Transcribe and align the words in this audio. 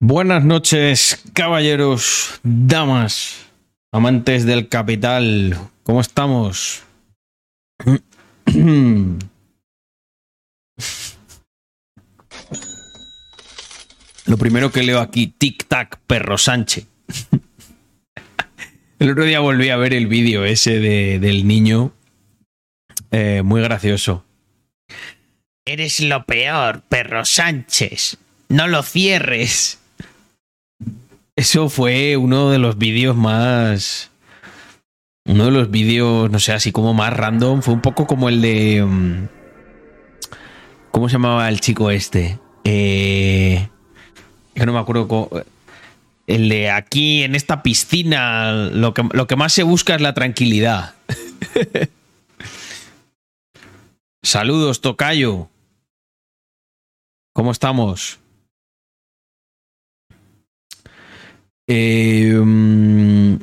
Buenas 0.00 0.44
noches, 0.44 1.20
caballeros, 1.32 2.38
damas, 2.44 3.46
amantes 3.92 4.44
del 4.44 4.68
capital. 4.68 5.58
¿Cómo 5.82 6.00
estamos? 6.00 6.84
Lo 14.26 14.36
primero 14.36 14.70
que 14.70 14.82
leo 14.82 15.00
aquí, 15.00 15.32
tic-tac, 15.38 15.98
perro 16.06 16.36
Sánchez. 16.36 16.86
El 18.98 19.10
otro 19.12 19.24
día 19.24 19.40
volví 19.40 19.70
a 19.70 19.76
ver 19.76 19.94
el 19.94 20.06
vídeo 20.06 20.44
ese 20.44 20.78
de- 20.80 21.18
del 21.18 21.46
niño. 21.46 21.92
Eh, 23.10 23.42
muy 23.44 23.62
gracioso. 23.62 24.24
Eres 25.64 26.00
lo 26.00 26.24
peor, 26.24 26.82
perro 26.82 27.24
Sánchez. 27.24 28.18
No 28.48 28.66
lo 28.66 28.82
cierres. 28.82 29.78
Eso 31.38 31.68
fue 31.68 32.16
uno 32.16 32.50
de 32.50 32.58
los 32.58 32.78
vídeos 32.78 33.14
más. 33.14 34.10
Uno 35.24 35.44
de 35.44 35.50
los 35.52 35.70
vídeos, 35.70 36.28
no 36.32 36.40
sé, 36.40 36.52
así 36.52 36.72
como 36.72 36.94
más 36.94 37.16
random. 37.16 37.62
Fue 37.62 37.74
un 37.74 37.80
poco 37.80 38.08
como 38.08 38.28
el 38.28 38.42
de. 38.42 38.84
mm, 38.84 39.28
¿Cómo 40.90 41.08
se 41.08 41.12
llamaba 41.12 41.48
el 41.48 41.60
chico 41.60 41.92
este? 41.92 42.40
Eh, 42.64 43.68
yo 44.56 44.66
no 44.66 44.72
me 44.72 44.80
acuerdo 44.80 45.06
cómo. 45.06 45.30
El 46.26 46.48
de 46.48 46.72
aquí 46.72 47.22
en 47.22 47.36
esta 47.36 47.62
piscina. 47.62 48.50
Lo 48.72 48.92
que, 48.92 49.04
lo 49.12 49.28
que 49.28 49.36
más 49.36 49.52
se 49.52 49.62
busca 49.62 49.94
es 49.94 50.00
la 50.00 50.14
tranquilidad. 50.14 50.96
Saludos, 54.24 54.80
Tocayo. 54.80 55.48
¿Cómo 57.32 57.52
estamos? 57.52 58.18
Mm, 61.68 63.36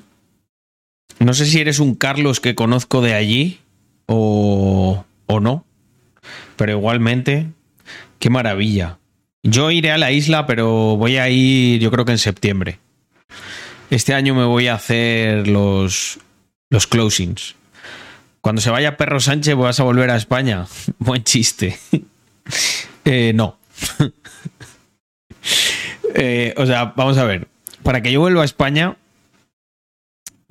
no 1.19 1.33
sé 1.33 1.45
si 1.45 1.59
eres 1.59 1.79
un 1.79 1.95
Carlos 1.95 2.39
que 2.39 2.55
conozco 2.55 3.01
de 3.01 3.13
allí 3.13 3.59
o, 4.07 5.05
o 5.27 5.39
no, 5.39 5.65
pero 6.55 6.71
igualmente, 6.71 7.47
qué 8.19 8.29
maravilla. 8.29 8.97
Yo 9.43 9.69
iré 9.69 9.91
a 9.91 9.97
la 9.99 10.11
isla, 10.11 10.47
pero 10.47 10.97
voy 10.97 11.17
a 11.17 11.29
ir 11.29 11.79
yo 11.79 11.91
creo 11.91 12.03
que 12.05 12.13
en 12.13 12.17
septiembre. 12.17 12.79
Este 13.91 14.13
año 14.15 14.33
me 14.33 14.45
voy 14.45 14.67
a 14.67 14.73
hacer 14.73 15.47
los, 15.47 16.19
los 16.71 16.87
closings. 16.87 17.55
Cuando 18.41 18.61
se 18.61 18.71
vaya 18.71 18.97
Perro 18.97 19.19
Sánchez 19.19 19.55
vas 19.55 19.79
a 19.79 19.83
volver 19.83 20.09
a 20.09 20.15
España. 20.15 20.65
Buen 20.99 21.23
chiste. 21.23 21.77
Eh, 23.07 23.33
no. 23.35 23.59
Eh, 26.17 26.53
o 26.55 26.65
sea, 26.65 26.93
vamos 26.95 27.17
a 27.17 27.25
ver. 27.25 27.47
Para 27.85 28.01
que 28.01 28.11
yo 28.11 28.19
vuelva 28.19 28.41
a 28.41 28.45
España, 28.45 28.97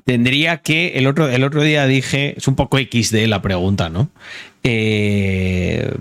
tendría 0.05 0.59
que. 0.59 0.93
El 0.95 1.09
otro, 1.09 1.29
el 1.29 1.43
otro 1.43 1.63
día 1.63 1.85
dije. 1.85 2.35
Es 2.37 2.47
un 2.47 2.55
poco 2.55 2.79
XD 2.79 3.27
la 3.27 3.43
pregunta, 3.43 3.89
¿no? 3.89 4.09
Eh, 4.63 5.93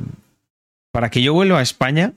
para 0.91 1.09
que 1.09 1.23
yo 1.23 1.33
vuelva 1.33 1.57
a 1.57 1.63
España. 1.63 2.13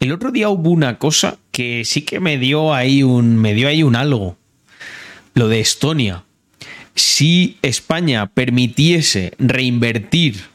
El 0.00 0.10
otro 0.10 0.32
día 0.32 0.48
hubo 0.48 0.70
una 0.70 0.98
cosa 0.98 1.38
que 1.52 1.84
sí 1.84 2.02
que 2.02 2.18
me 2.18 2.36
dio 2.36 2.74
ahí 2.74 3.04
un. 3.04 3.36
Me 3.36 3.54
dio 3.54 3.68
ahí 3.68 3.84
un 3.84 3.94
algo. 3.94 4.36
Lo 5.34 5.46
de 5.46 5.60
Estonia. 5.60 6.24
Si 6.96 7.58
España 7.62 8.26
permitiese 8.26 9.34
reinvertir 9.38 10.46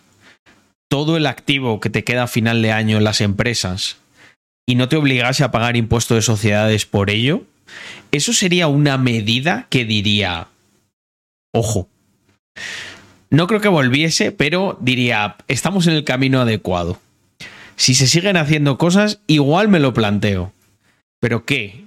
todo 0.90 1.16
el 1.16 1.26
activo 1.26 1.80
que 1.80 1.90
te 1.90 2.04
queda 2.04 2.24
a 2.24 2.28
final 2.28 2.62
de 2.62 2.74
año 2.74 2.98
en 2.98 3.06
las 3.06 3.22
empresas 3.22 3.96
y 4.66 4.76
no 4.76 4.90
te 4.90 4.98
obligase 4.98 5.46
a 5.46 5.52
pagar 5.52 5.78
impuesto 5.78 6.16
de 6.16 6.22
sociedades 6.22 6.86
por 6.86 7.10
ello, 7.10 7.44
eso 8.12 8.34
sería 8.34 8.68
una 8.68 8.98
medida 8.98 9.68
que 9.70 9.86
diría, 9.86 10.48
ojo, 11.54 11.88
no 13.30 13.48
creo 13.48 13.60
que 13.62 13.68
volviese, 13.68 14.32
pero 14.32 14.78
diría, 14.82 15.36
estamos 15.48 15.88
en 15.88 15.94
el 15.94 16.04
camino 16.04 16.42
adecuado. 16.42 17.00
Si 17.76 17.94
se 17.94 18.08
siguen 18.08 18.38
haciendo 18.38 18.78
cosas, 18.78 19.20
igual 19.28 19.68
me 19.68 19.80
lo 19.80 19.94
planteo. 19.94 20.54
¿Pero 21.20 21.46
qué? 21.46 21.84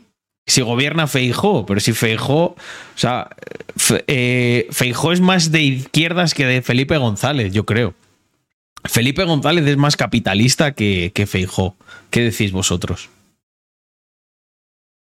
Si 0.47 0.61
gobierna 0.63 1.07
Feijó, 1.07 1.67
pero 1.67 1.81
si 1.81 1.93
Feijó, 1.93 2.45
o 2.45 2.57
sea, 2.97 3.31
Fe- 3.77 4.05
eh, 4.07 4.69
Feijó 4.71 5.13
es 5.13 5.21
más 5.21 5.51
de 5.53 5.63
izquierdas 5.63 6.35
que 6.35 6.45
de 6.47 6.63
Felipe 6.63 6.97
González, 6.99 7.53
yo 7.53 7.65
creo. 7.67 7.95
Felipe 8.85 9.25
González 9.25 9.67
es 9.67 9.77
más 9.77 9.97
capitalista 9.97 10.73
que, 10.73 11.13
que 11.15 11.27
Feijó. 11.27 11.77
¿Qué 12.11 12.21
decís 12.23 12.53
vosotros? 12.53 13.09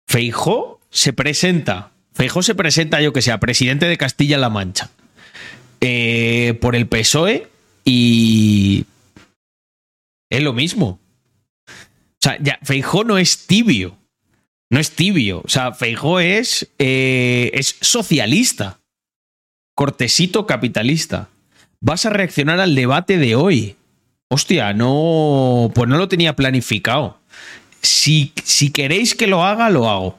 Feijó 0.07 0.81
se 0.91 1.13
presenta. 1.13 1.93
Feijó 2.13 2.43
se 2.43 2.55
presenta, 2.55 3.01
yo 3.01 3.13
que 3.13 3.23
sea, 3.23 3.39
presidente 3.41 3.87
de 3.87 3.97
Castilla-La 3.99 4.49
Mancha. 4.51 4.91
eh, 5.81 6.57
por 6.61 6.75
el 6.77 6.87
PSOE 6.89 7.49
y. 7.85 8.87
Es 10.31 10.43
lo 10.43 10.53
mismo. 10.53 10.99
O 11.69 12.21
sea, 12.21 12.39
ya, 12.41 12.59
Feijó 12.63 13.05
no 13.05 13.19
es 13.19 13.47
tibio. 13.47 13.97
No 14.71 14.81
es 14.81 14.91
tibio. 14.93 15.43
O 15.45 15.49
sea, 15.49 15.73
Feijó 15.73 16.19
es. 16.21 16.69
eh, 16.79 17.51
es 17.55 17.77
socialista. 17.81 18.81
Cortesito 19.75 20.47
capitalista. 20.47 21.29
Vas 21.81 22.07
a 22.07 22.11
reaccionar 22.11 22.59
al 22.61 22.75
debate 22.75 23.19
de 23.19 23.35
hoy. 23.37 23.77
Hostia, 24.29 24.73
no. 24.73 25.71
Pues 25.75 25.89
no 25.89 25.99
lo 25.99 26.09
tenía 26.09 26.35
planificado. 26.35 27.19
Si, 27.83 28.33
si 28.45 28.71
queréis 28.71 29.15
que 29.15 29.27
lo 29.27 29.45
haga, 29.45 29.71
lo 29.71 29.89
hago. 29.89 30.19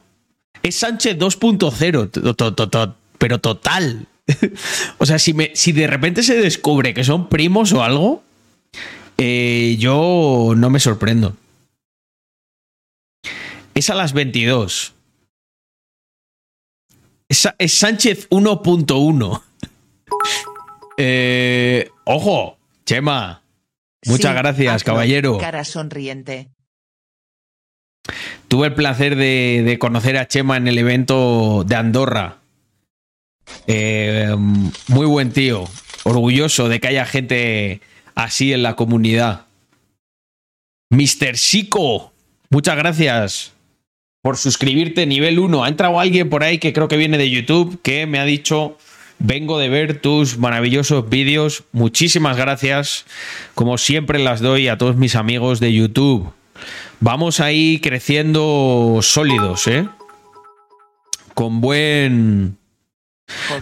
Es 0.62 0.76
Sánchez 0.76 1.16
2.0, 1.18 2.10
to- 2.10 2.34
to- 2.34 2.54
to- 2.54 2.68
to- 2.68 2.96
pero 3.18 3.38
total. 3.38 4.06
o 4.98 5.06
sea, 5.06 5.18
si, 5.18 5.32
me, 5.34 5.52
si 5.54 5.72
de 5.72 5.86
repente 5.86 6.22
se 6.22 6.34
descubre 6.36 6.94
que 6.94 7.04
son 7.04 7.28
primos 7.28 7.72
o 7.72 7.82
algo, 7.82 8.22
eh, 9.16 9.76
yo 9.78 10.54
no 10.56 10.70
me 10.70 10.80
sorprendo. 10.80 11.36
Es 13.74 13.90
a 13.90 13.94
las 13.94 14.12
22. 14.12 14.94
Es, 17.28 17.48
es 17.58 17.74
Sánchez 17.74 18.28
1.1. 18.30 19.42
Eh, 21.00 21.88
ojo, 22.06 22.58
Chema. 22.84 23.44
Muchas 24.06 24.32
Sí, 24.32 24.36
gracias, 24.38 24.82
caballero. 24.82 25.38
Cara 25.38 25.64
sonriente. 25.64 26.48
Tuve 28.48 28.68
el 28.68 28.74
placer 28.74 29.16
de, 29.16 29.76
conocer 29.78 30.16
a 30.16 30.28
Chema 30.28 30.56
en 30.56 30.68
el 30.68 30.78
evento 30.78 31.64
de 31.66 31.74
Andorra. 31.74 32.38
Eh, 33.66 34.34
muy 34.88 35.06
buen 35.06 35.32
tío. 35.32 35.64
Orgulloso 36.04 36.68
de 36.68 36.80
que 36.80 36.88
haya 36.88 37.04
gente 37.04 37.80
así 38.14 38.52
en 38.52 38.62
la 38.62 38.74
comunidad. 38.76 39.46
Mr. 40.90 41.34
Chico, 41.34 42.12
muchas 42.50 42.76
gracias 42.76 43.52
por 44.22 44.36
suscribirte 44.36 45.06
nivel 45.06 45.38
1. 45.38 45.64
Ha 45.64 45.68
entrado 45.68 46.00
alguien 46.00 46.30
por 46.30 46.42
ahí 46.42 46.58
que 46.58 46.72
creo 46.72 46.88
que 46.88 46.96
viene 46.96 47.18
de 47.18 47.30
YouTube 47.30 47.80
que 47.82 48.06
me 48.06 48.18
ha 48.18 48.24
dicho, 48.24 48.78
vengo 49.18 49.58
de 49.58 49.68
ver 49.68 50.00
tus 50.00 50.38
maravillosos 50.38 51.08
vídeos. 51.08 51.64
Muchísimas 51.72 52.36
gracias. 52.36 53.04
Como 53.54 53.78
siempre 53.78 54.18
las 54.18 54.40
doy 54.40 54.68
a 54.68 54.78
todos 54.78 54.96
mis 54.96 55.14
amigos 55.14 55.60
de 55.60 55.72
YouTube. 55.72 56.32
Vamos 57.00 57.40
ahí 57.40 57.80
creciendo 57.80 58.98
sólidos, 59.02 59.66
¿eh? 59.68 59.88
Con 61.34 61.60
buen... 61.60 62.58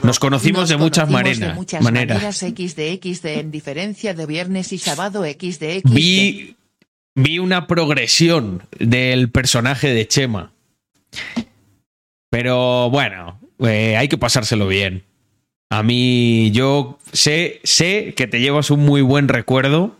Nos 0.03 0.19
conocimos 0.19 0.69
de 0.69 0.77
muchas 0.77 1.11
conocimos 1.11 1.41
de 1.41 1.55
muchas 1.55 1.83
maneras. 1.83 2.37
XD 2.39 3.27
en 3.27 3.51
diferencia 3.51 4.15
de 4.15 4.27
viernes 4.27 4.73
y 4.73 4.79
sábado. 4.79 5.25
Vi, 5.85 6.57
vi 7.15 7.39
una 7.39 7.67
progresión 7.67 8.63
del 8.79 9.31
personaje 9.31 9.89
de 9.89 10.07
Chema. 10.07 10.53
Pero 12.31 12.91
bueno, 12.91 13.41
eh, 13.59 13.97
hay 13.97 14.09
que 14.09 14.19
pasárselo 14.19 14.69
bien. 14.69 15.03
A 15.69 15.83
mí, 15.83 16.53
yo 16.53 16.99
sé, 17.13 17.61
sé 17.65 18.15
que 18.17 18.29
te 18.29 18.41
llevas 18.41 18.71
un 18.71 18.81
muy 18.81 19.03
buen 19.03 19.27
recuerdo 19.27 19.97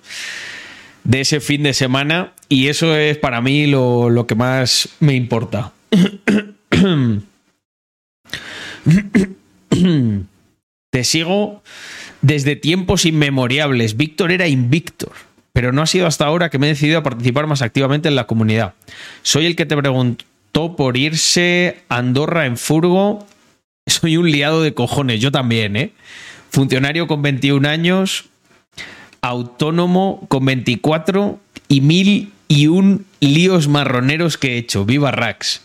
de 1.07 1.21
ese 1.21 1.41
fin 1.41 1.63
de 1.63 1.73
semana 1.73 2.33
y 2.49 2.67
eso 2.67 2.97
es 2.97 3.17
para 3.17 3.41
mí 3.41 3.67
lo, 3.67 4.11
lo 4.11 4.27
que 4.27 4.35
más 4.35 4.89
me 5.01 5.15
importa. 5.15 5.73
Te 10.91 11.05
sigo 11.05 11.63
desde 12.23 12.57
tiempos 12.57 13.07
inmemorables. 13.07 13.97
Víctor 13.97 14.33
era 14.33 14.49
invictor, 14.49 15.13
pero 15.53 15.73
no 15.73 15.83
ha 15.83 15.87
sido 15.87 16.09
hasta 16.09 16.25
ahora 16.27 16.51
que 16.51 16.59
me 16.59 16.67
he 16.67 16.71
decidido 16.71 16.99
a 16.99 17.03
participar 17.05 17.47
más 17.47 17.63
activamente 17.63 18.09
en 18.09 18.17
la 18.17 18.27
comunidad. 18.27 18.75
Soy 19.23 19.47
el 19.47 19.55
que 19.55 19.67
te 19.67 19.77
preguntó 19.77 20.75
por 20.77 20.97
irse 20.97 21.83
a 21.89 21.99
Andorra 21.99 22.47
en 22.47 22.57
furgo. 22.57 23.27
Soy 23.87 24.17
un 24.17 24.31
liado 24.31 24.63
de 24.63 24.75
cojones, 24.75 25.21
yo 25.21 25.31
también, 25.31 25.77
¿eh? 25.77 25.93
Funcionario 26.51 27.07
con 27.07 27.23
21 27.23 27.69
años, 27.69 28.25
autónomo 29.23 30.25
con 30.29 30.45
24 30.45 31.39
y 31.69 31.81
mil 31.81 32.33
y 32.49 32.67
un 32.69 33.07
líos 33.21 33.69
marroneros 33.69 34.39
que 34.39 34.55
he 34.55 34.59
hecho. 34.59 34.85
Viva 34.85 35.11
Rax. 35.11 35.63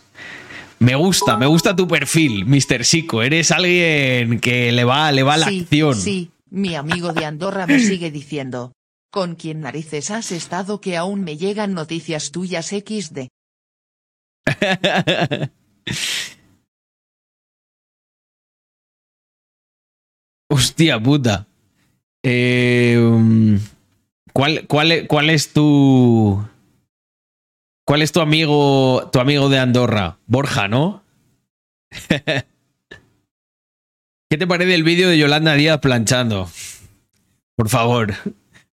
Me 0.79 0.95
gusta, 0.95 1.37
me 1.37 1.45
gusta 1.45 1.75
tu 1.75 1.87
perfil, 1.87 2.45
Mr. 2.45 2.83
Sico. 2.85 3.21
Eres 3.21 3.51
alguien 3.51 4.39
que 4.39 4.71
le 4.71 4.83
va, 4.83 5.11
le 5.11 5.21
va 5.21 5.37
la 5.37 5.47
sí, 5.47 5.59
acción. 5.61 5.95
Sí, 5.95 6.31
mi 6.49 6.73
amigo 6.75 7.13
de 7.13 7.25
Andorra 7.25 7.67
me 7.67 7.79
sigue 7.79 8.09
diciendo. 8.09 8.73
¿Con 9.11 9.35
quién 9.35 9.59
narices 9.61 10.09
has 10.09 10.31
estado 10.31 10.81
que 10.81 10.97
aún 10.97 11.23
me 11.23 11.37
llegan 11.37 11.73
noticias 11.73 12.31
tuyas 12.31 12.69
XD? 12.69 13.27
Hostia 20.49 20.99
puta. 21.01 21.47
Um, 22.23 23.59
¿cuál, 24.33 24.67
cuál, 24.67 24.91
e- 24.91 25.07
¿Cuál 25.07 25.29
es 25.29 25.53
tu. 25.53 26.45
¿Cuál 27.85 28.01
es 28.03 28.11
tu 28.11 28.21
amigo, 28.21 29.09
tu 29.11 29.19
amigo 29.19 29.49
de 29.49 29.59
Andorra? 29.59 30.17
Borja, 30.27 30.67
¿no? 30.67 31.03
¿Qué 34.29 34.37
te 34.37 34.47
parece 34.47 34.75
el 34.75 34.83
vídeo 34.83 35.09
de 35.09 35.17
Yolanda 35.17 35.55
Díaz 35.55 35.79
planchando? 35.79 36.49
Por 37.57 37.69
favor, 37.69 38.13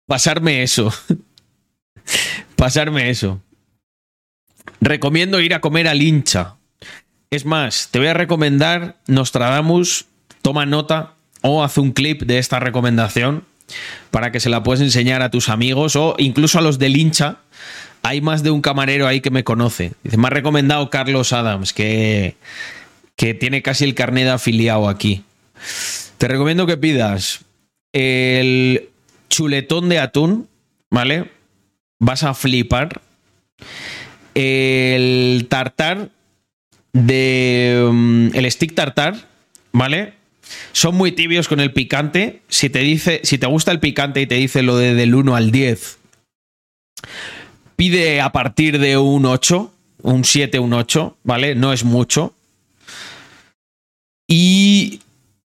pasarme 0.06 0.62
eso. 0.62 0.93
Pasarme 2.56 3.11
eso. 3.11 3.41
Recomiendo 4.81 5.41
ir 5.41 5.55
a 5.55 5.61
comer 5.61 5.89
al 5.89 6.03
hincha. 6.03 6.56
Es 7.31 7.44
más, 7.44 7.89
te 7.91 7.99
voy 7.99 8.09
a 8.09 8.15
recomendar 8.15 8.97
Nostradamus, 9.06 10.06
toma 10.43 10.65
nota 10.65 11.18
o 11.43 11.62
haz 11.62 11.79
un 11.79 11.93
clip 11.93 12.23
de 12.23 12.38
esta 12.38 12.61
recomendación 12.61 13.44
para 14.11 14.32
que 14.32 14.40
se 14.40 14.49
la 14.49 14.62
puedas 14.62 14.81
enseñar 14.81 15.23
a 15.23 15.31
tus 15.31 15.49
amigos 15.49 15.96
o 15.96 16.14
incluso 16.19 16.58
a 16.58 16.62
los 16.62 16.79
del 16.79 16.96
hincha. 16.96 17.38
Hay 18.02 18.20
más 18.20 18.43
de 18.43 18.50
un 18.50 18.61
camarero 18.61 19.06
ahí 19.06 19.20
que 19.20 19.31
me 19.31 19.44
conoce. 19.44 19.93
Dice, 20.05 20.17
me 20.17 20.29
ha 20.29 20.31
recomendado 20.31 20.88
Carlos 20.88 21.32
Adams, 21.32 21.73
que, 21.73 22.37
que 23.17 23.35
tiene 23.35 23.61
casi 23.61 23.85
el 23.85 23.94
carnet 23.94 24.25
de 24.25 24.31
afiliado 24.31 24.88
aquí. 24.88 25.25
Te 26.17 26.29
recomiendo 26.29 26.67
que 26.67 26.76
pidas 26.76 27.41
el 27.93 28.88
chuletón 29.29 29.88
de 29.88 29.99
atún, 29.99 30.49
¿vale? 30.91 31.31
Vas 31.99 32.23
a 32.23 32.34
flipar. 32.34 33.00
El 34.34 35.46
tartar 35.50 36.11
de. 36.93 37.84
um, 37.88 38.31
el 38.34 38.50
stick 38.50 38.75
tartar, 38.75 39.17
¿vale? 39.73 40.14
Son 40.73 40.95
muy 40.95 41.12
tibios 41.12 41.49
con 41.49 41.61
el 41.61 41.73
picante. 41.73 42.43
Si 42.49 42.71
te 42.71 42.81
dice, 42.81 43.21
si 43.25 43.39
te 43.39 43.47
gusta 43.47 43.73
el 43.73 43.81
picante 43.81 44.21
y 44.21 44.27
te 44.27 44.37
dice 44.37 44.62
lo 44.62 44.77
de 44.77 44.95
del 44.95 45.15
1 45.15 45.37
al 45.37 45.50
10, 45.50 45.99
pide 47.77 48.21
a 48.21 48.33
partir 48.33 48.79
de 48.79 48.97
un 48.99 49.27
8, 49.27 49.73
un 50.03 50.25
7, 50.25 50.59
un 50.59 50.73
8, 50.73 51.17
¿vale? 51.23 51.55
No 51.55 51.73
es 51.73 51.85
mucho. 51.85 52.35
Y 54.27 55.00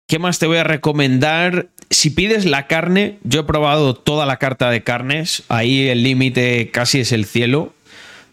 ¿qué 0.08 0.18
más 0.18 0.38
te 0.38 0.46
voy 0.46 0.58
a 0.58 0.64
recomendar? 0.64 1.68
Si 1.90 2.10
pides 2.10 2.44
la 2.44 2.66
carne, 2.66 3.18
yo 3.22 3.40
he 3.40 3.44
probado 3.44 3.94
toda 3.94 4.26
la 4.26 4.38
carta 4.38 4.70
de 4.70 4.82
carnes, 4.82 5.44
ahí 5.48 5.88
el 5.88 6.02
límite 6.02 6.70
casi 6.70 7.00
es 7.00 7.12
el 7.12 7.24
cielo. 7.24 7.72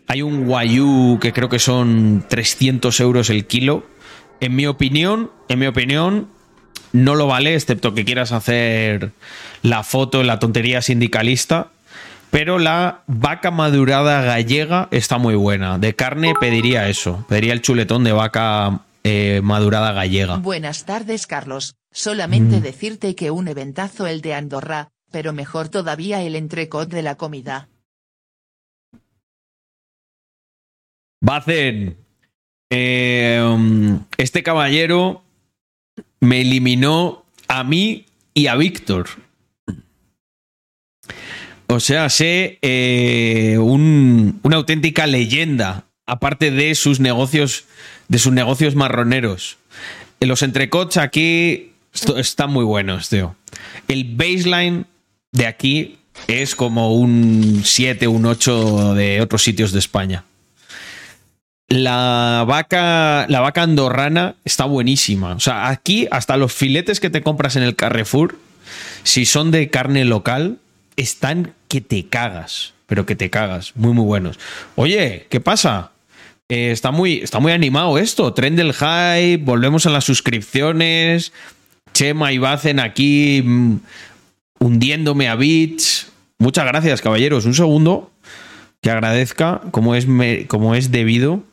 Hay 0.07 0.23
un 0.23 0.45
guayú 0.45 1.19
que 1.21 1.31
creo 1.31 1.47
que 1.47 1.59
son 1.59 2.25
300 2.27 2.99
euros 2.99 3.29
el 3.29 3.45
kilo. 3.45 3.85
En 4.39 4.55
mi 4.55 4.65
opinión, 4.65 5.31
en 5.47 5.59
mi 5.59 5.67
opinión, 5.67 6.27
no 6.93 7.15
lo 7.15 7.27
vale, 7.27 7.55
excepto 7.55 7.93
que 7.93 8.05
quieras 8.05 8.31
hacer 8.31 9.11
la 9.61 9.83
foto, 9.83 10.23
la 10.23 10.39
tontería 10.39 10.81
sindicalista. 10.81 11.67
Pero 12.29 12.59
la 12.59 13.01
vaca 13.07 13.51
madurada 13.51 14.21
gallega 14.21 14.87
está 14.91 15.17
muy 15.17 15.35
buena. 15.35 15.77
De 15.79 15.95
carne 15.95 16.33
pediría 16.39 16.87
eso. 16.87 17.25
Pediría 17.27 17.51
el 17.51 17.61
chuletón 17.61 18.05
de 18.05 18.13
vaca 18.13 18.81
eh, 19.03 19.41
madurada 19.43 19.91
gallega. 19.91 20.37
Buenas 20.37 20.85
tardes, 20.85 21.27
Carlos. 21.27 21.75
Solamente 21.91 22.57
Mm. 22.59 22.61
decirte 22.61 23.15
que 23.15 23.31
un 23.31 23.49
eventazo 23.49 24.07
el 24.07 24.21
de 24.21 24.33
Andorra, 24.33 24.91
pero 25.11 25.33
mejor 25.33 25.67
todavía 25.67 26.21
el 26.21 26.35
entrecot 26.37 26.87
de 26.89 27.01
la 27.01 27.15
comida. 27.15 27.67
Bacen, 31.21 31.97
eh, 32.71 33.99
este 34.17 34.41
caballero 34.43 35.23
me 36.21 36.41
eliminó 36.41 37.25
a 37.47 37.63
mí 37.65 38.05
y 38.33 38.47
a 38.47 38.55
Víctor. 38.55 39.09
O 41.67 41.79
sea, 41.79 42.09
sé 42.09 42.59
eh, 42.61 43.57
un- 43.59 44.39
una 44.43 44.57
auténtica 44.57 45.07
leyenda, 45.07 45.85
aparte 46.05 46.51
de 46.51 46.75
sus 46.75 46.99
negocios, 46.99 47.65
de 48.09 48.19
sus 48.19 48.33
negocios 48.33 48.75
marroneros. 48.75 49.57
Los 50.19 50.43
entrecots 50.43 50.97
aquí 50.97 51.71
están 52.17 52.51
muy 52.51 52.65
buenos, 52.65 53.09
tío. 53.09 53.35
El 53.87 54.03
baseline 54.15 54.85
de 55.31 55.47
aquí 55.47 55.97
es 56.27 56.55
como 56.55 56.93
un 56.95 57.61
7, 57.63 58.07
un 58.07 58.25
8 58.25 58.93
de 58.93 59.21
otros 59.21 59.41
sitios 59.41 59.71
de 59.71 59.79
España. 59.79 60.25
La 61.71 62.43
vaca, 62.45 63.25
la 63.29 63.39
vaca 63.39 63.63
andorrana 63.63 64.35
está 64.43 64.65
buenísima. 64.65 65.31
O 65.31 65.39
sea, 65.39 65.69
aquí 65.69 66.05
hasta 66.11 66.35
los 66.35 66.51
filetes 66.51 66.99
que 66.99 67.09
te 67.09 67.21
compras 67.21 67.55
en 67.55 67.63
el 67.63 67.77
Carrefour, 67.77 68.37
si 69.03 69.25
son 69.25 69.51
de 69.51 69.69
carne 69.69 70.03
local, 70.03 70.57
están 70.97 71.53
que 71.69 71.79
te 71.79 72.07
cagas. 72.07 72.73
Pero 72.87 73.05
que 73.05 73.15
te 73.15 73.29
cagas. 73.29 73.71
Muy, 73.75 73.93
muy 73.93 74.03
buenos. 74.03 74.37
Oye, 74.75 75.27
¿qué 75.29 75.39
pasa? 75.39 75.91
Eh, 76.49 76.71
está, 76.71 76.91
muy, 76.91 77.19
está 77.19 77.39
muy 77.39 77.53
animado 77.53 77.97
esto. 77.97 78.33
Tren 78.33 78.57
del 78.57 78.73
hype, 78.73 79.37
volvemos 79.37 79.85
a 79.85 79.91
las 79.91 80.03
suscripciones. 80.03 81.31
Chema 81.93 82.33
y 82.33 82.37
Bacen 82.37 82.81
aquí 82.81 83.43
mm, 83.45 83.75
hundiéndome 84.59 85.29
a 85.29 85.35
bits. 85.35 86.11
Muchas 86.37 86.65
gracias, 86.65 87.01
caballeros. 87.01 87.45
Un 87.45 87.53
segundo 87.53 88.11
que 88.81 88.91
agradezca 88.91 89.61
como 89.71 89.95
es, 89.95 90.05
como 90.49 90.75
es 90.75 90.91
debido. 90.91 91.43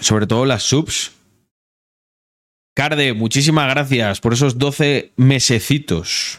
Sobre 0.00 0.26
todo 0.26 0.44
las 0.44 0.62
subs. 0.62 1.12
Carde, 2.74 3.14
muchísimas 3.14 3.68
gracias 3.70 4.20
por 4.20 4.34
esos 4.34 4.58
12 4.58 5.12
mesecitos. 5.16 6.38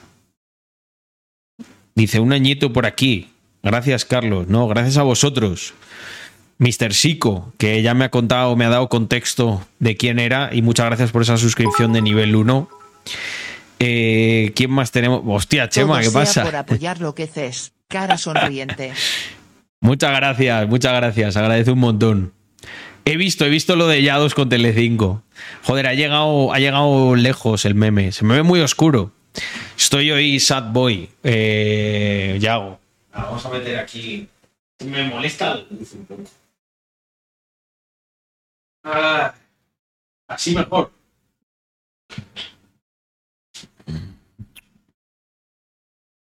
Dice 1.96 2.20
un 2.20 2.32
añito 2.32 2.72
por 2.72 2.86
aquí. 2.86 3.32
Gracias, 3.64 4.06
Carlos. 4.06 4.48
No, 4.48 4.68
gracias 4.68 4.98
a 4.98 5.04
vosotros. 5.04 5.74
Mr. 6.60 6.94
Sico, 6.94 7.54
que 7.58 7.82
ya 7.82 7.94
me 7.94 8.06
ha 8.06 8.10
contado, 8.10 8.56
me 8.56 8.66
ha 8.66 8.70
dado 8.70 8.88
contexto 8.88 9.66
de 9.80 9.98
quién 9.98 10.20
era. 10.20 10.50
Y 10.54 10.62
muchas 10.62 10.86
gracias 10.86 11.12
por 11.12 11.24
esa 11.24 11.38
suscripción 11.38 11.94
de 11.94 12.02
nivel 12.02 12.36
1. 12.36 12.70
Eh, 13.80 14.52
¿Quién 14.56 14.72
más 14.72 14.92
tenemos? 14.92 15.22
Hostia, 15.26 15.70
Chema, 15.70 15.96
Todo 15.96 15.98
¿qué 16.00 16.10
sea 16.10 16.22
pasa? 16.22 16.44
por 16.44 16.56
apoyar 16.56 17.00
lo 17.00 17.16
que. 17.16 17.30
Cara 17.88 18.18
sonriente. 18.18 18.94
Muchas 19.80 20.12
gracias, 20.12 20.68
muchas 20.68 20.94
gracias. 20.94 21.38
Agradezco 21.38 21.74
un 21.74 21.80
montón. 21.80 22.34
He 23.08 23.16
visto, 23.16 23.46
he 23.46 23.50
visto 23.50 23.78
lo 23.78 23.88
de 23.88 24.04
Yados 24.04 24.36
con 24.36 24.50
Telecinco. 24.50 25.24
Joder, 25.64 25.88
ha 25.88 25.94
llegado, 25.94 26.52
ha 26.52 26.60
llegado 26.60 27.16
lejos 27.16 27.64
el 27.64 27.74
meme. 27.74 28.12
Se 28.12 28.26
me 28.26 28.36
ve 28.36 28.44
muy 28.44 28.60
oscuro. 28.60 29.14
Estoy 29.78 30.12
hoy 30.12 30.42
sad 30.42 30.74
boy. 30.74 31.10
Eh, 31.24 32.38
Yago. 32.42 32.78
Vamos 33.14 33.46
a 33.46 33.50
meter 33.50 33.80
aquí. 33.80 34.28
Me 34.84 35.06
molesta. 35.06 35.58
Ah, 38.84 39.34
así 40.28 40.54
mejor. 40.54 40.92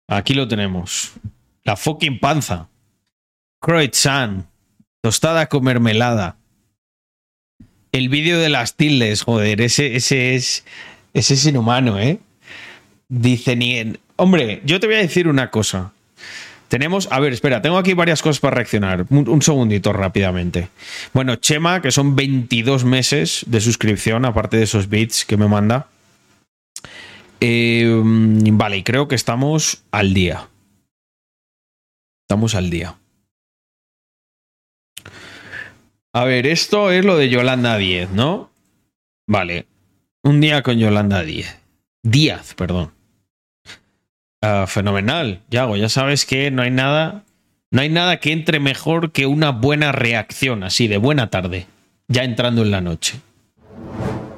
Aquí 0.07 0.35
lo 0.35 0.47
tenemos. 0.47 1.15
La 1.63 1.77
fucking 1.77 2.21
panza. 2.21 2.69
Croissant. 3.59 4.45
Tostada 5.01 5.49
con 5.49 5.65
mermelada. 5.65 6.37
El 7.95 8.09
vídeo 8.09 8.41
de 8.41 8.49
las 8.49 8.75
tildes, 8.75 9.23
joder, 9.23 9.61
ese, 9.61 9.95
ese 9.95 10.35
es. 10.35 10.65
Ese 11.13 11.35
es 11.35 11.47
inhumano, 11.47 12.01
¿eh? 12.01 12.19
Dice 13.09 13.55
ni 13.55 13.79
en. 13.79 14.01
Hombre, 14.17 14.61
yo 14.65 14.81
te 14.81 14.89
voy 14.89 14.97
a 14.97 14.99
decir 14.99 15.29
una 15.29 15.53
cosa. 15.53 15.93
Tenemos. 16.67 17.07
A 17.13 17.21
ver, 17.21 17.33
espera, 17.33 17.63
tengo 17.63 17.79
aquí 17.79 17.95
varias 17.95 18.21
cosas 18.21 18.41
para 18.41 18.57
reaccionar. 18.57 19.07
Un, 19.11 19.29
un 19.29 19.43
segundito 19.43 19.93
rápidamente. 19.93 20.71
Bueno, 21.13 21.37
Chema, 21.37 21.81
que 21.81 21.93
son 21.93 22.17
22 22.17 22.85
meses 22.85 23.45
de 23.47 23.61
suscripción, 23.61 24.25
aparte 24.25 24.57
de 24.57 24.65
esos 24.65 24.89
bits 24.89 25.25
que 25.25 25.37
me 25.37 25.47
manda. 25.47 25.87
Eh, 27.39 27.89
vale, 28.03 28.83
creo 28.83 29.07
que 29.07 29.15
estamos 29.15 29.85
al 29.93 30.15
día. 30.15 30.49
Estamos 32.25 32.57
al 32.57 32.71
día. 32.71 32.97
A 36.15 36.23
ver, 36.23 36.47
esto 36.47 36.93
es 36.93 37.05
lo 37.05 37.17
de 37.17 37.29
Yolanda 37.29 37.77
10, 37.77 38.13
¿no? 38.13 38.49
Vale. 39.27 39.67
Un 40.23 40.41
día 40.41 40.63
con 40.63 40.79
Yolanda 40.79 41.25
10. 41.25 41.59
Díaz, 42.05 42.55
perdón. 42.55 42.93
Ah, 44.41 44.67
fenomenal, 44.69 45.43
Yago. 45.51 45.77
Ya 45.77 45.89
sabes 45.89 46.25
que 46.25 46.53
no 46.53 46.63
hay 46.63 46.71
nada. 46.71 47.25
No 47.73 47.81
hay 47.81 47.89
nada 47.89 48.21
que 48.21 48.31
entre 48.31 48.61
mejor 48.61 49.11
que 49.11 49.27
una 49.27 49.51
buena 49.51 49.91
reacción, 49.91 50.63
así, 50.63 50.87
de 50.87 50.99
buena 50.99 51.31
tarde. 51.31 51.67
ya 52.07 52.23
entrando 52.23 52.63
en 52.63 52.71
la 52.71 52.81
noche. 52.81 53.19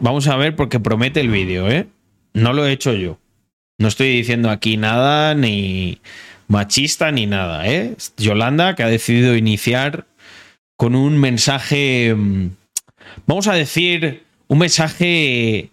Vamos 0.01 0.29
a 0.29 0.37
ver 0.37 0.57
porque 0.57 0.81
promete 0.81 1.21
el 1.21 1.29
vídeo, 1.29 1.69
¿eh? 1.69 1.89
No 2.33 2.55
lo 2.55 2.67
he 2.67 2.73
hecho 2.73 2.95
yo. 2.95 3.19
No 3.77 3.89
estoy 3.89 4.09
diciendo 4.17 4.49
aquí 4.49 4.79
nada 4.79 5.35
ni 5.35 6.01
machista 6.49 7.13
ni 7.13 7.27
nada, 7.27 7.67
¿eh? 7.69 7.97
Yolanda 8.17 8.75
que 8.77 8.83
ha 8.83 8.89
decidido 8.89 9.37
iniciar 9.37 10.07
con 10.77 10.95
un 10.95 11.19
mensaje, 11.19 12.15
mm, 12.15 12.51
vamos 13.27 13.49
a 13.49 13.55
decir, 13.55 14.25
un 14.49 14.59
mensaje 14.59 15.71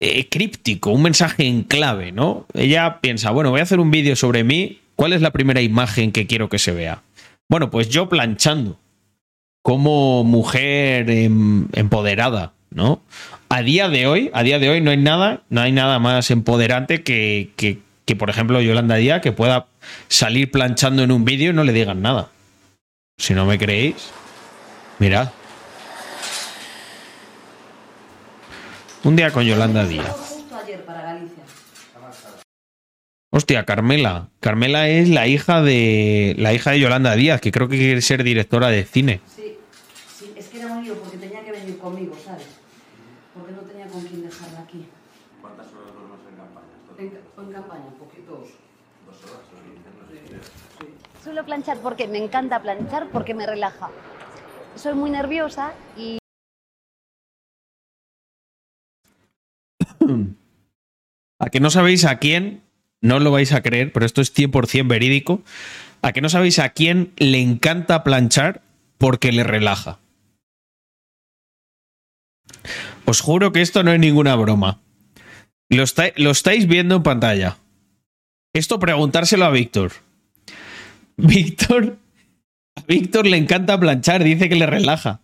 eh, 0.00 0.28
críptico, 0.28 0.90
un 0.90 1.02
mensaje 1.02 1.46
en 1.46 1.62
clave, 1.62 2.12
¿no? 2.12 2.46
Ella 2.54 3.00
piensa, 3.00 3.30
bueno, 3.30 3.50
voy 3.50 3.60
a 3.60 3.64
hacer 3.64 3.80
un 3.80 3.90
vídeo 3.90 4.16
sobre 4.16 4.44
mí, 4.44 4.80
¿cuál 4.96 5.12
es 5.12 5.20
la 5.20 5.30
primera 5.30 5.60
imagen 5.60 6.12
que 6.12 6.26
quiero 6.26 6.48
que 6.48 6.58
se 6.58 6.72
vea? 6.72 7.02
Bueno, 7.48 7.70
pues 7.70 7.88
yo 7.88 8.08
planchando, 8.08 8.78
como 9.62 10.24
mujer 10.24 11.10
em, 11.10 11.66
empoderada, 11.72 12.52
¿no? 12.70 13.02
A 13.48 13.62
día 13.62 13.88
de 13.88 14.06
hoy, 14.06 14.30
a 14.32 14.42
día 14.42 14.58
de 14.58 14.70
hoy 14.70 14.80
no 14.80 14.90
hay 14.90 14.96
nada, 14.96 15.42
no 15.50 15.60
hay 15.60 15.72
nada 15.72 15.98
más 15.98 16.30
empoderante 16.30 17.02
que, 17.02 17.50
que, 17.56 17.78
que 18.04 18.16
por 18.16 18.30
ejemplo, 18.30 18.60
Yolanda 18.60 18.94
Díaz, 18.96 19.20
que 19.20 19.32
pueda 19.32 19.66
salir 20.08 20.50
planchando 20.50 21.02
en 21.02 21.10
un 21.10 21.24
vídeo 21.24 21.50
y 21.50 21.54
no 21.54 21.64
le 21.64 21.72
digan 21.72 22.00
nada. 22.00 22.30
Si 23.20 23.34
no 23.34 23.44
me 23.44 23.58
creéis, 23.58 24.10
mirad. 24.98 25.28
Un 29.04 29.14
día 29.14 29.30
con 29.30 29.44
Yolanda 29.44 29.84
Díaz. 29.84 30.40
Hostia, 33.28 33.66
Carmela. 33.66 34.30
Carmela 34.40 34.88
es 34.88 35.10
la 35.10 35.26
hija 35.26 35.60
de 35.60 36.34
la 36.38 36.54
hija 36.54 36.70
de 36.70 36.80
Yolanda 36.80 37.14
Díaz, 37.14 37.42
que 37.42 37.52
creo 37.52 37.68
que 37.68 37.76
quiere 37.76 38.00
ser 38.00 38.24
directora 38.24 38.68
de 38.68 38.84
cine. 38.86 39.20
Sí, 39.26 39.58
sí, 40.18 40.32
es 40.34 40.46
que 40.46 40.58
era 40.60 40.68
un 40.68 40.82
lío 40.82 40.94
porque 40.94 41.18
tenía 41.18 41.44
que 41.44 41.52
venir 41.52 41.76
conmigo, 41.76 42.16
¿sabes? 42.24 42.46
Porque 43.34 43.52
no 43.52 43.60
tenía 43.60 43.86
con 43.88 44.02
quién 44.02 44.22
dejarla 44.22 44.60
aquí. 44.60 44.86
¿Cuántas 45.42 45.66
horas 45.66 45.92
duermes 45.92 46.20
en 46.26 46.36
campaña? 46.36 46.72
En, 46.96 47.44
en 47.44 47.52
campaña, 47.52 47.90
poquitos. 47.98 48.48
¿Dos 49.04 49.30
horas? 49.30 49.50
Suelo 51.30 51.46
planchar 51.46 51.78
porque 51.78 52.08
me 52.08 52.18
encanta 52.18 52.60
planchar, 52.60 53.08
porque 53.12 53.34
me 53.34 53.46
relaja. 53.46 53.88
Soy 54.74 54.94
muy 54.94 55.10
nerviosa 55.10 55.74
y 55.96 56.18
A 61.38 61.50
que 61.50 61.60
no 61.60 61.70
sabéis 61.70 62.04
a 62.04 62.18
quién, 62.18 62.64
no 63.00 63.20
lo 63.20 63.30
vais 63.30 63.52
a 63.52 63.62
creer, 63.62 63.92
pero 63.92 64.06
esto 64.06 64.20
es 64.20 64.34
100% 64.34 64.88
verídico. 64.88 65.44
A 66.02 66.10
que 66.10 66.20
no 66.20 66.28
sabéis 66.28 66.58
a 66.58 66.70
quién 66.70 67.12
le 67.16 67.40
encanta 67.40 68.02
planchar 68.02 68.62
porque 68.98 69.30
le 69.30 69.44
relaja. 69.44 70.00
Os 73.04 73.20
juro 73.20 73.52
que 73.52 73.62
esto 73.62 73.84
no 73.84 73.92
es 73.92 74.00
ninguna 74.00 74.34
broma. 74.34 74.80
Lo, 75.68 75.84
lo 76.16 76.30
estáis 76.32 76.66
viendo 76.66 76.96
en 76.96 77.04
pantalla. 77.04 77.58
Esto 78.52 78.80
preguntárselo 78.80 79.44
a 79.44 79.50
Víctor. 79.50 79.92
Víctor. 81.26 81.96
A 82.76 82.82
Víctor 82.86 83.26
le 83.26 83.36
encanta 83.36 83.78
planchar, 83.78 84.22
dice 84.24 84.48
que 84.48 84.56
le 84.56 84.66
relaja. 84.66 85.20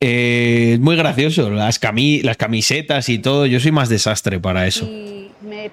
Eh, 0.00 0.72
es 0.74 0.80
muy 0.80 0.96
gracioso. 0.96 1.50
Las, 1.50 1.80
cami- 1.80 2.22
las 2.22 2.36
camisetas 2.36 3.08
y 3.08 3.18
todo. 3.18 3.46
Yo 3.46 3.60
soy 3.60 3.72
más 3.72 3.88
desastre 3.88 4.40
para 4.40 4.66
eso. 4.66 4.86
me, 5.40 5.70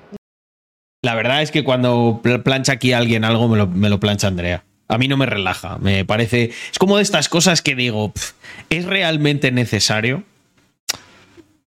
La 1.04 1.16
verdad 1.16 1.42
es 1.42 1.52
que 1.52 1.64
cuando 1.64 2.20
pl- 2.24 2.40
plancha 2.40 2.74
aquí 2.74 2.94
alguien 2.94 3.24
algo, 3.24 3.48
me 3.48 3.58
lo, 3.58 3.68
me 3.68 3.90
lo 3.90 4.00
plancha 4.00 4.28
Andrea. 4.28 4.64
A 4.88 4.98
mí 4.98 5.08
no 5.08 5.18
me 5.18 5.26
relaja. 5.26 5.78
Me 5.80 6.06
parece. 6.06 6.52
Es 6.72 6.78
como 6.80 6.98
de 6.98 7.04
estas 7.04 7.30
cosas 7.30 7.62
que 7.62 7.76
digo, 7.76 8.12
pf, 8.14 8.34
¿es 8.70 8.86
realmente 8.86 9.52
necesario? 9.52 10.24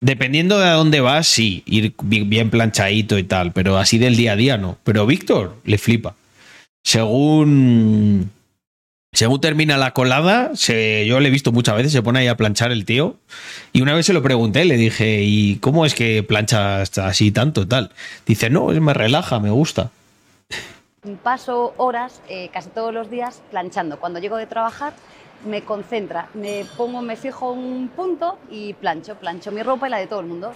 Dependiendo 0.02 0.58
de 0.60 0.68
a 0.68 0.74
dónde 0.74 1.02
vas, 1.02 1.28
sí, 1.28 1.62
ir 1.66 1.94
bi- 2.02 2.24
bien 2.24 2.50
planchadito 2.50 3.18
y 3.18 3.24
tal, 3.24 3.52
pero 3.52 3.78
así 3.78 3.98
del 3.98 4.16
día 4.16 4.32
a 4.34 4.36
día 4.38 4.58
no. 4.58 4.78
Pero 4.86 5.06
Víctor 5.06 5.58
le 5.66 5.78
flipa. 5.78 6.16
Según. 6.90 8.32
Según 9.12 9.40
termina 9.42 9.78
la 9.78 9.92
colada, 9.94 10.54
yo 10.54 11.20
le 11.20 11.28
he 11.28 11.32
visto 11.32 11.52
muchas 11.52 11.76
veces, 11.76 11.92
se 11.92 12.02
pone 12.02 12.22
ahí 12.22 12.28
a 12.28 12.36
planchar 12.36 12.72
el 12.72 12.84
tío. 12.84 13.16
Y 13.74 13.84
una 13.84 13.94
vez 13.94 14.08
se 14.08 14.14
lo 14.14 14.24
pregunté, 14.24 14.66
le 14.66 14.76
dije, 14.76 15.22
¿y 15.22 15.58
cómo 15.58 15.86
es 15.86 15.94
que 15.94 16.24
planchas 16.24 16.98
así 16.98 17.32
tanto 17.32 17.68
tal? 17.68 17.92
Dice, 18.26 18.50
no, 18.50 18.70
me 18.70 18.96
relaja, 18.96 19.40
me 19.40 19.52
gusta. 19.52 19.92
paso 21.22 21.76
horas 21.78 22.24
eh, 22.28 22.50
casi 22.52 22.70
todos 22.70 22.92
los 22.92 23.12
días 23.12 23.44
planchando. 23.52 24.00
Cuando 24.00 24.20
llego 24.20 24.38
de 24.38 24.48
trabajar 24.48 24.94
me 25.46 25.62
concentra, 25.62 26.30
me 26.34 26.66
pongo, 26.76 27.04
me 27.04 27.16
fijo 27.16 27.52
un 27.52 27.90
punto 27.90 28.40
y 28.50 28.74
plancho, 28.74 29.14
plancho 29.14 29.52
mi 29.52 29.62
ropa 29.62 29.86
y 29.86 29.92
la 29.92 29.98
de 29.98 30.08
todo 30.08 30.22
el 30.22 30.26
mundo. 30.26 30.54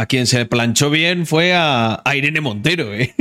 A 0.00 0.06
quien 0.06 0.26
se 0.26 0.46
planchó 0.46 0.88
bien 0.88 1.26
fue 1.26 1.52
a, 1.54 2.00
a 2.02 2.16
Irene 2.16 2.40
Montero, 2.40 2.94
¿eh? 2.94 3.14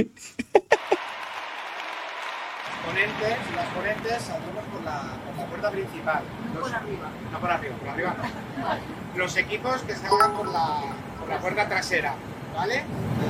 ponentes, 2.86 3.38
las 3.54 3.66
ponentes 3.76 4.22
saldremos 4.24 4.64
por 4.72 4.82
la, 4.86 5.02
por 5.26 5.36
la 5.36 5.46
puerta 5.48 5.72
principal. 5.72 6.24
Los- 6.54 6.64
Por 6.70 6.74
arriba. 6.76 7.10
No 7.34 7.40
por 7.42 7.52
arriba, 7.52 7.76
por 7.76 7.90
arriba 7.90 8.16
no. 8.18 9.18
Los 9.18 9.36
equipos 9.36 9.82
que 9.82 9.94
salgan 9.94 10.32
por 10.38 10.48
la, 10.54 10.84
por 11.20 11.28
la 11.28 11.40
puerta 11.40 11.68
trasera, 11.68 12.14
¿vale? 12.56 12.86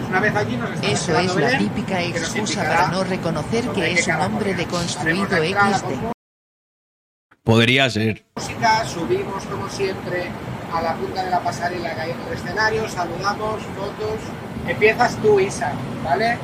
Una 0.10 0.20
vez 0.20 0.36
allí 0.36 0.56
nos 0.56 0.70
Eso 0.84 1.18
es 1.18 1.34
la 1.36 1.48
Belén, 1.48 1.58
típica 1.60 2.04
excusa 2.04 2.62
para 2.64 2.88
no 2.90 3.04
reconocer 3.04 3.68
que 3.70 3.94
es 3.94 4.06
un 4.08 4.22
hombre 4.22 4.54
deconstruido 4.54 5.26
XD. 5.28 6.12
Podría 7.44 7.90
ser. 7.90 8.24
música, 8.36 8.86
subimos 8.86 9.44
como 9.46 9.68
siempre 9.70 10.28
a 10.74 10.82
la 10.82 10.94
punta 10.96 11.24
de 11.24 11.32
la 11.32 11.40
pasarela 11.42 11.94
que 11.96 12.02
hay 12.02 12.12
en 12.12 12.22
el 12.28 12.34
escenario, 12.34 12.88
saludamos, 12.90 13.62
fotos. 13.78 14.20
Empiezas 14.68 15.16
tú, 15.22 15.40
Isa, 15.40 15.72
¿vale? 16.04 16.38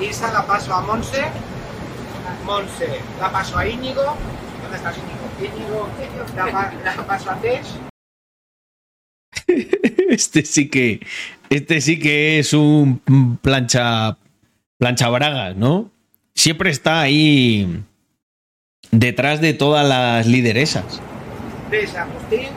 Isa 0.00 0.32
la 0.32 0.46
paso 0.46 0.74
a 0.74 0.80
Monse, 0.82 1.22
Monse 2.44 3.00
la 3.20 3.30
paso 3.30 3.56
a 3.58 3.66
Íñigo. 3.66 4.02
¿Dónde 4.62 4.76
estás, 4.76 4.96
Íñigo? 4.96 5.22
Íñigo 5.56 5.88
la, 6.36 6.46
pa- 6.52 6.72
la 6.84 7.06
paso 7.06 7.30
a 7.30 7.36
Tess. 7.36 7.66
Este 10.08 10.44
sí 10.44 10.68
que. 10.68 11.00
Este 11.50 11.80
sí 11.80 11.98
que 11.98 12.38
es 12.38 12.52
un 12.52 13.00
plancha. 13.42 14.16
Plancha 14.78 15.08
bragas, 15.08 15.56
¿no? 15.56 15.90
Siempre 16.34 16.70
está 16.70 17.00
ahí. 17.00 17.82
Detrás 18.90 19.40
de 19.40 19.54
todas 19.54 19.86
las 19.88 20.26
lideresas. 20.26 21.00
Agustín, 21.96 22.48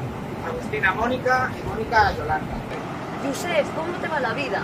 Agustín 0.76 0.86
a 0.86 0.94
Mónica 0.94 1.52
y 1.58 1.68
Mónica 1.68 2.12
Yolanda. 2.18 2.54
Josep, 3.26 3.66
¿cómo 3.76 3.94
te 4.00 4.08
va 4.08 4.20
la 4.20 4.34
vida? 4.34 4.64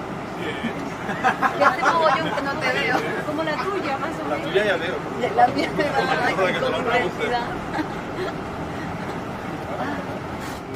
Que 1.57 1.63
hace 1.63 1.81
mogollón 1.81 2.31
que 2.35 2.41
no 2.41 2.51
te 2.53 2.73
veo. 2.73 2.95
Como 3.27 3.43
la 3.43 3.51
tuya, 3.63 3.97
más 3.97 4.11
o 4.19 4.29
La 4.29 4.35
menos. 4.35 4.51
tuya 4.51 4.65
ya 4.65 4.75
veo. 4.77 4.95
La 5.35 5.47
mía 5.47 5.69
me 5.75 5.83
va 5.83 5.97
a 5.97 6.71
complejidad. 6.71 7.41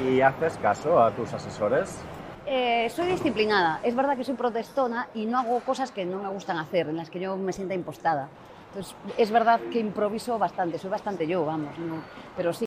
¿Y 0.10 0.22
haces 0.22 0.58
caso 0.62 1.02
a 1.02 1.12
tus 1.12 1.34
asesores? 1.34 1.98
Eh, 2.46 2.90
soy 2.96 3.08
disciplinada. 3.08 3.80
Es 3.84 3.96
verdad 3.96 4.16
que 4.16 4.24
soy 4.24 4.36
protestona 4.36 5.08
y 5.16 5.26
no 5.26 5.40
hago 5.40 5.60
cosas 5.62 5.92
que 5.92 6.06
no 6.06 6.20
me 6.20 6.30
gustan 6.30 6.58
hacer, 6.58 6.88
en 6.90 6.98
las 6.98 7.10
que 7.10 7.20
yo 7.20 7.36
me 7.38 7.52
sienta 7.54 7.74
impostada. 7.74 8.30
Entonces, 8.70 8.96
es 9.18 9.32
verdad 9.32 9.60
que 9.72 9.80
improviso 9.80 10.38
bastante, 10.38 10.78
soy 10.78 10.90
bastante 10.92 11.28
yo, 11.28 11.44
vamos. 11.46 11.78
no- 11.80 12.02
pero 12.38 12.54
sí, 12.54 12.66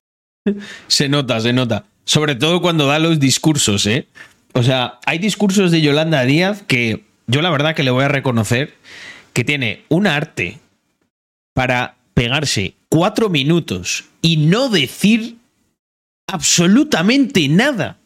Se 0.86 1.08
nota, 1.08 1.38
se 1.40 1.52
nota. 1.52 1.84
Sobre 2.08 2.36
todo 2.36 2.62
cuando 2.62 2.86
da 2.86 2.98
los 2.98 3.20
discursos, 3.20 3.86
¿eh? 3.86 4.06
O 4.54 4.62
sea, 4.62 4.98
hay 5.04 5.18
discursos 5.18 5.70
de 5.70 5.82
Yolanda 5.82 6.24
Díaz 6.24 6.62
que 6.66 7.04
yo 7.26 7.42
la 7.42 7.50
verdad 7.50 7.74
que 7.74 7.82
le 7.82 7.90
voy 7.90 8.02
a 8.02 8.08
reconocer 8.08 8.74
que 9.34 9.44
tiene 9.44 9.82
un 9.90 10.06
arte 10.06 10.58
para 11.52 11.96
pegarse 12.14 12.76
cuatro 12.88 13.28
minutos 13.28 14.06
y 14.22 14.38
no 14.38 14.70
decir 14.70 15.36
absolutamente 16.26 17.46
nada. 17.46 17.98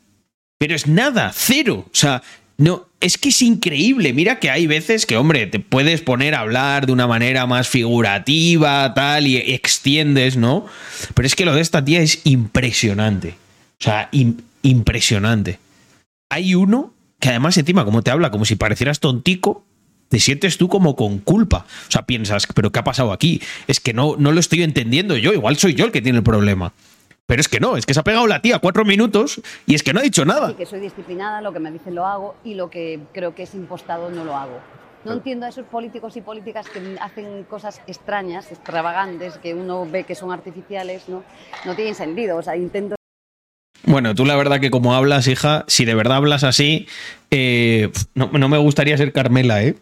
Pero 0.59 0.75
es 0.75 0.89
nada, 0.89 1.31
cero. 1.33 1.85
O 1.87 1.95
sea, 1.95 2.25
no, 2.59 2.89
es 3.01 3.19
que 3.19 3.29
es 3.29 3.41
increíble. 3.41 4.13
Mira 4.13 4.41
que 4.41 4.51
hay 4.51 4.67
veces 4.67 5.07
que, 5.07 5.17
hombre, 5.17 5.47
te 5.47 5.61
puedes 5.61 6.01
poner 6.01 6.35
a 6.35 6.41
hablar 6.41 6.87
de 6.87 6.93
una 6.93 7.07
manera 7.07 7.47
más 7.47 7.69
figurativa, 7.69 8.93
tal, 8.95 9.29
y 9.29 9.37
extiendes, 9.37 10.37
¿no? 10.37 10.67
Pero 11.15 11.25
es 11.25 11.37
que 11.37 11.45
lo 11.45 11.55
de 11.55 11.61
esta 11.61 11.85
tía 11.85 12.01
es 12.01 12.21
impresionante. 12.25 13.37
O 13.83 13.85
sea, 13.85 14.09
im- 14.13 14.41
impresionante. 14.63 15.59
Hay 16.31 16.55
uno 16.55 16.95
que 17.19 17.31
además 17.31 17.57
encima, 17.59 17.85
como 17.85 18.03
te 18.03 18.13
habla, 18.13 18.31
como 18.31 18.45
si 18.45 18.55
parecieras 18.55 19.01
tontico, 19.01 19.65
te 20.09 20.21
sientes 20.21 20.57
tú 20.57 20.69
como 20.69 20.95
con 20.95 21.19
culpa. 21.19 21.67
O 21.89 21.91
sea, 21.91 22.03
piensas, 22.03 22.47
pero 22.55 22.71
¿qué 22.71 22.79
ha 22.79 22.85
pasado 22.85 23.13
aquí? 23.13 23.43
Es 23.67 23.81
que 23.81 23.93
no, 23.93 24.15
no 24.19 24.31
lo 24.31 24.39
estoy 24.39 24.63
entendiendo 24.63 25.17
yo. 25.17 25.33
Igual 25.33 25.57
soy 25.57 25.75
yo 25.75 25.85
el 25.85 25.91
que 25.91 26.01
tiene 26.01 26.19
el 26.19 26.25
problema. 26.25 26.73
Pero 27.27 27.41
es 27.41 27.49
que 27.49 27.59
no, 27.59 27.77
es 27.77 27.85
que 27.85 27.93
se 27.93 27.99
ha 27.99 28.05
pegado 28.05 28.29
la 28.29 28.41
tía 28.41 28.61
cuatro 28.61 28.85
minutos 28.85 29.41
y 29.67 29.75
es 29.75 29.83
que 29.83 29.93
no 29.93 29.99
ha 29.99 30.03
dicho 30.05 30.25
nada. 30.25 30.51
Sí, 30.51 30.55
que 30.55 30.67
soy 30.67 30.79
disciplinada, 30.79 31.41
lo 31.41 31.53
que 31.53 31.59
me 31.59 31.73
dicen 31.73 31.97
lo 31.97 32.07
hago 32.07 32.37
y 32.45 32.55
lo 32.55 32.71
que 32.71 33.01
creo 33.13 33.35
que 33.35 33.43
es 33.45 33.55
impostado 33.55 34.11
no 34.11 34.25
lo 34.25 34.37
hago. 34.37 34.61
No 35.05 35.15
entiendo 35.15 35.47
a 35.47 35.49
esos 35.49 35.67
políticos 35.67 36.17
y 36.17 36.21
políticas 36.21 36.69
que 36.69 36.81
hacen 37.01 37.43
cosas 37.51 37.81
extrañas, 37.89 38.53
extravagantes, 38.53 39.39
que 39.39 39.55
uno 39.55 39.85
ve 39.91 40.05
que 40.05 40.15
son 40.15 40.31
artificiales, 40.31 41.09
¿no? 41.09 41.25
No 41.65 41.75
tienen 41.75 41.97
sentido. 41.97 42.37
O 42.37 42.43
sea, 42.43 42.57
intento 42.57 42.95
Bueno, 43.85 44.15
tú 44.15 44.25
la 44.25 44.37
verdad 44.37 44.61
que 44.61 44.71
como 44.71 44.95
hablas, 44.95 45.27
hija, 45.29 45.65
si 45.67 45.85
de 45.85 45.95
verdad 45.95 46.19
hablas 46.19 46.45
así, 46.45 46.87
eh, 47.31 47.91
no, 48.15 48.31
no 48.33 48.49
me 48.49 48.59
gustaría 48.59 48.97
ser 48.97 49.13
Carmela, 49.13 49.63
¿eh? 49.63 49.77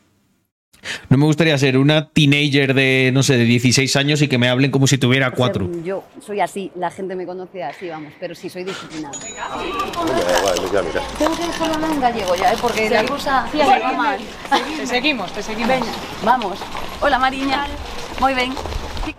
No 1.11 1.19
me 1.19 1.27
gustaría 1.27 1.59
ser 1.59 1.77
una 1.77 2.09
teenager 2.09 2.73
de, 2.73 3.11
no 3.13 3.23
sé, 3.23 3.37
de 3.37 3.45
16 3.45 3.95
años 3.97 4.23
y 4.23 4.29
que 4.29 4.39
me 4.39 4.49
hablen 4.49 4.71
como 4.71 4.87
si 4.87 4.97
tuviera 4.97 5.27
ser- 5.27 5.37
cuatro. 5.37 5.71
Yo 5.85 6.03
soy 6.25 6.41
así, 6.41 6.73
la 6.75 6.91
gente 6.91 7.15
me 7.15 7.27
conoce 7.27 7.63
así, 7.63 7.89
vamos, 7.91 8.15
pero 8.19 8.35
sí 8.35 8.49
soy 8.49 8.65
disciplinada. 8.65 9.19
Tengo 11.19 11.37
que 11.37 11.43
hablar 11.75 11.91
en 11.91 12.01
gallego 12.01 12.35
ya, 12.35 12.55
¿eh? 12.55 12.57
porque 12.63 12.89
la 12.89 13.05
cosa 13.05 13.47
va 13.55 13.93
mal. 13.93 14.21
Te 14.79 14.87
seguimos, 14.87 15.31
te 15.33 15.43
seguimos. 15.43 15.69
Venga, 15.69 15.93
vamos. 16.25 16.59
Hola 17.03 17.19
Mariña. 17.19 17.67
Muy 18.19 18.33
bien. 18.33 18.55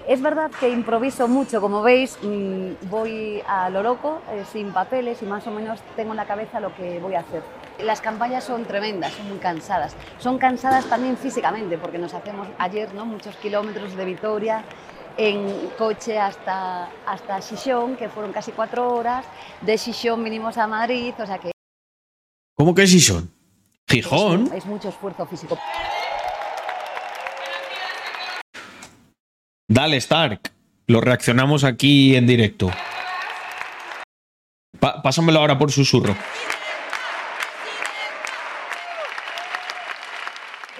Es 0.07 0.21
verdad 0.21 0.51
que 0.51 0.69
improviso 0.69 1.27
mucho, 1.27 1.61
como 1.61 1.81
veis, 1.81 2.17
mm, 2.21 2.89
voy 2.89 3.41
a 3.47 3.69
lo 3.69 3.81
loco, 3.81 4.21
eh, 4.31 4.43
sin 4.51 4.71
papeles 4.71 5.21
y 5.21 5.25
más 5.25 5.45
o 5.47 5.51
menos 5.51 5.79
tengo 5.95 6.11
en 6.11 6.17
la 6.17 6.25
cabeza 6.25 6.59
lo 6.59 6.75
que 6.75 7.00
voy 7.00 7.15
a 7.15 7.21
hacer. 7.21 7.41
Las 7.79 8.01
campañas 8.01 8.43
son 8.43 8.65
tremendas, 8.65 9.13
son 9.13 9.29
muy 9.29 9.38
cansadas. 9.38 9.95
Son 10.19 10.38
cansadas 10.38 10.85
también 10.85 11.17
físicamente, 11.17 11.77
porque 11.77 11.97
nos 11.97 12.13
hacemos 12.13 12.47
ayer 12.57 12.93
¿no? 12.93 13.05
muchos 13.05 13.35
kilómetros 13.38 13.95
de 13.95 14.05
Vitoria 14.05 14.63
en 15.17 15.69
coche 15.77 16.19
hasta, 16.19 16.89
hasta 17.05 17.41
Xixón, 17.41 17.95
que 17.95 18.09
fueron 18.09 18.31
casi 18.33 18.51
cuatro 18.51 18.93
horas. 18.93 19.25
De 19.61 19.77
Xixón 19.77 20.23
vinimos 20.23 20.57
a 20.57 20.67
Madrid, 20.67 21.13
o 21.19 21.25
sea 21.25 21.38
que 21.38 21.51
¿Cómo 22.55 22.75
que 22.75 22.85
son? 22.85 23.31
Gijón. 23.88 24.47
es, 24.47 24.53
es 24.53 24.65
mucho 24.65 24.89
esfuerzo 24.89 25.25
físico. 25.25 25.57
Dale, 29.71 29.95
Stark. 30.01 30.51
Lo 30.87 30.99
reaccionamos 30.99 31.63
aquí 31.63 32.13
en 32.17 32.27
directo. 32.27 32.69
Pa- 34.81 35.01
pásamelo 35.01 35.39
ahora 35.39 35.57
por 35.57 35.71
susurro. 35.71 36.13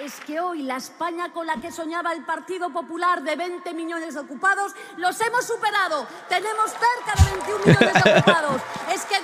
Es 0.04 0.20
que 0.26 0.38
hoy 0.40 0.62
la 0.64 0.76
España 0.76 1.32
con 1.32 1.46
la 1.46 1.54
que 1.56 1.72
soñaba 1.72 2.12
el 2.12 2.22
Partido 2.26 2.70
Popular 2.70 3.22
de 3.22 3.34
20 3.34 3.72
millones 3.72 4.12
de 4.12 4.20
ocupados, 4.20 4.72
los 4.98 5.18
hemos 5.22 5.46
superado. 5.46 6.06
Tenemos 6.28 6.70
cerca 6.72 7.24
de 7.24 7.30
21 7.36 7.58
millones 7.64 8.04
de 8.04 8.10
ocupados. 8.18 8.60
Es 8.94 9.06
que 9.06 9.14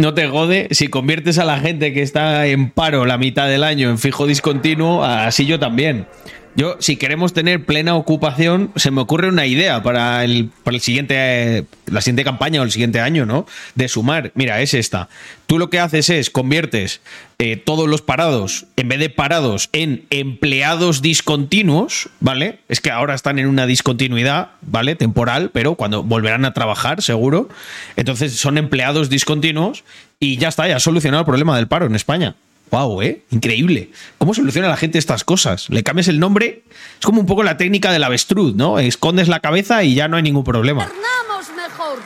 No 0.00 0.14
te 0.14 0.28
gode 0.28 0.68
si 0.70 0.88
conviertes 0.88 1.38
a 1.38 1.44
la 1.44 1.58
gente 1.58 1.92
que 1.92 2.00
está 2.00 2.46
en 2.46 2.70
paro 2.70 3.04
la 3.04 3.18
mitad 3.18 3.48
del 3.48 3.64
año 3.64 3.90
en 3.90 3.98
fijo 3.98 4.24
discontinuo, 4.26 5.04
así 5.04 5.44
yo 5.44 5.58
también. 5.58 6.08
Yo, 6.56 6.76
si 6.80 6.96
queremos 6.96 7.32
tener 7.32 7.64
plena 7.64 7.94
ocupación, 7.94 8.72
se 8.74 8.90
me 8.90 9.00
ocurre 9.00 9.28
una 9.28 9.46
idea 9.46 9.82
para 9.82 10.24
el, 10.24 10.50
para 10.64 10.74
el 10.74 10.80
siguiente, 10.80 11.64
la 11.86 12.00
siguiente 12.00 12.24
campaña 12.24 12.60
o 12.60 12.64
el 12.64 12.72
siguiente 12.72 13.00
año, 13.00 13.24
¿no? 13.24 13.46
De 13.76 13.88
sumar. 13.88 14.32
Mira, 14.34 14.60
es 14.60 14.74
esta. 14.74 15.08
Tú 15.46 15.58
lo 15.58 15.70
que 15.70 15.78
haces 15.78 16.10
es 16.10 16.28
conviertes 16.28 17.00
eh, 17.38 17.56
todos 17.56 17.88
los 17.88 18.02
parados, 18.02 18.66
en 18.76 18.88
vez 18.88 18.98
de 18.98 19.10
parados, 19.10 19.68
en 19.72 20.06
empleados 20.10 21.02
discontinuos, 21.02 22.08
¿vale? 22.18 22.58
Es 22.68 22.80
que 22.80 22.90
ahora 22.90 23.14
están 23.14 23.38
en 23.38 23.46
una 23.46 23.66
discontinuidad, 23.66 24.50
¿vale? 24.60 24.96
Temporal, 24.96 25.50
pero 25.52 25.76
cuando 25.76 26.02
volverán 26.02 26.44
a 26.44 26.52
trabajar, 26.52 27.00
seguro. 27.00 27.48
Entonces 27.96 28.36
son 28.36 28.58
empleados 28.58 29.08
discontinuos 29.08 29.84
y 30.18 30.36
ya 30.36 30.48
está, 30.48 30.66
ya 30.66 30.76
has 30.76 30.82
solucionado 30.82 31.20
el 31.20 31.26
problema 31.26 31.56
del 31.56 31.68
paro 31.68 31.86
en 31.86 31.94
España. 31.94 32.34
Wow, 32.70 33.02
¿eh? 33.02 33.22
Increíble. 33.30 33.90
¿Cómo 34.18 34.32
soluciona 34.34 34.68
la 34.68 34.76
gente 34.76 34.98
estas 34.98 35.24
cosas? 35.24 35.68
Le 35.70 35.82
cambias 35.82 36.08
el 36.08 36.20
nombre, 36.20 36.62
es 37.00 37.04
como 37.06 37.20
un 37.20 37.26
poco 37.26 37.42
la 37.42 37.56
técnica 37.56 37.90
del 37.90 38.04
avestruz, 38.04 38.54
¿no? 38.54 38.78
Escondes 38.78 39.26
la 39.28 39.40
cabeza 39.40 39.82
y 39.82 39.94
ya 39.94 40.06
no 40.08 40.16
hay 40.16 40.22
ningún 40.22 40.44
problema. 40.44 40.86
mejor. 41.56 41.98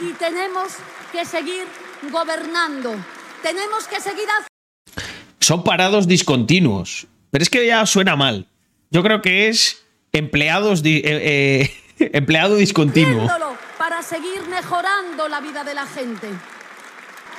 Y 0.00 0.12
tenemos 0.14 0.72
que 1.12 1.24
seguir 1.24 1.64
gobernando. 2.12 2.94
Tenemos 3.42 3.86
que 3.88 4.00
seguir 4.00 4.26
haciendo. 4.28 5.10
Son 5.40 5.64
parados 5.64 6.06
discontinuos. 6.06 7.06
Pero 7.30 7.42
es 7.42 7.50
que 7.50 7.66
ya 7.66 7.84
suena 7.86 8.16
mal. 8.16 8.46
Yo 8.90 9.02
creo 9.02 9.22
que 9.22 9.48
es 9.48 9.82
empleados 10.12 10.82
di- 10.82 11.02
eh, 11.04 11.70
eh, 11.98 12.10
empleado 12.12 12.56
discontinuo. 12.56 13.28
para 13.78 14.02
seguir 14.02 14.42
mejorando 14.48 15.28
la 15.28 15.40
vida 15.40 15.64
de 15.64 15.74
la 15.74 15.86
gente. 15.86 16.28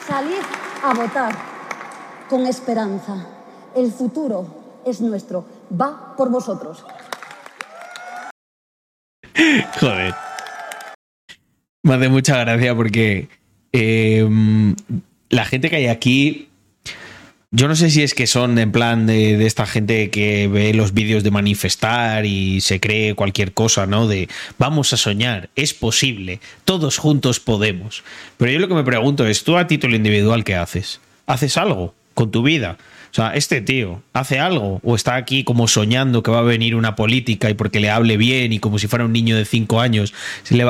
Salid 0.07 0.41
a 0.83 0.93
votar 0.93 1.56
con 2.29 2.45
esperanza. 2.45 3.25
El 3.75 3.91
futuro 3.91 4.81
es 4.85 5.01
nuestro. 5.01 5.45
Va 5.69 6.15
por 6.15 6.29
vosotros. 6.29 6.83
Joder. 9.79 10.13
Me 11.83 11.93
hace 11.93 12.09
mucha 12.09 12.37
gracia 12.39 12.75
porque 12.75 13.29
eh, 13.71 14.27
la 15.29 15.45
gente 15.45 15.69
que 15.69 15.77
hay 15.77 15.87
aquí, 15.87 16.49
yo 17.51 17.67
no 17.69 17.75
sé 17.75 17.89
si 17.89 18.03
es 18.03 18.13
que 18.13 18.27
son 18.27 18.57
en 18.57 18.71
plan 18.71 19.07
de 19.07 19.45
esta 19.45 19.65
gente 19.65 20.09
que 20.09 20.49
ve 20.49 20.73
los 20.73 20.93
vídeos 20.93 21.23
de 21.23 21.31
manifestar 21.31 22.25
y 22.25 22.59
se 22.59 22.81
cree 22.81 23.15
cualquier 23.15 23.53
cosa, 23.53 23.85
¿no? 23.85 24.07
De 24.07 24.27
vamos 24.57 24.91
a 24.91 24.97
soñar, 24.97 25.49
es 25.55 25.73
posible, 25.73 26.41
todos 26.65 26.97
juntos 26.97 27.39
podemos. 27.39 28.03
Pero 28.35 28.51
yo 28.51 28.59
lo 28.59 28.67
que 28.67 28.73
me 28.73 28.83
pregunto 28.83 29.25
es, 29.25 29.45
tú 29.45 29.55
a 29.55 29.67
título 29.67 29.95
individual, 29.95 30.43
¿qué 30.43 30.55
haces? 30.55 30.99
¿Haces 31.25 31.55
algo 31.57 31.93
con 32.17 32.31
tu 32.31 32.41
vida? 32.41 32.77
Sea, 33.17 33.31
este 33.33 33.61
tío 33.61 34.03
hace 34.13 34.37
algo 34.37 34.79
o 34.83 34.95
está 34.95 35.15
aquí 35.15 35.43
como 35.43 35.67
soñando 35.67 36.21
que 36.21 36.29
va 36.29 36.37
a 36.37 36.43
venir 36.43 36.75
una 36.75 36.95
política 36.95 37.49
y 37.49 37.55
porque 37.55 37.79
le 37.79 37.89
hable 37.89 38.15
bien 38.15 38.53
y 38.53 38.59
como 38.59 38.77
si 38.77 38.85
fuera 38.85 39.05
un 39.05 39.11
niño 39.11 39.35
de 39.35 39.43
cinco 39.43 39.81
años, 39.81 40.13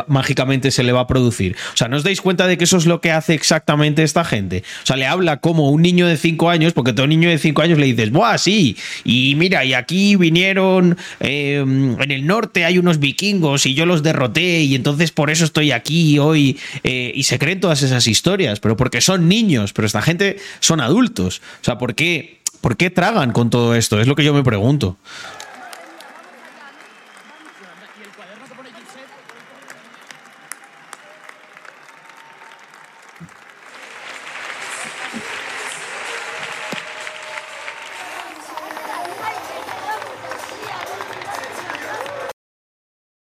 mágicamente 0.07 0.71
se 0.71 0.83
le 0.83 0.93
va 0.93 1.01
a 1.01 1.07
producir. 1.07 1.57
O 1.73 1.75
sea, 1.75 1.89
¿no 1.89 1.97
os 1.97 2.03
dais 2.03 2.21
cuenta 2.21 2.47
de 2.47 2.57
que 2.57 2.63
eso 2.63 2.77
es 2.77 2.85
lo 2.85 3.01
que 3.01 3.11
hace 3.11 3.33
exactamente 3.33 4.01
esta 4.01 4.23
gente? 4.23 4.63
O 4.81 4.85
sea, 4.85 4.95
le 4.95 5.05
habla 5.05 5.41
como 5.41 5.71
un 5.71 5.81
niño 5.81 6.07
de 6.07 6.15
cinco 6.15 6.49
años, 6.49 6.71
porque 6.71 6.93
todo 6.93 7.05
niño 7.05 7.27
de 7.27 7.37
cinco 7.37 7.63
años 7.63 7.79
le 7.79 7.87
dices, 7.87 8.11
¡buah, 8.11 8.37
sí! 8.37 8.77
Y 9.03 9.35
mira, 9.35 9.65
y 9.65 9.73
aquí 9.73 10.15
vinieron, 10.15 10.95
eh, 11.19 11.57
en 11.57 12.11
el 12.11 12.25
norte 12.25 12.63
hay 12.63 12.77
unos 12.77 12.99
vikingos 12.99 13.65
y 13.65 13.73
yo 13.73 13.85
los 13.85 14.03
derroté 14.03 14.61
y 14.61 14.73
entonces 14.73 15.11
por 15.11 15.31
eso 15.31 15.43
estoy 15.43 15.73
aquí 15.73 16.17
hoy. 16.17 16.57
eh, 16.85 17.11
y 17.13 17.23
se 17.23 17.39
creen 17.39 17.59
todas 17.59 17.83
esas 17.83 18.07
historias, 18.07 18.61
pero 18.61 18.77
porque 18.77 19.01
son 19.01 19.27
niños, 19.27 19.73
pero 19.73 19.85
esta 19.85 20.01
gente 20.01 20.37
son 20.61 20.79
adultos. 20.79 21.41
O 21.61 21.65
sea, 21.65 21.77
¿por 21.77 21.93
qué, 21.93 22.36
¿por 22.61 22.77
qué 22.77 22.89
tragan 22.89 23.31
con 23.31 23.49
todo 23.49 23.75
esto? 23.75 23.99
Es 23.99 24.07
lo 24.07 24.15
que 24.15 24.23
yo 24.23 24.33
me 24.33 24.43
pregunto. 24.43 24.97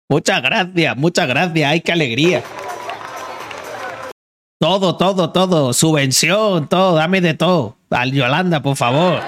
Muchas 0.09 0.43
gracias, 0.43 0.95
muchas 0.95 1.27
gracias. 1.27 1.71
Ay, 1.71 1.81
qué 1.81 1.91
alegría. 1.91 2.43
Todo, 4.63 4.95
todo, 4.95 5.29
todo. 5.31 5.73
Subvención, 5.73 6.69
todo. 6.69 6.95
Dame 6.95 7.19
de 7.19 7.33
todo. 7.33 7.75
Al 7.89 8.13
Yolanda, 8.13 8.61
por 8.61 8.77
favor. 8.77 9.19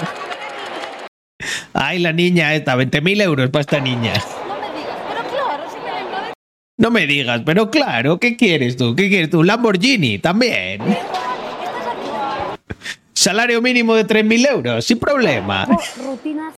Ay, 1.74 2.00
la 2.00 2.14
niña 2.14 2.54
esta. 2.54 2.78
20.000 2.78 3.22
euros 3.22 3.50
para 3.50 3.60
esta 3.60 3.82
niña. 3.82 4.14
No 6.78 6.90
me 6.90 7.06
digas, 7.06 7.42
pero 7.46 7.70
claro, 7.70 8.18
¿qué 8.18 8.38
quieres 8.38 8.78
tú? 8.78 8.96
¿Qué 8.96 9.10
quieres 9.10 9.30
tú? 9.30 9.42
¿Un 9.42 9.48
Lamborghini 9.48 10.20
también. 10.20 10.82
Salario 13.12 13.62
mínimo 13.62 13.94
de 13.96 14.08
3.000 14.08 14.50
euros, 14.52 14.86
sin 14.86 15.00
problema. 15.00 15.64
Hago 15.64 15.78
rutinas 16.12 16.54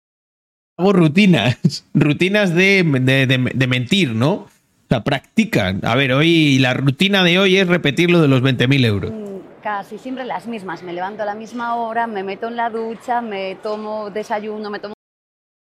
Hago 0.77 0.93
rutinas, 0.93 1.57
rutinas 1.95 2.53
de, 2.53 2.83
de- 2.83 3.25
de- 3.25 3.51
de 3.55 3.67
mentir, 3.67 4.11
¿no? 4.13 4.47
Sea, 4.89 5.04
practican. 5.04 5.82
A 5.86 5.95
ver, 5.95 6.13
hoy 6.13 6.60
la 6.60 6.73
rutina 6.73 7.23
de 7.23 7.39
hoy 7.39 7.58
es 7.58 7.67
repetir 7.67 8.10
lo 8.10 8.21
de 8.21 8.28
los 8.28 8.41
20.000 8.41 8.86
euros. 8.86 9.12
casi 9.62 9.97
siempre 9.97 10.23
las 10.23 10.47
mismas. 10.47 10.82
Me 10.84 10.93
levanto 10.93 11.23
a 11.23 11.26
la 11.26 11.36
misma 11.36 11.76
hora, 11.76 12.08
me 12.08 12.23
meto 12.23 12.47
en 12.47 12.56
la 12.56 12.69
ducha, 12.69 13.19
me 13.21 13.56
tomo 13.56 14.10
desayuno, 14.10 14.69
me 14.69 14.80
tomo 14.80 14.93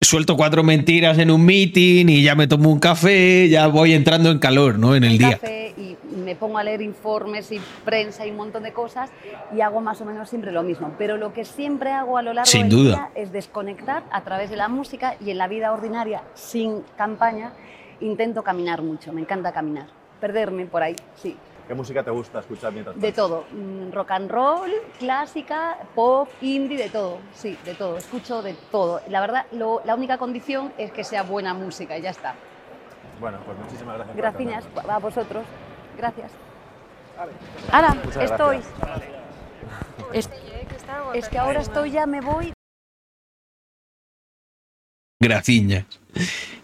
Suelto 0.02 0.38
cuatro 0.38 0.64
mentiras 0.64 1.18
en 1.20 1.30
un 1.30 1.46
meeting 1.46 2.08
y 2.08 2.24
ya 2.24 2.34
me 2.34 2.48
tomo 2.48 2.72
un 2.72 2.80
café, 2.80 3.50
ya 3.50 3.68
voy 3.68 3.94
entrando 3.94 4.32
en 4.32 4.40
calor, 4.40 4.80
¿no? 4.80 4.96
En 4.96 5.04
el 5.04 5.12
un 5.12 5.18
día. 5.18 5.32
café 5.32 5.74
y 5.78 5.98
me 6.16 6.36
pongo 6.36 6.58
a 6.58 6.64
leer 6.64 6.82
informes 6.82 7.52
y 7.52 7.60
prensa 7.84 8.26
y 8.26 8.32
un 8.32 8.38
montón 8.38 8.64
de 8.64 8.72
cosas 8.72 9.12
y 9.56 9.60
hago 9.60 9.82
más 9.82 10.00
o 10.00 10.06
menos 10.06 10.30
siempre 10.30 10.54
lo 10.54 10.64
mismo. 10.64 10.94
Pero 10.98 11.18
lo 11.18 11.34
que 11.34 11.44
siempre 11.44 11.92
hago 11.92 12.18
a 12.18 12.22
lo 12.22 12.34
largo 12.34 12.50
Sin 12.50 12.70
del 12.70 12.70
duda. 12.70 12.96
día 12.96 13.10
es 13.22 13.34
desconectar 13.34 14.04
a 14.12 14.24
través 14.24 14.50
de 14.50 14.56
la 14.56 14.70
música 14.70 15.16
y 15.24 15.32
en 15.32 15.38
la 15.38 15.50
vida 15.50 15.74
ordinaria, 15.74 16.24
sin 16.34 16.82
campaña, 16.98 17.52
intento 18.02 18.44
caminar 18.44 18.82
mucho. 18.82 19.12
Me 19.14 19.22
encanta 19.22 19.52
caminar. 19.52 19.88
perderme 20.20 20.66
por 20.66 20.84
ahí, 20.84 20.98
sí. 21.16 21.38
¿Qué 21.66 21.74
música 21.74 22.04
te 22.04 22.12
gusta 22.12 22.40
escuchar 22.40 22.74
mientras 22.74 23.00
De 23.00 23.14
todo, 23.14 23.46
mm, 23.54 23.92
rock 23.94 24.12
and 24.12 24.30
roll, 24.30 24.70
clásica, 24.98 25.78
pop, 25.96 26.28
indie, 26.42 26.78
de 26.78 26.90
todo, 26.90 27.20
sí, 27.34 27.58
de 27.64 27.74
todo, 27.76 27.96
escucho 27.98 28.42
de 28.42 28.54
todo. 28.70 29.00
La 29.08 29.22
verdad, 29.22 29.46
lo- 29.54 29.82
la 29.86 29.96
única 29.96 30.18
condición 30.18 30.74
es 30.78 30.92
que 30.92 31.06
sea 31.06 31.24
buena 31.24 31.54
música 31.54 31.98
y 31.98 32.02
ya 32.02 32.10
está. 32.10 32.34
Bueno, 33.22 33.38
pues 33.46 33.58
muchísimas 33.60 33.96
gracias. 33.96 34.18
Gracias 34.18 34.66
a 34.90 34.98
vosotros, 35.00 35.46
gracias. 35.98 36.32
Ahora, 37.72 37.96
estoy. 38.24 38.58
gracias. 38.58 39.14
Es, 40.12 40.30
es 41.14 41.30
que 41.30 41.38
ahora 41.38 41.62
estoy, 41.62 41.92
ya 41.92 42.06
me 42.06 42.20
voy. 42.20 42.52
Graciñas. 45.20 45.86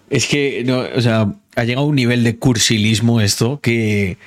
Es 0.10 0.28
que, 0.28 0.64
no, 0.64 0.80
o 0.80 1.02
sea, 1.02 1.34
ha 1.56 1.64
llegado 1.64 1.86
a 1.86 1.90
un 1.90 1.96
nivel 1.96 2.24
de 2.24 2.38
cursilismo 2.38 3.22
esto 3.22 3.60
que. 3.60 4.18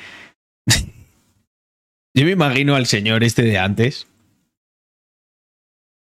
Yo 2.15 2.25
me 2.25 2.33
imagino 2.33 2.75
al 2.75 2.87
señor 2.87 3.25
este 3.25 3.43
de 3.43 3.59
antes. 3.59 4.07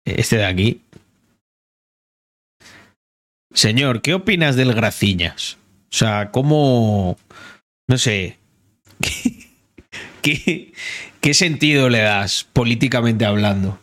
Este 0.06 0.38
de 0.38 0.46
aquí. 0.46 0.82
Señor, 3.54 4.02
¿qué 4.02 4.14
opinas 4.14 4.56
del 4.56 4.74
Graciñas? 4.74 5.58
O 5.92 5.96
sea, 5.96 6.32
¿cómo. 6.32 7.18
No 7.88 7.98
sé. 7.98 8.38
¿Qué, 9.02 9.48
qué, 10.22 10.74
qué 11.20 11.34
sentido 11.34 11.90
le 11.90 12.00
das 12.00 12.46
políticamente 12.54 13.26
hablando? 13.26 13.80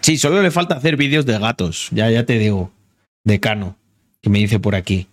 Sí, 0.00 0.18
solo 0.18 0.42
le 0.42 0.50
falta 0.50 0.76
hacer 0.76 0.96
vídeos 0.96 1.24
de 1.24 1.38
gatos, 1.38 1.88
ya, 1.90 2.10
ya 2.10 2.26
te 2.26 2.38
digo. 2.38 2.70
Decano, 3.24 3.76
que 4.20 4.30
me 4.30 4.38
dice 4.38 4.60
por 4.60 4.74
aquí. 4.74 5.06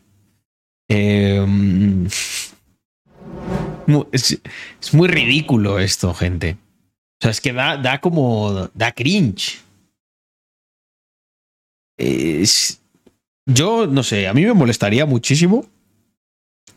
Mu- 3.88 4.06
es, 4.12 4.42
muy 4.92 5.08
ridículo 5.08 5.80
esto, 5.80 6.14
gente. 6.14 6.58
O 7.20 7.22
sea, 7.22 7.32
es 7.32 7.42
que 7.42 7.54
da, 7.54 7.78
da 7.78 8.02
como. 8.02 8.70
da 8.74 8.92
cringe. 8.92 9.60
Yo 13.46 13.88
no 13.88 14.04
sé, 14.04 14.28
a 14.28 14.34
mí 14.34 14.44
me 14.46 14.54
molestaría 14.54 15.06
muchísimo 15.06 15.66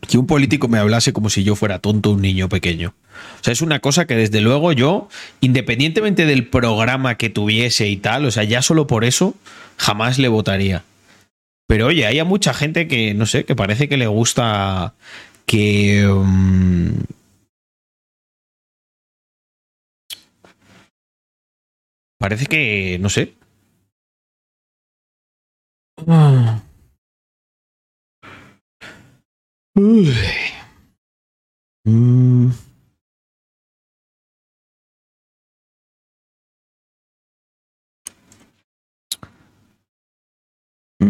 que 0.07 0.17
un 0.17 0.27
político 0.27 0.67
me 0.67 0.77
hablase 0.77 1.13
como 1.13 1.29
si 1.29 1.43
yo 1.43 1.55
fuera 1.55 1.79
tonto 1.79 2.11
un 2.11 2.21
niño 2.21 2.47
pequeño. 2.49 2.93
O 3.39 3.43
sea, 3.43 3.53
es 3.53 3.61
una 3.61 3.79
cosa 3.79 4.05
que 4.05 4.15
desde 4.15 4.41
luego 4.41 4.71
yo, 4.71 5.07
independientemente 5.41 6.25
del 6.25 6.47
programa 6.47 7.15
que 7.15 7.29
tuviese 7.29 7.87
y 7.87 7.97
tal, 7.97 8.25
o 8.25 8.31
sea, 8.31 8.43
ya 8.43 8.61
solo 8.61 8.87
por 8.87 9.03
eso 9.03 9.35
jamás 9.77 10.19
le 10.19 10.27
votaría. 10.27 10.83
Pero 11.67 11.87
oye, 11.87 12.05
hay 12.05 12.19
a 12.19 12.25
mucha 12.25 12.53
gente 12.53 12.87
que, 12.87 13.13
no 13.13 13.25
sé, 13.25 13.45
que 13.45 13.55
parece 13.55 13.89
que 13.89 13.97
le 13.97 14.07
gusta 14.07 14.95
que... 15.45 16.05
mm, 16.07 17.03
parece 22.19 22.45
que, 22.45 22.97
no 22.99 23.09
sé. 23.09 23.33
Ah. 26.07 26.61
Uy. 29.75 30.13
Mm. 31.87 32.64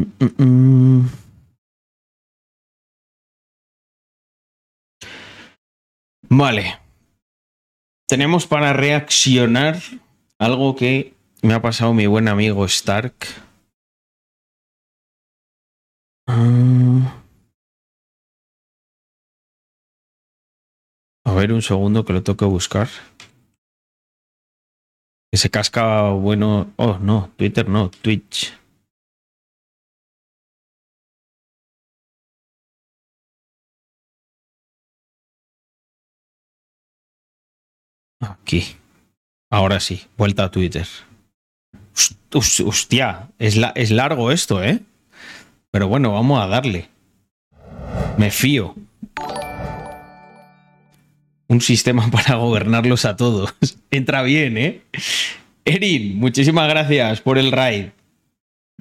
Mm, 0.05 0.25
mm, 0.25 0.43
mm. 0.43 1.09
Vale. 6.29 6.79
Tenemos 8.07 8.45
para 8.45 8.73
reaccionar 8.73 9.77
algo 10.39 10.75
que 10.75 11.13
me 11.41 11.53
ha 11.53 11.61
pasado 11.61 11.93
mi 11.93 12.07
buen 12.07 12.27
amigo 12.27 12.65
Stark. 12.65 13.15
Ah. 16.27 17.23
A 21.25 21.33
ver, 21.33 21.51
un 21.51 21.61
segundo 21.61 22.05
que 22.05 22.13
lo 22.13 22.21
tengo 22.21 22.37
que 22.37 22.45
buscar. 22.45 22.89
Que 25.31 25.37
se 25.37 25.49
casca 25.49 26.09
bueno. 26.11 26.71
Oh, 26.77 26.97
no, 26.99 27.31
Twitter 27.37 27.67
no, 27.67 27.89
Twitch. 27.89 28.53
Aquí. 38.31 38.65
Ahora 39.49 39.79
sí, 39.79 40.01
vuelta 40.17 40.45
a 40.45 40.51
Twitter. 40.51 40.87
Hostia, 42.33 43.29
es, 43.39 43.55
la- 43.55 43.71
es 43.75 43.91
largo 43.91 44.31
esto, 44.31 44.63
¿eh? 44.63 44.79
Pero 45.71 45.87
bueno, 45.87 46.11
vamos 46.13 46.41
a 46.41 46.47
darle. 46.47 46.89
Me 48.17 48.31
fío. 48.31 48.75
Un 51.47 51.61
sistema 51.61 52.09
para 52.11 52.35
gobernarlos 52.35 53.05
a 53.05 53.15
todos. 53.15 53.53
Entra 53.91 54.21
bien, 54.23 54.57
¿eh? 54.57 54.81
Erin, 55.63 56.17
muchísimas 56.17 56.67
gracias 56.69 57.21
por 57.21 57.37
el 57.37 57.51
raid. 57.51 57.87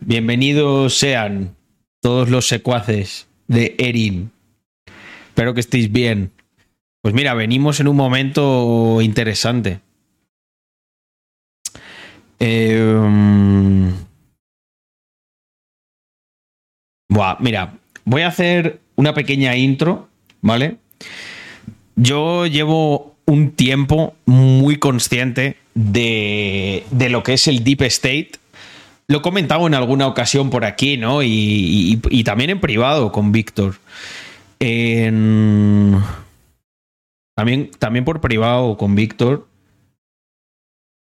Bienvenidos 0.00 0.98
sean 0.98 1.54
todos 2.00 2.28
los 2.28 2.46
secuaces 2.48 3.26
de 3.46 3.74
Erin. 3.78 4.32
Espero 5.28 5.54
que 5.54 5.60
estéis 5.60 5.90
bien. 5.90 6.32
Pues 7.04 7.12
mira, 7.12 7.34
venimos 7.34 7.80
en 7.80 7.88
un 7.88 7.96
momento 7.96 9.02
interesante. 9.02 9.80
Mm, 12.40 13.88
buah, 17.10 17.36
mira, 17.40 17.74
voy 18.06 18.22
a 18.22 18.28
hacer 18.28 18.80
una 18.96 19.12
pequeña 19.12 19.54
intro, 19.54 20.08
¿vale? 20.40 20.76
Yo 21.96 22.46
llevo 22.46 23.14
un 23.26 23.50
tiempo 23.52 24.14
muy 24.24 24.78
consciente 24.78 25.58
de, 25.74 26.84
de 26.90 27.08
lo 27.10 27.22
que 27.22 27.34
es 27.34 27.46
el 27.48 27.64
Deep 27.64 27.82
State. 27.82 28.30
Lo 29.08 29.18
he 29.18 29.22
comentado 29.22 29.66
en 29.66 29.74
alguna 29.74 30.06
ocasión 30.06 30.48
por 30.48 30.64
aquí, 30.64 30.96
¿no? 30.96 31.22
Y, 31.22 31.28
y- 31.28 32.00
y 32.08 32.24
también 32.24 32.48
en 32.48 32.60
privado 32.60 33.12
con 33.12 33.30
Víctor. 33.30 33.74
En- 34.58 36.00
También, 37.34 37.70
también 37.78 38.04
por 38.04 38.20
privado 38.20 38.76
con 38.76 38.94
Víctor. 38.94 39.48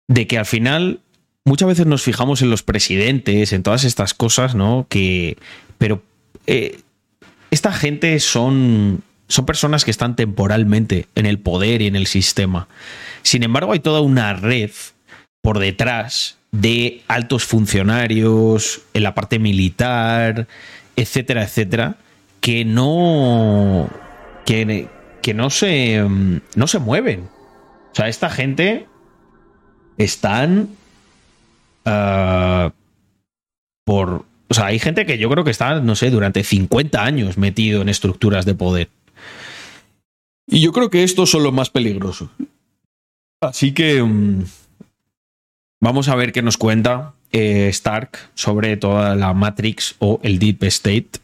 De 0.08 0.26
que 0.26 0.38
al 0.38 0.46
final 0.46 1.00
muchas 1.44 1.68
veces 1.68 1.86
nos 1.86 2.02
fijamos 2.02 2.42
en 2.42 2.50
los 2.50 2.62
presidentes, 2.62 3.52
en 3.52 3.62
todas 3.62 3.84
estas 3.84 4.14
cosas, 4.14 4.54
¿no? 4.54 4.86
Que. 4.88 5.36
Pero. 5.78 6.02
eh, 6.46 6.80
esta 7.50 7.72
gente 7.72 8.18
son. 8.20 9.02
Son 9.26 9.46
personas 9.46 9.86
que 9.86 9.90
están 9.90 10.16
temporalmente 10.16 11.06
en 11.14 11.24
el 11.24 11.38
poder 11.38 11.80
y 11.80 11.86
en 11.86 11.96
el 11.96 12.06
sistema. 12.06 12.68
Sin 13.22 13.42
embargo, 13.42 13.72
hay 13.72 13.80
toda 13.80 14.02
una 14.02 14.34
red 14.34 14.70
por 15.40 15.58
detrás 15.60 16.36
de 16.52 17.02
altos 17.08 17.44
funcionarios 17.44 18.82
en 18.92 19.02
la 19.02 19.14
parte 19.14 19.38
militar, 19.38 20.46
etcétera, 20.96 21.42
etcétera, 21.42 21.96
que 22.40 22.64
no. 22.64 23.88
que, 24.44 24.88
que 25.24 25.32
no 25.32 25.48
se. 25.48 26.04
mm, 26.04 26.40
no 26.54 26.66
se 26.66 26.78
mueven. 26.78 27.30
O 27.92 27.94
sea, 27.94 28.08
esta 28.08 28.28
gente 28.28 28.86
están. 29.96 30.68
ah, 31.86 32.72
por. 33.86 34.26
O 34.48 34.54
sea, 34.54 34.66
hay 34.66 34.78
gente 34.78 35.06
que 35.06 35.16
yo 35.16 35.30
creo 35.30 35.42
que 35.42 35.50
está, 35.50 35.80
no 35.80 35.96
sé, 35.96 36.10
durante 36.10 36.44
50 36.44 37.02
años 37.02 37.38
metido 37.38 37.80
en 37.80 37.88
estructuras 37.88 38.44
de 38.44 38.54
poder. 38.54 38.90
Y 40.46 40.60
yo 40.60 40.72
creo 40.72 40.90
que 40.90 41.02
estos 41.02 41.30
son 41.30 41.42
los 41.42 41.54
más 41.54 41.70
peligrosos. 41.70 42.28
Así 43.40 43.72
que. 43.72 44.02
mm, 44.02 44.44
vamos 45.80 46.08
a 46.08 46.16
ver 46.16 46.32
qué 46.32 46.42
nos 46.42 46.58
cuenta 46.58 47.14
eh, 47.32 47.68
Stark 47.68 48.18
sobre 48.34 48.76
toda 48.76 49.16
la 49.16 49.32
Matrix 49.32 49.96
o 50.00 50.20
el 50.22 50.38
Deep 50.38 50.64
State. 50.64 51.23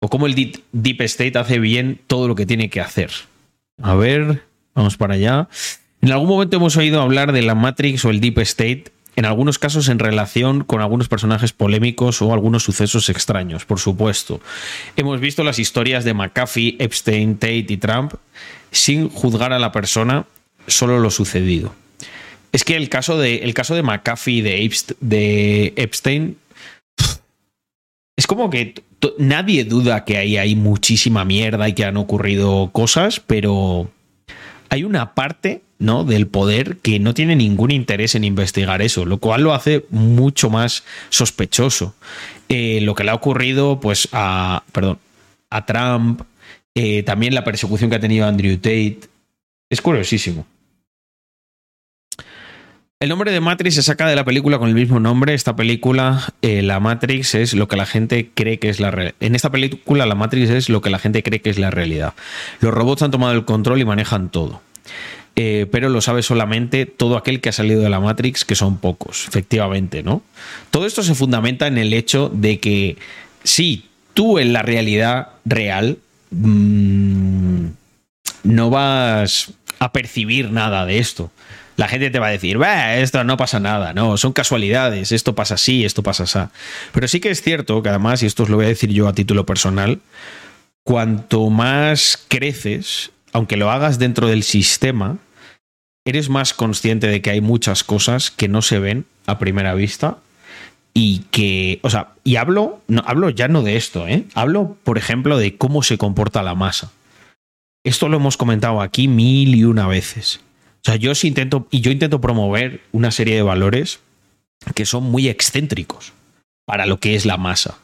O 0.00 0.08
cómo 0.08 0.26
el 0.26 0.34
Deep, 0.34 1.00
State 1.02 1.38
hace 1.38 1.58
bien 1.58 2.00
todo 2.06 2.26
lo 2.26 2.34
que 2.34 2.46
tiene 2.46 2.70
que 2.70 2.80
hacer. 2.80 3.10
A 3.82 3.94
ver, 3.94 4.42
vamos 4.74 4.96
para 4.96 5.14
allá. 5.14 5.48
En 6.00 6.10
algún 6.10 6.28
momento 6.28 6.56
hemos 6.56 6.76
oído 6.78 7.02
hablar 7.02 7.32
de 7.32 7.42
la 7.42 7.54
Matrix 7.54 8.04
o 8.06 8.10
el 8.10 8.20
Deep 8.20 8.38
State, 8.38 8.84
en 9.16 9.26
algunos 9.26 9.58
casos 9.58 9.88
en 9.88 9.98
relación 9.98 10.64
con 10.64 10.80
algunos 10.80 11.08
personajes 11.08 11.52
polémicos 11.52 12.22
o 12.22 12.32
algunos 12.32 12.62
sucesos 12.62 13.10
extraños, 13.10 13.66
por 13.66 13.78
supuesto. 13.78 14.40
Hemos 14.96 15.20
visto 15.20 15.44
las 15.44 15.58
historias 15.58 16.04
de 16.04 16.14
McAfee, 16.14 16.76
Epstein, 16.78 17.34
Tate 17.36 17.66
y 17.68 17.76
Trump 17.76 18.14
sin 18.70 19.10
juzgar 19.10 19.52
a 19.52 19.58
la 19.58 19.72
persona, 19.72 20.24
solo 20.66 20.98
lo 21.00 21.10
sucedido. 21.10 21.74
Es 22.52 22.64
que 22.64 22.76
el 22.76 22.88
caso 22.88 23.18
de, 23.18 23.36
el 23.38 23.52
caso 23.52 23.74
de 23.74 23.82
McAfee 23.82 24.32
y 24.36 24.40
de, 24.40 24.62
Epst- 24.62 24.96
de 25.00 25.74
Epstein 25.76 26.38
es 28.16 28.26
como 28.26 28.48
que 28.48 28.82
nadie 29.18 29.64
duda 29.64 30.04
que 30.04 30.16
ahí 30.16 30.36
hay 30.36 30.54
muchísima 30.56 31.24
mierda 31.24 31.68
y 31.68 31.72
que 31.72 31.84
han 31.84 31.96
ocurrido 31.96 32.70
cosas, 32.72 33.20
pero 33.20 33.90
hay 34.68 34.84
una 34.84 35.14
parte 35.14 35.62
¿no? 35.78 36.04
del 36.04 36.26
poder 36.26 36.76
que 36.78 36.98
no 37.00 37.14
tiene 37.14 37.34
ningún 37.36 37.70
interés 37.70 38.14
en 38.14 38.24
investigar 38.24 38.82
eso, 38.82 39.04
lo 39.04 39.18
cual 39.18 39.42
lo 39.42 39.54
hace 39.54 39.84
mucho 39.90 40.50
más 40.50 40.84
sospechoso. 41.08 41.94
Eh, 42.48 42.80
lo 42.82 42.94
que 42.94 43.04
le 43.04 43.10
ha 43.10 43.14
ocurrido, 43.14 43.80
pues, 43.80 44.08
a. 44.12 44.62
Perdón, 44.72 44.98
a 45.50 45.66
Trump, 45.66 46.22
eh, 46.74 47.02
también 47.02 47.34
la 47.34 47.44
persecución 47.44 47.90
que 47.90 47.96
ha 47.96 48.00
tenido 48.00 48.26
Andrew 48.26 48.56
Tate. 48.56 49.00
Es 49.68 49.80
curiosísimo. 49.80 50.46
El 53.02 53.08
nombre 53.08 53.32
de 53.32 53.40
Matrix 53.40 53.76
se 53.76 53.82
saca 53.82 54.06
de 54.08 54.14
la 54.14 54.26
película 54.26 54.58
con 54.58 54.68
el 54.68 54.74
mismo 54.74 55.00
nombre. 55.00 55.32
Esta 55.32 55.56
película, 55.56 56.34
eh, 56.42 56.60
la 56.60 56.80
Matrix, 56.80 57.34
es 57.34 57.54
lo 57.54 57.66
que 57.66 57.78
la 57.78 57.86
gente 57.86 58.28
cree 58.34 58.58
que 58.58 58.68
es 58.68 58.78
la 58.78 58.90
realidad. 58.90 59.14
En 59.20 59.34
esta 59.34 59.48
película, 59.48 60.04
la 60.04 60.14
Matrix 60.14 60.50
es 60.50 60.68
lo 60.68 60.82
que 60.82 60.90
la 60.90 60.98
gente 60.98 61.22
cree 61.22 61.40
que 61.40 61.48
es 61.48 61.58
la 61.58 61.70
realidad. 61.70 62.12
Los 62.60 62.74
robots 62.74 63.00
han 63.00 63.10
tomado 63.10 63.32
el 63.32 63.46
control 63.46 63.80
y 63.80 63.86
manejan 63.86 64.28
todo. 64.28 64.60
Eh, 65.34 65.66
pero 65.72 65.88
lo 65.88 66.02
sabe 66.02 66.22
solamente 66.22 66.84
todo 66.84 67.16
aquel 67.16 67.40
que 67.40 67.48
ha 67.48 67.52
salido 67.52 67.80
de 67.80 67.88
la 67.88 68.00
Matrix, 68.00 68.44
que 68.44 68.54
son 68.54 68.76
pocos, 68.76 69.26
efectivamente, 69.28 70.02
¿no? 70.02 70.22
Todo 70.70 70.84
esto 70.84 71.02
se 71.02 71.14
fundamenta 71.14 71.68
en 71.68 71.78
el 71.78 71.94
hecho 71.94 72.28
de 72.28 72.60
que 72.60 72.98
sí, 73.44 73.86
tú 74.12 74.38
en 74.38 74.52
la 74.52 74.60
realidad 74.60 75.28
real 75.46 75.96
mm, 76.32 77.64
no 78.42 78.68
vas 78.68 79.54
a 79.78 79.90
percibir 79.90 80.50
nada 80.50 80.84
de 80.84 80.98
esto. 80.98 81.30
La 81.80 81.88
gente 81.88 82.10
te 82.10 82.18
va 82.18 82.26
a 82.26 82.30
decir, 82.30 82.58
"Bah, 82.58 82.96
esto 82.96 83.24
no 83.24 83.38
pasa 83.38 83.58
nada, 83.58 83.94
no, 83.94 84.18
son 84.18 84.34
casualidades, 84.34 85.12
esto 85.12 85.34
pasa 85.34 85.54
así, 85.54 85.86
esto 85.86 86.02
pasa 86.02 86.24
así. 86.24 86.38
Pero 86.92 87.08
sí 87.08 87.20
que 87.20 87.30
es 87.30 87.40
cierto 87.40 87.82
que 87.82 87.88
además, 87.88 88.22
y 88.22 88.26
esto 88.26 88.42
os 88.42 88.50
lo 88.50 88.56
voy 88.56 88.66
a 88.66 88.68
decir 88.68 88.90
yo 88.90 89.08
a 89.08 89.14
título 89.14 89.46
personal, 89.46 89.98
cuanto 90.84 91.48
más 91.48 92.22
creces, 92.28 93.12
aunque 93.32 93.56
lo 93.56 93.70
hagas 93.70 93.98
dentro 93.98 94.26
del 94.28 94.42
sistema, 94.42 95.16
eres 96.04 96.28
más 96.28 96.52
consciente 96.52 97.06
de 97.06 97.22
que 97.22 97.30
hay 97.30 97.40
muchas 97.40 97.82
cosas 97.82 98.30
que 98.30 98.46
no 98.46 98.60
se 98.60 98.78
ven 98.78 99.06
a 99.24 99.38
primera 99.38 99.72
vista 99.72 100.18
y 100.92 101.20
que, 101.30 101.80
o 101.82 101.88
sea, 101.88 102.08
y 102.24 102.36
hablo, 102.36 102.82
no, 102.88 103.02
hablo 103.06 103.30
ya 103.30 103.48
no 103.48 103.62
de 103.62 103.78
esto, 103.78 104.06
¿eh? 104.06 104.24
hablo, 104.34 104.76
por 104.84 104.98
ejemplo, 104.98 105.38
de 105.38 105.56
cómo 105.56 105.82
se 105.82 105.96
comporta 105.96 106.42
la 106.42 106.54
masa. 106.54 106.92
Esto 107.86 108.10
lo 108.10 108.18
hemos 108.18 108.36
comentado 108.36 108.82
aquí 108.82 109.08
mil 109.08 109.54
y 109.54 109.64
una 109.64 109.86
veces. 109.86 110.40
O 110.80 110.84
sea, 110.84 110.96
yo 110.96 111.14
sí 111.14 111.28
intento, 111.28 111.68
y 111.70 111.80
yo 111.80 111.90
intento 111.90 112.20
promover 112.20 112.80
una 112.92 113.10
serie 113.10 113.34
de 113.34 113.42
valores 113.42 114.00
que 114.74 114.86
son 114.86 115.04
muy 115.04 115.28
excéntricos 115.28 116.12
para 116.64 116.86
lo 116.86 116.98
que 116.98 117.14
es 117.14 117.26
la 117.26 117.36
masa. 117.36 117.78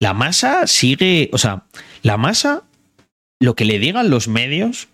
La 0.00 0.14
masa 0.14 0.66
sigue, 0.66 1.30
o 1.32 1.38
sea, 1.38 1.64
la 2.02 2.16
masa, 2.16 2.62
lo 3.40 3.56
que 3.56 3.64
le 3.64 3.78
digan 3.78 4.10
los 4.10 4.28
medios, 4.28 4.88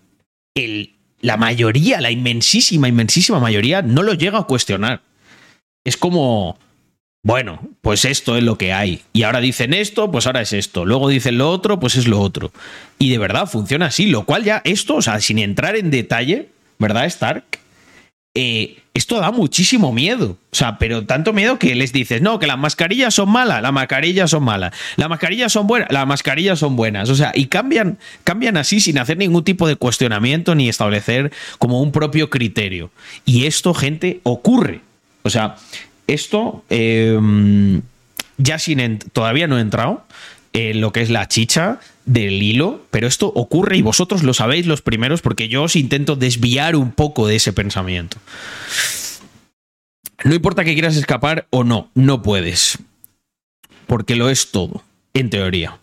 la 1.21 1.37
mayoría, 1.37 2.01
la 2.01 2.11
inmensísima, 2.11 2.89
inmensísima 2.89 3.41
mayoría, 3.41 3.83
no 3.83 4.03
lo 4.03 4.15
llega 4.15 4.39
a 4.39 4.45
cuestionar. 4.45 5.03
Es 5.85 5.99
como, 5.99 6.59
bueno, 7.23 7.61
pues 7.83 8.07
esto 8.07 8.37
es 8.37 8.45
lo 8.45 8.57
que 8.57 8.73
hay. 8.73 9.03
Y 9.13 9.25
ahora 9.25 9.41
dicen 9.41 9.75
esto, 9.75 10.11
pues 10.11 10.27
ahora 10.27 10.41
es 10.41 10.55
esto. 10.55 10.87
Luego 10.87 11.09
dicen 11.09 11.37
lo 11.37 11.51
otro, 11.51 11.79
pues 11.79 11.97
es 11.97 12.07
lo 12.07 12.21
otro. 12.21 12.53
Y 12.99 13.11
de 13.11 13.19
verdad 13.19 13.47
funciona 13.47 13.87
así, 13.87 14.07
lo 14.07 14.25
cual 14.25 14.45
ya 14.45 14.63
esto, 14.65 14.97
o 14.97 15.03
sea, 15.03 15.21
sin 15.21 15.39
entrar 15.39 15.77
en 15.77 15.91
detalle, 15.91 16.54
¿verdad, 16.79 17.07
Stark? 17.07 17.45
Eh, 18.37 18.79
esto 18.95 19.21
da 19.21 19.31
muchísimo 19.31 19.93
miedo. 19.93 20.37
O 20.51 20.57
sea, 20.57 20.79
pero 20.79 21.05
tanto 21.07 21.33
miedo 21.33 21.59
que 21.59 21.75
les 21.75 21.93
dices, 21.93 22.21
no, 22.21 22.39
que 22.39 22.47
las 22.47 22.59
mascarillas 22.59 23.15
son 23.15 23.29
malas, 23.29 23.63
las 23.63 23.73
mascarillas 23.73 24.31
son 24.31 24.45
malas, 24.45 24.75
las 24.97 25.09
mascarillas 25.09 25.53
son 25.53 25.67
buenas, 25.67 25.91
las 25.91 26.07
mascarillas 26.07 26.59
son 26.59 26.77
buenas. 26.77 27.11
O 27.11 27.15
sea, 27.15 27.33
y 27.35 27.47
cambian, 27.47 27.99
cambian 28.25 28.57
así 28.57 28.81
sin 28.81 28.99
hacer 28.99 29.19
ningún 29.19 29.45
tipo 29.45 29.69
de 29.69 29.77
cuestionamiento 29.77 30.55
ni 30.55 30.69
establecer 30.69 31.33
como 31.59 31.81
un 31.81 31.93
propio 31.93 32.31
criterio. 32.31 32.91
Y 33.25 33.47
esto, 33.47 33.73
gente, 33.73 34.21
ocurre. 34.25 34.81
O 35.23 35.31
sea, 35.31 35.57
esto 36.07 36.65
eh, 36.71 37.81
ya 38.37 38.59
sin 38.59 38.99
todavía 39.13 39.47
no 39.47 39.59
he 39.59 39.61
entrado 39.61 40.05
en 40.53 40.81
lo 40.81 40.93
que 40.93 41.03
es 41.03 41.11
la 41.11 41.29
chicha 41.29 41.81
del 42.07 42.43
hilo, 42.43 42.85
pero 42.91 43.07
esto 43.07 43.29
ocurre 43.35 43.77
y 43.77 43.83
vosotros 43.83 44.23
lo 44.23 44.35
sabéis 44.35 44.67
los 44.67 44.83
primeros 44.83 45.23
porque 45.23 45.49
yo 45.49 45.63
os 45.63 45.77
intento 45.77 46.17
desviar 46.17 46.77
un 46.77 46.93
poco 46.93 47.27
de 47.27 47.37
ese 47.37 47.53
pensamiento. 47.53 48.19
No 50.25 50.35
importa 50.35 50.65
que 50.65 50.75
quieras 50.75 50.97
escapar 50.97 51.47
o 51.51 51.65
no, 51.65 51.91
no 51.95 52.23
puedes. 52.23 52.79
Porque 53.87 54.17
lo 54.17 54.31
es 54.31 54.51
todo, 54.51 54.83
en 55.13 55.31
teoría. 55.31 55.79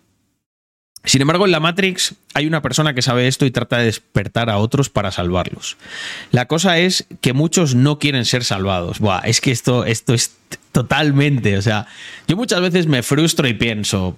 Sin 1.03 1.21
embargo, 1.21 1.45
en 1.45 1.51
la 1.51 1.59
Matrix 1.59 2.15
hay 2.35 2.45
una 2.45 2.61
persona 2.61 2.93
que 2.93 3.01
sabe 3.01 3.27
esto 3.27 3.45
y 3.45 3.51
trata 3.51 3.77
de 3.77 3.85
despertar 3.85 4.51
a 4.51 4.59
otros 4.59 4.89
para 4.89 5.11
salvarlos. 5.11 5.77
La 6.31 6.47
cosa 6.47 6.77
es 6.77 7.07
que 7.21 7.33
muchos 7.33 7.73
no 7.73 7.97
quieren 7.97 8.25
ser 8.25 8.43
salvados. 8.43 8.99
Buah, 8.99 9.21
es 9.25 9.41
que 9.41 9.51
esto, 9.51 9.85
esto 9.85 10.13
es 10.13 10.35
totalmente. 10.71 11.57
O 11.57 11.61
sea, 11.61 11.87
yo 12.27 12.37
muchas 12.37 12.61
veces 12.61 12.85
me 12.85 13.01
frustro 13.01 13.47
y 13.47 13.55
pienso, 13.55 14.17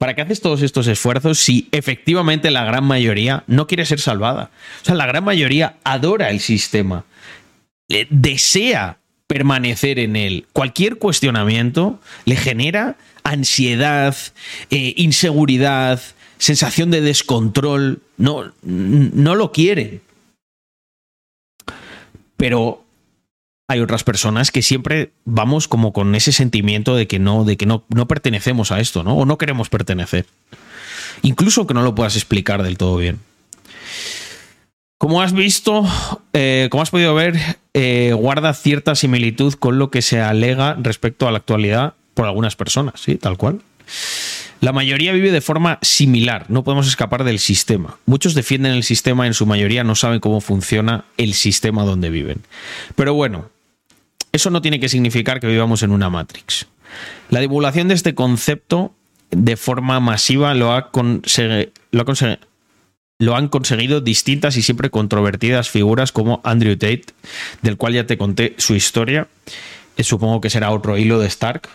¿para 0.00 0.14
qué 0.14 0.22
haces 0.22 0.40
todos 0.40 0.62
estos 0.62 0.86
esfuerzos 0.86 1.38
si 1.38 1.68
efectivamente 1.72 2.50
la 2.50 2.64
gran 2.64 2.84
mayoría 2.84 3.44
no 3.46 3.66
quiere 3.66 3.84
ser 3.84 4.00
salvada? 4.00 4.50
O 4.80 4.84
sea, 4.86 4.94
la 4.94 5.04
gran 5.04 5.22
mayoría 5.24 5.76
adora 5.84 6.30
el 6.30 6.40
sistema, 6.40 7.04
le- 7.86 8.06
desea 8.08 8.96
permanecer 9.26 9.98
en 9.98 10.16
él. 10.16 10.46
Cualquier 10.54 10.96
cuestionamiento 10.96 12.00
le 12.24 12.36
genera 12.36 12.96
ansiedad, 13.24 14.16
eh, 14.70 14.94
inseguridad, 14.96 16.00
sensación 16.38 16.90
de 16.90 17.02
descontrol. 17.02 18.00
No, 18.16 18.52
no 18.62 19.34
lo 19.34 19.52
quieren. 19.52 20.00
Pero 22.38 22.82
hay 23.70 23.78
otras 23.78 24.02
personas 24.02 24.50
que 24.50 24.62
siempre 24.62 25.12
vamos 25.24 25.68
como 25.68 25.92
con 25.92 26.16
ese 26.16 26.32
sentimiento 26.32 26.96
de 26.96 27.06
que 27.06 27.20
no, 27.20 27.44
de 27.44 27.56
que 27.56 27.66
no, 27.66 27.84
no 27.94 28.08
pertenecemos 28.08 28.72
a 28.72 28.80
esto, 28.80 29.04
¿no? 29.04 29.16
O 29.16 29.26
no 29.26 29.38
queremos 29.38 29.68
pertenecer. 29.68 30.26
Incluso 31.22 31.68
que 31.68 31.74
no 31.74 31.82
lo 31.82 31.94
puedas 31.94 32.16
explicar 32.16 32.64
del 32.64 32.76
todo 32.76 32.96
bien. 32.96 33.20
Como 34.98 35.22
has 35.22 35.32
visto, 35.32 35.86
eh, 36.32 36.66
como 36.72 36.82
has 36.82 36.90
podido 36.90 37.14
ver, 37.14 37.38
eh, 37.72 38.12
guarda 38.12 38.54
cierta 38.54 38.96
similitud 38.96 39.54
con 39.54 39.78
lo 39.78 39.88
que 39.92 40.02
se 40.02 40.20
alega 40.20 40.76
respecto 40.80 41.28
a 41.28 41.30
la 41.30 41.38
actualidad 41.38 41.94
por 42.14 42.26
algunas 42.26 42.56
personas, 42.56 43.00
sí, 43.00 43.18
tal 43.18 43.36
cual. 43.36 43.60
La 44.60 44.72
mayoría 44.72 45.12
vive 45.12 45.30
de 45.30 45.40
forma 45.40 45.78
similar, 45.80 46.46
no 46.48 46.64
podemos 46.64 46.88
escapar 46.88 47.22
del 47.22 47.38
sistema. 47.38 47.98
Muchos 48.04 48.34
defienden 48.34 48.72
el 48.72 48.82
sistema, 48.82 49.28
en 49.28 49.34
su 49.34 49.46
mayoría 49.46 49.84
no 49.84 49.94
saben 49.94 50.18
cómo 50.18 50.40
funciona 50.40 51.04
el 51.16 51.34
sistema 51.34 51.84
donde 51.84 52.10
viven. 52.10 52.42
Pero 52.96 53.14
bueno, 53.14 53.48
eso 54.32 54.50
no 54.50 54.62
tiene 54.62 54.80
que 54.80 54.88
significar 54.88 55.40
que 55.40 55.46
vivamos 55.46 55.82
en 55.82 55.90
una 55.90 56.10
Matrix. 56.10 56.66
La 57.28 57.40
divulgación 57.40 57.88
de 57.88 57.94
este 57.94 58.14
concepto 58.14 58.92
de 59.30 59.56
forma 59.56 60.00
masiva 60.00 60.54
lo, 60.54 60.72
ha 60.72 60.90
lo, 60.92 62.02
ha 62.02 62.38
lo 63.18 63.36
han 63.36 63.48
conseguido 63.48 64.00
distintas 64.00 64.56
y 64.56 64.62
siempre 64.62 64.90
controvertidas 64.90 65.70
figuras 65.70 66.10
como 66.10 66.40
Andrew 66.42 66.76
Tate, 66.76 67.06
del 67.62 67.76
cual 67.76 67.94
ya 67.94 68.06
te 68.06 68.18
conté 68.18 68.54
su 68.58 68.74
historia. 68.74 69.28
Eh, 69.96 70.04
supongo 70.04 70.40
que 70.40 70.50
será 70.50 70.70
otro 70.70 70.98
hilo 70.98 71.20
de 71.20 71.26
Stark. 71.28 71.68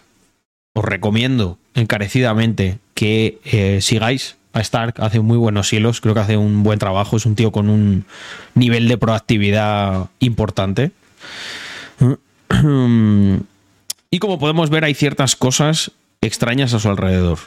Os 0.73 0.83
recomiendo 0.83 1.57
encarecidamente 1.73 2.79
que 2.95 3.39
eh, 3.45 3.79
sigáis 3.81 4.37
a 4.51 4.61
Stark. 4.61 4.95
Hace 4.97 5.19
muy 5.19 5.37
buenos 5.37 5.71
hilos, 5.71 6.01
creo 6.01 6.13
que 6.13 6.21
hace 6.21 6.35
un 6.35 6.63
buen 6.63 6.79
trabajo. 6.79 7.15
Es 7.15 7.25
un 7.25 7.35
tío 7.35 7.51
con 7.51 7.69
un 7.69 8.05
nivel 8.55 8.87
de 8.87 8.97
proactividad 8.97 10.09
importante. 10.19 10.91
Y 14.15 14.19
como 14.19 14.39
podemos 14.39 14.69
ver, 14.69 14.85
hay 14.85 14.93
ciertas 14.93 15.35
cosas 15.35 15.91
extrañas 16.21 16.73
a 16.73 16.79
su 16.79 16.87
alrededor. 16.87 17.37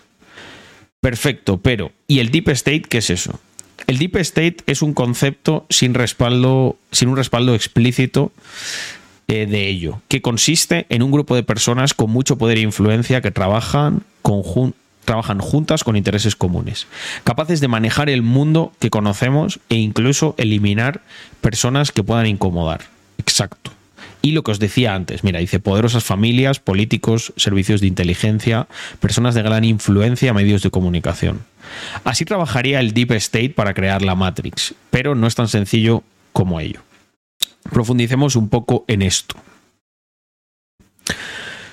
Perfecto, 1.00 1.56
pero 1.56 1.92
¿y 2.06 2.18
el 2.18 2.30
Deep 2.30 2.50
State 2.50 2.82
qué 2.82 2.98
es 2.98 3.08
eso? 3.08 3.40
El 3.86 3.96
Deep 3.96 4.16
State 4.16 4.56
es 4.66 4.82
un 4.82 4.92
concepto 4.92 5.64
sin 5.70 5.94
respaldo, 5.94 6.76
sin 6.92 7.08
un 7.08 7.16
respaldo 7.16 7.54
explícito 7.54 8.32
eh, 9.28 9.46
de 9.46 9.68
ello, 9.68 10.02
que 10.08 10.20
consiste 10.20 10.84
en 10.90 11.02
un 11.02 11.10
grupo 11.10 11.34
de 11.34 11.42
personas 11.42 11.94
con 11.94 12.10
mucho 12.10 12.36
poder 12.36 12.58
e 12.58 12.62
influencia 12.62 13.22
que 13.22 13.30
trabajan, 13.30 14.02
trabajan 15.06 15.38
juntas 15.38 15.84
con 15.84 15.96
intereses 15.96 16.36
comunes, 16.36 16.86
capaces 17.24 17.60
de 17.60 17.68
manejar 17.68 18.10
el 18.10 18.20
mundo 18.20 18.72
que 18.78 18.90
conocemos 18.90 19.60
e 19.70 19.76
incluso 19.76 20.34
eliminar 20.36 21.00
personas 21.40 21.92
que 21.92 22.02
puedan 22.02 22.26
incomodar. 22.26 22.82
Exacto. 23.16 23.77
Y 24.20 24.33
lo 24.33 24.42
que 24.42 24.50
os 24.50 24.59
decía 24.59 24.94
antes, 24.94 25.22
mira, 25.22 25.38
dice 25.38 25.61
poderosas 25.61 26.04
familias, 26.04 26.59
políticos, 26.59 27.33
servicios 27.37 27.81
de 27.81 27.87
inteligencia, 27.87 28.66
personas 29.00 29.35
de 29.35 29.42
gran 29.42 29.64
influencia, 29.64 30.35
medios 30.35 30.62
de 30.62 30.70
comunicación. 30.70 31.44
Así 32.04 32.24
trabajaría 32.24 32.81
el 32.81 32.92
Deep 32.92 33.12
State 33.12 33.50
para 33.50 33.74
crear 33.74 34.02
la 34.02 34.14
Matrix, 34.14 34.74
pero 34.90 35.14
no 35.14 35.26
es 35.26 35.35
tan 35.35 35.48
sencillo 35.48 36.02
como 36.33 36.61
ello. 36.61 36.81
Profundicemos 37.70 38.35
un 38.35 38.48
poco 38.48 38.85
en 38.88 39.02
esto. 39.02 39.37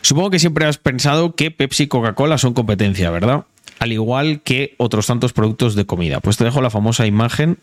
Supongo 0.02 0.30
que 0.30 0.40
siempre 0.40 0.66
has 0.66 0.78
pensado 0.78 1.36
que 1.36 1.50
Pepsi 1.50 1.84
y 1.84 1.88
Coca-Cola 1.88 2.38
son 2.38 2.54
competencia, 2.54 3.10
¿verdad? 3.10 3.46
al 3.80 3.92
igual 3.92 4.42
que 4.42 4.76
otros 4.78 5.08
tantos 5.08 5.34
productos 5.34 5.76
de 5.76 5.86
comida. 5.86 6.20
Pues 6.20 6.38
te 6.38 6.44
dejo 6.44 6.62
la 6.62 6.70
famosa 6.70 7.06
imagen. 7.06 7.58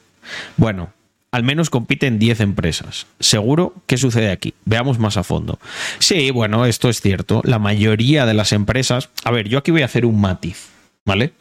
Bueno, 0.57 0.91
al 1.33 1.43
menos 1.43 1.71
compiten 1.71 2.19
10 2.19 2.41
empresas. 2.41 3.07
¿Seguro? 3.19 3.75
¿Qué 3.87 3.97
sucede 3.97 4.31
aquí? 4.31 4.53
Veamos 4.67 4.99
más 4.99 5.17
a 5.17 5.25
fondo. 5.25 5.59
Sí, 5.99 6.31
bueno, 6.31 6.67
esto 6.67 6.91
es 6.91 7.01
cierto. 7.01 7.41
La 7.45 7.59
mayoría 7.59 8.27
de 8.27 8.35
las 8.35 8.53
empresas... 8.53 9.09
A 9.25 9.31
ver, 9.31 9.49
yo 9.49 9.59
aquí 9.59 9.71
voy 9.71 9.83
a 9.83 9.87
hacer 9.87 10.05
un 10.05 10.21
matiz, 10.21 10.69
¿vale? 11.07 11.33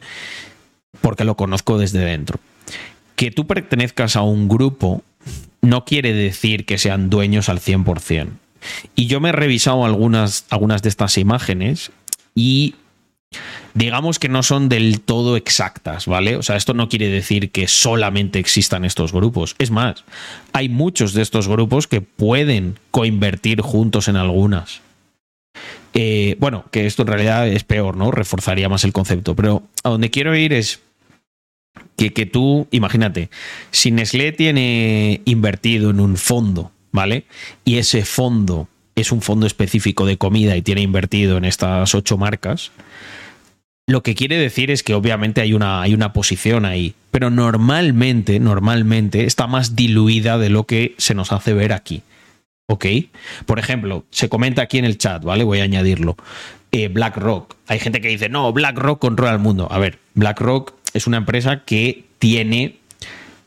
Porque 1.02 1.24
lo 1.24 1.36
conozco 1.36 1.78
desde 1.78 2.00
dentro. 2.00 2.40
Que 3.16 3.30
tú 3.30 3.46
pertenezcas 3.46 4.16
a 4.16 4.22
un 4.22 4.48
grupo 4.48 5.02
no 5.60 5.84
quiere 5.84 6.14
decir 6.14 6.64
que 6.64 6.78
sean 6.78 7.10
dueños 7.10 7.50
al 7.50 7.60
100%. 7.60 8.30
Y 8.96 9.06
yo 9.06 9.20
me 9.20 9.28
he 9.28 9.32
revisado 9.32 9.84
algunas, 9.84 10.46
algunas 10.48 10.82
de 10.82 10.88
estas 10.88 11.18
imágenes 11.18 11.92
y 12.34 12.76
digamos 13.74 14.18
que 14.18 14.28
no 14.28 14.42
son 14.42 14.68
del 14.68 15.00
todo 15.00 15.36
exactas, 15.36 16.06
¿vale? 16.06 16.36
O 16.36 16.42
sea, 16.42 16.56
esto 16.56 16.74
no 16.74 16.88
quiere 16.88 17.08
decir 17.08 17.50
que 17.50 17.68
solamente 17.68 18.38
existan 18.38 18.84
estos 18.84 19.12
grupos. 19.12 19.54
Es 19.58 19.70
más, 19.70 20.04
hay 20.52 20.68
muchos 20.68 21.14
de 21.14 21.22
estos 21.22 21.48
grupos 21.48 21.86
que 21.86 22.00
pueden 22.00 22.78
coinvertir 22.90 23.60
juntos 23.60 24.08
en 24.08 24.16
algunas. 24.16 24.80
Eh, 25.94 26.36
bueno, 26.38 26.64
que 26.70 26.86
esto 26.86 27.02
en 27.02 27.08
realidad 27.08 27.48
es 27.48 27.64
peor, 27.64 27.96
¿no? 27.96 28.10
Reforzaría 28.10 28.68
más 28.68 28.84
el 28.84 28.92
concepto. 28.92 29.36
Pero 29.36 29.62
a 29.84 29.90
donde 29.90 30.10
quiero 30.10 30.34
ir 30.36 30.52
es 30.52 30.80
que, 31.96 32.12
que 32.12 32.26
tú, 32.26 32.66
imagínate, 32.70 33.30
si 33.70 33.90
Nestlé 33.90 34.32
tiene 34.32 35.20
invertido 35.24 35.90
en 35.90 36.00
un 36.00 36.16
fondo, 36.16 36.72
¿vale? 36.92 37.26
Y 37.64 37.76
ese 37.76 38.04
fondo 38.04 38.68
es 38.94 39.12
un 39.12 39.22
fondo 39.22 39.46
específico 39.46 40.06
de 40.06 40.18
comida 40.18 40.56
y 40.56 40.62
tiene 40.62 40.82
invertido 40.82 41.36
en 41.36 41.44
estas 41.44 41.94
ocho 41.94 42.18
marcas, 42.18 42.70
lo 43.92 44.02
que 44.02 44.14
quiere 44.14 44.38
decir 44.38 44.70
es 44.70 44.82
que 44.82 44.94
obviamente 44.94 45.40
hay 45.40 45.52
una, 45.52 45.82
hay 45.82 45.94
una 45.94 46.12
posición 46.12 46.64
ahí, 46.64 46.94
pero 47.10 47.30
normalmente, 47.30 48.40
normalmente 48.40 49.24
está 49.24 49.46
más 49.46 49.76
diluida 49.76 50.38
de 50.38 50.48
lo 50.48 50.64
que 50.64 50.94
se 50.98 51.14
nos 51.14 51.30
hace 51.30 51.52
ver 51.52 51.72
aquí. 51.72 52.02
¿Ok? 52.66 52.86
Por 53.44 53.58
ejemplo, 53.58 54.06
se 54.10 54.30
comenta 54.30 54.62
aquí 54.62 54.78
en 54.78 54.86
el 54.86 54.96
chat, 54.96 55.22
¿vale? 55.22 55.44
Voy 55.44 55.60
a 55.60 55.64
añadirlo. 55.64 56.16
Eh, 56.70 56.88
BlackRock. 56.88 57.54
Hay 57.66 57.78
gente 57.78 58.00
que 58.00 58.08
dice, 58.08 58.30
no, 58.30 58.50
BlackRock 58.52 58.98
controla 58.98 59.32
el 59.32 59.38
mundo. 59.38 59.68
A 59.70 59.78
ver, 59.78 59.98
BlackRock 60.14 60.72
es 60.94 61.06
una 61.06 61.18
empresa 61.18 61.64
que 61.64 62.04
tiene 62.18 62.78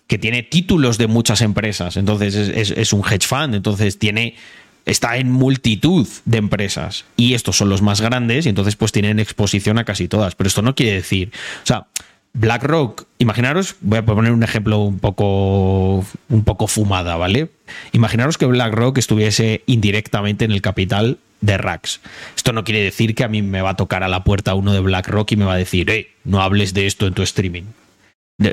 que 0.05 0.19
tiene 0.19 0.43
títulos 0.43 0.99
de 0.99 1.07
muchas 1.07 1.41
empresas. 1.41 1.97
Entonces 1.97 2.35
es, 2.35 2.49
es, 2.49 2.77
es 2.77 2.93
un 2.93 3.01
hedge 3.01 3.25
fund. 3.25 3.55
Entonces 3.55 3.97
tiene 3.97 4.35
está 4.85 5.17
en 5.17 5.31
multitud 5.31 6.07
de 6.25 6.37
empresas 6.37 7.05
y 7.17 7.33
estos 7.33 7.57
son 7.57 7.69
los 7.69 7.81
más 7.81 8.01
grandes 8.01 8.45
y 8.45 8.49
entonces 8.49 8.75
pues 8.75 8.91
tienen 8.91 9.19
exposición 9.19 9.77
a 9.77 9.83
casi 9.83 10.07
todas. 10.07 10.35
Pero 10.35 10.47
esto 10.47 10.61
no 10.61 10.75
quiere 10.75 10.93
decir, 10.93 11.31
o 11.63 11.65
sea, 11.65 11.87
BlackRock, 12.33 13.05
imaginaros, 13.17 13.75
voy 13.79 13.99
a 13.99 14.05
poner 14.05 14.33
un 14.33 14.43
ejemplo 14.43 14.79
un 14.79 14.99
poco, 14.99 16.05
un 16.29 16.43
poco 16.43 16.67
fumada, 16.67 17.15
¿vale? 17.15 17.49
Imaginaros 17.93 18.37
que 18.37 18.45
BlackRock 18.45 18.97
estuviese 18.97 19.63
indirectamente 19.67 20.43
en 20.43 20.51
el 20.51 20.61
capital 20.61 21.17
de 21.39 21.57
Rax. 21.57 22.01
Esto 22.35 22.51
no 22.51 22.65
quiere 22.65 22.83
decir 22.83 23.15
que 23.15 23.23
a 23.23 23.29
mí 23.29 23.41
me 23.41 23.61
va 23.61 23.71
a 23.71 23.75
tocar 23.75 24.03
a 24.03 24.09
la 24.09 24.23
puerta 24.23 24.53
uno 24.53 24.73
de 24.73 24.81
BlackRock 24.81 25.31
y 25.31 25.35
me 25.37 25.45
va 25.45 25.53
a 25.53 25.57
decir, 25.57 25.89
eh, 25.89 26.11
no 26.25 26.41
hables 26.41 26.73
de 26.73 26.87
esto 26.87 27.07
en 27.07 27.13
tu 27.13 27.21
streaming. 27.23 27.63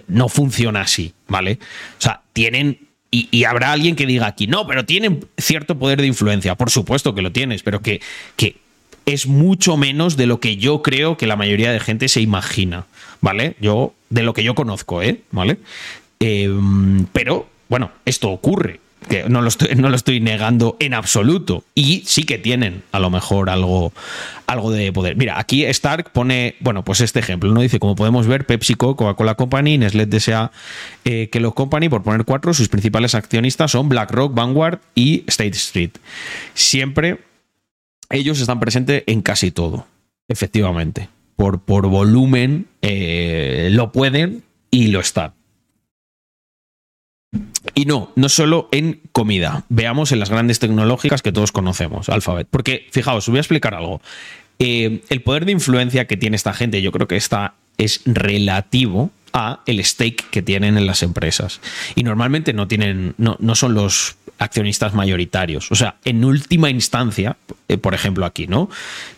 No 0.07 0.29
funciona 0.29 0.83
así, 0.83 1.13
¿vale? 1.27 1.59
O 1.99 2.01
sea, 2.01 2.23
tienen 2.33 2.79
y, 3.15 3.45
habrá 3.45 3.73
alguien 3.73 3.95
que 3.95 4.07
diga 4.07 4.27
aquí, 4.27 4.47
no, 4.47 4.67
pero 4.67 4.87
tienen 4.87 5.27
cierto 5.37 5.79
poder 5.79 6.01
de 6.01 6.07
influencia. 6.07 6.55
Por 6.55 6.71
supuesto 6.71 7.15
que 7.15 7.21
lo 7.21 7.31
tienes, 7.31 7.63
pero 7.63 7.83
que, 7.83 8.01
que 8.37 8.57
es 9.05 9.27
mucho 9.27 9.77
menos 9.77 10.17
de 10.17 10.25
lo 10.25 10.41
que 10.41 10.57
yo 10.57 10.81
creo 10.81 11.19
que 11.19 11.27
la 11.27 11.37
mayoría 11.37 11.73
de 11.73 11.79
gente 11.79 12.09
se 12.09 12.23
imagina, 12.23 12.87
¿vale? 13.21 13.55
Yo, 13.61 13.93
de 14.09 14.23
lo 14.23 14.33
que 14.33 14.43
yo 14.43 14.55
conozco, 14.55 15.03
¿eh? 15.03 15.21
¿Vale? 15.31 15.59
Eh, 16.21 16.51
pero, 17.13 17.51
bueno, 17.69 17.91
esto 18.07 18.31
ocurre 18.31 18.81
que 19.09 19.29
no 19.29 19.43
lo, 19.43 19.49
estoy, 19.49 19.75
no 19.77 19.89
lo 19.89 19.97
estoy 19.97 20.21
negando 20.21 20.77
en 20.81 20.95
absoluto. 20.95 21.65
Y 21.75 22.03
sí 22.07 22.25
que 22.25 22.39
tienen 22.39 22.83
a 22.93 22.99
lo 22.99 23.11
mejor 23.11 23.51
algo, 23.51 23.93
algo 24.47 24.71
de 24.71 24.93
poder. 24.93 25.17
Mira, 25.17 25.39
aquí 25.39 25.65
Stark 25.65 26.13
pone, 26.13 26.57
bueno, 26.61 26.85
pues 26.85 27.01
este 27.01 27.21
ejemplo, 27.21 27.53
¿no? 27.53 27.61
Dice, 27.61 27.79
como 27.79 27.97
podemos 27.97 28.27
ver, 28.27 28.47
PepsiCo, 28.47 28.97
Coca-Cola 28.97 29.35
Company, 29.35 29.79
Nestlé 29.79 30.07
desea 30.07 30.51
eh, 31.05 31.31
los 31.35 31.55
Company, 31.55 31.89
por 31.89 32.03
poner 32.03 32.25
cuatro, 32.25 32.55
sus 32.55 32.69
principales 32.69 33.15
accionistas 33.15 33.71
son 33.71 33.89
BlackRock, 33.89 34.35
Vanguard 34.35 34.81
y 34.95 35.25
State 35.27 35.57
Street. 35.57 35.91
Siempre 36.55 37.19
ellos 38.11 38.41
están 38.41 38.61
presentes 38.61 39.05
en 39.07 39.23
casi 39.23 39.51
todo, 39.51 39.87
efectivamente. 40.29 41.09
Por, 41.37 41.63
por 41.63 41.89
volumen 41.89 42.67
eh, 42.83 43.69
lo 43.73 43.91
pueden 43.91 44.45
y 44.71 44.89
lo 44.89 45.01
están. 45.01 45.33
Y 47.75 47.87
no, 47.87 48.13
no 48.17 48.29
solo 48.29 48.69
en 48.71 49.01
comida. 49.13 49.65
Veamos 49.69 50.13
en 50.13 50.19
las 50.19 50.31
grandes 50.31 50.59
tecnológicas 50.59 51.23
que 51.23 51.33
todos 51.33 51.53
conocemos, 51.53 52.09
Alphabet. 52.09 52.47
Porque, 52.51 52.87
fijaos, 52.91 53.25
os 53.25 53.29
voy 53.29 53.39
a 53.39 53.41
explicar 53.41 53.75
algo. 53.75 54.01
Eh, 54.59 55.01
el 55.09 55.23
poder 55.23 55.45
de 55.47 55.53
influencia 55.53 56.07
que 56.07 56.17
tiene 56.17 56.37
esta 56.37 56.53
gente, 56.53 56.83
yo 56.83 56.93
creo 56.93 57.09
que 57.09 57.17
está, 57.17 57.55
es 57.79 58.01
relativo 58.05 59.11
a 59.33 59.61
el 59.67 59.83
stake 59.85 60.29
que 60.31 60.43
tienen 60.43 60.77
en 60.77 60.87
las 60.87 61.03
empresas. 61.03 61.61
Y 61.95 62.03
normalmente 62.03 62.53
no 62.53 62.69
tienen, 62.69 63.15
no, 63.19 63.37
no 63.41 63.55
son 63.55 63.75
los 63.75 64.17
accionistas 64.39 64.93
mayoritarios. 64.95 65.71
O 65.71 65.75
sea, 65.75 65.97
en 66.05 66.25
última 66.25 66.69
instancia, 66.69 67.37
eh, 67.69 67.79
por 67.79 67.95
ejemplo 67.95 68.27
aquí, 68.27 68.47
¿no? 68.47 68.69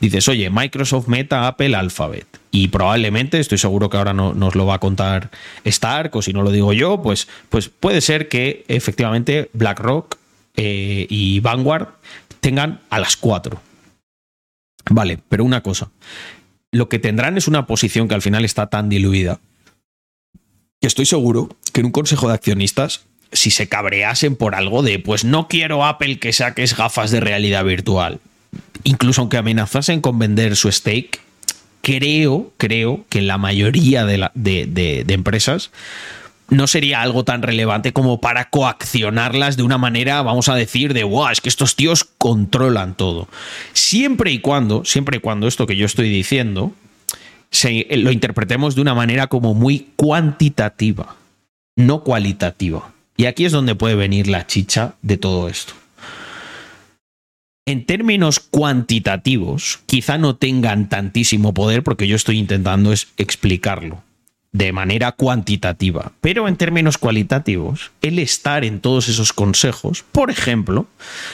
Dices, 0.01 0.29
oye, 0.29 0.51
Microsoft, 0.51 1.09
Meta, 1.09 1.47
Apple, 1.47 1.75
Alphabet. 1.75 2.27
Y 2.51 2.69
probablemente, 2.69 3.41
estoy 3.41 3.59
seguro 3.59 3.91
que 3.91 3.97
ahora 3.97 4.13
no, 4.13 4.35
nos 4.35 4.55
lo 4.55 4.67
va 4.67 4.75
a 4.75 4.81
contar 4.81 5.31
Stark, 5.65 6.15
o 6.15 6.23
si 6.23 6.33
no 6.33 6.43
lo 6.43 6.51
digo 6.51 6.73
yo, 6.73 7.03
pues, 7.03 7.27
pues 7.49 7.69
puede 7.69 8.01
ser 8.01 8.29
que 8.29 8.65
efectivamente 8.69 9.51
BlackRock 9.55 10.17
eh, 10.57 11.07
y 11.09 11.41
Vanguard 11.41 11.89
tengan 12.41 12.81
a 12.91 13.01
las 13.01 13.17
cuatro. 13.17 13.61
Vale, 14.91 15.19
pero 15.29 15.45
una 15.45 15.63
cosa. 15.63 15.89
Lo 16.75 16.89
que 16.89 16.99
tendrán 16.99 17.39
es 17.39 17.49
una 17.49 17.67
posición 17.67 18.09
que 18.09 18.15
al 18.15 18.23
final 18.23 18.45
está 18.45 18.67
tan 18.67 18.89
diluida 18.89 19.41
que 20.85 20.89
estoy 20.89 21.07
seguro 21.07 21.49
que 21.73 21.81
en 21.81 21.87
un 21.87 21.93
consejo 21.93 22.29
de 22.29 22.35
accionistas 22.35 23.07
si 23.33 23.51
se 23.51 23.69
cabreasen 23.69 24.37
por 24.37 24.55
algo 24.55 24.83
de, 24.83 24.99
pues 24.99 25.25
no 25.25 25.49
quiero 25.49 25.85
Apple 25.85 26.19
que 26.19 26.33
saques 26.35 26.77
gafas 26.77 27.11
de 27.11 27.21
realidad 27.21 27.65
virtual, 27.65 28.21
incluso 28.83 29.23
aunque 29.23 29.39
amenazasen 29.39 30.03
con 30.03 30.19
vender 30.19 30.57
su 30.57 30.71
stake, 30.71 31.21
creo, 31.81 32.53
creo 32.59 33.05
que 33.09 33.23
la 33.23 33.39
mayoría 33.39 34.05
de, 34.05 34.19
la, 34.19 34.33
de, 34.35 35.05
empresas 35.09 35.71
no 36.49 36.67
sería 36.67 37.03
algo 37.03 37.25
tan 37.25 37.43
relevante 37.43 37.93
como 37.93 38.21
para 38.21 38.51
coaccionarlas 38.51 39.57
de 39.57 39.63
una 39.63 39.79
manera, 39.79 40.23
vamos 40.23 40.49
a 40.49 40.55
decir, 40.55 40.93
de, 40.93 41.05
wow, 41.05 41.29
es 41.29 41.41
que 41.41 41.49
estos 41.49 41.77
tíos 41.77 42.05
controlan 42.19 42.95
todo. 42.97 43.29
Siempre 43.73 44.31
y 44.31 44.41
cuando, 44.41 44.85
siempre 44.85 45.19
y 45.19 45.21
cuando 45.21 45.47
esto 45.47 45.67
que 45.67 45.77
yo 45.77 45.87
estoy 45.87 46.09
diciendo, 46.09 46.73
se, 47.51 47.87
lo 47.97 48.13
interpretemos 48.13 48.75
de 48.75 48.83
una 48.83 48.95
manera 48.95 49.29
como 49.29 49.55
muy 49.55 49.89
cuantitativa, 49.97 51.17
no 51.77 52.03
cualitativa. 52.03 52.93
Y 53.17 53.27
aquí 53.27 53.45
es 53.45 53.53
donde 53.53 53.75
puede 53.75 53.95
venir 53.95 54.29
la 54.29 54.47
chicha 54.47 54.95
de 55.03 55.17
todo 55.17 55.49
esto. 55.49 55.73
En 57.67 57.87
términos 57.87 58.41
cuantitativos, 58.41 59.81
quizá 59.87 60.19
no 60.19 60.37
tengan 60.37 60.91
tantísimo 60.91 61.55
poder 61.55 61.83
porque 61.83 62.07
yo 62.07 62.17
estoy 62.17 62.39
intentando 62.39 62.93
es 62.93 63.09
explicarlo 63.17 64.03
de 64.55 64.73
manera 64.73 65.11
cuantitativa, 65.11 66.13
pero 66.21 66.47
en 66.47 66.55
términos 66.55 66.97
cualitativos, 66.97 67.91
el 68.03 68.21
estar 68.21 68.65
en 68.65 68.79
todos 68.79 69.09
esos 69.09 69.33
consejos, 69.33 70.05
por 70.13 70.31
ejemplo, 70.31 70.87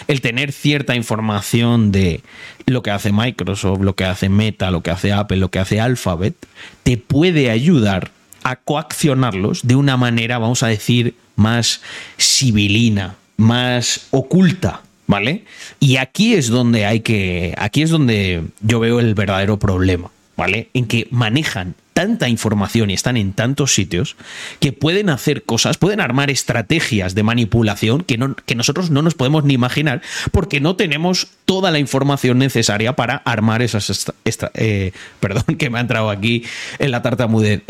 el 0.08 0.22
tener 0.22 0.52
cierta 0.52 0.96
información 0.96 1.92
de 1.92 2.22
lo 2.64 2.82
que 2.82 2.90
hace 2.90 3.12
Microsoft, 3.12 3.82
lo 3.82 3.94
que 3.94 4.06
hace 4.06 4.30
Meta, 4.30 4.70
lo 4.70 4.82
que 4.82 4.90
hace 4.90 5.12
Apple, 5.12 5.36
lo 5.36 5.50
que 5.50 5.58
hace 5.58 5.82
Alphabet, 5.82 6.34
te 6.82 6.96
puede 6.96 7.50
ayudar 7.50 8.10
a 8.42 8.56
coaccionarlos 8.56 9.66
de 9.66 9.76
una 9.76 9.98
manera, 9.98 10.38
vamos 10.38 10.62
a 10.62 10.68
decir, 10.68 11.14
más 11.36 11.82
civilina, 12.18 13.16
más 13.36 14.06
oculta, 14.12 14.80
¿vale? 15.06 15.44
Y 15.78 15.98
aquí 15.98 16.32
es 16.32 16.48
donde 16.48 16.86
hay 16.86 17.00
que, 17.00 17.54
aquí 17.58 17.82
es 17.82 17.90
donde 17.90 18.44
yo 18.62 18.80
veo 18.80 18.98
el 18.98 19.14
verdadero 19.14 19.58
problema, 19.58 20.10
¿vale? 20.38 20.70
En 20.72 20.86
que 20.86 21.06
manejan 21.10 21.74
tanta 21.92 22.28
información 22.28 22.90
y 22.90 22.94
están 22.94 23.16
en 23.16 23.32
tantos 23.32 23.74
sitios 23.74 24.16
que 24.58 24.72
pueden 24.72 25.10
hacer 25.10 25.42
cosas, 25.42 25.78
pueden 25.78 26.00
armar 26.00 26.30
estrategias 26.30 27.14
de 27.14 27.22
manipulación 27.22 28.02
que, 28.02 28.18
no, 28.18 28.34
que 28.34 28.54
nosotros 28.54 28.90
no 28.90 29.02
nos 29.02 29.14
podemos 29.14 29.44
ni 29.44 29.54
imaginar 29.54 30.02
porque 30.30 30.60
no 30.60 30.76
tenemos 30.76 31.28
toda 31.44 31.70
la 31.70 31.78
información 31.78 32.38
necesaria 32.38 32.96
para 32.96 33.16
armar 33.16 33.62
esas, 33.62 34.12
eh, 34.54 34.92
perdón 35.20 35.56
que 35.56 35.70
me 35.70 35.78
ha 35.78 35.80
entrado 35.80 36.10
aquí 36.10 36.44
en 36.78 36.90
la 36.90 37.02
tartamudez, 37.02 37.62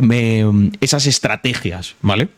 esas 0.81 1.07
estrategias, 1.07 1.97
¿vale? 2.03 2.29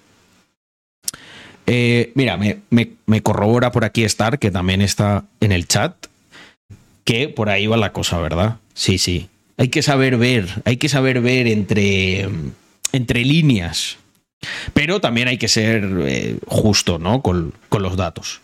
Eh, 1.67 2.13
mira, 2.15 2.37
me, 2.37 2.59
me, 2.71 2.91
me, 3.07 3.23
corrobora 3.23 3.71
por 3.71 3.85
aquí 3.85 4.03
Star, 4.05 4.39
que 4.39 4.51
también 4.51 4.83
está 4.83 5.25
en 5.41 5.53
el 5.53 5.69
chat, 5.69 5.95
que 7.05 7.29
por 7.29 7.51
ahí 7.51 7.67
va 7.67 7.77
la 7.77 7.93
cosa, 7.93 8.19
¿verdad? 8.19 8.57
Sí, 8.75 8.99
sí. 8.99 9.29
Hay 9.63 9.69
que 9.69 9.81
saber 9.83 10.17
ver, 10.17 10.49
hay 10.65 10.77
que 10.77 10.89
saber 10.89 11.21
ver 11.21 11.47
entre, 11.47 12.29
entre 12.91 13.25
líneas. 13.25 13.97
Pero 14.75 15.01
también 15.01 15.29
hay 15.29 15.39
que 15.39 15.47
ser 15.47 15.89
eh, 16.01 16.37
justo, 16.49 16.99
¿no? 16.99 17.23
Con, 17.23 17.55
con 17.69 17.81
los 17.81 17.97
datos. 17.97 18.41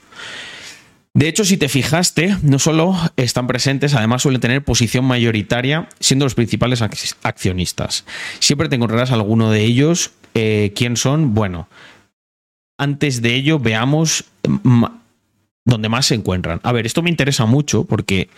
De 1.15 1.27
hecho, 1.27 1.45
si 1.45 1.57
te 1.57 1.69
fijaste, 1.69 2.37
no 2.43 2.61
solo 2.61 2.97
están 3.17 3.49
presentes, 3.49 3.95
además 3.95 4.23
suelen 4.23 4.41
tener 4.41 4.63
posición 4.63 5.05
mayoritaria, 5.07 5.89
siendo 5.99 6.25
los 6.25 6.37
principales 6.37 6.83
ac- 6.83 7.17
accionistas. 7.25 8.05
Siempre 8.39 8.69
te 8.69 8.77
encontrarás 8.77 9.11
alguno 9.11 9.51
de 9.51 9.65
ellos. 9.65 10.13
Eh, 10.35 10.73
¿Quién 10.77 10.97
son? 10.97 11.35
Bueno, 11.35 11.69
antes 12.79 13.23
de 13.23 13.35
ello, 13.35 13.59
veamos 13.59 14.25
mm, 14.47 14.85
dónde 15.65 15.89
más 15.89 16.07
se 16.07 16.15
encuentran. 16.15 16.61
A 16.63 16.71
ver, 16.71 16.87
esto 16.87 17.03
me 17.03 17.11
interesa 17.11 17.45
mucho 17.45 17.83
porque 17.83 18.29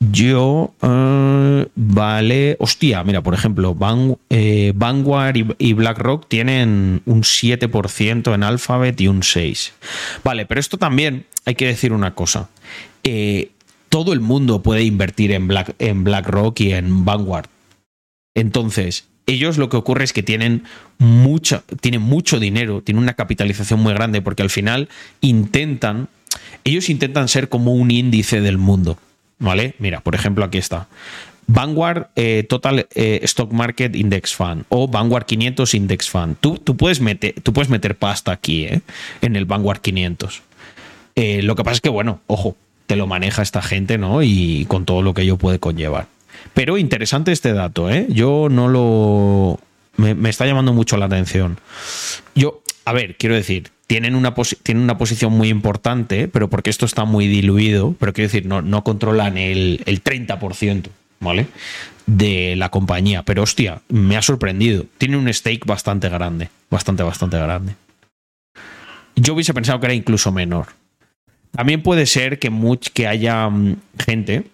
yo. 0.00 0.74
eh, 0.82 1.66
vale. 1.74 2.56
Hostia, 2.58 3.04
mira, 3.04 3.22
por 3.22 3.34
ejemplo, 3.34 3.76
eh, 4.30 4.72
Vanguard 4.74 5.36
y, 5.58 5.72
BlackRock 5.72 6.28
tienen 6.28 7.02
un 7.06 7.22
7% 7.22 8.34
en 8.34 8.42
Alphabet 8.42 9.00
y 9.00 9.08
un 9.08 9.22
6%. 9.22 9.72
Vale, 10.24 10.46
pero 10.46 10.60
esto 10.60 10.78
también 10.78 11.26
hay 11.44 11.54
que 11.54 11.66
decir 11.66 11.92
una 11.92 12.14
cosa. 12.14 12.48
Eh, 13.04 13.50
todo 13.88 14.12
el 14.12 14.20
mundo 14.20 14.62
puede 14.62 14.82
invertir 14.82 15.32
en, 15.32 15.48
en 15.78 16.04
BlackRock 16.04 16.60
y 16.60 16.72
en 16.72 17.04
Vanguard. 17.04 17.46
Entonces, 18.34 19.06
ellos 19.26 19.58
lo 19.58 19.68
que 19.68 19.76
ocurre 19.76 20.04
es 20.04 20.12
que 20.12 20.22
tienen 20.22 20.64
mucha, 20.98 21.62
tienen 21.80 22.02
mucho 22.02 22.38
dinero, 22.38 22.82
tienen 22.82 23.02
una 23.02 23.14
capitalización 23.14 23.80
muy 23.80 23.92
grande, 23.92 24.22
porque 24.22 24.42
al 24.42 24.50
final 24.50 24.88
intentan, 25.20 26.08
ellos 26.64 26.88
intentan 26.88 27.28
ser 27.28 27.48
como 27.48 27.74
un 27.74 27.90
índice 27.90 28.40
del 28.40 28.58
mundo. 28.58 28.98
¿Vale? 29.38 29.74
Mira, 29.78 30.00
por 30.00 30.14
ejemplo, 30.14 30.44
aquí 30.44 30.58
está. 30.58 30.88
Vanguard 31.46 32.08
eh, 32.16 32.44
Total 32.48 32.86
eh, 32.94 33.20
Stock 33.22 33.52
Market 33.52 33.94
Index 33.94 34.34
Fund 34.34 34.64
o 34.68 34.88
Vanguard 34.88 35.26
500 35.26 35.74
Index 35.74 36.10
Fund. 36.10 36.36
Tú, 36.40 36.58
tú, 36.58 36.76
puedes, 36.76 37.00
meter, 37.00 37.34
tú 37.42 37.52
puedes 37.52 37.70
meter 37.70 37.96
pasta 37.96 38.32
aquí, 38.32 38.64
¿eh? 38.64 38.80
En 39.20 39.36
el 39.36 39.44
Vanguard 39.44 39.80
500. 39.80 40.42
Eh, 41.14 41.42
lo 41.42 41.54
que 41.54 41.64
pasa 41.64 41.76
es 41.76 41.80
que, 41.80 41.88
bueno, 41.88 42.20
ojo, 42.26 42.56
te 42.86 42.96
lo 42.96 43.06
maneja 43.06 43.42
esta 43.42 43.62
gente, 43.62 43.98
¿no? 43.98 44.22
Y 44.22 44.66
con 44.66 44.84
todo 44.84 45.02
lo 45.02 45.14
que 45.14 45.22
ello 45.22 45.36
puede 45.36 45.58
conllevar. 45.58 46.08
Pero 46.52 46.78
interesante 46.78 47.32
este 47.32 47.52
dato, 47.52 47.90
¿eh? 47.90 48.06
Yo 48.08 48.48
no 48.50 48.68
lo. 48.68 49.60
Me, 49.96 50.14
me 50.14 50.28
está 50.28 50.46
llamando 50.46 50.72
mucho 50.72 50.96
la 50.96 51.06
atención. 51.06 51.58
Yo, 52.34 52.62
a 52.84 52.92
ver, 52.92 53.16
quiero 53.16 53.34
decir, 53.34 53.70
tienen 53.86 54.14
una, 54.14 54.34
tienen 54.62 54.82
una 54.82 54.98
posición 54.98 55.32
muy 55.32 55.48
importante, 55.48 56.28
pero 56.28 56.50
porque 56.50 56.70
esto 56.70 56.86
está 56.86 57.04
muy 57.04 57.26
diluido, 57.28 57.94
pero 57.98 58.12
quiero 58.12 58.28
decir, 58.28 58.46
no, 58.46 58.62
no 58.62 58.82
controlan 58.82 59.38
el, 59.38 59.82
el 59.86 60.02
30%, 60.02 60.88
¿vale? 61.20 61.46
De 62.06 62.56
la 62.56 62.70
compañía. 62.70 63.22
Pero 63.22 63.42
hostia, 63.42 63.80
me 63.88 64.16
ha 64.16 64.22
sorprendido. 64.22 64.86
Tiene 64.98 65.16
un 65.16 65.32
stake 65.32 65.64
bastante 65.66 66.08
grande, 66.08 66.50
bastante, 66.70 67.02
bastante 67.02 67.38
grande. 67.38 67.74
Yo 69.14 69.34
hubiese 69.34 69.54
pensado 69.54 69.80
que 69.80 69.86
era 69.86 69.94
incluso 69.94 70.30
menor. 70.32 70.68
También 71.52 71.82
puede 71.82 72.06
ser 72.06 72.38
que, 72.38 72.50
much, 72.50 72.88
que 72.92 73.06
haya 73.06 73.48
mm, 73.48 73.76
gente 73.98 74.44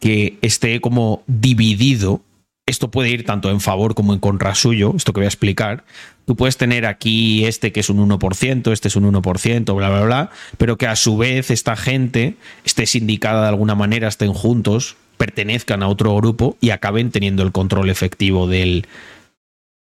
que 0.00 0.38
esté 0.42 0.80
como 0.80 1.22
dividido. 1.26 2.20
Esto 2.66 2.90
puede 2.90 3.10
ir 3.10 3.26
tanto 3.26 3.50
en 3.50 3.60
favor 3.60 3.94
como 3.94 4.14
en 4.14 4.20
contra 4.20 4.54
suyo, 4.54 4.94
esto 4.96 5.12
que 5.12 5.20
voy 5.20 5.26
a 5.26 5.28
explicar. 5.28 5.84
Tú 6.24 6.34
puedes 6.34 6.56
tener 6.56 6.86
aquí 6.86 7.44
este 7.44 7.72
que 7.72 7.80
es 7.80 7.90
un 7.90 7.98
1%, 8.08 8.72
este 8.72 8.88
es 8.88 8.96
un 8.96 9.12
1%, 9.12 9.76
bla, 9.76 9.90
bla, 9.90 10.02
bla, 10.02 10.30
pero 10.56 10.78
que 10.78 10.86
a 10.86 10.96
su 10.96 11.18
vez 11.18 11.50
esta 11.50 11.76
gente 11.76 12.36
esté 12.64 12.86
sindicada 12.86 13.42
de 13.42 13.48
alguna 13.48 13.74
manera, 13.74 14.08
estén 14.08 14.32
juntos, 14.32 14.96
pertenezcan 15.18 15.82
a 15.82 15.88
otro 15.88 16.16
grupo 16.16 16.56
y 16.60 16.70
acaben 16.70 17.10
teniendo 17.10 17.42
el 17.42 17.52
control 17.52 17.90
efectivo 17.90 18.48
del, 18.48 18.86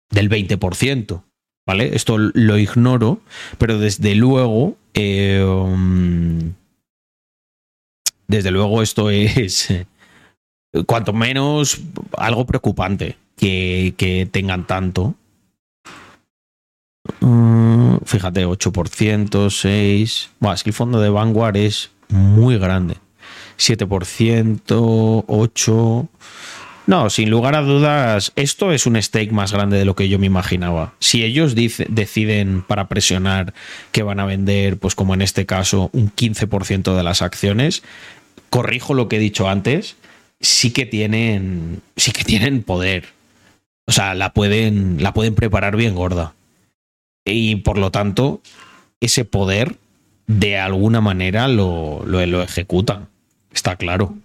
del 0.09 0.30
20%. 0.30 1.21
¿Vale? 1.65 1.95
Esto 1.95 2.17
lo 2.17 2.57
ignoro, 2.57 3.21
pero 3.57 3.80
desde 3.80 4.15
luego 4.15 4.76
eh, 4.93 5.41
um, 5.41 6.53
desde 8.28 8.51
luego 8.51 8.82
esto 8.82 9.09
es 9.09 9.69
cuanto 10.86 11.13
menos 11.13 11.80
algo 12.17 12.45
preocupante 12.45 13.17
que, 13.38 13.93
que 13.97 14.28
tengan 14.30 14.65
tanto. 14.65 15.15
Mm, 17.19 17.97
fíjate, 18.05 18.45
8%, 18.45 19.30
6%. 19.30 20.30
Buah, 20.39 20.53
es 20.53 20.63
que 20.63 20.69
el 20.69 20.74
fondo 20.74 20.99
de 20.99 21.09
Vanguard 21.09 21.57
es 21.57 21.91
muy 22.09 22.57
grande. 22.57 22.95
7%, 23.57 25.26
8%. 25.26 26.07
No, 26.86 27.09
sin 27.09 27.30
lugar 27.30 27.55
a 27.55 27.61
dudas, 27.61 28.34
esto 28.36 28.74
es 28.74 28.86
un 28.86 29.01
stake 29.01 29.32
más 29.32 29.53
grande 29.53 29.78
de 29.78 29.86
lo 29.86 29.95
que 29.95 30.09
yo 30.09 30.19
me 30.19 30.26
imaginaba. 30.26 30.93
Si 30.99 31.24
ellos 31.24 31.55
deciden 31.55 32.61
para 32.61 32.89
presionar 32.89 33.53
que 33.93 34.03
van 34.03 34.19
a 34.19 34.26
vender, 34.26 34.78
pues 34.78 34.93
como 34.93 35.13
en 35.13 35.21
este 35.21 35.45
caso, 35.45 35.89
un 35.93 36.11
15% 36.13 36.93
de 36.93 37.03
las 37.03 37.21
acciones, 37.21 37.84
corrijo 38.49 38.93
lo 38.93 39.07
que 39.07 39.15
he 39.15 39.19
dicho 39.19 39.47
antes, 39.47 39.95
sí 40.43 40.71
que 40.71 40.85
tienen, 40.85 41.81
sí 41.95 42.11
que 42.11 42.23
tienen 42.23 42.61
poder. 42.61 43.05
O 43.87 43.91
sea, 43.91 44.13
la 44.13 44.33
pueden, 44.33 45.01
la 45.01 45.13
pueden 45.13 45.33
preparar 45.33 45.75
bien 45.75 45.95
gorda. 45.95 46.35
Y 47.25 47.57
por 47.57 47.77
lo 47.77 47.89
tanto, 47.89 48.41
ese 48.99 49.25
poder 49.25 49.77
de 50.27 50.57
alguna 50.57 51.01
manera 51.01 51.47
lo, 51.47 52.03
lo, 52.05 52.43
ejecutan. 52.43 53.07
Está 53.51 53.77
claro. 53.77 54.15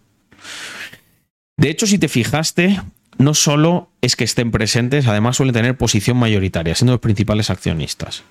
De 1.56 1.70
hecho, 1.70 1.86
si 1.86 1.98
te 1.98 2.08
fijaste, 2.08 2.80
no 3.18 3.34
solo 3.34 3.88
es 4.00 4.16
que 4.16 4.24
estén 4.24 4.50
presentes, 4.50 5.06
además 5.06 5.36
suelen 5.36 5.54
tener 5.54 5.76
posición 5.76 6.16
mayoritaria, 6.16 6.74
siendo 6.74 6.92
los 6.92 7.00
principales 7.00 7.50
accionistas. 7.50 8.24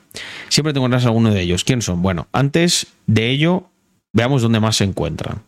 Siempre 0.50 0.74
te 0.74 0.80
encontrarás 0.80 1.06
alguno 1.06 1.32
de 1.32 1.42
ellos. 1.42 1.64
¿Quién 1.64 1.82
son? 1.82 2.02
Bueno, 2.02 2.28
antes 2.32 2.88
de 3.06 3.30
ello, 3.30 3.70
veamos 4.14 4.42
dónde 4.42 4.60
más 4.60 4.78
se 4.78 4.86
encuentran. 4.86 5.44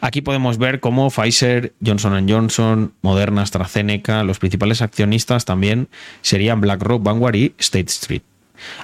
Aquí 0.00 0.20
podemos 0.22 0.58
ver 0.58 0.80
cómo 0.80 1.10
Pfizer, 1.10 1.72
Johnson 1.84 2.26
Johnson, 2.28 2.92
Moderna, 3.02 3.42
AstraZeneca, 3.42 4.22
los 4.24 4.38
principales 4.38 4.82
accionistas 4.82 5.44
también 5.44 5.88
serían 6.22 6.60
BlackRock, 6.60 7.02
Vanguard 7.02 7.34
y 7.36 7.54
State 7.58 7.88
Street. 7.90 8.22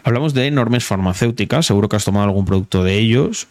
Hablamos 0.04 0.34
de 0.34 0.46
enormes 0.46 0.84
farmacéuticas, 0.84 1.66
seguro 1.66 1.88
que 1.88 1.96
has 1.96 2.04
tomado 2.04 2.24
algún 2.26 2.44
producto 2.44 2.82
de 2.84 2.98
ellos 2.98 3.46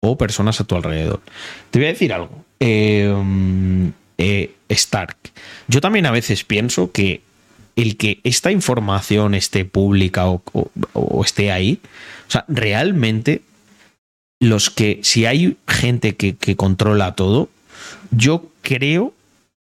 o 0.00 0.16
personas 0.18 0.60
a 0.60 0.64
tu 0.64 0.74
alrededor. 0.76 1.20
Te 1.70 1.78
voy 1.78 1.86
a 1.86 1.90
decir 1.92 2.12
algo. 2.12 2.44
Eh, 2.60 3.12
eh, 4.18 4.54
Stark. 4.68 5.16
Yo 5.68 5.80
también 5.80 6.06
a 6.06 6.10
veces 6.10 6.44
pienso 6.44 6.92
que 6.92 7.20
el 7.76 7.96
que 7.98 8.20
esta 8.24 8.50
información 8.50 9.34
esté 9.34 9.64
pública 9.66 10.26
o, 10.28 10.42
o- 10.52 10.70
o 10.94 11.22
esté 11.24 11.52
ahí, 11.52 11.78
o 12.26 12.30
sea, 12.30 12.44
realmente 12.48 13.42
los 14.40 14.70
que, 14.70 15.00
si 15.02 15.26
hay 15.26 15.56
gente 15.66 16.16
que, 16.16 16.56
controla 16.56 17.14
todo, 17.14 17.48
yo 18.10 18.50
creo, 18.62 19.14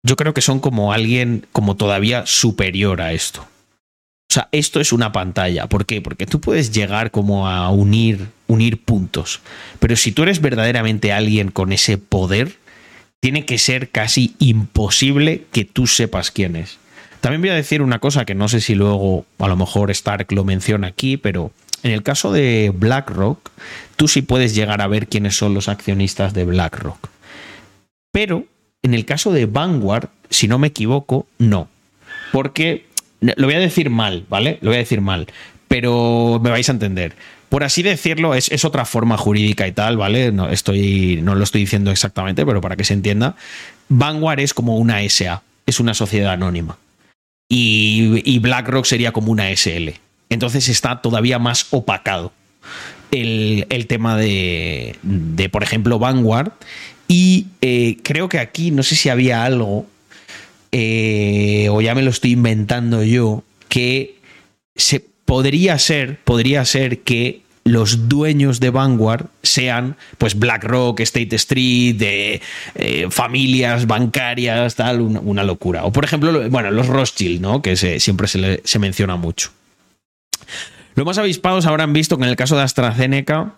yo 0.03 0.15
creo 0.15 0.33
que 0.33 0.41
son 0.41 0.59
como 0.59 0.93
alguien 0.93 1.45
como 1.51 1.75
todavía 1.75 2.25
superior 2.25 3.01
a 3.01 3.13
esto. 3.13 3.41
O 3.41 4.33
sea, 4.33 4.47
esto 4.53 4.79
es 4.79 4.93
una 4.93 5.11
pantalla. 5.11 5.67
¿Por 5.67 5.85
qué? 5.85 6.01
Porque 6.01 6.25
tú 6.25 6.39
puedes 6.39 6.71
llegar 6.71 7.11
como 7.11 7.49
a 7.49 7.69
unir, 7.69 8.27
unir 8.47 8.81
puntos. 8.81 9.41
Pero 9.79 9.97
si 9.97 10.13
tú 10.13 10.23
eres 10.23 10.39
verdaderamente 10.39 11.11
alguien 11.11 11.51
con 11.51 11.73
ese 11.73 11.97
poder, 11.97 12.55
tiene 13.19 13.45
que 13.45 13.57
ser 13.57 13.89
casi 13.89 14.35
imposible 14.39 15.45
que 15.51 15.65
tú 15.65 15.85
sepas 15.85 16.31
quién 16.31 16.55
es. 16.55 16.77
También 17.19 17.41
voy 17.41 17.51
a 17.51 17.55
decir 17.55 17.81
una 17.81 17.99
cosa 17.99 18.25
que 18.25 18.33
no 18.33 18.47
sé 18.47 18.61
si 18.61 18.73
luego 18.73 19.25
a 19.37 19.47
lo 19.47 19.55
mejor 19.55 19.91
Stark 19.91 20.31
lo 20.31 20.43
menciona 20.43 20.87
aquí, 20.87 21.17
pero 21.17 21.51
en 21.83 21.91
el 21.91 22.03
caso 22.03 22.31
de 22.31 22.71
BlackRock, 22.73 23.49
tú 23.95 24.07
sí 24.07 24.21
puedes 24.21 24.55
llegar 24.55 24.81
a 24.81 24.87
ver 24.87 25.07
quiénes 25.07 25.35
son 25.35 25.53
los 25.53 25.67
accionistas 25.67 26.33
de 26.33 26.45
BlackRock. 26.45 27.09
Pero 28.11 28.45
en 28.83 28.93
el 28.93 29.05
caso 29.05 29.31
de 29.31 29.45
Vanguard, 29.45 30.09
si 30.29 30.47
no 30.47 30.59
me 30.59 30.67
equivoco, 30.67 31.27
no. 31.37 31.67
Porque 32.31 32.85
lo 33.19 33.47
voy 33.47 33.55
a 33.55 33.59
decir 33.59 33.89
mal, 33.89 34.25
¿vale? 34.29 34.57
Lo 34.61 34.69
voy 34.69 34.77
a 34.77 34.79
decir 34.79 35.01
mal, 35.01 35.27
pero 35.67 36.39
me 36.43 36.49
vais 36.49 36.67
a 36.69 36.71
entender. 36.71 37.15
Por 37.49 37.63
así 37.63 37.83
decirlo, 37.83 38.33
es, 38.33 38.63
otra 38.63 38.85
forma 38.85 39.17
jurídica 39.17 39.67
y 39.67 39.73
tal, 39.73 39.97
¿vale? 39.97 40.31
No, 40.31 40.49
estoy, 40.49 41.19
no 41.21 41.35
lo 41.35 41.43
estoy 41.43 41.61
diciendo 41.61 41.91
exactamente, 41.91 42.45
pero 42.45 42.61
para 42.61 42.77
que 42.77 42.85
se 42.85 42.93
entienda. 42.93 43.35
Vanguard 43.89 44.39
es 44.39 44.53
como 44.53 44.77
una 44.77 45.01
SA, 45.09 45.43
es 45.65 45.79
una 45.79 45.93
sociedad 45.93 46.31
anónima. 46.31 46.77
Y, 47.49 48.21
y 48.23 48.39
BlackRock 48.39 48.85
sería 48.85 49.11
como 49.11 49.31
una 49.31 49.53
SL. 49.53 49.89
Entonces 50.31 50.67
está 50.69 51.01
todavía 51.01 51.37
más 51.37 51.67
opacado 51.69 52.31
el, 53.11 53.67
el 53.69 53.85
tema 53.85 54.17
de, 54.17 54.95
de, 55.03 55.49
por 55.49 55.61
ejemplo, 55.61 55.99
Vanguard. 55.99 56.53
Y 57.07 57.47
eh, 57.61 57.97
creo 58.03 58.29
que 58.29 58.39
aquí, 58.39 58.71
no 58.71 58.81
sé 58.83 58.95
si 58.95 59.09
había 59.09 59.43
algo, 59.43 59.85
eh, 60.71 61.67
o 61.69 61.81
ya 61.81 61.93
me 61.93 62.01
lo 62.01 62.09
estoy 62.09 62.31
inventando 62.31 63.03
yo, 63.03 63.43
que 63.67 64.15
se 64.75 65.01
podría 65.25 65.77
ser, 65.77 66.19
podría 66.23 66.63
ser 66.65 66.99
que 66.99 67.41
los 67.63 68.09
dueños 68.09 68.59
de 68.59 68.69
Vanguard 68.71 69.25
sean 69.43 69.95
pues 70.17 70.39
BlackRock, 70.39 70.99
State 71.01 71.35
Street, 71.35 71.95
de 71.95 72.41
eh, 72.75 73.07
familias 73.11 73.85
bancarias, 73.87 74.75
tal, 74.75 75.01
una, 75.01 75.43
locura. 75.43 75.83
O 75.85 75.91
por 75.91 76.03
ejemplo, 76.05 76.31
lo- 76.31 76.49
bueno, 76.49 76.71
los 76.71 76.87
Rothschild, 76.87 77.41
¿no? 77.41 77.61
Que 77.61 77.75
siempre 77.75 78.27
se, 78.27 78.37
le- 78.39 78.61
se 78.63 78.79
menciona 78.79 79.15
mucho. 79.17 79.51
Los 80.95 81.05
más 81.05 81.17
avispados 81.17 81.65
habrán 81.65 81.93
visto 81.93 82.17
que 82.17 82.23
en 82.23 82.29
el 82.29 82.35
caso 82.35 82.55
de 82.57 82.63
AstraZeneca 82.63 83.53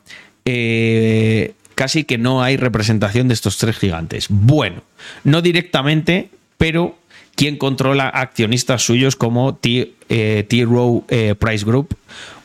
eh, 0.46 1.54
casi 1.76 2.04
que 2.04 2.18
no 2.18 2.44
hay 2.44 2.58
representación 2.58 3.28
de 3.28 3.34
estos 3.34 3.58
tres 3.58 3.78
gigantes. 3.78 4.28
Bueno, 4.30 4.84
no 5.24 5.42
directamente, 5.42 6.30
pero 6.58 6.98
quien 7.36 7.58
controla 7.58 8.10
accionistas 8.10 8.84
suyos 8.84 9.16
como 9.16 9.56
T, 9.56 9.94
eh. 10.10 10.66
Rowe 10.66 11.04
eh, 11.10 11.36
Price 11.36 11.66
Group 11.66 11.96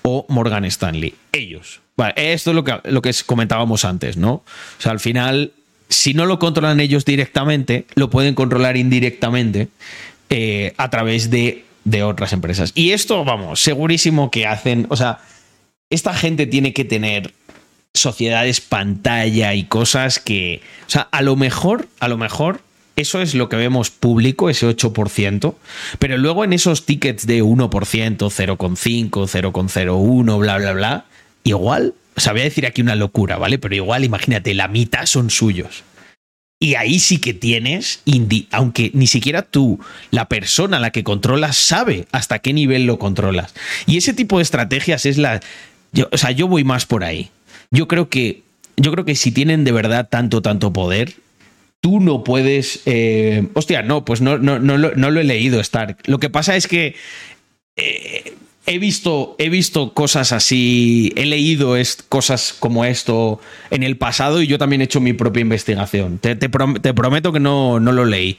o 0.02 0.26
Morgan 0.28 0.64
Stanley. 0.64 1.14
Ellos. 1.32 1.80
Esto 2.16 2.50
es 2.50 2.54
lo 2.54 2.64
que, 2.64 2.80
lo 2.84 3.02
que 3.02 3.12
comentábamos 3.26 3.84
antes, 3.84 4.16
¿no? 4.16 4.32
O 4.32 4.44
sea, 4.78 4.92
al 4.92 5.00
final, 5.00 5.52
si 5.88 6.14
no 6.14 6.26
lo 6.26 6.38
controlan 6.38 6.78
ellos 6.80 7.04
directamente, 7.04 7.86
lo 7.96 8.08
pueden 8.08 8.34
controlar 8.34 8.76
indirectamente 8.76 9.68
eh, 10.30 10.74
a 10.76 10.90
través 10.90 11.28
de, 11.30 11.64
de 11.90 12.02
otras 12.02 12.32
empresas. 12.32 12.72
Y 12.74 12.92
esto, 12.92 13.24
vamos, 13.24 13.60
segurísimo 13.60 14.30
que 14.30 14.46
hacen, 14.46 14.86
o 14.90 14.96
sea, 14.96 15.20
esta 15.90 16.12
gente 16.14 16.46
tiene 16.46 16.72
que 16.72 16.84
tener 16.84 17.32
sociedades 17.94 18.60
pantalla 18.60 19.54
y 19.54 19.64
cosas 19.64 20.18
que, 20.18 20.60
o 20.86 20.90
sea, 20.90 21.08
a 21.10 21.22
lo 21.22 21.36
mejor, 21.36 21.88
a 22.00 22.08
lo 22.08 22.18
mejor 22.18 22.60
eso 22.96 23.22
es 23.22 23.34
lo 23.34 23.48
que 23.48 23.56
vemos 23.56 23.90
público, 23.90 24.50
ese 24.50 24.68
8%, 24.68 25.54
pero 25.98 26.18
luego 26.18 26.44
en 26.44 26.52
esos 26.52 26.84
tickets 26.84 27.26
de 27.26 27.42
1%, 27.42 27.70
0,5, 27.70 29.10
0,01, 29.10 30.38
bla, 30.38 30.58
bla, 30.58 30.72
bla, 30.72 31.04
igual, 31.44 31.94
o 32.16 32.20
sea, 32.20 32.32
voy 32.32 32.42
a 32.42 32.44
decir 32.44 32.66
aquí 32.66 32.82
una 32.82 32.96
locura, 32.96 33.38
¿vale? 33.38 33.58
Pero 33.58 33.74
igual, 33.74 34.04
imagínate, 34.04 34.52
la 34.54 34.68
mitad 34.68 35.06
son 35.06 35.30
suyos. 35.30 35.84
Y 36.60 36.74
ahí 36.74 36.98
sí 36.98 37.18
que 37.18 37.34
tienes, 37.34 38.02
aunque 38.50 38.90
ni 38.92 39.06
siquiera 39.06 39.42
tú, 39.42 39.78
la 40.10 40.28
persona 40.28 40.78
a 40.78 40.80
la 40.80 40.90
que 40.90 41.04
controlas, 41.04 41.56
sabe 41.56 42.06
hasta 42.10 42.40
qué 42.40 42.52
nivel 42.52 42.84
lo 42.84 42.98
controlas. 42.98 43.54
Y 43.86 43.96
ese 43.96 44.12
tipo 44.12 44.38
de 44.38 44.42
estrategias 44.42 45.06
es 45.06 45.18
la. 45.18 45.40
Yo, 45.92 46.08
o 46.10 46.18
sea, 46.18 46.32
yo 46.32 46.48
voy 46.48 46.64
más 46.64 46.84
por 46.84 47.04
ahí. 47.04 47.30
Yo 47.70 47.86
creo 47.86 48.08
que. 48.08 48.42
Yo 48.76 48.90
creo 48.92 49.04
que 49.04 49.14
si 49.14 49.30
tienen 49.30 49.64
de 49.64 49.72
verdad 49.72 50.08
tanto, 50.10 50.42
tanto 50.42 50.72
poder, 50.72 51.14
tú 51.80 52.00
no 52.00 52.24
puedes. 52.24 52.80
eh, 52.86 53.46
hostia, 53.54 53.82
no, 53.82 54.04
pues 54.04 54.20
no, 54.20 54.38
no, 54.38 54.58
no, 54.58 54.78
lo, 54.78 54.94
no 54.96 55.12
lo 55.12 55.20
he 55.20 55.24
leído, 55.24 55.60
Stark. 55.60 55.98
Lo 56.06 56.18
que 56.18 56.30
pasa 56.30 56.56
es 56.56 56.66
que 56.66 56.96
eh, 57.76 58.34
he 58.68 58.78
visto, 58.78 59.34
he 59.38 59.48
visto 59.48 59.94
cosas 59.94 60.32
así, 60.32 61.10
he 61.16 61.24
leído 61.24 61.74
cosas 62.08 62.54
como 62.58 62.84
esto 62.84 63.40
en 63.70 63.82
el 63.82 63.96
pasado 63.96 64.42
y 64.42 64.46
yo 64.46 64.58
también 64.58 64.82
he 64.82 64.84
hecho 64.84 65.00
mi 65.00 65.14
propia 65.14 65.40
investigación. 65.40 66.18
Te, 66.18 66.36
te 66.36 66.48
prometo 66.48 67.32
que 67.32 67.40
no, 67.40 67.80
no 67.80 67.92
lo 67.92 68.04
leí. 68.04 68.38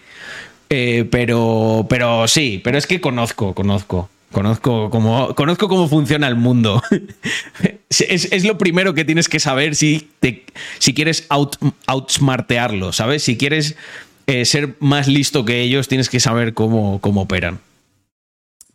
Eh, 0.69 1.07
pero, 1.09 1.88
pero 1.89 2.27
sí, 2.27 2.61
pero 2.63 2.77
es 2.77 2.86
que 2.86 3.01
conozco, 3.01 3.53
conozco. 3.53 4.09
Conozco 4.32 4.91
cómo, 4.91 5.34
conozco 5.34 5.67
cómo 5.67 5.89
funciona 5.89 6.27
el 6.27 6.36
mundo. 6.36 6.84
es, 7.89 8.32
es 8.32 8.45
lo 8.45 8.59
primero 8.59 8.93
que 8.93 9.03
tienes 9.03 9.27
que 9.27 9.39
saber 9.39 9.75
si, 9.75 10.07
te, 10.19 10.45
si 10.77 10.93
quieres 10.93 11.25
out, 11.30 11.55
outsmartearlo, 11.88 12.93
¿sabes? 12.93 13.23
Si 13.23 13.38
quieres 13.38 13.75
eh, 14.27 14.45
ser 14.45 14.75
más 14.80 15.07
listo 15.07 15.45
que 15.45 15.61
ellos, 15.61 15.88
tienes 15.88 16.09
que 16.09 16.19
saber 16.19 16.53
cómo, 16.53 17.01
cómo 17.01 17.21
operan. 17.21 17.59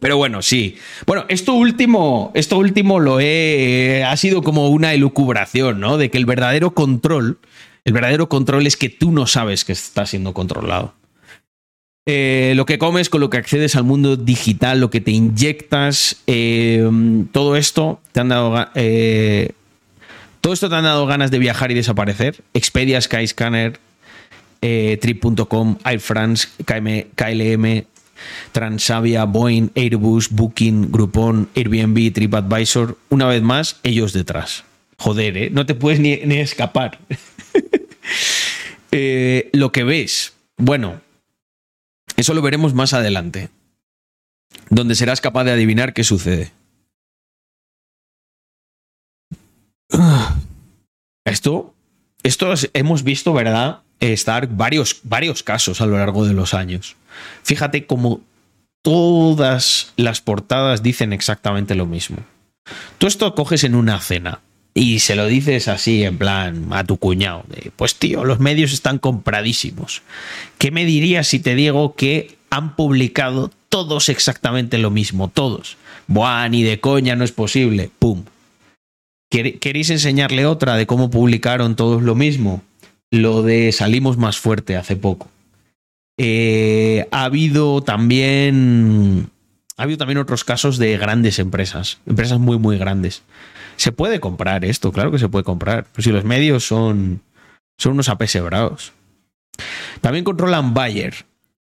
Pero 0.04 0.18
bueno, 0.18 0.42
sí. 0.42 0.76
Bueno, 1.06 1.24
esto 1.30 1.54
último, 1.54 2.30
esto 2.34 2.58
último 2.58 3.00
lo 3.00 3.20
he. 3.20 4.04
ha 4.06 4.14
sido 4.18 4.42
como 4.42 4.68
una 4.68 4.92
elucubración, 4.92 5.80
¿no? 5.80 5.96
De 5.96 6.10
que 6.10 6.18
el 6.18 6.26
verdadero 6.26 6.74
control. 6.74 7.38
El 7.86 7.94
verdadero 7.94 8.28
control 8.28 8.66
es 8.66 8.76
que 8.76 8.90
tú 8.90 9.12
no 9.12 9.26
sabes 9.26 9.64
que 9.64 9.72
está 9.72 10.04
siendo 10.04 10.34
controlado. 10.34 10.92
Eh, 12.04 12.52
lo 12.54 12.66
que 12.66 12.76
comes, 12.76 13.08
con 13.08 13.22
lo 13.22 13.30
que 13.30 13.38
accedes 13.38 13.76
al 13.76 13.84
mundo 13.84 14.16
digital, 14.16 14.78
lo 14.78 14.90
que 14.90 15.00
te 15.00 15.10
inyectas, 15.10 16.22
eh, 16.26 16.86
todo 17.32 17.56
esto 17.56 17.98
te 18.12 18.20
han 18.20 18.28
dado. 18.28 18.68
eh, 18.74 19.52
todo 20.42 20.52
esto 20.52 20.68
te 20.68 20.74
han 20.74 20.84
dado 20.84 21.06
ganas 21.06 21.30
de 21.30 21.38
viajar 21.38 21.70
y 21.70 21.74
desaparecer. 21.74 22.44
Expedia, 22.52 23.00
Skyscanner, 23.00 23.80
Trip.com, 24.60 25.78
Air 25.82 26.00
France, 26.00 26.48
KM, 26.66 27.06
KLM, 27.14 27.86
Transavia, 28.52 29.24
Boeing, 29.24 29.68
Airbus, 29.74 30.30
Booking, 30.30 30.90
Groupon, 30.90 31.48
Airbnb, 31.56 32.12
TripAdvisor. 32.12 32.98
Una 33.10 33.26
vez 33.26 33.42
más, 33.42 33.78
ellos 33.82 34.12
detrás. 34.12 34.64
Joder, 34.98 35.36
¿eh? 35.36 35.50
No 35.50 35.66
te 35.66 35.74
puedes 35.74 36.00
ni, 36.00 36.16
ni 36.18 36.36
escapar. 36.38 36.98
Eh, 38.96 39.50
lo 39.52 39.72
que 39.72 39.82
ves, 39.82 40.34
bueno, 40.56 41.00
eso 42.16 42.32
lo 42.32 42.42
veremos 42.42 42.74
más 42.74 42.92
adelante. 42.92 43.48
Donde 44.70 44.94
serás 44.94 45.20
capaz 45.20 45.42
de 45.42 45.50
adivinar 45.50 45.94
qué 45.94 46.04
sucede. 46.04 46.52
Esto, 51.24 51.74
esto 52.22 52.52
es- 52.52 52.70
hemos 52.74 53.02
visto, 53.02 53.32
¿verdad? 53.32 53.80
Estar 54.00 54.46
varios, 54.48 55.00
varios 55.02 55.42
casos 55.42 55.80
a 55.80 55.86
lo 55.86 55.96
largo 55.98 56.26
de 56.26 56.34
los 56.34 56.52
años. 56.54 56.96
Fíjate 57.42 57.86
cómo 57.86 58.20
todas 58.82 59.92
las 59.96 60.20
portadas 60.20 60.82
dicen 60.82 61.12
exactamente 61.12 61.74
lo 61.74 61.86
mismo. 61.86 62.18
Tú 62.98 63.06
esto 63.06 63.34
coges 63.34 63.64
en 63.64 63.74
una 63.74 64.00
cena 64.00 64.40
y 64.74 65.00
se 65.00 65.14
lo 65.14 65.26
dices 65.26 65.68
así, 65.68 66.04
en 66.04 66.18
plan, 66.18 66.66
a 66.72 66.84
tu 66.84 66.96
cuñado. 66.96 67.44
pues 67.76 67.94
tío, 67.96 68.24
los 68.24 68.40
medios 68.40 68.72
están 68.72 68.98
compradísimos. 68.98 70.02
¿Qué 70.58 70.70
me 70.70 70.84
dirías 70.84 71.28
si 71.28 71.38
te 71.38 71.54
digo 71.54 71.94
que 71.94 72.36
han 72.50 72.74
publicado 72.76 73.50
todos 73.68 74.08
exactamente 74.08 74.78
lo 74.78 74.90
mismo? 74.90 75.28
Todos. 75.28 75.76
Buah, 76.06 76.48
ni 76.48 76.62
de 76.62 76.80
coña, 76.80 77.16
no 77.16 77.24
es 77.24 77.32
posible. 77.32 77.90
¡Pum! 77.98 78.24
¿Quer- 79.32 79.58
¿Queréis 79.58 79.90
enseñarle 79.90 80.46
otra 80.46 80.76
de 80.76 80.86
cómo 80.86 81.10
publicaron 81.10 81.76
todos 81.76 82.02
lo 82.02 82.14
mismo? 82.14 82.62
Lo 83.10 83.42
de 83.42 83.72
Salimos 83.72 84.16
más 84.16 84.38
fuerte 84.38 84.76
hace 84.76 84.96
poco. 84.96 85.28
Eh, 86.16 87.06
ha 87.10 87.24
habido 87.24 87.82
también. 87.82 89.30
Ha 89.76 89.82
habido 89.82 89.98
también 89.98 90.18
otros 90.18 90.44
casos 90.44 90.78
de 90.78 90.96
grandes 90.96 91.38
empresas. 91.38 91.98
Empresas 92.06 92.38
muy, 92.38 92.58
muy 92.58 92.78
grandes. 92.78 93.22
Se 93.76 93.90
puede 93.90 94.20
comprar 94.20 94.64
esto, 94.64 94.92
claro 94.92 95.10
que 95.10 95.18
se 95.18 95.28
puede 95.28 95.44
comprar. 95.44 95.86
Pero 95.92 96.02
si 96.02 96.10
los 96.10 96.24
medios 96.24 96.66
son. 96.66 97.20
Son 97.76 97.92
unos 97.92 98.08
apesebrados. 98.08 98.92
También 100.00 100.24
controlan 100.24 100.74
Bayer. 100.74 101.26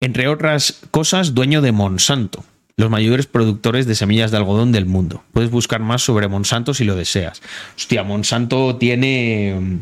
Entre 0.00 0.28
otras 0.28 0.80
cosas, 0.90 1.32
dueño 1.34 1.62
de 1.62 1.72
Monsanto. 1.72 2.44
Los 2.76 2.90
mayores 2.90 3.24
productores 3.24 3.86
de 3.86 3.94
semillas 3.94 4.30
de 4.30 4.36
algodón 4.36 4.72
del 4.72 4.84
mundo. 4.84 5.24
Puedes 5.32 5.50
buscar 5.50 5.80
más 5.80 6.02
sobre 6.02 6.28
Monsanto 6.28 6.74
si 6.74 6.84
lo 6.84 6.94
deseas. 6.94 7.40
Hostia, 7.74 8.02
Monsanto 8.02 8.76
tiene. 8.76 9.78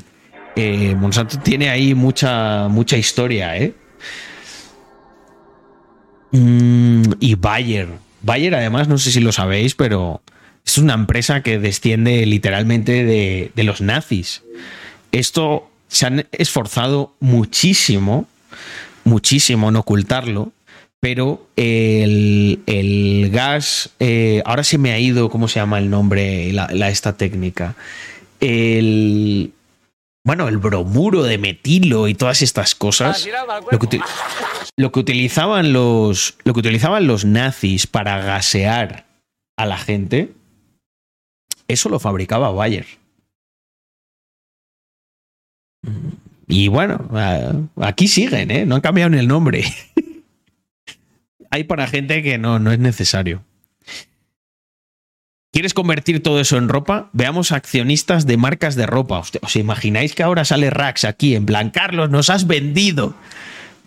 eh, 0.54 0.94
Monsanto 0.96 1.40
tiene 1.40 1.68
ahí 1.70 1.96
mucha, 1.96 2.68
mucha 2.68 2.96
historia, 2.96 3.56
¿eh? 3.58 3.74
Mm, 6.34 7.12
y 7.20 7.36
Bayer. 7.36 7.88
Bayer, 8.22 8.54
además, 8.56 8.88
no 8.88 8.98
sé 8.98 9.12
si 9.12 9.20
lo 9.20 9.30
sabéis, 9.30 9.76
pero 9.76 10.20
es 10.66 10.78
una 10.78 10.94
empresa 10.94 11.42
que 11.42 11.60
desciende 11.60 12.26
literalmente 12.26 13.04
de, 13.04 13.52
los 13.62 13.80
nazis. 13.80 14.42
Esto 15.12 15.70
se 15.86 16.06
han 16.06 16.26
esforzado 16.32 17.14
muchísimo, 17.20 18.26
muchísimo 19.04 19.68
en 19.68 19.76
ocultarlo, 19.76 20.52
pero 20.98 21.46
el, 21.54 22.60
el 22.66 23.30
gas, 23.30 23.90
eh, 24.00 24.42
ahora 24.44 24.64
se 24.64 24.78
me 24.78 24.90
ha 24.90 24.98
ido, 24.98 25.30
¿cómo 25.30 25.46
se 25.46 25.60
llama 25.60 25.78
el 25.78 25.88
nombre, 25.88 26.52
la- 26.52 26.88
esta 26.88 27.12
técnica? 27.16 27.76
El, 28.40 29.52
bueno, 30.24 30.48
el 30.48 30.58
bromuro 30.58 31.22
de 31.22 31.38
metilo 31.38 32.08
y 32.08 32.14
todas 32.14 32.42
estas 32.42 32.74
cosas. 32.74 33.26
Lo 33.70 33.78
que, 33.78 33.86
uti- 33.86 34.02
lo 34.76 34.90
que 34.92 35.00
utilizaban 35.00 35.72
los. 35.72 36.36
Lo 36.44 36.54
que 36.54 36.60
utilizaban 36.60 37.06
los 37.06 37.24
nazis 37.24 37.86
para 37.86 38.18
gasear 38.22 39.06
a 39.56 39.66
la 39.66 39.76
gente. 39.78 40.32
Eso 41.68 41.88
lo 41.88 41.98
fabricaba 42.00 42.50
Bayer. 42.50 42.86
Y 46.46 46.68
bueno, 46.68 47.08
aquí 47.80 48.08
siguen, 48.08 48.50
¿eh? 48.50 48.66
No 48.66 48.74
han 48.76 48.80
cambiado 48.80 49.10
ni 49.10 49.18
el 49.18 49.28
nombre. 49.28 49.64
Hay 51.50 51.64
para 51.64 51.86
gente 51.86 52.22
que 52.22 52.36
no, 52.38 52.58
no 52.58 52.72
es 52.72 52.78
necesario. 52.78 53.42
¿Quieres 55.54 55.72
convertir 55.72 56.20
todo 56.20 56.40
eso 56.40 56.56
en 56.58 56.68
ropa? 56.68 57.08
Veamos 57.12 57.52
accionistas 57.52 58.26
de 58.26 58.36
marcas 58.36 58.74
de 58.74 58.86
ropa. 58.86 59.20
¿Os 59.40 59.56
imagináis 59.56 60.14
que 60.14 60.24
ahora 60.24 60.44
sale 60.44 60.68
Rax 60.68 61.04
aquí 61.04 61.36
en 61.36 61.46
plan, 61.46 61.70
Carlos, 61.70 62.10
nos 62.10 62.28
has 62.28 62.48
vendido? 62.48 63.14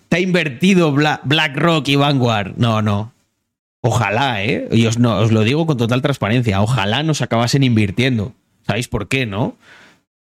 Te 0.07 0.15
ha 0.15 0.19
invertido 0.21 0.93
Bla- 0.93 1.19
BlackRock 1.25 1.85
y 1.89 1.97
Vanguard. 1.97 2.53
No, 2.55 2.81
no. 2.81 3.11
Ojalá, 3.81 4.43
¿eh? 4.45 4.69
Y 4.71 4.85
os, 4.85 4.97
no, 4.97 5.17
os 5.19 5.33
lo 5.33 5.43
digo 5.43 5.65
con 5.67 5.75
total 5.77 6.01
transparencia. 6.01 6.61
Ojalá 6.61 7.03
nos 7.03 7.21
acabasen 7.21 7.63
invirtiendo. 7.63 8.33
¿Sabéis 8.65 8.87
por 8.87 9.09
qué, 9.09 9.25
no? 9.25 9.57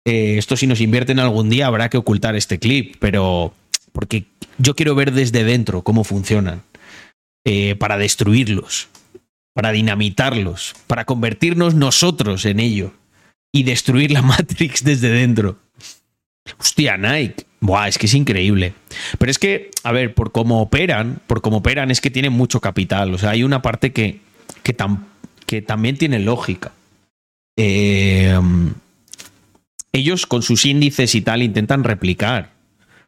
Eh, 0.06 0.38
esto 0.38 0.56
si 0.56 0.66
nos 0.66 0.80
invierten 0.80 1.20
algún 1.20 1.50
día 1.50 1.68
habrá 1.68 1.90
que 1.90 1.98
ocultar 1.98 2.38
este 2.38 2.58
clip, 2.58 2.96
pero 3.00 3.54
porque 3.92 4.26
yo 4.60 4.76
quiero 4.76 4.96
ver 4.96 5.12
desde 5.12 5.44
dentro 5.44 5.82
cómo 5.82 6.04
funcionan. 6.06 6.62
eh, 7.46 7.76
para 7.76 7.98
destruirlos, 7.98 8.88
para 9.54 9.72
dinamitarlos, 9.72 10.76
para 10.88 11.06
convertirnos 11.06 11.76
nosotros 11.76 12.46
en 12.46 12.60
ello 12.60 12.94
y 13.52 13.64
destruir 13.64 14.12
la 14.12 14.22
Matrix 14.24 14.84
desde 14.84 15.10
dentro. 15.10 15.58
Hostia, 16.60 16.98
Nike. 16.98 17.46
Buah, 17.62 17.88
es 17.88 17.98
que 17.98 18.08
es 18.08 18.14
increíble. 18.14 18.74
Pero 19.18 19.32
es 19.32 19.40
que, 19.40 19.72
a 19.84 19.94
ver, 19.94 20.14
por 20.14 20.34
cómo 20.34 20.62
operan, 20.62 21.22
por 21.28 21.42
cómo 21.42 21.58
operan, 21.58 21.92
es 21.92 22.02
que 22.02 22.12
tienen 22.12 22.34
mucho 22.34 22.60
capital. 22.60 23.14
O 23.14 23.18
sea, 23.18 23.30
hay 23.30 23.44
una 23.44 23.62
parte 23.62 23.94
que, 23.94 24.20
que, 24.64 24.76
tam- 24.76 25.06
que 25.46 25.62
también 25.62 25.98
tiene 25.98 26.20
lógica. 26.20 26.74
Eh, 27.56 28.38
ellos 29.94 30.26
con 30.26 30.42
sus 30.42 30.66
índices 30.66 31.16
y 31.16 31.22
tal 31.22 31.42
intentan 31.44 31.86
replicar 31.86 32.52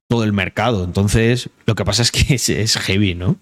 todo 0.07 0.23
el 0.23 0.31
mercado. 0.31 0.85
Entonces, 0.85 1.49
lo 1.65 1.75
que 1.75 1.83
pasa 1.83 2.03
es 2.03 2.11
que 2.11 2.35
es 2.35 2.77
heavy, 2.77 3.15
¿no? 3.15 3.35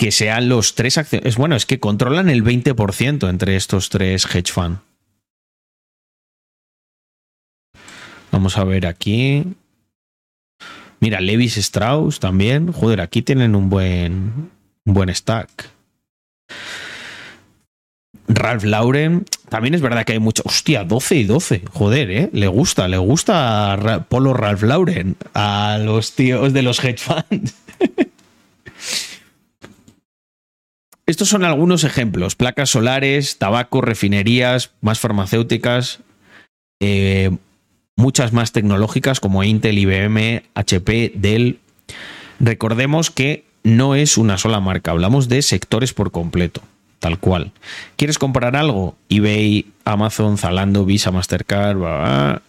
Que 0.00 0.12
sean 0.12 0.48
los 0.48 0.76
tres 0.76 0.96
acciones. 0.96 1.36
Bueno, 1.36 1.56
es 1.56 1.66
que 1.66 1.78
controlan 1.78 2.30
el 2.30 2.42
20% 2.42 3.28
entre 3.28 3.54
estos 3.54 3.90
tres 3.90 4.24
hedge 4.34 4.50
fund. 4.50 4.78
Vamos 8.32 8.56
a 8.56 8.64
ver 8.64 8.86
aquí. 8.86 9.44
Mira, 11.00 11.20
Levis 11.20 11.58
Strauss 11.58 12.18
también. 12.18 12.72
Joder, 12.72 13.02
aquí 13.02 13.20
tienen 13.20 13.54
un 13.54 13.68
buen, 13.68 14.50
buen 14.86 15.14
stack. 15.14 15.68
Ralph 18.26 18.64
Lauren. 18.64 19.26
También 19.50 19.74
es 19.74 19.82
verdad 19.82 20.06
que 20.06 20.14
hay 20.14 20.18
mucho. 20.18 20.42
Hostia, 20.46 20.84
12 20.84 21.16
y 21.16 21.24
12. 21.24 21.62
Joder, 21.74 22.10
¿eh? 22.10 22.30
Le 22.32 22.46
gusta, 22.46 22.88
le 22.88 22.96
gusta 22.96 24.06
Polo 24.08 24.32
Ralph 24.32 24.62
Lauren 24.62 25.16
a 25.34 25.76
los 25.78 26.14
tíos 26.14 26.54
de 26.54 26.62
los 26.62 26.82
hedge 26.82 27.00
funds. 27.00 27.54
Estos 31.10 31.28
son 31.28 31.44
algunos 31.44 31.82
ejemplos: 31.82 32.36
placas 32.36 32.70
solares, 32.70 33.36
tabaco, 33.38 33.80
refinerías, 33.80 34.70
más 34.80 35.00
farmacéuticas, 35.00 36.00
eh, 36.80 37.36
muchas 37.96 38.32
más 38.32 38.52
tecnológicas 38.52 39.18
como 39.18 39.42
Intel, 39.42 39.78
IBM, 39.78 40.44
HP, 40.54 41.12
Dell. 41.16 41.58
Recordemos 42.38 43.10
que 43.10 43.44
no 43.64 43.96
es 43.96 44.18
una 44.18 44.38
sola 44.38 44.60
marca, 44.60 44.92
hablamos 44.92 45.28
de 45.28 45.42
sectores 45.42 45.92
por 45.92 46.12
completo, 46.12 46.62
tal 47.00 47.18
cual. 47.18 47.50
¿Quieres 47.96 48.18
comprar 48.18 48.54
algo? 48.54 48.96
eBay, 49.08 49.66
Amazon, 49.84 50.38
Zalando, 50.38 50.84
Visa, 50.84 51.10
Mastercard, 51.10 51.76
bla, 51.76 51.96
bla. 51.98 52.42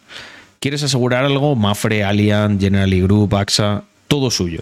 ¿Quieres 0.59 0.83
asegurar 0.83 1.25
algo? 1.25 1.55
Mafre, 1.55 2.03
Allianz, 2.03 2.61
General 2.61 3.01
Group, 3.01 3.35
AXA, 3.35 3.85
todo 4.07 4.29
suyo. 4.29 4.61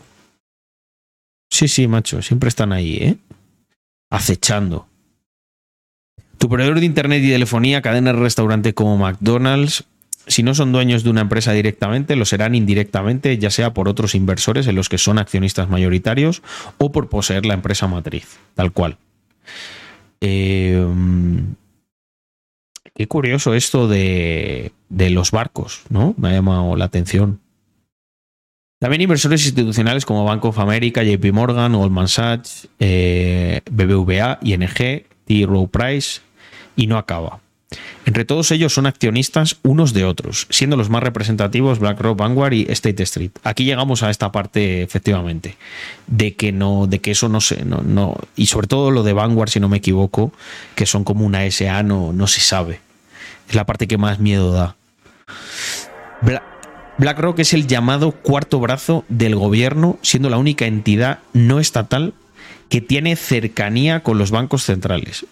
Sí, 1.51 1.67
sí, 1.67 1.87
macho, 1.87 2.21
siempre 2.21 2.47
están 2.47 2.71
ahí, 2.71 2.95
¿eh? 3.01 3.17
Acechando. 4.09 4.87
Tu 6.37 6.47
proveedor 6.47 6.79
de 6.79 6.85
internet 6.85 7.21
y 7.23 7.29
telefonía, 7.29 7.81
cadena 7.81 8.13
de 8.13 8.19
restaurante 8.19 8.73
como 8.73 8.97
McDonald's, 8.97 9.85
si 10.29 10.43
no 10.43 10.53
son 10.53 10.71
dueños 10.71 11.03
de 11.03 11.09
una 11.09 11.21
empresa 11.21 11.53
directamente, 11.53 12.15
lo 12.15 12.23
serán 12.23 12.53
indirectamente, 12.53 13.37
ya 13.39 13.49
sea 13.49 13.73
por 13.73 13.89
otros 13.89 14.13
inversores 14.13 14.67
en 14.67 14.75
los 14.75 14.87
que 14.87 14.99
son 14.99 15.17
accionistas 15.17 15.69
mayoritarios 15.69 16.43
o 16.77 16.91
por 16.91 17.09
poseer 17.09 17.45
la 17.45 17.55
empresa 17.55 17.87
matriz, 17.87 18.37
tal 18.53 18.71
cual. 18.71 18.97
Eh, 20.21 20.85
qué 22.93 23.07
curioso 23.07 23.55
esto 23.55 23.87
de, 23.87 24.71
de 24.89 25.09
los 25.09 25.31
barcos, 25.31 25.81
¿no? 25.89 26.13
Me 26.17 26.29
ha 26.29 26.33
llamado 26.33 26.75
la 26.75 26.85
atención. 26.85 27.39
También 28.79 29.01
inversores 29.01 29.45
institucionales 29.45 30.05
como 30.05 30.23
Bank 30.23 30.45
of 30.45 30.57
America, 30.57 31.03
JP 31.03 31.33
Morgan, 31.33 31.73
Goldman 31.73 32.07
Sachs, 32.07 32.69
eh, 32.79 33.59
BBVA, 33.69 34.39
ING, 34.41 35.03
T. 35.25 35.45
Rowe 35.45 35.67
Price, 35.67 36.21
y 36.77 36.87
no 36.87 36.97
acaba. 36.97 37.41
Entre 38.05 38.23
todos 38.23 38.51
ellos 38.51 38.73
son 38.73 38.85
accionistas 38.85 39.57
unos 39.63 39.93
de 39.93 40.05
otros, 40.05 40.47
siendo 40.49 40.77
los 40.77 40.89
más 40.89 41.03
representativos 41.03 41.79
BlackRock, 41.79 42.17
Vanguard 42.17 42.53
y 42.53 42.67
State 42.69 43.03
Street. 43.03 43.31
Aquí 43.43 43.65
llegamos 43.65 44.01
a 44.01 44.09
esta 44.09 44.31
parte, 44.31 44.81
efectivamente, 44.81 45.57
de 46.07 46.35
que 46.35 46.53
no, 46.53 46.87
de 46.87 46.99
que 46.99 47.11
eso 47.11 47.27
no 47.27 47.41
se, 47.41 47.65
no, 47.65 47.81
no, 47.81 48.15
y 48.37 48.45
sobre 48.45 48.67
todo 48.67 48.91
lo 48.91 49.03
de 49.03 49.11
Vanguard, 49.11 49.49
si 49.49 49.59
no 49.59 49.67
me 49.67 49.77
equivoco, 49.77 50.31
que 50.75 50.85
son 50.85 51.03
como 51.03 51.25
una 51.25 51.49
SA, 51.51 51.83
no, 51.83 52.13
no 52.13 52.27
se 52.27 52.39
sabe. 52.39 52.79
Es 53.49 53.55
la 53.55 53.65
parte 53.65 53.87
que 53.87 53.97
más 53.97 54.19
miedo 54.19 54.53
da. 54.53 54.77
BlackRock 56.99 57.39
es 57.39 57.53
el 57.53 57.65
llamado 57.65 58.11
cuarto 58.11 58.59
brazo 58.59 59.05
del 59.09 59.35
gobierno, 59.35 59.97
siendo 60.01 60.29
la 60.29 60.37
única 60.37 60.65
entidad 60.65 61.19
no 61.33 61.59
estatal 61.59 62.13
que 62.69 62.81
tiene 62.81 63.15
cercanía 63.15 64.01
con 64.01 64.17
los 64.17 64.31
bancos 64.31 64.63
centrales. 64.63 65.25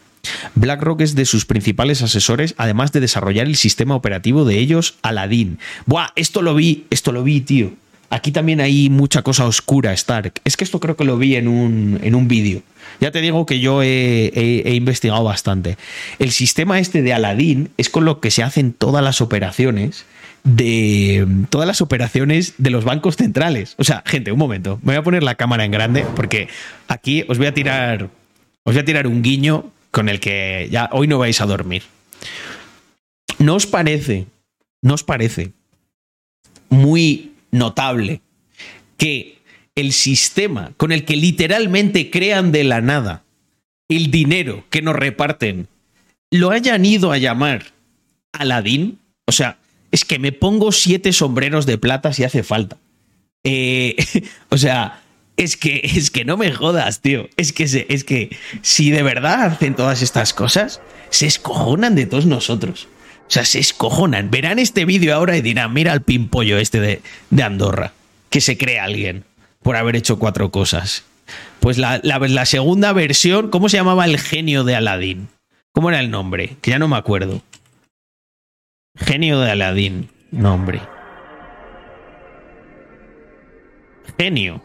BlackRock 0.55 1.01
es 1.01 1.15
de 1.15 1.26
sus 1.26 1.45
principales 1.45 2.01
asesores, 2.01 2.55
además 2.57 2.91
de 2.91 2.99
desarrollar 2.99 3.45
el 3.47 3.55
sistema 3.55 3.95
operativo 3.95 4.43
de 4.45 4.57
ellos, 4.59 4.95
Aladdin. 5.01 5.59
Buah, 5.86 6.07
esto 6.15 6.41
lo 6.41 6.55
vi, 6.55 6.86
esto 6.89 7.11
lo 7.11 7.24
vi, 7.24 7.41
tío. 7.41 7.72
Aquí 8.09 8.32
también 8.32 8.61
hay 8.61 8.89
mucha 8.89 9.22
cosa 9.22 9.45
oscura, 9.45 9.91
Stark. 9.93 10.41
Es 10.45 10.55
que 10.55 10.63
esto 10.63 10.80
creo 10.80 10.95
que 10.95 11.03
lo 11.03 11.18
vi 11.18 11.36
en 11.36 11.49
un, 11.49 11.99
en 12.01 12.15
un 12.15 12.30
vídeo. 12.30 12.61
Ya 13.01 13.11
te 13.11 13.20
digo 13.20 13.45
que 13.45 13.59
yo 13.59 13.84
he, 13.84 14.32
he- 14.34 14.63
he 14.65 14.76
investigado 14.76 15.26
bastante. 15.26 15.78
El 16.18 16.32
sistema 16.32 16.80
este 16.80 17.01
de 17.01 17.13
Aladdin 17.13 17.70
es 17.78 17.89
con 17.89 18.05
lo 18.05 18.22
que 18.22 18.32
se 18.32 18.43
hacen 18.43 18.72
todas 18.72 19.03
las 19.03 19.20
operaciones 19.20 20.05
de 20.43 21.27
todas 21.49 21.67
las 21.67 21.81
operaciones 21.81 22.53
de 22.57 22.69
los 22.69 22.85
bancos 22.85 23.17
centrales. 23.17 23.75
O 23.77 23.83
sea, 23.83 24.03
gente, 24.05 24.31
un 24.31 24.39
momento. 24.39 24.79
Me 24.81 24.93
voy 24.93 24.95
a 24.95 25.03
poner 25.03 25.23
la 25.23 25.35
cámara 25.35 25.65
en 25.65 25.71
grande 25.71 26.05
porque 26.15 26.47
aquí 26.88 27.25
os 27.27 27.38
voy 27.38 27.47
a 27.47 27.53
tirar 27.53 28.09
os 28.67 28.73
voy 28.73 28.81
a 28.81 28.85
tirar 28.85 29.07
un 29.07 29.21
guiño 29.21 29.71
con 29.91 30.09
el 30.09 30.19
que 30.19 30.67
ya 30.69 30.89
hoy 30.91 31.07
no 31.07 31.19
vais 31.19 31.39
a 31.39 31.45
dormir. 31.45 31.83
¿No 33.39 33.55
os 33.55 33.65
parece? 33.65 34.27
¿No 34.81 34.93
os 34.93 35.03
parece 35.03 35.53
muy 36.69 37.31
notable 37.51 38.19
que 38.97 39.38
el 39.75 39.93
sistema 39.93 40.73
con 40.75 40.91
el 40.91 41.05
que 41.05 41.15
literalmente 41.15 42.09
crean 42.09 42.51
de 42.51 42.63
la 42.65 42.81
nada 42.81 43.23
el 43.88 44.11
dinero 44.11 44.65
que 44.69 44.81
nos 44.81 44.95
reparten 44.95 45.69
lo 46.29 46.51
hayan 46.51 46.83
ido 46.83 47.13
a 47.13 47.17
llamar 47.17 47.67
Aladín? 48.33 48.99
O 49.25 49.31
sea, 49.31 49.59
es 49.97 50.05
que 50.05 50.19
me 50.19 50.31
pongo 50.31 50.71
siete 50.71 51.11
sombreros 51.11 51.65
de 51.65 51.77
plata 51.79 52.13
si 52.13 52.23
hace 52.23 52.43
falta. 52.43 52.77
Eh, 53.43 53.95
o 54.49 54.57
sea, 54.57 55.01
es 55.37 55.57
que, 55.57 55.81
es 55.83 56.11
que 56.11 56.23
no 56.23 56.37
me 56.37 56.51
jodas, 56.51 57.01
tío. 57.01 57.27
Es 57.35 57.51
que, 57.53 57.63
es 57.89 58.03
que 58.03 58.37
si 58.61 58.91
de 58.91 59.01
verdad 59.03 59.41
hacen 59.45 59.75
todas 59.75 60.01
estas 60.03 60.33
cosas, 60.33 60.81
se 61.09 61.25
escojonan 61.25 61.95
de 61.95 62.05
todos 62.05 62.25
nosotros. 62.27 62.87
O 63.27 63.31
sea, 63.31 63.43
se 63.43 63.59
escojonan. 63.59 64.29
Verán 64.29 64.59
este 64.59 64.85
vídeo 64.85 65.15
ahora 65.15 65.35
y 65.35 65.41
dirán, 65.41 65.73
mira 65.73 65.93
el 65.93 66.01
pimpollo 66.01 66.57
este 66.59 66.79
de, 66.79 67.01
de 67.31 67.43
Andorra, 67.43 67.93
que 68.29 68.39
se 68.39 68.57
cree 68.57 68.79
alguien 68.79 69.23
por 69.63 69.75
haber 69.77 69.95
hecho 69.95 70.19
cuatro 70.19 70.51
cosas. 70.51 71.03
Pues 71.59 71.77
la, 71.77 71.99
la- 72.03 72.19
la 72.19 72.45
segunda 72.45 72.93
versión, 72.93 73.49
¿cómo 73.49 73.67
se 73.67 73.77
llamaba 73.77 74.05
el 74.05 74.19
genio 74.19 74.63
de 74.63 74.75
Aladín? 74.75 75.27
¿Cómo 75.73 75.89
era 75.89 75.99
el 75.99 76.09
nombre? 76.11 76.55
Que 76.61 76.71
ya 76.71 76.79
no 76.79 76.87
me 76.87 76.95
acuerdo. 76.97 77.41
Genio 78.97 79.39
de 79.39 79.51
Aladín. 79.51 80.09
Nombre. 80.31 80.81
Genio. 84.17 84.61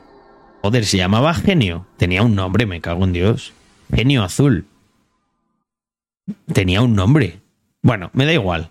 Joder, 0.63 0.85
se 0.85 0.97
llamaba 0.97 1.35
Genio. 1.35 1.87
Tenía 1.97 2.23
un 2.23 2.35
nombre, 2.35 2.67
me 2.67 2.81
cago 2.81 3.05
en 3.05 3.13
Dios. 3.13 3.53
Genio 3.95 4.23
Azul. 4.23 4.67
Tenía 6.53 6.83
un 6.83 6.95
nombre. 6.95 7.41
Bueno, 7.83 8.11
me 8.13 8.25
da 8.25 8.33
igual. 8.33 8.71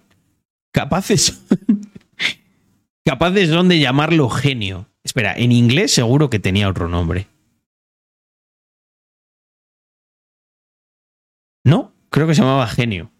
Capaces. 0.72 1.45
Capaces 3.05 3.49
son 3.49 3.68
de 3.68 3.80
llamarlo 3.80 4.30
genio. 4.30 4.88
Espera, 5.03 5.34
en 5.36 5.51
inglés 5.51 5.91
seguro 5.91 6.30
que 6.30 6.39
tenía 6.39 6.70
otro 6.70 6.88
nombre. 6.88 7.28
No, 11.64 11.93
creo 12.09 12.28
que 12.28 12.36
se 12.36 12.41
llamaba 12.41 12.68
genio. 12.68 13.12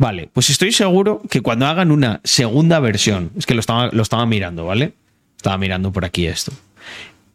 Vale, 0.00 0.30
pues 0.32 0.48
estoy 0.48 0.72
seguro 0.72 1.20
que 1.28 1.42
cuando 1.42 1.66
hagan 1.66 1.90
una 1.90 2.22
segunda 2.24 2.80
versión, 2.80 3.32
es 3.36 3.44
que 3.44 3.54
lo 3.54 3.60
estaba, 3.60 4.24
mirando, 4.24 4.64
¿vale? 4.64 4.94
Estaba 5.36 5.58
mirando 5.58 5.92
por 5.92 6.06
aquí 6.06 6.26
esto. 6.26 6.52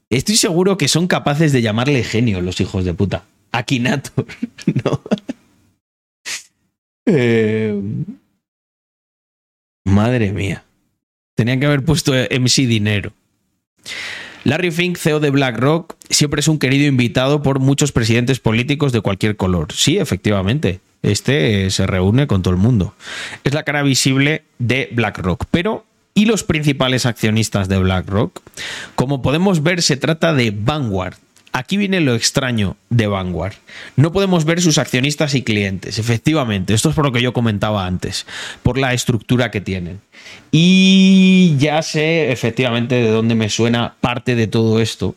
Estoy 0.10 0.36
seguro 0.36 0.76
que 0.76 0.88
son 0.88 1.06
capaces 1.06 1.52
de 1.52 1.62
llamarle 1.62 2.04
genio 2.04 2.42
los 2.42 2.60
hijos 2.60 2.84
de 2.84 2.96
puta. 2.96 3.24
Akinator, 3.52 4.26
¿no? 4.84 5.00
Eh, 7.08 7.80
Madre 9.84 10.32
mía. 10.32 10.64
Tenían 11.36 11.60
que 11.60 11.68
haber 11.68 11.86
puesto 11.86 12.14
MC 12.14 12.66
Dinero. 12.66 13.14
Larry 14.44 14.72
Fink, 14.72 14.98
CEO 14.98 15.20
de 15.20 15.30
BlackRock, 15.30 15.96
siempre 16.10 16.40
es 16.40 16.48
un 16.48 16.58
querido 16.58 16.88
invitado 16.88 17.44
por 17.44 17.60
muchos 17.60 17.92
presidentes 17.92 18.40
políticos 18.40 18.92
de 18.92 19.02
cualquier 19.02 19.36
color. 19.36 19.72
Sí, 19.72 20.00
efectivamente. 20.00 20.80
Este 21.06 21.66
eh, 21.66 21.72
se 21.72 21.86
reúne 21.86 22.28
con 22.28 22.42
todo 22.42 22.54
el 22.54 22.60
mundo. 22.60 22.94
Es 23.44 23.54
la 23.54 23.64
cara 23.64 23.84
visible 23.84 24.44
de 24.60 24.90
BlackRock. 24.92 25.46
Pero, 25.52 25.86
¿y 26.14 26.26
los 26.26 26.44
principales 26.44 27.06
accionistas 27.06 27.70
de 27.70 27.78
BlackRock? 27.78 28.42
Como 28.96 29.22
podemos 29.22 29.62
ver, 29.62 29.82
se 29.82 29.98
trata 29.98 30.34
de 30.34 30.52
Vanguard, 30.52 31.16
Aquí 31.56 31.78
viene 31.78 32.02
lo 32.02 32.16
extraño 32.16 32.76
de 32.90 33.08
Vanguard. 33.08 33.54
No 33.96 34.12
podemos 34.12 34.44
ver 34.44 34.62
sus 34.62 34.78
accionistas 34.78 35.36
y 35.36 35.42
clientes, 35.42 36.00
efectivamente. 36.00 36.74
Esto 36.74 36.90
es 36.90 36.96
por 36.96 37.06
lo 37.06 37.14
que 37.14 37.22
yo 37.22 37.32
comentaba 37.32 37.86
antes, 37.86 38.26
por 38.62 38.78
la 38.78 38.94
estructura 38.94 39.52
que 39.52 39.62
tienen. 39.62 40.02
Y 40.52 41.56
ya 41.58 41.82
sé 41.82 42.34
efectivamente 42.34 42.96
de 42.96 43.08
dónde 43.08 43.36
me 43.36 43.48
suena 43.48 43.96
parte 44.02 44.36
de 44.36 44.48
todo 44.48 44.82
esto. 44.82 45.16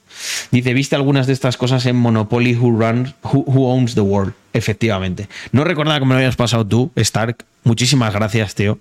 Dice, 0.50 0.74
viste 0.74 0.96
algunas 0.96 1.26
de 1.26 1.32
estas 1.32 1.56
cosas 1.56 1.86
en 1.86 1.96
Monopoly 1.96 2.56
Who, 2.56 2.78
Runs, 2.78 3.14
Who, 3.22 3.68
Owns 3.68 3.94
the 3.94 4.00
World. 4.00 4.34
Efectivamente. 4.52 5.28
No 5.52 5.62
recordaba 5.64 5.98
que 5.98 6.04
me 6.04 6.14
lo 6.14 6.18
habías 6.18 6.36
pasado 6.36 6.66
tú, 6.66 6.90
Stark. 6.96 7.44
Muchísimas 7.64 8.14
gracias, 8.14 8.54
tío. 8.54 8.78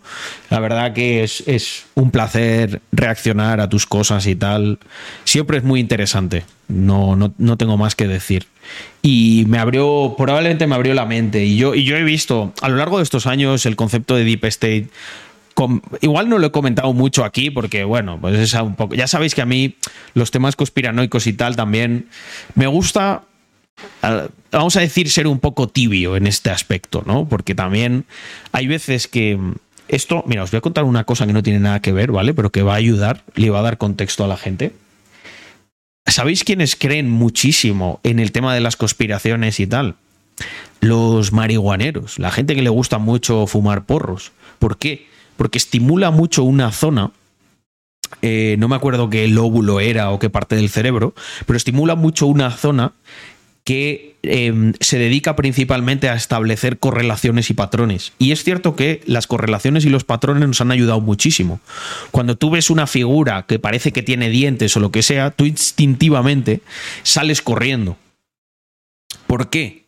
La 0.50 0.60
verdad 0.60 0.94
que 0.94 1.24
es, 1.24 1.44
es 1.46 1.86
un 1.94 2.10
placer 2.10 2.82
reaccionar 2.92 3.60
a 3.60 3.70
tus 3.70 3.86
cosas 3.86 4.26
y 4.28 4.36
tal. 4.36 4.80
Siempre 5.26 5.58
es 5.58 5.64
muy 5.64 5.80
interesante. 5.80 6.46
No, 6.68 7.16
no, 7.16 7.34
no 7.38 7.58
tengo 7.58 7.78
más 7.78 7.96
que 7.96 8.08
decir. 8.08 8.48
Y 9.02 9.46
me 9.48 9.60
abrió, 9.60 10.16
probablemente 10.18 10.68
me 10.68 10.76
abrió 10.76 10.94
la 10.94 11.06
mente. 11.06 11.46
Y 11.46 11.58
yo, 11.58 11.76
y 11.76 11.84
yo 11.84 11.96
he 11.98 12.04
visto 12.04 12.54
a 12.62 12.70
lo 12.70 12.78
largo 12.78 12.98
de 12.98 13.04
estos 13.04 13.28
años 13.28 13.66
el 13.66 13.76
concepto 13.76 14.16
de 14.16 14.24
Deep 14.24 14.46
State 14.46 14.88
igual 16.02 16.30
no 16.30 16.38
lo 16.38 16.48
he 16.48 16.52
comentado 16.52 16.94
mucho 16.94 17.26
aquí 17.26 17.50
porque, 17.50 17.84
bueno, 17.84 18.18
pues 18.20 18.38
es 18.40 18.54
un 18.54 18.76
poco. 18.76 18.96
Ya 18.96 19.08
sabéis 19.08 19.36
que 19.36 19.42
a 19.42 19.46
mí 19.46 19.76
los 20.14 20.32
temas 20.32 20.56
conspiranoicos 20.56 21.28
y 21.28 21.34
tal 21.34 21.56
también 21.56 22.08
me 22.56 22.68
gusta. 22.68 23.24
Vamos 24.52 24.76
a 24.76 24.82
decir, 24.82 25.10
ser 25.10 25.28
un 25.28 25.40
poco 25.40 25.68
tibio 25.68 26.16
en 26.16 26.28
este 26.28 26.50
aspecto, 26.50 27.04
¿no? 27.06 27.28
Porque 27.28 27.56
también 27.56 28.06
hay 28.52 28.68
veces 28.68 29.08
que. 29.08 29.40
Esto, 29.88 30.24
mira, 30.28 30.44
os 30.44 30.52
voy 30.52 30.58
a 30.58 30.62
contar 30.62 30.84
una 30.84 31.06
cosa 31.06 31.26
que 31.26 31.32
no 31.32 31.44
tiene 31.44 31.60
nada 31.60 31.82
que 31.82 31.94
ver, 31.94 32.12
¿vale? 32.12 32.34
Pero 32.34 32.52
que 32.52 32.62
va 32.62 32.74
a 32.74 32.78
ayudar, 32.78 33.24
le 33.36 33.50
va 33.50 33.60
a 33.60 33.62
dar 33.62 33.78
contexto 33.78 34.26
a 34.26 34.28
la 34.28 34.36
gente. 34.36 34.74
¿Sabéis 36.06 36.44
quiénes 36.44 36.76
creen 36.76 37.10
muchísimo 37.10 38.02
en 38.04 38.20
el 38.20 38.32
tema 38.32 38.54
de 38.54 38.60
las 38.60 38.76
conspiraciones 38.76 39.60
y 39.60 39.68
tal? 39.68 39.96
Los 40.82 41.32
marihuaneros, 41.32 42.20
la 42.20 42.32
gente 42.32 42.56
que 42.56 42.62
le 42.62 42.70
gusta 42.70 42.98
mucho 42.98 43.48
fumar 43.48 43.86
porros. 43.86 44.32
¿Por 44.60 44.78
qué? 44.78 45.08
Porque 45.38 45.58
estimula 45.58 46.12
mucho 46.12 46.44
una 46.44 46.72
zona. 46.72 47.12
Eh, 48.22 48.56
no 48.60 48.68
me 48.68 48.76
acuerdo 48.76 49.10
qué 49.10 49.28
lóbulo 49.28 49.80
era 49.80 50.12
o 50.12 50.20
qué 50.20 50.30
parte 50.30 50.56
del 50.56 50.70
cerebro, 50.70 51.14
pero 51.46 51.58
estimula 51.58 51.96
mucho 51.96 52.28
una 52.28 52.52
zona 52.52 52.94
que 53.68 54.16
em, 54.24 54.72
se 54.80 54.98
dedica 54.98 55.36
principalmente 55.36 56.08
a 56.08 56.16
establecer 56.16 56.80
correlaciones 56.80 57.50
y 57.50 57.54
patrones. 57.54 58.14
Y 58.18 58.32
es 58.32 58.46
cierto 58.46 58.78
que 58.78 59.02
las 59.06 59.28
correlaciones 59.28 59.84
y 59.84 59.90
los 59.90 60.06
patrones 60.06 60.48
nos 60.48 60.62
han 60.62 60.72
ayudado 60.72 61.02
muchísimo. 61.02 61.60
Cuando 62.12 62.38
tú 62.38 62.50
ves 62.50 62.70
una 62.70 62.88
figura 62.88 63.46
que 63.46 63.60
parece 63.60 63.92
que 63.92 64.04
tiene 64.04 64.30
dientes 64.30 64.78
o 64.78 64.80
lo 64.80 64.90
que 64.90 65.04
sea, 65.04 65.32
tú 65.32 65.46
instintivamente 65.46 66.62
sales 67.04 67.42
corriendo. 67.42 67.98
¿Por 69.28 69.50
qué? 69.50 69.84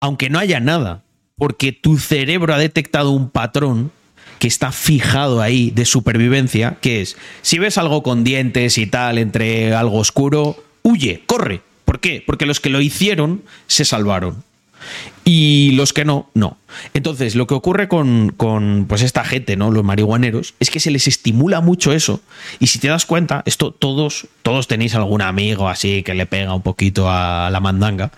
Aunque 0.00 0.28
no 0.28 0.40
haya 0.40 0.58
nada, 0.58 1.04
porque 1.36 1.70
tu 1.70 1.98
cerebro 1.98 2.52
ha 2.52 2.58
detectado 2.58 3.12
un 3.12 3.30
patrón 3.30 3.92
que 4.40 4.48
está 4.48 4.72
fijado 4.72 5.40
ahí 5.40 5.70
de 5.70 5.84
supervivencia, 5.84 6.78
que 6.80 7.02
es, 7.02 7.16
si 7.42 7.58
ves 7.58 7.78
algo 7.78 8.02
con 8.02 8.24
dientes 8.24 8.78
y 8.78 8.86
tal, 8.86 9.18
entre 9.18 9.74
algo 9.74 9.98
oscuro, 9.98 10.56
huye, 10.82 11.22
corre. 11.26 11.60
¿Por 11.84 12.00
qué? 12.00 12.24
Porque 12.26 12.46
los 12.46 12.58
que 12.58 12.70
lo 12.70 12.80
hicieron 12.80 13.42
se 13.68 13.84
salvaron. 13.84 14.42
Y 15.24 15.72
los 15.72 15.92
que 15.92 16.06
no, 16.06 16.30
no. 16.32 16.56
Entonces, 16.94 17.34
lo 17.34 17.46
que 17.46 17.52
ocurre 17.52 17.86
con, 17.86 18.30
con, 18.30 18.86
pues 18.88 19.02
esta 19.02 19.24
gente, 19.24 19.56
¿no? 19.56 19.70
Los 19.70 19.84
marihuaneros, 19.84 20.54
es 20.58 20.70
que 20.70 20.80
se 20.80 20.90
les 20.90 21.06
estimula 21.06 21.60
mucho 21.60 21.92
eso. 21.92 22.22
Y 22.58 22.68
si 22.68 22.78
te 22.78 22.88
das 22.88 23.04
cuenta, 23.04 23.42
esto 23.44 23.72
todos, 23.72 24.26
todos 24.42 24.68
tenéis 24.68 24.94
algún 24.94 25.20
amigo 25.20 25.68
así 25.68 26.02
que 26.02 26.14
le 26.14 26.24
pega 26.24 26.54
un 26.54 26.62
poquito 26.62 27.10
a 27.10 27.50
la 27.50 27.60
mandanga 27.60 28.10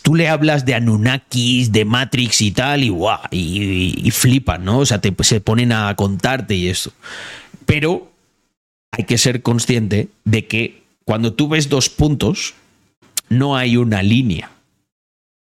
tú 0.00 0.14
le 0.14 0.28
hablas 0.28 0.64
de 0.64 0.74
Anunnakis, 0.74 1.72
de 1.72 1.84
Matrix 1.84 2.40
y 2.40 2.52
tal, 2.52 2.84
y, 2.84 2.88
guau, 2.88 3.20
y, 3.30 4.10
flipan, 4.12 4.64
¿no? 4.64 4.78
O 4.78 4.86
sea, 4.86 5.00
te, 5.00 5.14
se 5.24 5.40
ponen 5.40 5.72
a 5.72 5.94
contarte 5.96 6.54
y 6.54 6.68
eso. 6.68 6.92
Pero 7.66 8.10
hay 8.92 9.04
que 9.04 9.18
ser 9.18 9.42
consciente 9.42 10.08
de 10.24 10.46
que 10.46 10.82
cuando 11.04 11.32
tú 11.32 11.48
ves 11.48 11.68
dos 11.68 11.88
puntos, 11.88 12.54
no 13.28 13.56
hay 13.56 13.76
una 13.76 14.02
línea. 14.02 14.50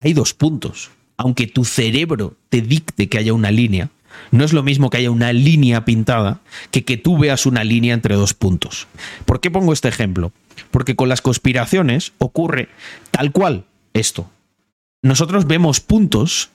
Hay 0.02 0.14
dos 0.14 0.34
puntos. 0.34 0.92
Aunque 1.18 1.48
tu 1.48 1.66
cerebro 1.66 2.36
te 2.50 2.62
dicte 2.62 3.10
que 3.10 3.18
haya 3.18 3.34
una 3.34 3.50
línea, 3.50 3.90
no 4.32 4.46
es 4.46 4.54
lo 4.54 4.64
mismo 4.64 4.90
que 4.90 4.98
haya 4.98 5.12
una 5.12 5.34
línea 5.34 5.86
pintada 5.86 6.42
que 6.72 6.84
que 6.84 6.98
tú 6.98 7.18
veas 7.18 7.46
una 7.46 7.64
línea 7.64 7.94
entre 7.94 8.16
dos 8.16 8.34
puntos. 8.34 8.88
¿Por 9.26 9.40
qué 9.40 9.50
pongo 9.50 9.74
este 9.74 9.88
ejemplo? 9.88 10.32
Porque 10.70 10.96
con 10.96 11.10
las 11.10 11.22
conspiraciones 11.22 12.14
ocurre 12.20 12.70
tal 13.12 13.32
cual 13.32 13.66
esto 13.94 14.30
nosotros 15.08 15.48
vemos 15.48 15.80
puntos 15.80 16.50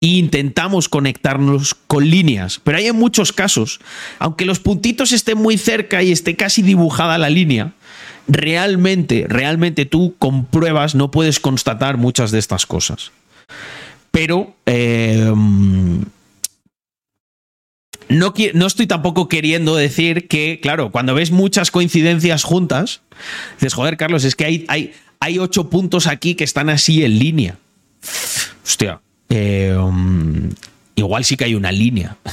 e 0.00 0.06
intentamos 0.06 0.88
conectarnos 0.88 1.74
con 1.74 2.08
líneas, 2.08 2.60
pero 2.62 2.78
hay 2.78 2.86
en 2.86 2.96
muchos 2.96 3.32
casos, 3.32 3.80
aunque 4.18 4.46
los 4.46 4.58
puntitos 4.58 5.12
estén 5.12 5.38
muy 5.38 5.58
cerca 5.58 6.02
y 6.02 6.10
esté 6.10 6.36
casi 6.36 6.62
dibujada 6.62 7.18
la 7.18 7.28
línea, 7.28 7.74
realmente, 8.26 9.26
realmente 9.28 9.84
tú 9.84 10.14
con 10.18 10.46
pruebas 10.46 10.94
no 10.94 11.10
puedes 11.10 11.38
constatar 11.38 11.98
muchas 11.98 12.30
de 12.30 12.38
estas 12.38 12.64
cosas. 12.64 13.12
Pero 14.10 14.54
em, 14.66 16.00
no, 18.08 18.34
no, 18.54 18.66
estoy 18.66 18.86
tampoco 18.86 19.28
queriendo 19.28 19.76
decir 19.76 20.26
que, 20.28 20.60
claro, 20.60 20.90
cuando 20.90 21.14
ves 21.14 21.30
muchas 21.30 21.70
coincidencias 21.70 22.42
juntas, 22.42 23.02
dices, 23.58 23.74
joder, 23.74 23.96
Carlos, 23.96 24.24
es 24.24 24.34
que 24.34 24.44
hay, 24.46 24.64
hay, 24.68 24.94
hay 25.20 25.38
ocho 25.38 25.68
puntos 25.68 26.06
aquí 26.06 26.34
que 26.34 26.44
están 26.44 26.70
así 26.70 27.04
en 27.04 27.18
línea. 27.18 27.58
Hostia. 28.64 29.00
Eh, 29.28 29.76
um, 29.78 30.50
igual 30.94 31.24
sí 31.24 31.36
que 31.36 31.44
hay 31.44 31.54
una 31.54 31.72
línea. 31.72 32.16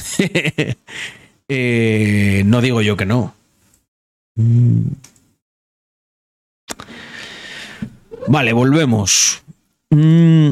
Eh, 1.50 2.42
no 2.44 2.60
digo 2.60 2.82
yo 2.82 2.98
que 2.98 3.06
no. 3.06 3.34
Mm. 4.34 4.82
Vale, 8.26 8.52
volvemos. 8.52 9.42
Mm, 9.88 10.50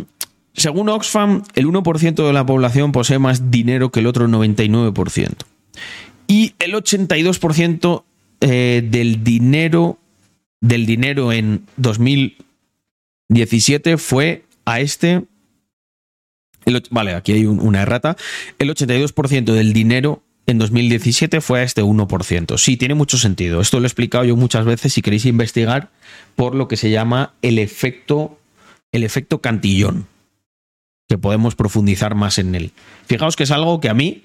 según 0.54 0.88
Oxfam, 0.88 1.42
el 1.54 1.66
1% 1.66 2.26
de 2.26 2.32
la 2.32 2.46
población 2.46 2.92
posee 2.92 3.18
más 3.18 3.50
dinero 3.50 3.90
que 3.90 4.00
el 4.00 4.06
otro 4.06 4.26
99%. 4.26 5.34
Y 6.26 6.54
el 6.58 6.72
82% 6.72 8.04
eh, 8.40 8.82
del 8.90 9.22
dinero 9.22 9.98
del 10.62 10.86
dinero 10.86 11.32
en 11.32 11.66
2017 11.76 13.98
fue 13.98 14.45
a 14.66 14.80
este. 14.80 15.24
vale, 16.90 17.14
aquí 17.14 17.32
hay 17.32 17.46
una 17.46 17.82
errata. 17.82 18.16
El 18.58 18.68
82% 18.68 19.44
del 19.44 19.72
dinero 19.72 20.22
en 20.46 20.58
2017 20.58 21.40
fue 21.40 21.60
a 21.60 21.62
este 21.62 21.82
1%. 21.82 22.58
Sí, 22.58 22.76
tiene 22.76 22.94
mucho 22.94 23.18
sentido. 23.18 23.60
Esto 23.60 23.80
lo 23.80 23.86
he 23.86 23.88
explicado 23.88 24.24
yo 24.24 24.36
muchas 24.36 24.64
veces 24.64 24.92
si 24.92 25.02
queréis 25.02 25.24
investigar 25.24 25.90
por 26.34 26.54
lo 26.54 26.68
que 26.68 26.76
se 26.76 26.90
llama 26.90 27.34
el 27.42 27.58
efecto, 27.58 28.38
el 28.92 29.02
efecto 29.02 29.40
cantillón, 29.40 30.06
que 31.08 31.18
podemos 31.18 31.54
profundizar 31.54 32.14
más 32.14 32.38
en 32.38 32.54
él. 32.54 32.72
Fijaos 33.06 33.36
que 33.36 33.44
es 33.44 33.50
algo 33.50 33.80
que 33.80 33.88
a 33.88 33.94
mí, 33.94 34.22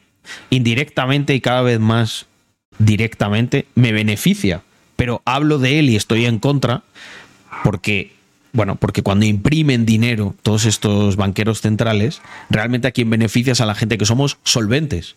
indirectamente 0.50 1.34
y 1.34 1.42
cada 1.42 1.62
vez 1.62 1.80
más 1.80 2.28
directamente, 2.78 3.66
me 3.76 3.92
beneficia, 3.92 4.64
pero 4.96 5.22
hablo 5.26 5.58
de 5.58 5.80
él 5.80 5.90
y 5.90 5.96
estoy 5.96 6.26
en 6.26 6.40
contra 6.40 6.84
porque 7.64 8.14
bueno, 8.54 8.76
porque 8.76 9.04
cuando 9.04 9.26
imprimen 9.26 9.86
dinero 9.86 10.36
todos 10.44 10.66
estos 10.66 11.16
banqueros 11.16 11.62
centrales, 11.62 12.22
realmente 12.50 12.88
a 12.88 12.92
quien 12.92 13.10
beneficias 13.10 13.62
a 13.62 13.66
la 13.66 13.76
gente 13.76 13.98
que 13.98 14.06
somos 14.06 14.38
solventes. 14.44 15.16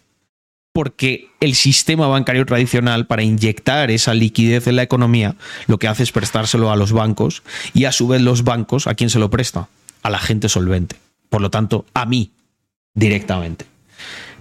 Porque 0.73 1.29
el 1.41 1.55
sistema 1.55 2.09
bancario 2.09 2.45
tradicional, 2.47 3.07
para 3.07 3.23
inyectar 3.23 3.93
esa 3.93 4.13
liquidez 4.13 4.67
en 4.67 4.77
la 4.77 4.83
economía, 4.83 5.37
lo 5.69 5.79
que 5.79 5.87
hace 5.87 6.03
es 6.03 6.11
prestárselo 6.11 6.73
a 6.73 6.77
los 6.77 6.93
bancos 6.93 7.45
y 7.75 7.85
a 7.85 7.93
su 7.93 8.09
vez 8.09 8.23
los 8.23 8.43
bancos, 8.43 8.89
¿a 8.89 8.95
quién 8.95 9.11
se 9.11 9.21
lo 9.21 9.31
presta? 9.31 9.69
A 10.03 10.11
la 10.11 10.19
gente 10.19 10.49
solvente. 10.49 10.97
Por 11.29 11.43
lo 11.43 11.51
tanto, 11.51 11.85
a 11.95 12.07
mí, 12.07 12.33
directamente 12.95 13.67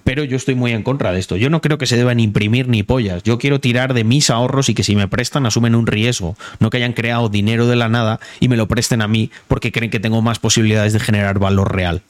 pero 0.03 0.23
yo 0.23 0.37
estoy 0.37 0.55
muy 0.55 0.71
en 0.71 0.83
contra 0.83 1.11
de 1.11 1.19
esto. 1.19 1.35
Yo 1.37 1.49
no 1.49 1.61
creo 1.61 1.77
que 1.77 1.85
se 1.85 1.97
deban 1.97 2.19
imprimir 2.19 2.67
ni 2.67 2.83
pollas. 2.83 3.23
Yo 3.23 3.37
quiero 3.37 3.59
tirar 3.59 3.93
de 3.93 4.03
mis 4.03 4.29
ahorros 4.29 4.69
y 4.69 4.73
que 4.73 4.83
si 4.83 4.95
me 4.95 5.07
prestan 5.07 5.45
asumen 5.45 5.75
un 5.75 5.87
riesgo, 5.87 6.35
no 6.59 6.69
que 6.69 6.77
hayan 6.77 6.93
creado 6.93 7.29
dinero 7.29 7.67
de 7.67 7.75
la 7.75 7.89
nada 7.89 8.19
y 8.39 8.47
me 8.47 8.57
lo 8.57 8.67
presten 8.67 9.01
a 9.01 9.07
mí 9.07 9.31
porque 9.47 9.71
creen 9.71 9.91
que 9.91 9.99
tengo 9.99 10.21
más 10.21 10.39
posibilidades 10.39 10.93
de 10.93 10.99
generar 10.99 11.39
valor 11.39 11.73
real. 11.75 12.01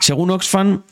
Según 0.00 0.30
Oxfam, 0.30 0.82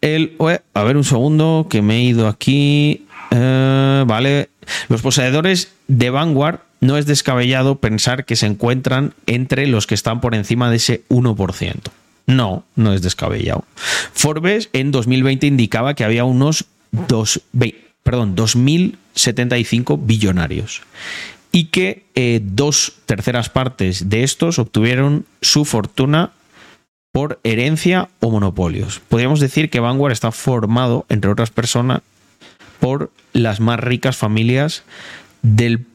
el... 0.00 0.36
A 0.74 0.82
ver 0.82 0.96
un 0.96 1.04
segundo, 1.04 1.66
que 1.68 1.82
me 1.82 1.98
he 1.98 2.02
ido 2.02 2.28
aquí. 2.28 3.06
Eh, 3.30 4.04
vale. 4.06 4.48
Los 4.88 5.02
poseedores 5.02 5.72
de 5.88 6.10
Vanguard 6.10 6.60
no 6.80 6.96
es 6.96 7.06
descabellado 7.06 7.76
pensar 7.76 8.24
que 8.24 8.36
se 8.36 8.46
encuentran 8.46 9.14
entre 9.26 9.66
los 9.66 9.86
que 9.86 9.94
están 9.94 10.20
por 10.20 10.34
encima 10.34 10.70
de 10.70 10.76
ese 10.76 11.02
1%. 11.08 11.74
No, 12.30 12.64
no 12.76 12.92
es 12.92 13.02
descabellado. 13.02 13.64
Forbes 14.12 14.68
en 14.72 14.90
2020 14.90 15.46
indicaba 15.46 15.94
que 15.94 16.04
había 16.04 16.24
unos 16.24 16.66
perdón, 18.02 18.36
2.075 18.36 19.98
billonarios 20.02 20.82
y 21.52 21.66
que 21.66 22.04
eh, 22.14 22.40
dos 22.42 22.94
terceras 23.06 23.48
partes 23.48 24.08
de 24.08 24.22
estos 24.22 24.58
obtuvieron 24.58 25.26
su 25.40 25.64
fortuna 25.64 26.32
por 27.12 27.40
herencia 27.42 28.08
o 28.20 28.30
monopolios. 28.30 29.00
Podríamos 29.08 29.40
decir 29.40 29.68
que 29.68 29.80
Vanguard 29.80 30.12
está 30.12 30.30
formado, 30.30 31.06
entre 31.08 31.30
otras 31.30 31.50
personas, 31.50 32.02
por 32.78 33.10
las 33.32 33.60
más 33.60 33.80
ricas 33.80 34.16
familias 34.16 34.84
del 35.42 35.86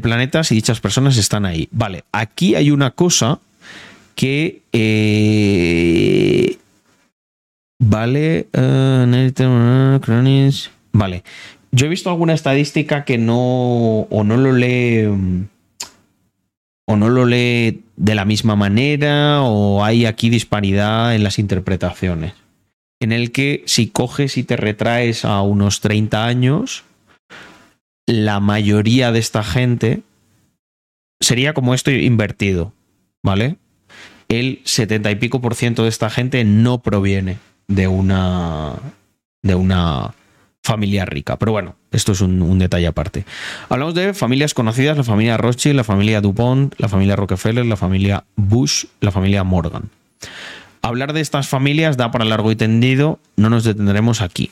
planeta 0.00 0.44
si 0.44 0.54
dichas 0.54 0.80
personas 0.80 1.16
están 1.18 1.44
ahí. 1.44 1.68
Vale, 1.72 2.04
aquí 2.12 2.54
hay 2.54 2.70
una 2.70 2.90
cosa 2.90 3.38
que... 4.16 4.62
eh, 4.72 6.56
vale... 7.78 8.48
eh, 8.52 10.50
vale. 10.92 11.22
Yo 11.70 11.86
he 11.86 11.88
visto 11.88 12.10
alguna 12.10 12.34
estadística 12.34 13.04
que 13.04 13.18
no... 13.18 14.08
o 14.10 14.24
no 14.24 14.36
lo 14.36 14.52
lee... 14.52 15.04
o 16.88 16.96
no 16.96 17.08
lo 17.08 17.26
lee 17.26 17.82
de 17.96 18.14
la 18.14 18.24
misma 18.24 18.56
manera 18.56 19.42
o 19.42 19.84
hay 19.84 20.06
aquí 20.06 20.30
disparidad 20.30 21.14
en 21.14 21.22
las 21.22 21.38
interpretaciones. 21.38 22.34
En 23.00 23.12
el 23.12 23.30
que 23.30 23.62
si 23.66 23.88
coges 23.88 24.38
y 24.38 24.42
te 24.44 24.56
retraes 24.56 25.24
a 25.24 25.42
unos 25.42 25.80
30 25.80 26.24
años, 26.24 26.84
la 28.06 28.40
mayoría 28.40 29.12
de 29.12 29.18
esta 29.18 29.42
gente 29.44 30.02
sería 31.20 31.52
como 31.52 31.74
esto 31.74 31.90
invertido, 31.90 32.72
¿vale? 33.22 33.56
El 34.28 34.60
70 34.64 35.10
y 35.10 35.16
pico 35.16 35.40
por 35.40 35.54
ciento 35.54 35.84
de 35.84 35.88
esta 35.88 36.10
gente 36.10 36.44
no 36.44 36.82
proviene 36.82 37.38
de 37.68 37.86
una 37.86 38.74
de 39.42 39.54
una 39.54 40.14
familia 40.66 41.04
rica. 41.04 41.36
Pero 41.36 41.52
bueno, 41.52 41.76
esto 41.92 42.12
es 42.12 42.20
un, 42.20 42.58
detalle 42.58 42.88
aparte. 42.88 43.24
Hablamos 43.68 43.94
de 43.94 44.12
familias 44.12 44.52
conocidas, 44.52 44.96
la 44.96 45.04
familia 45.04 45.36
Rothschild, 45.36 45.76
la 45.76 45.84
familia 45.84 46.20
DuPont, 46.20 46.74
la 46.78 46.88
familia 46.88 47.16
Rockefeller, 47.16 47.64
la 47.64 47.76
familia 47.76 48.24
Bush, 48.34 48.86
la 49.00 49.12
familia 49.12 49.44
Morgan. 49.44 49.90
Hablar 50.82 51.12
de 51.12 51.20
estas 51.20 51.48
familias 51.48 51.96
da 51.96 52.10
para 52.10 52.24
largo 52.24 52.50
y 52.50 52.56
tendido, 52.56 53.20
no 53.36 53.48
nos 53.48 53.64
detendremos 53.64 54.20
aquí. 54.20 54.50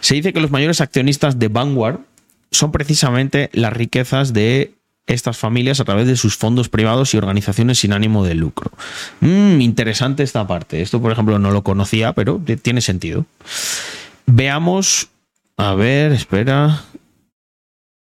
Se 0.00 0.14
dice 0.14 0.32
que 0.32 0.40
los 0.40 0.50
mayores 0.50 0.80
accionistas 0.80 1.38
de 1.38 1.48
Vanguard 1.48 2.00
son 2.50 2.70
precisamente 2.70 3.50
las 3.52 3.72
riquezas 3.72 4.32
de 4.32 4.74
estas 5.06 5.36
familias 5.36 5.80
a 5.80 5.84
través 5.84 6.06
de 6.06 6.16
sus 6.16 6.36
fondos 6.36 6.68
privados 6.68 7.12
y 7.12 7.18
organizaciones 7.18 7.78
sin 7.78 7.92
ánimo 7.92 8.24
de 8.24 8.34
lucro. 8.34 8.70
Mm, 9.20 9.60
interesante 9.60 10.22
esta 10.22 10.46
parte. 10.46 10.80
Esto, 10.82 11.00
por 11.02 11.12
ejemplo, 11.12 11.38
no 11.38 11.50
lo 11.50 11.62
conocía, 11.62 12.12
pero 12.14 12.40
tiene 12.62 12.80
sentido. 12.80 13.26
Veamos. 14.26 15.08
A 15.56 15.74
ver, 15.74 16.12
espera. 16.12 16.82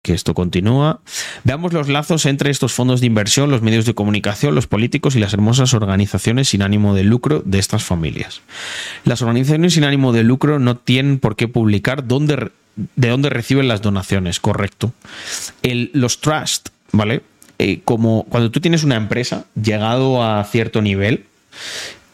Que 0.02 0.12
esto 0.14 0.32
continúa. 0.34 1.00
Veamos 1.44 1.72
los 1.72 1.88
lazos 1.88 2.24
entre 2.26 2.50
estos 2.50 2.72
fondos 2.72 3.00
de 3.00 3.06
inversión, 3.06 3.50
los 3.50 3.62
medios 3.62 3.84
de 3.84 3.94
comunicación, 3.94 4.54
los 4.54 4.66
políticos 4.66 5.16
y 5.16 5.18
las 5.18 5.32
hermosas 5.34 5.74
organizaciones 5.74 6.48
sin 6.48 6.62
ánimo 6.62 6.94
de 6.94 7.04
lucro 7.04 7.42
de 7.44 7.58
estas 7.58 7.82
familias. 7.84 8.40
Las 9.04 9.22
organizaciones 9.22 9.74
sin 9.74 9.84
ánimo 9.84 10.12
de 10.12 10.22
lucro 10.24 10.58
no 10.58 10.76
tienen 10.76 11.18
por 11.18 11.36
qué 11.36 11.48
publicar 11.48 12.06
dónde, 12.06 12.50
de 12.76 13.08
dónde 13.08 13.28
reciben 13.28 13.68
las 13.68 13.82
donaciones, 13.82 14.40
correcto. 14.40 14.92
El- 15.62 15.90
los 15.94 16.20
trust, 16.20 16.68
¿vale? 16.92 17.22
Eh, 17.58 17.80
como 17.84 18.24
cuando 18.24 18.50
tú 18.50 18.60
tienes 18.60 18.84
una 18.84 18.96
empresa, 18.96 19.46
llegado 19.60 20.22
a 20.22 20.44
cierto 20.44 20.80
nivel, 20.80 21.24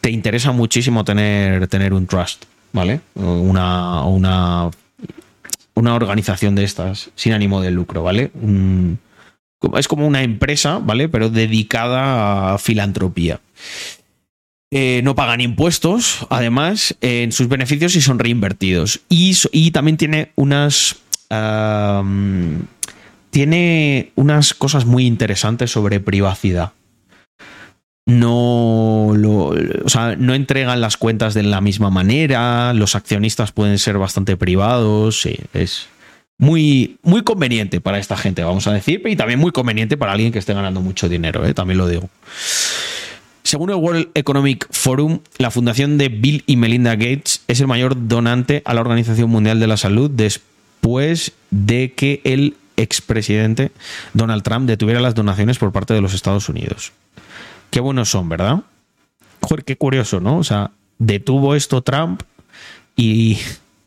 te 0.01 0.09
interesa 0.11 0.51
muchísimo 0.51 1.03
tener, 1.03 1.67
tener 1.67 1.93
un 1.93 2.07
trust, 2.07 2.45
¿vale? 2.73 3.01
Una, 3.15 4.03
una, 4.03 4.71
una 5.75 5.93
organización 5.93 6.55
de 6.55 6.63
estas 6.63 7.11
sin 7.15 7.33
ánimo 7.33 7.61
de 7.61 7.71
lucro, 7.71 8.03
¿vale? 8.03 8.31
Es 9.77 9.87
como 9.87 10.07
una 10.07 10.23
empresa, 10.23 10.79
¿vale? 10.79 11.09
Pero 11.09 11.29
dedicada 11.29 12.53
a 12.53 12.57
filantropía. 12.57 13.39
Eh, 14.71 15.01
no 15.03 15.15
pagan 15.15 15.41
impuestos, 15.41 16.25
además, 16.29 16.95
en 17.01 17.31
sus 17.31 17.47
beneficios 17.47 17.95
y 17.95 18.01
son 18.01 18.19
reinvertidos. 18.19 19.01
Y, 19.09 19.71
también 19.71 19.97
tiene 19.97 20.31
unas. 20.35 20.97
Tiene 23.35 24.13
unas 24.15 24.53
cosas 24.53 24.85
muy 24.85 25.05
interesantes 25.05 25.69
sobre 25.69 25.99
privacidad. 25.99 26.71
No, 28.05 29.07
o 29.07 29.89
sea, 29.89 30.15
no 30.15 30.33
entregan 30.33 30.79
las 30.79 30.95
cuentas 30.95 31.33
de 31.33 31.43
la 31.43 31.59
misma 31.59 31.89
manera, 31.89 32.71
los 32.71 32.95
accionistas 32.95 33.51
pueden 33.51 33.77
ser 33.77 33.97
bastante 33.97 34.37
privados, 34.37 35.19
sí, 35.19 35.35
es 35.53 35.87
muy, 36.37 36.95
muy 37.03 37.23
conveniente 37.23 37.81
para 37.81 37.99
esta 37.99 38.15
gente, 38.15 38.41
vamos 38.41 38.67
a 38.67 38.71
decir, 38.71 39.01
y 39.05 39.17
también 39.17 39.37
muy 39.37 39.51
conveniente 39.51 39.97
para 39.97 40.13
alguien 40.13 40.31
que 40.31 40.39
esté 40.39 40.53
ganando 40.53 40.79
mucho 40.79 41.09
dinero, 41.09 41.45
¿eh? 41.45 41.53
también 41.53 41.79
lo 41.79 41.89
digo. 41.89 42.09
Según 43.43 43.69
el 43.69 43.75
World 43.75 44.11
Economic 44.13 44.65
Forum, 44.71 45.19
la 45.39 45.51
fundación 45.51 45.97
de 45.97 46.07
Bill 46.07 46.45
y 46.47 46.55
Melinda 46.55 46.95
Gates 46.95 47.41
es 47.49 47.59
el 47.59 47.67
mayor 47.67 48.07
donante 48.07 48.61
a 48.63 48.73
la 48.73 48.79
Organización 48.79 49.29
Mundial 49.29 49.59
de 49.59 49.67
la 49.67 49.75
Salud 49.75 50.09
después 50.09 51.33
de 51.51 51.91
que 51.91 52.21
el 52.23 52.55
expresidente 52.77 53.71
Donald 54.13 54.43
Trump 54.43 54.67
detuviera 54.67 54.99
las 54.99 55.15
donaciones 55.15 55.57
por 55.57 55.71
parte 55.71 55.93
de 55.93 56.01
los 56.01 56.13
Estados 56.13 56.49
Unidos. 56.49 56.91
Qué 57.69 57.79
buenos 57.79 58.09
son, 58.09 58.29
¿verdad? 58.29 58.61
Joder, 59.41 59.63
qué 59.63 59.77
curioso, 59.77 60.19
¿no? 60.19 60.37
O 60.37 60.43
sea, 60.43 60.71
detuvo 60.97 61.55
esto 61.55 61.81
Trump 61.81 62.21
y, 62.95 63.37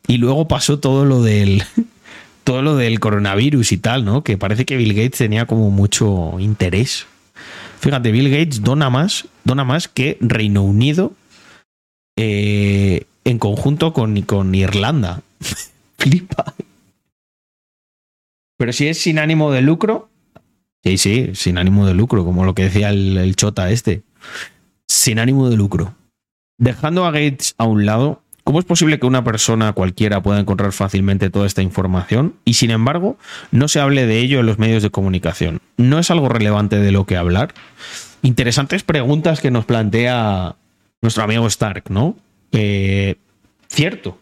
y 0.06 0.18
luego 0.18 0.48
pasó 0.48 0.78
todo 0.78 1.04
lo 1.04 1.22
del 1.22 1.64
todo 2.44 2.62
lo 2.62 2.76
del 2.76 2.98
coronavirus 2.98 3.72
y 3.72 3.76
tal, 3.76 4.04
¿no? 4.04 4.24
Que 4.24 4.38
parece 4.38 4.64
que 4.64 4.76
Bill 4.76 4.94
Gates 4.94 5.18
tenía 5.18 5.46
como 5.46 5.70
mucho 5.70 6.38
interés. 6.38 7.06
Fíjate, 7.80 8.10
Bill 8.10 8.30
Gates 8.30 8.62
dona 8.62 8.90
más, 8.90 9.26
dona 9.44 9.64
más 9.64 9.86
que 9.86 10.16
Reino 10.20 10.62
Unido 10.62 11.12
eh, 12.16 13.04
en 13.24 13.38
conjunto 13.38 13.92
con, 13.92 14.20
con 14.22 14.54
Irlanda. 14.54 15.20
Flipa. 15.98 16.54
Pero 18.58 18.72
si 18.72 18.88
es 18.88 18.98
sin 18.98 19.18
ánimo 19.18 19.52
de 19.52 19.62
lucro, 19.62 20.10
sí, 20.84 20.98
sí, 20.98 21.30
sin 21.34 21.58
ánimo 21.58 21.86
de 21.86 21.94
lucro, 21.94 22.24
como 22.24 22.44
lo 22.44 22.54
que 22.54 22.64
decía 22.64 22.90
el, 22.90 23.34
chota 23.36 23.70
este. 23.70 24.02
Sin 24.86 25.20
ánimo 25.20 25.48
de 25.48 25.56
lucro. 25.56 25.94
Dejando 26.58 27.06
a 27.06 27.12
Gates 27.12 27.54
a 27.56 27.64
un 27.64 27.86
lado, 27.86 28.22
¿cómo 28.42 28.58
es 28.58 28.64
posible 28.64 28.98
que 28.98 29.06
una 29.06 29.22
persona 29.22 29.72
cualquiera 29.74 30.22
pueda 30.22 30.40
encontrar 30.40 30.72
fácilmente 30.72 31.30
toda 31.30 31.46
esta 31.46 31.62
información 31.62 32.34
y 32.44 32.54
sin 32.54 32.72
embargo 32.72 33.16
no 33.52 33.68
se 33.68 33.78
hable 33.78 34.06
de 34.06 34.18
ello 34.18 34.40
en 34.40 34.46
los 34.46 34.58
medios 34.58 34.82
de 34.82 34.90
comunicación? 34.90 35.60
¿No 35.76 36.00
es 36.00 36.10
algo 36.10 36.28
relevante 36.28 36.80
de 36.80 36.90
lo 36.90 37.06
que 37.06 37.16
hablar? 37.16 37.54
Interesantes 38.22 38.82
preguntas 38.82 39.40
que 39.40 39.52
nos 39.52 39.66
plantea 39.66 40.56
nuestro 41.00 41.22
amigo 41.22 41.46
Stark, 41.46 41.84
¿no? 41.90 42.16
Eh, 42.50 43.14
cierto. 43.68 44.18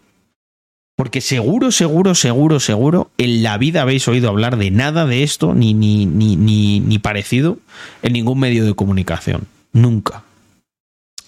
Porque 0.97 1.21
seguro, 1.21 1.73
seguro, 1.73 2.15
seguro, 2.15 2.59
seguro, 2.59 3.11
en 3.19 3.43
la 3.43 3.59
vida 3.59 3.83
habéis 3.83 4.09
oído 4.09 4.31
hablar 4.31 4.57
de 4.57 4.71
nada 4.71 5.05
de 5.05 5.23
esto, 5.23 5.53
ni, 5.55 5.75
ni, 5.75 6.07
ni, 6.07 6.81
ni, 6.81 6.99
parecido, 6.99 7.59
en 8.03 8.15
ningún 8.15 8.41
medio 8.41 8.65
de 8.65 8.73
comunicación. 8.73 9.47
Nunca. 9.75 10.25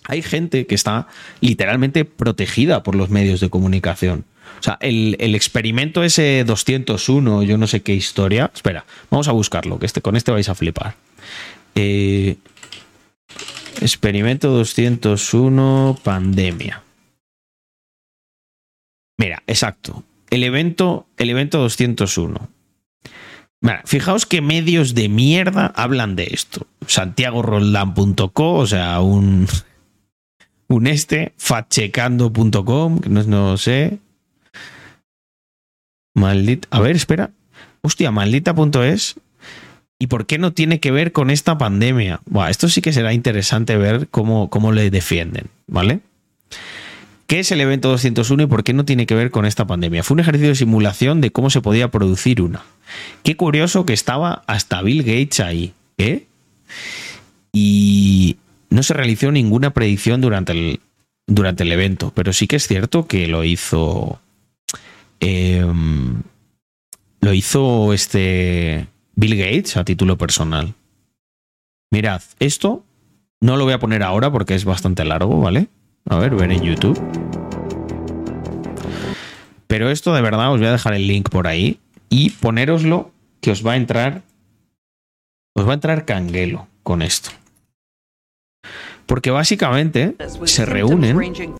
Hay 0.04 0.22
gente 0.22 0.66
que 0.66 0.74
está 0.74 1.06
literalmente 1.42 2.06
protegida 2.06 2.82
por 2.82 2.94
los 2.94 3.10
medios 3.10 3.40
de 3.40 3.50
comunicación. 3.50 4.24
O 4.58 4.62
sea, 4.62 4.78
el, 4.80 5.16
el 5.20 5.34
experimento 5.34 6.02
ese 6.02 6.44
201, 6.46 7.42
yo 7.42 7.58
no 7.58 7.66
sé 7.66 7.82
qué 7.82 7.94
historia. 7.94 8.50
Espera, 8.54 8.86
vamos 9.10 9.28
a 9.28 9.32
buscarlo, 9.32 9.78
que 9.78 9.84
este, 9.84 10.00
con 10.00 10.16
este 10.16 10.32
vais 10.32 10.48
a 10.48 10.54
flipar. 10.54 10.94
Eh, 11.74 12.36
experimento 13.82 14.48
201, 14.48 16.00
pandemia. 16.02 16.82
Mira, 19.18 19.42
exacto. 19.46 20.04
El 20.30 20.44
evento, 20.44 21.06
el 21.16 21.30
evento 21.30 21.58
201. 21.58 22.48
Mira, 23.60 23.82
fijaos 23.84 24.24
qué 24.24 24.40
medios 24.40 24.94
de 24.94 25.08
mierda 25.08 25.66
hablan 25.74 26.14
de 26.14 26.28
esto. 26.30 26.66
SantiagoRoldán.co, 26.86 28.54
o 28.54 28.66
sea, 28.66 29.00
un, 29.00 29.48
un 30.68 30.86
este, 30.86 31.32
fatchecando.com, 31.36 33.00
que 33.00 33.08
no, 33.08 33.24
no 33.24 33.56
sé. 33.56 33.98
Maldita. 36.14 36.68
A 36.70 36.80
ver, 36.80 36.94
espera. 36.94 37.30
Hostia, 37.82 38.12
maldita.es. 38.12 39.16
¿Y 39.98 40.06
por 40.06 40.26
qué 40.26 40.38
no 40.38 40.52
tiene 40.52 40.78
que 40.78 40.92
ver 40.92 41.10
con 41.10 41.30
esta 41.30 41.58
pandemia? 41.58 42.20
Buah, 42.26 42.50
esto 42.50 42.68
sí 42.68 42.80
que 42.80 42.92
será 42.92 43.12
interesante 43.12 43.76
ver 43.76 44.08
cómo, 44.08 44.48
cómo 44.48 44.70
le 44.70 44.90
defienden, 44.90 45.48
¿vale? 45.66 46.00
¿Qué 47.28 47.40
es 47.40 47.52
el 47.52 47.60
evento 47.60 47.90
201 47.90 48.44
y 48.44 48.46
por 48.46 48.64
qué 48.64 48.72
no 48.72 48.86
tiene 48.86 49.04
que 49.04 49.14
ver 49.14 49.30
con 49.30 49.44
esta 49.44 49.66
pandemia? 49.66 50.02
Fue 50.02 50.14
un 50.14 50.20
ejercicio 50.20 50.48
de 50.48 50.54
simulación 50.54 51.20
de 51.20 51.30
cómo 51.30 51.50
se 51.50 51.60
podía 51.60 51.90
producir 51.90 52.40
una. 52.40 52.64
Qué 53.22 53.36
curioso 53.36 53.84
que 53.84 53.92
estaba 53.92 54.44
hasta 54.46 54.80
Bill 54.80 55.02
Gates 55.02 55.40
ahí. 55.40 55.74
¿eh? 55.98 56.26
Y 57.52 58.38
no 58.70 58.82
se 58.82 58.94
realizó 58.94 59.30
ninguna 59.30 59.74
predicción 59.74 60.22
durante 60.22 60.52
el, 60.52 60.80
durante 61.26 61.64
el 61.64 61.72
evento, 61.72 62.12
pero 62.14 62.32
sí 62.32 62.46
que 62.46 62.56
es 62.56 62.66
cierto 62.66 63.06
que 63.06 63.28
lo 63.28 63.44
hizo. 63.44 64.22
em, 65.20 66.22
lo 67.20 67.34
hizo 67.34 67.92
este 67.92 68.86
Bill 69.16 69.36
Gates 69.36 69.76
a 69.76 69.84
título 69.84 70.16
personal. 70.16 70.72
Mirad, 71.90 72.22
esto 72.38 72.86
no 73.42 73.58
lo 73.58 73.64
voy 73.64 73.74
a 73.74 73.78
poner 73.78 74.02
ahora 74.02 74.32
porque 74.32 74.54
es 74.54 74.64
bastante 74.64 75.04
largo, 75.04 75.38
¿vale? 75.42 75.68
A 76.08 76.18
ver, 76.18 76.34
ver 76.34 76.50
en 76.50 76.62
YouTube. 76.62 76.98
Pero 79.66 79.90
esto 79.90 80.14
de 80.14 80.22
verdad 80.22 80.52
os 80.52 80.58
voy 80.58 80.68
a 80.68 80.72
dejar 80.72 80.94
el 80.94 81.06
link 81.06 81.28
por 81.28 81.46
ahí 81.46 81.78
y 82.08 82.30
ponéroslo 82.30 83.10
que 83.40 83.50
os 83.50 83.66
va 83.66 83.72
a 83.72 83.76
entrar. 83.76 84.22
Os 85.54 85.66
va 85.66 85.72
a 85.72 85.74
entrar 85.74 86.04
canguelo 86.04 86.66
con 86.82 87.02
esto. 87.02 87.30
Porque 89.06 89.30
básicamente 89.30 90.16
se 90.44 90.64
reúnen 90.64 91.56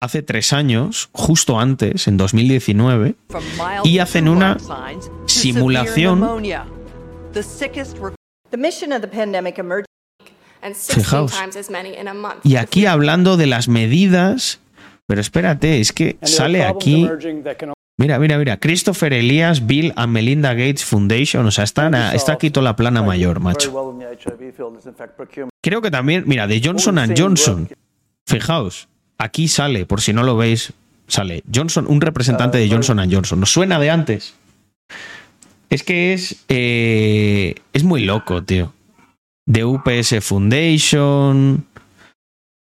hace 0.00 0.22
tres 0.22 0.52
años, 0.52 1.10
justo 1.12 1.60
antes, 1.60 2.08
en 2.08 2.16
2019, 2.16 3.14
y 3.84 3.98
hacen 3.98 4.28
una 4.28 4.56
simulación. 5.26 6.20
Fijaos. 10.94 11.32
Y 12.44 12.56
aquí 12.56 12.86
hablando 12.86 13.36
de 13.36 13.46
las 13.46 13.68
medidas. 13.68 14.60
Pero 15.06 15.20
espérate, 15.20 15.80
es 15.80 15.92
que 15.92 16.16
sale 16.22 16.58
aquí. 16.64 17.02
Mira, 17.98 18.18
mira, 18.18 18.38
mira. 18.38 18.56
Christopher 18.58 19.12
Elias, 19.12 19.66
Bill 19.66 19.92
and 19.96 20.12
Melinda 20.12 20.54
Gates 20.54 20.84
Foundation. 20.84 21.44
O 21.46 21.50
sea, 21.50 21.64
están 21.64 21.94
a- 21.94 22.14
está 22.14 22.32
aquí 22.34 22.50
toda 22.50 22.64
la 22.64 22.76
plana 22.76 23.02
mayor, 23.02 23.40
macho. 23.40 23.70
Creo 25.62 25.82
que 25.82 25.90
también, 25.90 26.24
mira, 26.26 26.46
de 26.46 26.62
Johnson 26.64 26.98
and 26.98 27.14
Johnson. 27.20 27.68
Fijaos, 28.26 28.88
aquí 29.18 29.48
sale, 29.48 29.84
por 29.84 30.00
si 30.00 30.12
no 30.12 30.22
lo 30.22 30.36
veis, 30.36 30.72
sale 31.08 31.42
Johnson, 31.52 31.86
un 31.88 32.00
representante 32.00 32.58
de 32.58 32.68
Johnson 32.70 33.00
and 33.00 33.12
Johnson. 33.12 33.40
¿Nos 33.40 33.50
suena 33.52 33.78
de 33.80 33.90
antes? 33.90 34.34
Es 35.68 35.82
que 35.82 36.12
es. 36.12 36.36
eh, 36.48 37.54
es 37.72 37.84
muy 37.84 38.02
loco, 38.04 38.42
tío. 38.44 38.72
De 39.50 39.64
UPS 39.64 40.22
Foundation. 40.22 41.66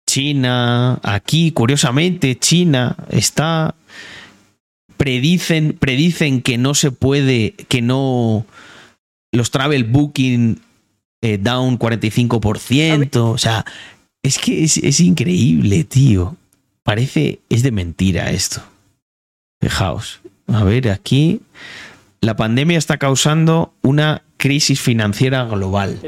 China. 0.08 1.00
Aquí, 1.04 1.52
curiosamente, 1.52 2.40
China 2.40 2.98
está. 3.10 3.76
Predicen, 4.98 5.78
predicen 5.80 6.42
que 6.42 6.58
no 6.58 6.74
se 6.74 6.90
puede. 6.90 7.54
Que 7.68 7.84
no. 7.84 8.48
Los 9.32 9.52
travel 9.52 9.84
booking 9.84 10.60
eh, 11.22 11.38
down 11.38 11.78
45%. 11.78 13.16
O 13.18 13.38
sea, 13.38 13.64
es 14.24 14.40
que 14.40 14.64
es, 14.64 14.78
es 14.78 15.00
increíble, 15.02 15.84
tío. 15.84 16.36
Parece. 16.82 17.42
Es 17.48 17.62
de 17.62 17.72
mentira 17.72 18.32
esto. 18.32 18.64
Fijaos. 19.62 20.22
A 20.48 20.64
ver, 20.64 20.90
aquí. 20.90 21.42
La 22.22 22.36
pandemia 22.36 22.80
está 22.80 22.98
causando 22.98 23.76
una 23.84 24.24
crisis 24.42 24.82
financiera 24.82 25.44
global. 25.46 26.00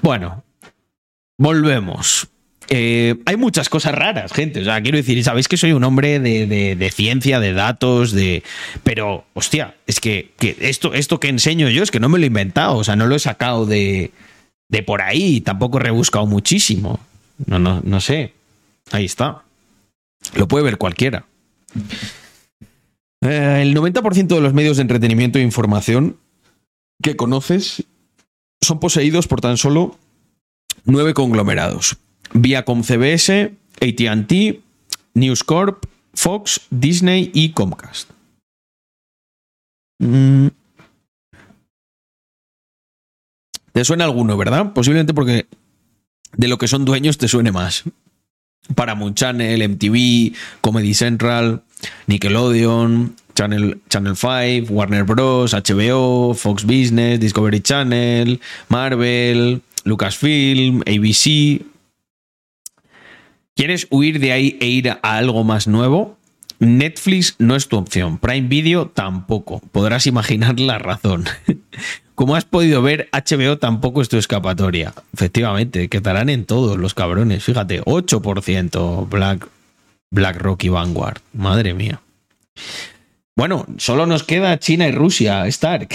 Bueno, 0.00 0.42
volvemos. 1.38 2.28
Eh, 2.70 3.16
hay 3.26 3.36
muchas 3.36 3.68
cosas 3.68 3.94
raras, 3.94 4.32
gente. 4.32 4.62
O 4.62 4.64
sea, 4.64 4.80
quiero 4.80 4.96
decir, 4.96 5.22
sabéis 5.22 5.48
que 5.48 5.58
soy 5.58 5.72
un 5.72 5.84
hombre 5.84 6.18
de, 6.18 6.46
de- 6.46 6.74
de 6.74 6.90
ciencia, 6.90 7.40
de 7.40 7.52
datos, 7.52 8.12
de. 8.12 8.42
Pero, 8.82 9.26
hostia, 9.34 9.74
es 9.86 10.00
que, 10.00 10.32
que 10.38 10.56
esto, 10.60 10.94
esto 10.94 11.20
que 11.20 11.28
enseño 11.28 11.68
yo 11.68 11.82
es 11.82 11.90
que 11.90 12.00
no 12.00 12.08
me 12.08 12.18
lo 12.18 12.24
he 12.24 12.28
inventado. 12.28 12.76
O 12.76 12.84
sea, 12.84 12.96
no 12.96 13.06
lo 13.06 13.14
he 13.16 13.18
sacado 13.18 13.66
de, 13.66 14.12
de 14.70 14.82
por 14.82 15.02
ahí. 15.02 15.42
Tampoco 15.42 15.76
he 15.78 15.82
rebuscado 15.82 16.24
muchísimo. 16.24 16.98
No, 17.44 17.58
no, 17.58 17.82
no 17.84 18.00
sé. 18.00 18.32
Ahí 18.92 19.04
está. 19.04 19.42
Lo 20.34 20.48
puede 20.48 20.64
ver 20.64 20.78
cualquiera. 20.78 21.26
Eh, 23.22 23.62
el 23.62 23.74
90% 23.74 24.26
de 24.26 24.40
los 24.40 24.52
medios 24.52 24.76
de 24.76 24.82
entretenimiento 24.82 25.38
e 25.38 25.42
información 25.42 26.16
que 27.00 27.16
conoces 27.16 27.84
son 28.60 28.80
poseídos 28.80 29.28
por 29.28 29.40
tan 29.40 29.56
solo 29.56 29.96
nueve 30.84 31.14
conglomerados. 31.14 31.96
Viacom 32.34 32.82
CBS, 32.82 33.52
AT&T, 33.80 34.60
News 35.14 35.44
Corp, 35.44 35.84
Fox, 36.14 36.62
Disney 36.70 37.30
y 37.32 37.50
Comcast. 37.50 38.10
Mm. 39.98 40.48
Te 43.72 43.84
suena 43.84 44.04
alguno, 44.04 44.36
¿verdad? 44.36 44.72
Posiblemente 44.72 45.14
porque 45.14 45.46
de 46.36 46.48
lo 46.48 46.58
que 46.58 46.68
son 46.68 46.84
dueños 46.84 47.18
te 47.18 47.28
suene 47.28 47.52
más. 47.52 47.84
Paramount 48.74 49.16
Channel, 49.16 49.68
MTV, 49.68 50.36
Comedy 50.60 50.94
Central, 50.94 51.62
Nickelodeon, 52.06 53.14
Channel, 53.34 53.80
Channel 53.88 54.16
5, 54.16 54.72
Warner 54.72 55.04
Bros., 55.04 55.54
HBO, 55.54 56.34
Fox 56.34 56.64
Business, 56.64 57.20
Discovery 57.20 57.60
Channel, 57.60 58.40
Marvel, 58.68 59.62
Lucasfilm, 59.84 60.82
ABC. 60.82 61.62
¿Quieres 63.54 63.86
huir 63.90 64.18
de 64.18 64.32
ahí 64.32 64.58
e 64.60 64.66
ir 64.66 64.90
a 64.90 64.98
algo 65.02 65.44
más 65.44 65.66
nuevo? 65.68 66.16
Netflix 66.58 67.34
no 67.38 67.56
es 67.56 67.66
tu 67.66 67.76
opción, 67.76 68.18
Prime 68.18 68.48
Video 68.48 68.86
tampoco. 68.86 69.60
Podrás 69.72 70.06
imaginar 70.06 70.60
la 70.60 70.78
razón. 70.78 71.24
Como 72.14 72.36
has 72.36 72.44
podido 72.44 72.82
ver, 72.82 73.08
HBO 73.12 73.58
tampoco 73.58 74.00
es 74.00 74.08
tu 74.08 74.16
escapatoria. 74.16 74.94
Efectivamente, 75.12 75.88
que 75.88 75.96
estarán 75.96 76.28
en 76.28 76.44
todos 76.44 76.78
los 76.78 76.94
cabrones. 76.94 77.42
Fíjate, 77.42 77.82
8% 77.82 79.08
Black, 79.08 79.48
BlackRock 80.12 80.62
y 80.62 80.68
Vanguard. 80.68 81.20
Madre 81.32 81.74
mía. 81.74 82.00
Bueno, 83.34 83.66
solo 83.78 84.06
nos 84.06 84.22
queda 84.22 84.58
China 84.58 84.86
y 84.86 84.92
Rusia, 84.92 85.46
Stark. 85.48 85.88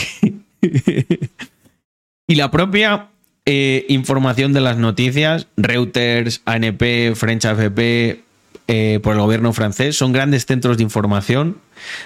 y 2.27 2.35
la 2.35 2.51
propia 2.51 3.07
eh, 3.45 3.85
información 3.87 4.51
de 4.51 4.61
las 4.61 4.77
noticias, 4.77 5.47
Reuters, 5.55 6.41
ANP, 6.45 7.15
French 7.15 7.45
AFP, 7.45 8.23
eh, 8.67 8.99
por 9.01 9.13
el 9.13 9.21
gobierno 9.21 9.53
francés, 9.53 9.95
son 9.95 10.11
grandes 10.11 10.45
centros 10.45 10.77
de 10.77 10.83
información 10.83 11.57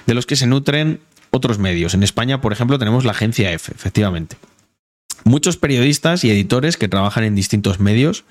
de 0.06 0.14
los 0.14 0.28
que 0.28 0.36
se 0.36 0.46
nutren 0.46 1.00
otros 1.32 1.58
medios. 1.58 1.94
En 1.94 2.04
España, 2.04 2.42
por 2.42 2.54
ejemplo, 2.54 2.78
tenemos 2.78 3.06
la 3.06 3.12
agencia 3.12 3.52
F, 3.54 3.72
efectivamente. 3.74 4.36
Muchos 5.24 5.58
periodistas 5.58 6.24
y 6.24 6.32
editores 6.32 6.78
que 6.78 6.88
trabajan 6.88 7.24
en 7.24 7.36
distintos 7.36 7.80
medios 7.80 8.24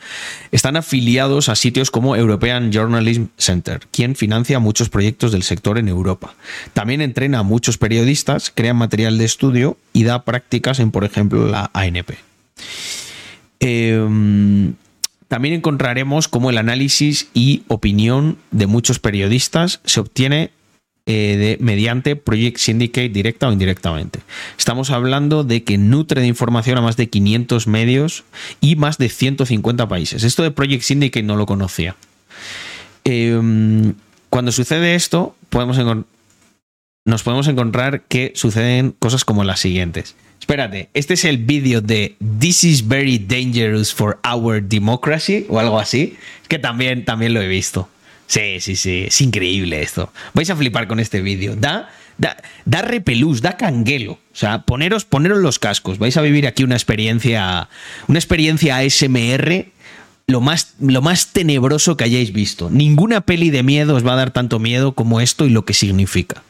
están 0.50 0.76
afiliados 0.76 1.48
a 1.48 1.56
sitios 1.56 1.90
como 1.90 2.16
European 2.16 2.72
Journalism 2.72 3.26
Center, 3.36 3.86
quien 3.90 4.16
financia 4.16 4.58
muchos 4.58 4.88
proyectos 4.88 5.32
del 5.32 5.42
sector 5.42 5.78
en 5.78 5.88
Europa. 5.88 6.34
También 6.72 7.00
entrena 7.00 7.40
a 7.40 7.42
muchos 7.42 7.78
periodistas, 7.78 8.50
crea 8.54 8.74
material 8.74 9.18
de 9.18 9.24
estudio 9.24 9.76
y 9.92 10.04
da 10.04 10.24
prácticas 10.24 10.80
en, 10.80 10.90
por 10.90 11.04
ejemplo, 11.04 11.46
la 11.46 11.70
ANP. 11.72 12.10
Eh, 13.60 14.72
también 15.30 15.54
encontraremos 15.54 16.26
cómo 16.26 16.50
el 16.50 16.58
análisis 16.58 17.28
y 17.34 17.62
opinión 17.68 18.36
de 18.50 18.66
muchos 18.66 18.98
periodistas 18.98 19.80
se 19.84 20.00
obtiene 20.00 20.50
eh, 21.12 21.56
mediante 21.58 22.14
Project 22.14 22.58
Syndicate 22.58 23.08
directa 23.08 23.48
o 23.48 23.52
indirectamente. 23.52 24.20
Estamos 24.56 24.90
hablando 24.90 25.42
de 25.42 25.64
que 25.64 25.76
nutre 25.76 26.20
de 26.20 26.28
información 26.28 26.78
a 26.78 26.82
más 26.82 26.96
de 26.96 27.08
500 27.08 27.66
medios 27.66 28.22
y 28.60 28.76
más 28.76 28.96
de 28.96 29.08
150 29.08 29.88
países. 29.88 30.22
Esto 30.22 30.44
de 30.44 30.52
Project 30.52 30.84
Syndicate 30.84 31.24
no 31.24 31.34
lo 31.34 31.46
conocía. 31.46 31.96
Eh, 33.04 33.92
cuando 34.28 34.52
sucede 34.52 34.94
esto, 34.94 35.34
podemos 35.48 35.78
nos 37.04 37.22
podemos 37.24 37.48
encontrar 37.48 38.02
que 38.02 38.30
suceden 38.36 38.94
cosas 38.96 39.24
como 39.24 39.42
las 39.42 39.58
siguientes. 39.58 40.14
Espérate, 40.38 40.90
este 40.94 41.14
es 41.14 41.24
el 41.24 41.38
vídeo 41.38 41.80
de 41.80 42.14
This 42.38 42.62
is 42.62 42.86
very 42.86 43.18
dangerous 43.18 43.92
for 43.92 44.20
our 44.24 44.62
democracy 44.62 45.44
o 45.48 45.58
algo 45.58 45.80
así. 45.80 46.16
Que 46.46 46.60
también, 46.60 47.04
también 47.04 47.34
lo 47.34 47.42
he 47.42 47.48
visto. 47.48 47.88
Sí, 48.30 48.60
sí, 48.60 48.76
sí, 48.76 49.06
es 49.08 49.20
increíble 49.22 49.82
esto. 49.82 50.12
Vais 50.34 50.48
a 50.50 50.54
flipar 50.54 50.86
con 50.86 51.00
este 51.00 51.20
vídeo. 51.20 51.56
Da, 51.56 51.90
da, 52.16 52.36
da 52.64 52.80
repelús, 52.80 53.42
da 53.42 53.56
canguelo. 53.56 54.12
O 54.12 54.36
sea, 54.36 54.62
poneros, 54.62 55.04
poneros 55.04 55.38
los 55.38 55.58
cascos. 55.58 55.98
Vais 55.98 56.16
a 56.16 56.22
vivir 56.22 56.46
aquí 56.46 56.62
una 56.62 56.76
experiencia, 56.76 57.68
una 58.06 58.20
experiencia 58.20 58.76
ASMR 58.76 59.66
lo 60.28 60.40
más, 60.40 60.74
lo 60.78 61.02
más 61.02 61.32
tenebroso 61.32 61.96
que 61.96 62.04
hayáis 62.04 62.32
visto. 62.32 62.70
Ninguna 62.70 63.22
peli 63.22 63.50
de 63.50 63.64
miedo 63.64 63.96
os 63.96 64.06
va 64.06 64.12
a 64.12 64.16
dar 64.16 64.30
tanto 64.30 64.60
miedo 64.60 64.92
como 64.92 65.20
esto 65.20 65.44
y 65.44 65.50
lo 65.50 65.64
que 65.64 65.74
significa. 65.74 66.44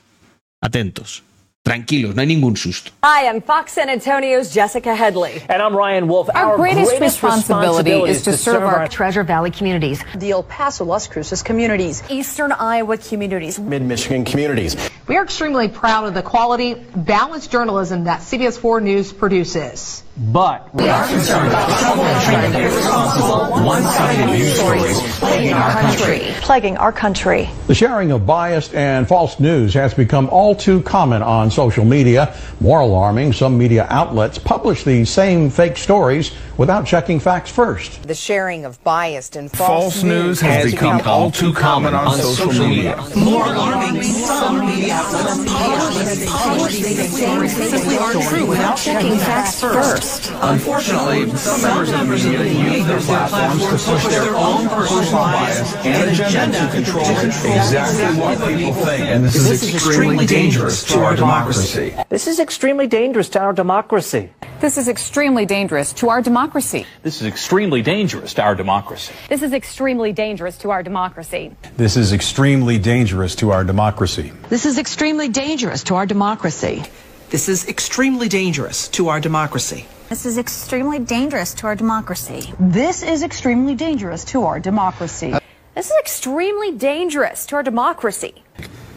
Atentos. 0.61 1.22
Tranquilos, 1.70 2.16
no 2.16 2.22
hay 2.22 2.26
ningún 2.26 2.56
susto. 2.56 2.90
Hi, 3.04 3.28
I'm 3.28 3.42
Fox 3.42 3.74
San 3.74 3.90
Antonio's 3.90 4.52
Jessica 4.52 4.94
Headley. 4.94 5.42
And 5.48 5.62
I'm 5.62 5.76
Ryan 5.76 6.08
Wolf. 6.08 6.28
Our, 6.34 6.56
greatest, 6.56 6.98
responsibility, 6.98 7.92
is 7.92 8.22
to 8.22 8.32
serve 8.32 8.62
our 8.62 8.88
Treasure 8.88 9.22
Valley 9.22 9.50
communities, 9.50 10.02
the 10.16 10.30
El 10.30 10.42
Paso, 10.42 10.84
Las 10.86 11.06
Cruces 11.06 11.42
communities, 11.42 12.02
Eastern 12.11 12.52
Iowa 12.52 12.96
communities, 12.96 13.61
Mid 13.61 13.82
Michigan 13.82 14.24
communities. 14.24 14.74
We 15.06 15.16
are 15.16 15.22
extremely 15.22 15.68
proud 15.68 16.06
of 16.06 16.14
the 16.14 16.22
quality, 16.22 16.74
balanced 16.74 17.52
journalism 17.52 18.04
that 18.04 18.20
CBS 18.20 18.58
4 18.58 18.80
News 18.80 19.12
produces. 19.12 20.02
But 20.21 20.75
we 20.75 20.87
are 20.87 21.09
concerned 21.09 21.49
about 21.49 21.81
trouble 21.81 22.03
and 22.03 22.55
irresponsible, 22.55 23.64
one-sided 23.64 24.27
news 24.27 24.53
stories 24.55 25.01
plaguing 25.18 25.55
our 25.55 25.73
country. 25.73 26.18
Plaguing 26.43 26.77
our 26.77 26.93
country. 26.93 27.49
The 27.68 27.75
sharing 27.75 28.12
of 28.12 28.27
biased 28.27 28.75
and 28.75 29.09
false 29.09 29.41
news 29.41 29.73
has 29.73 29.95
become 29.95 30.29
all 30.29 30.55
too 30.55 30.83
common 30.83 31.23
on 31.23 31.51
social 31.51 31.87
media. 31.87 32.37
More 32.61 32.81
alarming, 32.81 33.33
some 33.33 33.57
media 33.57 33.87
outlets 33.89 34.39
publish 34.39 34.85
these 34.85 35.09
same 35.09 35.49
fake 35.49 35.79
stories 35.79 36.33
without 36.59 36.85
checking 36.85 37.18
facts 37.18 37.51
first. 37.51 38.03
The 38.03 38.14
sharing 38.14 38.66
of 38.66 38.83
biased 38.85 39.37
and 39.37 39.51
false, 39.51 39.95
false 39.95 40.03
news 40.03 40.41
has, 40.43 40.64
has 40.64 40.73
become, 40.73 40.99
become 40.99 41.11
all 41.11 41.31
too 41.31 41.55
common 41.55 41.95
on, 41.95 42.09
on 42.09 42.18
social, 42.18 42.53
social 42.53 42.68
media. 42.68 43.03
media. 43.03 43.25
More 43.25 43.47
alarming, 43.47 44.03
some 44.03 44.66
media 44.66 44.95
outlets 44.97 46.31
publish 46.31 46.81
these 46.83 47.16
stories 47.16 47.57
simply 47.57 47.97
aren't 47.97 48.23
true 48.25 48.45
without 48.47 48.77
checking 48.77 49.16
facts 49.16 49.59
first. 49.59 50.09
Unfortunately, 50.42 51.30
some 51.36 51.62
members 51.62 51.90
of 51.92 52.00
the 52.00 52.04
media 52.06 52.44
use 52.44 52.86
their 52.86 53.00
platforms 53.00 53.62
to 53.64 53.90
push 53.90 54.06
their 54.08 54.34
own 54.34 54.68
personal 54.68 55.12
bias 55.12 55.76
and 55.76 56.11
agenda 56.11 56.58
to 56.58 56.72
control 56.72 57.11
exactly 57.11 58.20
what 58.20 58.38
people 58.38 58.72
think. 58.72 59.04
And 59.04 59.24
this, 59.24 59.34
this 59.34 59.62
is 59.62 59.74
extremely 59.74 60.26
dangerous 60.26 60.84
to 60.84 61.00
our 61.00 61.14
democracy. 61.14 61.94
This 62.08 62.26
is 62.26 62.40
extremely 62.40 62.86
dangerous 62.86 63.28
to 63.30 63.40
our 63.40 63.52
democracy. 63.52 64.30
This 64.61 64.76
is 64.76 64.88
extremely 64.88 65.46
dangerous 65.46 65.92
to 65.94 66.08
our 66.08 66.20
democracy. 66.20 66.86
This 67.02 67.22
is 67.22 67.28
extremely 67.28 67.82
dangerous 67.82 68.34
to 68.34 68.42
our 68.42 68.54
democracy. 68.54 69.12
This 69.28 69.42
is 69.42 69.52
extremely 69.54 70.12
dangerous 70.12 70.56
to 70.58 70.70
our 70.70 70.82
democracy. 70.82 71.52
This 71.76 71.96
is 71.96 72.12
extremely 72.12 72.78
dangerous 72.78 73.36
to 73.36 73.52
our 73.52 73.64
democracy. 73.64 74.32
This 74.48 74.66
is 74.66 74.76
extremely 74.78 75.28
dangerous 75.28 75.84
to 75.84 75.94
our 75.94 76.04
democracy. 76.04 76.82
This 77.31 77.49
is 77.49 77.68
extremely 77.68 78.28
dangerous 78.28 78.89
to 78.89 79.07
our 79.07 79.20
democracy. 79.20 79.87
This 80.09 80.26
is 80.26 80.37
extremely 80.37 80.99
dangerous 80.99 81.55
to 81.55 81.68
our 81.68 81.76
democracy. 81.76 82.53
This 82.59 83.05
is 83.05 83.22
extremely 83.22 83.76
dangerous 83.76 84.24
to 84.24 84.43
our 84.43 84.59
democracy. 84.59 85.37
This 85.76 85.93
is 85.93 85.97
extremely 86.01 86.72
dangerous 86.72 87.47
to 87.47 87.55
our 87.55 87.62
democracy. 87.62 88.43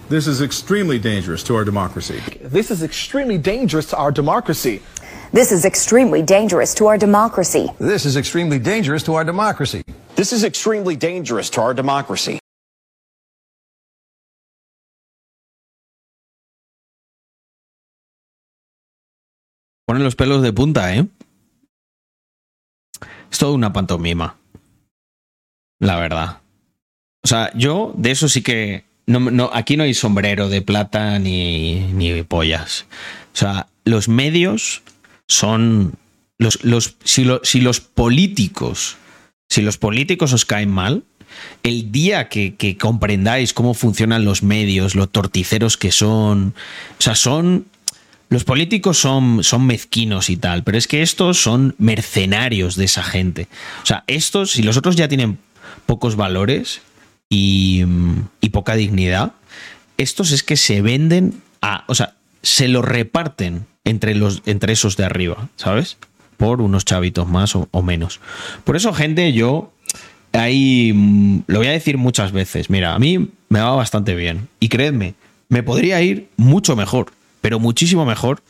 This 0.10 0.26
is 0.26 0.42
extremely 0.42 0.98
dangerous 0.98 1.44
to 1.44 1.56
our 1.56 1.64
democracy. 1.64 2.20
This 2.42 2.72
is 2.72 2.82
extremely 2.82 3.38
dangerous 3.38 3.86
to 3.90 3.98
our 3.98 4.12
democracy. 4.12 4.82
This 5.32 5.52
is 5.52 5.64
extremely 5.64 6.24
dangerous 6.24 6.74
to 6.74 6.88
our 6.88 6.98
democracy. 6.98 7.70
This 7.78 8.08
is 8.08 8.18
extremely 8.18 8.58
dangerous 8.58 9.04
to 9.04 9.14
our 9.14 9.24
democracy. 9.24 9.84
This 10.16 10.34
is 10.34 10.44
extremely 10.44 10.96
dangerous 10.96 11.52
to 11.52 11.62
our 11.62 11.76
democracy. 11.76 12.40
Ponen 19.94 20.06
los 20.06 20.16
pelos 20.16 20.42
de 20.42 20.52
punta, 20.52 20.96
¿eh? 20.96 21.06
Es 23.32 23.38
todo 23.38 23.54
una 23.54 23.74
pantomima. 23.74 24.38
La 25.80 25.98
verdad. 25.98 26.40
O 27.24 27.28
sea, 27.28 27.52
yo 27.54 27.94
de 27.96 28.10
eso 28.10 28.28
sí 28.28 28.42
que. 28.42 28.86
No, 29.06 29.52
aquí 29.54 29.78
no 29.78 29.84
hay 29.84 29.94
sombrero 29.94 30.50
de 30.50 30.64
plata 30.64 31.20
ni, 31.20 31.82
ni 31.94 32.24
pollas. 32.24 32.88
O 33.36 33.38
sea, 33.38 33.68
los 33.86 34.08
medios 34.08 34.82
son. 35.28 35.94
Los, 36.40 36.64
los, 36.64 36.96
si, 37.04 37.28
si 37.44 37.62
los 37.62 37.80
políticos. 37.80 38.98
Si 39.48 39.62
los 39.62 39.78
políticos 39.78 40.34
os 40.34 40.44
caen 40.44 40.72
mal, 40.72 41.04
el 41.62 41.92
día 41.92 42.30
que, 42.30 42.56
que, 42.56 42.80
comprendáis 42.80 43.54
cómo 43.54 43.76
funcionan 43.76 44.26
los 44.26 44.42
medios, 44.42 44.96
lo 44.96 45.06
torticeros 45.06 45.78
que 45.78 45.92
son. 45.92 46.56
O 46.98 47.02
sea, 47.04 47.14
son. 47.14 47.68
Los 48.30 48.44
políticos 48.44 48.98
son, 48.98 49.44
son 49.44 49.66
mezquinos 49.68 50.30
y 50.30 50.38
tal, 50.38 50.64
pero 50.64 50.78
es 50.78 50.88
que 50.88 51.02
estos 51.02 51.42
son 51.42 51.76
mercenarios 51.78 52.76
de 52.76 52.86
esa 52.86 53.04
gente. 53.04 53.48
O 53.84 53.86
sea, 53.86 54.04
estos, 54.08 54.52
si 54.52 54.64
los 54.64 54.78
otros 54.78 54.96
ya 54.96 55.08
tienen 55.08 55.38
pocos 55.86 56.16
valores 56.16 56.82
y, 57.30 57.86
poca 58.52 58.76
dignidad, 58.76 59.34
estos 59.98 60.32
es 60.32 60.44
que 60.44 60.58
se 60.58 60.82
venden 60.82 61.42
a. 61.62 61.84
O 61.88 61.96
sea, 61.96 62.16
se 62.42 62.68
lo 62.68 62.82
reparten 62.82 63.66
entre, 63.84 64.16
los, 64.16 64.42
entre 64.46 64.74
esos 64.74 64.98
de 64.98 65.06
arriba, 65.06 65.50
¿sabes? 65.56 65.98
Por 66.38 66.62
unos 66.62 66.86
chavitos 66.86 67.28
más 67.28 67.56
o, 67.56 67.68
o 67.72 67.82
menos. 67.82 68.20
Por 68.64 68.76
eso, 68.76 68.94
gente, 68.94 69.34
yo 69.34 69.74
ahí 70.34 70.94
lo 71.48 71.60
voy 71.60 71.68
a 71.68 71.72
decir 71.72 71.98
muchas 71.98 72.32
veces. 72.32 72.70
Mira, 72.70 72.94
a 72.94 73.00
mí 73.00 73.30
me 73.50 73.60
va 73.60 73.76
bastante 73.76 74.16
bien. 74.16 74.50
Y 74.60 74.70
creedme, 74.70 75.16
me 75.50 75.64
podría 75.64 76.02
ir 76.02 76.30
mucho 76.36 76.76
mejor, 76.76 77.12
pero 77.44 77.60
muchísimo 77.60 78.06
mejor 78.06 78.42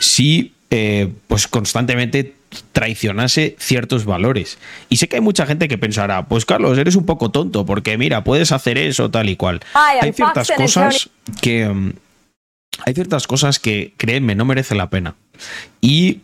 si 0.00 0.52
eh, 0.70 1.12
pues 1.28 1.46
constantemente 1.46 2.34
traicionase 2.72 3.54
ciertos 3.60 4.04
valores. 4.04 4.58
Y 4.88 4.96
sé 4.96 5.06
que 5.06 5.16
hay 5.16 5.22
mucha 5.22 5.46
gente 5.46 5.68
que 5.68 5.78
pensará, 5.78 6.26
pues 6.26 6.44
Carlos, 6.44 6.76
eres 6.76 6.96
un 6.96 7.06
poco 7.06 7.30
tonto, 7.30 7.64
porque 7.64 7.96
mira, 7.96 8.24
puedes 8.24 8.50
hacer 8.50 8.76
eso, 8.76 9.08
tal 9.08 9.30
y 9.30 9.36
cual. 9.36 9.60
hay 9.72 10.12
ciertas 10.12 10.50
cosas 10.50 11.10
que. 11.40 11.68
Um, 11.68 11.92
hay 12.84 12.92
ciertas 12.92 13.28
cosas 13.28 13.60
que, 13.60 13.94
créanme, 13.96 14.34
no 14.34 14.44
merece 14.44 14.74
la 14.74 14.90
pena. 14.90 15.14
Y 15.80 16.22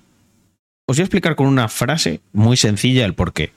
os 0.89 0.97
voy 0.97 1.03
a 1.03 1.05
explicar 1.05 1.37
con 1.37 1.47
una 1.47 1.69
frase 1.69 2.21
muy 2.33 2.57
sencilla 2.57 3.05
el 3.05 3.15
por 3.15 3.33
qué 3.33 3.53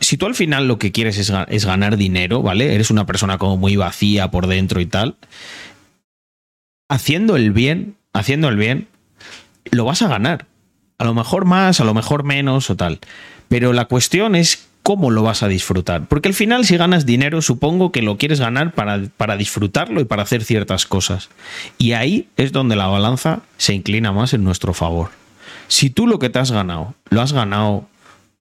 si 0.00 0.16
tú 0.16 0.26
al 0.26 0.34
final 0.34 0.68
lo 0.68 0.78
que 0.78 0.92
quieres 0.92 1.18
es, 1.18 1.32
es, 1.48 1.64
ganar 1.64 1.96
dinero, 1.96 2.42
¿vale? 2.42 2.74
Eres 2.74 2.90
una 2.90 3.06
persona 3.06 3.38
como 3.38 3.56
muy 3.56 3.76
vacía 3.76 4.30
por 4.30 4.46
dentro 4.46 4.80
y 4.80 4.86
tal. 4.86 5.16
Haciendo 6.88 7.36
el 7.36 7.52
bien, 7.52 7.96
haciendo 8.12 8.48
el 8.48 8.56
bien, 8.56 8.88
lo 9.70 9.84
vas 9.84 10.02
a 10.02 10.08
ganar. 10.08 10.46
A 10.98 11.04
lo 11.04 11.14
mejor 11.14 11.44
más, 11.44 11.80
a 11.80 11.84
lo 11.84 11.94
mejor 11.94 12.24
menos 12.24 12.70
o 12.70 12.76
tal. 12.76 12.98
Pero 13.48 13.72
la 13.72 13.86
cuestión 13.86 14.34
es 14.34 14.68
cómo 14.82 15.10
lo 15.10 15.22
vas 15.22 15.42
a 15.42 15.48
disfrutar. 15.48 16.06
Porque 16.08 16.28
al 16.28 16.34
final, 16.34 16.64
si 16.64 16.76
ganas 16.76 17.04
dinero, 17.04 17.42
supongo 17.42 17.92
que 17.92 18.02
lo 18.02 18.16
quieres 18.16 18.40
ganar 18.40 18.72
para, 18.72 19.02
para 19.16 19.36
disfrutarlo 19.36 20.00
y 20.00 20.06
para 20.06 20.22
hacer 20.22 20.44
ciertas 20.44 20.86
cosas. 20.86 21.28
Y 21.76 21.92
ahí 21.92 22.28
es 22.36 22.52
donde 22.52 22.74
la 22.74 22.86
balanza 22.86 23.40
se 23.58 23.74
inclina 23.74 24.12
más 24.12 24.32
en 24.32 24.44
nuestro 24.44 24.72
favor. 24.72 25.10
Si 25.68 25.90
tú 25.90 26.06
lo 26.06 26.18
que 26.18 26.30
te 26.30 26.38
has 26.38 26.50
ganado, 26.50 26.94
lo 27.10 27.20
has 27.20 27.34
ganado 27.34 27.86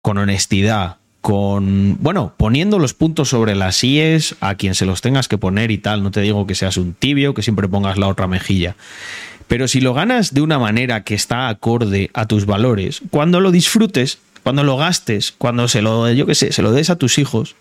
con 0.01 0.17
honestidad, 0.17 0.97
con, 1.27 1.97
bueno, 1.99 2.33
poniendo 2.37 2.79
los 2.79 2.93
puntos 2.93 3.27
sobre 3.27 3.53
las 3.53 3.83
IES 3.83 4.37
a 4.39 4.55
quien 4.55 4.75
se 4.75 4.85
los 4.85 5.01
tengas 5.01 5.27
que 5.27 5.37
poner 5.37 5.71
y 5.71 5.77
tal. 5.77 6.01
No 6.01 6.09
te 6.09 6.21
digo 6.21 6.47
que 6.47 6.55
seas 6.55 6.77
un 6.77 6.93
tibio, 6.93 7.33
que 7.33 7.41
siempre 7.41 7.67
pongas 7.67 7.97
la 7.97 8.07
otra 8.07 8.27
mejilla. 8.27 8.77
Pero 9.49 9.67
si 9.67 9.81
lo 9.81 9.93
ganas 9.93 10.33
de 10.33 10.39
una 10.39 10.57
manera 10.57 11.03
que 11.03 11.15
está 11.15 11.49
acorde 11.49 12.11
a 12.13 12.27
tus 12.27 12.45
valores, 12.45 13.01
cuando 13.09 13.41
lo 13.41 13.51
disfrutes, 13.51 14.19
cuando 14.41 14.63
lo 14.63 14.77
gastes, 14.77 15.33
cuando 15.37 15.67
se 15.67 15.81
lo, 15.81 16.09
yo 16.09 16.25
qué 16.25 16.33
sé, 16.33 16.53
se 16.53 16.61
lo 16.61 16.71
des 16.71 16.89
a 16.89 16.95
tus 16.95 17.17
hijos, 17.17 17.57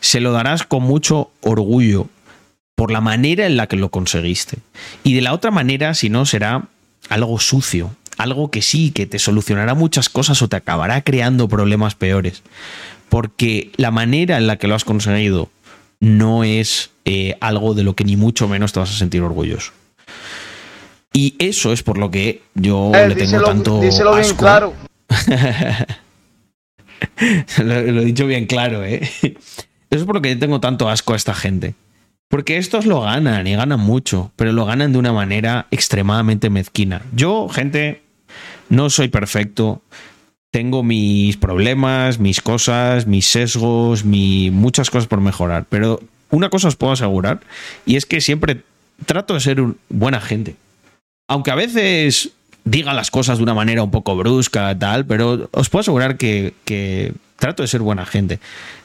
se 0.00 0.20
lo 0.20 0.32
darás 0.32 0.64
con 0.64 0.82
mucho 0.82 1.30
orgullo 1.40 2.10
por 2.74 2.90
la 2.90 3.00
manera 3.00 3.46
en 3.46 3.56
la 3.56 3.68
que 3.68 3.76
lo 3.76 3.88
conseguiste. 3.88 4.58
Y 5.02 5.14
de 5.14 5.22
la 5.22 5.32
otra 5.32 5.50
manera, 5.50 5.94
si 5.94 6.10
no, 6.10 6.26
será 6.26 6.64
algo 7.08 7.40
sucio, 7.40 7.90
algo 8.18 8.50
que 8.50 8.60
sí, 8.60 8.90
que 8.90 9.06
te 9.06 9.18
solucionará 9.18 9.72
muchas 9.72 10.10
cosas 10.10 10.42
o 10.42 10.48
te 10.48 10.56
acabará 10.56 11.00
creando 11.00 11.48
problemas 11.48 11.94
peores. 11.94 12.42
Porque 13.08 13.70
la 13.76 13.90
manera 13.90 14.36
en 14.36 14.46
la 14.46 14.56
que 14.56 14.68
lo 14.68 14.74
has 14.74 14.84
conseguido 14.84 15.50
no 16.00 16.44
es 16.44 16.90
eh, 17.04 17.36
algo 17.40 17.74
de 17.74 17.82
lo 17.82 17.94
que 17.96 18.04
ni 18.04 18.16
mucho 18.16 18.48
menos 18.48 18.72
te 18.72 18.80
vas 18.80 18.90
a 18.90 18.96
sentir 18.98 19.22
orgulloso. 19.22 19.72
Y 21.12 21.34
eso 21.38 21.72
es 21.72 21.82
por 21.82 21.96
lo 21.98 22.10
que 22.10 22.42
yo 22.54 22.92
Eh, 22.94 23.08
le 23.08 23.14
tengo 23.14 23.38
díselo- 23.38 23.44
tanto 23.46 23.80
díselo 23.80 24.10
bien 24.14 24.24
asco. 24.26 24.36
claro. 24.36 24.74
lo, 27.58 27.64
lo 27.82 28.00
he 28.02 28.04
dicho 28.04 28.26
bien 28.26 28.46
claro, 28.46 28.84
¿eh? 28.84 29.00
Eso 29.90 30.00
es 30.02 30.04
por 30.04 30.16
lo 30.16 30.22
que 30.22 30.34
yo 30.34 30.38
tengo 30.38 30.60
tanto 30.60 30.88
asco 30.90 31.14
a 31.14 31.16
esta 31.16 31.32
gente. 31.34 31.74
Porque 32.28 32.58
estos 32.58 32.84
lo 32.84 33.00
ganan 33.00 33.46
y 33.46 33.54
ganan 33.56 33.80
mucho, 33.80 34.32
pero 34.36 34.52
lo 34.52 34.66
ganan 34.66 34.92
de 34.92 34.98
una 34.98 35.14
manera 35.14 35.66
extremadamente 35.70 36.50
mezquina. 36.50 37.00
Yo, 37.14 37.48
gente, 37.48 38.02
no 38.68 38.90
soy 38.90 39.08
perfecto. 39.08 39.80
Tengo 40.50 40.82
mis 40.82 41.36
problemas, 41.36 42.18
mis 42.18 42.40
cosas, 42.40 43.06
mis 43.06 43.26
sesgos, 43.26 44.04
mi, 44.04 44.50
muchas 44.50 44.90
cosas 44.90 45.06
por 45.06 45.20
mejorar. 45.20 45.66
Pero 45.68 46.00
una 46.30 46.48
cosa 46.48 46.68
os 46.68 46.76
puedo 46.76 46.92
asegurar, 46.92 47.40
y 47.84 47.96
es 47.96 48.06
que 48.06 48.20
siempre 48.20 48.62
trato 49.06 49.34
de 49.34 49.40
ser 49.40 49.60
un- 49.60 49.76
buena 49.88 50.20
gente. 50.20 50.56
Aunque 51.28 51.50
a 51.50 51.54
veces 51.54 52.30
diga 52.64 52.94
las 52.94 53.10
cosas 53.10 53.38
de 53.38 53.44
una 53.44 53.54
manera 53.54 53.82
un 53.82 53.90
poco 53.90 54.16
brusca, 54.16 54.76
tal, 54.78 55.04
pero 55.06 55.48
os 55.52 55.68
puedo 55.68 55.80
asegurar 55.82 56.16
que, 56.16 56.54
trato 57.36 57.62
de 57.62 57.68
ser 57.68 57.82
buena 57.82 58.04
gente, 58.06 58.40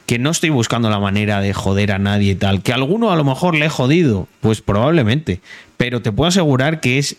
que 0.06 0.18
no 0.18 0.30
estoy 0.30 0.50
buscando 0.50 0.90
la 0.90 0.98
manera 1.00 1.40
de 1.40 1.52
joder 1.54 1.92
a 1.92 1.98
nadie 1.98 2.32
y 2.32 2.34
tal, 2.34 2.62
que 2.62 2.72
a 2.72 2.76
alguno 2.76 3.10
a 3.10 3.16
lo 3.16 3.24
mejor 3.24 3.54
le 3.56 3.66
he 3.66 3.70
jodido, 3.70 4.28
pues 4.40 4.60
probablemente, 4.60 5.40
pero 5.76 6.02
te 6.02 6.12
puedo 6.12 6.28
asegurar 6.28 6.80
que 6.80 6.98
es 6.98 7.16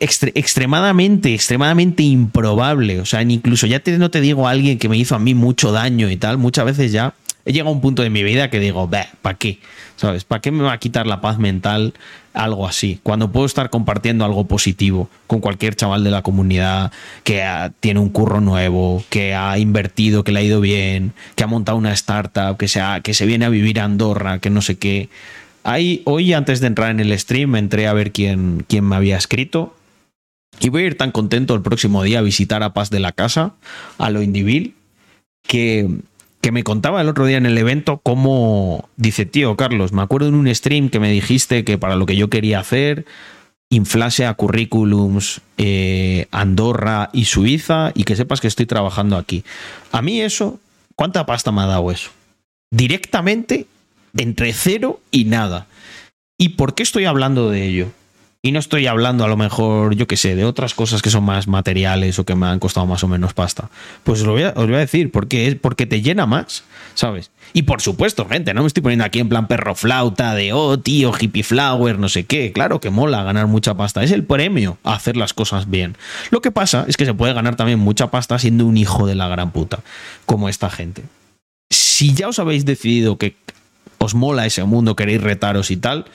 extre- 0.00 0.32
extremadamente, 0.34 1.32
extremadamente 1.34 2.02
improbable, 2.02 3.00
o 3.00 3.04
sea, 3.04 3.22
incluso 3.22 3.66
ya 3.66 3.80
te, 3.80 3.96
no 3.98 4.10
te 4.10 4.20
digo 4.20 4.46
a 4.46 4.50
alguien 4.50 4.78
que 4.78 4.88
me 4.88 4.96
hizo 4.96 5.14
a 5.14 5.18
mí 5.18 5.34
mucho 5.34 5.72
daño 5.72 6.10
y 6.10 6.16
tal, 6.16 6.38
muchas 6.38 6.64
veces 6.64 6.92
ya 6.92 7.14
he 7.44 7.52
llegado 7.52 7.70
a 7.70 7.72
un 7.74 7.80
punto 7.80 8.02
de 8.02 8.10
mi 8.10 8.22
vida 8.24 8.50
que 8.50 8.58
digo, 8.58 8.90
¿para 9.22 9.38
qué? 9.38 9.60
¿Sabes? 9.96 10.24
¿Para 10.24 10.40
qué 10.42 10.50
me 10.50 10.62
va 10.64 10.72
a 10.72 10.78
quitar 10.78 11.06
la 11.06 11.20
paz 11.20 11.38
mental 11.38 11.94
algo 12.34 12.66
así? 12.66 12.98
Cuando 13.02 13.30
puedo 13.32 13.46
estar 13.46 13.70
compartiendo 13.70 14.24
algo 14.24 14.44
positivo 14.46 15.08
con 15.26 15.40
cualquier 15.40 15.74
chaval 15.76 16.04
de 16.04 16.10
la 16.10 16.20
comunidad 16.22 16.90
que 17.24 17.42
ah, 17.44 17.72
tiene 17.80 18.00
un 18.00 18.10
curro 18.10 18.40
nuevo, 18.40 19.02
que 19.08 19.34
ha 19.34 19.56
invertido, 19.58 20.22
que 20.24 20.32
le 20.32 20.40
ha 20.40 20.42
ido 20.42 20.60
bien, 20.60 21.12
que 21.34 21.44
ha 21.44 21.46
montado 21.46 21.78
una 21.78 21.92
startup, 21.92 22.56
que 22.58 22.68
se, 22.68 22.80
ha- 22.80 23.00
que 23.00 23.14
se 23.14 23.24
viene 23.26 23.44
a 23.46 23.48
vivir 23.48 23.80
a 23.80 23.84
Andorra, 23.84 24.38
que 24.40 24.50
no 24.50 24.60
sé 24.60 24.76
qué. 24.76 25.08
Hoy, 25.66 26.32
antes 26.32 26.60
de 26.60 26.68
entrar 26.68 26.92
en 26.92 27.00
el 27.00 27.18
stream, 27.18 27.56
entré 27.56 27.88
a 27.88 27.92
ver 27.92 28.12
quién, 28.12 28.64
quién 28.68 28.84
me 28.84 28.94
había 28.94 29.16
escrito. 29.16 29.74
Y 30.60 30.68
voy 30.68 30.82
a 30.82 30.86
ir 30.86 30.96
tan 30.96 31.10
contento 31.10 31.54
el 31.54 31.62
próximo 31.62 32.04
día 32.04 32.20
a 32.20 32.22
visitar 32.22 32.62
a 32.62 32.72
Paz 32.72 32.88
de 32.90 33.00
la 33.00 33.12
Casa, 33.12 33.54
a 33.98 34.10
lo 34.10 34.22
Indivil, 34.22 34.74
que, 35.42 35.88
que 36.40 36.52
me 36.52 36.62
contaba 36.62 37.00
el 37.00 37.08
otro 37.08 37.26
día 37.26 37.36
en 37.36 37.46
el 37.46 37.58
evento 37.58 38.00
cómo 38.02 38.88
dice, 38.96 39.26
tío, 39.26 39.56
Carlos, 39.56 39.92
me 39.92 40.02
acuerdo 40.02 40.28
en 40.28 40.34
un 40.36 40.54
stream 40.54 40.88
que 40.88 41.00
me 41.00 41.10
dijiste 41.10 41.64
que 41.64 41.78
para 41.78 41.96
lo 41.96 42.06
que 42.06 42.16
yo 42.16 42.30
quería 42.30 42.60
hacer, 42.60 43.04
inflase 43.68 44.24
a 44.24 44.34
currículums 44.34 45.40
eh, 45.58 46.28
Andorra 46.30 47.10
y 47.12 47.24
Suiza 47.24 47.90
y 47.94 48.04
que 48.04 48.14
sepas 48.14 48.40
que 48.40 48.48
estoy 48.48 48.66
trabajando 48.66 49.16
aquí. 49.16 49.44
A 49.90 50.00
mí 50.00 50.20
eso, 50.20 50.60
¿cuánta 50.94 51.26
pasta 51.26 51.50
me 51.50 51.62
ha 51.62 51.66
dado 51.66 51.90
eso? 51.90 52.10
Directamente 52.70 53.66
entre 54.16 54.52
cero 54.52 55.00
y 55.10 55.24
nada. 55.24 55.66
¿Y 56.38 56.50
por 56.50 56.74
qué 56.74 56.82
estoy 56.82 57.06
hablando 57.06 57.50
de 57.50 57.66
ello? 57.66 57.88
Y 58.46 58.52
no 58.52 58.60
estoy 58.60 58.86
hablando 58.86 59.24
a 59.24 59.28
lo 59.28 59.36
mejor, 59.36 59.96
yo 59.96 60.06
qué 60.06 60.16
sé, 60.16 60.36
de 60.36 60.44
otras 60.44 60.72
cosas 60.72 61.02
que 61.02 61.10
son 61.10 61.24
más 61.24 61.48
materiales 61.48 62.18
o 62.20 62.24
que 62.24 62.36
me 62.36 62.46
han 62.46 62.60
costado 62.60 62.86
más 62.86 63.02
o 63.02 63.08
menos 63.08 63.34
pasta. 63.34 63.70
Pues 64.04 64.20
os 64.20 64.26
lo 64.26 64.34
voy 64.34 64.42
a, 64.44 64.52
decir, 64.52 65.10
porque 65.10 65.48
es 65.48 65.56
porque 65.56 65.84
te 65.84 66.00
llena 66.00 66.26
más, 66.26 66.62
¿sabes? 66.94 67.32
Y 67.54 67.62
por 67.62 67.80
supuesto, 67.80 68.28
gente, 68.28 68.54
no 68.54 68.60
me 68.60 68.68
estoy 68.68 68.84
poniendo 68.84 69.04
aquí 69.04 69.18
en 69.18 69.28
plan 69.28 69.48
perro 69.48 69.74
flauta 69.74 70.34
de, 70.36 70.52
oh, 70.52 70.78
tío, 70.78 71.12
hippie 71.18 71.42
flower, 71.42 71.98
no 71.98 72.08
sé 72.08 72.24
qué. 72.24 72.52
Claro 72.52 72.78
que 72.78 72.90
mola 72.90 73.24
ganar 73.24 73.48
mucha 73.48 73.74
pasta. 73.74 74.04
Es 74.04 74.12
el 74.12 74.22
premio 74.22 74.78
a 74.84 74.94
hacer 74.94 75.16
las 75.16 75.34
cosas 75.34 75.68
bien. 75.68 75.96
Lo 76.30 76.40
que 76.40 76.52
pasa 76.52 76.84
es 76.86 76.96
que 76.96 77.04
se 77.04 77.14
puede 77.14 77.32
ganar 77.32 77.56
también 77.56 77.80
mucha 77.80 78.12
pasta 78.12 78.38
siendo 78.38 78.64
un 78.66 78.76
hijo 78.76 79.08
de 79.08 79.16
la 79.16 79.26
gran 79.26 79.50
puta, 79.50 79.80
como 80.24 80.48
esta 80.48 80.70
gente. 80.70 81.02
Si 81.68 82.14
ya 82.14 82.28
os 82.28 82.38
habéis 82.38 82.64
decidido 82.64 83.18
que 83.18 83.34
os 83.98 84.14
mola 84.14 84.46
ese 84.46 84.64
mundo, 84.64 84.96
queréis 84.96 85.22
retaros 85.22 85.70
y 85.70 85.76
tal, 85.76 86.06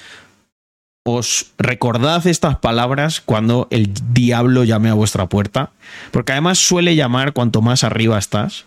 os 1.03 1.47
recordad 1.57 2.25
estas 2.27 2.57
palabras 2.57 3.21
cuando 3.21 3.67
el 3.71 3.89
diablo 4.13 4.63
llame 4.63 4.89
a 4.89 4.93
vuestra 4.93 5.27
puerta, 5.27 5.71
porque 6.11 6.33
además 6.33 6.59
suele 6.59 6.95
llamar 6.95 7.33
cuanto 7.33 7.61
más 7.61 7.83
arriba 7.83 8.19
estás, 8.19 8.65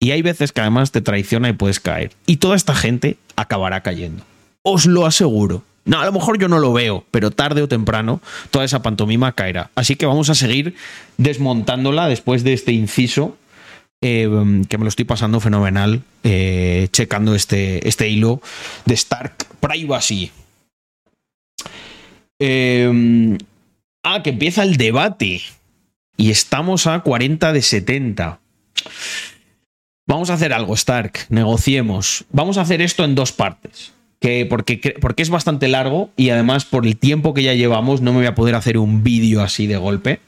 y 0.00 0.10
hay 0.10 0.22
veces 0.22 0.50
que 0.50 0.60
además 0.60 0.90
te 0.90 1.00
traiciona 1.00 1.48
y 1.48 1.52
puedes 1.52 1.78
caer. 1.78 2.12
Y 2.26 2.38
toda 2.38 2.56
esta 2.56 2.74
gente 2.74 3.18
acabará 3.36 3.82
cayendo. 3.82 4.24
Os 4.62 4.86
lo 4.86 5.06
aseguro. 5.06 5.62
No, 5.84 6.00
a 6.00 6.06
lo 6.06 6.12
mejor 6.12 6.38
yo 6.38 6.48
no 6.48 6.58
lo 6.58 6.72
veo, 6.72 7.04
pero 7.10 7.30
tarde 7.30 7.62
o 7.62 7.68
temprano 7.68 8.20
toda 8.50 8.64
esa 8.64 8.82
pantomima 8.82 9.32
caerá. 9.32 9.70
Así 9.74 9.96
que 9.96 10.06
vamos 10.06 10.30
a 10.30 10.34
seguir 10.34 10.74
desmontándola 11.18 12.08
después 12.08 12.44
de 12.44 12.52
este 12.52 12.72
inciso, 12.72 13.36
eh, 14.02 14.28
que 14.68 14.78
me 14.78 14.84
lo 14.84 14.88
estoy 14.88 15.04
pasando 15.04 15.40
fenomenal, 15.40 16.02
eh, 16.24 16.88
checando 16.92 17.34
este, 17.34 17.88
este 17.88 18.08
hilo 18.08 18.42
de 18.84 18.94
Stark 18.94 19.46
Privacy. 19.60 20.30
Eh, 22.38 23.38
ah, 24.02 24.22
que 24.22 24.30
empieza 24.30 24.64
el 24.64 24.76
debate. 24.76 25.40
Y 26.16 26.30
estamos 26.30 26.86
a 26.86 27.00
40 27.00 27.52
de 27.52 27.62
70. 27.62 28.40
Vamos 30.06 30.30
a 30.30 30.34
hacer 30.34 30.52
algo, 30.52 30.74
Stark. 30.74 31.26
Negociemos. 31.30 32.24
Vamos 32.30 32.58
a 32.58 32.62
hacer 32.62 32.82
esto 32.82 33.04
en 33.04 33.14
dos 33.14 33.32
partes. 33.32 33.92
Que 34.22 34.46
porque, 34.46 34.94
porque 35.00 35.22
es 35.22 35.28
bastante 35.28 35.68
largo 35.68 36.10
y 36.16 36.30
además 36.30 36.64
por 36.64 36.86
el 36.86 36.96
tiempo 36.96 37.34
que 37.34 37.42
ya 37.42 37.54
llevamos 37.54 38.00
no 38.00 38.12
me 38.12 38.18
voy 38.18 38.26
a 38.26 38.34
poder 38.34 38.54
hacer 38.54 38.78
un 38.78 39.02
vídeo 39.02 39.42
así 39.42 39.66
de 39.66 39.76
golpe. 39.76 40.20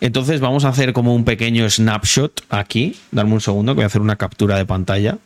Entonces 0.00 0.40
vamos 0.40 0.64
a 0.64 0.68
hacer 0.68 0.92
como 0.92 1.14
un 1.14 1.24
pequeño 1.24 1.68
snapshot 1.68 2.44
aquí. 2.50 2.94
Darme 3.10 3.32
un 3.32 3.40
segundo 3.40 3.72
que 3.72 3.76
voy 3.76 3.84
a 3.84 3.86
hacer 3.86 4.02
una 4.02 4.16
captura 4.16 4.56
de 4.56 4.66
pantalla 4.66 5.18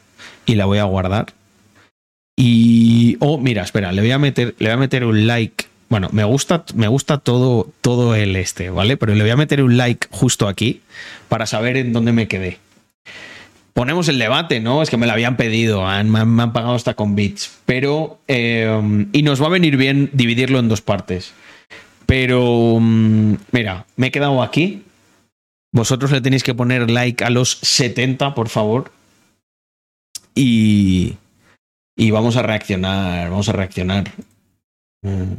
y 0.47 0.55
la 0.55 0.65
voy 0.65 0.79
a 0.79 0.85
guardar. 0.85 1.35
Y. 2.37 3.17
Oh, 3.21 3.39
mira, 3.39 3.63
espera, 3.63 3.93
le 3.93 4.01
voy 4.01 4.11
a 4.11 4.19
meter, 4.19 4.55
le 4.59 4.69
voy 4.69 4.75
a 4.75 4.77
meter 4.79 5.05
un 5.05 5.27
like. 5.27 5.67
Bueno, 5.89 6.09
me 6.13 6.25
gusta, 6.25 6.65
me 6.75 6.89
gusta 6.89 7.19
todo, 7.19 7.69
todo 7.83 8.15
el 8.15 8.37
este, 8.37 8.71
¿vale? 8.71 8.97
Pero 8.97 9.15
le 9.15 9.23
voy 9.23 9.31
a 9.31 9.37
meter 9.37 9.63
un 9.63 9.77
like 9.77 10.09
justo 10.11 10.49
aquí 10.49 10.81
para 11.29 11.45
saber 11.47 11.77
en 11.77 11.93
dónde 11.93 12.13
me 12.13 12.29
quedé. 12.29 12.59
Ponemos 13.75 14.09
el 14.09 14.19
debate, 14.19 14.61
¿no? 14.61 14.83
Es 14.83 14.91
que 14.91 14.97
me 14.97 15.07
lo 15.07 15.13
habían 15.13 15.37
pedido, 15.37 15.83
me, 16.05 16.21
han, 16.21 16.53
pagado 16.53 16.75
hasta 16.75 16.95
con 16.95 17.15
bits. 17.17 17.59
Pero. 17.65 18.19
eh, 18.29 19.07
y 19.13 19.23
nos 19.23 19.43
va 19.43 19.47
a 19.47 19.51
venir 19.51 19.77
bien 19.77 20.11
dividirlo 20.13 20.59
en 20.59 20.69
dos 20.69 20.83
partes. 20.83 21.33
Pero. 22.07 22.79
mm, 22.81 23.35
Mira, 23.53 23.87
me 23.97 24.09
he 24.09 24.11
quedado 24.11 24.43
aquí. 24.43 24.83
Vosotros 25.73 26.11
le 26.11 26.21
tenéis 26.21 26.43
que 26.43 26.55
poner 26.55 26.91
like 26.91 27.25
a 27.25 27.31
los 27.31 27.59
70, 27.63 28.35
por 28.35 28.49
favor. 28.49 28.93
Y. 30.35 31.17
Y 31.97 32.11
vamos 32.11 32.37
a 32.37 32.43
reaccionar, 32.43 33.31
vamos 33.31 33.49
a 33.49 33.53
reaccionar. 33.53 34.13
Mm. 35.03 35.33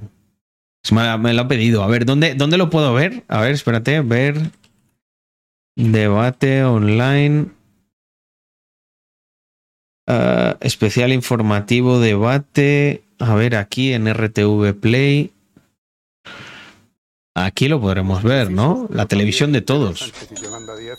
Me 0.91 1.33
lo 1.33 1.41
han 1.41 1.47
pedido. 1.47 1.83
A 1.83 1.87
ver, 1.87 2.05
¿dónde, 2.05 2.33
¿dónde 2.35 2.57
lo 2.57 2.69
puedo 2.69 2.93
ver? 2.93 3.23
A 3.27 3.41
ver, 3.41 3.51
espérate, 3.51 4.01
ver. 4.01 4.51
Debate 5.75 6.63
online. 6.63 7.47
Ah, 10.07 10.57
especial 10.59 11.13
informativo, 11.13 11.99
debate. 11.99 13.03
A 13.19 13.35
ver, 13.35 13.55
aquí 13.55 13.93
en 13.93 14.11
RTV 14.13 14.73
Play. 14.73 15.31
Aquí 17.35 17.67
lo 17.67 17.81
podremos 17.81 18.21
ver, 18.21 18.51
¿no? 18.51 18.87
La 18.91 19.07
televisión 19.07 19.51
de 19.51 19.61
todos. 19.61 20.13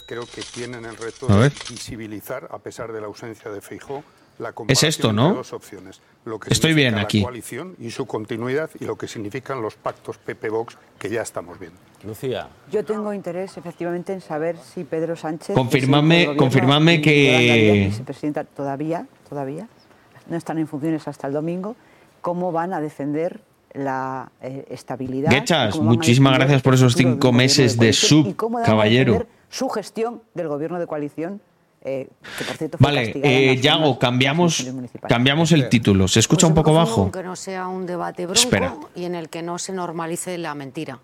Creo 0.07 0.27
que 0.27 0.43
tienen 0.43 0.85
el 0.85 0.97
reto 0.97 1.31
A 1.31 1.37
de 1.37 1.53
visibilizar, 1.71 2.49
a 2.51 2.59
pesar 2.59 2.93
de 2.93 3.01
la 3.01 3.07
ausencia 3.07 3.51
de 3.51 3.61
Feijó, 3.61 4.03
la 4.03 4.24
Es 4.69 4.83
esto, 4.83 5.13
¿no? 5.13 5.35
dos 5.35 5.53
opciones. 5.53 6.01
Lo 6.25 6.41
que 6.41 6.53
Estoy 6.53 6.75
bien 6.75 6.97
aquí. 6.97 7.21
La 7.21 7.25
coalición 7.27 7.77
y 7.79 7.91
su 7.91 8.07
continuidad 8.07 8.71
y 8.81 8.85
lo 8.85 8.97
que 8.97 9.07
significan 9.07 9.63
los 9.63 9.75
pactos 9.77 10.19
PP-Vox 10.19 10.77
que 10.99 11.09
ya 11.11 11.23
estamos 11.23 11.59
viendo. 11.59 11.79
Lucía. 12.05 12.49
Yo 12.71 12.85
tengo 12.85 13.13
interés, 13.13 13.57
efectivamente, 13.57 14.13
en 14.13 14.21
saber 14.21 14.57
si 14.57 14.85
Pedro 14.85 15.17
Sánchez. 15.17 15.55
Confirmadme 15.55 16.95
y 16.95 17.03
que- 17.03 17.87
vicepresidenta, 17.89 18.45
todavía, 18.45 19.07
todavía, 19.29 19.69
no 20.29 20.37
están 20.37 20.59
en 20.59 20.67
funciones 20.67 21.07
hasta 21.09 21.27
el 21.27 21.33
domingo, 21.33 21.77
cómo 22.21 22.53
van 22.53 22.73
a 22.73 22.81
defender 22.81 23.41
la 23.73 24.31
eh, 24.41 24.67
estabilidad. 24.71 25.31
Gechas, 25.31 25.79
muchísimas 25.79 26.35
gracias 26.39 26.63
por 26.63 26.75
esos 26.75 26.95
cinco 26.95 27.33
meses 27.33 27.75
de 27.75 27.79
coalición 27.87 28.09
sub, 28.25 28.29
y 28.31 28.35
cómo 28.35 28.55
van 28.55 28.63
a 28.65 28.67
caballero. 28.67 29.13
defender 29.13 29.35
Su 29.51 29.69
gestión 29.69 30.23
del 30.35 30.49
gobierno 30.49 30.79
de 30.79 30.87
coalición, 30.87 31.41
eh, 31.87 32.09
que 32.39 32.45
por 32.45 32.57
cierto 32.57 32.79
fue 32.79 32.87
Vale, 32.87 33.13
eh, 33.23 33.61
Yago, 33.61 33.99
cambiamos, 33.99 34.67
cambiamos 35.07 35.53
el 35.53 35.69
título. 35.69 36.09
¿Se 36.09 36.21
escucha 36.21 36.47
un 36.47 36.55
poco 36.55 36.73
bajo? 36.73 37.13
Que 37.13 37.23
no 37.23 37.37
sea 37.37 37.69
un 37.69 37.85
debate 37.85 38.25
bronco 38.25 38.41
Espera. 38.41 38.75
y 38.95 39.05
en 39.05 39.15
el 39.15 39.29
que 39.29 39.43
no 39.43 39.59
se 39.59 39.73
normalice 39.75 40.39
la 40.39 40.55
mentira. 40.55 41.01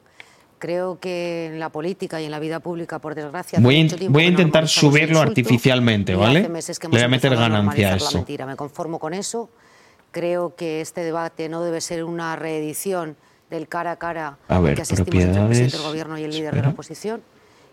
Creo 0.59 0.99
que 0.99 1.47
en 1.47 1.59
la 1.59 1.69
política 1.69 2.21
y 2.21 2.25
en 2.25 2.31
la 2.31 2.39
vida 2.39 2.61
pública, 2.61 2.99
por 2.99 3.15
desgracia, 3.15 3.59
Voy 3.61 3.89
voy 4.09 4.25
a 4.25 4.27
intentar 4.27 4.65
el 4.65 4.69
subirlo 4.69 5.21
artificialmente, 5.21 6.15
¿vale? 6.15 6.43
Le 6.43 6.89
voy 6.89 7.01
a 7.01 7.09
meter 7.09 7.35
ganancia 7.37 7.95
a 7.95 7.97
eso. 7.97 8.11
La 8.13 8.19
mentira. 8.19 8.47
Me 8.47 8.57
conformo 8.57 8.99
con 8.99 9.15
eso. 9.15 9.51
Creo 10.11 10.57
que 10.57 10.81
este 10.81 11.03
debate 11.03 11.49
no 11.49 11.63
debe 11.63 11.81
ser 11.81 12.05
una 12.05 12.37
reedición 12.37 13.17
del 13.49 13.69
cara 13.69 13.93
a 13.93 13.97
cara 13.97 14.39
A 14.49 14.61
ver, 14.61 14.77
que 14.77 14.83
asistimos 14.83 15.09
entre 15.09 15.41
el 15.41 15.47
presidente 15.47 15.49
propiedades, 15.49 15.73
del 15.73 15.83
gobierno 15.83 16.19
y 16.19 16.25
el 16.25 16.31
líder 16.31 16.43
de 16.43 16.49
espera. 16.49 16.67
la 16.69 16.73
oposición. 16.73 17.23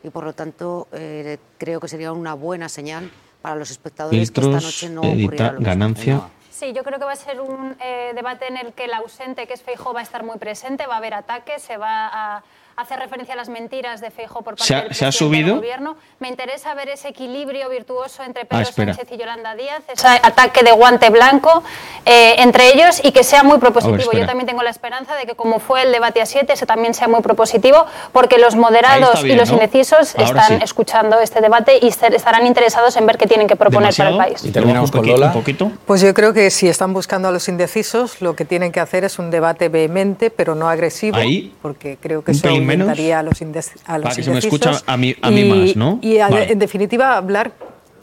Y 0.03 0.09
por 0.09 0.23
lo 0.23 0.33
tanto, 0.33 0.87
eh, 0.91 1.37
creo 1.57 1.79
que 1.79 1.87
sería 1.87 2.11
una 2.11 2.33
buena 2.33 2.69
señal 2.69 3.09
para 3.41 3.55
los 3.55 3.71
espectadores 3.71 4.31
que 4.31 4.41
esta 4.41 4.59
noche 4.59 4.89
no 4.89 5.01
ocurriera 5.01 5.25
edita, 5.25 5.45
lo 5.45 5.59
mismo. 5.59 5.65
ganancia. 5.65 6.21
Sí, 6.51 6.73
yo 6.73 6.83
creo 6.83 6.97
que 6.97 7.05
va 7.05 7.11
a 7.11 7.15
ser 7.15 7.39
un 7.39 7.75
eh, 7.79 8.13
debate 8.15 8.47
en 8.47 8.57
el 8.57 8.73
que 8.73 8.85
el 8.85 8.93
ausente, 8.93 9.45
que 9.45 9.53
es 9.53 9.61
Feijóo, 9.61 9.93
va 9.93 9.99
a 9.99 10.03
estar 10.03 10.23
muy 10.23 10.37
presente, 10.37 10.87
va 10.87 10.95
a 10.95 10.97
haber 10.97 11.13
ataques, 11.13 11.61
se 11.61 11.77
va 11.77 12.07
a, 12.11 12.43
hace 12.79 12.95
referencia 12.95 13.33
a 13.33 13.37
las 13.37 13.49
mentiras 13.49 14.01
de 14.01 14.11
Feijóo 14.11 14.43
por 14.43 14.53
parte 14.55 14.65
¿Se 14.65 14.75
ha- 14.75 14.81
del 14.83 14.93
se 14.93 15.03
ha 15.03 15.07
presidente 15.07 15.35
del 15.35 15.43
subido? 15.45 15.55
gobierno. 15.57 15.97
Me 16.19 16.27
interesa 16.27 16.75
ver 16.75 16.89
ese 16.89 17.07
equilibrio 17.07 17.69
virtuoso 17.69 18.21
entre 18.21 18.43
Ah, 18.43 18.47
Pedro 18.49 18.63
espera. 18.69 18.93
Sánchez 18.93 19.11
y 19.15 19.17
Yolanda 19.19 19.55
Díaz, 19.55 19.81
ese 19.91 20.07
ataque 20.07 20.63
de 20.63 20.71
guante 20.73 21.09
blanco 21.09 21.63
eh, 22.05 22.35
entre 22.37 22.71
ellos 22.73 23.01
y 23.03 23.11
que 23.11 23.23
sea 23.23 23.41
muy 23.41 23.57
propositivo. 23.57 24.11
Yo 24.11 24.27
también 24.27 24.45
tengo 24.45 24.61
la 24.61 24.69
esperanza 24.69 25.15
de 25.15 25.25
que 25.25 25.33
como 25.33 25.59
fue 25.59 25.81
el 25.81 25.91
debate 25.91 26.21
a 26.21 26.27
siete, 26.27 26.53
ese 26.53 26.67
también 26.67 26.93
sea 26.93 27.07
muy 27.07 27.21
propositivo, 27.21 27.85
porque 28.11 28.37
los 28.37 28.55
moderados 28.55 29.23
bien, 29.23 29.35
y 29.35 29.39
los 29.39 29.49
¿no? 29.49 29.55
indecisos 29.55 30.13
Ahora 30.15 30.25
están 30.27 30.59
sí. 30.59 30.63
escuchando 30.63 31.19
este 31.19 31.41
debate 31.41 31.79
y 31.81 31.91
se- 31.91 32.15
estarán 32.15 32.45
interesados 32.45 32.95
en 32.95 33.07
ver 33.07 33.17
qué 33.17 33.25
tienen 33.25 33.47
que 33.47 33.55
proponer 33.55 33.91
para 33.95 34.09
el 34.11 34.17
país. 34.17 34.43
Y 34.45 34.51
terminamos 34.51 34.91
con 34.91 35.05
Lola. 35.05 35.33
Poquito. 35.33 35.71
Pues 35.87 36.01
yo 36.01 36.13
creo 36.13 36.31
que 36.31 36.51
si 36.51 36.67
están 36.69 36.93
buscando 36.93 37.27
a 37.27 37.31
los 37.31 37.47
indecisos, 37.49 38.21
lo 38.21 38.35
que 38.35 38.45
tienen 38.45 38.71
que 38.71 38.79
hacer 38.79 39.03
es 39.03 39.17
un 39.17 39.31
debate 39.31 39.67
vehemente, 39.69 40.29
pero 40.29 40.53
no 40.53 40.69
agresivo, 40.69 41.17
Ahí. 41.17 41.53
porque 41.63 41.97
creo 41.99 42.23
que 42.23 42.31
Un 42.31 42.37
menos. 42.67 42.87
a 42.89 43.23
los, 43.23 43.41
a 43.41 43.97
los 43.97 44.03
Para 44.03 44.15
que 44.15 44.23
se 44.23 44.31
me 44.31 44.39
escucha 44.39 44.71
a 44.85 44.97
mí- 44.97 45.15
a 45.21 45.31
mí 45.31 45.41
y, 45.41 45.49
más, 45.49 45.75
¿no? 45.75 45.99
Y 46.01 46.17
a- 46.19 46.27
Vale. 46.29 46.51
en 46.51 46.59
definitiva 46.59 47.17
hablar, 47.17 47.51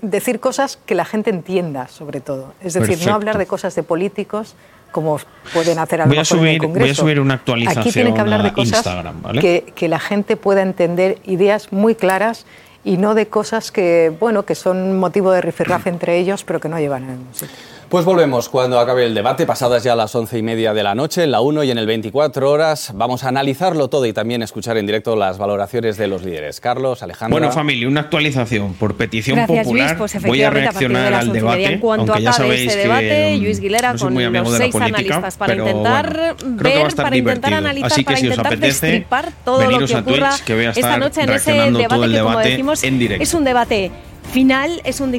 decir 0.03 0.41
cosas 0.41 0.79
que 0.85 0.95
la 0.95 1.05
gente 1.05 1.31
entienda, 1.31 1.89
sobre 1.89 2.21
todo. 2.21 2.55
Es 2.61 2.75
decir, 2.75 2.89
Perfecto. 2.91 3.09
no 3.11 3.15
hablar 3.17 3.39
de 3.39 3.47
cosas 3.47 3.75
de 3.75 3.83
políticos 3.83 4.55
como 4.93 5.19
pueden 5.53 5.79
hacer 5.79 6.01
a 6.03 6.05
lo 6.05 6.11
Voy 6.11 6.19
a 6.19 6.21
mejor 6.21 6.39
en 6.39 6.45
el 6.47 6.51
subir- 6.55 6.59
voy 6.59 6.67
a 6.67 6.69
Congreso. 6.73 7.03
subir 7.03 7.21
una 7.21 7.35
Aquí 7.35 7.45
tienen 7.45 7.69
actualización 7.69 8.15
que 8.15 8.21
hablar 8.21 8.43
de 8.45 8.53
cosas 8.53 8.77
Instagram, 8.79 9.23
¿vale? 9.23 9.41
que, 9.41 9.73
que 9.75 9.89
la 9.89 9.99
gente 9.99 10.37
pueda 10.37 10.63
entender 10.63 11.19
ideas 11.25 11.73
muy 11.73 11.95
claras 11.97 12.47
y 12.85 12.97
no 12.99 13.15
de 13.15 13.27
cosas 13.27 13.73
que, 13.73 14.13
bueno, 14.21 14.45
que 14.45 14.55
son 14.55 14.99
motivo 14.99 15.33
de 15.33 15.41
rifirrafe 15.41 15.89
entre 15.91 16.19
ellos, 16.19 16.45
pero 16.45 16.61
que 16.61 16.69
no 16.69 16.79
llevan 16.79 17.05
a 17.05 17.07
ningún 17.13 17.35
sitio. 17.35 17.57
Pues 17.95 18.05
volvemos 18.05 18.49
cuando 18.49 18.81
acabe 18.81 19.07
el 19.07 19.15
debate, 19.15 19.47
pasadas 19.47 19.85
ya 19.85 19.95
las 19.95 20.13
once 20.17 20.37
y 20.37 20.43
media 20.43 20.75
de 20.75 20.83
la 20.83 20.97
noche, 20.97 21.23
en 21.23 21.31
la 21.31 21.41
1 21.41 21.63
y 21.63 21.71
en 21.71 21.79
el 21.79 21.87
24 21.87 22.51
horas. 22.51 22.91
Vamos 22.93 23.23
a 23.23 23.29
analizarlo 23.29 23.87
todo 23.87 24.05
y 24.05 24.13
también 24.13 24.43
escuchar 24.43 24.77
en 24.79 24.85
directo 24.85 25.15
las 25.15 25.39
valoraciones 25.39 25.97
de 25.97 26.09
los 26.09 26.25
líderes. 26.25 26.59
Carlos, 26.59 27.05
Alejandro. 27.05 27.39
Bueno, 27.39 27.53
familia, 27.53 27.87
una 27.87 28.01
actualización 28.01 28.75
por 28.75 28.97
petición 28.97 29.37
Gracias, 29.37 29.65
popular. 29.65 29.97
Luis. 29.97 30.13
Pues 30.13 30.27
Voy 30.27 30.43
a 30.43 30.49
a 30.49 30.51
reaccionar 30.51 31.13
las 31.13 31.21
al 31.21 31.33
debate, 31.33 31.67
en 31.67 31.79
cuanto 31.79 32.13
aunque 32.15 32.25
ya 32.25 32.31
acabe 32.31 32.47
sabéis 32.49 32.67
este 32.67 32.83
que 32.83 32.89
debate, 32.89 33.37
mm, 33.37 33.43
Luis 33.45 33.61
Guilera 33.61 33.93
no 33.93 33.99
soy 33.99 34.07
con 34.07 34.15
muy 34.15 34.25
amigo 34.25 34.43
los 34.43 34.53
de 34.55 34.59
la 34.59 34.65
seis 34.65 34.73
política, 34.73 34.99
analistas 34.99 35.37
para 35.37 35.55
intentar 35.55 36.13
bueno, 36.43 36.57
ver, 36.57 36.77
a 36.79 36.89
para 36.89 36.89
intentar 36.89 37.13
divertido. 37.15 37.57
analizar, 37.57 37.93
Así 37.93 38.01
que 38.01 38.07
para 38.07 38.19
si 38.19 38.27
os 38.27 38.31
intentar 38.33 38.53
apetece, 38.55 38.87
destripar 38.87 39.33
todo 39.45 39.71
lo 39.71 39.87
que 39.87 39.95
a 39.95 40.03
Twitch, 40.03 40.45
que 40.45 40.55
voy 40.57 40.65
a 40.65 40.71
esta 40.71 40.97
noche 40.97 41.23
en 41.23 41.31
ese 41.31 41.53
debate 41.53 41.87
todo 41.87 42.05
el 42.07 42.11
que, 42.11 42.19
como 42.19 42.31
debate 42.31 42.49
decimos, 42.49 42.83
en 42.83 42.99
directo. 42.99 43.23
es 43.23 43.35
un 43.35 43.45
debate 43.45 43.93
final, 44.25 44.81
es 44.85 45.01
un, 45.01 45.13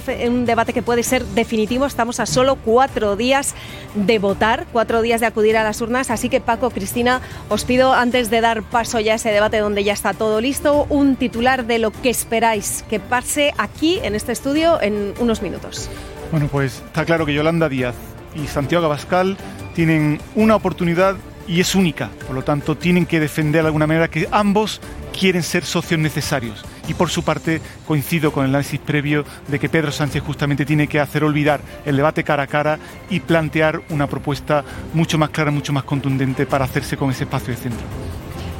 debate 0.45 0.73
que 0.73 0.81
puede 0.81 1.03
ser 1.03 1.23
definitivo. 1.25 1.85
Estamos 1.85 2.19
a 2.19 2.25
solo 2.25 2.55
cuatro 2.55 3.15
días 3.15 3.55
de 3.93 4.19
votar, 4.19 4.65
cuatro 4.71 5.01
días 5.01 5.21
de 5.21 5.27
acudir 5.27 5.57
a 5.57 5.63
las 5.63 5.81
urnas. 5.81 6.11
Así 6.11 6.29
que, 6.29 6.41
Paco, 6.41 6.69
Cristina, 6.69 7.21
os 7.49 7.65
pido, 7.65 7.93
antes 7.93 8.29
de 8.29 8.41
dar 8.41 8.63
paso 8.63 8.99
ya 8.99 9.13
a 9.13 9.15
ese 9.15 9.29
debate 9.31 9.59
donde 9.59 9.83
ya 9.83 9.93
está 9.93 10.13
todo 10.13 10.41
listo, 10.41 10.85
un 10.89 11.15
titular 11.15 11.65
de 11.65 11.79
lo 11.79 11.91
que 11.91 12.09
esperáis 12.09 12.83
que 12.89 12.99
pase 12.99 13.53
aquí, 13.57 13.99
en 14.03 14.15
este 14.15 14.31
estudio, 14.31 14.81
en 14.81 15.13
unos 15.19 15.41
minutos. 15.41 15.89
Bueno, 16.31 16.47
pues 16.51 16.81
está 16.85 17.05
claro 17.05 17.25
que 17.25 17.33
Yolanda 17.33 17.69
Díaz 17.69 17.95
y 18.35 18.47
Santiago 18.47 18.85
Abascal 18.85 19.37
tienen 19.73 20.19
una 20.35 20.55
oportunidad 20.55 21.15
y 21.47 21.61
es 21.61 21.75
única. 21.75 22.09
Por 22.25 22.35
lo 22.35 22.43
tanto, 22.43 22.75
tienen 22.75 23.05
que 23.05 23.19
defender 23.19 23.61
de 23.61 23.67
alguna 23.67 23.87
manera 23.87 24.07
que 24.07 24.27
ambos 24.31 24.81
quieren 25.17 25.43
ser 25.43 25.63
socios 25.63 25.99
necesarios. 25.99 26.65
Y 26.87 26.93
por 26.93 27.09
su 27.09 27.23
parte, 27.23 27.61
coincido 27.87 28.31
con 28.31 28.43
el 28.45 28.51
análisis 28.51 28.79
previo 28.79 29.25
de 29.47 29.59
que 29.59 29.69
Pedro 29.69 29.91
Sánchez 29.91 30.23
justamente 30.23 30.65
tiene 30.65 30.87
que 30.87 30.99
hacer 30.99 31.23
olvidar 31.23 31.61
el 31.85 31.97
debate 31.97 32.23
cara 32.23 32.43
a 32.43 32.47
cara 32.47 32.79
y 33.09 33.19
plantear 33.19 33.81
una 33.89 34.07
propuesta 34.07 34.63
mucho 34.93 35.17
más 35.17 35.29
clara, 35.29 35.51
mucho 35.51 35.73
más 35.73 35.83
contundente 35.83 36.45
para 36.45 36.65
hacerse 36.65 36.97
con 36.97 37.11
ese 37.11 37.23
espacio 37.23 37.53
de 37.53 37.59
centro. 37.59 37.85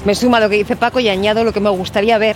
Me 0.06 0.16
suma 0.16 0.40
lo 0.40 0.50
que 0.50 0.58
dice 0.58 0.76
Paco 0.76 1.00
y 1.00 1.10
añado 1.10 1.44
lo 1.44 1.52
que 1.52 1.60
me 1.60 1.70
gustaría 1.70 2.18
ver. 2.18 2.36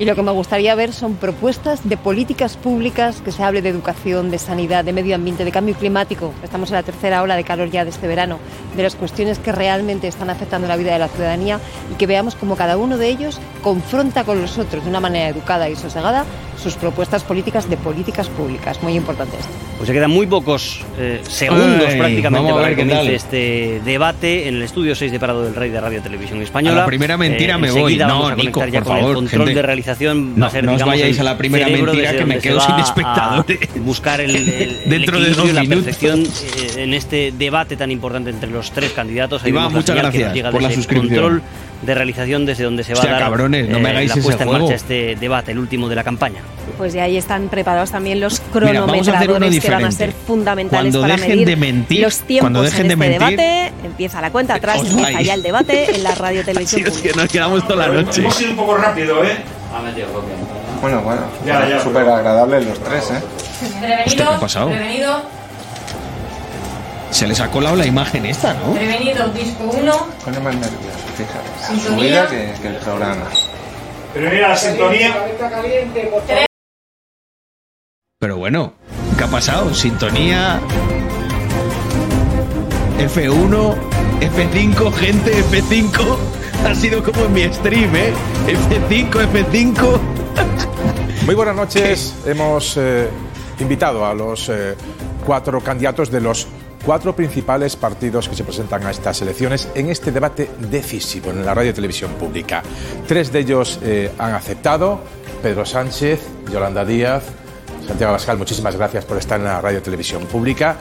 Y 0.00 0.04
lo 0.04 0.14
que 0.14 0.22
me 0.22 0.30
gustaría 0.30 0.76
ver 0.76 0.92
son 0.92 1.16
propuestas 1.16 1.88
de 1.88 1.96
políticas 1.96 2.56
públicas 2.56 3.20
que 3.24 3.32
se 3.32 3.42
hable 3.42 3.62
de 3.62 3.68
educación, 3.68 4.30
de 4.30 4.38
sanidad, 4.38 4.84
de 4.84 4.92
medio 4.92 5.16
ambiente, 5.16 5.44
de 5.44 5.50
cambio 5.50 5.74
climático. 5.74 6.32
Estamos 6.44 6.70
en 6.70 6.76
la 6.76 6.84
tercera 6.84 7.20
ola 7.20 7.34
de 7.34 7.42
calor 7.42 7.68
ya 7.68 7.82
de 7.84 7.90
este 7.90 8.06
verano, 8.06 8.38
de 8.76 8.84
las 8.84 8.94
cuestiones 8.94 9.40
que 9.40 9.50
realmente 9.50 10.06
están 10.06 10.30
afectando 10.30 10.68
la 10.68 10.76
vida 10.76 10.92
de 10.92 11.00
la 11.00 11.08
ciudadanía 11.08 11.58
y 11.92 11.96
que 11.96 12.06
veamos 12.06 12.36
cómo 12.36 12.54
cada 12.54 12.76
uno 12.76 12.96
de 12.96 13.08
ellos 13.08 13.40
confronta 13.60 14.22
con 14.22 14.40
los 14.40 14.56
otros 14.56 14.84
de 14.84 14.90
una 14.90 15.00
manera 15.00 15.30
educada 15.30 15.68
y 15.68 15.74
sosegada 15.74 16.24
sus 16.62 16.74
propuestas 16.74 17.24
políticas 17.24 17.68
de 17.68 17.76
políticas 17.76 18.28
públicas. 18.28 18.80
Muy 18.82 18.94
importante 18.94 19.36
esto. 19.36 19.50
Pues 19.78 19.88
se 19.88 19.92
quedan 19.94 20.10
muy 20.10 20.26
pocos 20.26 20.84
eh, 20.98 21.20
segundos 21.28 21.86
Ay, 21.88 21.98
prácticamente 21.98 22.52
para 22.52 22.66
ver 22.66 22.76
que 22.76 22.82
comience 22.82 23.14
este 23.14 23.80
debate 23.84 24.48
en 24.48 24.56
el 24.56 24.62
estudio 24.62 24.94
6 24.94 25.10
de 25.12 25.20
Parado 25.20 25.44
del 25.44 25.54
Rey 25.54 25.70
de 25.70 25.80
Radio 25.80 26.02
Televisión 26.02 26.40
Española. 26.42 26.78
A 26.78 26.80
la 26.80 26.86
primera 26.86 27.16
mentira 27.16 27.54
Eh, 27.54 27.58
me 27.58 27.70
voy. 27.70 27.96
No, 27.96 28.06
vamos 28.06 28.32
a 28.32 28.34
Nico, 28.36 28.60
por 28.60 28.72
con 28.72 28.84
favor, 28.84 29.10
el 29.10 29.14
control 29.14 29.46
gente. 29.46 29.54
de 29.54 29.62
realización. 29.62 29.87
No, 30.36 30.42
va 30.42 30.46
a 30.48 30.50
ser, 30.50 30.64
no 30.64 30.74
os 30.74 30.84
vayáis 30.84 31.18
a 31.20 31.24
la 31.24 31.36
primera 31.38 31.68
mentira 31.68 32.12
que 32.16 32.24
me 32.24 32.38
quedo 32.38 32.60
sin 32.60 32.74
espectadores. 32.78 33.58
Buscar 33.76 34.20
el, 34.20 34.34
el- 34.36 34.48
el 34.48 34.90
Dentro 34.90 35.20
de 35.20 35.30
dos 35.30 35.48
y 35.48 35.52
la 35.52 35.60
minutos. 35.62 35.84
perfección 35.84 36.22
eh, 36.24 36.82
en 36.82 36.94
este 36.94 37.32
debate 37.36 37.76
tan 37.76 37.90
importante 37.90 38.30
entre 38.30 38.50
los 38.50 38.70
tres 38.72 38.92
candidatos. 38.92 39.42
Ahí 39.44 39.50
Iván, 39.50 39.64
la 39.64 39.70
muchas 39.70 39.96
gracias 39.96 40.34
llega 40.34 40.50
por 40.50 40.62
la 40.62 40.70
suscripción. 40.70 41.08
control 41.08 41.42
de 41.82 41.94
realización 41.94 42.44
desde 42.44 42.64
donde 42.64 42.82
se 42.82 42.92
va 42.92 42.98
Hostia, 42.98 43.10
a 43.10 43.12
dar 43.14 43.22
eh, 43.22 43.24
cabrones, 43.26 43.68
no 43.68 43.78
me 43.78 43.90
hagáis 43.90 44.08
la 44.08 44.14
ese 44.14 44.22
puesta 44.24 44.42
en 44.42 44.48
juego. 44.48 44.64
marcha 44.66 44.76
este 44.76 45.14
debate, 45.14 45.52
el 45.52 45.60
último 45.60 45.88
de 45.88 45.94
la 45.94 46.02
campaña. 46.02 46.40
Pues 46.76 46.92
ya 46.92 47.04
ahí 47.04 47.16
están 47.16 47.48
preparados 47.48 47.92
también 47.92 48.18
los 48.18 48.40
Mira, 48.40 48.50
cronometradores 48.82 49.60
que 49.60 49.70
van 49.70 49.84
a 49.84 49.92
ser 49.92 50.12
fundamentales 50.12 50.92
Cuando 50.92 51.00
para 51.02 51.14
dejen 51.14 51.30
medir 51.30 51.46
de 51.46 51.56
mentir, 51.56 52.00
los 52.02 52.18
tiempos 52.18 52.40
cuando 52.42 52.62
dejen 52.62 52.80
en 52.82 52.88
de 52.88 52.94
este 52.94 53.18
mentir, 53.18 53.38
debate. 53.38 53.72
Empieza 53.84 54.20
la 54.20 54.30
cuenta 54.32 54.54
atrás, 54.56 54.80
empieza 54.84 55.22
ya 55.22 55.34
el 55.34 55.42
debate 55.44 55.94
en 55.94 56.02
la 56.02 56.14
radio 56.16 56.44
televisión 56.44 56.84
Es 56.88 56.98
que 56.98 57.12
nos 57.12 57.28
quedamos 57.28 57.66
toda 57.68 57.86
la 57.88 57.94
noche. 58.02 58.22
Hemos 58.22 58.40
ido 58.40 58.50
un 58.50 58.56
poco 58.56 58.76
rápido, 58.76 59.24
¿eh? 59.24 59.36
Bueno, 60.80 61.02
bueno, 61.02 61.22
Ya, 61.44 61.68
ya. 61.68 61.80
súper 61.82 62.08
agradable 62.08 62.62
los 62.62 62.78
tres, 62.80 63.10
¿eh? 63.10 63.22
¿qué 64.16 64.22
ha 64.22 64.38
pasado? 64.40 64.68
Prevenido, 64.70 65.20
Se 67.10 67.26
les 67.26 67.40
ha 67.40 67.50
colado 67.50 67.76
la 67.76 67.86
imagen 67.86 68.26
esta, 68.26 68.54
¿no? 68.54 68.74
prevenido, 68.74 69.28
disco 69.28 69.64
1. 69.64 69.92
Pone 70.24 70.40
más 70.40 70.54
nervioso, 70.54 70.98
fíjate. 71.16 71.80
Subida 71.88 72.26
que, 72.28 72.52
que 72.60 72.68
el 72.68 72.76
programa. 72.76 73.24
Pero 74.14 74.30
mira 74.30 74.48
la 74.48 74.56
sintonía. 74.56 75.14
Pero 78.20 78.36
bueno, 78.36 78.72
¿qué 79.16 79.24
ha 79.24 79.28
pasado? 79.28 79.72
Sintonía. 79.74 80.60
F1, 82.98 83.74
F5, 84.20 84.92
gente, 84.92 85.44
F5. 85.44 86.16
Ha 86.64 86.74
sido 86.74 87.02
como 87.02 87.24
en 87.24 87.32
mi 87.32 87.44
stream, 87.52 87.94
¿eh? 87.96 88.12
F5, 88.46 89.10
F5. 89.10 89.98
Muy 91.26 91.34
buenas 91.34 91.56
noches. 91.56 92.14
Hemos 92.26 92.76
eh, 92.76 93.08
invitado 93.60 94.04
a 94.04 94.14
los 94.14 94.48
eh, 94.48 94.74
cuatro 95.24 95.60
candidatos 95.60 96.10
de 96.10 96.20
los 96.20 96.46
cuatro 96.84 97.14
principales 97.14 97.76
partidos 97.76 98.28
que 98.28 98.34
se 98.34 98.44
presentan 98.44 98.86
a 98.86 98.90
estas 98.90 99.20
elecciones 99.22 99.68
en 99.74 99.90
este 99.90 100.12
debate 100.12 100.50
decisivo 100.70 101.30
en 101.30 101.44
la 101.44 101.54
radio 101.54 101.70
y 101.70 101.74
televisión 101.74 102.12
pública. 102.12 102.62
Tres 103.06 103.32
de 103.32 103.40
ellos 103.40 103.78
eh, 103.82 104.10
han 104.18 104.34
aceptado. 104.34 105.00
Pedro 105.42 105.64
Sánchez, 105.64 106.20
Yolanda 106.50 106.84
Díaz, 106.84 107.22
Santiago 107.86 108.10
Abascal, 108.10 108.38
muchísimas 108.38 108.76
gracias 108.76 109.04
por 109.04 109.18
estar 109.18 109.38
en 109.38 109.44
la 109.44 109.60
radio 109.60 109.78
y 109.78 109.82
televisión 109.82 110.24
pública. 110.26 110.76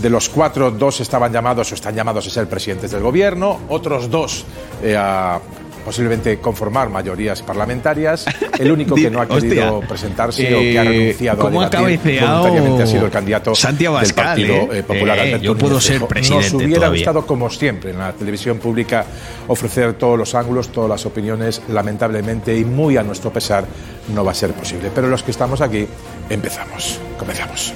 De 0.00 0.10
los 0.10 0.28
cuatro, 0.28 0.70
dos 0.70 1.00
estaban 1.00 1.32
llamados 1.32 1.72
o 1.72 1.74
están 1.74 1.94
llamados 1.94 2.26
a 2.26 2.30
ser 2.30 2.48
presidentes 2.48 2.90
del 2.90 3.02
gobierno, 3.02 3.60
otros 3.68 4.10
dos 4.10 4.44
eh, 4.82 4.94
a 4.96 5.40
posiblemente 5.86 6.38
conformar 6.40 6.90
mayorías 6.90 7.42
parlamentarias. 7.42 8.26
El 8.58 8.72
único 8.72 8.96
que 8.96 9.08
no 9.10 9.20
ha 9.20 9.26
querido 9.28 9.76
Hostia. 9.76 9.88
presentarse 9.88 10.54
o 10.54 10.58
que 10.58 10.78
ha 10.78 10.82
Eh, 10.82 10.88
renunciado 10.88 11.42
¿cómo 11.42 11.62
a 11.62 11.68
debatir 11.70 12.20
voluntariamente 12.20 12.82
ha 12.82 12.86
sido 12.88 13.04
el 13.06 13.10
candidato 13.12 13.54
Santi 13.54 13.86
Abascal, 13.86 14.36
del 14.36 14.46
Partido 14.48 14.74
eh? 14.74 14.78
eh, 14.80 14.82
Popular. 14.82 15.18
Eh, 15.20 15.38
yo 15.40 15.56
puedo 15.56 15.80
ser 15.80 16.04
presidente 16.06 16.46
Nos 16.50 16.54
hubiera 16.54 16.74
todavía. 16.74 16.98
gustado, 16.98 17.24
como 17.24 17.48
siempre, 17.48 17.92
en 17.92 17.98
la 17.98 18.12
televisión 18.12 18.58
pública 18.58 19.04
ofrecer 19.46 19.94
todos 19.94 20.18
los 20.18 20.34
ángulos, 20.34 20.68
todas 20.70 20.90
las 20.90 21.06
opiniones. 21.06 21.62
Lamentablemente 21.68 22.54
y 22.56 22.64
muy 22.64 22.96
a 22.96 23.04
nuestro 23.04 23.32
pesar, 23.32 23.64
no 24.12 24.24
va 24.24 24.32
a 24.32 24.34
ser 24.34 24.52
posible. 24.54 24.90
Pero 24.94 25.06
los 25.08 25.22
que 25.22 25.30
estamos 25.30 25.60
aquí, 25.60 25.86
empezamos. 26.28 26.98
Comenzamos. 27.16 27.72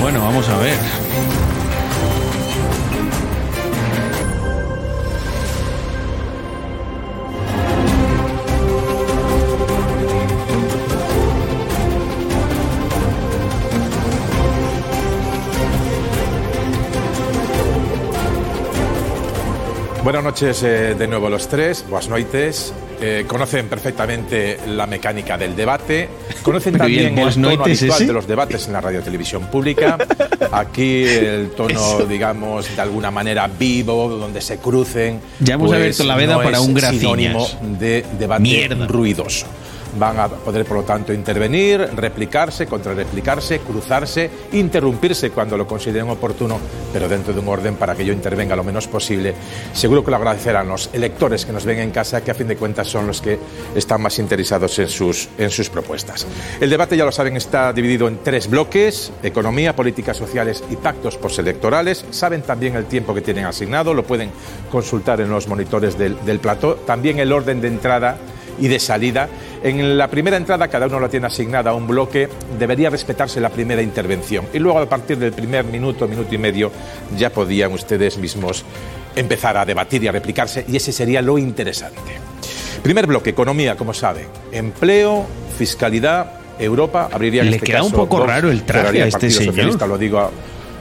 Bueno, 0.00 0.20
vamos 0.20 0.48
a 0.48 0.56
ver. 0.58 0.76
Buenas 20.02 20.24
noches 20.24 20.62
eh, 20.64 20.94
de 20.98 21.06
nuevo 21.06 21.30
los 21.30 21.46
tres, 21.48 21.84
buenas 21.88 22.08
noites. 22.08 22.72
Eh, 23.00 23.24
conocen 23.26 23.68
perfectamente 23.68 24.58
la 24.68 24.86
mecánica 24.86 25.36
del 25.38 25.54
debate, 25.56 26.08
conocen 26.42 26.76
también 26.76 27.18
el 27.18 27.34
tono 27.34 27.48
habitual 27.50 27.70
ese. 27.70 28.06
de 28.06 28.12
los 28.12 28.26
debates 28.26 28.66
en 28.66 28.72
la 28.74 28.80
radio 28.80 29.00
televisión 29.02 29.46
pública. 29.46 29.98
Aquí 30.52 31.04
el 31.04 31.50
tono, 31.50 31.70
Eso. 31.70 32.06
digamos, 32.06 32.74
de 32.76 32.82
alguna 32.82 33.10
manera 33.10 33.46
vivo, 33.48 34.08
donde 34.08 34.40
se 34.40 34.58
crucen. 34.58 35.20
pues, 35.20 35.48
Ya 35.48 35.54
hemos 35.54 35.72
abierto 35.72 36.04
la 36.04 36.16
veda 36.16 36.34
no 36.36 36.42
para 36.42 36.60
un 36.60 36.78
sinónimo 36.80 37.46
de 37.78 38.04
debate 38.18 38.42
Mierda. 38.42 38.86
ruidoso. 38.86 39.46
Van 39.98 40.18
a 40.18 40.28
poder, 40.28 40.64
por 40.64 40.78
lo 40.78 40.82
tanto, 40.84 41.12
intervenir, 41.12 41.80
replicarse, 41.94 42.66
contrarreplicarse, 42.66 43.60
cruzarse, 43.60 44.30
interrumpirse 44.52 45.30
cuando 45.30 45.56
lo 45.56 45.66
consideren 45.66 46.08
oportuno, 46.08 46.58
pero 46.92 47.08
dentro 47.08 47.32
de 47.32 47.40
un 47.40 47.48
orden 47.48 47.76
para 47.76 47.94
que 47.94 48.04
yo 48.04 48.12
intervenga 48.12 48.56
lo 48.56 48.64
menos 48.64 48.88
posible. 48.88 49.34
Seguro 49.72 50.04
que 50.04 50.10
lo 50.10 50.16
agradecerán 50.16 50.68
los 50.68 50.90
electores 50.92 51.44
que 51.44 51.52
nos 51.52 51.64
ven 51.64 51.78
en 51.78 51.90
casa, 51.90 52.22
que 52.22 52.30
a 52.30 52.34
fin 52.34 52.48
de 52.48 52.56
cuentas 52.56 52.88
son 52.88 53.06
los 53.06 53.20
que 53.20 53.38
están 53.74 54.00
más 54.00 54.18
interesados 54.18 54.78
en 54.78 54.88
sus, 54.88 55.28
en 55.38 55.50
sus 55.50 55.68
propuestas. 55.68 56.26
El 56.60 56.70
debate, 56.70 56.96
ya 56.96 57.04
lo 57.04 57.12
saben, 57.12 57.36
está 57.36 57.72
dividido 57.72 58.08
en 58.08 58.18
tres 58.22 58.48
bloques, 58.48 59.12
economía, 59.22 59.76
políticas 59.76 60.16
sociales 60.16 60.64
y 60.70 60.76
pactos 60.76 61.16
postelectorales. 61.16 62.04
Saben 62.10 62.42
también 62.42 62.76
el 62.76 62.86
tiempo 62.86 63.14
que 63.14 63.20
tienen 63.20 63.44
asignado, 63.44 63.94
lo 63.94 64.04
pueden 64.04 64.30
consultar 64.70 65.20
en 65.20 65.30
los 65.30 65.48
monitores 65.48 65.98
del, 65.98 66.16
del 66.24 66.38
plató. 66.38 66.76
También 66.76 67.18
el 67.18 67.32
orden 67.32 67.60
de 67.60 67.68
entrada 67.68 68.16
y 68.58 68.68
de 68.68 68.78
salida. 68.78 69.28
En 69.62 69.96
la 69.96 70.08
primera 70.08 70.36
entrada 70.36 70.68
cada 70.68 70.86
uno 70.86 71.00
lo 71.00 71.08
tiene 71.08 71.26
asignada 71.26 71.70
a 71.70 71.74
un 71.74 71.86
bloque, 71.86 72.28
debería 72.58 72.90
respetarse 72.90 73.40
la 73.40 73.48
primera 73.48 73.82
intervención 73.82 74.46
y 74.52 74.58
luego 74.58 74.78
a 74.78 74.88
partir 74.88 75.18
del 75.18 75.32
primer 75.32 75.64
minuto, 75.64 76.08
minuto 76.08 76.34
y 76.34 76.38
medio 76.38 76.70
ya 77.16 77.30
podían 77.30 77.72
ustedes 77.72 78.18
mismos 78.18 78.64
empezar 79.14 79.56
a 79.56 79.64
debatir 79.64 80.02
y 80.04 80.08
a 80.08 80.12
replicarse 80.12 80.64
y 80.68 80.76
ese 80.76 80.92
sería 80.92 81.22
lo 81.22 81.38
interesante. 81.38 82.00
Primer 82.82 83.06
bloque, 83.06 83.30
economía, 83.30 83.76
como 83.76 83.94
saben, 83.94 84.26
empleo, 84.50 85.24
fiscalidad, 85.56 86.32
Europa, 86.58 87.08
abriría 87.12 87.44
Le 87.44 87.56
este 87.56 87.66
queda 87.66 87.82
un 87.82 87.90
caso 87.90 88.02
poco 88.02 88.18
Vox, 88.18 88.28
raro 88.28 88.50
el 88.50 88.62
traje 88.62 89.02
a 89.02 89.06
este 89.06 89.30
señor. 89.30 89.88
Lo 89.88 89.98
digo 89.98 90.30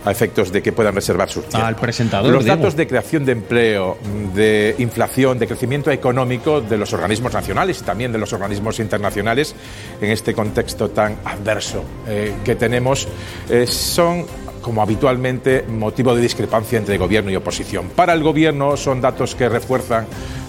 a, 0.06 0.12
efectos 0.12 0.52
de 0.52 0.62
que 0.62 0.72
puedan 0.72 0.96
reservar 0.96 1.30
su 1.30 1.42
tiempo. 1.42 1.66
Al 1.66 1.76
presentador, 1.76 2.32
Los 2.32 2.46
datos 2.46 2.76
de 2.76 2.88
creación 2.88 3.26
de 3.26 3.32
empleo, 3.34 3.98
de 4.34 4.76
inflación, 4.80 5.40
de 5.40 5.48
crecimiento 5.48 5.92
económico 5.92 6.62
de 6.62 6.78
los 6.78 6.94
organismos 6.94 7.34
nacionales 7.34 7.82
y 7.82 7.84
también 7.84 8.12
de 8.12 8.18
los 8.18 8.34
organismos 8.34 8.80
internacionales 8.80 9.56
en 10.02 10.12
este 10.12 10.34
contexto 10.34 10.90
tan 10.90 11.18
adverso 11.26 11.84
eh, 12.08 12.34
que 12.44 12.56
tenemos 12.56 13.08
eh, 13.50 13.68
son 13.68 14.26
como 14.62 14.82
habitualmente 14.82 15.66
motivo 15.68 16.16
de 16.16 16.22
discrepancia 16.22 16.78
entre 16.78 16.98
gobierno 16.98 17.32
y 17.32 17.36
oposición. 17.36 17.90
Para 17.96 18.14
el 18.14 18.24
gobierno 18.24 18.78
son 18.78 19.02
datos 19.02 19.36
que 19.36 19.50
refuerzan 19.50 20.06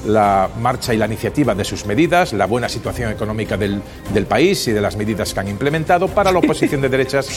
la 0.07 0.49
marcha 0.61 0.93
y 0.93 0.97
la 0.97 1.07
iniciativa 1.07 1.55
de 1.55 1.65
sus 1.65 1.87
medidas, 1.87 2.33
la 2.33 2.47
buena 2.47 2.69
situación 2.69 3.13
económica 3.13 3.57
del, 3.57 3.81
del 4.13 4.27
país 4.27 4.67
y 4.67 4.73
de 4.73 4.81
las 4.81 4.97
medidas 4.97 5.33
que 5.33 5.41
han 5.41 5.49
implementado. 5.49 6.09
Para 6.09 6.33
la 6.33 6.41
oposición 6.41 6.81
de 6.81 6.89
derechas, 6.89 7.29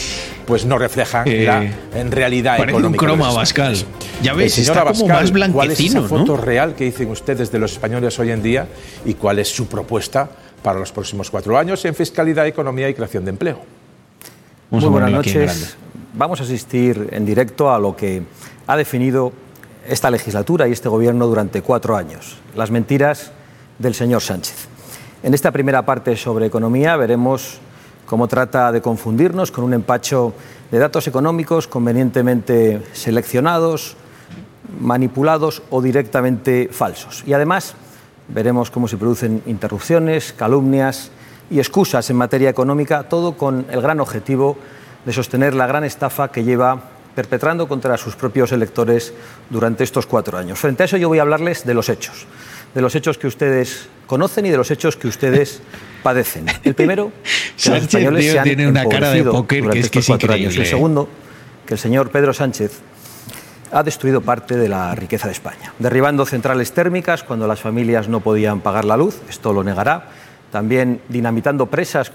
pues 0.45 0.65
no 0.65 0.77
reflejan 0.77 1.27
Eh, 1.27 1.43
la 1.45 1.64
en 1.99 2.11
realidad 2.11 2.57
parece 2.57 2.73
un 2.73 2.80
económica 2.80 3.06
de 3.06 3.07
croma, 3.07 3.30
Abascal. 3.30 3.76
Ya 4.22 4.34
ves, 4.34 4.57
está 4.57 4.84
como 4.84 5.06
Abascal, 5.14 5.39
más 5.39 5.49
¿Cuál 5.52 5.72
es 5.72 5.80
esa 5.80 5.99
blanquecino, 5.99 6.03
foto 6.07 6.38
¿no? 6.38 6.38
real 6.38 6.76
que 6.76 6.85
dicen 6.85 7.10
ustedes 7.11 7.52
de 7.52 7.60
los 7.60 7.73
españoles 7.73 8.18
hoy 8.19 8.31
en 8.31 8.41
día 8.41 8.68
y 9.06 9.14
cuál 9.14 9.39
es 9.39 9.47
su 9.47 9.68
propuesta 9.68 10.27
para 10.64 10.80
los 10.80 10.91
próximos 10.91 11.30
cuatro 11.30 11.57
años 11.57 11.85
en 11.85 11.93
fiscalidad, 11.93 12.47
economía 12.47 12.89
y 12.89 12.95
creación 12.95 13.26
de 13.26 13.30
empleo? 13.30 13.60
Muy 14.72 14.84
buenas 14.85 15.11
noches. 15.11 15.77
Vamos 16.18 16.40
a 16.40 16.44
asistir 16.44 17.10
en 17.12 17.26
directo 17.26 17.74
a 17.74 17.78
lo 17.78 17.94
que 17.94 18.24
ha 18.68 18.78
definido 18.78 19.34
esta 19.86 20.10
legislatura 20.10 20.66
y 20.66 20.72
este 20.72 20.88
gobierno 20.88 21.28
durante 21.28 21.62
cuatro 21.62 21.98
años, 21.98 22.38
las 22.56 22.72
mentiras 22.72 23.34
del 23.80 23.94
señor 23.94 24.22
Sánchez. 24.22 24.70
En 25.24 25.34
esta 25.34 25.52
primera 25.52 25.86
parte 25.86 26.16
sobre 26.16 26.46
economía 26.46 26.96
veremos 26.96 27.60
cómo 28.06 28.30
trata 28.30 28.72
de 28.72 28.82
confundirnos 28.82 29.52
con 29.52 29.66
un 29.66 29.74
empacho 29.74 30.34
de 30.72 30.80
datos 30.80 31.06
económicos 31.08 31.68
convenientemente 31.68 32.82
seleccionados, 32.94 33.98
manipulados 34.80 35.64
o 35.70 35.82
directamente 35.82 36.70
falsos. 36.72 37.26
Y 37.28 37.34
además 37.34 37.74
veremos 38.30 38.72
cómo 38.72 38.88
se 38.88 38.96
producen 38.96 39.44
interrupciones, 39.48 40.32
calumnias 40.32 41.12
y 41.50 41.60
excusas 41.60 42.10
en 42.10 42.16
materia 42.16 42.50
económica, 42.50 43.04
todo 43.10 43.36
con 43.36 43.66
el 43.70 43.82
gran 43.82 44.00
objetivo 44.00 44.56
sostener 45.14 45.53
la 45.53 45.68
gran 45.68 45.84
estafa 45.84 46.32
que 46.32 46.44
lleva 46.44 46.82
perpetrando 47.15 47.68
contra 47.68 47.98
sus 47.98 48.15
propios 48.15 48.52
electores 48.52 49.14
durante 49.49 49.84
estos 49.84 50.06
cuatro 50.06 50.38
años. 50.38 50.60
Frente 50.60 50.84
a 50.84 50.86
eso 50.86 50.98
yo 50.98 51.07
voy 51.07 51.19
a 51.19 51.22
hablarles 51.22 51.65
de 51.65 51.73
los 51.73 51.90
hechos, 51.90 52.26
de 52.73 52.82
los 52.82 52.94
hechos 52.95 53.18
que 53.18 53.27
ustedes 53.27 53.88
conocen 54.06 54.45
y 54.45 54.49
de 54.49 54.57
los 54.57 54.69
hechos 54.69 54.98
que 54.98 55.07
ustedes 55.07 55.61
padecen. 56.03 56.45
El 56.64 56.76
primero, 56.76 57.11
que 57.11 57.69
los 57.69 57.80
Sánchez, 57.80 57.84
españoles 57.88 58.23
tío, 58.23 58.32
se 58.34 58.40
han 58.40 58.44
tiene 58.44 58.68
una 58.68 58.86
cara 58.86 59.11
de 59.11 59.19
empobrecido 59.19 59.32
póker 59.32 59.57
que 59.57 59.64
durante 59.64 59.80
es 59.80 59.90
que 59.90 59.99
estos 59.99 60.03
es 60.03 60.07
cuatro 60.07 60.34
años. 60.34 60.57
El 60.57 60.65
segundo, 60.65 61.10
que 61.65 61.73
el 61.73 61.80
señor 61.80 62.11
Pedro 62.11 62.34
Sánchez 62.34 62.82
ha 63.72 63.84
destruido 63.84 64.22
parte 64.22 64.57
de 64.57 64.69
la 64.69 64.94
riqueza 64.95 65.27
de 65.27 65.34
España, 65.34 65.73
derribando 65.80 66.26
centrales 66.26 66.72
térmicas 66.73 67.23
cuando 67.23 67.48
las 67.48 67.61
familias 67.61 68.07
no 68.07 68.19
podían 68.19 68.61
pagar 68.61 68.86
la 68.86 68.95
luz, 68.98 69.22
esto 69.30 69.53
lo 69.53 69.64
negará, 69.64 70.10
también 70.52 71.02
dinamitando 71.10 71.65
presas 71.65 72.11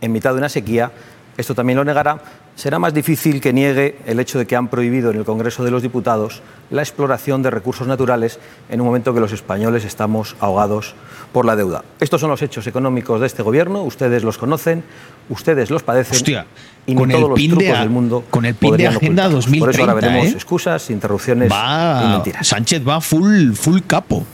en 0.00 0.12
mitad 0.12 0.32
de 0.32 0.38
una 0.38 0.48
sequía, 0.48 0.90
esto 1.38 1.54
también 1.54 1.76
lo 1.78 1.84
negará, 1.84 2.18
será 2.54 2.78
más 2.78 2.92
difícil 2.92 3.40
que 3.40 3.52
niegue 3.52 3.96
el 4.04 4.20
hecho 4.20 4.38
de 4.38 4.46
que 4.46 4.56
han 4.56 4.68
prohibido 4.68 5.10
en 5.10 5.16
el 5.16 5.24
Congreso 5.24 5.64
de 5.64 5.70
los 5.70 5.80
Diputados 5.82 6.42
la 6.70 6.82
exploración 6.82 7.42
de 7.42 7.50
recursos 7.50 7.86
naturales 7.86 8.38
en 8.68 8.80
un 8.80 8.86
momento 8.88 9.14
que 9.14 9.20
los 9.20 9.32
españoles 9.32 9.84
estamos 9.86 10.36
ahogados 10.40 10.94
por 11.32 11.44
la 11.46 11.56
deuda. 11.56 11.84
Estos 12.00 12.20
son 12.20 12.28
los 12.30 12.42
hechos 12.42 12.66
económicos 12.66 13.20
de 13.20 13.26
este 13.28 13.42
gobierno, 13.42 13.82
ustedes 13.84 14.24
los 14.24 14.36
conocen, 14.36 14.82
ustedes 15.30 15.70
los 15.70 15.82
padecen 15.82 16.16
Hostia, 16.16 16.46
y 16.86 16.94
con 16.94 17.08
ni 17.08 17.14
el 17.14 17.20
todos 17.20 17.30
los 17.30 17.38
de 17.38 17.48
trucos 17.48 17.68
a- 17.76 17.80
del 17.80 17.90
mundo 17.90 18.24
con 18.30 18.44
el 18.44 18.54
pin 18.54 18.66
de 18.68 18.70
podrían 18.72 18.96
Agenda 18.96 19.28
ocultarlos. 19.28 19.44
Por 19.46 19.70
eso 19.70 19.78
2030, 19.86 19.92
ahora 19.92 19.94
veremos 20.06 20.26
¿eh? 20.26 20.34
excusas, 20.36 20.90
interrupciones 20.90 21.48
y 21.50 21.54
Va, 21.54 22.10
mentiras. 22.14 22.46
Sánchez 22.48 22.82
va 22.86 23.00
full, 23.00 23.52
full 23.52 23.80
capo. 23.86 24.26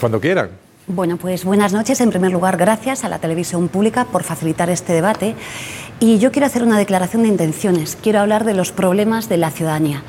Cuando 0.00 0.20
quieran. 0.20 0.63
Bueno, 0.86 1.16
pues 1.16 1.46
buenas 1.46 1.72
noches. 1.72 2.02
En 2.02 2.10
primer 2.10 2.30
lugar, 2.30 2.58
gracias 2.58 3.04
a 3.04 3.08
la 3.08 3.18
televisión 3.18 3.68
pública 3.68 4.04
por 4.04 4.22
facilitar 4.22 4.68
este 4.68 4.92
debate. 4.92 5.34
Y 5.98 6.18
yo 6.18 6.30
quiero 6.30 6.44
hacer 6.44 6.62
una 6.62 6.76
declaración 6.76 7.22
de 7.22 7.28
intenciones. 7.28 7.96
Quiero 8.02 8.20
hablar 8.20 8.44
de 8.44 8.52
los 8.52 8.70
problemas 8.70 9.30
de 9.30 9.38
la 9.38 9.50
ciudadanía. 9.50 10.02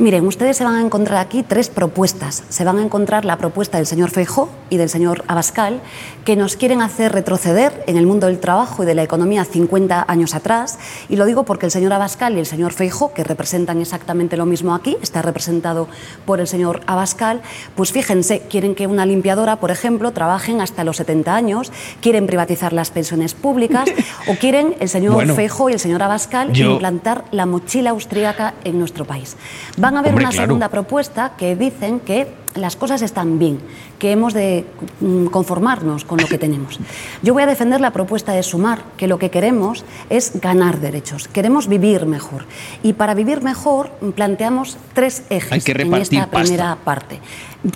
Miren, 0.00 0.26
ustedes 0.26 0.56
se 0.56 0.64
van 0.64 0.76
a 0.76 0.80
encontrar 0.80 1.18
aquí 1.18 1.42
tres 1.42 1.68
propuestas. 1.68 2.42
Se 2.48 2.64
van 2.64 2.78
a 2.78 2.82
encontrar 2.82 3.26
la 3.26 3.36
propuesta 3.36 3.76
del 3.76 3.86
señor 3.86 4.08
Feijó 4.10 4.48
y 4.70 4.78
del 4.78 4.88
señor 4.88 5.24
Abascal, 5.28 5.82
que 6.24 6.36
nos 6.36 6.56
quieren 6.56 6.80
hacer 6.80 7.12
retroceder 7.12 7.84
en 7.86 7.98
el 7.98 8.06
mundo 8.06 8.26
del 8.26 8.40
trabajo 8.40 8.82
y 8.82 8.86
de 8.86 8.94
la 8.94 9.02
economía 9.02 9.44
50 9.44 10.06
años 10.08 10.34
atrás. 10.34 10.78
Y 11.10 11.16
lo 11.16 11.26
digo 11.26 11.44
porque 11.44 11.66
el 11.66 11.72
señor 11.72 11.92
Abascal 11.92 12.34
y 12.34 12.38
el 12.38 12.46
señor 12.46 12.72
Feijó, 12.72 13.12
que 13.12 13.24
representan 13.24 13.78
exactamente 13.78 14.38
lo 14.38 14.46
mismo 14.46 14.74
aquí, 14.74 14.96
está 15.02 15.20
representado 15.20 15.86
por 16.24 16.40
el 16.40 16.46
señor 16.46 16.80
Abascal, 16.86 17.42
pues 17.74 17.92
fíjense, 17.92 18.40
quieren 18.48 18.74
que 18.74 18.86
una 18.86 19.04
limpiadora, 19.04 19.56
por 19.56 19.70
ejemplo, 19.70 20.12
trabajen 20.12 20.62
hasta 20.62 20.82
los 20.82 20.96
70 20.96 21.34
años, 21.36 21.72
quieren 22.00 22.26
privatizar 22.26 22.72
las 22.72 22.90
pensiones 22.90 23.34
públicas 23.34 23.86
o 24.28 24.34
quieren 24.36 24.76
el 24.80 24.88
señor 24.88 25.12
Bueno, 25.12 25.34
Feijó 25.34 25.68
y 25.68 25.74
el 25.74 25.78
señor 25.80 26.02
Abascal 26.02 26.54
yo- 26.54 26.70
implantar 26.72 27.26
la 27.32 27.44
mochila 27.44 27.90
austríaca 27.90 28.54
en 28.64 28.78
nuestro 28.78 29.04
país. 29.04 29.36
Van 29.76 29.89
a 29.96 30.02
ver 30.02 30.10
Hombre, 30.10 30.24
una 30.24 30.32
claro. 30.32 30.46
segunda 30.46 30.68
propuesta 30.68 31.32
que 31.36 31.56
dicen 31.56 32.00
que 32.00 32.28
las 32.54 32.76
cosas 32.76 33.02
están 33.02 33.38
bien, 33.38 33.60
que 33.98 34.10
hemos 34.10 34.34
de 34.34 34.66
mm, 35.00 35.26
conformarnos 35.26 36.04
con 36.04 36.20
lo 36.20 36.26
que 36.26 36.38
tenemos. 36.38 36.80
Yo 37.22 37.32
voy 37.32 37.44
a 37.44 37.46
defender 37.46 37.80
la 37.80 37.92
propuesta 37.92 38.32
de 38.32 38.42
Sumar, 38.42 38.82
que 38.96 39.06
lo 39.06 39.18
que 39.18 39.30
queremos 39.30 39.84
es 40.08 40.40
ganar 40.40 40.80
derechos, 40.80 41.28
queremos 41.28 41.68
vivir 41.68 42.06
mejor. 42.06 42.46
Y 42.82 42.94
para 42.94 43.14
vivir 43.14 43.42
mejor 43.42 43.90
planteamos 44.14 44.78
tres 44.94 45.22
ejes 45.30 45.52
Hay 45.52 45.60
que 45.60 45.72
en 45.72 45.94
esta 45.94 46.26
pasta. 46.26 46.42
primera 46.42 46.76
parte. 46.76 47.20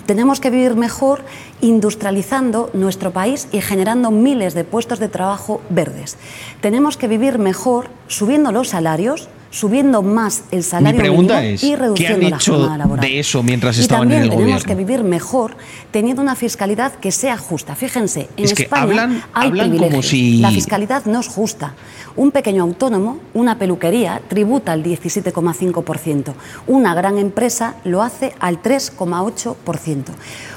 Tenemos 0.05 0.39
que 0.39 0.49
vivir 0.49 0.75
mejor 0.75 1.23
industrializando 1.61 2.71
nuestro 2.73 3.11
país 3.11 3.47
y 3.51 3.61
generando 3.61 4.09
miles 4.11 4.55
de 4.55 4.63
puestos 4.63 4.99
de 4.99 5.09
trabajo 5.09 5.61
verdes. 5.69 6.17
Tenemos 6.59 6.97
que 6.97 7.07
vivir 7.07 7.37
mejor 7.37 7.87
subiendo 8.07 8.51
los 8.51 8.69
salarios, 8.69 9.29
subiendo 9.55 10.01
más 10.01 10.43
el 10.51 10.57
Mi 10.57 10.63
salario 10.63 10.99
pregunta 10.99 11.35
mínimo 11.39 11.55
es, 11.55 11.63
y 11.63 11.67
¿qué 11.67 11.73
han 11.73 11.79
reduciendo 11.79 12.29
la 12.29 12.39
jornada 12.39 12.77
laboral. 12.77 13.05
de 13.05 13.19
eso 13.19 13.41
mientras 13.41 13.77
y 13.77 13.81
estaban 13.81 14.03
en 14.03 14.09
también 14.09 14.23
el 14.23 14.29
tenemos 14.29 14.63
gobierno? 14.63 14.67
que 14.67 14.75
vivir 14.93 15.03
mejor 15.05 15.55
teniendo 15.91 16.21
una 16.21 16.35
fiscalidad 16.35 16.93
que 16.95 17.11
sea 17.11 17.37
justa. 17.37 17.73
Fíjense, 17.75 18.27
en 18.35 18.45
Es 18.45 18.53
que 18.53 18.63
España 18.63 18.83
hablan- 18.83 19.23
hay 19.33 19.47
hablan 19.47 19.67
como 19.67 19.77
privilegios. 19.79 20.07
si- 20.07 20.39
La 20.41 20.51
fiscalidad 20.51 21.05
no 21.05 21.19
es 21.21 21.27
justa. 21.27 21.73
Un 22.17 22.31
pequeño 22.31 22.63
autónomo, 22.63 23.19
una 23.33 23.57
peluquería, 23.57 24.21
tributa 24.27 24.71
al 24.73 24.83
17,5%. 24.83 26.33
Una 26.67 26.93
gran 26.93 27.17
empresa 27.17 27.75
lo 27.83 28.01
hace 28.03 28.33
al 28.39 28.61
3,8%. 28.61 30.11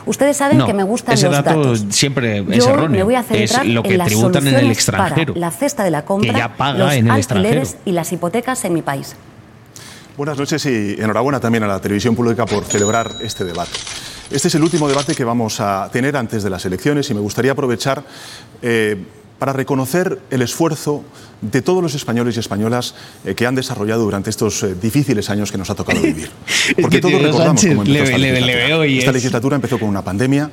Ustedes 0.09 0.37
saben 0.39 0.59
No, 0.59 0.67
que 0.67 0.73
me 0.75 0.83
gustan 0.85 1.15
ese 1.15 1.27
los 1.27 1.37
dato 1.37 1.51
datos. 1.51 1.85
siempre 1.91 2.39
es 2.39 2.65
Yo 2.65 2.71
erróneo. 2.71 2.89
me 2.89 3.03
voy 3.03 3.15
a 3.15 3.21
Es 3.31 3.65
lo 3.67 3.83
que 3.83 3.91
en 3.93 3.99
las 3.99 4.09
tributan 4.09 4.47
en 4.47 4.55
el 4.55 4.71
extranjero, 4.71 5.35
para 5.35 5.41
la 5.47 5.51
cesta 5.51 5.85
de 5.85 5.91
la 5.91 6.05
compra, 6.05 6.33
que 6.33 6.39
ya 6.39 6.57
paga 6.57 6.79
los 6.79 6.93
en 6.95 7.07
el 7.07 7.11
alquileres 7.13 7.59
extranjero. 7.69 7.83
y 7.85 7.93
las 7.93 8.13
hipotecas 8.13 8.65
en 8.65 8.75
mi 8.75 8.83
país. 8.83 9.15
Buenas 10.17 10.39
noches 10.39 10.65
y 10.67 10.97
enhorabuena 10.99 11.39
también 11.41 11.63
a 11.65 11.67
la 11.69 11.79
televisión 11.81 12.17
pública 12.17 12.47
por 12.47 12.65
celebrar 12.65 13.11
este 13.23 13.45
debate. 13.45 13.71
Este 14.31 14.49
es 14.49 14.55
el 14.55 14.63
último 14.63 14.89
debate 14.89 15.15
que 15.15 15.25
vamos 15.25 15.61
a 15.61 15.89
tener 15.93 16.17
antes 16.17 16.43
de 16.43 16.51
las 16.51 16.65
elecciones 16.65 17.09
y 17.11 17.15
me 17.15 17.21
gustaría 17.21 17.53
aprovechar 17.53 18.03
eh, 18.63 18.97
para 19.39 19.53
reconocer 19.53 20.19
el 20.31 20.43
esfuerzo 20.43 21.05
de 21.41 21.63
todos 21.63 21.83
los 21.83 21.95
españoles 21.95 22.37
y 22.37 22.41
españolas 22.41 22.95
eh, 23.25 23.35
que 23.35 23.47
han 23.47 23.55
desarrollado 23.55 24.03
durante 24.03 24.29
estos 24.31 24.63
eh, 24.65 24.75
difíciles 24.81 25.31
años 25.31 25.53
que 25.53 25.59
nos 25.59 25.71
ha 25.71 25.75
tocado 25.77 26.01
vivir. 26.03 26.31
Porque 26.81 26.97
que 26.97 27.01
todos 27.01 27.23
recordamos 27.23 27.61
Sánchez 27.61 27.71
cómo 27.71 27.83
empezó 27.83 27.93
le- 27.93 28.05
esta 28.05 28.19
le- 28.19 28.33
le 28.33 28.33
legislatura. 28.41 28.67
veo 28.67 28.85
y 28.85 28.99
Esta 28.99 29.11
es- 29.11 29.15
legislatura 29.15 29.57
empezó 29.57 29.79
con 29.79 29.89
una 29.89 30.03
pandemia, 30.03 30.51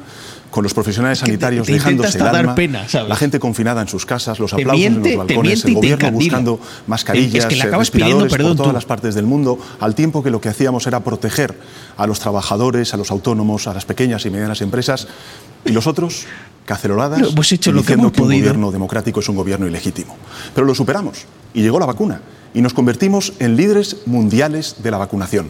con 0.52 0.64
los 0.64 0.74
profesionales 0.76 1.20
sanitarios 1.20 1.66
te 1.66 1.74
intenta 1.74 1.90
dejándose 2.04 2.18
el 2.20 2.28
alma, 2.28 2.56
pena, 2.56 2.86
la 3.10 3.16
gente 3.16 3.40
confinada 3.40 3.82
en 3.82 3.88
sus 3.88 4.06
casas, 4.06 4.40
los 4.40 4.52
Te 4.52 4.62
aplausos 4.62 4.80
miente- 4.80 4.98
en 4.98 5.04
te 5.04 5.18
los 5.18 5.28
balcones, 5.28 5.54
el 5.54 5.62
te 5.66 5.74
gobierno 5.74 6.12
buscando 6.12 6.60
mascarillas, 6.88 7.46
Es 7.46 7.50
que 7.50 7.56
eh, 7.56 7.62
acabas 7.64 7.90
pidiendo 7.92 8.24
respiradores 8.26 8.32
perdón 8.32 8.50
por 8.52 8.58
todas 8.58 8.70
tú. 8.72 8.76
las 8.76 8.86
partes 8.86 9.16
del 9.16 9.26
mundo, 9.26 9.60
al 9.80 9.96
tiempo 9.96 10.22
que 10.24 10.30
lo 10.30 10.40
que 10.40 10.50
hacíamos 10.50 10.86
era 10.88 11.00
proteger 11.02 11.56
a 11.98 12.06
los 12.08 12.20
trabajadores, 12.20 12.94
a 12.94 12.98
los 12.98 13.10
autónomos, 13.12 13.68
a 13.68 13.74
las 13.74 13.86
pequeñas 13.86 14.24
y 14.28 14.30
medianas 14.30 14.62
empresas, 14.62 15.08
y 15.66 15.72
los 15.72 15.88
otros, 15.88 16.26
caceroladas, 16.66 17.22
hemos 17.22 17.52
hecho 17.52 17.72
lo 17.72 17.84
que 17.84 17.94
hemos 17.94 18.12
que 18.12 18.22
un 18.22 18.28
podido. 18.28 18.42
gobierno 18.42 18.72
democrático 18.72 19.20
es 19.20 19.30
un 19.30 19.36
gobierno 19.36 19.68
ilegítimo. 19.68 20.16
Pero 20.56 20.66
lo 20.76 20.78
superamos, 20.78 21.26
y 21.54 21.62
llegó 21.62 21.80
la 21.80 21.86
vacuna, 21.86 22.20
y 22.54 22.62
nos 22.62 22.74
convertimos 22.74 23.32
en 23.40 23.56
líderes 23.56 24.06
mundiales 24.06 24.76
de 24.84 24.92
la 24.92 24.98
vacunación. 24.98 25.48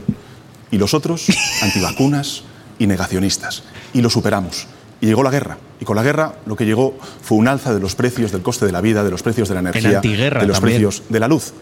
Y 0.70 0.78
los 0.78 0.94
otros, 0.94 1.26
antivacunas 1.64 2.44
y 2.78 2.86
negacionistas. 2.86 3.64
Y 3.92 4.02
lo 4.04 4.12
superamos. 4.12 4.68
Y 5.02 5.08
llegó 5.08 5.24
la 5.24 5.32
guerra. 5.32 5.58
Y 5.82 5.86
con 5.86 5.96
la 5.96 6.04
guerra 6.04 6.36
lo 6.46 6.56
que 6.56 6.66
llegó 6.66 6.96
fue 7.24 7.40
un 7.40 7.48
alza 7.48 7.74
de 7.74 7.80
los 7.80 7.96
precios 7.96 8.32
del 8.32 8.44
coste 8.44 8.68
de 8.68 8.72
la 8.72 8.82
vida, 8.82 9.04
de 9.04 9.10
los 9.10 9.24
precios 9.24 9.50
de 9.50 9.56
la 9.56 9.62
energía, 9.62 10.00
de 10.00 10.30
los 10.46 10.60
también. 10.60 10.60
precios 10.60 11.02
de 11.10 11.20
la 11.20 11.28
luz. 11.28 11.54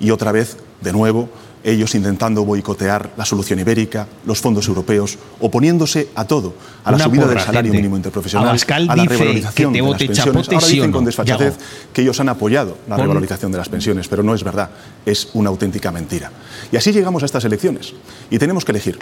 Y 0.00 0.10
otra 0.10 0.32
vez, 0.32 0.56
de 0.80 0.92
nuevo, 0.92 1.28
ellos 1.64 1.94
intentando 1.94 2.44
boicotear 2.44 3.12
la 3.16 3.24
solución 3.24 3.58
ibérica, 3.60 4.06
los 4.26 4.40
fondos 4.40 4.66
europeos, 4.68 5.18
oponiéndose 5.40 6.08
a 6.14 6.24
todo, 6.24 6.54
a 6.84 6.90
la 6.90 6.96
Una 6.96 7.04
subida 7.04 7.26
del 7.26 7.40
salario 7.40 7.72
gente. 7.72 7.76
mínimo 7.76 7.96
interprofesional, 7.96 8.48
Abascal 8.48 8.90
a 8.90 8.96
la 8.96 9.04
revalorización 9.04 9.72
de 9.72 9.82
las 9.82 9.98
pensiones. 9.98 10.48
Ahora 10.50 10.66
dicen 10.66 10.92
con 10.92 11.04
desfachatez 11.04 11.54
que 11.92 12.02
ellos 12.02 12.18
han 12.20 12.28
apoyado 12.28 12.78
la 12.88 12.96
revalorización 12.96 13.52
de 13.52 13.58
las 13.58 13.68
pensiones, 13.68 14.08
pero 14.08 14.22
no 14.22 14.34
es 14.34 14.42
verdad, 14.42 14.70
es 15.06 15.28
una 15.34 15.50
auténtica 15.50 15.92
mentira. 15.92 16.30
Y 16.70 16.76
así 16.76 16.92
llegamos 16.92 17.22
a 17.22 17.26
estas 17.26 17.44
elecciones 17.44 17.94
y 18.30 18.38
tenemos 18.38 18.64
que 18.64 18.72
elegir. 18.72 18.98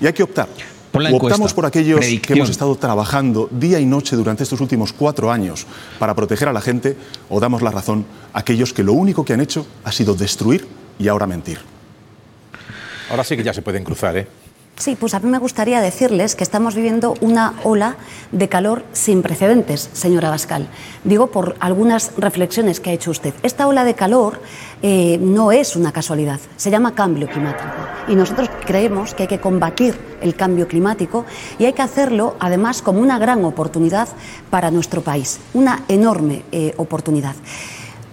Y 0.00 0.06
hay 0.06 0.12
que 0.12 0.22
optar. 0.22 0.48
Encuesta. 0.94 1.16
optamos 1.16 1.54
por 1.54 1.66
aquellos 1.66 2.00
que 2.00 2.34
hemos 2.34 2.50
estado 2.50 2.76
trabajando 2.76 3.48
día 3.50 3.80
y 3.80 3.86
noche 3.86 4.14
durante 4.14 4.44
estos 4.44 4.60
últimos 4.60 4.92
cuatro 4.92 5.32
años 5.32 5.66
para 5.98 6.14
proteger 6.14 6.46
a 6.46 6.52
la 6.52 6.60
gente, 6.60 6.96
o 7.28 7.40
damos 7.40 7.62
la 7.62 7.72
razón 7.72 8.06
a 8.32 8.38
aquellos 8.38 8.72
que 8.72 8.84
lo 8.84 8.92
único 8.92 9.24
que 9.24 9.32
han 9.32 9.40
hecho 9.40 9.66
ha 9.82 9.90
sido 9.90 10.14
destruir 10.14 10.68
y 10.96 11.08
ahora 11.08 11.26
mentir. 11.26 11.73
Ahora 13.10 13.24
sí 13.24 13.36
que 13.36 13.42
ya 13.42 13.52
se 13.52 13.62
pueden 13.62 13.84
cruzar, 13.84 14.16
¿eh? 14.16 14.26
Sí, 14.76 14.96
pues 14.98 15.14
a 15.14 15.20
mí 15.20 15.30
me 15.30 15.38
gustaría 15.38 15.80
decirles 15.80 16.34
que 16.34 16.42
estamos 16.42 16.74
viviendo 16.74 17.14
una 17.20 17.54
ola 17.62 17.96
de 18.32 18.48
calor 18.48 18.84
sin 18.92 19.22
precedentes, 19.22 19.88
señora 19.92 20.30
Bascal. 20.30 20.66
Digo 21.04 21.28
por 21.28 21.54
algunas 21.60 22.10
reflexiones 22.16 22.80
que 22.80 22.90
ha 22.90 22.92
hecho 22.92 23.12
usted. 23.12 23.32
Esta 23.44 23.68
ola 23.68 23.84
de 23.84 23.94
calor 23.94 24.40
eh, 24.82 25.16
no 25.20 25.52
es 25.52 25.76
una 25.76 25.92
casualidad, 25.92 26.40
se 26.56 26.72
llama 26.72 26.92
cambio 26.92 27.28
climático. 27.28 27.70
Y 28.08 28.16
nosotros 28.16 28.50
creemos 28.66 29.14
que 29.14 29.22
hay 29.22 29.28
que 29.28 29.40
combatir 29.40 29.94
el 30.20 30.34
cambio 30.34 30.66
climático 30.66 31.24
y 31.56 31.66
hay 31.66 31.72
que 31.72 31.82
hacerlo 31.82 32.34
además 32.40 32.82
como 32.82 32.98
una 32.98 33.20
gran 33.20 33.44
oportunidad 33.44 34.08
para 34.50 34.72
nuestro 34.72 35.02
país, 35.02 35.38
una 35.52 35.84
enorme 35.86 36.42
eh, 36.50 36.74
oportunidad. 36.78 37.36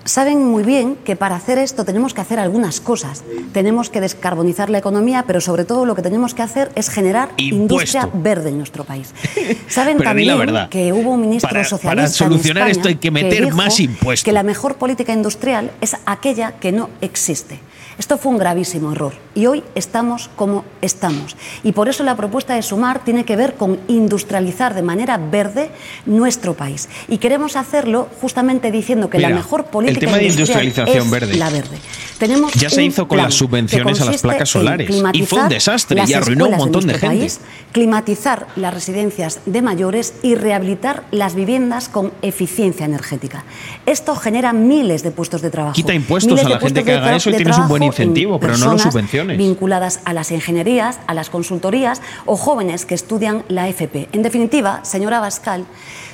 Saben 0.04 0.44
muy 0.44 0.64
bien 0.64 0.96
que 1.06 1.16
para 1.16 1.36
hacer 1.36 1.60
esto 1.60 1.86
tenemos 1.86 2.14
que 2.16 2.22
hacer 2.22 2.40
algunas 2.40 2.82
cosas. 2.82 3.24
Tenemos 3.54 3.90
que 3.92 4.02
descarbonizar 4.02 4.70
la 4.72 4.80
economía, 4.80 5.26
pero 5.28 5.42
sobre 5.42 5.64
todo 5.64 5.86
lo 5.86 5.94
que 5.96 6.02
tenemos 6.02 6.34
que 6.34 6.42
hacer 6.42 6.72
es 6.76 6.90
generar 6.90 7.30
industria 7.38 8.10
verde 8.12 8.50
en 8.50 8.58
nuestro 8.58 8.84
país. 8.84 9.14
Saben 9.68 9.98
Pero 9.98 10.10
también 10.10 10.28
la 10.30 10.36
verdad. 10.36 10.70
que 10.70 10.92
hubo 10.92 11.12
un 11.12 11.22
ministro 11.22 11.50
Para- 11.50 11.64
socialista 11.64 11.90
para 11.90 12.04
en 12.08 12.10
solucionar 12.10 12.64
España 12.64 12.72
esto 12.72 12.88
hay 12.90 12.96
que 12.96 13.12
meter 13.12 13.54
más 13.54 13.80
impuestos. 13.80 14.24
Que 14.26 14.32
la 14.32 14.44
mejor 14.44 14.76
política 14.76 15.14
industrial 15.14 15.72
es 15.82 15.96
aquella 16.06 16.54
que 16.54 16.72
no 16.72 16.90
existe. 17.02 17.60
Esto 18.02 18.18
fue 18.18 18.32
un 18.32 18.40
gravísimo 18.40 18.94
error 18.94 19.14
y 19.36 19.46
hoy 19.46 19.64
estamos 19.76 20.28
como 20.36 20.66
estamos. 20.82 21.38
Y 21.64 21.74
por 21.74 21.88
eso 21.88 22.04
la 22.04 22.18
propuesta 22.18 22.56
de 22.56 22.64
Sumar 22.64 23.04
tiene 23.04 23.26
que 23.26 23.36
ver 23.36 23.54
con 23.54 23.80
industrializar 23.88 24.74
de 24.74 24.82
manera 24.82 25.20
verde 25.20 25.70
nuestro 26.08 26.56
país. 26.56 26.90
Y 27.08 27.20
queremos 27.20 27.56
hacerlo 27.56 28.10
justamente 28.20 28.72
diciendo 28.72 29.08
que 29.08 29.20
Mira, 29.20 29.30
la 29.30 29.36
mejor 29.36 29.66
política 29.66 30.00
el 30.00 30.06
tema 30.08 30.18
de 30.18 30.26
industrial 30.30 30.64
industrialización 30.64 31.06
es 31.06 31.12
verde. 31.12 31.38
la 31.38 31.50
verde. 31.52 31.78
Tenemos 32.18 32.54
Ya 32.54 32.72
se 32.72 32.84
hizo 32.84 33.08
con 33.08 33.20
las 33.20 33.36
subvenciones 33.36 34.02
a 34.02 34.06
las 34.06 34.22
placas 34.22 34.50
solares. 34.50 34.90
Y 35.14 35.26
fue 35.28 35.44
un 35.44 35.50
desastre 35.50 36.04
y 36.08 36.14
arruinó 36.14 36.46
un 36.46 36.52
de 36.52 36.58
montón 36.58 36.88
de 36.88 36.94
gente. 36.94 37.06
país, 37.06 37.40
climatizar 37.72 38.48
las 38.56 38.74
residencias 38.74 39.42
de 39.46 39.62
mayores 39.62 40.16
y 40.24 40.34
rehabilitar 40.34 41.04
las 41.12 41.36
viviendas 41.36 41.88
con 41.88 42.14
eficiencia 42.24 42.88
energética. 42.88 43.44
Esto 43.86 44.16
genera 44.16 44.54
miles 44.54 45.04
de 45.04 45.12
puestos 45.12 45.44
de 45.44 45.52
trabajo. 45.52 45.76
Quita 45.76 45.94
impuestos 45.94 46.44
a 46.44 46.50
la 46.50 46.60
gente 46.60 46.84
que 46.84 46.92
de 46.92 46.98
haga 46.98 47.16
eso 47.16 47.30
y 47.30 47.36
tienes 47.36 47.60
un 47.60 47.68
buen 47.68 47.91
incentivo, 47.92 48.40
pero 48.40 48.58
no 48.58 48.74
lo 48.74 48.80
subvenciones. 48.80 49.38
Vinculadas 49.38 50.02
a 50.06 50.14
las 50.14 50.32
ingenierías, 50.32 51.00
a 51.08 51.14
las 51.14 51.30
consultorías 51.30 52.02
o 52.26 52.36
jóvenes 52.36 52.86
que 52.86 52.96
estudian 52.96 53.44
la 53.48 53.68
FP. 53.68 54.10
En 54.12 54.24
definitiva, 54.24 54.84
señora 54.84 55.20
Bascal, 55.20 55.66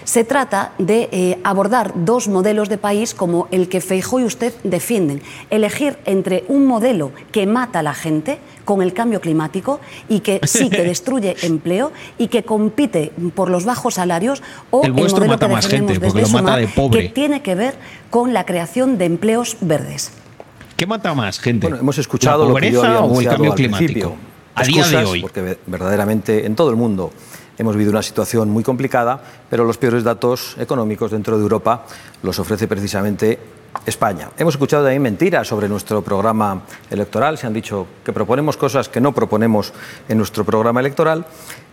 se 0.08 0.24
trata 0.24 0.72
de 0.78 1.10
eh, 1.12 1.38
abordar 1.44 1.91
dos 1.94 2.30
modelos 2.30 2.70
de 2.70 2.78
país 2.78 3.14
como 3.14 3.49
el 3.52 3.68
que 3.68 3.82
Feijóo 3.82 4.22
y 4.22 4.24
usted 4.24 4.54
defienden. 4.64 5.22
Elegir 5.49 5.98
entre 6.06 6.45
un 6.48 6.66
modelo 6.66 7.12
que 7.34 7.45
mata 7.45 7.80
a 7.80 7.84
la 7.84 7.94
gente 7.94 8.40
con 8.64 8.82
el 8.82 8.94
cambio 8.94 9.20
climático 9.20 9.82
y 10.08 10.22
que 10.22 10.40
sí 10.45 10.70
que 10.70 10.84
destruye 10.94 11.36
empleo 11.41 11.91
y 12.18 12.30
que 12.30 12.44
compite 12.44 13.12
por 13.36 13.49
los 13.49 13.66
bajos 13.66 13.95
salarios 13.95 14.41
o 14.72 14.86
El 14.86 14.94
modelo 14.94 15.26
mata 15.26 15.48
que 15.48 15.54
más 15.54 15.68
gente, 15.68 15.99
porque 15.99 16.22
desde 16.22 16.22
lo 16.22 16.28
mata 16.30 16.40
Sumar, 16.40 16.60
de 16.62 16.68
pobre. 16.70 17.02
que 17.02 17.10
tiene 17.10 17.41
que 17.41 17.56
ver 17.56 17.76
con 18.10 18.32
la 18.32 18.45
creación 18.45 18.98
de 18.98 19.06
empleos 19.06 19.58
verdes. 19.60 20.12
¿Qué 20.78 20.86
mata 20.86 21.14
más 21.16 21.40
gente? 21.40 21.68
Bueno, 21.68 21.82
hemos 21.82 21.98
escuchado 21.98 22.44
¿La 22.44 22.49
lo 22.49 22.56
que 22.56 22.72
yo 22.72 22.84
había 22.84 22.99
o 23.02 23.20
el 23.20 23.28
cambio 23.28 23.54
climático? 23.56 24.16
A 24.56 24.64
día 24.64 24.86
de 24.88 24.98
hoy. 25.06 25.22
Porque 25.22 25.41
ve- 25.41 25.60
verdaderamente 25.66 26.45
en 26.45 26.56
todo 26.56 26.70
el 26.70 26.76
mundo 26.76 27.12
hemos 27.58 27.76
vivido 27.76 27.91
una 27.91 28.04
situación 28.04 28.49
muy 28.52 28.64
complicada, 28.64 29.20
pero 29.49 29.66
los 29.66 29.78
peores 29.80 30.04
datos 30.04 30.56
económicos 30.60 31.10
dentro 31.12 31.36
de 31.38 31.41
Europa 31.44 31.86
los 32.22 32.38
ofrece 32.38 32.68
precisamente 32.68 33.40
España. 33.88 34.30
Hemos 34.38 34.54
escuchado 34.54 34.84
también 34.84 35.02
mentiras 35.02 35.48
sobre 35.48 35.68
nuestro 35.68 36.04
programa 36.04 36.62
electoral. 36.91 37.38
Se 37.40 37.48
han 37.48 37.54
dicho 37.54 37.88
que 38.06 38.14
proponemos 38.14 38.56
cosas 38.58 38.88
que 38.90 39.02
no 39.02 39.14
proponemos 39.14 39.74
en 40.08 40.18
nuestro 40.20 40.45
programa 40.45 40.80
electoral. 40.80 41.26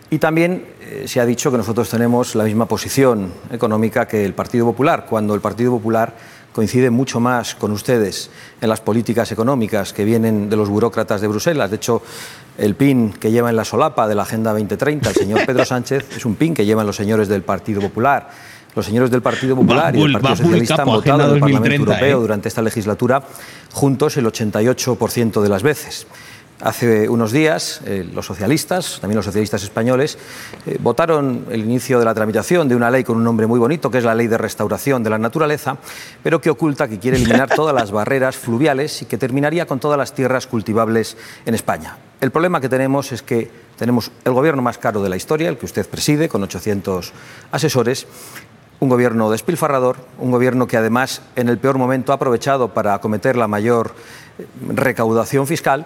Y 0.09 0.19
también 0.19 0.65
eh, 0.81 1.05
se 1.07 1.19
ha 1.19 1.25
dicho 1.25 1.51
que 1.51 1.57
nosotros 1.57 1.89
tenemos 1.89 2.35
la 2.35 2.43
misma 2.43 2.67
posición 2.67 3.31
económica 3.51 4.07
que 4.07 4.23
el 4.23 4.33
Partido 4.33 4.65
Popular, 4.65 5.05
cuando 5.09 5.33
el 5.33 5.41
Partido 5.41 5.71
Popular 5.71 6.13
coincide 6.55 6.89
mucho 6.89 7.19
más 7.19 7.53
con 7.53 7.73
ustedes 7.73 8.29
en 8.61 8.69
las 8.69 8.79
políticas 8.79 9.29
económicas 9.29 9.91
que 9.91 10.05
vienen 10.05 10.49
de 10.49 10.55
los 10.55 10.69
burócratas 10.69 11.19
de 11.19 11.27
Bruselas. 11.27 11.69
De 11.69 11.75
hecho, 11.75 12.01
el 12.57 12.75
pin 12.75 13.11
que 13.11 13.29
lleva 13.29 13.49
en 13.49 13.57
la 13.57 13.65
solapa 13.65 14.07
de 14.07 14.15
la 14.15 14.21
Agenda 14.21 14.53
2030 14.53 15.09
el 15.09 15.15
señor 15.15 15.45
Pedro 15.45 15.65
Sánchez 15.73 16.15
es 16.15 16.25
un 16.25 16.35
pin 16.35 16.53
que 16.53 16.65
llevan 16.65 16.87
los 16.87 16.95
señores 16.95 17.27
del 17.27 17.41
Partido 17.41 17.81
Popular. 17.81 18.29
Los 18.73 18.85
señores 18.85 19.11
del 19.11 19.21
Partido 19.21 19.57
Popular 19.57 19.93
y 19.97 20.01
del 20.01 20.13
Partido 20.13 20.35
Socialista 20.37 20.83
han 20.83 20.85
votado 20.85 21.27
en 21.27 21.33
el 21.33 21.39
Parlamento 21.41 21.59
2030, 21.59 21.91
Europeo 21.91 22.17
¿eh? 22.17 22.21
durante 22.21 22.47
esta 22.47 22.61
legislatura 22.61 23.21
juntos 23.73 24.15
el 24.15 24.25
88% 24.25 25.41
de 25.41 25.49
las 25.49 25.61
veces. 25.61 26.07
Hace 26.65 27.07
unos 27.07 27.31
días, 27.31 27.81
eh, 27.85 28.03
los 28.11 28.25
socialistas, 28.25 28.97
también 28.99 29.17
los 29.17 29.25
socialistas 29.25 29.61
españoles, 29.61 30.17
eh, 30.65 30.79
votaron 30.81 31.45
el 31.51 31.59
inicio 31.59 31.99
de 31.99 32.05
la 32.05 32.15
tramitación 32.15 32.67
de 32.67 32.75
una 32.75 32.89
ley 32.89 33.03
con 33.03 33.17
un 33.17 33.23
nombre 33.23 33.45
muy 33.45 33.59
bonito, 33.59 33.91
que 33.91 33.99
es 33.99 34.03
la 34.03 34.15
Ley 34.15 34.25
de 34.25 34.39
Restauración 34.39 35.03
de 35.03 35.11
la 35.11 35.19
Naturaleza, 35.19 35.77
pero 36.23 36.41
que 36.41 36.49
oculta 36.49 36.87
que 36.87 36.97
quiere 36.97 37.17
eliminar 37.17 37.49
todas 37.55 37.75
las 37.75 37.91
barreras 37.91 38.35
fluviales 38.35 39.03
y 39.03 39.05
que 39.05 39.19
terminaría 39.19 39.67
con 39.67 39.79
todas 39.79 39.95
las 39.95 40.15
tierras 40.15 40.47
cultivables 40.47 41.17
en 41.45 41.53
España. 41.53 41.97
El 42.19 42.31
problema 42.31 42.59
que 42.59 42.67
tenemos 42.67 43.11
es 43.11 43.21
que 43.21 43.51
tenemos 43.77 44.11
el 44.23 44.33
gobierno 44.33 44.63
más 44.63 44.79
caro 44.79 45.03
de 45.03 45.09
la 45.09 45.17
historia, 45.17 45.49
el 45.49 45.59
que 45.59 45.67
usted 45.67 45.87
preside, 45.87 46.29
con 46.29 46.41
800 46.41 47.13
asesores, 47.51 48.07
un 48.79 48.89
gobierno 48.89 49.29
despilfarrador, 49.29 49.97
un 50.17 50.31
gobierno 50.31 50.65
que 50.65 50.77
además 50.77 51.21
en 51.35 51.47
el 51.47 51.59
peor 51.59 51.77
momento 51.77 52.11
ha 52.11 52.15
aprovechado 52.15 52.73
para 52.73 52.95
acometer 52.95 53.35
la 53.35 53.47
mayor 53.47 53.93
eh, 54.39 54.47
recaudación 54.73 55.45
fiscal 55.45 55.85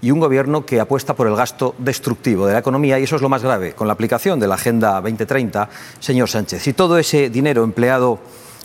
y 0.00 0.10
un 0.10 0.20
gobierno 0.20 0.64
que 0.64 0.80
apuesta 0.80 1.14
por 1.14 1.26
el 1.26 1.34
gasto 1.34 1.74
destructivo 1.78 2.46
de 2.46 2.52
la 2.52 2.60
economía 2.60 2.98
y 2.98 3.04
eso 3.04 3.16
es 3.16 3.22
lo 3.22 3.28
más 3.28 3.42
grave 3.42 3.72
con 3.72 3.86
la 3.86 3.94
aplicación 3.94 4.38
de 4.38 4.46
la 4.46 4.54
Agenda 4.54 5.00
2030, 5.00 5.68
señor 5.98 6.28
Sánchez. 6.28 6.62
Si 6.62 6.72
todo 6.72 6.98
ese 6.98 7.30
dinero 7.30 7.64
empleado 7.64 8.18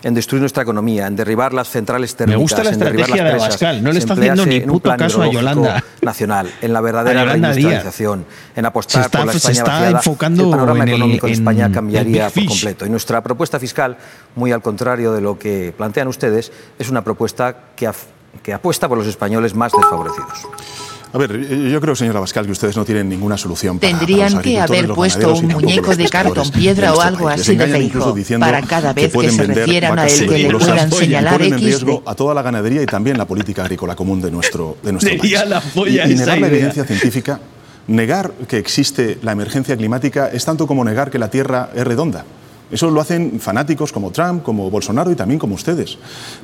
en 0.03 0.13
destruir 0.13 0.41
nuestra 0.41 0.63
economía, 0.63 1.07
en 1.07 1.15
derribar 1.15 1.53
las 1.53 1.69
centrales 1.69 2.13
térmicas, 2.17 2.41
gusta 2.41 2.61
la 2.63 2.71
en 2.71 2.79
derribar 2.79 3.09
las 3.09 3.17
de 3.17 3.23
presas, 3.23 3.47
Abascal, 3.47 3.83
no 3.83 3.91
le 3.93 3.99
está 3.99 4.13
haciendo 4.13 4.45
ni 4.45 4.59
puto 4.59 4.95
caso 4.97 5.21
a 5.21 5.31
Yolanda. 5.31 5.83
nacional, 6.01 6.51
en 6.61 6.73
la 6.73 6.81
verdadera 6.81 7.23
reindustrialización, 7.23 8.25
en 8.53 8.65
apostar 8.65 9.05
está- 9.05 9.17
por 9.19 9.27
la 9.27 9.31
España 9.31 9.63
vaciada, 9.63 9.97
enfocando 9.97 10.43
el 10.43 10.49
panorama 10.51 10.83
en 10.83 10.89
el- 10.89 10.95
económico 10.95 11.25
en, 11.27 11.33
en 11.33 11.39
España 11.39 11.65
el 11.67 11.71
cambiaría 11.71 12.29
por 12.29 12.45
completo. 12.45 12.85
Y 12.85 12.89
nuestra 12.89 13.23
propuesta 13.23 13.59
fiscal, 13.61 13.97
muy 14.35 14.51
al 14.51 14.61
contrario 14.61 15.13
de 15.13 15.21
lo 15.21 15.39
que 15.39 15.73
plantean 15.75 16.09
ustedes, 16.09 16.51
es 16.77 16.89
una 16.89 17.01
propuesta 17.01 17.55
que, 17.73 17.89
que 18.43 18.53
apuesta 18.53 18.89
por 18.89 18.97
los 18.97 19.07
españoles 19.07 19.55
más 19.55 19.71
desfavorecidos. 19.71 20.47
A 21.13 21.17
ver, 21.19 21.47
yo 21.69 21.79
creo, 21.79 21.95
señora 21.95 22.19
Bascal, 22.19 22.43
que 22.47 22.51
ustedes 22.51 22.75
no 22.75 22.83
tienen 22.83 23.07
ninguna 23.07 23.37
solución 23.37 23.77
para, 23.77 23.99
Tendrían 23.99 24.31
para 24.31 24.41
que 24.41 24.59
haber 24.59 24.87
puesto 24.87 25.35
un 25.35 25.47
muñeco 25.47 25.95
de 25.95 26.09
cartón, 26.09 26.49
piedra 26.49 26.91
o 26.95 27.01
algo 27.01 27.25
país. 27.25 27.41
Así 27.41 27.55
de 27.55 28.13
diciendo 28.15 28.43
para 28.43 28.63
cada 28.63 28.93
vez 28.93 29.13
que 29.13 29.29
se 29.29 29.43
refieran 29.43 29.99
a 29.99 30.07
él, 30.07 30.27
que 30.27 30.37
le 30.39 30.57
puedan 30.57 30.89
y 30.89 30.91
señalar 30.91 31.33
ponen 31.33 31.53
en 31.53 31.59
XD. 31.59 31.65
riesgo 31.65 32.03
a 32.07 32.15
toda 32.15 32.33
la 32.33 32.41
ganadería 32.41 32.81
y 32.81 32.87
también 32.87 33.19
la 33.19 33.25
política 33.25 33.61
agrícola 33.61 33.95
común 33.95 34.21
de 34.21 34.31
nuestro, 34.31 34.77
de 34.81 34.91
nuestro 34.91 35.11
Sería 35.11 35.39
país. 35.41 35.49
la 35.49 35.61
polla 35.61 36.07
y, 36.07 36.09
y 36.09 36.13
esa 36.13 36.25
negar 36.25 36.39
la 36.39 36.47
evidencia 36.47 36.83
científica, 36.83 37.39
negar 37.85 38.31
que 38.47 38.57
existe 38.57 39.19
la 39.21 39.33
emergencia 39.33 39.77
climática 39.77 40.29
es 40.29 40.43
tanto 40.43 40.65
como 40.65 40.83
negar 40.83 41.11
que 41.11 41.19
la 41.19 41.29
Tierra 41.29 41.69
es 41.75 41.83
redonda. 41.85 42.25
Eso 42.73 42.89
lo 42.89 42.99
hacen 42.99 43.39
fanáticos 43.39 43.91
como 43.91 44.09
Trump, 44.09 44.41
como 44.41 44.71
Bolsonaro 44.71 45.11
y 45.11 45.15
también 45.15 45.37
como 45.37 45.53
ustedes. 45.53 45.99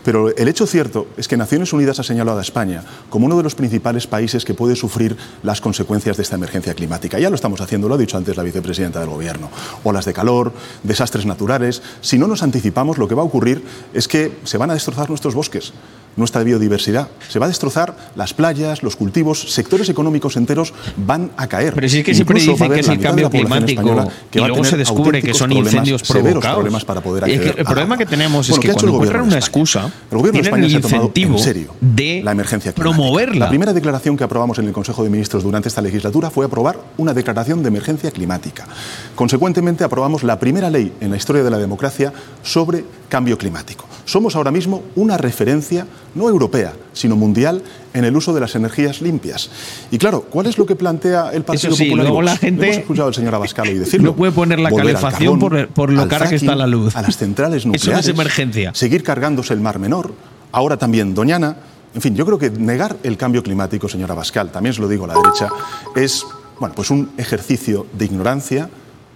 Pero 0.06 0.30
el 0.36 0.48
hecho 0.48 0.68
cierto 0.68 1.08
es 1.18 1.28
que 1.28 1.36
Naciones 1.36 1.74
Unidas 1.74 1.98
ha 2.00 2.04
señalado 2.04 2.38
a 2.38 2.44
España 2.44 2.84
como 3.10 3.26
uno 3.26 3.36
de 3.36 3.42
los 3.42 3.56
principales 3.56 4.06
países 4.06 4.46
que 4.46 4.54
puede 4.54 4.76
sufrir 4.76 5.18
las 5.42 5.60
consecuencias 5.60 6.18
de 6.18 6.24
esta 6.24 6.36
emergencia 6.36 6.76
climática. 6.76 7.18
Ya 7.18 7.32
lo 7.32 7.36
estamos 7.36 7.62
haciendo, 7.62 7.90
lo 7.90 7.96
ha 7.96 7.98
dicho 7.98 8.16
antes 8.16 8.38
la 8.38 8.44
vicepresidenta 8.44 9.00
del 9.00 9.10
Gobierno. 9.10 9.50
Olas 9.84 10.06
de 10.06 10.14
calor, 10.14 10.54
desastres 10.84 11.26
naturales. 11.26 11.82
Si 12.02 12.20
no 12.20 12.28
nos 12.28 12.44
anticipamos, 12.44 13.00
lo 13.00 13.08
que 13.08 13.16
va 13.16 13.24
a 13.24 13.26
ocurrir 13.26 13.64
es 13.96 14.08
que 14.08 14.32
se 14.44 14.60
van 14.60 14.70
a 14.70 14.76
destrozar 14.76 15.10
nuestros 15.10 15.34
bosques 15.34 15.74
nuestra 16.16 16.44
biodiversidad. 16.44 17.08
Se 17.30 17.40
va 17.40 17.46
a 17.46 17.50
destrozar 17.50 17.96
las 18.16 18.34
playas, 18.34 18.84
los 18.84 18.96
cultivos, 18.96 19.52
sectores 19.54 19.90
económicos 19.90 20.36
enteros 20.38 20.74
van 20.98 21.32
a 21.38 21.48
caer. 21.48 21.74
Pero 21.74 21.90
si 21.90 22.00
es 22.00 22.06
que 22.06 22.14
siempre 22.14 22.40
Incluso 22.40 22.64
a 22.64 22.68
dicen 22.68 22.74
que 22.74 22.80
es 22.80 22.88
la 22.88 22.94
el 22.94 23.00
cambio 23.00 23.30
climático 23.30 24.12
que 24.30 24.40
y 24.40 24.42
luego 24.42 24.64
se 24.64 24.78
descubre 24.78 25.22
que 25.22 25.34
son 25.34 25.52
incendios 25.52 26.04
provocados. 26.04 26.56
problemas 26.56 26.86
para 26.86 27.02
poder 27.02 27.28
Y 27.28 27.34
es 27.34 27.40
que 27.40 27.50
acceder 27.50 27.60
el 27.60 27.66
problema 27.66 27.98
que 27.98 28.06
tenemos 28.06 28.50
es 28.50 28.56
que 28.56 28.62
¿qué 28.62 28.72
ha 28.72 28.74
hecho 28.74 28.88
cuando 28.88 28.98
el 28.98 29.00
gobierno 29.00 29.20
encuentran 29.20 29.28
una 29.28 29.38
excusa, 29.38 29.92
El 30.12 30.18
gobierno 30.18 30.40
de 30.40 30.44
España 30.44 30.66
el 30.66 30.72
se 30.72 30.78
ha 30.78 30.82
tomado 30.82 31.12
en 31.16 31.40
serio 31.40 31.74
de 31.80 32.22
la 32.24 32.32
emergencia 32.32 32.74
climática. 32.74 32.98
promoverla. 32.98 33.46
La 33.46 33.50
primera 33.50 33.74
declaración 33.74 34.18
que 34.18 34.24
aprobamos 34.24 34.60
en 34.60 34.68
el 34.68 34.74
Consejo 34.74 35.04
de 35.04 35.10
Ministros 35.10 35.44
durante 35.44 35.70
esta 35.70 35.82
legislatura 35.82 36.30
fue 36.30 36.46
aprobar 36.46 36.80
una 36.98 37.14
declaración 37.14 37.62
de 37.64 37.70
emergencia 37.70 38.12
climática. 38.12 38.68
Consecuentemente, 39.16 39.84
aprobamos 39.84 40.24
la 40.24 40.40
primera 40.40 40.70
ley 40.70 40.94
en 41.00 41.12
la 41.12 41.18
historia 41.18 41.44
de 41.44 41.50
la 41.50 41.58
democracia 41.58 42.14
sobre 42.44 42.86
cambio 43.10 43.38
climático. 43.38 43.89
Somos 44.10 44.36
ahora 44.36 44.50
mismo 44.50 44.82
una 44.96 45.18
referencia 45.20 45.86
no 46.16 46.28
europea, 46.28 46.74
sino 46.94 47.16
mundial 47.16 47.62
en 47.94 48.06
el 48.06 48.16
uso 48.18 48.34
de 48.34 48.42
las 48.42 48.56
energías 48.56 49.04
limpias. 49.04 49.52
Y 49.92 50.00
claro, 50.00 50.22
¿cuál 50.22 50.48
es 50.48 50.58
lo 50.58 50.66
que 50.66 50.76
plantea 50.76 51.30
el 51.32 51.44
Partido 51.44 51.70
Eso 51.70 51.78
sí, 51.78 51.86
Popular? 51.86 52.08
luego 52.08 52.24
la 52.24 52.36
gente 52.36 52.66
Hemos 52.66 52.78
escuchado 52.78 53.08
al 53.10 53.14
señor 53.14 53.36
Abascal 53.36 53.68
hoy 53.68 53.76
decirlo. 53.78 54.08
no 54.08 54.16
puede 54.16 54.32
poner 54.32 54.60
la 54.60 54.72
calefacción 54.72 55.40
carbón, 55.40 55.40
por, 55.40 55.68
por 55.68 55.94
lo 55.94 56.08
cara 56.08 56.28
que 56.28 56.38
está 56.38 56.56
la 56.56 56.66
luz. 56.66 56.96
A 56.96 57.04
las 57.04 57.18
centrales 57.18 57.58
Eso 57.62 57.68
nucleares. 57.68 58.08
es 58.08 58.12
emergencia. 58.12 58.72
Seguir 58.74 59.04
cargándose 59.04 59.54
el 59.54 59.60
Mar 59.60 59.78
Menor. 59.78 60.12
Ahora 60.52 60.78
también 60.78 61.14
Doñana. 61.14 61.58
En 61.94 62.02
fin, 62.02 62.16
yo 62.16 62.26
creo 62.26 62.40
que 62.40 62.50
negar 62.50 62.98
el 63.04 63.16
cambio 63.16 63.44
climático, 63.44 63.88
señora 63.88 64.16
Bascal, 64.16 64.52
también 64.52 64.74
se 64.74 64.82
lo 64.82 64.88
digo 64.88 65.06
a 65.06 65.10
la 65.10 65.14
derecha, 65.16 65.50
es 65.96 66.26
bueno, 66.60 66.74
pues 66.74 66.90
un 66.90 67.12
ejercicio 67.18 67.86
de 67.94 68.06
ignorancia. 68.06 68.70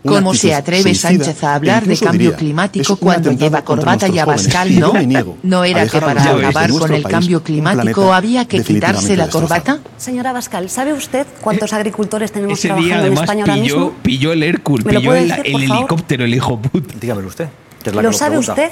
¿Cómo 0.06 0.34
se 0.34 0.54
atreve 0.54 0.84
suicida, 0.84 1.10
Sánchez 1.10 1.44
a 1.44 1.52
e 1.52 1.56
hablar 1.56 1.86
de 1.86 1.98
cambio 1.98 2.30
diría, 2.32 2.38
climático 2.38 2.96
cuando 2.98 3.32
lleva 3.32 3.64
corbata 3.64 4.08
y? 4.08 4.20
Abascal, 4.20 4.80
no? 4.80 4.94
¿No 5.44 5.64
era 5.64 5.88
que 5.88 6.00
para 6.00 6.22
acabar 6.24 6.70
con 6.70 6.78
nuestro 6.78 6.96
el 6.96 7.04
cambio 7.04 7.44
climático 7.44 8.14
había 8.14 8.46
que 8.46 8.62
quitarse 8.62 9.16
la 9.16 9.30
corbata? 9.30 9.80
Señora 9.98 10.34
Bascal, 10.34 10.70
¿sabe 10.70 10.94
usted 10.94 11.26
cuántos 11.42 11.72
agricultores 11.74 12.32
tenemos 12.32 12.60
Ese 12.60 12.68
trabajando 12.68 12.96
día 12.98 13.08
en 13.08 13.14
España 13.14 13.42
ahora 13.44 13.54
pilló, 13.54 13.76
mismo? 13.78 13.94
pilló 14.04 14.34
el 14.34 14.44
Hércules, 14.44 14.86
¿Me 14.86 14.94
lo 14.94 15.00
pilló 15.00 15.16
el, 15.16 15.28
decir, 15.30 15.44
el 15.46 15.64
helicóptero, 15.64 16.26
el 16.26 16.36
hijo 16.36 16.60
puta. 16.62 16.96
Dígamelo 17.00 17.28
usted. 17.28 17.48
que 17.82 17.90
es 17.90 17.96
la 17.96 18.02
¿Lo 18.02 18.10
que 18.12 18.18
sabe 18.18 18.38
pregunta. 18.38 18.52
usted? 18.54 18.70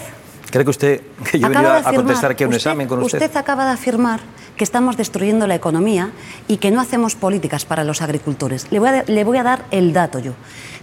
¿Cree 0.51 0.63
que 0.65 0.69
usted 0.69 1.01
que 1.31 1.39
yo 1.39 1.47
Acaba 1.47 1.61
de 1.61 1.75
a 1.77 1.79
afirmar- 1.79 1.95
contestar 1.95 2.31
aquí 2.31 2.43
a 2.43 2.47
un 2.47 2.53
examen 2.53 2.87
con 2.87 3.01
usted? 3.01 3.21
Usted 3.21 3.35
acaba 3.37 3.65
de 3.65 3.71
afirmar 3.71 4.19
que 4.57 4.63
estamos 4.63 4.97
destruyendo 4.97 5.47
la 5.47 5.55
economía 5.55 6.11
y 6.47 6.57
que 6.57 6.69
no 6.71 6.81
hacemos 6.81 7.15
políticas 7.15 7.65
para 7.65 7.83
los 7.83 8.01
agricultores. 8.01 8.67
Le 8.69 8.79
voy 8.79 8.89
a, 8.89 9.03
le 9.07 9.23
voy 9.23 9.37
a 9.37 9.43
dar 9.43 9.65
el 9.71 9.93
dato 9.93 10.19
yo. 10.19 10.33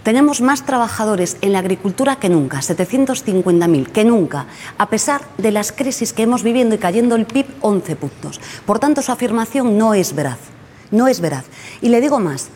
Tenemos 0.03 0.41
más 0.41 0.65
trabajadores 0.65 1.37
en 1.41 1.53
la 1.53 1.59
agricultura 1.59 2.17
que 2.17 2.29
nunca, 2.29 2.59
750.000, 2.59 3.87
que 3.87 4.03
nunca, 4.05 4.47
a 4.77 4.89
pesar 4.89 5.21
de 5.37 5.51
las 5.51 5.71
crisis 5.71 6.13
que 6.13 6.23
hemos 6.23 6.41
vivido 6.43 6.73
y 6.73 6.77
cayendo 6.77 7.15
el 7.15 7.25
PIB 7.25 7.45
11 7.61 7.95
puntos. 7.95 8.41
Por 8.65 8.79
tanto, 8.79 9.01
su 9.01 9.11
afirmación 9.11 9.77
no 9.77 9.93
es 9.93 10.15
veraz. 10.15 10.39
No 10.91 11.07
es 11.07 11.21
veraz. 11.21 11.45
Y 11.81 11.89
le 11.89 12.01
digo 12.01 12.19
más. 12.19 12.49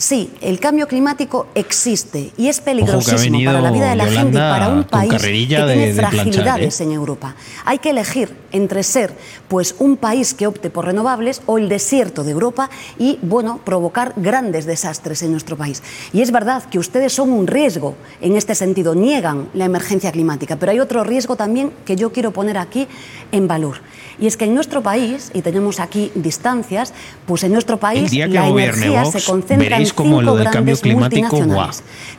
Sí, 0.00 0.30
el 0.40 0.58
cambio 0.60 0.88
climático 0.88 1.48
existe 1.54 2.30
y 2.38 2.48
es 2.48 2.58
peligrosísimo 2.62 3.38
para 3.44 3.60
la 3.60 3.70
vida 3.70 3.90
de 3.90 3.96
la 3.96 4.06
gente 4.06 4.38
y 4.38 4.40
para 4.40 4.68
un 4.68 4.84
país 4.84 5.12
que 5.12 5.18
tiene 5.18 5.66
de- 5.66 5.86
de 5.88 5.92
planchar, 5.92 6.10
fragilidades 6.24 6.80
¿eh? 6.80 6.84
en 6.84 6.92
Europa. 6.92 7.36
Hay 7.66 7.80
que 7.80 7.90
elegir 7.90 8.34
entre 8.50 8.82
ser 8.82 9.12
pues 9.46 9.74
un 9.78 9.98
país 9.98 10.32
que 10.32 10.46
opte 10.46 10.70
por 10.70 10.86
renovables 10.86 11.42
o 11.44 11.58
el 11.58 11.68
desierto 11.68 12.24
de 12.24 12.30
Europa 12.30 12.70
y 12.98 13.18
bueno, 13.20 13.60
provocar 13.62 14.14
grandes 14.16 14.64
desastres 14.64 15.22
en 15.22 15.32
nuestro 15.32 15.58
país. 15.58 15.82
Y 16.14 16.22
es 16.22 16.30
verdad 16.32 16.62
que 16.64 16.78
ustedes 16.78 17.12
son 17.12 17.30
un 17.30 17.46
riesgo 17.46 17.94
en 18.22 18.36
este 18.38 18.54
sentido, 18.54 18.94
niegan 18.94 19.48
la 19.52 19.66
emergencia 19.66 20.10
climática, 20.12 20.56
pero 20.56 20.72
hay 20.72 20.80
otro 20.80 21.04
riesgo 21.04 21.36
también 21.36 21.72
que 21.84 21.96
yo 21.96 22.10
quiero 22.10 22.30
poner 22.32 22.56
aquí 22.56 22.88
en 23.32 23.46
valor. 23.46 23.82
Y 24.18 24.26
es 24.26 24.36
que 24.36 24.44
en 24.44 24.54
nuestro 24.54 24.82
país, 24.82 25.30
y 25.32 25.40
tenemos 25.40 25.80
aquí 25.80 26.12
distancias, 26.14 26.92
pues 27.26 27.42
en 27.42 27.52
nuestro 27.52 27.78
país 27.80 28.12
la 28.12 28.48
energía 28.48 29.02
Vox, 29.04 29.12
se 29.22 29.30
concentra 29.30 29.76
en 29.78 29.89
cómo 29.92 30.18
cinco 30.18 30.22
lo 30.22 30.36
del 30.36 30.44
cambio 30.44 30.76
grandes 30.76 30.80
climático, 30.80 31.36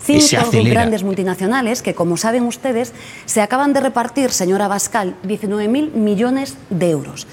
Cinco 0.04 0.38
acelera. 0.42 0.82
grandes 0.82 1.04
multinacionales 1.04 1.82
que, 1.82 1.94
como 1.94 2.18
saben 2.18 2.44
ustedes, 2.44 2.94
se 3.26 3.42
acaban 3.42 3.74
de 3.74 3.82
repartir, 3.82 4.32
señora 4.32 4.68
Bascal, 4.68 5.16
19.000 5.24 5.92
millones 5.94 6.56
de 6.70 6.90
euros. 6.90 7.28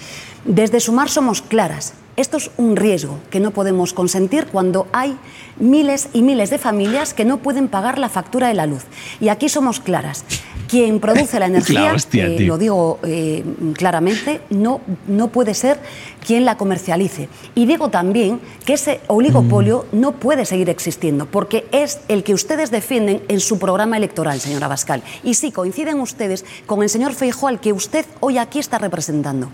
Desde 0.45 0.81
Sumar 0.81 1.09
somos 1.09 1.43
claras. 1.43 1.95
Esto 2.17 2.37
es 2.37 2.51
un 2.57 2.75
riesgo 2.77 3.21
que 3.31 3.39
no 3.39 3.53
podemos 3.53 3.93
consentir 3.93 4.47
cuando 4.47 4.89
hay 4.93 5.17
miles 5.57 6.09
y 6.13 6.23
miles 6.23 6.51
de 6.51 6.59
familias 6.59 7.15
que 7.15 7.25
no 7.25 7.39
pueden 7.39 7.69
pagar 7.69 7.99
la 7.99 8.09
factura 8.09 8.49
de 8.49 8.55
la 8.55 8.67
luz. 8.67 8.85
Y 9.21 9.29
aquí 9.29 9.49
somos 9.49 9.79
claras. 9.79 10.25
Quien 10.69 11.01
produce 11.01 11.41
la 11.41 11.47
energía, 11.47 11.81
La 11.81 11.95
hostia, 11.95 12.27
eh, 12.27 12.41
lo 12.41 12.59
digo 12.59 12.99
eh, 13.03 13.43
claramente, 13.75 14.43
no, 14.51 14.83
no 15.07 15.29
puede 15.29 15.55
ser 15.55 15.81
quien 16.25 16.45
la 16.45 16.59
comercialice. 16.59 17.29
Y 17.55 17.65
digo 17.65 17.89
también 17.89 18.39
que 18.67 18.75
ese 18.75 19.01
oligopolio 19.07 19.87
Mm. 19.91 20.01
no 20.01 20.13
puede 20.13 20.45
seguir 20.45 20.69
existiendo, 20.69 21.25
porque 21.27 21.67
es 21.73 22.01
el 22.09 22.23
que 22.23 22.35
ustedes 22.35 22.71
defienden 22.71 23.23
en 23.29 23.41
su 23.41 23.59
programa 23.59 23.97
electoral, 23.97 24.39
señora 24.41 24.69
Bascal. 24.69 25.03
Y 25.25 25.35
sí, 25.35 25.53
coinciden 25.53 26.01
ustedes 26.01 26.45
con 26.67 26.83
el 26.83 26.91
señor 26.91 27.15
Feijóo, 27.15 27.49
al 27.49 27.61
que 27.61 27.73
usted 27.73 28.05
hoy 28.21 28.37
aquí 28.39 28.59
está 28.59 28.77
representando. 28.79 29.49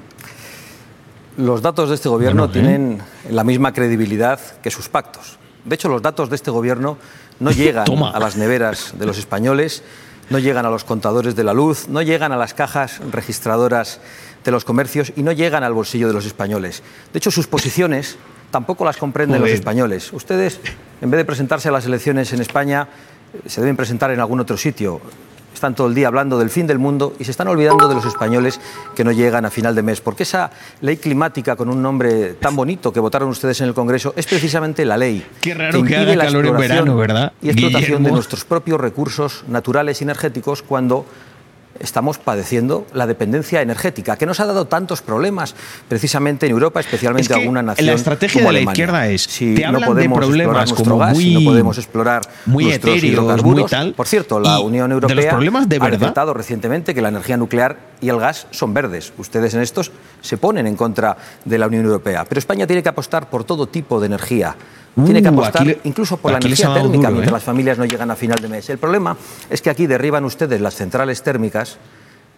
Los 1.36 1.62
datos 1.62 1.88
de 1.88 1.94
este 1.96 2.08
gobierno 2.08 2.48
Bueno, 2.48 2.52
¿eh? 2.58 2.62
tienen 2.62 3.02
la 3.30 3.44
misma 3.44 3.72
credibilidad 3.72 4.38
que 4.62 4.70
sus 4.70 4.88
pactos. 4.88 5.38
De 5.64 5.74
hecho, 5.74 5.88
los 5.88 6.02
datos 6.02 6.28
de 6.30 6.36
este 6.36 6.50
gobierno 6.50 6.96
no 7.40 7.50
llegan 7.52 7.84
Toma. 7.84 8.10
a 8.10 8.18
las 8.20 8.36
neveras 8.36 8.94
de 8.98 9.06
los 9.06 9.18
españoles, 9.18 9.82
no 10.34 10.40
llegan 10.40 10.66
a 10.66 10.70
los 10.70 10.82
contadores 10.82 11.36
de 11.36 11.44
la 11.44 11.54
luz, 11.54 11.86
no 11.86 12.02
llegan 12.02 12.32
a 12.32 12.36
las 12.36 12.54
cajas 12.54 13.00
registradoras 13.12 14.00
de 14.44 14.50
los 14.50 14.64
comercios 14.64 15.12
y 15.14 15.22
no 15.22 15.30
llegan 15.30 15.62
al 15.62 15.72
bolsillo 15.72 16.08
de 16.08 16.12
los 16.12 16.26
españoles. 16.26 16.82
De 17.12 17.18
hecho, 17.18 17.30
sus 17.30 17.46
posiciones 17.46 18.16
tampoco 18.50 18.84
las 18.84 18.96
comprenden 18.96 19.40
los 19.40 19.50
españoles. 19.50 20.12
Ustedes, 20.12 20.58
en 21.00 21.08
vez 21.08 21.18
de 21.18 21.24
presentarse 21.24 21.68
a 21.68 21.70
las 21.70 21.86
elecciones 21.86 22.32
en 22.32 22.40
España, 22.40 22.88
eh, 23.32 23.48
se 23.48 23.60
deben 23.60 23.76
presentar 23.76 24.10
en 24.10 24.18
algún 24.18 24.40
otro 24.40 24.56
sitio. 24.56 25.00
Están 25.54 25.74
todo 25.74 25.86
el 25.86 25.94
día 25.94 26.08
hablando 26.08 26.38
del 26.38 26.50
fin 26.50 26.66
del 26.66 26.78
mundo 26.78 27.14
y 27.18 27.24
se 27.24 27.30
están 27.30 27.48
olvidando 27.48 27.88
de 27.88 27.94
los 27.94 28.04
españoles 28.04 28.60
que 28.94 29.04
no 29.04 29.12
llegan 29.12 29.44
a 29.44 29.50
final 29.50 29.74
de 29.74 29.82
mes. 29.82 30.00
Porque 30.00 30.24
esa 30.24 30.50
ley 30.80 30.96
climática 30.96 31.56
con 31.56 31.68
un 31.68 31.80
nombre 31.80 32.34
tan 32.34 32.56
bonito 32.56 32.92
que 32.92 33.00
votaron 33.00 33.28
ustedes 33.28 33.60
en 33.60 33.68
el 33.68 33.74
Congreso 33.74 34.12
es 34.16 34.26
precisamente 34.26 34.84
la 34.84 34.96
ley 34.96 35.24
Qué 35.40 35.54
raro 35.54 35.72
que 35.72 35.78
impide 35.78 36.00
haga 36.00 36.16
la 36.16 36.24
calor 36.24 36.44
en 36.44 36.50
exploración 36.50 36.84
verano, 36.84 36.96
¿verdad, 36.96 37.32
Y 37.40 37.50
explotación 37.50 38.02
de 38.02 38.10
nuestros 38.10 38.44
propios 38.44 38.80
recursos 38.80 39.44
naturales 39.48 40.00
y 40.00 40.04
energéticos 40.04 40.62
cuando 40.62 41.06
estamos 41.80 42.18
padeciendo 42.18 42.86
la 42.92 43.06
dependencia 43.06 43.62
energética, 43.62 44.16
que 44.16 44.26
nos 44.26 44.40
ha 44.40 44.46
dado 44.46 44.66
tantos 44.66 45.02
problemas 45.02 45.54
precisamente 45.88 46.46
en 46.46 46.52
Europa, 46.52 46.80
especialmente 46.80 47.22
Es 47.22 47.28
que 47.28 47.42
alguna 47.42 47.62
nación. 47.62 47.86
la 47.86 47.92
estrategia 47.92 48.40
como 48.40 48.48
de 48.48 48.52
la 48.52 48.58
Alemania. 48.58 48.72
izquierda 48.72 49.08
es, 49.08 49.22
si 49.22 49.54
te 49.54 49.62
no 49.62 49.68
hablan 49.68 49.80
de 49.80 49.86
podemos 49.86 50.18
explorar 50.18 50.28
problemas 50.28 50.68
nuestro 50.70 50.84
como 50.84 50.98
gas, 50.98 51.18
si 51.18 51.34
no 51.34 51.40
podemos 51.44 51.78
explorar 51.78 52.22
muy 52.46 52.64
nuestros 52.64 52.96
etéreos, 52.96 53.12
hidrocarburos. 53.12 53.60
muy 53.60 53.70
tal, 53.70 53.94
Por 53.94 54.06
cierto, 54.06 54.40
la 54.40 54.60
Unión 54.60 54.88
de 54.88 54.94
Europea 54.94 55.16
los 55.16 55.26
problemas 55.26 55.68
de 55.68 55.78
ha 55.80 55.90
detectado 55.90 56.34
recientemente 56.34 56.94
que 56.94 57.02
la 57.02 57.08
energía 57.08 57.36
nuclear 57.36 57.76
y 58.00 58.08
el 58.08 58.18
gas 58.18 58.46
son 58.50 58.74
verdes. 58.74 59.12
Ustedes 59.18 59.54
en 59.54 59.60
estos 59.60 59.90
se 60.20 60.36
ponen 60.36 60.66
en 60.66 60.76
contra 60.76 61.16
de 61.44 61.58
la 61.58 61.66
Unión 61.66 61.84
Europea. 61.84 62.24
Pero 62.24 62.38
España 62.38 62.66
tiene 62.66 62.82
que 62.82 62.88
apostar 62.88 63.28
por 63.30 63.44
todo 63.44 63.66
tipo 63.66 64.00
de 64.00 64.06
energía. 64.06 64.56
Tiene 65.04 65.22
que 65.22 65.28
Uh, 65.28 65.32
apostar 65.32 65.66
le- 65.66 65.80
incluso 65.84 66.16
por 66.16 66.30
la 66.32 66.38
energía 66.38 66.72
térmica 66.74 67.08
duro, 67.08 67.10
mientras 67.10 67.28
¿eh? 67.28 67.32
las 67.32 67.42
familias 67.42 67.78
no 67.78 67.84
llegan 67.84 68.10
a 68.10 68.16
final 68.16 68.38
de 68.40 68.48
mes. 68.48 68.70
El 68.70 68.78
problema 68.78 69.16
es 69.50 69.60
que 69.60 69.70
aquí 69.70 69.86
derriban 69.86 70.24
ustedes 70.24 70.60
las 70.60 70.74
centrales 70.74 71.22
térmicas 71.22 71.78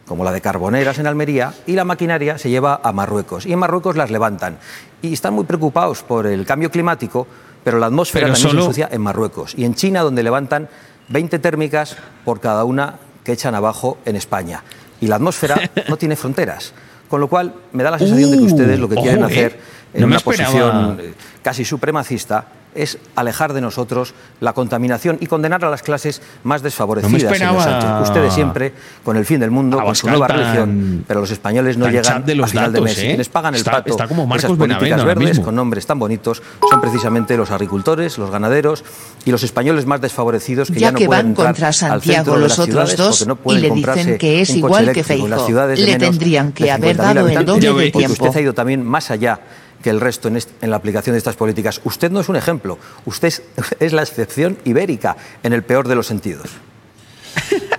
como 0.07 0.23
la 0.25 0.31
de 0.31 0.41
Carboneras 0.41 0.99
en 1.01 1.09
Almería, 1.09 1.53
y 1.67 1.73
la 1.73 1.85
maquinaria 1.85 2.39
se 2.39 2.49
lleva 2.49 2.81
a 2.85 2.93
Marruecos. 2.93 3.45
Y 3.45 3.53
en 3.53 3.59
Marruecos 3.59 3.97
las 3.97 4.11
levantan. 4.13 4.57
Y 5.03 5.13
están 5.13 5.35
muy 5.35 5.45
preocupados 5.45 6.05
por 6.05 6.29
el 6.29 6.47
cambio 6.47 6.71
climático, 6.71 7.27
pero 7.65 7.81
la 7.81 7.87
atmósfera 7.87 8.27
Pero 8.27 8.35
también 8.35 8.51
solo- 8.51 8.63
se 8.63 8.67
ensucia 8.69 8.89
en 8.93 9.03
Marruecos. 9.03 9.55
Y 9.57 9.65
en 9.65 9.75
China, 9.75 10.03
donde 10.03 10.23
levantan 10.23 10.69
20 11.09 11.41
térmicas 11.41 11.97
por 12.25 12.39
cada 12.39 12.63
una 12.63 12.95
que 13.25 13.33
echan 13.33 13.57
abajo 13.57 13.99
en 14.05 14.15
España. 14.15 14.63
Y 15.01 15.09
la 15.09 15.17
atmósfera 15.17 15.57
no 15.89 15.97
tiene 15.97 16.15
fronteras. 16.15 16.73
Con 17.09 17.21
lo 17.21 17.27
cual, 17.29 17.55
me 17.73 17.83
da 17.83 17.91
la 17.91 17.99
sensación 17.99 18.31
de 18.31 18.37
que 18.39 18.43
Uh, 18.45 18.47
ustedes 18.47 18.79
lo 18.79 18.89
que 18.89 18.95
quieren 18.95 19.25
ojo, 19.25 19.33
eh. 19.33 19.59
En 19.97 20.01
No 20.03 20.07
una 20.07 20.17
esperaba. 20.17 20.51
posición 20.53 21.01
eh, 21.01 21.15
casi 21.43 21.65
supremacista 21.65 22.47
es 22.75 22.99
alejar 23.15 23.55
de 23.55 23.63
nosotros 23.63 24.13
la 24.41 24.53
contaminación 24.53 25.17
y 25.19 25.27
condenar 25.29 25.65
a 25.65 25.71
las 25.71 25.81
clases 25.83 26.21
más 26.45 26.61
desfavorecidas, 26.61 27.11
No 27.11 27.15
me 27.17 27.21
señor 27.21 27.33
esperaba 27.33 27.65
Sánchez. 27.81 28.09
Ustedes 28.11 28.35
siempre 28.35 28.75
con 29.03 29.17
el 29.17 29.25
fin 29.25 29.41
del 29.41 29.51
mundo, 29.51 29.81
con 29.83 29.95
su 29.97 30.07
nueva 30.07 30.27
tan- 30.27 30.37
religión, 30.41 31.05
pero 31.09 31.21
los 31.21 31.31
españoles 31.31 31.79
no 31.79 31.89
llegan 31.89 32.27
de 32.27 32.35
los 32.35 32.45
a 32.45 32.49
final 32.51 32.73
de 32.75 32.81
datos, 32.81 32.85
mes. 32.95 32.99
¿eh? 33.03 33.07
Quienes 33.07 33.29
pagan 33.31 33.55
el 33.55 33.61
Está- 33.61 33.71
pato 33.71 33.91
está 33.93 34.07
como 34.07 34.23
de 34.25 34.29
Marcos 34.29 34.45
esas 34.45 34.59
políticas 34.59 35.05
verdes 35.07 35.29
mismo. 35.31 35.45
con 35.47 35.55
nombres 35.57 35.87
tan 35.87 35.99
bonitos 35.99 36.43
son 36.71 36.81
precisamente 36.83 37.35
los 37.39 37.51
agricultores, 37.51 38.19
los 38.19 38.31
ganaderos 38.31 38.85
y 39.25 39.31
los 39.31 39.43
españoles 39.43 39.87
más 39.87 40.03
desfavorecidos 40.03 40.69
que 40.69 40.75
ya, 40.75 40.89
Ya 40.89 40.93
no 40.93 40.99
que 40.99 41.07
pueden 41.07 41.23
van 41.23 41.31
entrar 41.31 41.47
contra 41.47 41.69
al 41.69 41.73
Santiago 41.75 42.15
centro 42.17 42.35
de 42.35 42.41
los 42.41 42.49
las 42.51 42.59
otros 42.59 42.67
ciudades 42.91 42.97
dos 42.99 43.19
porque 43.21 43.29
no 43.29 43.33
y 43.33 43.37
pueden 43.43 43.63
le 43.63 43.69
comprarse 43.71 44.01
dicen 44.03 44.19
que 44.19 44.41
es 44.43 44.51
un 44.51 44.55
coche 44.61 44.67
igual 44.83 44.93
que 44.93 45.03
Feijóo. 45.03 45.47
ciudades 45.47 45.79
de 45.79 45.87
Le 45.87 45.97
tendrían 45.99 46.53
que 46.53 46.65
de 46.65 46.71
haber 46.73 46.95
50.000 46.95 47.15
dado 47.15 47.29
el 47.29 47.47
doble 47.47 47.85
de 47.87 47.91
tiempo. 47.91 48.25
Usted 48.27 48.39
ha 48.39 48.43
ido 48.43 48.53
también 48.53 48.85
más 48.85 49.11
allá 49.11 49.41
que 49.87 49.91
el 49.91 50.01
resto 50.01 50.27
en, 50.27 50.69
la 50.69 50.75
aplicación 50.75 51.15
de 51.15 51.19
estas 51.19 51.37
políticas. 51.37 51.81
Usted 51.85 52.11
no 52.11 52.19
es 52.19 52.29
un 52.29 52.35
ejemplo, 52.35 52.77
usted 53.05 53.33
es 53.79 53.93
la 53.93 54.03
excepción 54.03 54.59
ibérica 54.65 55.17
en 55.45 55.53
el 55.53 55.63
peor 55.63 55.87
de 55.87 55.95
los 55.95 56.09
sentidos. 56.09 56.51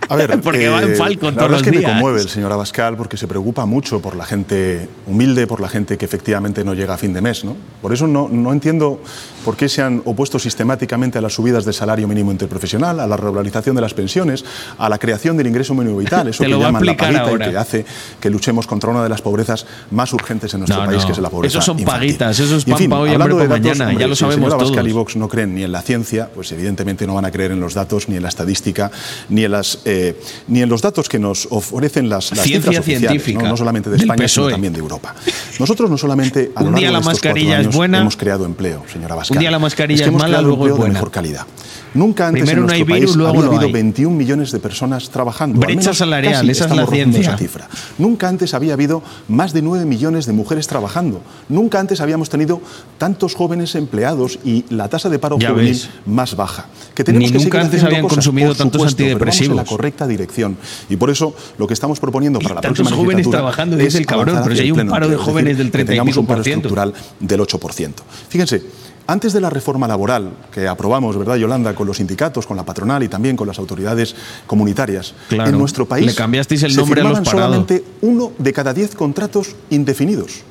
A 0.10 0.16
ver, 0.16 0.40
Porque 0.42 0.70
va 0.70 0.82
en 0.82 0.96
Falcon 0.96 1.34
la 1.36 1.38
todos 1.40 1.52
los 1.52 1.60
es 1.62 1.64
que 1.66 1.72
días. 1.72 1.84
me 1.84 1.90
conmueve 1.90 2.22
el 2.22 2.30
señor 2.30 2.52
Abascal 2.52 2.96
porque 2.96 3.18
se 3.18 3.28
preocupa 3.28 3.66
mucho 3.66 4.02
por 4.02 4.16
la 4.16 4.26
gente 4.26 4.88
humilde, 5.06 5.48
por 5.48 5.60
la 5.60 5.68
gente 5.70 5.98
que 5.98 6.06
efectivamente 6.06 6.64
no 6.64 6.74
llega 6.74 6.94
a 6.94 6.98
fin 6.98 7.14
de 7.14 7.22
mes. 7.22 7.44
¿no? 7.44 7.56
Por 7.82 7.94
eso 7.94 8.08
no, 8.08 8.30
no 8.30 8.54
entiendo 8.54 9.02
por 9.44 9.56
qué 9.58 9.68
se 9.70 9.82
han 9.82 10.02
opuesto 10.06 10.40
sistemáticamente 10.40 11.18
a 11.18 11.22
las 11.22 11.34
subidas 11.34 11.66
del 11.66 11.74
salario 11.74 12.08
mínimo 12.08 12.32
interprofesional, 12.32 13.00
a 13.00 13.08
la 13.08 13.18
regularización 13.18 13.76
de 13.76 13.82
las 13.82 13.94
pensiones, 13.94 14.44
a 14.78 14.90
la 14.90 14.98
creación 14.98 15.36
del 15.38 15.48
ingreso 15.48 15.74
mínimo 15.74 15.98
vital, 15.98 16.28
eso 16.28 16.44
que 16.46 16.50
llaman 16.50 16.86
la 16.86 16.96
paguita 16.98 17.22
ahora. 17.24 17.48
y 17.48 17.52
que 17.52 17.58
hace 17.58 17.86
que 18.20 18.30
luchemos 18.30 18.66
contra 18.68 18.90
una 18.90 19.04
de 19.04 19.10
las 19.10 19.22
pobrezas 19.22 19.66
más 19.92 20.12
urgentes 20.14 20.54
en 20.54 20.62
nuestro 20.62 20.80
No, 20.82 20.86
país, 20.88 21.02
no. 21.02 21.06
que 21.08 21.12
es 21.14 21.20
la 21.20 21.30
pobreza 21.30 21.58
Esos 21.60 21.66
son 21.66 21.80
infantil. 21.80 22.00
paguitas, 22.18 22.40
eso 22.40 22.56
es 22.58 22.64
Y, 22.68 22.70
en 22.70 22.74
pan 22.74 22.78
fin, 22.80 22.90
pa' 22.90 23.00
hoy, 23.00 23.10
hambre 23.12 23.48
mañana, 23.48 23.86
hombre, 23.88 24.00
ya 24.02 24.08
lo 24.08 24.16
si 24.16 24.24
el 24.26 24.32
sabemos 24.32 24.52
señor 24.52 24.62
Abascal 24.66 24.88
y 24.88 24.92
Vox 24.94 25.16
no 25.18 25.28
creen 25.28 25.56
ni 25.56 25.64
en 25.64 25.72
la 25.72 25.82
ciencia, 25.82 26.30
pues 26.34 26.52
evidentemente 26.52 27.06
no 27.08 27.14
van 27.16 27.26
a 27.26 27.32
creer 27.32 27.52
en 27.52 27.60
los 27.60 27.74
datos, 27.74 28.08
ni 28.10 28.16
en 28.16 28.24
la 28.24 28.30
estadística, 28.30 28.92
ni 29.30 29.44
en, 29.46 29.52
las, 29.52 29.67
eh, 29.86 30.20
ni 30.48 30.62
en 30.62 30.70
los 30.70 30.82
datos 30.82 31.10
que 31.10 31.20
nos 31.20 31.48
ofrecen 31.52 32.10
las, 32.10 32.32
las 32.32 32.42
Ciencia 32.46 32.72
cifras 32.72 32.80
oficiales, 32.80 33.10
científica 33.10 33.44
¿no? 33.44 33.50
No 33.50 33.58
solamente 33.58 33.90
de 33.90 33.98
España, 33.98 34.28
sino 34.28 34.44
PSOE. 34.44 34.52
también 34.52 34.74
de 34.74 34.80
Europa. 34.80 35.16
Nosotros 35.60 35.90
no 35.90 35.98
solamente 35.98 36.52
a 36.56 36.64
lo 36.64 36.70
Un 36.70 36.76
día 36.76 36.92
la 36.92 36.98
de 36.98 37.02
estos 37.02 37.14
mascarilla 37.14 37.48
cuatro 37.48 37.60
es 37.62 37.66
años 37.68 37.76
buena, 37.76 37.98
hemos 38.00 38.18
creado 38.18 38.46
empleo, 38.46 38.84
señora 38.92 39.14
Abascal. 39.14 39.38
un 39.38 39.42
día 39.42 39.52
la 39.52 39.60
mascarilla 39.60 40.06
es 40.06 40.10
que 40.10 40.16
es 40.16 40.22
mala, 40.22 40.28
creado 40.28 40.48
luego 40.48 40.64
es 40.66 40.70
empleo 40.70 40.76
de 40.76 40.80
buena. 40.80 40.94
mejor 40.94 41.12
calidad. 41.12 41.46
Nunca 41.94 42.28
antes 42.28 42.44
Primero 42.44 42.62
en 42.62 42.68
no 42.68 42.74
hay 42.74 42.80
nuestro 42.80 42.96
virus, 42.96 43.10
país 43.12 43.18
luego 43.18 43.38
había 43.40 43.48
habido 43.50 43.66
hay. 43.68 43.72
21 43.74 44.16
millones 44.16 44.52
de 44.52 44.60
personas 44.60 45.10
trabajando. 45.10 45.60
Brecha 45.60 45.94
salarial, 45.94 46.50
esa 46.50 46.66
es 46.66 46.76
la 46.76 46.86
ciencia. 46.88 47.22
esa 47.22 47.38
cifra. 47.38 47.68
Nunca 47.98 48.28
antes 48.28 48.54
había 48.54 48.74
habido 48.74 49.02
más 49.28 49.54
de 49.54 49.62
9 49.62 49.86
millones 49.86 50.26
de 50.26 50.34
mujeres 50.34 50.68
trabajando. 50.68 51.22
Nunca 51.50 51.80
antes 51.80 52.02
habíamos 52.02 52.30
tenido 52.30 52.62
tantos 52.98 53.36
jóvenes 53.36 53.76
empleados 53.76 54.40
y 54.44 54.66
la 54.70 54.90
tasa 54.90 55.10
de 55.10 55.20
paro 55.20 55.38
Ya 55.40 55.50
juvenil 55.52 55.72
ves. 55.74 55.90
más 56.06 56.36
baja. 56.36 56.66
Que 56.94 57.04
tenemos 57.04 57.32
Ni 57.32 57.38
que 57.38 57.44
nunca 57.44 57.58
seguir 57.58 57.66
antes 57.66 57.84
habían 57.84 58.02
cosas, 58.02 58.16
consumido 58.18 58.48
por 58.50 58.58
tantos 58.58 58.82
supuesto, 58.82 58.98
pero 58.98 59.08
vamos 59.10 59.20
en 59.20 59.22
antidepresivos. 59.22 59.58
la 59.58 59.66
correcta 59.66 60.08
dirección. 60.08 60.58
Y 60.90 60.96
por 60.98 61.10
eso 61.10 61.36
lo 61.58 61.68
que 61.68 61.74
estamos 61.74 62.00
proponiendo 62.00 62.40
para 62.40 62.56
la 62.56 62.62
tantos 62.62 62.80
próxima 62.88 62.98
jóvenes 63.04 63.30
trabajando, 63.30 63.78
es 63.80 63.96
el 63.96 64.06
cabrón, 64.06 64.40
pero 64.44 64.56
si 64.56 64.62
hay 64.62 64.72
un 64.72 64.88
paro 64.88 65.08
de 65.08 65.16
jóvenes 65.18 65.58
del 65.58 65.68
que 65.68 65.84
30 65.86 65.96
y 65.96 66.02
pico 66.02 66.20
un 66.22 66.26
paro 66.28 66.42
estructural 66.42 66.94
del 67.20 67.40
8%. 67.40 67.92
Fíjense, 68.30 68.64
antes 69.08 69.34
de 69.34 69.42
la 69.42 69.50
reforma 69.50 69.88
laboral 69.88 70.32
que 70.52 70.68
aprobamos, 70.68 71.18
¿verdad, 71.18 71.36
Yolanda, 71.38 71.74
con 71.74 71.88
los 71.88 71.98
sindicatos, 71.98 72.46
con 72.46 72.58
la 72.58 72.64
patronal 72.64 73.02
y 73.04 73.08
también 73.08 73.36
con 73.38 73.48
las 73.48 73.58
autoridades 73.58 74.16
comunitarias, 74.46 75.14
Claro. 75.30 75.50
en 75.50 75.58
nuestro 75.58 75.86
país 75.88 76.06
Le 76.06 76.14
cambiasteis 76.16 76.64
el 76.64 76.72
se 76.72 76.78
nombre 76.78 77.02
a 77.02 77.04
los 77.06 77.20
firmaban 77.20 77.26
solamente 77.26 77.84
uno 78.02 78.32
de 78.38 78.54
cada 78.54 78.74
diez 78.74 78.96
contratos 78.96 79.56
indefinidos. 79.70 80.42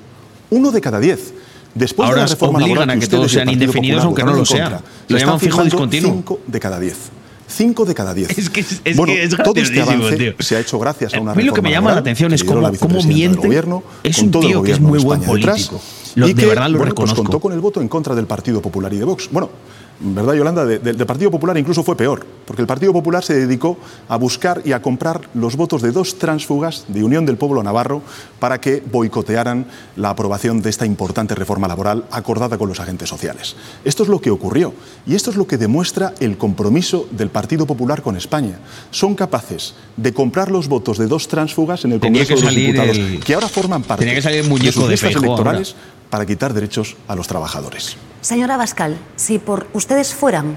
Uno 0.51 0.71
de 0.73 0.81
cada 0.81 1.01
diez. 1.01 1.35
Después 1.75 2.09
Ahora 2.09 2.23
de 2.23 2.29
la 2.29 2.33
reforma 2.35 2.59
obligan 2.59 2.75
laboral 2.79 2.97
a 2.97 3.01
que 3.01 3.07
todos 3.07 3.31
sean 3.31 3.51
indefinidos, 3.51 4.03
Popular 4.05 4.07
aunque 4.07 4.25
no 4.25 4.39
lo 4.39 4.47
sean. 4.47 4.81
Lo 5.09 5.19
llaman 5.19 5.39
fijo 5.41 5.63
discontinuo. 5.63 6.13
Cinco 6.13 6.41
de 6.47 6.61
cada 6.61 6.81
diez. 6.81 6.97
Cinco 7.49 7.85
de 7.85 7.95
cada 7.95 8.15
diez. 8.15 8.37
Es 8.39 8.49
que 8.51 8.61
es- 8.61 8.81
es 8.85 8.97
bueno, 8.97 9.13
que 9.13 9.23
es 9.25 9.37
todo 9.37 9.55
este 9.61 9.81
avance 9.83 10.17
tío. 10.17 10.33
se 10.41 10.57
ha 10.57 10.61
hecho 10.61 10.79
gracias 10.79 11.15
a 11.15 11.21
una 11.21 11.33
A 11.33 11.35
mí 11.35 11.43
lo 11.45 11.53
que 11.53 11.63
me 11.63 11.71
llama 11.71 11.93
la 11.93 11.99
atención 12.01 12.33
es 12.33 12.43
cómo, 12.43 12.69
cómo 12.81 13.03
miente. 13.05 13.47
Gobierno, 13.47 13.83
es 14.03 14.19
un 14.19 14.31
tío 14.33 14.63
que 14.63 14.73
es 14.73 14.81
muy 14.81 14.99
buen 15.01 15.21
España 15.21 15.37
detrás, 15.37 15.67
político. 15.69 15.81
Lo- 16.17 16.27
y 16.29 16.33
de 16.35 16.43
que, 16.43 16.49
verdad 16.49 16.69
lo 16.69 16.79
bueno, 16.79 16.95
pues 16.95 17.15
contó 17.15 17.39
con 17.41 17.53
el 17.53 17.61
voto 17.61 17.81
en 17.81 17.89
contra 17.89 18.15
del 18.15 18.27
Partido 18.27 18.61
Popular 18.61 18.93
y 18.93 18.99
de 18.99 19.05
Vox. 19.05 19.29
Bueno, 19.31 19.51
¿verdad, 20.01 20.35
Yolanda? 20.35 20.65
De- 20.65 20.79
de- 20.79 20.93
del 20.93 21.07
Partido 21.07 21.31
Popular 21.31 21.57
incluso 21.57 21.83
fue 21.83 21.97
peor, 21.97 22.25
porque 22.47 22.63
el 22.63 22.69
Partido 22.69 22.93
Popular 22.93 23.25
se 23.25 23.35
dedicó 23.35 23.79
a 24.09 24.17
buscar 24.17 24.61
y 24.65 24.73
a 24.73 24.83
comprar 24.83 25.23
los 25.35 25.57
votos 25.57 25.83
de 25.83 25.91
dos 25.93 26.19
tránsfugas 26.19 26.85
de 26.89 27.03
Unión 27.03 27.25
del 27.27 27.37
Pueblo 27.37 27.63
Navarro 27.63 28.03
para 28.39 28.61
que 28.61 28.83
boicotearan 28.91 29.67
la 29.97 30.11
aprobación 30.11 30.61
de 30.63 30.71
esta 30.71 30.85
importante 30.87 31.35
reforma 31.35 31.67
laboral 31.69 32.05
acordada 32.11 32.59
con 32.59 32.69
los 32.69 32.81
agentes 32.81 33.09
sociales. 33.09 33.57
Esto 33.85 34.03
es 34.03 34.09
lo 34.09 34.21
que 34.21 34.31
ocurrió 34.31 34.75
y 35.07 35.15
esto 35.15 35.31
es 35.31 35.37
lo 35.37 35.47
que 35.47 35.57
demuestra 35.59 36.13
el 36.21 36.37
compromiso 36.37 37.09
del 37.11 37.31
Partido 37.31 37.67
Popular 37.67 38.03
con 38.03 38.17
España. 38.17 38.59
Son 38.91 39.15
capaces 39.15 39.75
de 39.97 40.13
comprar 40.13 40.51
los 40.51 40.69
votos 40.69 40.99
de 40.99 41.07
dos 41.07 41.29
tránsfugas 41.29 41.85
en 41.85 41.93
el 41.93 42.01
Congreso 42.01 42.35
de 42.37 42.41
los 42.43 42.55
Diputados, 42.55 42.97
el- 42.99 43.25
que 43.25 43.35
ahora 43.35 43.49
forman 43.49 43.83
parte 43.83 44.03
tenía 44.05 44.15
que 44.15 44.23
salir 44.23 44.41
el 44.41 44.49
de 44.49 44.73
sus 44.73 44.85
de 44.85 44.91
listas 44.91 45.15
ahora. 45.17 45.27
electorales 45.27 45.75
para 46.11 46.27
quitar 46.27 46.53
derechos 46.55 46.97
a 47.09 47.15
los 47.17 47.27
trabajadores. 47.27 47.97
Señora 48.27 48.57
Bascal, 48.57 48.99
si 49.15 49.39
por 49.39 49.69
ustedes 49.73 50.13
fueran, 50.13 50.57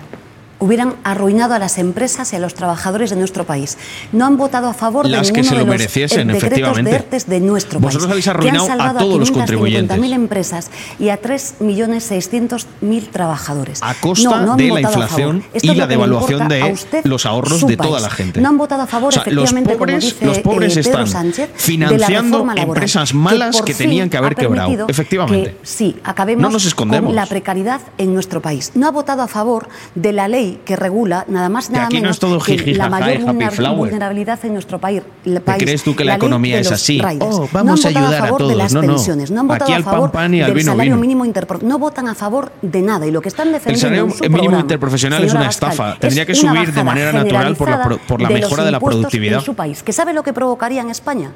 hubieran 0.59 0.95
arruinado 1.03 1.53
a 1.53 1.59
las 1.59 1.77
empresas 1.77 2.33
y 2.33 2.35
a 2.35 2.39
los 2.39 2.53
trabajadores 2.53 3.09
de 3.09 3.15
nuestro 3.15 3.45
país. 3.45 3.77
No 4.11 4.25
han 4.25 4.37
votado 4.37 4.67
a 4.67 4.73
favor 4.73 5.07
Las 5.07 5.27
de 5.27 5.33
que 5.33 5.41
ninguno 5.41 5.49
se 5.49 5.55
lo 5.55 5.59
de 5.59 5.65
los 5.65 5.79
mereciesen, 5.79 6.29
eh, 6.29 6.33
decretos 6.33 6.47
efectivamente. 6.51 6.91
de 6.91 6.97
ERTES 6.97 7.27
de 7.27 7.39
nuestro 7.39 7.79
Vosotros 7.79 8.07
país. 8.07 8.11
habéis 8.11 8.25
que 8.25 8.29
han 8.31 8.35
arruinado 8.37 8.65
a 8.65 8.67
salvado 8.67 8.99
todos 8.99 9.19
los 9.19 9.29
550.000 9.31 9.33
contribuyentes. 9.39 10.11
empresas 10.11 10.71
y 10.99 11.09
a 11.09 11.19
3.600.000 11.21 13.09
trabajadores. 13.09 13.79
A 13.83 13.93
costa 13.95 14.29
No, 14.29 14.41
no 14.45 14.51
han 14.53 14.57
de 14.57 14.67
la 14.67 14.73
votado 14.75 14.87
a 14.87 15.03
inflación 15.03 15.43
y 15.61 15.67
la 15.67 15.73
que 15.87 15.87
devaluación 15.87 16.47
de 16.47 16.61
a 16.63 17.07
los 17.07 17.25
ahorros 17.25 17.65
de 17.65 17.77
toda 17.77 17.99
la 17.99 18.09
gente. 18.09 18.41
No 18.41 18.49
han 18.49 18.57
votado 18.57 18.81
a 18.83 18.87
favor, 18.87 19.09
O 19.09 19.11
sea, 19.11 19.23
los 19.27 19.51
efectivamente, 19.51 19.75
pobres, 19.77 20.13
como 20.13 20.13
dice 20.13 20.25
los 20.25 20.39
pobres 20.39 20.77
eh, 20.77 20.79
están 20.81 21.07
Sánchez, 21.07 21.49
la 21.53 21.57
financiando 21.59 22.39
laboral, 22.39 22.57
empresas 22.67 23.09
que 23.11 23.17
malas 23.17 23.61
que 23.61 23.73
fin 23.73 23.87
tenían 23.87 24.09
que 24.09 24.17
haber 24.17 24.33
ha 24.33 24.35
quebrado. 24.35 24.85
Efectivamente. 24.87 25.51
que, 25.51 25.65
sí, 25.65 25.95
acabemos 26.03 26.41
No 26.41 26.49
nos 26.49 26.65
escondemos. 26.65 27.07
con 27.09 27.15
la 27.15 27.25
precariedad 27.25 27.81
en 27.97 28.13
nuestro 28.13 28.41
país. 28.41 28.71
No 28.75 28.87
ha 28.87 28.91
votado 28.91 29.21
a 29.21 29.27
favor 29.27 29.67
de 29.95 30.11
la 30.13 30.27
ley 30.27 30.48
que 30.65 30.75
regula 30.75 31.25
nada 31.27 31.49
más 31.49 31.67
Que 31.67 31.73
nada 31.73 31.85
no 31.89 31.91
menos 31.95 32.11
es 32.11 32.19
todo 32.19 32.39
que 32.39 32.57
jiji, 32.57 32.73
la 32.75 32.89
jaja 32.89 33.33
mayor 33.33 33.51
flower. 33.51 33.77
vulnerabilidad 33.77 34.39
en 34.45 34.53
nuestro 34.53 34.79
país. 34.79 35.01
el 35.25 35.41
país, 35.41 35.63
crees 35.63 35.83
tú 35.83 35.95
que 35.95 36.03
la 36.03 36.15
economía 36.15 36.55
de 36.55 36.61
es 36.61 36.71
así? 36.71 37.01
Oh, 37.01 37.41
no 37.41 37.49
vamos 37.51 37.85
han 37.85 37.95
a 37.97 37.99
ayudar 37.99 38.13
a 38.13 38.25
favor 38.25 38.41
de 38.41 38.45
todos. 38.47 38.57
las 38.57 38.73
No, 38.73 38.81
no. 38.81 38.87
pensiones, 38.87 39.31
no 39.31 39.39
han 39.41 39.47
votado 39.47 39.65
Aquí 39.65 39.73
a 39.73 39.75
pan, 39.85 39.93
favor 39.93 40.11
pan 40.11 40.33
y 40.33 40.39
del 40.39 40.53
vino, 40.53 40.71
salario 40.71 40.93
vino. 40.95 41.01
mínimo 41.01 41.25
interpro- 41.25 41.61
no 41.61 41.79
votan 41.79 42.07
a 42.07 42.15
favor 42.15 42.51
de 42.61 42.81
nada 42.81 43.05
y 43.07 43.11
lo 43.11 43.21
que 43.21 43.29
están 43.29 43.47
El 43.47 43.53
defendiendo 43.53 43.81
salario 43.81 44.03
en 44.05 44.11
su 44.11 44.23
mínimo 44.23 44.37
programa, 44.37 44.61
interprofesional 44.61 45.23
es 45.23 45.33
una 45.33 45.47
estafa. 45.49 45.93
es 45.93 45.99
Tendría 45.99 46.25
que 46.25 46.35
subir 46.35 46.73
de 46.73 46.83
manera 46.83 47.11
natural 47.11 47.55
por 47.55 47.69
la 47.69 47.83
por 47.83 48.27
de 48.27 48.33
mejora 48.33 48.63
de 48.63 48.71
la 48.71 48.79
productividad. 48.79 49.39
en 49.39 49.45
su 49.45 49.53
país, 49.55 49.83
que 49.83 49.93
sabe 49.93 50.13
lo 50.13 50.23
que 50.23 50.33
provocaría 50.33 50.81
en 50.81 50.89
España 50.89 51.31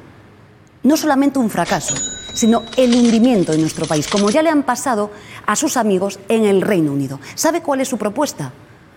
no 0.82 0.98
solamente 0.98 1.38
un 1.38 1.48
fracaso, 1.48 1.94
sino 2.34 2.62
el 2.76 2.94
hundimiento 2.94 3.52
de 3.52 3.58
nuestro 3.58 3.86
país, 3.86 4.06
como 4.06 4.28
ya 4.28 4.42
le 4.42 4.50
han 4.50 4.64
pasado 4.64 5.10
a 5.46 5.56
sus 5.56 5.78
amigos 5.78 6.18
en 6.28 6.44
el 6.44 6.60
Reino 6.60 6.92
Unido. 6.92 7.18
¿Sabe 7.34 7.62
cuál 7.62 7.80
es 7.80 7.88
su 7.88 7.96
propuesta? 7.96 8.52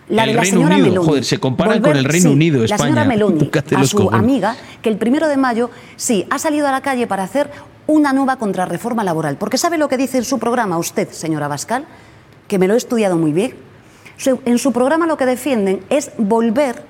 La 0.09 0.23
El 0.23 0.29
de 0.29 0.35
la 0.35 0.41
Reino 0.41 0.57
señora 0.57 0.75
Unido, 0.75 0.89
Meloni. 0.89 1.07
joder, 1.07 1.23
se 1.25 1.37
comparan 1.37 1.81
con 1.81 1.95
el 1.97 2.05
Reino 2.05 2.29
sí, 2.29 2.33
Unido, 2.33 2.59
La 2.59 2.65
España. 2.65 2.83
señora 2.83 3.03
Meloni, 3.05 3.49
a 3.75 3.83
su 3.85 3.97
cojones. 3.97 4.19
amiga, 4.19 4.55
que 4.81 4.89
el 4.89 4.97
primero 4.97 5.27
de 5.27 5.35
mayo, 5.37 5.69
sí, 5.97 6.25
ha 6.29 6.39
salido 6.39 6.67
a 6.67 6.71
la 6.71 6.81
calle 6.81 7.07
para 7.07 7.23
hacer 7.23 7.49
una 7.87 8.13
nueva 8.13 8.37
contrarreforma 8.37 9.03
laboral. 9.03 9.35
Porque 9.37 9.57
¿sabe 9.57 9.77
lo 9.77 9.89
que 9.89 9.97
dice 9.97 10.17
en 10.17 10.23
su 10.23 10.39
programa 10.39 10.77
usted, 10.77 11.09
señora 11.11 11.47
Bascal? 11.49 11.85
Que 12.47 12.57
me 12.57 12.67
lo 12.67 12.73
he 12.73 12.77
estudiado 12.77 13.17
muy 13.17 13.33
bien. 13.33 13.53
En 14.45 14.57
su 14.57 14.71
programa 14.71 15.07
lo 15.07 15.17
que 15.17 15.25
defienden 15.25 15.81
es 15.89 16.11
volver 16.17 16.83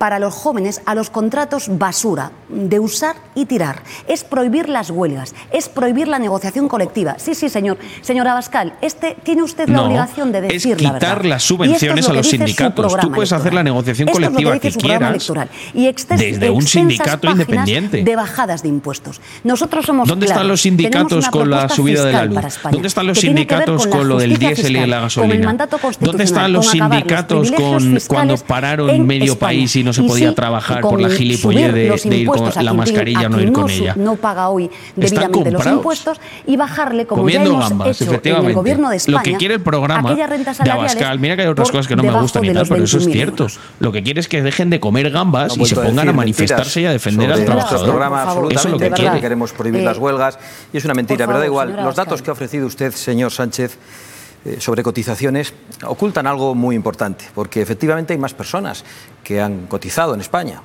para 0.00 0.18
los 0.18 0.32
jóvenes 0.32 0.80
a 0.86 0.94
los 0.94 1.10
contratos 1.10 1.66
basura, 1.76 2.32
de 2.48 2.80
usar 2.80 3.16
y 3.34 3.44
tirar. 3.44 3.82
Es 4.08 4.24
prohibir 4.24 4.70
las 4.70 4.88
huelgas, 4.88 5.34
es 5.52 5.68
prohibir 5.68 6.08
la 6.08 6.18
negociación 6.18 6.68
colectiva. 6.68 7.16
Sí, 7.18 7.34
sí, 7.34 7.50
señor. 7.50 7.76
Señora 8.00 8.32
Bascal, 8.32 8.72
este, 8.80 9.14
tiene 9.22 9.42
usted 9.42 9.68
la 9.68 9.76
No, 9.76 9.84
obligación 9.84 10.32
de 10.32 10.38
es 10.38 10.48
decir 10.54 10.80
la 10.80 10.92
verdad. 10.92 11.08
quitar 11.08 11.26
las 11.26 11.42
esto 11.42 11.54
es 11.54 11.58
subvenciones 11.58 12.06
lo 12.06 12.12
a 12.12 12.14
los 12.14 12.28
sindicatos. 12.28 12.96
Tú 12.96 13.12
puedes 13.12 13.30
hacer 13.30 13.52
la 13.52 13.62
negociación 13.62 14.08
Esto 14.08 14.20
es 14.20 14.24
lo 14.24 14.32
colectiva 14.32 14.52
que, 14.52 14.54
dice 14.54 14.68
que 14.68 14.72
su 14.72 14.78
programa 14.78 15.06
quieras 15.12 15.28
electoral. 15.28 15.50
Y 15.74 16.16
desde 16.16 16.50
un 16.50 16.62
sindicato 16.62 17.30
independiente. 17.30 18.02
De 18.02 18.16
bajadas 18.16 18.62
de 18.62 18.70
impuestos. 18.70 19.20
Nosotros 19.44 19.84
somos 19.84 20.08
¿Dónde 20.08 20.24
están 20.24 20.48
los 20.48 20.62
sindicatos 20.62 21.28
con 21.28 21.50
la 21.50 21.68
subida 21.68 22.06
de 22.06 22.12
la 22.14 22.24
luz? 22.24 22.42
España, 22.42 22.72
¿Dónde 22.72 22.88
están 22.88 23.06
los 23.06 23.20
sindicatos 23.20 23.86
con 23.86 24.08
lo 24.08 24.16
del 24.16 24.38
diésel 24.38 24.78
y 24.78 24.86
la 24.86 25.00
gasolina? 25.00 25.54
¿Dónde 26.00 26.24
están 26.24 26.54
los 26.54 26.70
sindicatos 26.70 27.52
con 27.52 27.98
cuando 28.08 28.38
pararon 28.38 29.06
medio 29.06 29.38
país 29.38 29.76
y 29.76 29.84
no 29.84 29.89
no 29.90 29.94
se 29.94 30.02
Y 30.02 30.08
podía 30.08 30.28
sí, 30.30 30.34
trabajar 30.34 30.80
por 30.80 31.00
la 31.00 31.08
gilipollez 31.10 31.72
de, 31.72 32.16
ir 32.16 32.26
con 32.28 32.48
la 32.64 32.72
mascarilla 32.72 33.26
o 33.26 33.28
no 33.28 33.40
ir 33.40 33.52
con 33.52 33.68
ella. 33.68 33.94
No 33.96 34.16
paga 34.16 34.48
hoy 34.48 34.70
debidamente 34.96 35.50
los 35.50 35.66
impuestos 35.66 36.20
y 36.46 36.56
bajarle, 36.56 37.06
como 37.06 37.22
Comiendo 37.22 37.50
ya 37.50 37.56
hemos 37.56 37.68
gambas, 37.68 37.88
hecho 37.88 38.04
en 38.04 38.10
efectivamente. 38.10 38.48
el 38.50 38.54
gobierno 38.54 38.90
de 38.90 38.96
España, 38.96 39.18
lo 39.18 39.22
que 39.24 39.36
quiere 39.36 39.54
el 39.54 39.60
programa 39.60 40.14
de 40.14 40.70
Abascal, 40.70 41.18
mira 41.18 41.36
que 41.36 41.42
hay 41.42 41.48
otras 41.48 41.70
cosas 41.70 41.88
que 41.88 41.96
no 41.96 42.02
me 42.02 42.12
gustan 42.12 42.44
y 42.44 42.52
tal, 42.52 42.66
pero 42.68 42.84
eso 42.84 42.98
es 42.98 43.08
21.000 43.08 43.12
cierto. 43.12 43.46
Lo 43.80 43.92
que 43.92 44.02
quiere 44.02 44.20
es 44.20 44.28
que 44.28 44.42
dejen 44.42 44.70
de 44.70 44.80
comer 44.80 45.10
gambas 45.10 45.56
y 45.56 45.64
se 45.64 45.74
pongan 45.74 46.08
a 46.08 46.12
manifestarse 46.12 46.82
y 46.82 46.86
a 46.86 46.92
defender 46.92 47.32
al 47.32 47.44
trabajador. 47.44 47.86
programa 47.88 48.22
Eso 48.22 48.30
es 48.30 48.36
lo 48.36 48.42
absolutamente 48.46 48.90
que 48.94 49.02
quiere. 49.02 49.20
queremos 49.20 49.52
prohibir 49.52 49.80
Eh, 49.80 49.84
las 49.84 49.98
huelgas 49.98 50.38
y 50.72 50.76
es 50.76 50.84
una 50.84 50.94
mentira, 50.94 51.26
pero 51.26 51.38
da 51.38 51.46
igual. 51.46 51.76
Los 51.76 51.96
datos 51.96 52.22
que 52.22 52.30
ha 52.30 52.32
ofrecido 52.32 52.66
usted, 52.66 52.92
señor 52.92 53.30
Sánchez, 53.32 53.72
eh, 53.74 54.09
sobre 54.58 54.82
cotizaciones 54.82 55.52
ocultan 55.86 56.26
algo 56.26 56.54
muy 56.54 56.74
importante, 56.74 57.26
porque 57.34 57.60
efectivamente 57.60 58.12
hay 58.12 58.18
más 58.18 58.34
personas 58.34 58.84
que 59.22 59.40
han 59.40 59.66
cotizado 59.66 60.14
en 60.14 60.20
España. 60.20 60.62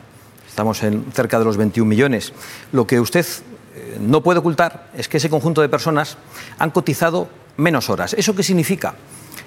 Estamos 0.48 0.82
en 0.84 1.12
cerca 1.12 1.38
de 1.38 1.46
los 1.46 1.58
21 1.58 1.88
millones. 1.88 2.32
Lo 2.72 2.88
que 2.88 3.02
usted 3.02 3.26
eh, 3.76 3.98
no 4.00 4.22
puede 4.22 4.40
ocultar 4.40 4.90
es 4.96 5.10
que 5.10 5.18
ese 5.18 5.30
conjunto 5.30 5.62
de 5.62 5.68
personas 5.68 6.18
han 6.58 6.72
cotizado 6.72 7.28
menos 7.58 7.90
horas. 7.90 8.14
¿Eso 8.14 8.36
qué 8.36 8.44
significa? 8.44 8.96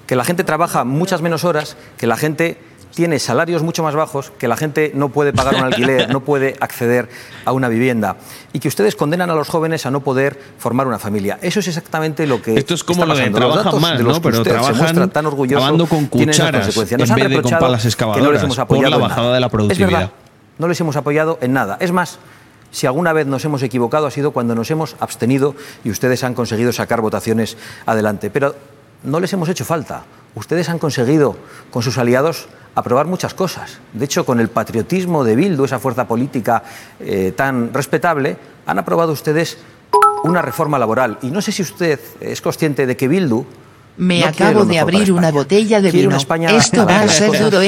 Que 0.07 0.17
la 0.17 0.25
gente 0.25 0.45
trabaja 0.45 0.85
muchas 0.85 1.23
menos 1.23 1.45
horas, 1.45 1.77
que 1.97 2.07
la 2.07 2.19
gente 2.19 2.59
tiene 2.94 3.19
salarios 3.19 3.62
mucho 3.62 3.82
más 3.82 3.94
bajos, 3.94 4.32
que 4.39 4.48
la 4.48 4.56
gente 4.56 4.93
no 4.94 5.10
puede 5.10 5.32
pagar 5.32 5.55
un 5.56 5.62
alquiler, 5.65 6.10
no 6.10 6.20
puede 6.20 6.56
acceder 6.60 7.09
a 7.44 7.52
una 7.52 7.69
vivienda 7.69 8.16
y 8.52 8.59
que 8.59 8.69
ustedes 8.69 8.97
condenan 8.97 9.31
a 9.31 9.35
los 9.35 9.48
jóvenes 9.48 9.86
a 9.86 9.90
no 9.90 10.01
poder 10.01 10.39
formar 10.59 10.86
una 10.86 10.98
familia. 10.98 11.39
Eso 11.40 11.60
es 11.60 11.69
exactamente 11.69 12.27
lo 12.27 12.43
que 12.43 12.55
Esto 12.59 12.74
es 12.74 12.82
como 12.85 13.05
está 13.05 13.15
lo 13.15 13.19
de. 13.19 13.31
Los 13.31 13.39
trabajan 13.39 13.65
datos 13.65 13.81
más, 13.81 13.98
de 13.98 14.05
los 14.05 14.16
¿no? 14.16 14.23
que 14.23 14.28
Pero 14.28 14.39
usted 14.39 14.51
se 14.51 14.56
trabajan 14.59 14.77
muestra 14.78 15.06
tan 15.09 15.27
orgulloso 15.27 15.89
con 15.89 16.06
cucharas. 16.06 16.77
Nos 16.77 16.90
en 16.90 17.15
vez 17.16 17.28
de 17.31 17.43
con 17.43 17.51
palas 17.59 17.60
que 17.60 17.60
no 17.62 17.70
les 17.73 17.85
excavadoras 17.86 18.43
hemos 18.43 18.56
por 18.56 18.62
apoyado 18.65 18.90
la 18.90 18.97
en 18.97 19.02
bajada 19.02 19.23
nada. 19.23 19.35
de 19.35 19.40
la 19.40 19.47
Es 19.47 19.52
productividad. 19.52 19.90
verdad, 19.90 20.10
no 20.59 20.69
les 20.69 20.81
hemos 20.81 20.97
apoyado 20.97 21.39
en 21.40 21.52
nada. 21.52 21.77
Es 21.81 21.93
más, 21.93 22.19
si 22.70 22.86
alguna 22.86 23.12
vez 23.12 23.27
nos 23.27 23.44
hemos 23.44 23.62
equivocado 23.62 24.06
ha 24.06 24.10
sido 24.10 24.32
cuando 24.32 24.55
nos 24.55 24.70
hemos 24.70 24.97
abstenido 25.01 25.55
y 25.85 25.90
ustedes 25.90 26.24
han 26.24 26.35
conseguido 26.35 26.73
sacar 26.73 27.01
votaciones 27.01 27.56
adelante. 27.86 28.31
Pero 28.31 28.55
no 29.05 29.20
les 29.20 29.32
hemos 29.32 29.48
hecho 29.48 29.65
falta. 29.65 30.02
Ustedes 30.35 30.69
han 30.69 30.79
conseguido, 30.79 31.37
con 31.71 31.83
sus 31.83 31.99
aliados, 31.99 32.49
aprobar 32.75 33.07
muchas 33.07 33.35
cosas. 33.35 33.81
De 33.93 34.05
hecho, 34.05 34.25
con 34.25 34.41
el 34.41 34.49
patriotismo 34.49 35.25
de 35.25 35.35
Bildu, 35.37 35.65
esa 35.65 35.79
fuerza 35.79 36.07
política 36.07 36.63
eh, 37.01 37.33
tan 37.37 37.75
respetable, 37.75 38.37
han 38.67 38.79
aprobado 38.79 39.13
ustedes 39.13 39.59
una 40.23 40.43
reforma 40.43 40.79
laboral. 40.79 41.19
Y 41.23 41.31
no 41.31 41.41
sé 41.43 41.53
si 41.53 41.63
usted 41.63 42.01
es 42.21 42.41
consciente 42.41 42.87
de 42.87 42.97
que 42.97 43.09
Bildu 43.09 43.47
Me 43.99 44.20
no 44.20 44.27
acabo 44.27 44.65
de 44.65 44.79
abrir 44.79 45.12
una 45.12 45.31
botella 45.31 45.81
de 45.81 45.91
Quiere 45.91 46.07
vino. 46.07 46.16
España 46.16 46.51
Esto 46.51 46.87
va 46.87 47.01
a 47.01 47.09
ser 47.09 47.31
duro 47.39 47.61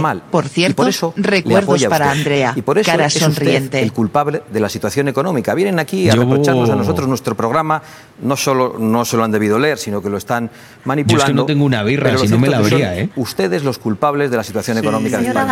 mal. 0.00 0.22
Por 0.30 0.48
cierto, 0.48 0.76
por 0.82 0.88
eso 0.88 1.14
recuerdos 1.16 1.84
para 1.84 2.06
usted. 2.06 2.18
Andrea. 2.18 2.52
Y 2.56 2.62
por 2.62 2.78
eso 2.78 2.90
Cara 2.90 3.06
es 3.06 3.14
usted 3.14 3.26
sonriente. 3.26 3.80
el 3.82 3.92
culpable 3.92 4.42
de 4.52 4.60
la 4.60 4.68
situación 4.68 5.08
económica. 5.08 5.54
Vienen 5.54 5.78
aquí 5.78 6.10
a 6.10 6.14
Yo- 6.14 6.22
reprocharnos 6.22 6.68
a 6.70 6.76
nosotros 6.76 7.08
nuestro 7.08 7.36
programa. 7.36 7.80
No 8.22 8.36
solo 8.36 8.76
no 8.78 9.04
se 9.04 9.16
lo 9.16 9.24
han 9.24 9.30
debido 9.30 9.58
leer, 9.58 9.78
sino 9.78 10.02
que 10.02 10.10
lo 10.10 10.16
están 10.16 10.50
manipulando. 10.84 11.22
Yo 11.22 11.24
es 11.24 11.30
que 11.30 11.34
no 11.34 11.46
tengo 11.46 11.64
una 11.64 11.82
birra, 11.82 12.18
si 12.18 12.28
no 12.28 12.38
me 12.38 12.48
la 12.48 12.58
habría, 12.58 12.98
¿eh? 12.98 13.10
Ustedes 13.16 13.62
los 13.62 13.78
culpables 13.78 14.30
de 14.30 14.36
la 14.36 14.44
situación 14.44 14.78
económica 14.78 15.18
de 15.18 15.24
Señora 15.24 15.46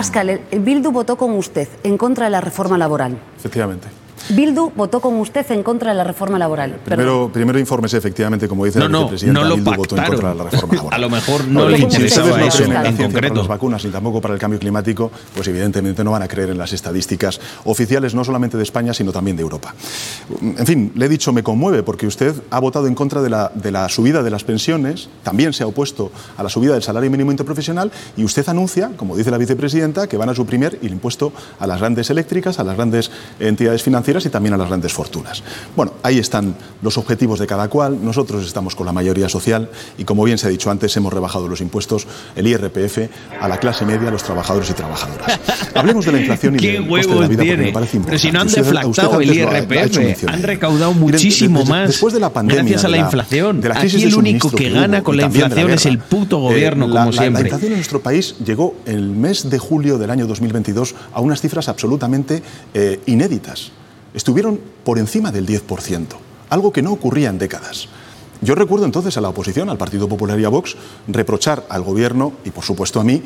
el 0.50 0.60
Bildu 0.60 0.90
votó 0.90 1.16
con 1.16 1.32
usted 1.34 1.68
en 1.82 1.96
contra 1.96 2.26
de 2.26 2.30
la 2.30 2.40
reforma 2.40 2.76
laboral. 2.76 3.16
Efectivamente. 3.38 4.03
Bildu 4.30 4.70
votó 4.74 5.00
con 5.00 5.14
usted 5.16 5.48
en 5.50 5.62
contra 5.62 5.90
de 5.90 5.96
la 5.96 6.04
reforma 6.04 6.38
laboral. 6.38 6.76
Primero, 6.84 7.30
primero 7.32 7.58
infórmese 7.58 7.98
efectivamente, 7.98 8.48
como 8.48 8.64
dice 8.64 8.78
No, 8.78 8.84
la 8.86 8.90
no, 8.90 8.98
vicepresidenta, 9.00 9.40
no 9.40 9.48
lo 9.48 9.54
Bildu 9.56 9.74
votó 9.74 9.96
en 9.96 10.04
contra 10.04 10.28
de 10.30 10.34
la 10.36 10.44
reforma 10.44 10.74
laboral. 10.74 10.94
A 10.94 10.98
lo 10.98 11.10
mejor 11.10 11.46
no 11.46 11.60
Bueno, 11.60 11.70
le 11.70 11.76
si 11.76 11.82
interesaba 11.82 12.38
no 12.38 12.46
eso 12.46 12.64
en 12.64 12.72
en 12.72 12.82
ciencia 12.82 12.96
para 12.96 13.12
concreto. 13.12 13.34
las 13.34 13.48
vacunas 13.48 13.84
ni 13.84 13.90
tampoco 13.90 14.20
para 14.20 14.34
el 14.34 14.40
cambio 14.40 14.58
climático, 14.58 15.10
pues 15.34 15.46
evidentemente 15.48 16.02
no 16.04 16.10
van 16.12 16.22
a 16.22 16.28
creer 16.28 16.50
en 16.50 16.58
las 16.58 16.72
estadísticas 16.72 17.40
oficiales, 17.64 18.14
no 18.14 18.24
solamente 18.24 18.56
de 18.56 18.62
España, 18.62 18.94
sino 18.94 19.12
también 19.12 19.36
de 19.36 19.42
Europa. 19.42 19.74
En 20.42 20.66
fin, 20.66 20.92
le 20.94 21.06
he 21.06 21.08
dicho, 21.08 21.32
me 21.32 21.42
conmueve 21.42 21.82
porque 21.82 22.06
usted 22.06 22.34
ha 22.50 22.60
votado 22.60 22.86
en 22.86 22.94
contra 22.94 23.20
de 23.20 23.30
la, 23.30 23.50
de 23.54 23.70
la 23.70 23.88
subida 23.88 24.22
de 24.22 24.30
las 24.30 24.44
pensiones, 24.44 25.08
también 25.22 25.52
se 25.52 25.64
ha 25.64 25.66
opuesto 25.66 26.10
a 26.36 26.42
la 26.42 26.48
subida 26.48 26.72
del 26.74 26.82
salario 26.82 27.10
mínimo 27.10 27.30
interprofesional 27.30 27.90
y 28.16 28.24
usted 28.24 28.48
anuncia, 28.48 28.90
como 28.96 29.16
dice 29.16 29.30
la 29.30 29.38
vicepresidenta, 29.38 30.06
que 30.06 30.16
van 30.16 30.28
a 30.28 30.34
suprimir 30.34 30.78
el 30.82 30.92
impuesto 30.92 31.32
a 31.58 31.66
las 31.66 31.80
grandes 31.80 32.10
eléctricas, 32.10 32.58
a 32.58 32.64
las 32.64 32.76
grandes 32.76 33.10
entidades 33.38 33.82
financieras 33.82 34.13
y 34.24 34.28
también 34.28 34.54
a 34.54 34.56
las 34.56 34.68
grandes 34.68 34.92
fortunas. 34.92 35.42
Bueno, 35.74 35.92
ahí 36.02 36.18
están 36.18 36.54
los 36.82 36.96
objetivos 36.98 37.38
de 37.40 37.46
cada 37.46 37.68
cual. 37.68 37.98
Nosotros 38.04 38.46
estamos 38.46 38.74
con 38.76 38.86
la 38.86 38.92
mayoría 38.92 39.28
social 39.28 39.68
y, 39.98 40.04
como 40.04 40.22
bien 40.24 40.38
se 40.38 40.46
ha 40.46 40.50
dicho 40.50 40.70
antes, 40.70 40.96
hemos 40.96 41.12
rebajado 41.12 41.48
los 41.48 41.60
impuestos, 41.60 42.06
el 42.36 42.46
IRPF, 42.46 42.98
a 43.40 43.48
la 43.48 43.58
clase 43.58 43.84
media, 43.84 44.08
a 44.08 44.10
los 44.12 44.22
trabajadores 44.22 44.70
y 44.70 44.74
trabajadoras. 44.74 45.40
Hablemos 45.74 46.04
de 46.06 46.12
la 46.12 46.18
inflación 46.20 46.54
y 46.54 46.58
¿Qué 46.58 46.72
del 46.72 46.88
coste 46.88 47.12
de 47.14 47.20
la 47.20 47.26
vida 47.26 47.36
porque 47.38 47.42
tiene? 47.48 47.62
me 47.64 47.72
parece 47.72 48.00
Pero 48.04 48.18
si 48.18 48.30
no 48.30 48.40
han 48.40 48.46
importante. 48.48 48.70
Deflactado 48.78 49.20
el 49.20 49.34
IRPF, 49.34 50.28
han 50.28 50.42
recaudado 50.42 50.92
muchísimo 50.94 51.58
desde- 51.60 51.70
más 51.72 51.88
Después 51.88 52.14
de 52.14 52.20
la 52.20 52.30
pandemia, 52.32 52.62
gracias 52.62 52.84
a 52.84 52.88
la 52.88 52.96
de 52.98 53.02
inflación. 53.02 53.60
de 53.60 53.68
la 53.68 53.74
crisis 53.80 53.94
Aquí 53.94 54.02
de 54.04 54.08
el 54.10 54.14
único 54.16 54.50
que 54.50 54.70
gana 54.70 55.02
con 55.02 55.16
la 55.16 55.22
de 55.28 55.34
inflación 55.38 55.70
es 55.70 55.82
guerra, 55.84 55.90
el 55.92 55.98
puto 55.98 56.36
eh, 56.36 56.40
gobierno, 56.40 56.86
la- 56.88 57.00
como 57.00 57.12
la- 57.12 57.20
siempre. 57.22 57.42
La 57.42 57.48
inflación 57.48 57.72
en 57.72 57.78
nuestro 57.78 58.00
país 58.00 58.36
llegó 58.44 58.76
el 58.86 59.10
mes 59.10 59.48
de 59.50 59.58
julio 59.58 59.98
del 59.98 60.10
año 60.10 60.26
2022 60.26 60.94
a 61.12 61.20
unas 61.20 61.40
cifras 61.40 61.68
absolutamente 61.68 62.42
eh, 62.74 63.00
inéditas. 63.06 63.72
Estuvieron 64.14 64.60
por 64.84 64.98
encima 64.98 65.30
del 65.32 65.46
10%, 65.46 66.06
algo 66.50 66.72
que 66.72 66.82
no 66.82 66.92
ocurría 66.92 67.28
en 67.30 67.38
décadas. 67.38 67.88
Yo 68.40 68.54
recuerdo 68.54 68.84
entonces 68.84 69.16
a 69.16 69.20
la 69.20 69.28
oposición, 69.28 69.68
al 69.70 69.78
Partido 69.78 70.08
Popular 70.08 70.38
y 70.38 70.44
a 70.44 70.48
Vox, 70.48 70.76
reprochar 71.08 71.64
al 71.68 71.82
gobierno 71.82 72.32
y 72.44 72.50
por 72.50 72.64
supuesto 72.64 73.00
a 73.00 73.04
mí 73.04 73.22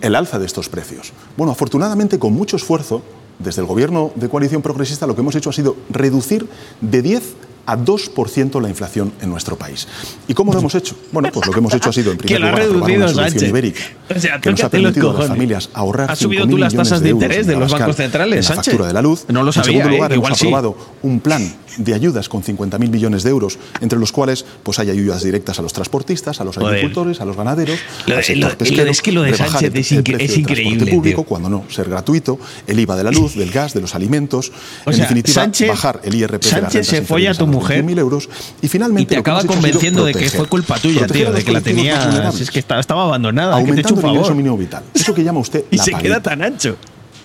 el- 0.00 0.14
alza 0.14 0.38
de 0.38 0.46
estos 0.46 0.68
precios. 0.68 1.12
Bueno, 1.36 1.52
afortunadamente 1.52 2.18
con 2.18 2.32
mucho 2.32 2.56
esfuerzo, 2.56 3.02
desde 3.38 3.60
el 3.60 3.66
gobierno 3.66 4.12
de 4.14 4.28
coalición 4.28 4.62
progresista 4.62 5.06
lo 5.06 5.14
que 5.14 5.20
hemos 5.22 5.34
hecho 5.34 5.50
ha 5.50 5.52
sido 5.52 5.76
reducir 5.90 6.48
de 6.80 7.02
10 7.02 7.22
a 7.66 7.76
2% 7.76 8.60
la 8.60 8.68
inflación 8.68 9.12
en 9.20 9.30
nuestro 9.30 9.56
país. 9.56 9.86
¿Y 10.28 10.34
cómo 10.34 10.52
lo 10.52 10.58
hemos 10.58 10.74
hecho? 10.74 10.96
Bueno, 11.12 11.28
pues 11.32 11.46
lo 11.46 11.52
que 11.52 11.58
hemos 11.60 11.72
hecho 11.74 11.90
ha 11.90 11.92
sido 11.92 12.10
en 12.12 12.18
primer 12.18 12.40
lo 12.40 12.48
lugar 12.48 12.62
aprobar 12.62 12.90
una 12.90 13.08
solución 13.08 13.30
Sánchez. 13.30 13.48
ibérica 13.48 13.80
O 14.16 14.20
sea, 14.20 14.40
que 14.40 14.50
nos 14.50 14.64
ha 14.64 14.68
permitido 14.68 15.10
a 15.10 15.18
las 15.20 15.28
familias 15.28 15.70
ahorrar 15.74 16.10
Has 16.10 16.18
subido 16.18 16.44
5.000 16.46 16.50
tú 16.50 16.58
las 16.58 16.74
tasas 16.74 17.00
de 17.02 17.10
euros 17.10 17.22
interés 17.24 17.46
en 17.46 17.54
de 17.54 17.60
los 17.60 17.72
bancos 17.72 17.96
centrales, 17.96 18.32
en 18.32 18.42
la 18.42 18.48
Sánchez. 18.48 18.64
factura 18.72 18.88
de 18.88 18.92
la 18.94 19.02
luz. 19.02 19.24
No 19.28 19.42
lo 19.42 19.48
En 19.48 19.52
sabía, 19.52 19.64
segundo 19.72 19.88
¿eh? 19.88 19.92
lugar, 19.96 20.12
Igual 20.12 20.28
hemos 20.30 20.38
sí. 20.38 20.46
aprobado 20.46 20.76
un 21.02 21.20
plan 21.20 21.54
de 21.78 21.94
ayudas 21.94 22.28
con 22.28 22.42
50.000 22.42 22.78
millones 22.90 23.22
de 23.22 23.30
euros, 23.30 23.58
entre 23.80 23.98
los 23.98 24.12
cuales 24.12 24.44
pues 24.62 24.78
hay 24.78 24.90
ayudas 24.90 25.22
directas 25.22 25.58
a 25.58 25.62
los 25.62 25.72
transportistas, 25.72 26.40
a 26.40 26.44
los 26.44 26.56
Joder. 26.56 26.74
agricultores, 26.74 27.20
a 27.20 27.24
los 27.24 27.36
ganaderos, 27.36 27.78
Lo 28.06 28.14
al 28.14 28.20
de- 28.20 28.24
sector 28.26 28.50
lo- 28.52 28.58
pesquero, 28.58 28.90
es 28.90 29.00
que 29.02 29.12
lo 29.12 29.22
de 29.22 29.34
Sánchez 29.34 29.72
el- 29.72 29.76
es 29.80 29.92
incre- 29.92 30.16
es 30.20 30.36
increíble, 30.36 30.92
público, 30.92 31.22
tío. 31.22 31.24
cuando 31.28 31.48
no 31.48 31.64
ser 31.70 31.88
gratuito, 31.88 32.38
el 32.66 32.78
IVA 32.78 32.96
de 32.96 33.04
la 33.04 33.10
luz, 33.10 33.34
del 33.36 33.50
gas, 33.50 33.72
de 33.72 33.80
los 33.80 33.94
alimentos, 33.94 34.52
O 34.84 34.90
en 34.90 34.96
sea, 34.96 35.04
definitiva, 35.04 35.34
Sánchez- 35.44 35.68
bajar 35.68 36.00
el 36.04 36.14
IRPF 36.14 36.44
de 36.56 36.60
las 36.62 36.72
Sánchez 36.72 36.72
rentas 36.72 36.86
se 36.88 37.02
folla 37.06 37.30
a 37.30 37.34
tu 37.34 37.46
mujer 37.52 37.84
21.000 37.84 37.98
euros 37.98 38.28
y 38.60 38.68
finalmente 38.68 39.02
y 39.02 39.06
te 39.14 39.20
acaba 39.20 39.44
convenciendo 39.44 40.04
de 40.04 40.14
que 40.14 40.28
fue 40.30 40.46
culpa 40.46 40.78
tuya, 40.78 41.06
tío, 41.06 41.32
de 41.32 41.44
que 41.44 41.52
la 41.52 41.60
tenías. 41.60 42.04
vulnerables. 42.06 42.40
Es 42.40 42.50
que 42.50 42.58
estaba, 42.58 42.80
estaba 42.80 43.04
abandonada, 43.04 43.56
que 43.64 43.70
te 43.72 43.76
he 43.76 43.80
hecho 43.80 43.88
aumentando 43.90 44.00
un 44.00 44.04
el 44.04 44.10
ingreso 44.10 44.24
favor. 44.28 44.36
mínimo 44.36 44.56
vital. 44.58 44.82
Eso 44.94 45.14
que 45.14 45.22
llama 45.24 45.40
usted 45.40 45.64
Y 45.70 45.76
la 45.76 45.84
se 45.84 45.92
queda 45.94 46.20
tan 46.22 46.42
ancho. 46.42 46.76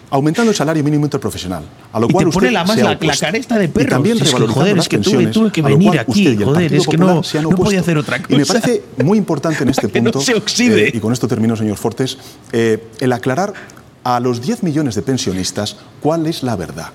Aumentando 0.09 0.51
el 0.51 0.55
salario 0.55 0.81
mínimo 0.85 1.05
interprofesional, 1.05 1.63
a 1.91 1.99
lo 1.99 2.07
Y 2.07 2.11
cual 2.13 2.25
te 2.27 2.31
pone 2.31 2.47
usted 2.47 2.53
la 2.53 2.63
más 2.63 2.77
la, 2.77 2.83
la 2.83 2.91
opuesto. 2.93 3.25
cara 3.25 3.37
esta 3.37 3.57
de 3.57 3.65
Y 3.65 3.67
perro. 3.67 3.89
también 3.89 4.17
Si 4.17 4.23
es 4.23 4.33
que, 4.33 4.47
joder, 4.47 4.77
es 4.77 4.87
que 4.87 4.97
tuve, 4.99 5.27
tuve 5.27 5.51
que 5.51 5.61
venir 5.61 5.99
aquí. 5.99 6.37
Joder, 6.37 6.73
es 6.73 6.87
que 6.87 6.97
no, 6.97 7.21
no 7.41 7.49
podía 7.49 7.81
hacer 7.81 7.97
otra 7.97 8.21
cosa. 8.21 8.33
Y 8.33 8.37
me 8.37 8.45
parece 8.45 8.83
muy 9.03 9.17
importante 9.17 9.63
en 9.63 9.69
este 9.71 9.89
Que 9.89 9.99
no 9.99 10.11
punto, 10.11 10.25
se 10.25 10.33
oxide. 10.35 10.87
eh, 10.87 10.91
y 10.93 10.99
con 11.01 11.11
esto 11.11 11.27
termino, 11.27 11.57
señor 11.57 11.75
Fortes, 11.75 12.17
eh, 12.53 12.87
el 13.01 13.11
aclarar 13.11 13.51
a 14.05 14.21
los 14.21 14.41
10 14.41 14.63
millones 14.63 14.95
de 14.95 15.01
pensionistas 15.01 15.75
cuál 15.99 16.25
es 16.25 16.41
la 16.41 16.55
verdad. 16.55 16.91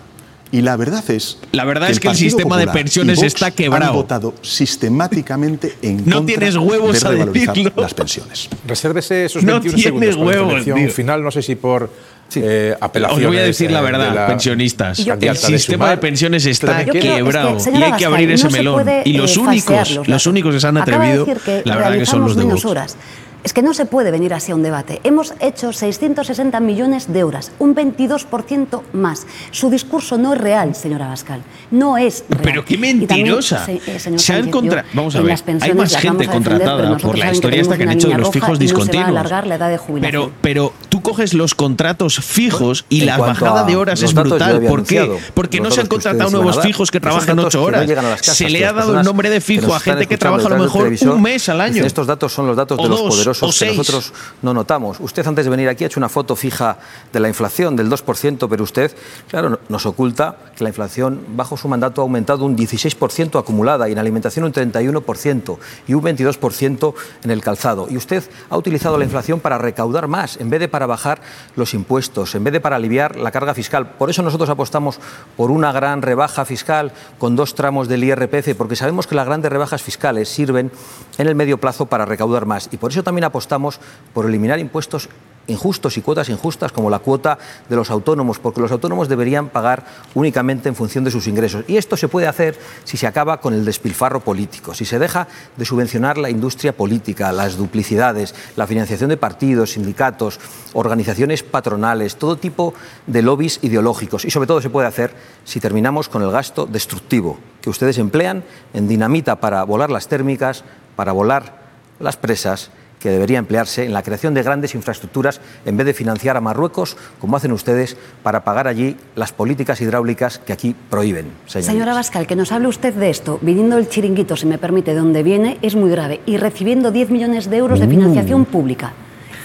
Y 0.53 0.61
la 0.61 0.77
verdad 0.77 1.03
es. 1.11 1.39
La 1.53 1.65
verdad 1.65 1.91
es 1.91 1.99
que 1.99 2.09
el 2.09 2.13
Partido 2.13 2.29
sistema 2.31 2.59
de 2.59 2.67
Popular 2.67 2.77
y 2.77 2.83
pensiones 2.85 3.23
está 3.23 3.51
quebrado. 3.51 3.93
Han 3.93 3.97
votado 3.97 4.35
sistemáticamente 4.43 5.75
en 5.83 6.05
No 6.05 6.17
contra 6.17 6.37
tienes 6.37 6.57
huevos 6.57 7.01
de 7.01 7.09
a 7.09 7.11
decirlo. 7.13 7.73
las 7.77 7.95
pensiones. 7.95 8.49
Resérvese 8.67 9.25
esos 9.25 9.43
No 9.43 9.53
21 9.61 9.75
tienes 9.77 9.83
segundos 9.85 10.17
para 10.17 10.25
la 10.25 10.27
huevos, 10.27 10.59
intervención 10.59 10.87
tío. 10.89 10.95
final, 10.95 11.23
no 11.23 11.31
sé 11.31 11.43
si 11.43 11.55
por 11.55 11.91
eh, 12.37 12.77
apelaciones. 12.81 13.25
Os 13.27 13.31
voy 13.31 13.39
a 13.39 13.45
decir 13.45 13.71
la 13.71 13.81
eh, 13.81 13.83
verdad, 13.83 14.09
de 14.11 14.15
la 14.15 14.27
pensionistas. 14.27 14.99
El 15.01 15.07
candidata 15.07 15.49
de 15.49 15.59
sistema 15.59 15.85
Sumar. 15.85 15.97
de 15.97 16.01
pensiones 16.03 16.47
está 16.47 16.85
quebrado 16.85 17.57
Es 17.57 17.65
que, 17.65 17.79
y 17.79 17.83
hay 17.83 17.93
que 17.93 18.05
abrir 18.05 18.31
ese 18.31 18.45
no 18.45 18.51
melón. 18.51 18.75
puede, 18.83 19.03
y 19.05 19.13
los 19.15 19.37
eh, 19.37 19.41
únicos, 19.41 20.01
los 20.07 20.27
únicos 20.27 20.55
que 20.55 20.61
se 20.61 20.67
han 20.67 20.75
de 20.75 20.81
atrevido, 20.83 21.25
que 21.27 21.63
la 21.65 21.77
verdad 21.77 21.93
que 21.99 22.07
son 22.07 22.21
los 22.21 22.37
de 22.37 22.45
Vox. 22.45 22.65
horas. 22.67 22.97
Es 23.45 23.53
que 23.53 23.61
no 23.63 23.75
se 23.75 23.87
puede 23.87 24.13
venir 24.13 24.33
así 24.35 24.53
a 24.53 24.55
un 24.55 24.63
debate. 24.63 25.01
Hemos 25.03 25.35
hecho 25.41 25.73
660 25.73 26.61
millones 26.61 27.13
de 27.13 27.25
horas, 27.25 27.51
un 27.59 27.75
22% 27.75 28.83
más. 28.93 29.27
Su 29.51 29.69
discurso 29.69 30.17
no 30.17 30.35
es 30.35 30.41
real, 30.41 30.77
señora 30.77 31.07
Abascal. 31.07 31.43
No 31.73 31.99
es 31.99 32.25
real. 32.29 32.41
Pero 32.45 32.65
qué 32.65 32.75
Y 32.75 32.77
también, 32.77 32.99
mentirosa. 33.01 33.65
se- 33.67 33.81
eh, 33.87 33.99
Se 34.17 34.33
han 34.35 34.49
contra- 34.51 34.85
Vamos 34.93 35.17
a 35.17 35.19
ver, 35.21 35.31
las 35.31 35.41
hay 35.41 35.47
pensiones 35.47 35.77
más 35.77 35.97
gente 35.97 36.27
contratada 36.29 36.97
por 36.99 37.19
la 37.19 37.33
historia 37.33 37.61
esta 37.63 37.77
que 37.77 37.83
han 37.83 37.91
hecho 37.93 38.09
de 38.09 38.19
los 38.19 38.31
fijos 38.31 38.51
y 38.51 38.53
no 38.53 38.57
se 38.57 38.59
va 38.59 38.59
a 38.59 38.59
discontinuos. 38.61 39.09
alargar 39.09 39.47
la 39.49 39.55
edad 39.57 39.71
de 39.71 39.79
jubilación. 39.79 40.31
Pero, 40.31 40.33
pero 40.41 40.73
tú 40.89 41.03
coges 41.03 41.35
los 41.35 41.57
contratos 41.57 42.21
fijos 42.21 42.85
y 42.91 43.01
En 43.01 43.07
la 43.07 43.19
bajada 43.19 43.65
de 43.65 43.75
horas 43.75 44.03
es 44.03 44.15
brutal. 44.15 44.63
¿Por 44.63 44.85
qué? 44.85 45.19
Porque 45.35 45.61
no 45.61 45.71
se 45.73 45.81
han 45.81 45.89
contratado 45.89 46.31
nuevos 46.31 46.61
fijos 46.63 46.91
que 46.93 47.01
trabajan 47.01 47.37
datos 47.37 47.57
8 47.57 47.67
que 47.67 47.73
no 47.73 47.79
horas. 48.03 48.21
casas, 48.21 48.37
se 48.37 48.49
le 48.49 48.65
ha 48.65 48.73
dado 48.73 48.99
el 49.01 49.05
nombre 49.05 49.31
de 49.31 49.41
fijo 49.41 49.75
a 49.75 49.81
gente 49.81 50.07
que 50.07 50.17
trabaja 50.17 50.47
a 50.47 50.51
lo 50.51 50.59
mejor 50.63 50.93
un 51.11 51.23
mes 51.23 51.49
al 51.49 51.61
año. 51.61 51.85
Estos 51.85 52.07
datos 52.07 52.33
son 52.33 52.47
los 52.47 52.57
datos 52.57 52.79
de 52.79 52.89
los 52.89 52.99
dos, 53.01 53.32
que 53.41 53.67
nosotros 53.67 54.13
no 54.43 54.55
notamos. 54.55 54.99
Usted 55.01 55.27
antes 55.27 55.45
de 55.45 55.51
venir 55.51 55.69
aquí 55.69 55.85
ha 55.85 55.87
hecho 55.87 56.01
una 56.01 56.09
foto 56.09 56.37
fija 56.37 56.79
de 57.13 57.21
la 57.21 57.29
inflación 57.29 57.77
del 57.77 57.91
2%, 57.91 58.49
pero 58.49 58.65
usted, 58.65 58.95
claro, 59.29 59.61
nos 59.69 59.87
oculta 59.87 60.37
que 60.57 60.65
la 60.65 60.71
inflación 60.71 61.25
bajo 61.37 61.57
su 61.57 61.69
mandato 61.69 62.01
ha 62.01 62.05
aumentado 62.05 62.45
un 62.45 62.57
16% 62.57 63.39
acumulada 63.39 63.89
y 63.89 63.93
en 63.93 63.99
alimentación 63.99 64.45
un 64.45 64.53
31% 64.53 65.59
y 65.87 65.95
un 65.95 66.03
22% 66.03 66.95
en 67.25 67.31
el 67.31 67.41
calzado. 67.43 67.87
Y 67.91 67.97
usted 67.97 68.25
ha 68.51 68.57
utilizado 68.57 68.99
la 68.99 69.05
inflación 69.05 69.41
para 69.41 69.59
recaudar 69.59 70.09
más 70.09 70.37
en 70.39 70.51
vez 70.51 70.61
de 70.61 70.69
para 70.69 70.87
bajar 70.87 71.21
los 71.57 71.75
impuestos, 71.75 72.35
en 72.35 72.45
vez 72.45 72.53
de 72.53 72.61
para 72.61 72.77
aliviar 72.77 73.17
la 73.17 73.31
carga 73.31 73.55
fiscal. 73.55 73.91
Por 73.91 74.11
eso 74.11 74.23
nosotros 74.23 74.51
apostamos 74.51 74.99
por 75.37 75.51
una 75.51 75.73
gran 75.73 76.03
rebaja 76.03 76.45
fiscal 76.45 76.93
con 77.19 77.37
dos 77.37 77.55
tramos 77.55 77.89
del 77.89 78.05
IRPF, 78.05 78.55
porque 78.57 78.77
sabemos 78.77 79.07
que 79.07 79.15
las 79.15 79.27
grandes 79.27 79.53
rebajas 79.53 79.83
fiscales 79.83 80.29
sirven 80.29 80.71
en 81.19 81.29
el 81.29 81.35
medio 81.35 81.59
plazo 81.59 81.87
para 81.87 82.05
recaudar 82.05 82.47
más. 82.47 82.69
Y 82.73 82.77
por 82.77 82.91
eso 82.91 83.03
también 83.03 83.25
apostamos 83.25 83.81
por 84.13 84.27
eliminar 84.27 84.59
impuestos 84.59 85.09
injustos 85.47 85.97
y 85.97 86.03
cuotas 86.03 86.29
injustas 86.29 86.73
como 86.73 86.91
la 86.91 86.99
cuota 86.99 87.39
de 87.69 87.77
los 87.77 87.91
autónomos, 87.91 88.39
porque 88.39 88.61
los 88.61 88.73
autónomos 88.73 89.09
deberían 89.09 89.49
pagar 89.49 89.85
únicamente 90.15 90.69
en 90.69 90.75
función 90.75 91.05
de 91.05 91.11
sus 91.11 91.27
ingresos. 91.27 91.65
Y 91.67 91.77
esto 91.77 91.97
se 91.97 92.09
puede 92.09 92.27
hacer 92.27 92.59
si 92.85 92.97
se 92.97 93.07
acaba 93.07 93.41
con 93.41 93.55
el 93.55 93.65
despilfarro 93.65 94.21
político, 94.21 94.75
si 94.75 94.85
se 94.85 94.99
deja 94.99 95.27
de 95.57 95.65
subvencionar 95.65 96.19
la 96.19 96.31
industria 96.31 96.77
política, 96.77 97.33
las 97.33 97.57
duplicidades, 97.57 98.35
la 98.57 98.67
financiación 98.67 99.11
de 99.11 99.17
partidos, 99.17 99.73
sindicatos, 99.73 100.39
organizaciones 100.75 101.43
patronales, 101.43 102.17
todo 102.17 102.37
tipo 102.37 102.75
de 103.07 103.23
lobbies 103.23 103.59
ideológicos. 103.63 104.25
Y 104.25 104.31
sobre 104.31 104.47
todo 104.47 104.61
se 104.61 104.71
puede 104.71 104.89
hacer 104.89 105.13
si 105.45 105.61
terminamos 105.61 106.09
con 106.09 106.23
el 106.23 106.31
gasto 106.31 106.67
destructivo 106.67 107.39
que 107.61 107.71
ustedes 107.71 107.97
emplean 107.99 108.45
en 108.75 108.89
dinamita 108.89 109.41
para 109.41 109.63
volar 109.65 109.91
las 109.91 110.09
térmicas, 110.09 110.65
para 110.97 111.13
volar 111.13 111.61
las 112.01 112.17
presas 112.17 112.71
que 112.99 113.11
debería 113.11 113.39
emplearse 113.41 113.85
en 113.85 113.93
la 113.93 114.03
creación 114.05 114.33
de 114.33 114.45
grandes 114.45 114.77
infraestructuras 114.77 115.41
en 115.67 115.77
vez 115.77 115.87
de 115.87 115.93
financiar 115.93 116.37
a 116.37 116.41
Marruecos, 116.41 116.97
como 117.21 117.37
hacen 117.37 117.51
ustedes, 117.51 117.97
para 118.23 118.45
pagar 118.45 118.69
allí 118.69 118.97
las 119.17 119.33
políticas 119.33 119.81
hidráulicas 119.81 120.39
que 120.39 120.53
aquí 120.53 120.77
prohíben. 120.89 121.33
señorías. 121.47 121.73
Señora 121.73 121.95
Bascal, 121.95 122.29
que 122.29 122.37
nos 122.37 122.53
hable 122.53 122.69
usted 122.69 122.95
de 122.95 123.11
esto, 123.11 123.41
viniendo 123.43 123.77
el 123.77 123.89
chiringuito, 123.89 124.37
si 124.37 124.47
me 124.47 124.57
permite, 124.57 124.93
de 124.93 125.01
donde 125.01 125.25
viene, 125.25 125.59
es 125.63 125.75
muy 125.75 125.91
grave. 125.91 126.21
Y 126.27 126.37
recibiendo 126.37 126.93
10 126.93 127.11
millones 127.11 127.51
de 127.51 127.57
euros 127.57 127.81
de 127.81 127.87
Uh. 127.87 127.91
financiación 127.91 128.45
pública. 128.45 128.93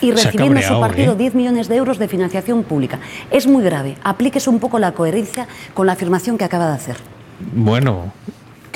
Y 0.01 0.11
recibiendo 0.11 0.61
su 0.61 0.67
cabreado, 0.67 0.79
partido 0.81 1.13
¿eh? 1.13 1.17
10 1.17 1.33
millones 1.33 1.67
de 1.67 1.75
euros 1.77 1.97
de 1.97 2.07
financiación 2.07 2.61
pública. 2.63 2.99
Es 3.31 3.47
muy 3.47 3.63
grave. 3.63 3.97
Aplíquese 4.03 4.51
un 4.51 4.59
poco 4.59 4.77
la 4.77 4.91
coherencia 4.91 5.47
con 5.73 5.87
la 5.87 5.93
afirmación 5.93 6.37
que 6.37 6.43
acaba 6.43 6.67
de 6.67 6.73
hacer. 6.73 6.97
Bueno. 7.55 8.13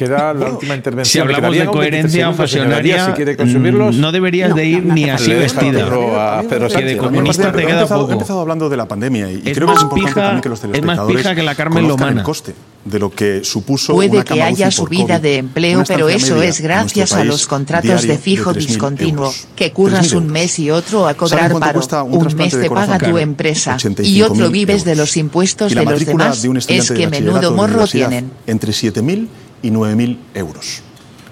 Queda 0.06 0.34
la 0.34 0.52
última 0.52 0.76
intervención. 0.76 1.12
Si 1.12 1.20
hablamos 1.20 1.56
de 1.56 1.68
un 1.68 1.78
23 1.80 2.12
coherencia 2.32 2.82
Díaz, 2.82 3.06
si 3.08 3.12
quiere 3.14 3.38
consumirlos. 3.38 3.96
no 3.98 4.12
deberías 4.12 4.56
de 4.56 4.66
ir 4.66 4.84
ni 4.86 5.10
así 5.10 5.32
vestida. 5.34 5.86
turno 5.86 6.20
a 6.20 6.42
Pedro 6.44 6.68
Que 6.70 6.82
de 6.84 6.98
comunista 6.98 7.52
te 7.52 7.62
he 7.62 7.66
queda 7.68 7.76
empezado, 7.82 8.00
he 8.02 8.04
poco. 8.04 8.14
empezado 8.14 8.40
hablando 8.42 8.70
de 8.70 8.78
la 8.78 8.88
pandemia 8.88 9.32
y, 9.32 9.42
y 9.46 9.50
Es 9.52 9.58
creo 9.58 9.68
que 9.68 9.74
es 9.74 9.76
más 9.76 9.84
importante 9.84 10.10
pija- 10.12 10.22
también 10.22 10.42
que 10.42 10.50
los 10.50 10.60
es 10.60 10.64
más 10.66 10.72
telespectadores 10.72 11.18
pija 11.22 11.36
que 11.36 11.44
la 11.44 11.56
Carmen 11.56 11.84
conozcan 11.84 12.00
Lomana. 12.08 12.22
el 12.22 12.26
coste 12.26 12.56
de 12.84 12.98
lo 12.98 13.12
que 13.12 13.44
supuso 13.44 13.94
Puede 13.94 14.10
una 14.10 14.24
que 14.24 14.42
haya 14.42 14.72
subida 14.72 15.18
COVID. 15.18 15.22
de 15.22 15.38
empleo, 15.38 15.84
pero 15.88 16.10
eso 16.10 16.42
es 16.42 16.62
gracias 16.62 17.14
a 17.14 17.24
los 17.24 17.46
contratos 17.46 18.02
de 18.08 18.18
fijo 18.18 18.52
3.000 18.54 18.56
discontinuo, 18.56 19.26
euros. 19.26 19.48
que 19.56 19.72
curras 19.72 20.12
3.000 20.14 20.18
un 20.18 20.28
mes 20.32 20.58
y 20.58 20.72
otro 20.72 21.06
a 21.08 21.14
¿Saben 21.14 21.18
cobrar 21.18 21.60
paro. 21.60 22.06
un 22.06 22.18
Un 22.28 22.36
mes 22.36 22.54
de 22.56 22.62
te 22.64 22.70
paga 22.72 22.98
tu 22.98 23.20
empresa 23.20 23.78
y 23.80 23.84
85.000 24.22 24.24
otro 24.32 24.50
vives 24.50 24.84
de 24.84 24.92
euros. 24.94 25.08
los 25.10 25.18
impuestos 25.18 25.76
de 25.76 25.86
los 25.86 26.06
demás. 26.06 26.42
de 26.42 26.50
un 26.50 26.58
Es 26.58 26.66
que 26.92 26.94
de 26.98 27.08
menudo 27.08 27.40
de 27.40 27.50
morro 27.52 27.86
tienen. 27.86 28.32
Entre 28.48 28.72
7.000 28.72 29.28
y 29.62 29.72
9.000 29.72 30.18
euros. 30.34 30.84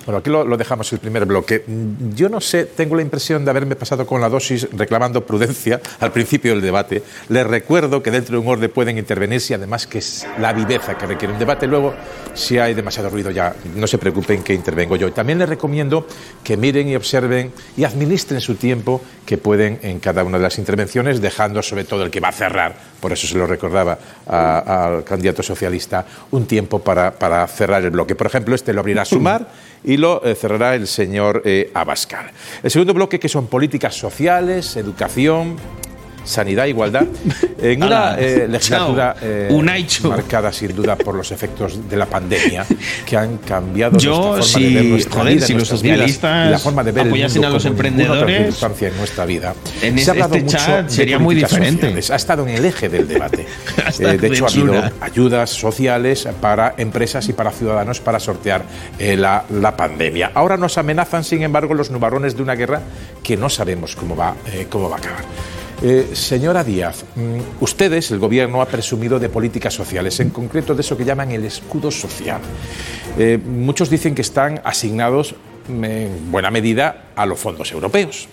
Bueno, 0.10 0.22
aquí 0.22 0.32
lo, 0.32 0.44
lo 0.44 0.58
dejamos 0.58 0.92
el 0.92 0.98
primer 0.98 1.24
bloque. 1.28 1.64
Mm, 1.68 2.16
Yo 2.16 2.30
no 2.30 2.42
sé, 2.42 2.66
tengo 2.66 2.96
la 2.96 3.04
impresión 3.04 3.46
de 3.46 3.52
haberme 3.52 3.76
pasado 3.76 4.08
con 4.08 4.20
la 4.20 4.28
dosis 4.28 4.68
reclamando 4.72 5.24
prudencia 5.24 5.80
al 6.00 6.12
principio 6.12 6.52
del 6.54 6.62
debate. 6.64 7.04
Les 7.28 7.46
recuerdo 7.46 8.02
que 8.02 8.10
dentro 8.10 8.36
de 8.36 8.42
un 8.44 8.48
orden 8.52 8.72
pueden 8.72 8.98
intervenir 8.98 9.40
si 9.40 9.54
además 9.54 9.86
que 9.86 10.00
es 10.00 10.26
la 10.40 10.52
viveza 10.52 10.98
que 10.98 11.06
requiere 11.06 11.32
un 11.32 11.38
debate. 11.38 11.68
Luego, 11.68 11.94
si 12.34 12.58
hay 12.58 12.74
demasiado 12.74 13.12
ruido 13.12 13.30
ya, 13.30 13.54
no 13.76 13.86
se 13.86 14.00
preocupen 14.00 14.42
que 14.42 14.52
intervengo 14.56 14.96
yo. 14.96 15.14
También 15.14 15.38
les 15.38 15.48
recomiendo 15.48 16.08
que 16.44 16.58
miren 16.58 16.88
y 16.90 16.96
observen 16.96 17.52
y 17.78 17.84
administren 17.84 18.42
su 18.42 18.56
tiempo 18.56 19.02
que 19.28 19.38
pueden 19.38 19.78
en 19.84 20.00
cada 20.00 20.24
una 20.24 20.38
de 20.40 20.44
las 20.44 20.58
intervenciones, 20.58 21.22
dejando 21.22 21.62
sobre 21.62 21.84
todo 21.84 22.04
el 22.04 22.10
que 22.10 22.20
va 22.20 22.30
a 22.30 22.32
cerrar, 22.32 22.76
por 23.00 23.12
eso 23.14 23.28
se 23.28 23.38
lo 23.38 23.46
recordaba 23.46 24.00
a- 24.26 24.86
al 24.88 25.04
candidato 25.04 25.44
socialista, 25.44 26.04
un 26.32 26.48
tiempo 26.48 26.80
para, 26.80 27.12
para 27.12 27.46
cerrar 27.48 27.84
el 27.84 27.92
bloque. 27.92 28.16
Por 28.16 28.26
ejemplo, 28.26 28.56
este 28.56 28.74
lo 28.74 28.80
abrirá 28.80 29.06
Sumar 29.06 29.48
y 29.84 29.98
lo 29.98 30.24
eh, 30.24 30.36
cerrará 30.36 30.76
el 30.76 30.88
señor 30.88 31.42
eh, 31.46 31.72
Abascal. 31.74 32.32
El 32.64 32.72
segundo 32.72 32.94
bloque, 32.94 33.20
que 33.20 33.30
son 33.30 33.48
políticas 33.48 33.96
sociales, 33.96 34.76
educación, 34.76 35.56
sanidad, 36.30 36.66
igualdad, 36.66 37.06
en 37.62 37.84
una 37.84 38.16
eh, 38.18 38.48
legislatura 38.48 39.16
eh, 39.22 39.50
marcada 40.04 40.52
sin 40.54 40.76
duda 40.76 40.96
por 40.96 41.16
los 41.16 41.32
efectos 41.32 41.90
de 41.90 41.98
la 41.98 42.06
pandemia 42.06 42.66
que 43.06 43.18
han 43.18 43.38
cambiado 43.40 43.98
Yo, 43.98 44.36
nuestra 44.38 44.60
forma 44.60 44.68
si- 44.68 44.74
de 44.74 44.82
ver 44.82 44.86
nuestra 44.92 45.20
joder, 45.20 45.34
vida, 45.36 45.46
si 45.48 45.54
nuestras 45.54 45.80
socialistas 45.80 46.52
la 46.52 46.60
forma 46.60 46.84
de 46.84 46.92
ver 46.92 47.08
el 47.08 47.12
mundo 47.12 47.26
a 47.26 47.28
los 47.28 47.40
como 47.40 47.56
otra 47.56 47.70
emprendedores, 47.70 48.38
circunstancia 48.38 48.88
en 48.90 48.98
nuestra 48.98 49.26
vida. 49.26 49.54
en 49.82 49.98
Se 50.00 50.10
ha 50.10 50.14
hablado 50.14 50.36
este 50.36 50.46
mucho 50.46 50.58
chat 50.58 50.86
de 50.86 50.92
sería 50.92 51.20
muy 51.20 51.36
diferente. 51.36 51.82
sociales. 51.82 52.12
Ha 52.12 52.16
estado 52.16 52.48
en 52.48 52.50
el 52.56 52.66
eje 52.66 52.90
del 52.90 53.08
debate. 53.08 53.46
Eh, 54.00 54.18
de 54.18 54.28
hecho, 54.28 54.46
ha 54.46 54.50
habido 54.50 54.82
ayudas 55.02 55.50
sociales 55.50 56.28
para 56.40 56.76
empresas 56.78 57.28
y 57.28 57.34
para 57.34 57.52
ciudadanos 57.52 58.00
para 58.00 58.20
sortear 58.20 58.64
la, 59.00 59.44
la 59.50 59.76
pandemia. 59.76 60.32
Ahora 60.34 60.56
nos 60.58 60.78
amenazan, 60.78 61.24
sin 61.24 61.42
embargo, 61.44 61.74
los 61.74 61.90
nubarrones 61.90 62.38
de 62.38 62.44
una 62.44 62.56
guerra 62.56 62.82
que 63.24 63.36
no 63.36 63.50
sabemos 63.50 63.96
cómo 63.96 64.16
va, 64.16 64.36
cómo 64.70 64.90
va 64.90 64.96
a 64.98 65.00
acabar. 65.00 65.24
Eh, 65.82 66.10
señora 66.14 66.64
Díaz, 66.64 67.06
mm, 67.16 67.64
ustedes, 67.64 68.12
el 68.12 68.20
Gobierno, 68.20 68.62
ha 68.62 68.66
presumido 68.66 69.18
de 69.18 69.30
políticas 69.30 69.74
sociales, 69.74 70.20
en 70.20 70.30
concreto 70.30 70.76
de 70.76 70.82
eso 70.82 70.98
que 70.98 71.06
llaman 71.06 71.32
el 71.32 71.46
escudo 71.46 71.90
social. 71.90 72.42
Eh, 73.18 73.38
muchos 73.38 73.90
dicen 73.90 74.14
que 74.14 74.22
están 74.22 74.60
asignados 74.66 75.36
mm, 75.70 75.84
en 75.86 76.32
buena 76.32 76.52
medida 76.52 77.06
a 77.16 77.26
los 77.26 77.40
fondos 77.40 77.72
europeos. 77.72 78.28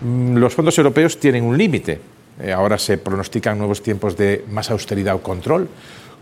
Mm, 0.00 0.36
Los 0.38 0.54
fondos 0.54 0.78
europeos 0.78 1.20
tienen 1.20 1.44
un 1.44 1.58
límite. 1.58 2.00
Eh, 2.40 2.50
ahora 2.52 2.78
se 2.78 2.96
pronostican 2.96 3.58
nuevos 3.58 3.82
tiempos 3.82 4.16
de 4.16 4.46
más 4.50 4.70
austeridad 4.70 5.16
o 5.16 5.22
control. 5.22 5.68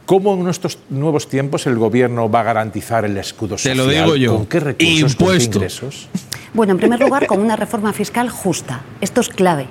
¿Cómo 0.06 0.34
en 0.34 0.48
estos 0.48 0.78
nuevos 0.88 1.28
tiempos 1.28 1.66
el 1.68 1.76
Gobierno 1.76 2.28
va 2.28 2.40
a 2.40 2.42
garantizar 2.44 3.04
el 3.04 3.16
escudo 3.18 3.54
Te 3.54 3.62
social? 3.62 3.76
lo 3.76 3.86
digo 3.86 4.16
yo. 4.16 4.34
¿Con 4.34 4.46
qué 4.46 4.58
recursos? 4.58 5.14
¿Con 5.14 5.28
qué 5.28 5.34
Impuestos. 5.34 5.54
ingresos? 5.54 6.08
Bueno, 6.54 6.72
en 6.72 6.78
primer 6.78 6.98
lugar, 6.98 7.26
con 7.28 7.38
una 7.40 7.54
reforma 7.54 7.92
fiscal 7.92 8.28
justa. 8.30 8.80
Esto 9.00 9.20
es 9.20 9.28
clave. 9.28 9.66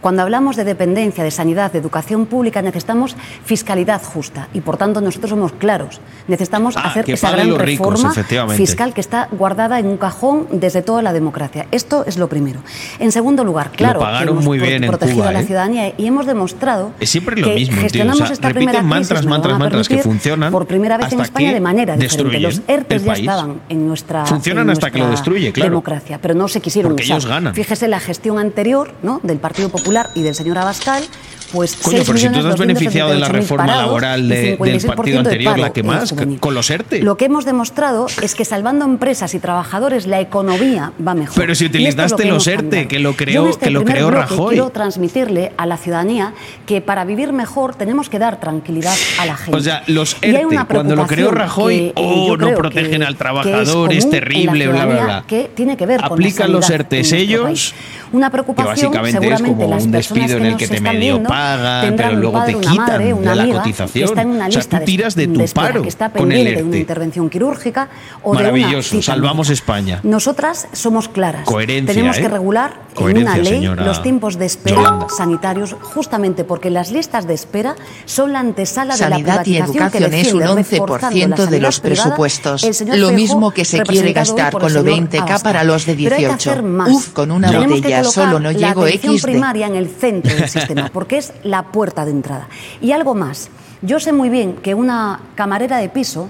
Cuando 0.00 0.22
hablamos 0.22 0.56
de 0.56 0.64
dependencia, 0.64 1.22
de 1.24 1.30
sanidad, 1.30 1.72
de 1.72 1.78
educación 1.78 2.26
pública, 2.26 2.62
necesitamos 2.62 3.16
fiscalidad 3.44 4.02
justa 4.02 4.48
y, 4.54 4.60
por 4.60 4.76
tanto, 4.76 5.00
nosotros 5.00 5.30
somos 5.30 5.52
claros. 5.52 6.00
Necesitamos 6.28 6.76
Ah, 6.76 6.82
hacer 6.88 7.10
esa 7.10 7.30
gran 7.30 7.58
ricos, 7.58 8.02
reforma 8.02 8.54
fiscal 8.54 8.94
que 8.94 9.00
está 9.00 9.28
guardada 9.32 9.78
en 9.78 9.86
un 9.86 9.96
cajón 9.96 10.46
desde 10.52 10.82
toda 10.82 11.02
la 11.02 11.12
democracia. 11.12 11.66
Esto 11.70 12.04
es 12.06 12.16
lo 12.18 12.28
primero. 12.28 12.60
En 12.98 13.12
segundo 13.12 13.44
lugar, 13.44 13.70
claro, 13.72 14.00
que 14.00 14.24
hemos 14.24 14.44
muy 14.44 14.58
bien 14.58 14.86
protegido 14.86 15.18
Cuba, 15.18 15.28
a 15.30 15.32
la 15.32 15.40
¿eh? 15.40 15.46
ciudadanía 15.46 15.92
y 15.96 16.06
hemos 16.06 16.26
demostrado 16.26 16.92
Es 17.00 17.10
siempre 17.10 17.36
lo 17.36 17.48
que 17.48 17.54
mismo, 17.54 17.74
tío. 17.74 17.82
gestionamos 17.82 18.20
O 18.22 18.26
sea, 18.26 18.32
esta 18.34 18.48
primera 18.50 18.72
crisis, 18.80 18.88
mantras, 18.88 19.26
mantras, 19.26 19.88
que 19.88 19.98
funcionan 20.02 20.50
por 20.52 20.66
primera 20.66 20.96
vez 20.96 21.12
en 21.12 21.20
España 21.20 21.52
de 21.52 21.60
manera 21.60 21.96
diferente. 21.96 22.40
Los 22.40 22.62
ERTES 22.66 23.04
ya 23.04 23.12
estaban 23.12 23.60
en 23.68 23.86
nuestra 23.86 24.24
Funcionan 24.26 24.64
en 24.66 24.70
hasta 24.70 24.90
que 24.90 24.98
lo 24.98 25.10
destruye, 25.10 25.52
claro. 25.52 25.70
democracia, 25.70 26.18
pero 26.22 26.34
no 26.34 26.48
se 26.48 26.60
quisieron 26.60 26.92
Porque 26.92 27.04
usar. 27.04 27.16
ellos 27.16 27.26
ganan. 27.26 27.54
Fíjese 27.54 27.88
la 27.88 28.00
gestión 28.00 28.38
anterior 28.38 28.92
¿no? 29.02 29.20
del 29.22 29.38
Partido 29.38 29.68
Popular 29.68 29.89
y 30.14 30.22
del 30.22 30.34
señor 30.34 30.58
Abascal, 30.58 31.04
pues 31.52 31.76
Coño, 31.76 31.96
6 31.98 32.06
pero 32.06 32.18
si 32.18 32.28
tú 32.28 32.46
has 32.46 32.58
beneficiado 32.58 33.10
de 33.10 33.18
la 33.18 33.28
278.000 33.28 33.32
reforma 33.32 33.66
laboral 33.76 34.28
de- 34.28 34.56
del 34.56 34.80
56% 34.80 34.86
partido 34.86 35.14
de 35.14 35.18
anterior, 35.28 35.52
paro, 35.52 35.62
la 35.62 35.72
que 35.72 35.82
más, 35.82 36.14
con 36.40 36.54
los 36.54 36.70
ERTE. 36.70 37.02
Lo 37.02 37.16
que 37.16 37.24
hemos 37.26 37.44
demostrado 37.44 38.06
es 38.22 38.34
que 38.34 38.44
salvando 38.44 38.84
empresas 38.84 39.34
y 39.34 39.38
trabajadores 39.38 40.06
la 40.06 40.20
economía 40.20 40.92
va 41.06 41.14
mejor. 41.14 41.34
Pero 41.36 41.54
si 41.54 41.64
es 41.64 41.70
utilizaste 41.70 42.22
que 42.22 42.28
los 42.28 42.46
ERTE, 42.46 42.88
que 42.88 42.98
lo 42.98 43.14
creó- 43.16 43.48
este 43.48 43.66
que 43.66 43.70
lo 43.70 43.84
creó 43.84 44.10
Rajoy. 44.10 44.54
Quiero 44.54 44.70
transmitirle 44.70 45.52
a 45.56 45.66
la 45.66 45.76
ciudadanía 45.76 46.32
que 46.66 46.80
para 46.80 47.04
vivir 47.04 47.32
mejor 47.32 47.74
tenemos 47.74 48.08
que 48.08 48.18
dar 48.18 48.40
tranquilidad 48.40 48.94
a 49.18 49.26
la 49.26 49.36
gente. 49.36 49.56
O 49.56 49.60
sea, 49.60 49.82
los 49.86 50.16
ERTE, 50.22 50.46
cuando 50.68 50.96
lo 50.96 51.06
creó 51.06 51.30
Rajoy, 51.30 51.76
que, 51.78 51.86
eh, 51.88 51.92
oh, 51.96 52.36
no 52.36 52.54
protegen 52.54 53.00
que- 53.00 53.06
al 53.06 53.14
que 53.14 53.18
trabajador, 53.18 53.92
es 53.92 54.04
la 54.04 54.10
terrible, 54.10 54.68
bla, 54.68 54.86
bla, 54.86 55.04
bla. 55.04 55.24
Que 55.26 55.50
tiene 55.54 55.76
que 55.76 55.86
ver 55.86 56.00
Aplican 56.02 56.46
con 56.46 56.52
los 56.52 56.60
nuestro 56.68 56.76
ellos. 57.12 57.74
Una 58.12 58.26
que 58.28 58.32
preocupación 58.32 58.92
básicamente 58.92 59.34
es 59.34 59.42
como 59.42 59.66
un 59.68 59.90
despido 59.92 60.36
en 60.36 60.42
que 60.42 60.48
el 60.48 60.56
que 60.56 60.66
te 60.68 60.80
medio 60.80 61.22
pagan, 61.40 61.96
pero 61.96 62.08
un 62.10 62.20
luego 62.20 62.32
padre, 62.38 62.52
te 62.52 62.56
una 62.58 62.70
quitan 62.70 62.86
madre, 62.86 63.14
una 63.14 63.30
de 63.30 63.36
la 63.36 63.54
cotización. 63.58 63.90
que 63.92 64.04
está 64.04 64.22
en 64.22 64.28
una 64.30 64.46
O 64.46 64.50
sea, 64.50 64.58
lista 64.60 64.78
tú 64.78 64.84
tiras 64.84 65.14
de 65.14 65.26
tu 65.28 65.40
espera, 65.40 65.66
paro 65.68 65.82
que 65.82 65.88
está 65.88 66.10
con 66.10 66.32
el 66.32 66.56
de 66.56 66.62
una 66.62 66.76
intervención 66.76 67.30
quirúrgica 67.30 67.88
o 68.22 68.32
de 68.34 68.42
una 68.42 68.52
Maravilloso, 68.52 69.02
salvamos. 69.02 69.50
España. 69.50 70.00
Nosotras 70.02 70.68
somos 70.72 71.08
claras. 71.08 71.44
Coherencia, 71.44 71.94
Tenemos 71.94 72.18
¿eh? 72.18 72.22
que 72.22 72.28
regular 72.28 72.74
en 72.90 72.94
Coherencia, 72.94 73.32
una 73.32 73.42
ley 73.42 73.52
señora 73.54 73.84
los 73.84 74.02
tiempos 74.02 74.38
de 74.38 74.46
espera 74.46 74.76
Yolanda. 74.76 75.06
sanitarios, 75.08 75.76
justamente 75.80 76.44
porque 76.44 76.70
las 76.70 76.90
listas 76.90 77.26
de 77.26 77.34
espera 77.34 77.74
son 78.04 78.32
la 78.32 78.40
antesala 78.40 78.94
de 78.96 79.00
la 79.00 79.08
Sanidad 79.10 79.40
y 79.46 79.54
privatización 79.54 79.90
que 79.90 79.98
educación 79.98 80.14
es 80.14 80.32
un 80.32 80.38
defiende, 80.56 80.62
reforzando 80.62 81.26
la 81.28 81.36
11% 81.36 81.48
de 81.50 81.60
los 81.60 81.80
presupuestos. 81.80 82.80
Lo 82.96 83.10
mismo 83.12 83.50
que 83.50 83.64
se 83.64 83.82
quiere 83.82 84.12
gastar 84.12 84.52
con 84.52 84.72
lo 84.72 84.82
señor 84.82 85.08
20K 85.08 85.18
Abascal. 85.20 85.40
para 85.42 85.64
los 85.64 85.86
de 85.86 85.94
Pero 85.94 86.16
hay 86.16 86.22
que 86.22 86.28
18. 86.28 86.50
hacer 86.50 86.62
más. 86.62 86.90
Uf, 86.90 87.08
con 87.10 87.30
una 87.30 87.50
Tenemos 87.50 87.76
botella 87.80 88.04
solo 88.04 88.40
no 88.40 88.52
llego 88.52 88.84
primaria 89.22 89.66
en 89.66 89.74
el 89.76 89.88
centro 89.88 90.34
del 90.34 90.48
sistema, 90.48 90.90
porque 90.92 91.18
es 91.18 91.29
la 91.42 91.64
puerta 91.72 92.04
de 92.04 92.10
entrada. 92.10 92.48
Y 92.80 92.92
algo 92.92 93.14
más. 93.14 93.48
Yo 93.82 93.98
sé 93.98 94.12
muy 94.12 94.28
bien 94.28 94.56
que 94.56 94.74
una 94.74 95.20
camarera 95.34 95.78
de 95.78 95.88
piso, 95.88 96.28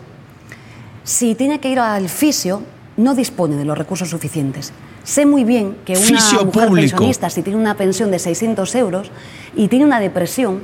si 1.04 1.34
tiene 1.34 1.58
que 1.60 1.68
ir 1.68 1.80
al 1.80 2.08
fisio, 2.08 2.62
no 2.96 3.14
dispone 3.14 3.56
de 3.56 3.64
los 3.64 3.76
recursos 3.76 4.08
suficientes. 4.08 4.72
Sé 5.02 5.26
muy 5.26 5.44
bien 5.44 5.78
que 5.84 5.94
una 5.94 6.06
Fisio 6.06 6.44
mujer 6.44 6.68
público. 6.68 6.90
pensionista, 6.90 7.30
si 7.30 7.42
tiene 7.42 7.58
una 7.58 7.76
pensión 7.76 8.10
de 8.10 8.18
600 8.18 8.74
euros 8.74 9.10
y 9.56 9.68
tiene 9.68 9.84
una 9.84 9.98
depresión, 9.98 10.60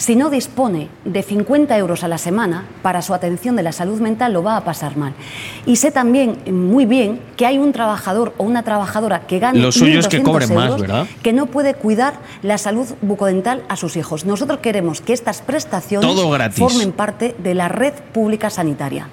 si 0.00 0.16
no 0.16 0.30
dispone 0.30 0.88
de 1.04 1.22
50 1.22 1.76
euros 1.76 2.04
a 2.04 2.08
la 2.08 2.16
semana 2.16 2.64
para 2.80 3.02
su 3.02 3.12
atención 3.12 3.54
de 3.54 3.62
la 3.62 3.70
salud 3.70 4.00
mental, 4.00 4.32
lo 4.32 4.42
va 4.42 4.56
a 4.56 4.64
pasar 4.64 4.96
mal. 4.96 5.12
Y 5.66 5.76
sé 5.76 5.90
también 5.90 6.38
muy 6.50 6.86
bien 6.86 7.20
que 7.36 7.44
hay 7.44 7.58
un 7.58 7.70
trabajador 7.72 8.32
o 8.38 8.44
una 8.44 8.62
trabajadora 8.62 9.26
que 9.26 9.38
gana 9.38 9.60
Lo 9.60 9.70
suyo 9.70 10.00
es 10.00 10.08
que 10.08 10.22
1.200 10.22 10.24
cobren 10.24 10.54
más, 10.54 10.66
euros 10.68 10.80
¿verdad? 10.80 11.06
que 11.22 11.34
no 11.34 11.46
puede 11.46 11.74
cuidar 11.74 12.14
la 12.42 12.56
salud 12.56 12.88
bucodental 13.02 13.62
a 13.68 13.76
sus 13.76 13.94
hijos. 13.98 14.24
Nosotros 14.24 14.60
queremos 14.60 15.02
que 15.02 15.12
estas 15.12 15.42
prestaciones 15.42 16.10
formen 16.54 16.92
parte 16.92 17.36
de 17.36 17.54
la 17.54 17.68
red 17.68 17.92
pública 18.14 18.48
sanitaria. 18.48 19.06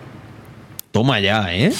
Toma 0.93 1.19
ya, 1.19 1.53
¿eh? 1.53 1.73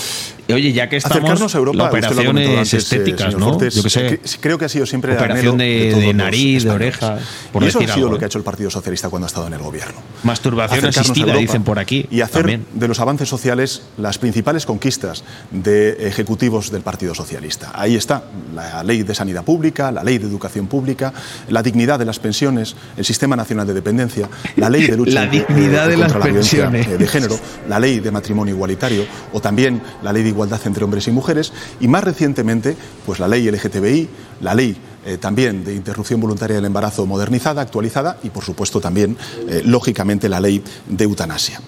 Oye, 0.54 0.72
ya 0.74 0.88
que 0.90 0.98
estamos, 0.98 1.18
Acercarnos 1.18 1.56
a 1.56 1.58
Europa, 1.58 1.84
operaciones 1.90 2.50
antes, 2.50 2.74
eh, 2.74 2.78
estéticas, 2.78 3.36
¿no? 3.36 3.50
Fortes, 3.50 3.76
Yo 3.76 3.84
qué 3.84 3.90
sé. 3.90 4.08
que- 4.08 4.40
creo 4.40 4.58
que 4.58 4.66
ha 4.66 4.70
sido 4.70 4.86
siempre 4.86 5.14
Operación 5.14 5.58
de, 5.58 5.94
de 5.96 6.06
los 6.08 6.16
nariz, 6.16 6.64
de 6.64 6.70
oreja, 6.70 7.18
por 7.52 7.64
y 7.64 7.68
eso 7.68 7.80
decir 7.80 7.92
ha 7.92 7.94
sido 7.96 8.06
algo, 8.08 8.14
lo 8.16 8.20
que 8.20 8.26
ha 8.26 8.28
hecho 8.28 8.38
el 8.38 8.44
Partido 8.44 8.70
Socialista 8.70 9.10
cuando 9.10 9.26
ha 9.26 9.28
estado 9.28 9.48
en 9.48 9.54
el 9.54 9.60
gobierno. 9.60 9.96
Masturbación 10.24 10.86
asistida, 10.86 11.22
Europa 11.26 11.40
dicen 11.40 11.64
por 11.64 11.80
aquí. 11.80 12.08
Y 12.12 12.22
hacer 12.22 12.42
también. 12.42 12.66
de 12.74 12.88
los 12.88 13.00
avances 13.00 13.28
sociales 13.28 13.84
las 13.98 14.18
principales 14.18 14.66
conquistas 14.66 15.24
de 15.52 16.08
ejecutivos 16.08 16.72
del 16.72 16.82
Partido 16.82 17.14
Socialista. 17.14 17.72
Ahí 17.76 17.96
está 17.96 18.24
la 18.56 18.84
ley 18.84 19.04
de 19.04 19.14
sanidad 19.16 19.44
pública, 19.44 19.92
la 19.92 20.04
ley 20.04 20.18
de 20.18 20.28
educación 20.28 20.68
pública, 20.68 21.14
la 21.50 21.62
dignidad 21.62 22.00
de 22.00 22.06
las 22.06 22.20
pensiones, 22.20 22.76
el 22.96 23.06
sistema 23.06 23.36
nacional 23.36 23.68
de 23.68 23.74
dependencia, 23.74 24.30
la 24.56 24.70
ley 24.70 24.88
de 24.88 24.98
lucha 24.98 25.26
La 25.26 25.28
dignidad 25.30 25.88
eh, 25.88 25.92
de 25.92 25.98
las 25.98 26.14
la 26.14 26.20
violencia 26.20 26.70
pensiones. 26.72 27.00
de 27.00 27.08
género, 27.08 27.40
la 27.68 27.80
ley 27.80 28.00
de 28.00 28.12
matrimonio 28.12 28.54
igualitario 28.56 29.06
o 29.34 29.42
también 29.42 29.82
la 30.04 30.14
ley 30.14 30.24
de 30.24 30.30
igualdad 30.38 30.62
entre 30.66 30.84
hombres 30.84 31.08
y 31.08 31.12
mujeres 31.12 31.52
y 31.80 31.88
más 31.88 32.04
recientemente 32.04 32.78
pues 33.08 33.20
la 33.20 33.28
ley 33.28 33.50
LGTBI, 33.50 34.08
la 34.42 34.54
ley 34.54 34.78
eh, 35.08 35.18
también 35.18 35.64
de 35.64 35.74
interrupción 35.74 36.20
voluntaria 36.20 36.58
del 36.58 36.66
embarazo 36.66 37.06
modernizada, 37.06 37.62
actualizada 37.62 38.18
y 38.24 38.30
por 38.30 38.44
supuesto 38.44 38.82
también 38.82 39.16
eh, 39.48 39.62
lógicamente 39.64 40.28
la 40.28 40.42
ley 40.42 40.62
de 40.86 41.06
eutanasia. 41.06 41.62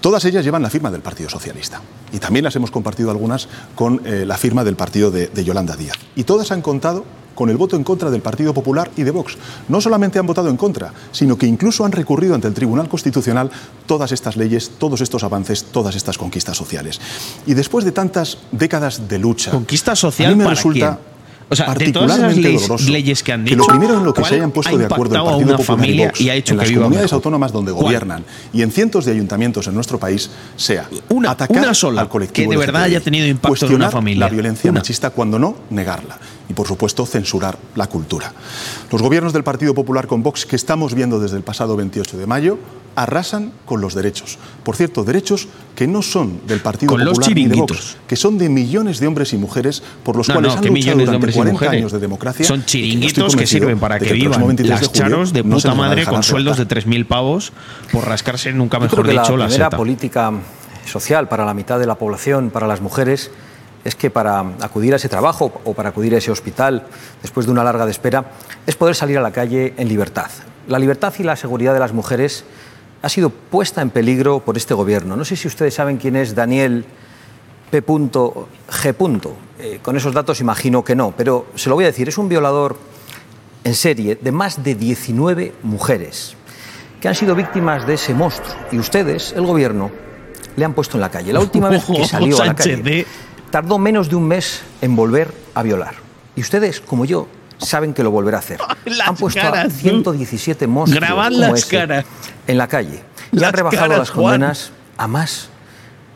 Todas 0.00 0.24
ellas 0.26 0.44
llevan 0.44 0.62
la 0.62 0.70
firma 0.70 0.92
del 0.92 1.00
Partido 1.00 1.28
Socialista 1.28 1.82
y 2.12 2.20
también 2.20 2.44
las 2.44 2.54
hemos 2.54 2.70
compartido 2.70 3.10
algunas 3.10 3.48
con 3.74 4.00
eh, 4.04 4.24
la 4.24 4.36
firma 4.36 4.62
del 4.62 4.76
partido 4.76 5.10
de, 5.10 5.26
de 5.26 5.44
Yolanda 5.44 5.74
Díaz 5.74 5.96
y 6.14 6.22
todas 6.22 6.52
han 6.52 6.62
contado 6.62 7.04
con 7.34 7.50
el 7.50 7.56
voto 7.56 7.74
en 7.74 7.82
contra 7.82 8.12
del 8.12 8.22
Partido 8.22 8.54
Popular 8.54 8.92
y 8.96 9.02
de 9.02 9.10
Vox. 9.10 9.36
No 9.68 9.80
solamente 9.80 10.20
han 10.20 10.26
votado 10.28 10.48
en 10.48 10.56
contra, 10.56 10.92
sino 11.10 11.36
que 11.36 11.46
incluso 11.46 11.84
han 11.84 11.90
recurrido 11.90 12.36
ante 12.36 12.46
el 12.46 12.54
Tribunal 12.54 12.88
Constitucional 12.88 13.50
todas 13.86 14.12
estas 14.12 14.36
leyes, 14.36 14.70
todos 14.78 15.00
estos 15.00 15.24
avances, 15.24 15.64
todas 15.64 15.96
estas 15.96 16.16
conquistas 16.16 16.56
sociales. 16.56 17.00
Y 17.44 17.54
después 17.54 17.84
de 17.84 17.90
tantas 17.90 18.38
décadas 18.52 19.08
de 19.08 19.18
lucha, 19.18 19.50
¿Conquista 19.50 19.92
a 19.92 19.96
social 19.96 20.30
mí 20.30 20.38
me 20.38 20.44
para 20.44 20.54
resulta 20.54 20.98
quién? 21.00 21.13
O 21.48 21.56
sea, 21.56 21.74
de 21.74 21.92
todas 21.92 22.10
esas 22.10 22.20
particularmente 22.20 22.42
leyes, 22.42 22.62
doloroso 22.62 22.90
leyes 22.90 23.22
que 23.22 23.32
han 23.32 23.44
que 23.44 23.50
dicho, 23.50 23.58
lo 23.58 23.66
primero 23.66 23.98
en 23.98 24.04
lo 24.04 24.14
que 24.14 24.22
se 24.22 24.28
¿cuál 24.28 24.34
hayan 24.34 24.50
puesto 24.50 24.74
ha 24.74 24.78
de 24.78 24.84
acuerdo 24.86 25.14
el 25.16 25.22
Partido 25.22 25.48
una 25.48 25.56
Popular 25.56 25.78
familia 25.78 26.04
y, 26.04 26.06
Vox 26.06 26.20
y 26.20 26.30
ha 26.30 26.34
hecho 26.34 26.52
en 26.54 26.58
que 26.58 26.62
las 26.62 26.68
viva 26.70 26.82
comunidades 26.82 27.04
mejor? 27.10 27.16
autónomas 27.16 27.52
donde 27.52 27.72
¿Cuál? 27.72 27.84
gobiernan 27.84 28.24
y 28.52 28.62
en 28.62 28.70
cientos 28.70 29.04
de 29.04 29.12
ayuntamientos 29.12 29.66
en 29.66 29.74
nuestro 29.74 29.98
país 29.98 30.30
sea 30.56 30.88
atacar 31.28 31.58
una 31.58 31.74
sola, 31.74 32.00
al 32.00 32.08
colectivo 32.08 32.50
que 32.50 32.56
de 32.56 32.66
verdad 32.66 32.82
haya 32.84 33.00
tenido 33.00 33.26
impacto 33.26 33.66
en 33.66 33.74
una 33.74 33.90
familia. 33.90 34.26
la 34.26 34.30
violencia 34.30 34.70
Una. 34.70 34.80
machista 34.80 35.10
cuando 35.10 35.38
no 35.38 35.56
negarla 35.70 36.18
y 36.48 36.52
por 36.54 36.66
supuesto 36.66 37.06
censurar 37.06 37.58
la 37.74 37.86
cultura. 37.86 38.32
Los 38.90 39.00
gobiernos 39.02 39.32
del 39.32 39.44
Partido 39.44 39.74
Popular 39.74 40.06
con 40.06 40.22
Vox 40.22 40.44
que 40.46 40.56
estamos 40.56 40.94
viendo 40.94 41.18
desde 41.20 41.36
el 41.36 41.42
pasado 41.42 41.76
28 41.76 42.16
de 42.18 42.26
mayo 42.26 42.58
arrasan 42.96 43.52
con 43.64 43.80
los 43.80 43.94
derechos. 43.94 44.38
Por 44.62 44.76
cierto, 44.76 45.02
derechos 45.04 45.48
que 45.74 45.86
no 45.88 46.00
son 46.02 46.40
del 46.46 46.60
Partido 46.60 46.90
Con 46.92 47.04
los 47.04 47.18
Popular 47.18 47.36
ni 47.36 47.46
de. 47.46 47.56
Vox, 47.56 47.96
que 48.06 48.14
son 48.14 48.38
de 48.38 48.48
millones 48.48 49.00
de 49.00 49.06
hombres 49.08 49.32
y 49.32 49.36
mujeres 49.36 49.82
por 50.04 50.14
los 50.16 50.28
No, 50.28 50.34
cuales 50.34 50.52
no, 50.52 50.58
han 50.58 50.62
¿qué 50.62 50.68
luchado 50.70 50.98
durante 50.98 51.16
hombres 51.16 51.34
y 51.34 51.38
40 51.38 51.52
mujeres? 51.54 51.78
años 51.80 51.92
de 51.92 51.98
democracia. 51.98 52.46
Son 52.46 52.64
chiringuitos 52.64 53.34
que 53.34 53.46
sirven 53.46 53.80
para 53.80 53.98
que 53.98 54.12
vivan 54.12 54.46
23 54.46 54.56
de 54.56 54.68
las 54.68 54.80
julio 54.88 54.92
charos 54.92 55.32
de 55.32 55.42
puta 55.42 55.74
madre 55.74 56.06
con 56.06 56.22
sueldos 56.22 56.56
de 56.58 56.68
3.000 56.68 57.06
pavos 57.06 57.52
por 57.90 58.06
rascarse 58.06 58.52
nunca 58.52 58.78
mejor 58.78 59.08
dicho 59.08 59.36
la 59.36 59.44
la 59.44 59.46
primera 59.46 59.66
seta. 59.66 59.76
política 59.76 60.32
social 60.86 61.28
para 61.28 61.44
la 61.44 61.54
mitad 61.54 61.78
de 61.80 61.86
la 61.86 61.96
población, 61.96 62.50
para 62.50 62.66
las 62.68 62.80
mujeres, 62.80 63.30
es 63.84 63.94
que 63.94 64.10
para 64.10 64.40
acudir 64.60 64.92
a 64.94 64.96
ese 64.96 65.08
trabajo 65.08 65.60
o 65.64 65.74
para 65.74 65.90
acudir 65.90 66.14
a 66.14 66.18
ese 66.18 66.30
hospital 66.30 66.86
después 67.22 67.46
de 67.46 67.52
una 67.52 67.62
larga 67.62 67.84
de 67.84 67.90
espera, 67.90 68.24
es 68.66 68.76
poder 68.76 68.94
salir 68.94 69.18
a 69.18 69.20
la 69.20 69.30
calle 69.30 69.74
en 69.76 69.88
libertad. 69.88 70.30
La 70.66 70.78
libertad 70.78 71.12
y 71.18 71.22
la 71.22 71.36
seguridad 71.36 71.74
de 71.74 71.80
las 71.80 71.92
mujeres 71.92 72.44
ha 73.02 73.08
sido 73.08 73.28
puesta 73.28 73.82
en 73.82 73.90
peligro 73.90 74.40
por 74.40 74.56
este 74.56 74.72
gobierno. 74.72 75.16
No 75.16 75.24
sé 75.24 75.36
si 75.36 75.46
ustedes 75.46 75.74
saben 75.74 75.98
quién 75.98 76.16
es 76.16 76.34
Daniel 76.34 76.86
P.G. 77.70 79.32
Eh, 79.58 79.78
con 79.82 79.96
esos 79.96 80.14
datos 80.14 80.40
imagino 80.40 80.82
que 80.82 80.96
no, 80.96 81.12
pero 81.16 81.46
se 81.54 81.68
lo 81.68 81.74
voy 81.74 81.84
a 81.84 81.88
decir, 81.88 82.08
es 82.08 82.16
un 82.16 82.28
violador 82.28 82.78
en 83.64 83.74
serie 83.74 84.16
de 84.20 84.32
más 84.32 84.62
de 84.62 84.74
19 84.74 85.52
mujeres 85.62 86.36
que 87.00 87.08
han 87.08 87.14
sido 87.14 87.34
víctimas 87.34 87.86
de 87.86 87.94
ese 87.94 88.14
monstruo. 88.14 88.54
Y 88.72 88.78
ustedes, 88.78 89.32
el 89.32 89.44
gobierno, 89.44 89.90
le 90.56 90.64
han 90.64 90.72
puesto 90.72 90.96
en 90.96 91.02
la 91.02 91.10
calle. 91.10 91.32
La 91.32 91.40
última 91.40 91.68
vez 91.68 91.84
que 91.84 92.04
salió 92.06 92.40
a 92.40 92.46
la 92.46 92.54
calle, 92.54 93.06
tardó 93.54 93.78
menos 93.78 94.08
de 94.08 94.16
un 94.16 94.26
mes 94.26 94.62
en 94.80 94.96
volver 94.96 95.32
a 95.54 95.62
violar. 95.62 95.94
Y 96.34 96.40
ustedes, 96.40 96.80
como 96.80 97.04
yo, 97.04 97.28
saben 97.58 97.94
que 97.94 98.02
lo 98.02 98.10
volverá 98.10 98.38
a 98.38 98.40
hacer. 98.40 98.58
Las 98.84 99.06
han 99.06 99.14
puesto 99.14 99.40
caras, 99.40 99.66
a 99.66 99.68
tú. 99.68 99.74
117 99.76 100.66
monstruos 100.66 101.08
como 101.08 101.54
ese 101.54 101.68
caras. 101.68 102.04
en 102.48 102.58
la 102.58 102.66
calle. 102.66 103.04
Y 103.30 103.36
Las 103.36 103.50
han 103.50 103.54
rebajado 103.54 103.82
caras, 103.82 103.98
las 104.00 104.10
Juan. 104.10 104.24
condenas 104.40 104.72
a 104.96 105.06
más 105.06 105.50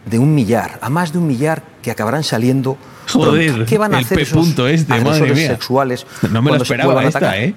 de 0.05 0.19
un 0.19 0.35
millar, 0.35 0.81
a 0.83 0.91
más 0.91 1.13
de 1.13 1.19
un 1.19 1.29
millar 1.29 1.63
que 1.81 1.93
acabarán 1.93 2.25
saliendo. 2.25 2.77
pronto. 3.07 3.31
Joder, 3.31 3.67
¿Qué 3.67 3.79
van 3.79 3.95
a 3.95 3.99
hacer 3.99 4.19
esos 4.19 4.37
punto 4.37 4.67
este, 4.67 4.93
agresores 4.93 5.47
sexuales 5.47 6.07
No 6.33 6.43
me 6.43 6.51
lo 6.51 6.57
esperaba 6.57 7.05
esta, 7.05 7.19
atacar? 7.19 7.37
¿eh? 7.37 7.55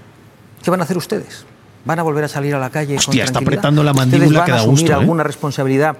¿Qué 0.63 0.69
van 0.69 0.81
a 0.81 0.83
hacer 0.83 0.97
ustedes? 0.97 1.43
¿Van 1.85 1.97
a 1.97 2.03
volver 2.03 2.25
a 2.25 2.27
salir 2.27 2.53
a 2.53 2.59
la 2.59 2.69
calle 2.69 2.89
con 2.89 2.99
Hostia, 2.99 3.23
está 3.23 3.39
tranquilidad? 3.39 3.57
apretando 3.61 3.83
la 3.83 3.93
mandíbula 3.93 4.25
¿Ustedes 4.27 4.37
van 4.37 4.45
que 4.45 4.51
a 4.51 4.55
asumir 4.57 4.79
gusto, 4.79 4.91
¿eh? 4.91 4.95
alguna 4.95 5.23
responsabilidad 5.23 5.97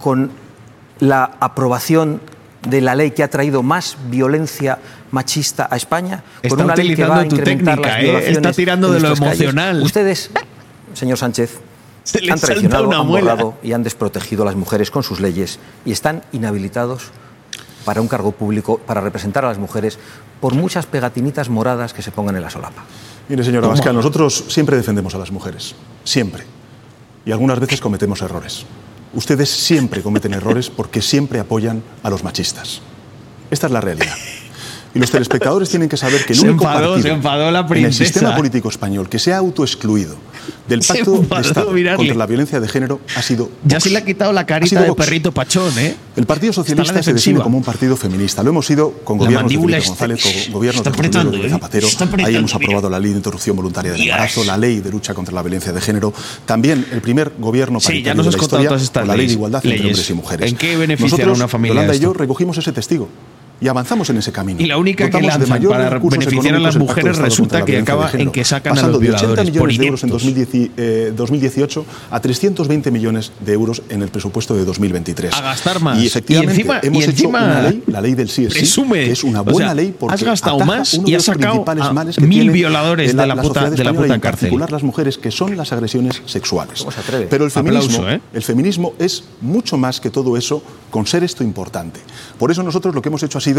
con 0.00 0.32
la 0.98 1.30
aprobación 1.38 2.20
de 2.66 2.80
la 2.80 2.94
ley 2.94 3.10
que 3.10 3.22
ha 3.22 3.28
traído 3.28 3.62
más 3.62 3.96
violencia 4.10 4.78
machista 5.10 5.68
a 5.70 5.76
España? 5.76 6.22
con 6.42 6.50
Está 6.50 6.64
una 6.64 6.76
ley 6.76 6.94
que 6.94 7.04
va 7.04 7.20
a 7.20 7.24
incrementar 7.24 7.80
técnica, 7.80 8.12
las 8.12 8.22
¿eh? 8.22 8.32
Está 8.32 8.52
tirando 8.52 8.90
de 8.92 9.00
lo 9.00 9.14
calles? 9.14 9.40
emocional. 9.40 9.82
Ustedes, 9.82 10.30
señor 10.94 11.18
Sánchez, 11.18 11.60
Se 12.04 12.30
han 12.30 12.38
traicionado, 12.38 12.92
han 12.92 13.08
borrado 13.08 13.54
y 13.62 13.72
han 13.72 13.82
desprotegido 13.82 14.42
a 14.42 14.46
las 14.46 14.56
mujeres 14.56 14.90
con 14.90 15.02
sus 15.02 15.20
leyes 15.20 15.58
y 15.86 15.92
están 15.92 16.22
inhabilitados 16.32 17.10
para 17.86 18.00
un 18.00 18.08
cargo 18.08 18.32
público, 18.32 18.78
para 18.78 19.00
representar 19.00 19.44
a 19.44 19.48
las 19.48 19.58
mujeres, 19.58 19.98
por 20.40 20.54
muchas 20.54 20.86
pegatinitas 20.86 21.48
moradas 21.48 21.92
que 21.92 22.02
se 22.02 22.10
pongan 22.10 22.36
en 22.36 22.42
la 22.42 22.50
solapa. 22.50 22.84
Mire, 23.28 23.42
señora 23.42 23.66
Abascal, 23.66 23.94
nosotros 23.94 24.44
siempre 24.48 24.76
defendemos 24.76 25.14
a 25.14 25.18
las 25.18 25.30
mujeres, 25.30 25.74
siempre. 26.04 26.44
Y 27.24 27.32
algunas 27.32 27.58
veces 27.58 27.80
cometemos 27.80 28.20
errores. 28.20 28.66
Ustedes 29.14 29.48
siempre 29.48 30.02
cometen 30.02 30.34
errores 30.34 30.70
porque 30.70 31.00
siempre 31.00 31.38
apoyan 31.38 31.82
a 32.02 32.10
los 32.10 32.24
machistas. 32.24 32.80
Esta 33.50 33.66
es 33.66 33.72
la 33.72 33.80
realidad. 33.80 34.14
Y 34.94 34.98
los 35.00 35.10
telespectadores 35.10 35.68
tienen 35.68 35.88
que 35.88 35.96
saber 35.96 36.24
que 36.24 36.32
el 36.34 36.38
Se 36.38 36.48
único 36.48 36.64
enfadó, 36.64 36.90
partido 36.92 37.02
se 37.02 37.14
enfadó 37.16 37.50
la 37.50 37.66
en 37.68 37.84
el 37.86 37.92
sistema 37.94 38.36
político 38.36 38.68
español 38.68 39.08
que 39.08 39.18
se 39.18 39.32
ha 39.32 39.38
autoexcluido 39.38 40.14
del 40.68 40.80
pacto 40.80 41.16
enfadó, 41.16 41.42
de 41.42 41.48
Estado 41.48 41.70
mirarle. 41.72 41.96
contra 41.98 42.16
la 42.16 42.26
violencia 42.26 42.60
de 42.60 42.68
género 42.68 43.00
ha 43.16 43.22
sido 43.22 43.50
Ya 43.64 43.80
se 43.80 43.90
le 43.90 43.98
ha 43.98 44.04
quitado 44.04 44.32
la 44.32 44.46
carita 44.46 44.82
de 44.82 44.88
Vox. 44.90 45.04
perrito 45.04 45.32
pachón, 45.32 45.76
¿eh? 45.78 45.96
El 46.16 46.26
Partido 46.26 46.52
Socialista 46.52 47.02
se 47.02 47.12
define 47.12 47.40
como 47.40 47.58
un 47.58 47.64
partido 47.64 47.96
feminista. 47.96 48.42
Lo 48.42 48.50
hemos 48.50 48.66
sido 48.66 48.92
con 49.04 49.18
gobiernos 49.18 49.50
de 49.50 49.58
Felipe 49.58 49.76
está- 49.78 49.88
González, 49.90 50.22
con 50.22 50.52
gobiernos 50.52 50.84
de 50.84 50.90
Rodríguez 50.90 51.46
¿eh? 51.46 51.50
Zapatero. 51.50 51.88
Ahí 52.24 52.36
hemos 52.36 52.54
mira. 52.54 52.66
aprobado 52.66 52.90
la 52.90 53.00
ley 53.00 53.10
de 53.10 53.16
interrupción 53.16 53.56
voluntaria 53.56 53.92
del 53.92 54.00
Yes. 54.00 54.10
embarazo, 54.10 54.44
la 54.44 54.56
ley 54.56 54.80
de 54.80 54.90
lucha 54.90 55.12
contra 55.14 55.34
la 55.34 55.42
violencia 55.42 55.72
de 55.72 55.80
género. 55.80 56.12
También 56.46 56.86
el 56.92 57.00
primer 57.00 57.32
gobierno 57.38 57.80
Sí, 57.80 57.86
paritario 57.86 58.12
ya 58.12 58.14
nos 58.14 58.26
de 58.26 58.30
la 58.38 58.42
historia 58.44 58.68
con 58.68 58.78
la 58.78 59.04
ley 59.04 59.08
de 59.08 59.16
leyes. 59.16 59.32
igualdad 59.32 59.60
entre 59.64 59.70
Leyes. 59.78 59.86
hombres 59.92 60.10
y 60.10 60.14
mujeres. 60.14 60.50
¿En 60.52 60.56
qué 60.56 60.76
benefician 60.76 61.28
a 61.28 61.32
una 61.32 61.48
familia 61.48 61.74
Yolanda 61.74 61.94
y 61.96 62.00
yo 62.00 62.12
recogimos 62.12 62.56
ese 62.58 62.72
testigo. 62.72 63.08
Y 63.64 63.68
avanzamos 63.68 64.10
en 64.10 64.18
ese 64.18 64.30
camino. 64.30 64.60
Y 64.60 64.66
la 64.66 64.76
única 64.76 65.06
que 65.06 65.10
Dotamos 65.10 65.32
de 65.32 65.38
lanzan 65.38 65.48
mayor 65.58 65.72
para 65.72 65.98
beneficiar 65.98 66.54
a 66.54 66.58
las 66.58 66.74
de 66.74 66.80
mujeres 66.80 67.16
resulta 67.16 67.60
la 67.60 67.64
que 67.64 67.78
acaba 67.78 68.10
de 68.10 68.22
en 68.22 68.30
que 68.30 68.44
sacan 68.44 68.72
a 68.72 68.74
pasando 68.74 68.98
los 68.98 69.00
de 69.00 69.14
80 69.14 69.42
violadores 69.42 69.58
por 69.58 69.68
millones 69.68 69.78
de 69.78 69.84
euros 69.86 70.02
en 70.02 70.08
ineptos. 70.10 70.22
2010 70.22 70.70
eh, 70.76 71.12
2018 71.16 71.86
a 72.10 72.20
320 72.20 72.90
millones 72.90 73.32
de 73.40 73.52
euros 73.54 73.82
en 73.88 74.02
el 74.02 74.08
presupuesto 74.08 74.54
de 74.54 74.66
2023. 74.66 75.32
A 75.34 75.40
gastar 75.40 75.80
más. 75.80 75.98
Y 75.98 76.06
efectivamente 76.08 76.52
Y 76.52 76.60
encima- 76.60 76.80
hemos 76.82 76.98
y 77.00 77.02
hecho 77.04 77.10
encima 77.12 77.42
una 77.44 77.62
ley, 77.62 77.82
la 77.86 78.00
ley 78.02 78.14
del 78.14 78.28
sí 78.28 78.44
es 78.44 78.52
sí, 78.52 78.58
presume. 78.58 79.04
que 79.06 79.12
es 79.12 79.24
una 79.24 79.40
O 79.40 79.44
buena 79.44 79.68
sea, 79.68 79.74
ley 79.74 79.94
porque 79.98 80.14
has 80.14 80.22
gastado 80.22 80.58
más 80.60 80.92
uno 80.94 81.08
y 81.08 81.12
de 81.12 81.16
has 81.16 81.20
los 81.26 81.34
sacado 81.34 81.52
principales 81.64 81.84
a 81.84 81.92
males 81.94 82.16
que 82.16 82.26
mil 82.26 82.50
violadores 82.50 83.16
de 83.16 83.26
la 83.26 83.34
puta- 83.36 83.46
sociedad 83.62 83.70
de 83.78 83.84
la 83.84 83.92
puta 83.94 84.08
y 84.08 84.12
en 84.12 84.20
cárcel. 84.20 84.40
particular 84.48 84.72
las 84.72 84.82
mujeres 84.82 85.16
que 85.16 85.30
son 85.30 85.56
las 85.56 85.72
agresiones 85.72 86.20
sexuales. 86.26 86.84
Pero 87.30 87.46
el 87.46 87.50
feminismo, 87.50 87.96
Aplauso, 88.02 88.10
¿eh? 88.10 88.20
el 88.34 88.42
feminismo 88.42 88.92
es 88.98 89.24
mucho 89.40 89.78
más 89.78 90.00
que 90.02 90.10
todo 90.10 90.36
eso 90.36 90.62
con 90.90 91.06
ser 91.06 91.24
esto 91.24 91.42
importante. 91.42 92.00
Por 92.38 92.50
eso 92.50 92.62
nosotros 92.62 92.94
lo 92.94 93.00
que 93.00 93.08
hemos 93.08 93.22
hecho 93.22 93.38
ha 93.38 93.40
sido 93.40 93.53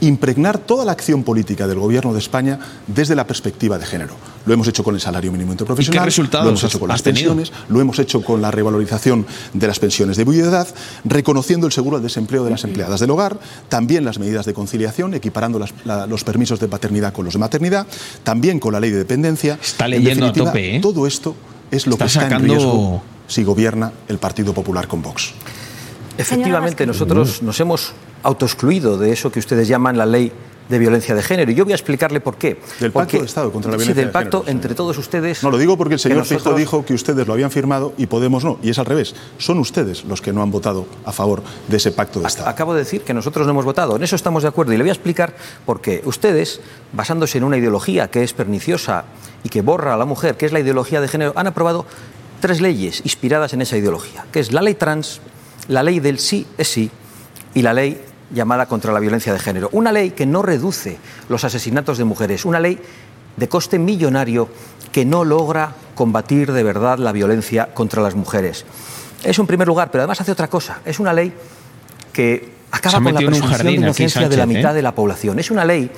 impregnar 0.00 0.58
toda 0.58 0.84
la 0.84 0.92
acción 0.92 1.22
política 1.24 1.66
del 1.66 1.78
Gobierno 1.78 2.12
de 2.12 2.18
España 2.18 2.58
desde 2.86 3.14
la 3.14 3.26
perspectiva 3.26 3.78
de 3.78 3.86
género. 3.86 4.14
Lo 4.44 4.52
hemos 4.52 4.68
hecho 4.68 4.84
con 4.84 4.94
el 4.94 5.00
salario 5.00 5.32
mínimo 5.32 5.52
interprofesional, 5.52 6.04
resultados 6.04 6.44
lo 6.44 6.50
hemos 6.50 6.64
hecho 6.64 6.78
con 6.78 6.88
las 6.88 7.02
tenido? 7.02 7.34
pensiones, 7.34 7.52
lo 7.68 7.80
hemos 7.80 7.98
hecho 7.98 8.22
con 8.22 8.42
la 8.42 8.50
revalorización 8.50 9.26
de 9.54 9.66
las 9.66 9.78
pensiones 9.78 10.16
de 10.16 10.24
viudedad, 10.24 10.68
reconociendo 11.04 11.66
el 11.66 11.72
seguro 11.72 11.96
al 11.96 12.02
desempleo 12.02 12.44
de 12.44 12.50
las 12.50 12.64
empleadas 12.64 13.00
del 13.00 13.10
hogar, 13.10 13.38
también 13.68 14.04
las 14.04 14.18
medidas 14.18 14.44
de 14.46 14.52
conciliación, 14.54 15.14
equiparando 15.14 15.58
las- 15.58 15.72
la- 15.84 16.06
los 16.06 16.24
permisos 16.24 16.60
de 16.60 16.68
paternidad 16.68 17.12
con 17.12 17.24
los 17.24 17.34
de 17.34 17.40
maternidad, 17.40 17.86
también 18.22 18.60
con 18.60 18.72
la 18.72 18.80
ley 18.80 18.90
de 18.90 18.98
dependencia. 18.98 19.58
Está 19.62 19.86
En 19.86 19.92
leyendo 19.92 20.26
a 20.26 20.32
tope, 20.32 20.76
¿eh? 20.76 20.80
Todo 20.80 21.06
esto 21.06 21.34
es 21.70 21.86
lo 21.86 21.92
Está 21.94 22.04
que 22.04 22.08
está 22.08 22.20
sacando- 22.22 22.44
en 22.52 22.58
riesgo 22.60 23.02
si 23.26 23.42
gobierna 23.42 23.90
el 24.08 24.18
Partido 24.18 24.52
Popular 24.52 24.86
con 24.86 25.02
Vox. 25.02 25.32
Efectivamente, 26.18 26.86
nosotros 26.86 27.42
nos 27.42 27.58
hemos 27.60 27.92
autoexcluido 28.22 28.98
de 28.98 29.12
eso 29.12 29.30
que 29.30 29.38
ustedes 29.38 29.68
llaman 29.68 29.96
la 29.96 30.06
ley 30.06 30.32
de 30.68 30.80
violencia 30.80 31.14
de 31.14 31.22
género. 31.22 31.52
Y 31.52 31.54
yo 31.54 31.62
voy 31.64 31.72
a 31.72 31.76
explicarle 31.76 32.20
por 32.20 32.36
qué. 32.38 32.58
Del 32.80 32.90
Pacto 32.90 32.92
Porque- 32.92 33.18
de 33.20 33.24
Estado 33.26 33.52
contra 33.52 33.70
la 33.70 33.76
Sí, 33.78 33.82
violencia 33.84 34.02
del 34.02 34.08
de 34.08 34.12
pacto 34.12 34.38
género, 34.40 34.50
entre 34.56 34.74
todos 34.74 34.98
ustedes. 34.98 35.40
No, 35.44 35.50
lo 35.52 35.58
digo 35.58 35.76
porque 35.76 35.94
el 35.94 36.00
señor 36.00 36.18
nosotros- 36.18 36.42
Feijóo 36.42 36.58
dijo 36.58 36.84
que 36.84 36.92
ustedes 36.94 37.24
lo 37.24 37.34
habían 37.34 37.52
firmado 37.52 37.92
y 37.96 38.06
Podemos 38.06 38.42
no. 38.44 38.58
Y 38.64 38.70
es 38.70 38.78
al 38.80 38.86
revés. 38.86 39.14
Son 39.38 39.60
ustedes 39.60 40.04
los 40.06 40.20
que 40.20 40.32
no 40.32 40.42
han 40.42 40.50
votado 40.50 40.86
a 41.04 41.12
favor 41.12 41.44
de 41.68 41.76
ese 41.76 41.92
pacto 41.92 42.18
de 42.18 42.26
Estado. 42.26 42.48
Acabo 42.48 42.72
de 42.74 42.80
decir 42.80 43.02
que 43.02 43.14
nosotros 43.14 43.46
no 43.46 43.52
hemos 43.52 43.64
votado. 43.64 43.94
En 43.94 44.02
eso 44.02 44.16
estamos 44.16 44.42
de 44.42 44.48
acuerdo. 44.48 44.72
Y 44.72 44.76
le 44.76 44.82
voy 44.82 44.90
a 44.90 44.92
explicar 44.94 45.36
por 45.64 45.80
qué. 45.80 46.02
Ustedes, 46.04 46.60
basándose 46.92 47.38
en 47.38 47.44
una 47.44 47.58
ideología 47.58 48.10
que 48.10 48.24
es 48.24 48.32
perniciosa 48.32 49.04
y 49.44 49.48
que 49.50 49.60
borra 49.62 49.94
a 49.94 49.96
la 49.96 50.04
mujer, 50.04 50.36
que 50.36 50.46
es 50.46 50.52
la 50.52 50.58
ideología 50.58 51.00
de 51.00 51.06
género, 51.06 51.32
han 51.36 51.46
aprobado 51.46 51.86
tres 52.40 52.60
leyes 52.60 53.02
inspiradas 53.04 53.52
en 53.52 53.62
esa 53.62 53.76
ideología, 53.76 54.26
que 54.32 54.40
es 54.40 54.52
la 54.52 54.62
ley 54.62 54.74
trans, 54.74 55.20
la 55.68 55.82
ley 55.82 56.00
del 56.00 56.18
sí 56.18 56.46
es 56.58 56.68
sí 56.68 56.90
y 57.54 57.62
la 57.62 57.72
ley 57.72 58.00
llamada 58.30 58.66
contra 58.66 58.92
la 58.92 59.00
violencia 59.00 59.32
de 59.32 59.38
género. 59.38 59.68
Una 59.72 59.92
ley 59.92 60.10
que 60.10 60.26
no 60.26 60.42
reduce 60.42 60.98
los 61.28 61.44
asesinatos 61.44 61.98
de 61.98 62.04
mujeres, 62.04 62.44
una 62.44 62.60
ley 62.60 62.78
de 63.36 63.48
coste 63.48 63.78
millonario 63.78 64.48
que 64.92 65.04
no 65.04 65.24
logra 65.24 65.72
combatir 65.94 66.52
de 66.52 66.62
verdad 66.62 66.98
la 66.98 67.12
violencia 67.12 67.72
contra 67.74 68.02
las 68.02 68.14
mujeres. 68.14 68.64
Es 69.22 69.38
un 69.38 69.46
primer 69.46 69.66
lugar, 69.66 69.90
pero 69.90 70.02
además 70.02 70.20
hace 70.20 70.32
otra 70.32 70.48
cosa. 70.48 70.80
Es 70.84 71.00
una 71.00 71.12
ley 71.12 71.32
que 72.12 72.52
acaba 72.70 73.00
con 73.02 73.14
la 73.14 73.20
presunción 73.20 73.62
de 73.62 73.68
aquí, 73.68 73.74
inocencia 73.76 74.28
de 74.28 74.36
la 74.36 74.46
mitad 74.46 74.72
¿eh? 74.72 74.76
de 74.76 74.82
la 74.82 74.94
población. 74.94 75.38
Es 75.38 75.50
una 75.50 75.64
ley 75.64 75.90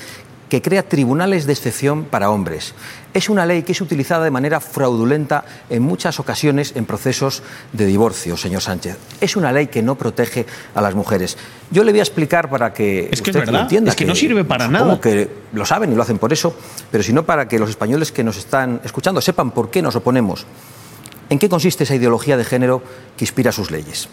que 0.49 0.63
crea 0.63 0.83
tribunales 0.83 1.47
de 1.47 1.53
excepción 1.53 2.05
para 2.05 2.31
hombres. 2.31 2.75
Es 3.15 3.29
una 3.29 3.45
ley 3.47 3.63
que 3.63 3.73
es 3.73 3.81
utilizada 3.81 4.25
de 4.25 4.31
manera 4.31 4.61
fraudulenta 4.61 5.45
en 5.69 5.83
muchas 5.83 6.21
ocasiones 6.21 6.73
en 6.77 6.85
procesos 6.87 7.43
de 7.73 7.87
divorcio, 7.87 8.37
señor 8.37 8.63
Sánchez. 8.63 8.97
Es 9.21 9.37
una 9.37 9.53
ley 9.53 9.67
que 9.67 9.83
no 9.83 9.97
protege 9.97 10.47
a 10.75 10.81
las 10.81 10.95
mujeres. 10.95 11.37
Yo 11.71 11.85
le 11.85 11.93
voy 11.93 12.01
a 12.01 12.03
explicar 12.03 12.49
para 12.49 12.73
que 12.73 13.09
Es 13.11 13.21
que 13.23 13.31
es 13.31 13.37
usted 13.37 13.51
lo 13.53 13.61
entienda. 13.61 13.91
es 13.91 13.97
que 13.97 14.05
no 14.05 14.15
sirve 14.15 14.45
para 14.45 14.69
nada. 14.69 15.01
que 15.01 15.29
lo 15.53 15.67
saben 15.67 15.93
y 15.93 15.95
lo 15.95 16.03
hacen 16.03 16.19
por 16.19 16.33
eso, 16.33 16.55
pero 16.91 17.03
sino 17.03 17.25
para 17.25 17.49
que 17.49 17.59
los 17.59 17.71
españoles 17.71 18.13
que 18.13 18.25
nos 18.25 18.37
están 18.39 18.81
escuchando 18.85 19.21
sepan 19.21 19.51
por 19.51 19.71
qué 19.71 19.83
nos 19.83 19.97
oponemos. 19.97 20.47
¿En 21.31 21.39
qué 21.39 21.49
consiste 21.49 21.85
esa 21.85 21.95
ideología 21.95 22.39
de 22.39 22.45
género 22.45 22.83
que 23.17 23.25
inspira 23.25 23.53
sus 23.53 23.71
leyes? 23.71 24.09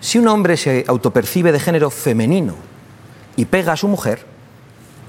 Si 0.00 0.18
un 0.18 0.26
hombre 0.28 0.56
se 0.56 0.84
autopercibe 0.88 1.52
de 1.52 1.60
género 1.60 1.90
femenino 1.90 2.54
y 3.36 3.44
pega 3.44 3.72
a 3.72 3.76
su 3.76 3.86
mujer, 3.88 4.24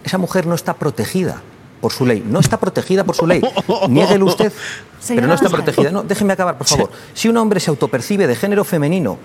esa 0.03 0.17
mujer 0.17 0.45
no 0.47 0.55
está 0.55 0.73
protegida 0.73 1.41
por 1.81 1.91
su 1.93 2.05
ley. 2.05 2.23
No 2.27 2.39
está 2.39 2.57
protegida 2.59 3.03
por 3.03 3.15
su 3.15 3.25
ley. 3.25 3.41
Niéguelo 3.89 4.25
usted, 4.25 4.51
pero 5.07 5.27
no 5.27 5.33
está 5.33 5.49
protegida. 5.49 5.91
No, 5.91 6.03
déjeme 6.03 6.33
acabar, 6.33 6.57
por 6.57 6.67
favor. 6.67 6.91
Si 7.13 7.29
un 7.29 7.37
hombre 7.37 7.59
se 7.59 7.69
autopercibe 7.69 8.27
de 8.27 8.35
género 8.35 8.63
femenino, 8.65 9.17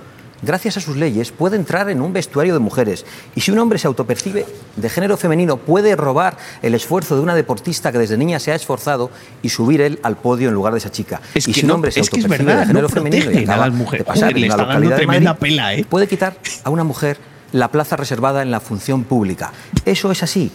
gracias 0.42 0.76
a 0.76 0.80
sus 0.80 0.96
leyes, 0.96 1.32
puede 1.32 1.56
entrar 1.56 1.88
en 1.90 2.00
un 2.00 2.12
vestuario 2.12 2.52
de 2.52 2.60
mujeres. 2.60 3.04
Y 3.34 3.40
si 3.40 3.50
un 3.50 3.58
hombre 3.58 3.78
se 3.80 3.86
autopercibe 3.88 4.46
de 4.76 4.88
género 4.88 5.16
femenino, 5.16 5.56
puede 5.56 5.96
robar 5.96 6.36
el 6.62 6.74
esfuerzo 6.74 7.16
de 7.16 7.22
una 7.22 7.34
deportista 7.34 7.90
que 7.90 7.98
desde 7.98 8.16
niña 8.18 8.38
se 8.38 8.52
ha 8.52 8.54
esforzado 8.54 9.10
y 9.42 9.48
subir 9.48 9.80
él 9.80 9.98
al 10.04 10.16
podio 10.16 10.48
en 10.48 10.54
lugar 10.54 10.74
de 10.74 10.78
esa 10.78 10.92
chica. 10.92 11.20
Es 11.34 11.48
y 11.48 11.52
que 11.54 11.60
si 11.60 11.64
un 11.66 11.68
no- 11.70 11.74
hombre 11.74 11.90
se 11.90 12.00
es 12.00 12.10
que 12.10 12.20
es 12.20 12.24
autopercibe 12.24 12.46
verdad, 12.52 12.60
de 12.62 12.66
género 12.68 12.88
no 12.88 12.94
femenino 12.94 13.30
y 13.32 13.36
a 13.38 13.40
acaba 13.40 13.66
las 13.66 13.74
mujeres. 13.74 14.06
de 14.06 14.12
pasar 14.12 14.28
Joder, 14.28 14.36
le 14.38 14.46
en 14.46 14.48
la 14.50 14.56
localidad 14.58 14.90
de 14.90 14.96
tremenda 14.96 15.30
Madrid, 15.32 15.40
pela, 15.40 15.74
¿eh? 15.74 15.86
puede 15.88 16.06
quitar 16.06 16.36
a 16.62 16.70
una 16.70 16.84
mujer 16.84 17.18
la 17.54 17.68
plaza 17.68 17.96
reservada 17.96 18.42
en 18.42 18.50
la 18.50 18.58
función 18.58 19.04
pública. 19.04 19.52
Eso 19.84 20.10
es 20.10 20.24
así. 20.24 20.50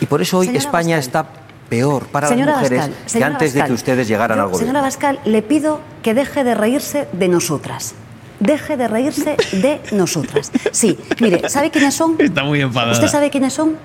Y 0.00 0.06
por 0.06 0.22
eso 0.22 0.38
hoy 0.38 0.46
Señora 0.46 0.64
España 0.64 0.98
está 0.98 1.26
peor 1.68 2.06
para 2.06 2.28
Señora 2.28 2.52
las 2.52 2.62
mujeres 2.62 2.90
que 3.12 3.22
antes 3.22 3.52
de 3.52 3.62
que 3.64 3.72
ustedes 3.74 4.08
llegaran 4.08 4.38
yo, 4.38 4.44
al 4.44 4.48
gobierno. 4.48 4.66
Señora 4.66 4.80
Bascal, 4.80 5.20
le 5.26 5.42
pido 5.42 5.80
que 6.02 6.14
deje 6.14 6.42
de 6.42 6.54
reírse 6.54 7.08
de 7.12 7.28
nosotras. 7.28 7.94
Deje 8.40 8.78
de 8.78 8.88
reírse 8.88 9.36
de 9.52 9.82
nosotras. 9.92 10.50
Sí, 10.72 10.98
mire, 11.20 11.46
¿sabe 11.50 11.70
quiénes 11.70 11.94
son? 11.94 12.16
Está 12.18 12.42
muy 12.42 12.62
enfadada. 12.62 12.92
¿Usted 12.92 13.08
sabe 13.08 13.28
quiénes 13.28 13.52
son? 13.52 13.76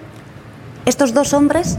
Estos 0.86 1.14
dos 1.14 1.34
hombres 1.34 1.77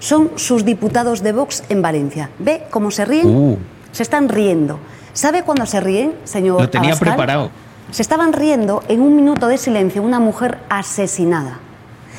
son 0.00 0.32
sus 0.34 0.64
diputados 0.64 1.22
de 1.22 1.30
Vox 1.30 1.62
en 1.68 1.82
Valencia. 1.82 2.30
¿Ve 2.40 2.64
cómo 2.70 2.90
se 2.90 3.04
ríen? 3.04 3.28
Uh. 3.28 3.58
Se 3.92 4.02
están 4.02 4.28
riendo. 4.28 4.80
¿Sabe 5.12 5.44
cuándo 5.44 5.66
se 5.66 5.78
ríen, 5.78 6.14
señor 6.24 6.62
Lo 6.62 6.68
tenía 6.68 6.90
Abascal? 6.90 7.08
preparado. 7.10 7.50
Se 7.90 8.02
estaban 8.02 8.32
riendo 8.32 8.82
en 8.88 9.00
un 9.00 9.16
minuto 9.16 9.48
de 9.48 9.58
silencio 9.58 10.02
una 10.02 10.20
mujer 10.20 10.58
asesinada. 10.68 11.58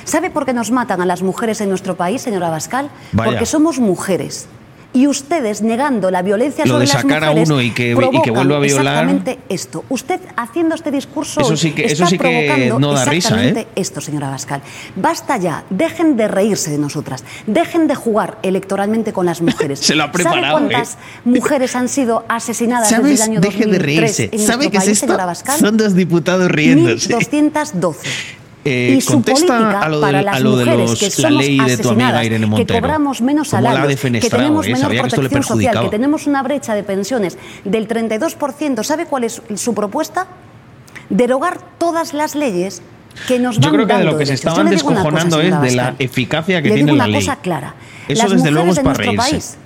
¿Sabe 0.03 0.29
por 0.29 0.45
qué 0.45 0.53
nos 0.53 0.71
matan 0.71 1.01
a 1.01 1.05
las 1.05 1.21
mujeres 1.21 1.61
en 1.61 1.69
nuestro 1.69 1.95
país, 1.95 2.21
señora 2.21 2.47
Abascal? 2.47 2.89
Vaya. 3.11 3.31
Porque 3.31 3.45
somos 3.45 3.79
mujeres. 3.79 4.47
Y 4.93 5.07
ustedes 5.07 5.61
negando 5.61 6.11
la 6.11 6.21
violencia 6.21 6.65
Lo 6.65 6.73
sobre 6.73 6.85
de 6.85 6.93
las 6.93 7.01
sacar 7.01 7.23
a 7.23 7.27
mujeres 7.29 7.49
uno 7.49 7.61
y 7.61 7.71
que- 7.71 7.91
y 8.11 8.21
que 8.21 8.31
vuelva 8.31 8.57
a 8.57 8.59
violar. 8.59 9.05
Exactamente 9.05 9.39
esto. 9.47 9.85
Usted 9.87 10.19
haciendo 10.35 10.75
este 10.75 10.91
discurso 10.91 11.39
Eso 11.39 11.55
sí 11.55 11.71
que- 11.71 11.83
está 11.83 11.93
eso 11.93 12.05
sí 12.07 12.17
que 12.17 12.23
provocando 12.23 12.79
no 12.79 12.91
da 12.91 13.05
risa, 13.05 13.29
exactamente 13.29 13.61
¿eh? 13.61 13.67
esto, 13.75 14.01
señora 14.01 14.27
Abascal. 14.27 14.61
Basta 14.97 15.37
ya. 15.37 15.63
Dejen 15.69 16.17
de 16.17 16.27
reírse 16.27 16.71
de 16.71 16.77
nosotras. 16.77 17.23
Dejen 17.47 17.87
de 17.87 17.95
jugar 17.95 18.37
electoralmente 18.43 19.13
con 19.13 19.25
las 19.25 19.41
mujeres. 19.41 19.79
Se 19.79 19.95
lo 19.95 20.03
ha 20.03 20.07
¿Sabe 20.07 20.23
preparado, 20.23 20.57
cuántas 20.57 20.95
¿eh? 20.95 20.97
mujeres 21.23 21.75
han 21.77 21.87
sido 21.87 22.25
asesinadas 22.27 22.89
desde 22.89 23.01
el 23.01 23.17
¿Sabes? 23.17 23.21
año 23.21 23.39
Deje 23.39 23.65
2003 23.65 23.71
de 23.71 23.85
reírse. 23.85 24.29
en 24.33 24.39
¿Sabe 24.39 24.69
qué 24.69 24.77
es 24.77 24.87
esto? 24.89 25.17
Son 25.59 25.77
dos 25.77 25.95
diputados 25.95 26.51
riéndose. 26.51 27.13
1.212. 27.15 27.95
Eh, 28.63 28.93
y 28.97 29.01
su 29.01 29.13
contesta 29.13 29.47
política 29.57 29.79
a 29.81 29.89
lo, 29.89 30.01
para 30.01 30.17
del- 30.19 30.25
las 30.27 30.35
a 30.35 30.39
lo 30.39 30.55
de 30.55 30.65
mujeres 30.65 30.89
los- 31.01 31.15
que 31.15 31.21
la 31.23 31.29
ley 31.31 31.59
de 31.59 31.77
tu 31.77 31.89
amiga 31.89 32.23
Irene 32.23 32.45
que 32.45 32.49
Montero. 32.51 32.79
cobramos 32.79 33.21
menos 33.21 33.47
la 33.53 33.59
salarios, 33.59 33.99
que 33.99 34.29
tenemos 34.29 34.67
eh, 34.67 34.73
menor 34.73 34.91
que 34.91 34.97
protección 34.99 35.43
social, 35.43 35.79
que 35.81 35.89
tenemos 35.89 36.27
una 36.27 36.43
brecha 36.43 36.75
de 36.75 36.83
pensiones 36.83 37.37
del 37.65 37.87
32%. 37.87 38.83
¿Sabe 38.83 39.05
cuál 39.07 39.23
es 39.23 39.41
su 39.55 39.73
propuesta? 39.73 40.27
Derogar 41.09 41.59
todas 41.79 42.13
las 42.13 42.35
leyes 42.35 42.81
que 43.27 43.39
nos 43.39 43.57
van 43.59 43.63
Yo 43.63 43.71
creo 43.71 43.87
que 43.87 43.93
de 43.97 44.03
lo 44.03 44.17
que 44.17 44.25
se 44.27 44.33
estaban 44.35 44.69
descojonando 44.69 45.41
es 45.41 45.59
de 45.61 45.71
la 45.71 45.95
eficacia 45.99 46.61
que 46.61 46.69
Le 46.69 46.75
tiene 46.75 46.91
digo 46.91 46.97
la 46.97 47.05
una 47.05 47.11
ley. 47.11 47.21
cosa 47.25 47.37
clara. 47.37 47.73
Eso 48.07 48.23
Las 48.23 48.31
desde 48.33 48.51
luego 48.51 48.69
es 48.69 48.75
de 48.77 48.83
para 48.83 48.93
reírse. 48.95 49.17
país 49.31 49.57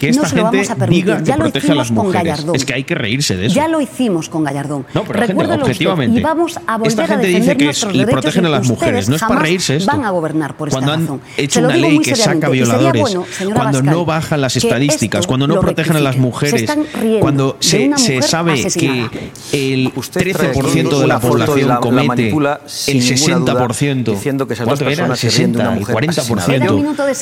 Que 0.00 0.06
no 0.06 0.12
esta 0.22 0.28
se 0.30 0.36
lo 0.36 0.42
vamos 0.44 0.56
gente 0.60 0.72
a 0.72 0.76
permitir. 0.76 1.04
diga 1.04 1.18
que 1.18 1.24
ya 1.24 1.36
lo 1.36 1.42
protege 1.44 1.58
a 1.58 1.68
hicimos 1.68 1.76
las 1.76 1.96
con 1.96 2.06
mujeres. 2.06 2.24
Gallardón. 2.30 2.56
Es 2.56 2.64
que 2.64 2.74
hay 2.74 2.84
que 2.84 2.94
reírse 2.94 3.36
de 3.36 3.46
eso. 3.46 3.54
Ya 3.54 3.68
lo 3.68 3.80
hicimos 3.82 4.28
con 4.30 4.42
Gallardón. 4.44 4.86
No, 4.94 5.02
pero 5.04 5.12
gente, 5.18 5.26
Recuérdelo 5.26 5.56
usted, 5.62 5.70
objetivamente, 5.72 6.20
y 6.20 6.22
vamos 6.22 6.58
a 6.66 6.76
volver 6.78 6.88
esta 6.90 7.02
a 7.04 7.06
gente 7.06 7.26
defender 7.26 7.56
dice 7.56 7.56
que 7.58 7.68
es- 7.70 7.94
le 7.94 8.06
protegen 8.06 8.46
a 8.46 8.48
las 8.48 8.66
mujeres. 8.66 9.08
No 9.10 9.16
es 9.16 9.22
para 9.22 9.40
reírse 9.40 9.76
esto. 9.76 9.92
van 9.92 10.04
a 10.04 10.10
gobernar 10.10 10.56
por 10.56 10.68
esta 10.68 10.78
Cuando 10.78 10.92
han 10.94 11.00
razón. 11.02 11.20
hecho 11.36 11.54
Se 11.54 11.60
lo 11.60 11.68
una 11.68 11.76
ley 11.76 11.98
que 11.98 12.16
saca 12.16 12.48
violadores, 12.48 13.00
bueno, 13.02 13.26
cuando 13.54 13.60
Abascal, 13.78 13.84
no 13.94 14.04
bajan 14.06 14.40
las 14.40 14.52
que 14.54 14.58
estadísticas, 14.60 15.26
cuando 15.26 15.46
no 15.46 15.60
protegen 15.60 15.96
a 15.96 16.00
las 16.00 16.16
mujeres, 16.16 16.64
Se 16.70 17.18
cuando 17.20 17.56
de 17.60 17.96
se, 17.98 18.22
sabe 18.22 18.52
asesinada. 18.54 19.10
que 19.10 19.72
el 19.74 19.92
Usted 19.94 20.32
trae 20.32 20.52
13% 20.52 20.88
aquí 20.96 21.00
de 21.02 21.06
la 21.06 21.20
población 21.20 21.68
la- 21.68 21.74
la 21.74 21.80
comete 21.80 22.22
el 22.22 22.24
ninguna 22.28 22.50
duda, 22.56 22.60
60%. 22.66 24.12
diciendo 24.12 24.46
que 24.46 24.54
esas 24.54 24.66
dos 24.66 24.78
¿Cuánto 24.78 24.84
era? 24.84 25.06
personas 25.06 25.18
se 25.20 25.26
de 25.26 25.30
una 25.30 25.36
60 25.36 25.62
y 25.76 25.78
mujer 25.78 25.94
40%. 25.94 26.52
Era 26.64 26.70
un 26.72 26.76
minuto 26.80 27.04
de 27.04 27.14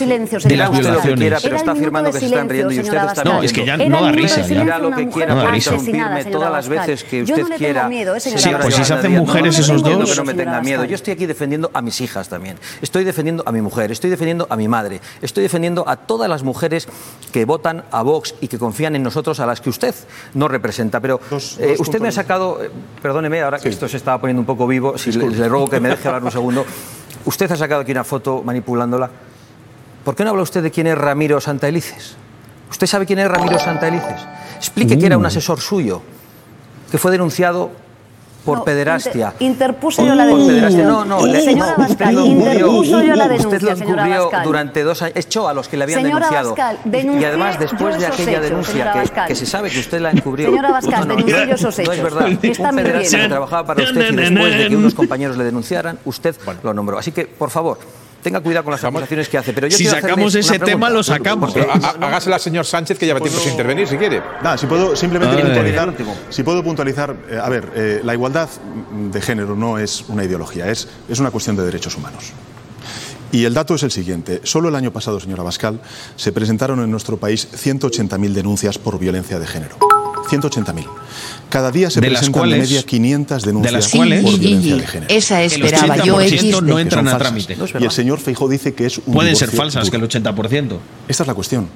de 0.48 0.56
las 0.56 0.70
violaciones. 0.70 1.26
Era 1.26 1.36
está 1.36 1.48
el 1.48 1.54
minuto 1.54 1.70
afirmando 1.72 2.08
de 2.08 2.12
que 2.12 2.18
se 2.20 2.26
están 2.26 2.48
silencio, 2.48 2.67
y 2.70 2.80
usted 2.80 2.96
está. 2.96 3.24
No, 3.24 3.42
es 3.42 3.52
que 3.52 3.64
ya 3.64 3.76
no 3.76 4.02
da 4.02 4.12
risa, 4.12 4.40
ya. 4.46 4.78
lo 4.78 4.90
que 4.90 5.08
quiera 5.08 5.34
No 5.34 5.42
da 5.42 5.50
risa. 5.50 5.76
todas 6.30 6.52
las 6.52 6.68
veces 6.68 7.04
que 7.04 7.22
usted 7.22 7.42
no 7.42 7.48
le 7.48 7.56
quiera. 7.56 7.80
tengo 7.82 7.88
miedo, 7.90 8.14
eh, 8.14 8.20
señora 8.20 8.40
Sí, 8.42 8.50
pues 8.60 8.74
si 8.74 8.84
se 8.84 8.94
hacen 8.94 9.12
mujeres 9.12 9.54
No, 9.58 9.58
no, 9.58 9.74
esos 9.74 9.82
no, 9.82 9.98
dos- 9.98 10.10
Que 10.10 10.16
no 10.16 10.24
me 10.24 10.34
tenga 10.34 10.60
miedo. 10.60 10.84
Yo 10.84 10.94
estoy 10.94 11.12
aquí 11.14 11.26
defendiendo 11.26 11.70
a 11.74 11.82
mis 11.82 12.00
hijas 12.00 12.28
también. 12.28 12.56
Estoy 12.82 13.04
defendiendo 13.04 13.42
a 13.46 13.52
mi 13.52 13.60
mujer, 13.60 13.90
estoy 13.92 14.10
defendiendo 14.10 14.46
a 14.50 14.56
mi 14.56 14.68
madre, 14.68 15.00
estoy 15.22 15.42
defendiendo 15.42 15.88
a 15.88 15.96
todas 15.96 16.28
las 16.28 16.42
mujeres 16.42 16.88
que 17.32 17.44
votan 17.44 17.84
a 17.90 18.02
Vox 18.02 18.34
y 18.40 18.48
que 18.48 18.58
confían 18.58 18.96
en 18.96 19.02
nosotros, 19.02 19.40
a 19.40 19.46
las 19.46 19.60
que 19.60 19.70
usted 19.70 19.94
no 20.34 20.48
representa. 20.48 21.00
Pero 21.00 21.20
eh, 21.58 21.76
usted 21.78 22.00
me 22.00 22.08
ha 22.08 22.12
sacado, 22.12 22.62
eh, 22.62 22.70
perdóneme, 23.02 23.42
ahora 23.42 23.58
que 23.58 23.68
esto 23.68 23.88
se 23.88 23.96
estaba 23.96 24.20
poniendo 24.20 24.40
un 24.40 24.46
poco 24.46 24.66
vivo, 24.66 24.96
si 24.98 25.12
le, 25.12 25.28
le 25.30 25.48
ruego 25.48 25.68
que 25.68 25.80
me 25.80 25.88
deje 25.90 26.08
hablar 26.08 26.24
un 26.24 26.30
segundo. 26.32 26.64
usted 27.24 27.50
ha 27.52 27.56
sacado 27.56 27.82
aquí 27.82 27.92
una 27.92 28.04
foto 28.04 28.42
manipulándola. 28.42 29.10
¿Por 30.04 30.14
qué 30.14 30.24
no 30.24 30.30
habla 30.30 30.42
usted 30.42 30.62
de 30.62 30.70
quién 30.70 30.86
es 30.86 30.96
Ramiro 30.96 31.40
Santaelices? 31.40 32.16
¿Usted 32.70 32.86
sabe 32.86 33.06
quién 33.06 33.18
es 33.18 33.28
Ramiro 33.28 33.58
Santaelices? 33.58 34.26
Explique 34.56 34.98
que 34.98 35.06
era 35.06 35.16
un 35.18 35.26
asesor 35.26 35.60
suyo, 35.60 36.02
que 36.90 36.98
fue 36.98 37.10
denunciado 37.10 37.70
por 38.44 38.58
No, 38.58 38.64
pederastia. 38.64 39.34
inter- 39.40 39.46
interpuse 39.46 39.96
Por- 40.00 40.06
yo 40.08 40.14
la 40.14 40.22
por 40.24 40.32
denuncia. 40.38 40.54
pederastia. 40.54 40.84
No, 40.84 41.04
no, 41.04 41.26
le- 41.26 41.40
Señora 41.42 41.74
no, 41.76 41.82
usted 41.84 42.04
Abascal, 42.04 42.14
lo 42.14 42.24
encubrió. 42.24 42.52
interpuso 42.52 43.02
yo 43.02 43.14
la 43.14 43.24
Usted 43.34 43.62
lo 43.62 43.70
encubrió 43.72 44.30
durante 44.44 44.82
dos 44.84 45.02
años. 45.02 45.16
Echó 45.16 45.48
a 45.48 45.54
los 45.54 45.68
que 45.68 45.76
le 45.76 45.82
habían 45.84 46.00
Señora 46.00 46.14
denunciado. 46.30 46.48
Abascal, 46.54 46.78
y 46.84 46.88
denuncié 46.88 47.26
además, 47.26 47.58
después 47.58 47.98
de 47.98 48.06
aquella 48.06 48.30
hechos, 48.32 48.42
denuncia 48.42 48.72
señora 48.72 49.26
que, 49.26 49.34
se 49.34 49.44
sabe 49.46 49.70
que 49.70 49.80
usted 49.80 50.00
la 50.00 50.10
encubrió. 50.12 50.48
Señora 50.48 50.68
Abascal, 50.68 51.00
No, 51.00 51.06
no, 51.06 51.16
denunció 51.16 51.44
yo 51.44 51.54
esos 51.54 51.62
No 51.78 51.82
es 51.82 51.88
hechos. 51.90 52.02
verdad. 52.02 52.28
Está 52.42 52.70
un 52.70 52.76
pederasta 52.76 53.18
que 53.18 53.28
trabajaba 53.28 53.66
para 53.66 53.82
usted 53.82 54.12
y 54.12 54.16
después 54.16 54.58
de 54.58 54.68
que 54.68 54.76
unos 54.76 54.94
compañeros 54.94 55.36
le 55.36 55.44
denunciaran, 55.44 55.98
usted 56.06 56.34
lo 56.62 56.72
nombró. 56.72 56.98
Así 56.98 57.12
que, 57.12 57.26
por 57.26 57.50
favor, 57.50 57.78
tenga 58.22 58.40
cuidado 58.40 58.64
con 58.64 58.72
las 58.72 58.84
acusaciones 58.84 59.28
que 59.28 59.38
hace. 59.38 59.52
Pero 59.52 59.66
yo 59.68 59.76
Si 59.76 59.86
sacamos 59.86 60.34
ese 60.34 60.58
tema, 60.58 60.86
pregunta. 60.86 60.90
lo 60.90 61.02
sacamos. 61.02 61.52
Pero 61.52 61.70
há- 61.72 62.06
Hágasela 62.06 62.36
al 62.36 62.42
señor 62.42 62.64
Sánchez, 62.66 62.98
que 62.98 63.06
lleva 63.06 63.20
tiempo 63.20 63.38
sin 63.40 63.52
intervenir, 63.52 63.86
si 63.88 63.96
quiere. 63.96 64.22
Nada, 64.42 64.58
si 64.58 64.66
puedo 64.66 64.94
simplemente 64.96 65.36
puntualizar, 65.42 65.94
si 66.30 66.42
puedo 66.42 66.62
puntualizar, 66.62 67.16
eh, 67.30 67.38
a 67.42 67.48
ver, 67.48 67.72
eh, 67.74 68.00
la 68.04 68.14
igualdad 68.14 68.48
de 69.10 69.20
género 69.20 69.54
no 69.56 69.78
es 69.78 70.04
una 70.08 70.24
ideología, 70.24 70.70
es, 70.70 70.88
es 71.08 71.18
una 71.18 71.30
cuestión 71.30 71.56
de 71.56 71.64
derechos 71.64 71.96
humanos. 71.96 72.32
Y 73.30 73.44
el 73.44 73.52
dato 73.52 73.74
es 73.74 73.82
el 73.82 73.90
siguiente. 73.90 74.40
Solo 74.44 74.70
el 74.70 74.74
año 74.74 74.90
pasado, 74.90 75.20
señora 75.20 75.42
Bascal, 75.42 75.80
se 76.16 76.32
presentaron 76.32 76.80
en 76.82 76.90
nuestro 76.90 77.18
país 77.18 77.46
180.000 77.52 78.32
denuncias 78.32 78.78
por 78.78 78.98
violencia 78.98 79.38
de 79.38 79.46
género. 79.46 79.76
180.000. 80.28 80.84
Cada 81.50 81.70
día 81.70 81.90
se 81.90 82.00
¿De 82.00 82.10
las 82.10 82.20
presentan 82.20 82.50
de 82.50 82.58
media 82.58 82.82
500 82.82 83.42
denuncias 83.42 83.72
¿De 83.72 83.78
las 83.78 83.88
cuales? 83.88 84.22
por 84.24 84.38
violencia 84.38 84.76
de 84.76 84.86
género. 84.86 85.14
esa 85.14 85.42
esperaba 85.42 85.94
El 85.96 86.02
yo, 86.04 86.16
80% 86.18 86.32
X. 86.32 86.62
no 86.62 86.78
entran 86.78 87.08
a 87.08 87.18
trámite. 87.18 87.56
No 87.56 87.64
y 87.80 87.84
el 87.84 87.90
señor 87.90 88.20
Feijó 88.20 88.48
dice 88.48 88.74
que 88.74 88.86
es 88.86 88.98
un 88.98 89.14
Pueden 89.14 89.34
ser 89.36 89.50
falsas, 89.50 89.90
que 89.90 89.96
el 89.96 90.02
80%. 90.02 90.78
Esta 91.08 91.22
es 91.22 91.26
la 91.26 91.34
cuestión. 91.34 91.68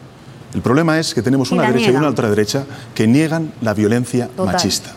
El 0.54 0.60
problema 0.60 0.98
es 1.00 1.14
que 1.14 1.22
tenemos 1.22 1.50
una 1.50 1.62
derecha 1.62 1.90
y 1.90 1.94
una 1.94 2.08
ultraderecha 2.08 2.64
que 2.94 3.06
niegan 3.06 3.52
la 3.62 3.72
violencia 3.72 4.28
Total. 4.28 4.54
machista. 4.54 4.92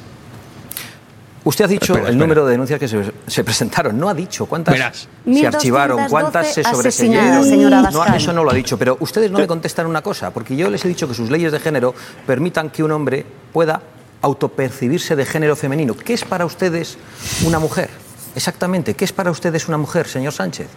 Usted 1.46 1.66
ha 1.66 1.68
dicho 1.68 1.94
Espera, 1.94 2.00
el 2.10 2.16
espera. 2.16 2.26
número 2.26 2.46
de 2.46 2.52
denuncias 2.54 2.80
que 2.80 2.88
se, 2.88 3.12
se 3.28 3.44
presentaron. 3.44 3.98
No 3.98 4.10
ha 4.10 4.14
dicho 4.14 4.48
cuántas 4.48 4.74
Verás. 4.74 5.08
se 5.26 5.48
archivaron, 5.48 6.10
cuántas 6.10 6.48
se 6.54 6.62
1212 6.62 6.76
sobreseyeron. 6.76 7.94
No, 7.94 8.06
eso 8.16 8.34
no 8.34 8.44
lo 8.44 8.50
ha 8.52 8.54
dicho. 8.54 8.78
Pero 8.78 8.98
ustedes 9.00 9.30
no 9.32 9.38
me 9.38 9.46
contestan 9.48 9.86
una 9.86 10.02
cosa, 10.02 10.32
porque 10.32 10.56
yo 10.56 10.70
les 10.70 10.84
he 10.84 10.88
dicho 10.88 11.08
que 11.08 11.14
sus 11.14 11.30
leyes 11.30 11.52
de 11.52 11.60
género 11.60 11.94
permitan 12.26 12.72
que 12.72 12.84
un 12.84 12.92
hombre 12.92 13.26
pueda 13.54 13.80
autopercibirse 14.24 15.16
de 15.16 15.26
género 15.26 15.56
femenino. 15.56 15.96
¿Qué 15.96 16.14
es 16.14 16.26
para 16.26 16.46
ustedes 16.46 16.98
una 17.46 17.60
mujer? 17.60 17.90
Exactamente. 18.36 18.96
¿Qué 18.96 19.06
es 19.06 19.14
para 19.14 19.30
ustedes 19.30 19.68
una 19.68 19.78
mujer, 19.78 20.08
señor 20.08 20.34
Sánchez? 20.34 20.68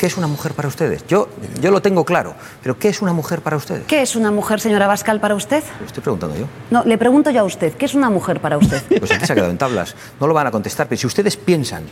¿Qué 0.00 0.06
es 0.06 0.16
una 0.16 0.28
mujer 0.28 0.54
para 0.54 0.66
ustedes? 0.66 1.06
Yo, 1.08 1.28
yo 1.60 1.70
lo 1.70 1.82
tengo 1.82 2.06
claro, 2.06 2.34
pero 2.62 2.78
¿qué 2.78 2.88
es 2.88 3.02
una 3.02 3.12
mujer 3.12 3.42
para 3.42 3.58
ustedes? 3.58 3.82
¿Qué 3.86 4.00
es 4.00 4.16
una 4.16 4.30
mujer, 4.30 4.58
señora 4.58 4.86
Bascal, 4.86 5.20
para 5.20 5.34
usted? 5.34 5.62
Lo 5.78 5.84
estoy 5.84 6.02
preguntando 6.02 6.38
yo. 6.38 6.46
No, 6.70 6.82
le 6.84 6.96
pregunto 6.96 7.30
yo 7.30 7.42
a 7.42 7.44
usted, 7.44 7.74
¿qué 7.74 7.84
es 7.84 7.92
una 7.92 8.08
mujer 8.08 8.40
para 8.40 8.56
usted? 8.56 8.82
Pues 8.98 9.10
aquí 9.12 9.26
se 9.26 9.32
ha 9.34 9.34
quedado 9.34 9.50
en 9.50 9.58
tablas. 9.58 9.94
No 10.18 10.26
lo 10.26 10.32
van 10.32 10.46
a 10.46 10.50
contestar. 10.50 10.86
Pero 10.88 10.98
si 10.98 11.06
ustedes 11.06 11.36
piensan 11.36 11.82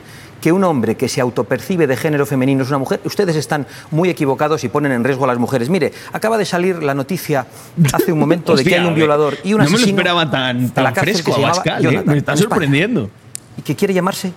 que 0.41 0.51
un 0.53 0.65
hombre 0.65 0.97
que 0.97 1.07
se 1.07 1.21
autopercibe 1.21 1.87
de 1.87 1.99
género 1.99 2.25
femenino 2.25 2.63
es 2.63 2.71
una 2.71 2.79
mujer, 2.79 2.99
ustedes 3.05 3.37
están 3.37 3.67
muy 3.91 4.09
equivocados 4.09 4.65
y 4.65 4.71
ponen 4.71 4.93
en 4.93 5.05
riesgo 5.05 5.25
a 5.25 5.29
las 5.29 5.37
mujeres. 5.39 5.69
Mire, 5.69 5.93
acaba 6.11 6.39
de 6.39 6.47
salir 6.47 6.83
la 6.83 6.95
noticia 6.95 7.47
hace 7.93 8.11
un 8.11 8.21
momento 8.21 8.57
de 8.57 8.65
que 8.65 8.75
hay 8.75 8.87
un 8.87 8.95
violador 8.95 9.37
y 9.45 9.53
un 9.53 9.63
no 9.63 9.69
me 9.69 9.79
lo 9.79 9.85
esperaba 9.85 10.31
tan, 10.31 10.73
la 10.75 10.95
fresco 10.95 11.27
que 11.27 11.33
se 11.33 11.41
llamaba 11.43 11.61
Abascal, 11.61 11.81
¿eh? 11.81 11.83
Jonathan, 11.83 12.07
Me 12.07 12.19
está 12.21 12.33
España. 12.33 12.49
sorprendiendo. 12.49 13.11
Y 13.59 13.63
que 13.63 13.77
quiere 13.77 13.93
llamarse 13.93 14.33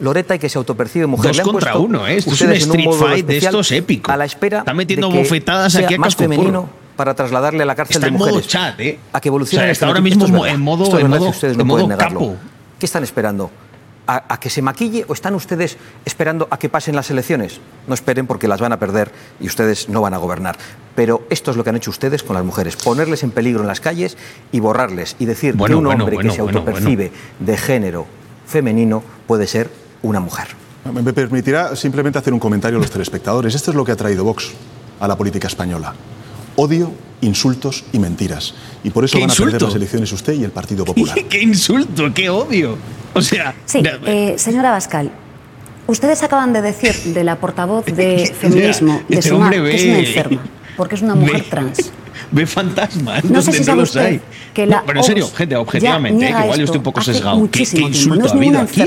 Loreta 0.00 0.34
y 0.34 0.38
que 0.38 0.48
se 0.48 0.58
autopercibe 0.58 1.06
mujer. 1.06 1.34
Dos 1.36 1.40
contra 1.46 1.76
uno, 1.78 2.06
¿eh? 2.06 2.16
Esto 2.16 2.32
es 2.32 2.40
un 2.42 2.52
street 2.52 2.90
fight 2.98 3.26
de 3.26 3.36
estos 3.38 3.70
épicos. 3.72 4.12
A 4.12 4.16
la 4.16 4.24
espera 4.24 4.58
Está 4.58 4.74
metiendo 4.74 5.08
de 5.08 5.12
que 5.14 5.18
bofetadas 5.20 5.72
sea 5.72 5.84
aquí 5.84 5.94
a 5.94 5.98
más 5.98 6.16
femenino 6.16 6.68
para 6.96 7.14
trasladarle 7.14 7.62
a 7.62 7.66
la 7.66 7.74
cárcel 7.74 7.96
Está 7.96 8.06
de 8.06 8.12
en 8.12 8.18
modo 8.18 8.28
mujeres. 8.30 8.48
chat, 8.48 8.78
¿eh? 8.80 8.98
A 9.12 9.20
que 9.20 9.28
evolucione 9.28 9.62
O 9.62 9.66
sea, 9.66 9.72
está 9.72 9.86
ahora 9.86 10.00
mismo 10.00 10.24
Esto 10.26 10.46
en 10.46 10.60
modo- 10.60 10.84
Esto 10.84 10.98
es 10.98 11.04
en 11.04 11.10
modo- 11.10 11.32
en 11.42 11.58
no 11.58 11.64
modo 11.64 11.76
pueden 11.84 11.88
negarlo. 11.90 12.20
capo. 12.20 12.36
¿Qué 12.78 12.86
están 12.86 13.02
esperando? 13.04 13.50
¿A, 14.06 14.34
a 14.34 14.38
que 14.38 14.50
se 14.50 14.60
maquille 14.60 15.06
o 15.08 15.14
están 15.14 15.34
ustedes 15.34 15.78
esperando 16.04 16.46
a 16.50 16.58
que 16.58 16.68
pasen 16.68 16.94
las 16.94 17.10
elecciones? 17.10 17.58
No 17.86 17.94
esperen 17.94 18.26
porque 18.26 18.46
las 18.48 18.60
van 18.60 18.72
a 18.72 18.78
perder 18.78 19.10
y 19.40 19.46
ustedes 19.46 19.88
no 19.88 20.02
van 20.02 20.12
a 20.12 20.18
gobernar. 20.18 20.56
Pero 20.94 21.22
esto 21.30 21.50
es 21.52 21.56
lo 21.56 21.64
que 21.64 21.70
han 21.70 21.76
hecho 21.76 21.90
ustedes 21.90 22.22
con 22.22 22.34
las 22.34 22.44
mujeres, 22.44 22.76
ponerles 22.76 23.22
en 23.22 23.30
peligro 23.30 23.62
en 23.62 23.66
las 23.66 23.80
calles 23.80 24.18
y 24.52 24.60
borrarles 24.60 25.16
y 25.18 25.24
decir 25.24 25.54
Bueno, 25.54 25.74
que 25.74 25.78
un 25.78 25.84
bueno, 25.84 26.04
hombre 26.04 26.16
bueno, 26.16 26.30
que 26.30 26.36
se 26.36 26.42
autopercibe 26.42 27.12
de 27.40 27.56
género 27.56 28.06
femenino 28.46 29.02
puede 29.26 29.46
ser 29.46 29.70
una 30.04 30.20
mujer. 30.20 30.48
Me 30.92 31.12
permitirá 31.12 31.74
simplemente 31.76 32.18
hacer 32.18 32.32
un 32.34 32.38
comentario 32.38 32.78
a 32.78 32.80
los 32.82 32.90
telespectadores. 32.90 33.54
Esto 33.54 33.70
es 33.70 33.76
lo 33.76 33.84
que 33.84 33.92
ha 33.92 33.96
traído 33.96 34.22
Vox 34.24 34.50
a 35.00 35.08
la 35.08 35.16
política 35.16 35.48
española. 35.48 35.94
Odio, 36.56 36.92
insultos 37.22 37.84
y 37.92 37.98
mentiras. 37.98 38.54
Y 38.84 38.90
por 38.90 39.04
eso 39.04 39.16
¿Qué 39.16 39.22
van 39.22 39.30
a 39.30 39.34
perder 39.34 39.48
insulto? 39.54 39.66
las 39.66 39.74
elecciones 39.76 40.12
usted 40.12 40.34
y 40.34 40.44
el 40.44 40.50
Partido 40.50 40.84
Popular. 40.84 41.16
¡Qué 41.28 41.42
insulto! 41.42 42.12
¡Qué 42.12 42.28
odio! 42.28 42.76
O 43.14 43.22
sea, 43.22 43.54
Sí, 43.64 43.82
eh, 44.06 44.34
señora 44.36 44.70
Bascal, 44.72 45.10
ustedes 45.86 46.22
acaban 46.22 46.52
de 46.52 46.60
decir 46.60 46.94
de 47.14 47.24
la 47.24 47.36
portavoz 47.36 47.86
de 47.86 48.32
feminismo 48.38 49.00
de 49.08 49.16
este 49.18 49.30
Sumar 49.30 49.52
que 49.52 49.74
es 49.74 49.84
una 49.84 49.98
enferma, 50.00 50.42
porque 50.76 50.94
es 50.96 51.02
una 51.02 51.14
mujer 51.16 51.42
ve- 51.44 51.46
trans. 51.48 51.92
ve 52.30 52.46
fantasmas 52.46 53.24
No 53.24 53.40
sé 53.40 53.52
si 53.52 53.64
sabe 53.64 53.82
usted 53.84 54.00
hay. 54.00 54.20
que 54.52 54.66
No, 54.66 54.72
la 54.76 54.82
pero 54.84 55.00
en 55.00 55.04
serio, 55.04 55.28
gente, 55.34 55.56
objetivamente, 55.56 56.26
eh, 56.26 56.28
que 56.28 56.40
igual 56.42 56.46
yo 56.46 56.52
esto 56.52 56.64
estoy 56.64 56.76
un 56.78 56.82
poco 56.84 57.00
sesgado. 57.00 57.50
¿Qué, 57.50 57.64
qué 57.64 57.80
insulto 57.80 58.18
No 58.20 58.26
es 58.26 58.32
ha 58.32 58.34
habido 58.36 58.50
ninguna 58.52 58.62
aquí? 58.64 58.80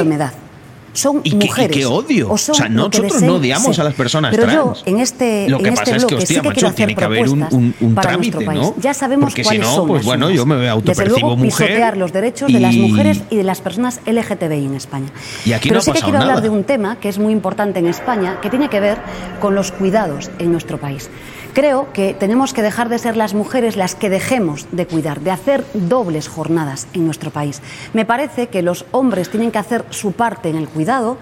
Son 0.98 1.22
¿Y 1.24 1.30
qué- 1.30 1.36
y 1.46 1.48
mujeres. 1.48 1.78
qué 1.78 1.86
odio? 1.86 2.32
O, 2.32 2.38
son 2.40 2.54
O 2.54 2.58
sea, 2.58 2.70
nosotros 2.70 3.22
no 3.22 3.36
odiamos 3.36 3.78
a 3.78 3.84
las 3.84 3.94
personas 3.94 4.32
Pero 4.32 4.44
trans. 4.48 4.56
yo, 4.58 4.74
en 4.88 5.00
este, 5.00 5.48
Lo 5.48 5.60
que 5.60 5.68
en 5.68 5.76
pasa 5.76 5.84
este 5.84 5.98
es 5.98 6.06
que, 6.06 6.16
hostia, 6.16 6.28
sí 6.28 6.34
que 6.34 6.42
macho, 6.42 6.54
quiero 6.56 6.68
hacer 6.70 6.76
tiene 6.76 6.96
que 6.96 7.04
haber 7.06 7.30
un- 7.30 7.44
un- 7.52 7.76
un 7.80 7.94
para 7.94 8.10
trámite, 8.10 8.38
nuestro 8.38 8.46
país. 8.52 8.76
¿no? 8.76 8.82
Ya 8.82 8.94
sabemos 8.96 9.26
Porque 9.30 9.44
si 9.44 9.48
cuáles 9.48 9.62
no, 9.68 9.76
son 9.76 9.88
pues 9.90 10.04
bueno, 10.04 10.32
yo 10.32 10.46
me 10.48 10.68
autopercibo 10.68 11.06
Desde 11.16 11.22
luego, 11.22 11.38
mujer 11.38 11.68
pisotear 11.68 11.98
los 11.98 12.12
derechos 12.12 12.52
de 12.52 12.60
las 12.60 12.74
mujeres 12.76 13.22
y 13.30 13.36
de 13.36 13.44
las 13.44 13.62
personas 13.62 14.00
LGTBI 14.08 14.66
en 14.66 14.74
España. 14.74 15.08
Y 15.46 15.54
aquí 15.54 15.70
Pero 15.70 15.80
no 15.80 15.84
sí 15.84 15.92
que 15.92 16.00
quiero 16.02 16.18
hablar 16.18 16.42
de 16.42 16.50
un 16.50 16.64
tema 16.64 16.96
que 17.00 17.10
es 17.10 17.20
muy 17.20 17.32
importante 17.32 17.78
en 17.78 17.86
España, 17.88 18.40
que 18.42 18.50
tiene 18.50 18.68
que 18.70 18.80
ver 18.80 18.98
con 19.40 19.54
los 19.54 19.72
cuidados 19.72 20.32
en 20.40 20.52
nuestro 20.52 20.80
país. 20.80 21.12
Creo 21.58 21.92
que 21.92 22.14
tenemos 22.14 22.54
que 22.54 22.62
dejar 22.62 22.88
de 22.88 23.00
ser 23.00 23.18
las 23.18 23.34
mujeres 23.34 23.78
las 23.78 23.96
que 23.96 24.12
dejemos 24.12 24.68
de 24.72 24.86
cuidar, 24.86 25.22
de 25.22 25.32
hacer 25.32 25.66
dobles 25.74 26.28
jornadas 26.28 26.88
en 26.94 27.04
nuestro 27.04 27.32
país. 27.32 27.64
Me 27.94 28.06
parece 28.06 28.46
que 28.50 28.62
los 28.62 28.86
hombres 28.92 29.32
tienen 29.32 29.50
que 29.50 29.58
hacer 29.58 29.84
su 29.90 30.12
parte 30.12 30.50
en 30.50 30.56
el 30.56 30.70
cuidado. 30.70 31.18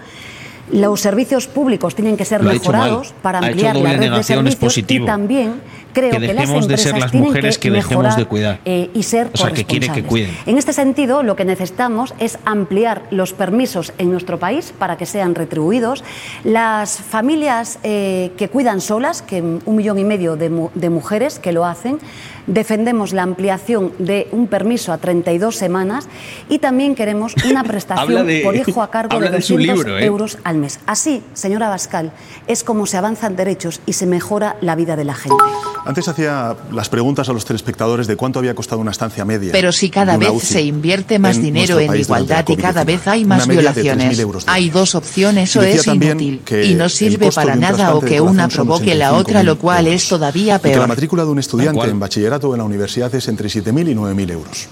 Los 0.72 1.00
servicios 1.00 1.46
públicos 1.46 1.94
tienen 1.94 2.16
que 2.16 2.24
ser 2.24 2.42
Lo 2.42 2.50
mejorados 2.52 3.14
para 3.22 3.38
ampliar 3.38 3.76
la 3.76 3.92
red 3.92 4.12
de 4.12 4.22
servicios 4.22 4.56
positivo. 4.56 5.04
y 5.04 5.06
también 5.06 5.54
creo 5.92 6.10
Que 6.10 6.18
que, 6.20 6.34
las 6.34 6.48
de 6.48 6.54
empresas 6.58 6.80
ser 6.90 6.98
las 7.00 7.10
tienen 7.10 7.28
mujeres 7.28 7.58
que 7.58 7.70
dejemos 7.70 8.02
mejorar, 8.04 8.16
de 8.18 8.24
cuidar. 8.26 8.60
eh, 8.66 8.90
y 8.92 9.02
ser 9.04 9.30
O 9.32 9.36
sea, 9.38 9.50
que 9.52 9.64
quiere 9.64 9.88
que 9.88 10.02
cuiden. 10.02 10.36
En 10.44 10.58
este 10.58 10.72
sentido, 10.74 11.22
lo 11.22 11.36
que 11.36 11.44
necesitamos 11.46 12.14
es 12.18 12.38
ampliar 12.44 13.02
los 13.10 13.32
permisos 13.32 13.92
en 13.96 14.10
nuestro 14.10 14.38
país 14.38 14.74
para 14.78 14.96
que 14.98 15.06
sean 15.06 15.34
retribuidos. 15.34 16.04
Las 16.44 16.98
familias 16.98 17.78
eh, 17.82 18.32
que 18.36 18.48
cuidan 18.48 18.80
solas, 18.82 19.22
que 19.22 19.40
un 19.40 19.76
millón 19.76 19.98
y 19.98 20.04
medio 20.04 20.36
de, 20.36 20.50
mu- 20.50 20.68
de 20.74 20.90
mujeres 20.90 21.38
que 21.38 21.52
lo 21.52 21.64
hacen, 21.64 21.98
defendemos 22.46 23.12
la 23.12 23.22
ampliación 23.22 23.92
de 23.98 24.28
un 24.32 24.46
permiso 24.46 24.92
a 24.92 24.98
32 24.98 25.56
semanas 25.56 26.08
y 26.48 26.58
también 26.58 26.94
queremos 26.94 27.34
una 27.50 27.64
prestación 27.64 28.26
de- 28.26 28.40
por 28.40 28.54
hijo 28.54 28.82
a 28.82 28.90
cargo 28.90 29.08
de 29.10 29.16
habla 29.26 29.30
de 29.36 29.42
su 29.42 29.54
200 29.54 29.76
libro, 29.84 29.98
¿eh? 29.98 30.04
euros 30.04 30.38
al 30.44 30.55
mes. 30.56 30.80
Así, 30.86 31.22
señora 31.34 31.68
Bascal, 31.68 32.12
es 32.46 32.64
como 32.64 32.86
se 32.86 32.96
avanzan 32.96 33.36
derechos 33.36 33.80
y 33.86 33.94
se 33.94 34.06
mejora 34.06 34.56
la 34.60 34.74
vida 34.74 34.96
de 34.96 35.04
la 35.04 35.14
gente. 35.14 35.36
Antes 35.84 36.08
hacía 36.08 36.56
las 36.72 36.88
preguntas 36.88 37.28
a 37.28 37.32
los 37.32 37.44
telespectadores 37.44 38.06
de 38.06 38.16
cuánto 38.16 38.40
había 38.40 38.54
costado 38.54 38.80
una 38.80 38.90
estancia 38.90 39.24
media. 39.24 39.52
Pero 39.52 39.70
si 39.70 39.88
cada 39.88 40.16
vez 40.16 40.30
UCI 40.30 40.46
se 40.46 40.62
invierte 40.62 41.18
más 41.18 41.36
en 41.36 41.42
dinero 41.42 41.78
en 41.78 41.94
igualdad 41.94 42.44
y 42.48 42.56
cada 42.56 42.82
COVID-19. 42.82 42.86
vez 42.86 43.06
hay 43.06 43.24
más 43.24 43.46
media 43.46 43.72
de 43.72 43.80
3.000 43.80 43.82
violaciones, 43.82 44.18
euros 44.18 44.44
hay 44.48 44.70
dos 44.70 44.94
opciones, 44.94 45.54
o 45.56 45.62
Y 45.62 45.66
decía 45.66 45.80
es 45.80 45.86
inútil 45.86 46.40
que 46.44 46.64
y 46.64 46.74
no 46.74 46.88
sirve 46.88 47.30
para 47.30 47.54
nada 47.54 47.94
o 47.94 48.00
que 48.00 48.20
una 48.20 48.48
provoque 48.48 48.94
la 48.94 49.12
85.000 49.12 49.20
otra, 49.20 49.42
lo 49.42 49.58
cual 49.58 49.86
es 49.86 50.08
todavía 50.08 50.56
Y 50.56 50.60
que 50.60 50.68
la 50.70 50.74
peor. 50.74 50.88
matrícula 50.88 51.24
de 51.24 51.30
un 51.30 51.38
estudiante 51.38 51.84
en 51.88 52.00
bachillerato 52.00 52.50
o 52.50 52.54
en 52.54 52.58
la 52.58 52.64
universidad 52.64 53.14
es 53.14 53.28
entre 53.28 53.48
7.000 53.48 53.90
y 53.90 53.94
9.000 53.94 54.30
euros. 54.32 54.66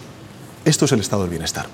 Esto 0.64 0.86
es 0.86 0.92
el 0.92 1.00
estado 1.00 1.22
del 1.22 1.30
bienestar. 1.30 1.66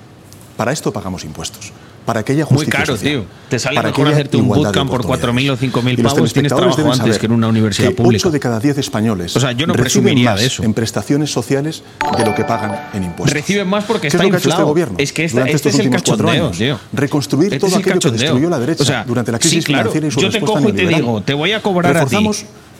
Para 0.56 0.72
esto 0.72 0.92
pagamos 0.92 1.24
impuestos. 1.24 1.72
Para 2.04 2.24
Muy 2.50 2.66
caro, 2.66 2.86
social. 2.96 3.12
tío. 3.12 3.24
Te 3.48 3.58
sale 3.58 3.76
Para 3.76 3.88
mejor 3.90 4.08
hacerte 4.08 4.36
un 4.36 4.48
bootcamp 4.48 4.90
por 4.90 5.00
oportunidades. 5.04 5.34
4.000 5.34 5.50
o 5.50 5.56
5.000 5.56 5.98
Y 5.98 6.02
los 6.02 6.14
pavos. 6.14 6.32
Tienes 6.32 6.52
trabajo 6.52 6.92
antes 6.92 7.18
que 7.18 7.26
en 7.26 7.32
una 7.32 7.48
universidad 7.48 7.88
que 7.90 7.94
pública. 7.94 8.22
8 8.28 8.30
de 8.32 8.40
cada 8.40 8.58
10 8.60 8.78
españoles 8.78 9.36
O 9.36 9.40
sea, 9.40 9.52
yo 9.52 9.66
no 9.66 9.74
reciben 9.74 10.04
presumiría 10.04 10.30
más 10.30 10.40
de 10.40 10.46
eso. 10.46 10.62
en 10.64 10.74
prestaciones 10.74 11.30
sociales 11.30 11.82
de 12.16 12.24
lo 12.24 12.34
que 12.34 12.44
pagan 12.44 12.88
en 12.94 13.04
impuestos. 13.04 13.32
Reciben 13.32 13.68
más 13.68 13.84
porque 13.84 14.08
¿Qué 14.08 14.16
está 14.16 14.18
es 14.18 14.24
lo 14.24 14.30
que 14.30 14.36
ha 14.36 14.38
hecho 14.38 14.48
inflado. 14.48 14.62
este 14.62 14.70
gobierno 14.70 14.94
Es 14.98 15.12
que 15.12 15.24
esta- 15.24 15.40
este 15.42 15.52
estos 15.56 15.74
es 15.74 15.80
el 15.80 15.90
cachondeo, 15.90 16.28
años? 16.30 16.58
tío. 16.58 16.78
Reconstruir 16.92 17.52
Este 17.54 17.66
todo 17.66 17.76
aquello 17.78 17.98
que 18.00 18.10
destruyó 18.10 18.50
la 18.50 18.58
derecha 18.58 18.82
O 18.82 18.86
sea, 18.86 19.04
durante 19.04 19.32
la 19.32 19.38
sí, 19.38 19.42
crisis 19.48 19.64
claro, 19.66 19.90
financiera 19.92 20.06
y 20.06 20.10
su 20.10 20.20
yo 20.20 20.30
te 20.30 20.40
cojo 20.40 20.68
y 20.68 20.72
te 20.72 20.86
digo, 20.86 21.20
te 21.22 21.34
voy 21.34 21.52
a 21.52 21.60
cobrar 21.62 21.96
a 21.96 22.06
ti 22.06 22.16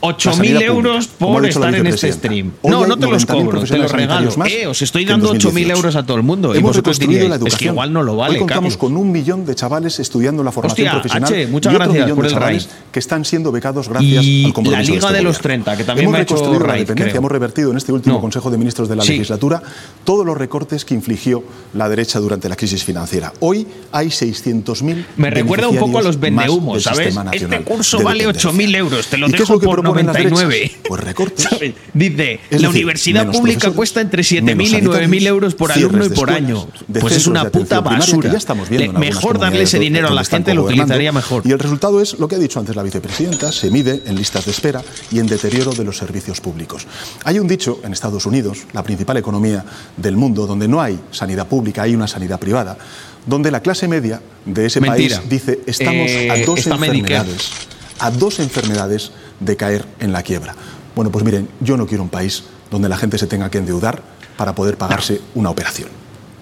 8.000 0.00 0.62
euros 0.62 1.06
por 1.08 1.44
estar 1.46 1.74
en 1.74 1.86
este 1.86 2.12
stream. 2.12 2.52
Hoy 2.62 2.70
no, 2.70 2.86
no 2.86 2.96
te 2.96 3.06
los 3.06 3.26
cobro, 3.26 3.62
te 3.62 3.76
los 3.76 3.92
regalo. 3.92 4.30
Más 4.36 4.50
eh, 4.50 4.66
os 4.66 4.80
estoy 4.82 5.04
dando 5.04 5.34
8.000 5.34 5.70
euros 5.70 5.96
a 5.96 6.04
todo 6.04 6.16
el 6.16 6.22
mundo. 6.22 6.54
Eh, 6.54 6.58
hemos 6.58 6.76
y 6.76 6.80
la 6.80 7.36
educación. 7.36 7.46
es 7.46 7.56
que 7.56 7.64
igual 7.66 7.92
no 7.92 8.02
lo 8.02 8.16
vale, 8.16 8.34
Hoy 8.34 8.38
contamos 8.40 8.74
Carlos. 8.74 8.76
con 8.76 8.96
un 8.96 9.12
millón 9.12 9.44
de 9.44 9.54
chavales 9.54 9.98
estudiando 10.00 10.42
la 10.42 10.52
formación 10.52 10.86
Hostia, 10.88 11.00
profesional 11.00 11.32
H, 11.32 11.46
muchas 11.48 11.72
y 11.72 11.76
otro 11.76 11.86
gracias 11.86 12.04
millón 12.04 12.16
por 12.16 12.24
de 12.26 12.32
chavales 12.32 12.64
el 12.64 12.70
que 12.92 12.98
están 12.98 13.24
siendo 13.24 13.52
becados 13.52 13.88
gracias 13.88 14.24
y 14.24 14.44
al 14.46 14.52
compromiso 14.52 14.80
la 14.80 14.96
Liga 14.96 15.00
de, 15.00 15.06
este 15.06 15.18
de 15.18 15.22
los 15.22 15.38
30, 15.38 15.76
que 15.76 15.84
también 15.84 16.04
hemos 16.04 16.12
me 16.12 16.18
ha 16.18 16.22
hecho 16.22 16.34
la 16.36 16.58
Raid, 16.58 16.80
dependencia, 16.80 16.94
creo. 16.94 17.16
Hemos 17.16 17.32
revertido 17.32 17.70
en 17.70 17.76
este 17.76 17.92
último 17.92 18.16
no. 18.16 18.20
Consejo 18.20 18.50
de 18.50 18.58
Ministros 18.58 18.88
de 18.88 18.96
la 18.96 19.02
sí. 19.02 19.12
Legislatura 19.12 19.62
todos 20.04 20.24
los 20.24 20.36
recortes 20.36 20.84
que 20.84 20.94
infligió 20.94 21.42
la 21.74 21.88
derecha 21.88 22.18
durante 22.20 22.48
la 22.48 22.56
crisis 22.56 22.84
financiera. 22.84 23.32
Hoy 23.40 23.66
hay 23.92 24.08
600.000 24.08 25.04
Me 25.16 25.30
recuerda 25.30 25.68
un 25.68 25.76
poco 25.76 25.98
a 25.98 26.02
los 26.02 26.18
vendehumos, 26.18 26.82
¿sabes? 26.82 27.16
Este 27.32 27.60
curso 27.62 28.02
vale 28.02 28.26
8.000 28.26 28.76
euros, 28.76 29.06
te 29.08 29.18
lo 29.18 29.28
dejo 29.28 29.60
por 29.60 29.89
99. 29.94 30.58
Pues, 30.60 30.88
pues 30.88 31.00
recortes. 31.00 31.48
Dice, 31.94 32.40
la 32.50 32.68
universidad 32.68 33.30
pública 33.30 33.70
cuesta 33.70 34.00
entre 34.00 34.22
7.000 34.22 34.78
y 34.78 34.82
9.000 34.82 35.26
euros 35.26 35.54
por 35.54 35.72
alumno 35.72 36.04
y 36.04 36.08
por 36.10 36.30
año. 36.30 36.68
Pues 37.00 37.16
es 37.16 37.26
una 37.26 37.50
puta 37.50 37.80
basura. 37.80 38.32
Le, 38.70 38.88
mejor 38.88 39.38
darle 39.38 39.62
ese 39.62 39.78
dinero 39.78 40.08
a 40.08 40.14
la 40.14 40.24
gente 40.24 40.54
lo 40.54 40.64
utilizaría 40.64 41.12
mejor. 41.12 41.42
Y 41.44 41.52
el 41.52 41.58
resultado 41.58 42.00
es 42.00 42.18
lo 42.18 42.28
que 42.28 42.36
ha 42.36 42.38
dicho 42.38 42.58
antes 42.58 42.76
la 42.76 42.82
vicepresidenta, 42.82 43.52
se 43.52 43.70
mide 43.70 44.02
en 44.06 44.16
listas 44.16 44.44
de 44.44 44.50
espera 44.50 44.82
y 45.10 45.18
en 45.18 45.26
deterioro 45.26 45.72
de 45.72 45.84
los 45.84 45.96
servicios 45.96 46.40
públicos. 46.40 46.86
Hay 47.24 47.38
un 47.38 47.48
dicho 47.48 47.80
en 47.84 47.92
Estados 47.92 48.26
Unidos, 48.26 48.66
la 48.72 48.82
principal 48.82 49.16
economía 49.16 49.64
del 49.96 50.16
mundo, 50.16 50.46
donde 50.46 50.68
no 50.68 50.80
hay 50.80 50.98
sanidad 51.10 51.46
pública, 51.46 51.82
hay 51.82 51.94
una 51.94 52.06
sanidad 52.06 52.38
privada, 52.38 52.78
donde 53.26 53.50
la 53.50 53.60
clase 53.60 53.88
media 53.88 54.20
de 54.44 54.66
ese 54.66 54.80
país 54.80 55.20
dice, 55.28 55.60
estamos 55.66 56.10
a 56.10 56.36
eh, 56.36 56.44
dos 56.46 56.66
enfermedades. 56.66 57.50
A 57.98 58.10
dos 58.10 58.38
enfermedades 58.40 59.12
de 59.40 59.56
caer 59.56 59.84
en 59.98 60.12
la 60.12 60.22
quiebra. 60.22 60.54
Bueno, 60.94 61.10
pues 61.10 61.24
miren, 61.24 61.48
yo 61.60 61.76
no 61.76 61.86
quiero 61.86 62.02
un 62.02 62.08
país 62.08 62.44
donde 62.70 62.88
la 62.88 62.96
gente 62.96 63.18
se 63.18 63.26
tenga 63.26 63.50
que 63.50 63.58
endeudar 63.58 64.02
para 64.36 64.54
poder 64.54 64.76
pagarse 64.76 65.20
una 65.34 65.50
operación. 65.50 65.88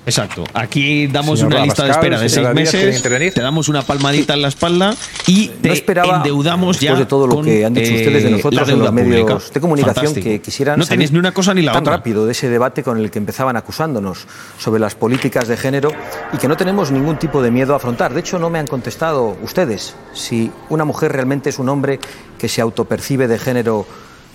Exacto. 0.09 0.45
Aquí 0.55 1.07
damos 1.07 1.43
una 1.43 1.63
lista 1.63 1.85
de 1.85 1.91
espera 1.91 2.19
de 2.19 2.29
seis 2.31 2.49
meses, 2.55 3.03
te 3.03 3.41
damos 3.43 3.69
una 3.69 3.83
palmadita 3.83 4.33
en 4.33 4.43
la 4.43 4.49
espalda 4.49 4.95
y 5.27 5.49
te 5.49 5.69
no 5.95 6.17
endeudamos 6.17 6.81
ya 6.81 6.95
de 6.95 7.05
todo 7.05 7.27
lo 7.27 7.43
que 7.43 7.65
han 7.65 7.75
dicho 7.75 7.93
eh, 7.93 7.97
ustedes 7.97 8.25
de 8.25 8.31
nosotros 8.31 8.69
en 8.71 8.79
los 8.79 8.93
medios 8.93 9.53
de 9.53 9.61
comunicación 9.61 10.15
que 10.15 10.41
quisieran. 10.41 10.79
No 10.79 10.87
tenéis 10.87 11.13
ni 11.13 11.19
una 11.19 11.33
cosa 11.33 11.53
ni 11.53 11.63
la 11.63 11.73
tan 11.73 11.85
rápido 11.85 12.25
de 12.25 12.33
ese 12.33 12.49
debate 12.49 12.83
con 12.83 12.99
el 12.99 13.11
que 13.11 13.19
empezaban 13.19 13.57
acusándonos 13.57 14.27
sobre 14.59 14.81
las 14.81 14.95
políticas 14.95 15.47
de 15.47 15.57
género 15.57 15.93
y 16.33 16.39
que 16.39 16.49
no 16.49 16.57
tenemos 16.57 16.91
ningún 16.91 17.19
tipo 17.19 17.43
de 17.43 17.51
miedo 17.51 17.75
a 17.75 17.77
afrontar. 17.77 18.15
De 18.15 18.21
hecho, 18.21 18.39
no 18.39 18.49
me 18.49 18.59
han 18.59 18.67
contestado 18.67 19.37
ustedes 19.43 19.95
si 20.15 20.51
una 20.71 20.85
mujer 20.85 21.13
realmente 21.13 21.51
es 21.51 21.59
un 21.59 21.69
hombre 21.69 22.01
que 22.39 22.49
se 22.49 22.63
autopercibe 22.63 23.29
de 23.29 23.39
género 23.39 23.87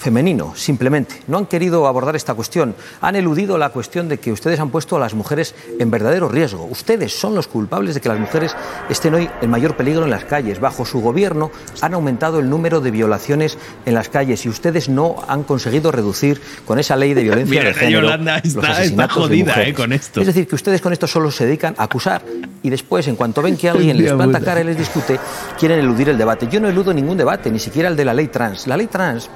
femenino, 0.03 0.53
simplemente. 0.55 1.15
No 1.27 1.37
han 1.37 1.45
querido 1.45 1.87
abordar 1.87 2.17
esta 2.17 2.33
cuestión. 2.33 2.75
Han 2.99 3.15
eludido 3.15 3.57
la 3.57 3.69
cuestión 3.69 4.09
de 4.09 4.17
que 4.17 4.33
ustedes 4.33 4.59
han 4.59 4.69
puesto 4.69 4.97
a 4.97 4.99
las 4.99 5.13
mujeres 5.13 5.55
en 5.79 5.89
verdadero 5.89 6.27
riesgo. 6.27 6.65
Ustedes 6.65 7.17
son 7.17 7.35
los 7.35 7.47
culpables 7.47 7.95
de 7.95 8.01
que 8.01 8.09
las 8.09 8.19
mujeres 8.19 8.53
estén 8.89 9.15
hoy 9.15 9.29
en 9.41 9.49
mayor 9.49 9.77
peligro 9.77 10.03
en 10.03 10.11
las 10.11 10.25
calles. 10.25 10.59
Bajo 10.59 10.85
su 10.85 10.99
gobierno 10.99 11.51
han 11.81 11.93
aumentado 11.93 12.39
el 12.39 12.49
número 12.49 12.81
de 12.81 12.91
violaciones 12.91 13.57
en 13.85 13.93
las 13.93 14.09
calles 14.09 14.45
y 14.45 14.49
ustedes 14.49 14.89
no 14.89 15.15
han 15.27 15.43
conseguido 15.43 15.89
reducir 15.89 16.41
con 16.65 16.79
esa 16.79 16.97
ley 16.97 17.13
de 17.13 17.23
violencia 17.23 17.59
Mira, 17.59 17.69
de 17.69 17.73
género 17.73 18.01
Yolanda 18.01 18.37
está, 18.39 18.59
los 18.59 18.69
asesinatos 18.69 19.15
está 19.15 19.27
jodida, 19.27 19.63
eh, 19.63 19.73
con 19.73 19.93
esto. 19.93 20.19
Es 20.19 20.27
decir, 20.27 20.47
que 20.47 20.55
ustedes 20.55 20.81
con 20.81 20.91
esto 20.91 21.07
solo 21.07 21.31
se 21.31 21.45
dedican 21.45 21.75
a 21.77 21.83
acusar 21.83 22.23
y 22.61 22.69
después, 22.69 23.07
en 23.07 23.15
cuanto 23.15 23.41
ven 23.41 23.55
que 23.55 23.69
alguien 23.69 23.97
les 23.97 24.11
planta 24.11 24.41
cara 24.41 24.59
y 24.59 24.65
les 24.65 24.77
discute, 24.77 25.17
quieren 25.57 25.79
eludir 25.79 26.09
el 26.09 26.17
debate. 26.17 26.49
Yo 26.51 26.59
no 26.59 26.67
eludo 26.67 26.93
ningún 26.93 27.17
debate, 27.17 27.49
ni 27.49 27.59
siquiera 27.59 27.87
el 27.87 27.95
de 27.95 28.03
la 28.03 28.13
ley 28.13 28.27
trans. 28.27 28.67
La 28.67 28.75
ley 28.75 28.87
trans 28.87 29.29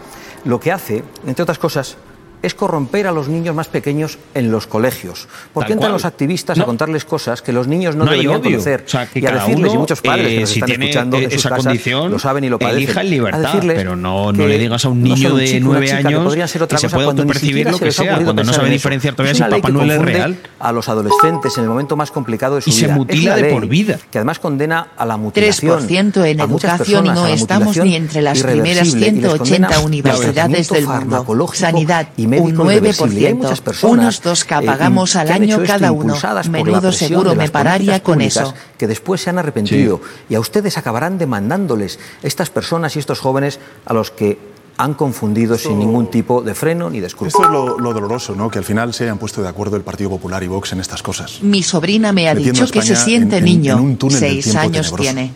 lo 0.45 0.59
que 0.59 0.71
hace, 0.71 1.03
entre 1.25 1.43
otras 1.43 1.59
cosas, 1.59 1.97
es 2.41 2.53
corromper 2.53 3.07
a 3.07 3.11
los 3.11 3.27
niños 3.27 3.55
más 3.55 3.67
pequeños 3.67 4.17
en 4.33 4.51
los 4.51 4.67
colegios. 4.67 5.27
Porque 5.53 5.69
Tal 5.69 5.73
entran 5.73 5.91
cual. 5.91 5.93
los 5.93 6.05
activistas 6.05 6.57
no. 6.57 6.63
a 6.63 6.65
contarles 6.67 7.05
cosas 7.05 7.41
que 7.41 7.51
los 7.51 7.67
niños 7.67 7.95
no, 7.95 8.05
no 8.05 8.11
deberían 8.11 8.41
conocer. 8.41 8.83
O 8.85 8.89
sea, 8.89 9.07
y 9.13 9.25
a 9.25 9.31
decirles, 9.31 9.71
uno, 9.71 9.73
y 9.73 9.77
muchos 9.77 10.01
padres 10.01 10.27
eh, 10.27 10.33
que 10.33 10.39
nos 10.41 10.49
eh, 10.49 10.53
si 10.53 10.59
están 10.59 10.81
escuchando 10.81 11.17
eh, 11.17 11.23
en 11.23 11.31
sus 11.31 11.39
esa 11.39 11.49
casas, 11.49 11.65
condición, 11.65 12.11
lo 12.11 12.19
saben 12.19 12.43
y 12.43 12.49
lo 12.49 12.59
padecen. 12.59 12.83
Elija 12.83 13.01
en 13.01 13.09
libertad, 13.09 13.59
pero 13.65 13.95
no, 13.95 14.31
no 14.31 14.47
le 14.47 14.57
digas 14.57 14.85
a 14.85 14.89
un 14.89 15.01
niño 15.01 15.29
no 15.29 15.35
de 15.35 15.59
nueve 15.59 15.91
años 15.91 16.35
que, 16.35 16.47
ser 16.47 16.63
otra 16.63 16.77
que 16.77 16.81
se 16.81 16.89
puede 16.89 17.05
cuando 17.05 17.25
percibir 17.25 17.69
lo 17.69 17.79
que 17.79 17.91
sea, 17.91 18.15
cuando 18.23 18.43
no 18.43 18.53
sabe 18.53 18.69
diferenciar 18.69 19.15
todavía 19.15 19.33
si 19.33 19.41
Papá 19.41 19.69
Noel 19.69 19.91
es 19.91 20.01
real. 20.01 20.37
A 20.59 20.71
los 20.71 20.89
adolescentes 20.89 21.57
en 21.57 21.63
el 21.63 21.69
momento 21.69 21.95
más 21.95 22.11
complicado 22.11 22.55
de 22.55 22.61
su 22.61 22.69
y 22.69 22.73
vida. 22.73 22.85
Y 22.85 22.89
se 22.89 22.95
mutila 22.95 23.35
de 23.35 23.45
por 23.45 23.67
vida. 23.67 23.99
Que 24.11 24.19
además 24.19 24.39
condena 24.39 24.89
a 24.97 25.05
la 25.05 25.17
mutilación. 25.17 25.87
3% 25.87 26.25
en 26.25 26.39
educación 26.39 27.05
no 27.05 27.27
estamos 27.27 27.77
ni 27.77 27.95
entre 27.95 28.21
las 28.21 28.43
primeras 28.43 28.91
180 28.91 29.79
universidades 29.79 30.69
del 30.69 30.87
mundo. 30.87 31.47
Sanidad 31.53 32.09
y 32.17 32.26
médicos 32.27 32.51
un 32.51 32.67
9%, 32.67 33.25
Hay 33.27 33.33
muchas 33.33 33.61
personas, 33.61 33.93
unos 33.93 34.21
dos 34.21 34.45
que 34.45 34.55
eh, 34.55 34.61
pagamos 34.65 35.15
eh, 35.15 35.19
al 35.19 35.27
que 35.27 35.33
año 35.33 35.59
cada 35.65 35.91
uno. 35.91 36.15
Menudo 36.49 36.91
seguro 36.91 37.35
me 37.35 37.49
pararía 37.49 38.01
con 38.01 38.21
eso. 38.21 38.53
Que 38.77 38.87
después 38.87 39.21
se 39.21 39.29
han 39.29 39.37
arrepentido 39.39 40.01
sí. 40.03 40.25
y 40.29 40.35
a 40.35 40.39
ustedes 40.39 40.77
acabarán 40.77 41.17
demandándoles 41.17 41.99
estas 42.21 42.49
personas 42.49 42.95
y 42.95 42.99
estos 42.99 43.19
jóvenes 43.19 43.59
a 43.85 43.93
los 43.93 44.11
que 44.11 44.37
han 44.77 44.93
confundido 44.93 45.55
Esto... 45.55 45.69
sin 45.69 45.79
ningún 45.79 46.11
tipo 46.11 46.41
de 46.41 46.53
freno 46.53 46.89
ni 46.89 46.99
de 46.99 47.07
escudo. 47.07 47.29
Esto 47.29 47.43
es 47.43 47.49
lo, 47.49 47.79
lo, 47.79 47.93
doloroso, 47.93 48.35
¿no? 48.35 48.49
Que 48.49 48.59
al 48.59 48.65
final 48.65 48.93
se 48.93 49.05
hayan 49.05 49.17
puesto 49.17 49.41
de 49.41 49.47
acuerdo 49.47 49.75
el 49.75 49.81
Partido 49.81 50.09
Popular 50.11 50.43
y 50.43 50.47
Vox 50.47 50.71
en 50.73 50.79
estas 50.79 51.01
cosas. 51.01 51.41
Mi 51.41 51.63
sobrina 51.63 52.13
me 52.13 52.29
ha 52.29 52.35
Metiendo 52.35 52.61
dicho 52.61 52.71
que 52.71 52.83
se 52.83 52.95
siente 52.95 53.37
en, 53.37 53.45
niño. 53.45 53.73
En, 53.73 53.79
en 53.79 53.85
un 53.85 53.97
túnel 53.97 54.19
Seis 54.19 54.55
años 54.55 54.87
tenebroso. 54.87 54.95
tiene. 55.01 55.33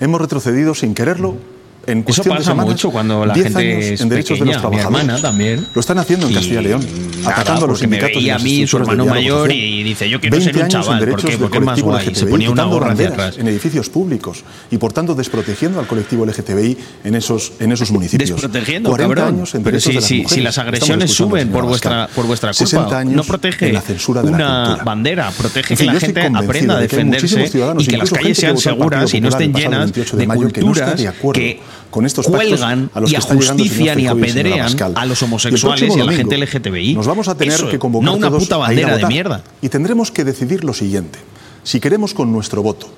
Hemos 0.00 0.20
retrocedido 0.20 0.74
sin 0.74 0.94
quererlo 0.94 1.36
en 1.86 2.02
cuestión 2.02 2.26
Eso 2.26 2.30
pasa 2.30 2.38
de 2.38 2.44
semanas, 2.44 2.66
mucho 2.66 2.90
cuando 2.90 3.26
la 3.26 3.34
gente 3.34 3.58
años 3.58 3.84
es 3.84 4.00
en 4.00 4.08
derechos 4.08 4.38
pequeña, 4.38 4.58
de 4.58 4.62
los 4.62 4.70
trabajadores. 4.80 5.22
También. 5.22 5.66
Lo 5.74 5.80
están 5.80 5.98
haciendo 5.98 6.26
en 6.26 6.32
y 6.32 6.34
Castilla 6.34 6.60
y 6.60 6.64
León, 6.64 6.86
nada, 7.22 7.34
atacando 7.34 7.64
a 7.64 7.68
los 7.68 7.78
sindicatos 7.78 8.22
y 8.22 8.30
a 8.30 8.38
mí 8.38 8.66
su 8.66 8.76
hermano 8.76 9.06
mayor 9.06 9.52
y 9.52 9.82
dice, 9.82 10.08
"Yo 10.08 10.20
quiero 10.20 10.40
ser 10.40 10.56
un 10.56 10.68
chaval, 10.68 10.94
en 10.94 11.00
derechos 11.00 11.22
¿por 11.22 11.30
qué? 11.30 11.38
Porque 11.38 11.58
es 11.58 11.64
más 11.64 11.82
guay", 11.82 12.06
LGTBI, 12.06 12.14
se 12.14 12.26
ponía 12.26 12.50
una 12.50 12.64
gorra 12.64 12.92
atrás 12.92 13.38
en 13.38 13.48
edificios 13.48 13.88
públicos 13.88 14.44
y 14.70 14.78
por 14.78 14.92
tanto 14.92 15.14
desprotegiendo 15.14 15.80
al 15.80 15.86
colectivo 15.86 16.24
LGTBI 16.26 16.76
en 17.04 17.14
esos 17.14 17.52
en 17.60 17.72
esos 17.72 17.90
municipios. 17.90 18.30
Desprotegiendo, 18.30 18.90
40 18.90 19.14
cabrón. 19.14 19.34
Años 19.36 19.54
en 19.54 19.62
Pero 19.62 19.80
si, 19.80 19.88
de 19.88 19.94
las 19.94 20.04
si, 20.04 20.24
si, 20.24 20.40
las 20.40 20.58
agresiones 20.58 21.12
suben 21.12 21.50
por 21.50 21.64
vuestra 21.64 22.08
por 22.14 22.26
vuestra 22.26 22.52
culpa, 22.52 23.04
no 23.04 23.24
protege 23.24 23.72
la 23.72 23.80
censura 23.80 24.22
de 24.22 24.30
una 24.30 24.76
bandera, 24.84 25.30
protege 25.30 25.76
que 25.76 25.84
la 25.84 26.00
gente 26.00 26.30
aprenda 26.34 26.76
a 26.76 26.80
defenderse 26.80 27.50
y 27.78 27.86
que 27.86 27.96
las 27.96 28.10
calles 28.10 28.38
sean 28.38 28.58
seguras 28.58 29.12
y 29.14 29.20
no 29.20 29.28
estén 29.28 29.52
llenas 29.52 29.92
de 29.92 30.26
culturas 30.26 31.00
que 31.32 31.60
con 31.90 32.06
estos 32.06 32.26
cuelgan 32.26 32.90
a 32.92 33.00
los 33.00 33.12
y 33.12 33.16
ajustician 33.16 34.00
y 34.00 34.06
apedrean 34.06 34.76
a 34.96 35.06
los 35.06 35.22
homosexuales 35.22 35.96
y, 35.96 36.00
a 36.00 36.04
la 36.04 36.12
gente 36.12 36.36
LGTBI. 36.36 36.94
Nos 36.94 37.06
vamos 37.06 37.28
a 37.28 37.36
tener 37.36 37.60
que 37.70 37.78
convocar 37.78 38.10
una 38.10 38.30
puta 38.30 38.56
bandera 38.56 38.94
a 38.94 38.96
de 38.98 39.06
mierda. 39.06 39.42
Y 39.62 39.68
tendremos 39.68 40.10
que 40.10 40.24
decidir 40.24 40.64
lo 40.64 40.74
siguiente. 40.74 41.18
Si 41.62 41.80
queremos 41.80 42.14
con 42.14 42.32
nuestro 42.32 42.62
voto 42.62 42.88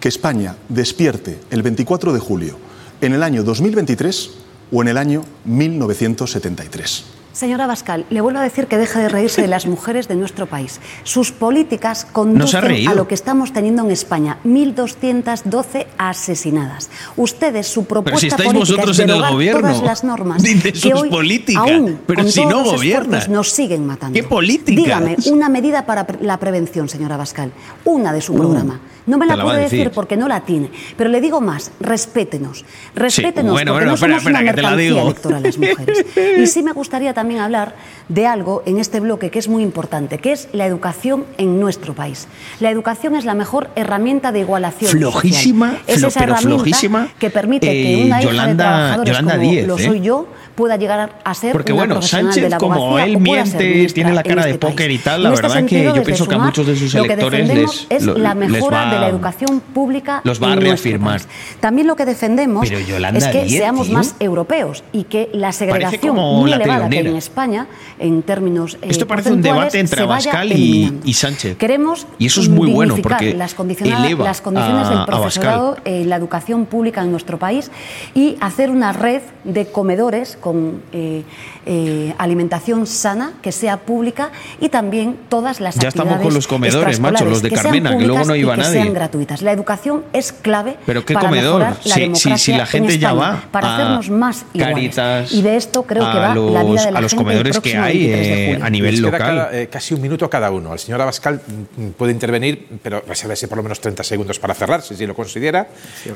que 0.00 0.08
España 0.08 0.56
despierte 0.68 1.38
el 1.50 1.62
24 1.62 2.12
de 2.12 2.20
julio 2.20 2.58
en 3.00 3.12
el 3.12 3.22
año 3.22 3.42
2023 3.42 4.30
o 4.72 4.82
en 4.82 4.88
el 4.88 4.96
año 4.96 5.24
1973. 5.44 7.04
Señora 7.42 7.66
Bascal, 7.66 8.06
le 8.08 8.20
vuelvo 8.20 8.38
a 8.38 8.42
decir 8.44 8.68
que 8.68 8.78
deje 8.78 9.00
de 9.00 9.08
reírse 9.08 9.42
de 9.42 9.48
las 9.48 9.66
mujeres 9.66 10.06
de 10.06 10.14
nuestro 10.14 10.46
país. 10.46 10.80
Sus 11.02 11.32
políticas 11.32 12.04
conducen 12.04 12.86
a 12.86 12.94
lo 12.94 13.08
que 13.08 13.16
estamos 13.16 13.52
teniendo 13.52 13.82
en 13.82 13.90
España, 13.90 14.38
1.212 14.44 15.86
asesinadas. 15.98 16.88
Ustedes, 17.16 17.66
su 17.66 17.84
propuesta 17.84 18.20
Pero 18.20 18.20
si 18.20 18.26
estáis 18.28 18.52
política 18.52 19.24
es 19.24 19.60
todas 19.60 19.82
las 19.82 20.04
normas 20.04 20.40
dice 20.44 20.72
que 20.72 20.94
hoy, 20.94 21.10
políticas, 21.10 21.68
pero 22.06 22.28
si 22.28 22.46
no 22.46 22.62
gobiernas, 22.62 23.28
nos 23.28 23.50
siguen 23.50 23.86
matando. 23.88 24.14
¿Qué 24.14 24.22
política? 24.22 24.80
Dígame 24.80 25.16
una 25.26 25.48
medida 25.48 25.84
para 25.84 26.06
la 26.20 26.38
prevención, 26.38 26.88
señora 26.88 27.16
Bascal, 27.16 27.50
una 27.84 28.12
de 28.12 28.20
su 28.20 28.34
uh, 28.34 28.38
programa. 28.38 28.78
No 29.04 29.18
me 29.18 29.26
la, 29.26 29.42
puede 29.42 29.62
decir. 29.62 29.90
porque 29.90 30.16
no 30.16 30.28
la 30.28 30.42
tiene, 30.42 30.70
pero 30.96 31.10
le 31.10 31.20
digo 31.20 31.40
más, 31.40 31.72
respétenos, 31.80 32.64
respétenos 32.94 33.52
porque 33.52 33.64
no 33.64 33.94
espera, 33.94 33.96
somos 33.96 34.18
espera, 34.18 34.40
una 34.40 34.50
que 34.50 34.54
te 34.54 34.62
la 34.62 34.76
digo. 34.76 35.00
electoral 35.00 35.42
las 35.42 35.58
mujeres. 35.58 36.06
Y 36.42 36.46
sí 36.46 36.62
me 36.62 36.72
gustaría 36.72 37.12
también 37.12 37.31
también 37.32 37.44
hablar 37.44 37.74
de 38.08 38.26
algo 38.26 38.62
en 38.66 38.78
este 38.78 39.00
bloque 39.00 39.30
que 39.30 39.38
es 39.38 39.48
muy 39.48 39.62
importante, 39.62 40.18
que 40.18 40.32
es 40.32 40.48
la 40.52 40.66
educación 40.66 41.24
en 41.38 41.60
nuestro 41.60 41.94
país. 41.94 42.28
La 42.60 42.70
educación 42.70 43.16
es 43.16 43.24
la 43.24 43.34
mejor 43.34 43.70
herramienta 43.74 44.32
de 44.32 44.40
igualación. 44.40 44.90
Flojísima, 44.90 45.78
es 45.86 46.02
esa 46.02 46.20
pero 46.20 46.32
herramienta 46.32 46.62
flojísima, 46.62 47.08
que 47.18 47.30
permite 47.30 47.66
que 47.66 48.04
una 48.04 48.22
hija 48.22 48.46
de 48.46 48.52
eh, 48.52 48.56
trabajadores 48.56 49.18
como 49.18 49.52
lo 49.66 49.78
¿eh? 49.78 49.84
soy 49.84 50.00
yo 50.00 50.26
pueda 50.54 50.76
llegar 50.76 51.18
a 51.24 51.34
ser 51.34 51.52
Porque 51.52 51.72
una 51.72 51.86
bueno, 51.86 52.02
Sánchez, 52.02 52.42
de 52.42 52.50
la 52.50 52.58
como 52.58 52.98
él 52.98 53.18
miente, 53.18 53.84
este 53.84 53.94
tiene 53.94 54.12
la 54.12 54.22
cara 54.22 54.42
este 54.42 54.52
de 54.52 54.58
póker 54.58 54.90
y 54.90 54.98
tal, 54.98 55.22
la 55.22 55.30
este 55.30 55.42
verdad 55.42 55.56
sentido, 55.56 55.92
que 55.92 55.98
yo 55.98 56.04
pienso 56.04 56.28
que 56.28 56.34
a 56.34 56.38
muchos 56.38 56.66
de 56.66 56.76
sus 56.76 56.94
electores 56.94 57.48
lo 57.48 57.54
que 57.54 57.60
les, 57.60 57.86
es 57.88 58.02
lo, 58.04 58.18
la 58.18 58.34
mejora 58.34 58.84
va, 58.84 58.94
de 58.94 59.00
la 59.00 59.08
educación 59.08 59.60
pública. 59.60 60.20
Los 60.24 60.42
va 60.42 60.52
a 60.52 60.56
reafirmar. 60.56 61.20
También 61.60 61.86
lo 61.86 61.96
que 61.96 62.04
defendemos 62.04 62.70
es 62.70 63.26
que 63.28 63.44
10, 63.44 63.50
seamos 63.50 63.90
más 63.90 64.14
europeos 64.20 64.84
y 64.92 65.04
que 65.04 65.30
la 65.32 65.52
segregación 65.52 66.16
muy 66.16 66.50
la 66.50 66.56
elevada 66.56 66.88
que 66.88 66.98
hay 66.98 67.06
en 67.06 67.16
España, 67.16 67.66
en 67.98 68.22
términos. 68.22 68.74
Eh, 68.82 68.88
Esto 68.88 69.06
parece 69.06 69.32
un 69.32 69.42
debate 69.42 69.78
entre 69.78 70.02
Abascal 70.02 70.52
y, 70.52 71.00
y, 71.04 71.14
Sánchez. 71.14 71.56
Queremos 71.56 72.06
y 72.18 72.26
eso 72.26 72.40
es 72.40 72.48
muy 72.48 72.70
bueno 72.70 72.96
porque 73.02 73.34
las, 73.34 73.54
eleva 73.58 74.24
las 74.24 74.40
condiciones 74.40 74.86
a, 74.86 74.90
del 74.90 75.04
profesorado, 75.04 75.76
la 75.84 76.16
educación 76.16 76.66
pública 76.66 77.02
en 77.02 77.10
nuestro 77.10 77.38
país 77.38 77.70
y 78.14 78.36
hacer 78.40 78.70
una 78.70 78.92
red 78.92 79.22
de 79.44 79.66
comedores 79.66 80.36
con 80.42 80.82
eh, 80.92 81.24
eh, 81.66 82.14
alimentación 82.18 82.86
sana 82.86 83.34
que 83.42 83.52
sea 83.52 83.76
pública 83.78 84.30
y 84.60 84.68
también 84.68 85.16
todas 85.28 85.60
las 85.60 85.76
Ya 85.76 85.88
estamos 85.88 86.12
actividades 86.14 86.22
con 86.26 86.34
los 86.34 86.46
comedores, 86.46 87.00
macho, 87.00 87.24
los 87.24 87.42
de 87.42 87.48
extraescolares 87.48 87.82
Carmena, 87.82 87.98
que 87.98 88.06
luego 88.06 88.18
no 88.18 88.24
públicas 88.24 88.36
y 88.36 88.40
iba 88.40 88.54
que 88.54 88.60
nadie. 88.62 88.82
sean 88.82 88.94
gratuitas. 88.94 89.42
La 89.42 89.52
educación 89.52 90.04
es 90.12 90.32
clave 90.32 90.76
Pero 90.86 91.04
qué 91.04 91.14
para 91.14 91.26
comedor, 91.28 91.60
mejorar 91.60 91.76
la 91.76 91.82
si, 91.82 91.90
si- 91.92 92.00
democracia 92.00 92.38
si 92.38 92.52
la 92.52 92.58
en 92.58 92.66
gente 92.66 92.98
ya 92.98 93.12
va 93.12 93.42
para 93.50 93.68
a 93.68 93.74
hacernos 93.76 94.10
más 94.10 94.44
iguales. 94.54 94.74
Caritas, 94.74 95.32
y 95.32 95.42
de 95.42 95.56
esto 95.56 95.82
creo 95.84 96.02
que 96.10 96.18
va 96.18 96.34
la 96.34 96.34
vida 96.34 96.62
los- 96.62 96.84
de 96.84 96.90
la 96.92 96.98
a 96.98 97.02
los 97.02 97.10
gente 97.12 97.22
el 97.22 97.26
comedores 97.26 97.60
que 97.60 97.76
hay, 97.76 97.98
23 98.08 98.26
de 98.26 98.52
eh, 98.52 98.58
a 98.62 98.70
nivel 98.70 98.90
Les 98.92 99.00
queda 99.00 99.10
local. 99.12 99.36
cada- 99.36 99.58
eh, 99.60 99.66
casi 99.68 99.94
un 99.94 100.00
minuto 100.02 100.24
a 100.24 100.30
cada 100.30 100.50
uno. 100.50 100.72
El 100.72 100.78
señor 100.78 101.00
Abascal 101.00 101.40
mm, 101.76 101.86
puede 101.96 102.12
intervenir, 102.12 102.66
pero 102.82 103.02
resérvese 103.06 103.48
por 103.48 103.56
lo 103.58 103.62
menos 103.62 103.80
30 103.80 104.02
segundos 104.04 104.38
para 104.38 104.54
cerrar, 104.54 104.82
si, 104.82 104.94
si 104.96 105.06
lo 105.06 105.14
considera. 105.14 105.68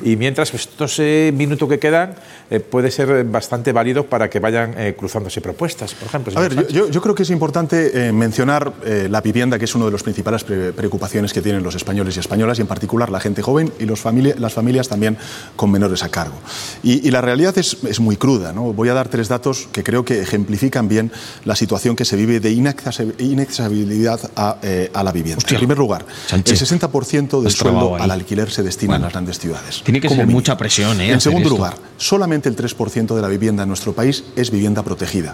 Y 0.02 0.16
mientras, 0.16 0.50
pues, 0.50 0.62
estos 0.62 0.98
eh, 0.98 1.32
minutos 1.34 1.68
que 1.68 1.78
quedan 1.78 2.14
eh, 2.50 2.60
puede 2.60 2.90
ser 2.90 3.24
bastante 3.24 3.72
válido 3.72 4.06
para 4.06 4.28
que 4.30 4.40
vayan 4.40 4.74
eh, 4.76 4.94
cruzándose 5.36 5.40
propuestas, 5.40 5.94
por 5.94 6.08
ejemplo. 6.08 6.32
A 6.36 6.40
ver, 6.40 6.68
yo, 6.72 6.88
yo- 6.90 7.00
creo 7.02 7.14
que 7.14 7.22
es 7.22 7.30
importante 7.30 8.08
eh, 8.08 8.12
mencionar 8.12 8.72
eh, 8.84 9.08
la 9.10 9.20
vivienda, 9.20 9.58
que 9.58 9.64
es 9.64 9.74
una 9.74 9.84
de 9.86 9.90
las 9.92 10.02
principales 10.02 10.44
pre- 10.44 10.72
preocupaciones 10.72 11.32
que 11.32 11.42
tienen 11.42 11.62
los 11.62 11.74
españoles 11.74 12.16
y 12.16 12.20
españolas, 12.20 12.58
y 12.58 12.62
en 12.62 12.66
particular 12.66 13.10
la 13.10 13.20
gente 13.20 13.42
joven 13.42 13.72
y 13.78 13.84
los 13.84 14.00
familia- 14.00 14.34
las 14.38 14.54
familias 14.54 14.88
también 14.88 15.16
con 15.56 15.70
menores 15.70 16.02
a 16.02 16.08
cargo. 16.08 16.34
Y, 16.82 17.06
y 17.06 17.10
la 17.10 17.20
realidad 17.20 17.56
es, 17.58 17.76
es 17.88 18.00
muy 18.00 18.16
cruda. 18.16 18.52
¿no? 18.52 18.72
Voy 18.72 18.88
a 18.88 18.94
dar 18.94 19.08
tres 19.08 19.28
datos 19.28 19.68
que 19.72 19.82
creo 19.82 20.04
que 20.04 20.20
ejemplifican 20.20 20.88
bien 20.88 21.12
la 21.44 21.54
situación 21.56 21.96
que 21.96 22.04
se 22.04 22.16
vive 22.16 22.40
de 22.40 22.52
inaccesi- 22.52 23.14
inaccesibilidad 23.18 24.20
a, 24.36 24.58
eh, 24.62 24.90
a 24.92 25.02
la 25.02 25.12
vivienda. 25.12 25.42
En 25.48 25.56
primer 25.58 25.78
lugar, 25.78 26.04
Sánchez, 26.26 26.60
el 26.62 26.78
60% 26.80 27.40
del 27.42 27.52
sueldo 27.52 27.96
ahí. 27.96 28.02
al 28.02 28.10
alquiler 28.10 28.50
se 28.50 28.62
destina 28.62 28.96
a 28.96 28.98
las 28.98 29.12
grandes 29.12 29.38
ciudades. 29.38 29.82
Tiene 29.84 30.00
que 30.00 30.08
como 30.08 30.18
ser 30.18 30.26
mínimo. 30.26 30.38
mucha 30.38 30.56
presión, 30.56 31.00
¿eh? 31.00 31.12
En 31.12 31.20
segundo 31.20 31.48
esto. 31.48 31.56
lugar, 31.56 31.74
solamente 31.96 32.48
el 32.48 32.56
3% 32.56 33.14
de 33.14 33.22
la 33.22 33.28
vivienda 33.28 33.62
en 33.62 33.68
nuestro 33.68 33.92
país 33.92 34.24
es 34.36 34.50
vivienda 34.50 34.82
protegida. 34.82 35.25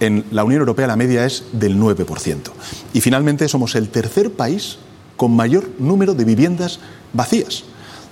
En 0.00 0.24
la 0.30 0.44
Unión 0.44 0.60
Europea 0.60 0.86
la 0.86 0.96
media 0.96 1.24
es 1.24 1.44
del 1.52 1.78
9%. 1.78 2.38
Y 2.92 3.00
finalmente 3.00 3.48
somos 3.48 3.74
el 3.74 3.88
tercer 3.88 4.32
país 4.32 4.78
con 5.16 5.34
mayor 5.34 5.68
número 5.78 6.14
de 6.14 6.24
viviendas 6.24 6.78
vacías. 7.12 7.64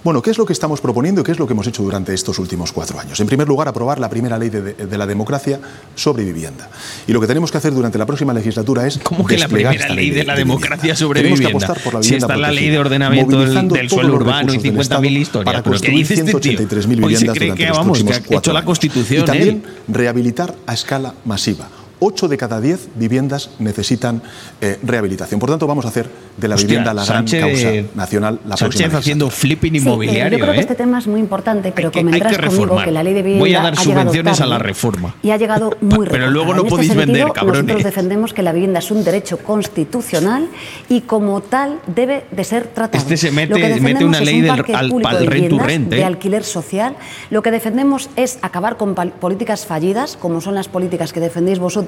Bueno, 0.07 0.23
¿qué 0.23 0.31
es 0.31 0.39
lo 0.39 0.47
que 0.47 0.53
estamos 0.53 0.81
proponiendo 0.81 1.23
y 1.23 1.25
qué 1.25 1.33
es 1.33 1.41
lo 1.41 1.49
que 1.49 1.53
hemos 1.53 1.67
hecho 1.67 1.83
durante 1.83 2.15
estos 2.15 2.39
últimos 2.39 2.71
cuatro 2.71 3.01
años? 3.01 3.19
En 3.19 3.27
primer 3.27 3.49
lugar, 3.49 3.67
aprobar 3.67 3.99
la 3.99 4.09
primera 4.09 4.39
ley 4.39 4.51
de, 4.51 4.63
de 4.75 4.99
la 4.99 5.05
democracia 5.05 5.59
sobre 5.97 6.23
vivienda. 6.23 6.71
Y 7.09 7.13
lo 7.13 7.21
que 7.21 7.27
tenemos 7.27 7.51
que 7.51 7.59
hacer 7.59 7.75
durante 7.75 7.99
la 7.99 8.07
próxima 8.07 8.33
legislatura 8.33 8.87
es. 8.87 8.99
¿Cómo 9.03 9.27
que 9.27 9.37
la 9.37 9.49
primera 9.49 9.89
ley 9.89 10.11
de 10.11 10.23
la 10.23 10.37
democracia 10.37 10.95
sobre 10.95 11.23
Tenemos 11.23 11.41
que 11.41 11.47
vivienda? 11.47 11.67
apostar 11.67 11.83
por 11.83 11.95
la 11.95 12.05
Si 12.05 12.11
vivienda 12.11 12.27
está 12.35 12.37
la 12.37 12.53
ley 12.53 12.69
de 12.71 12.79
ordenamiento 12.79 13.41
del, 13.41 13.91
suelo 13.91 14.15
urbano 14.15 14.55
y 14.55 14.59
recursos 14.59 14.63
del 14.63 14.75
50.000 14.77 14.81
Estado 14.81 15.07
historias. 15.09 15.45
para 15.45 15.63
¿Pero 15.65 15.65
qué 15.65 15.71
construir 15.71 15.99
dice 16.07 16.15
este 16.15 16.35
tío? 16.35 16.53
183.000 16.53 16.55
Hoy 16.55 16.87
se 16.87 16.95
viviendas 16.95 17.37
cree 17.37 17.49
durante 17.49 17.63
que, 17.65 17.69
los 17.69 17.77
vamos, 17.79 17.99
que 17.99 18.05
próximos 18.05 18.13
ha 18.13 18.19
hecho 18.21 18.29
cuatro 18.29 18.53
la 18.53 18.59
años. 18.61 18.67
Constitución, 18.67 19.23
Y 19.23 19.25
también 19.25 19.49
él. 19.49 19.63
rehabilitar 19.89 20.55
a 20.69 20.75
escala 20.75 21.15
masiva. 21.25 21.69
8 21.99 22.29
de 22.29 22.37
cada 22.37 22.61
10 22.61 22.89
viviendas 22.95 23.51
necesitan 23.59 24.23
eh, 24.61 24.79
rehabilitación. 24.83 25.41
Por 25.41 25.51
tanto, 25.51 25.67
vamos 25.67 25.85
a 25.85 25.89
hacer 25.89 26.09
de 26.37 26.49
la 26.49 26.55
Hostia, 26.57 26.67
vivienda 26.69 26.93
la 26.93 27.05
Sánchez- 27.05 27.39
gran 27.41 27.51
causa 27.53 27.97
nacional 27.97 28.41
la 28.47 28.57
Sánchez 28.59 28.79
próxima 28.81 28.99
haciendo 28.99 29.31
flipping 29.31 29.73
Sí, 29.73 29.79
eh, 29.79 29.81
inmobiliario, 29.81 30.39
yo 30.39 30.43
creo 30.45 30.53
que 30.53 30.59
¿eh? 30.59 30.63
este 30.63 30.75
tema 30.75 30.99
es 30.99 31.07
muy 31.07 31.21
importante, 31.21 31.73
pero 31.75 31.91
que- 31.91 32.01
convendrás 32.03 32.33
que 32.37 32.39
conmigo 32.43 32.63
reformar. 32.65 32.85
que 32.85 32.91
la 32.91 33.03
ley 33.03 33.15
de 33.15 33.23
vivienda 33.23 33.41
Voy 33.43 33.55
a 33.55 33.63
dar 33.63 33.77
subvenciones 33.77 34.41
a 34.43 34.47
la 34.47 34.59
reforma. 34.59 35.15
Y 35.23 35.31
ha 35.31 35.39
llegado 35.39 35.71
muy 35.81 35.91
Pero 35.91 36.01
recortada. 36.05 36.31
luego 36.31 36.47
no 36.55 36.61
En 36.61 36.67
este 36.67 36.71
podéis 36.71 36.93
sentido, 36.93 37.07
vender, 37.15 37.33
cabrones. 37.33 37.63
Nosotros 37.63 37.85
defendemos 37.85 38.35
que 38.35 38.43
la 38.43 38.53
vivienda 38.53 38.79
es 38.81 38.91
un 38.91 39.03
derecho 39.05 39.39
constitucional 39.39 40.49
y 40.91 41.01
como 41.03 41.41
tal 41.41 41.79
debe 41.87 42.27
de 42.31 42.45
ser 42.45 42.67
tratado. 42.67 42.99
Este 43.03 43.17
se 43.17 43.31
mete- 43.33 43.49
Lo 43.51 43.57
que 43.57 43.63
mete 43.63 43.75
defendemos 43.81 44.03
una 44.09 44.21
ley 44.21 44.37
un 44.37 44.43
del- 44.43 44.51
al- 44.77 44.89
de 44.91 45.27
rent 45.27 45.49
to 45.49 45.57
viviendas 45.57 45.67
rent, 45.67 45.93
¿eh? 45.93 45.97
de 45.97 46.05
alquiler 46.05 46.45
social. 46.45 46.97
Lo 47.31 47.43
que 47.43 47.51
defendemos 47.51 48.11
es 48.17 48.39
acabar 48.43 48.77
con 48.77 48.95
políticas 48.95 49.65
fallidas, 49.65 50.19
como 50.21 50.43
son 50.43 50.55
las 50.55 50.69
políticas 50.69 51.13
que 51.15 51.21
defendéis 51.21 51.59
vosotros 51.59 51.86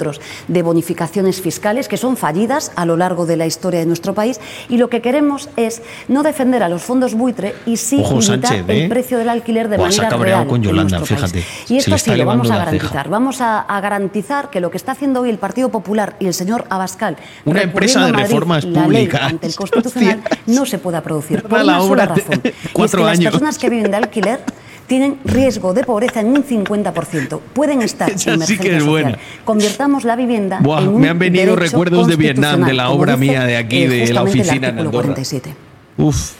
de 0.48 0.62
bonificaciones 0.62 1.40
fiscales, 1.40 1.88
que 1.88 1.96
son 1.96 2.16
fallidas 2.16 2.72
a 2.76 2.84
lo 2.86 2.96
largo 2.96 3.26
de 3.26 3.36
la 3.36 3.46
historia 3.46 3.80
de 3.80 3.86
nuestro 3.86 4.14
país. 4.14 4.40
Y 4.68 4.76
lo 4.78 4.88
que 4.88 5.00
queremos 5.02 5.48
es 5.56 5.82
no 6.08 6.22
defender 6.22 6.62
a 6.62 6.68
los 6.68 6.82
fondos 6.82 7.14
buitre 7.14 7.54
y 7.66 7.76
sí 7.76 8.00
Ojo, 8.00 8.20
limitar 8.20 8.50
Sánchez, 8.50 8.64
el 8.68 8.76
¿eh? 8.84 8.88
precio 8.88 9.18
del 9.18 9.28
alquiler 9.28 9.68
de 9.68 9.76
ha 9.76 9.78
manera 9.78 10.10
real 10.10 10.46
con 10.46 10.56
en 10.56 10.62
Yolanda, 10.62 10.98
país. 10.98 11.08
fíjate. 11.08 11.44
Y 11.68 11.76
esto 11.78 11.98
sí 11.98 12.14
lo 12.14 12.24
vamos 12.24 12.50
a 12.50 12.58
garantizar. 12.58 13.08
Vamos 13.08 13.40
a, 13.40 13.60
a 13.60 13.80
garantizar 13.80 14.50
que 14.50 14.60
lo 14.60 14.70
que 14.70 14.76
está 14.76 14.92
haciendo 14.92 15.20
hoy 15.22 15.30
el 15.30 15.38
Partido 15.38 15.68
Popular 15.70 16.16
y 16.20 16.26
el 16.26 16.34
señor 16.34 16.64
Abascal, 16.70 17.16
Una 17.44 17.62
empresa 17.62 18.04
de 18.06 18.12
Madrid 18.12 18.26
reformas 18.26 18.64
públicas. 18.66 19.22
ante 19.22 19.46
el 19.46 19.54
Constitucional, 19.54 20.22
no 20.46 20.66
se 20.66 20.78
pueda 20.78 21.02
producir. 21.02 21.42
Por 21.42 21.64
La 21.64 21.78
una 21.78 21.80
sola 21.88 22.06
razón. 22.06 22.40
Y 22.44 22.48
es 22.48 22.54
cuatro 22.72 23.00
que 23.00 23.04
las 23.06 23.18
años. 23.18 23.32
personas 23.32 23.58
que 23.58 23.70
viven 23.70 23.90
de 23.90 23.96
alquiler 23.96 24.40
tienen 24.86 25.18
riesgo 25.24 25.74
de 25.74 25.84
pobreza 25.84 26.20
en 26.20 26.28
un 26.28 26.42
50%. 26.44 27.40
Pueden 27.52 27.82
estar 27.88 28.10
en 28.10 28.18
sí 28.18 28.24
que 28.24 28.30
emergencia 28.32 28.72
es 28.76 28.82
social. 28.84 28.88
buena. 28.90 29.18
Convirtamos 29.44 29.87
la 30.04 30.16
vivienda 30.16 30.60
Buah, 30.60 30.82
en 30.82 30.88
un 30.88 31.00
me 31.00 31.08
han 31.08 31.18
venido 31.18 31.56
recuerdos 31.56 32.06
de 32.06 32.16
Vietnam, 32.16 32.64
de 32.64 32.72
la 32.74 32.90
obra 32.90 33.16
dice, 33.16 33.30
mía 33.32 33.44
de 33.44 33.56
aquí, 33.56 33.82
eh, 33.82 33.88
de 33.88 34.12
la 34.12 34.22
oficina 34.22 34.68
en 34.68 34.78
Andorra. 34.78 34.90
47. 35.14 35.54
Uf. 35.98 36.32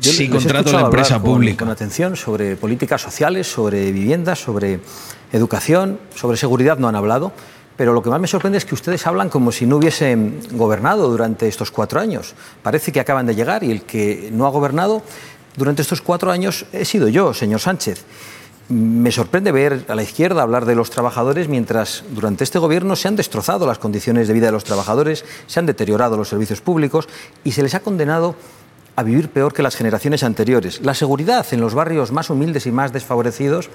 Yo 0.00 0.12
Sí, 0.12 0.28
contrato 0.28 0.58
escuchado 0.60 0.80
la 0.82 0.84
empresa 0.86 1.14
hablar 1.16 1.24
con- 1.26 1.32
pública. 1.34 1.64
Con 1.64 1.70
atención 1.72 2.16
sobre 2.16 2.54
políticas 2.56 3.00
sociales, 3.02 3.46
sobre 3.50 3.90
viviendas, 3.90 4.38
sobre 4.38 4.78
educación, 5.32 5.98
sobre 6.14 6.36
seguridad 6.36 6.78
no 6.78 6.88
han 6.88 6.94
hablado. 6.96 7.32
Pero 7.76 7.92
lo 7.92 8.00
que 8.02 8.08
más 8.08 8.20
me 8.20 8.28
sorprende 8.28 8.58
es 8.58 8.64
que 8.64 8.74
ustedes 8.76 9.04
hablan 9.04 9.28
como 9.30 9.50
si 9.50 9.66
no 9.66 9.76
hubiesen 9.78 10.38
gobernado 10.52 11.08
durante 11.10 11.48
estos 11.48 11.72
cuatro 11.72 11.98
años. 12.00 12.34
Parece 12.62 12.92
que 12.92 13.00
acaban 13.00 13.26
de 13.26 13.34
llegar 13.34 13.64
y 13.64 13.72
el 13.72 13.82
que 13.82 14.28
no 14.32 14.46
ha 14.46 14.50
gobernado 14.50 15.02
durante 15.56 15.82
estos 15.82 16.00
cuatro 16.00 16.30
años 16.30 16.66
he 16.72 16.84
sido 16.84 17.08
yo, 17.08 17.34
señor 17.34 17.58
Sánchez. 17.58 18.04
Me 18.68 19.12
sorprende 19.12 19.52
ver 19.52 19.84
a 19.88 19.94
la 19.94 20.02
izquierda 20.02 20.42
hablar 20.42 20.64
de 20.64 20.74
los 20.74 20.88
trabajadores 20.88 21.48
mientras 21.48 22.02
durante 22.10 22.44
este 22.44 22.58
gobierno 22.58 22.96
se 22.96 23.08
han 23.08 23.16
destrozado 23.16 23.66
las 23.66 23.78
condiciones 23.78 24.26
de 24.26 24.32
vida 24.32 24.46
de 24.46 24.52
los 24.52 24.64
trabajadores, 24.64 25.24
se 25.46 25.60
han 25.60 25.66
deteriorado 25.66 26.16
los 26.16 26.30
servicios 26.30 26.62
públicos 26.62 27.06
y 27.44 27.52
se 27.52 27.62
les 27.62 27.74
ha 27.74 27.80
condenado 27.80 28.36
a 28.96 29.02
vivir 29.02 29.28
peor 29.28 29.52
que 29.52 29.62
las 29.62 29.76
generaciones 29.76 30.22
anteriores. 30.22 30.80
La 30.82 30.94
seguridad 30.94 31.46
en 31.50 31.60
los 31.60 31.74
barrios 31.74 32.10
más 32.10 32.30
humildes 32.30 32.66
y 32.66 32.72
más 32.72 32.92
desfavorecidos 32.92 33.68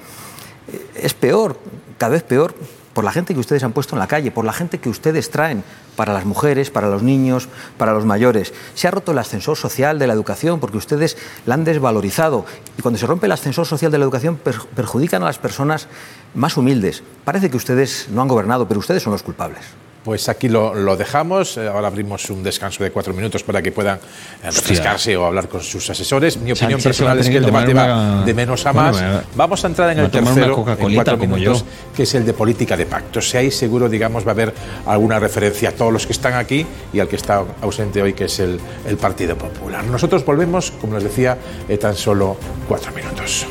eh, 0.72 0.86
es 0.96 1.14
peor, 1.14 1.60
cada 2.00 2.14
vez 2.14 2.24
peor, 2.24 2.56
por 2.94 3.04
la 3.04 3.12
gente 3.12 3.34
que 3.34 3.40
ustedes 3.40 3.64
han 3.64 3.72
puesto 3.72 3.96
en 3.96 4.00
la 4.00 4.08
calle, 4.08 4.32
por 4.32 4.46
la 4.46 4.54
gente 4.54 4.80
que 4.80 4.90
ustedes 4.90 5.30
traen 5.30 5.64
para 5.96 6.14
las 6.14 6.26
mujeres, 6.26 6.70
para 6.70 6.90
los 6.90 7.04
niños, 7.04 7.48
para 7.78 7.94
los 7.94 8.06
mayores. 8.06 8.54
Se 8.74 8.88
ha 8.88 8.92
roto 8.92 9.12
el 9.12 9.18
ascensor 9.20 9.58
social 9.58 10.00
de 10.00 10.08
la 10.08 10.14
educación 10.14 10.60
porque 10.60 10.78
ustedes 10.78 11.18
la 11.46 11.54
han 11.56 11.64
desvalorizado. 11.64 12.46
Y 12.78 12.82
cuando 12.82 12.98
se 12.98 13.06
rompe 13.06 13.26
el 13.28 13.32
ascensor 13.32 13.66
social 13.66 13.92
de 13.92 13.98
la 13.98 14.04
educación 14.06 14.38
per- 14.38 14.60
perjudican 14.76 15.22
a 15.24 15.26
las 15.28 15.38
personas 15.40 15.88
más 16.36 16.58
humildes. 16.58 17.04
Parece 17.26 17.50
que 17.50 17.58
ustedes 17.58 18.08
no 18.12 18.22
han 18.22 18.28
gobernado, 18.28 18.68
pero 18.68 18.80
ustedes 18.80 19.04
son 19.04 19.14
los 19.14 19.24
culpables. 19.24 19.62
Pues 20.04 20.30
aquí 20.30 20.48
lo, 20.48 20.74
lo 20.74 20.96
dejamos. 20.96 21.58
Eh, 21.58 21.68
Ahora 21.68 21.88
abrimos 21.88 22.30
un 22.30 22.42
descanso 22.42 22.84
de 22.84 22.92
cuatro 22.92 23.14
minutos 23.14 23.44
para 23.44 23.62
que 23.62 23.72
puedan 23.72 23.98
eh, 23.98 24.50
refrescarse 24.50 25.16
o 25.18 25.26
hablar 25.26 25.50
con 25.50 25.62
sus 25.62 25.90
asesores. 25.90 26.38
Mi 26.38 26.52
opinión 26.52 26.80
Sánchez 26.80 26.84
personal 26.84 27.20
es 27.20 27.30
que 27.30 27.38
el 27.38 27.46
debate 27.46 27.74
va 27.74 28.24
de 28.24 28.34
menos 28.34 28.66
a 28.66 28.74
más. 28.74 29.04
Vamos 29.36 29.64
a 29.64 29.68
entrar 29.68 29.90
en 29.92 30.00
el 30.00 30.10
tercero 30.10 30.66
en 30.80 30.96
cuatro 30.96 31.18
como 31.20 31.36
minutos, 31.36 31.62
yo. 31.62 31.66
que 31.96 32.04
es 32.04 32.16
el 32.16 32.26
de 32.26 32.34
política 32.34 32.78
de 32.78 32.86
pactos. 32.86 33.30
Si 33.30 33.38
ahí 33.38 33.52
seguro, 33.52 33.90
digamos, 33.90 34.26
va 34.26 34.30
a 34.30 34.34
haber 34.34 34.54
alguna 34.86 35.20
referencia 35.20 35.70
a 35.70 35.72
todos 35.74 35.92
los 35.92 36.06
que 36.06 36.14
están 36.14 36.34
aquí 36.34 36.66
y 36.94 37.00
al 37.00 37.08
que 37.08 37.18
está 37.18 37.44
ausente 37.62 38.02
hoy, 38.02 38.14
que 38.14 38.26
es 38.26 38.40
el, 38.40 38.60
el 38.88 38.98
Partido 38.98 39.38
Popular. 39.38 39.84
Nosotros 39.84 40.26
volvemos, 40.26 40.72
como 40.80 40.96
les 40.96 41.04
decía, 41.04 41.38
en 41.68 41.78
tan 41.78 41.96
solo 41.96 42.38
cuatro 42.68 42.92
minutos. 42.94 43.46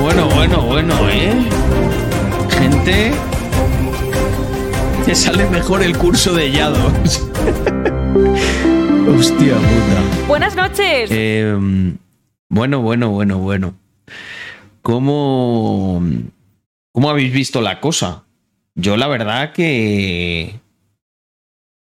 Bueno, 0.00 0.28
bueno, 0.34 0.60
bueno, 0.62 0.94
¿eh? 1.08 1.32
Gente. 2.58 3.12
Te 5.06 5.14
sale 5.14 5.48
mejor 5.48 5.84
el 5.84 5.96
curso 5.96 6.34
de 6.34 6.50
Yados. 6.50 6.92
Hostia 9.08 9.54
puta. 9.54 10.26
Buenas 10.26 10.56
noches. 10.56 11.08
Eh, 11.12 11.56
bueno, 12.48 12.80
bueno, 12.80 13.10
bueno, 13.10 13.38
bueno. 13.38 13.78
¿Cómo, 14.82 16.02
¿Cómo 16.90 17.08
habéis 17.08 17.32
visto 17.32 17.60
la 17.60 17.80
cosa? 17.80 18.24
Yo 18.74 18.96
la 18.96 19.06
verdad 19.06 19.52
que... 19.52 20.58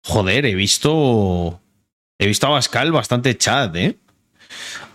Joder, 0.03 0.48
he 0.48 0.56
visto... 0.56 1.61
He 2.18 2.26
visto 2.26 2.48
a 2.48 2.49
Bascal 2.49 2.91
bastante 2.91 3.38
chat, 3.38 3.76
¿eh? 3.76 3.95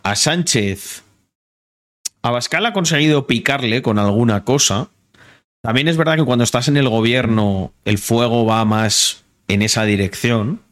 A 0.02 0.16
Sánchez... 0.16 1.04
Abascal 2.22 2.66
ha 2.66 2.72
conseguido 2.72 3.28
picarle 3.28 3.80
con 3.80 4.00
alguna 4.00 4.42
cosa. 4.42 4.90
También 5.68 5.88
es 5.88 5.98
verdad 5.98 6.16
que 6.16 6.24
cuando 6.24 6.44
estás 6.44 6.68
en 6.68 6.78
el 6.78 6.88
gobierno 6.88 7.74
el 7.84 7.98
fuego 7.98 8.46
va 8.46 8.64
más 8.64 9.22
en 9.48 9.60
esa 9.60 9.84
dirección. 9.84 10.62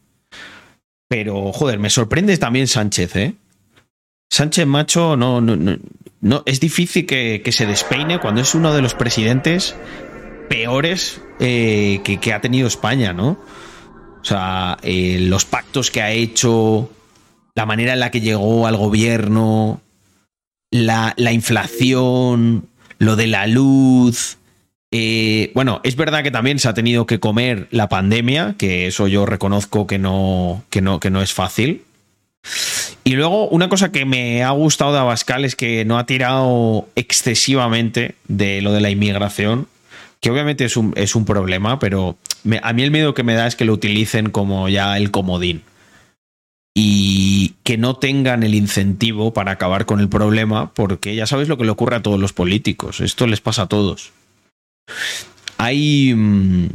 Pero, 1.07 1.51
joder, 1.53 1.77
me 1.77 1.91
sorprende 1.91 2.35
también 2.39 2.65
Sánchez, 2.67 3.15
¿eh? 3.15 3.35
Sánchez 4.31 4.65
Macho 4.65 5.15
no, 5.15 5.39
no, 5.39 5.55
no, 5.55 5.77
no- 6.21 6.41
es 6.47 6.59
difícil 6.59 7.05
que, 7.05 7.43
que 7.45 7.51
se 7.51 7.67
despeine 7.67 8.19
cuando 8.19 8.41
es 8.41 8.55
uno 8.55 8.73
de 8.73 8.81
los 8.81 8.95
presidentes 8.95 9.75
peores 10.49 11.21
eh, 11.39 12.01
que, 12.03 12.19
que 12.19 12.33
ha 12.33 12.41
tenido 12.41 12.67
España, 12.67 13.13
¿no? 13.13 13.37
O 14.19 14.25
sea, 14.25 14.79
eh, 14.81 15.19
los 15.21 15.45
pactos 15.45 15.91
que 15.91 16.01
ha 16.01 16.09
hecho, 16.09 16.89
la 17.53 17.67
manera 17.67 17.93
en 17.93 17.99
la 17.99 18.09
que 18.09 18.21
llegó 18.21 18.65
al 18.65 18.77
gobierno, 18.77 19.79
la, 20.71 21.13
la 21.17 21.33
inflación, 21.33 22.67
lo 22.97 23.15
de 23.15 23.27
la 23.27 23.45
luz. 23.45 24.39
Eh, 24.91 25.51
bueno, 25.53 25.81
es 25.83 25.95
verdad 25.95 26.23
que 26.23 26.31
también 26.31 26.59
se 26.59 26.69
ha 26.69 26.73
tenido 26.73 27.05
que 27.05 27.19
comer 27.19 27.67
la 27.71 27.89
pandemia, 27.89 28.55
que 28.57 28.87
eso 28.87 29.07
yo 29.07 29.25
reconozco 29.25 29.85
que 29.87 29.97
no, 29.97 30.63
que 30.69 30.81
no, 30.81 30.99
que 30.99 31.09
no 31.09 31.21
es 31.21 31.33
fácil. 31.33 31.83
Y 33.03 33.13
luego, 33.13 33.49
una 33.49 33.67
cosa 33.69 33.91
que 33.91 34.05
me 34.05 34.43
ha 34.43 34.51
gustado 34.51 34.93
de 34.93 34.99
Abascal 34.99 35.43
es 35.45 35.55
que 35.55 35.83
no 35.85 35.97
ha 35.97 36.05
tirado 36.05 36.87
excesivamente 36.95 38.15
de 38.27 38.61
lo 38.61 38.71
de 38.71 38.81
la 38.81 38.89
inmigración, 38.89 39.67
que 40.21 40.31
obviamente 40.31 40.65
es 40.65 40.77
un, 40.77 40.93
es 40.95 41.15
un 41.15 41.25
problema, 41.25 41.79
pero 41.79 42.17
a 42.61 42.73
mí 42.73 42.83
el 42.83 42.91
miedo 42.91 43.13
que 43.13 43.23
me 43.23 43.33
da 43.33 43.47
es 43.47 43.55
que 43.55 43.65
lo 43.65 43.73
utilicen 43.73 44.29
como 44.29 44.69
ya 44.69 44.97
el 44.97 45.11
comodín 45.11 45.63
y 46.73 47.55
que 47.63 47.77
no 47.77 47.95
tengan 47.95 48.43
el 48.43 48.55
incentivo 48.55 49.33
para 49.33 49.53
acabar 49.53 49.85
con 49.85 49.99
el 49.99 50.09
problema, 50.09 50.73
porque 50.73 51.15
ya 51.15 51.25
sabéis 51.25 51.49
lo 51.49 51.57
que 51.57 51.65
le 51.65 51.71
ocurre 51.71 51.95
a 51.97 52.01
todos 52.03 52.19
los 52.19 52.33
políticos, 52.33 53.01
esto 53.01 53.25
les 53.27 53.41
pasa 53.41 53.63
a 53.63 53.67
todos. 53.67 54.11
Hay, 55.57 56.13
mm, 56.15 56.69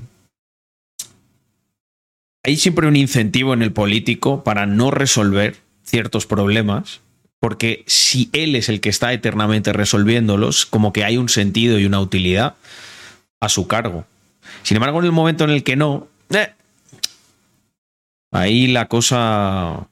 hay 2.45 2.57
siempre 2.57 2.89
un 2.89 2.97
incentivo 2.97 3.55
en 3.55 3.63
el 3.63 3.73
político 3.73 4.43
para 4.45 4.67
no 4.67 4.91
resolver 4.91 5.57
ciertos 5.85 6.27
problemas, 6.27 7.01
porque 7.41 7.85
si 7.87 8.31
él 8.33 8.57
es 8.57 8.69
el 8.69 8.81
que 8.81 8.89
está 8.89 9.13
eternamente 9.13 9.73
resolviéndolos, 9.73 10.67
como 10.67 10.93
que 10.93 11.05
hay 11.05 11.17
un 11.17 11.29
sentido 11.29 11.79
y 11.79 11.87
una 11.87 12.01
utilidad 12.01 12.55
a 13.41 13.49
su 13.49 13.67
cargo. 13.67 14.07
Sin 14.63 14.77
embargo, 14.77 15.01
en 15.01 15.07
el 15.07 15.13
momento 15.13 15.45
en 15.45 15.51
el 15.51 15.65
que 15.65 15.77
no, 15.77 16.09
eh, 16.31 16.53
ahí 18.33 18.69
la 18.69 18.89
cosa 18.89 19.89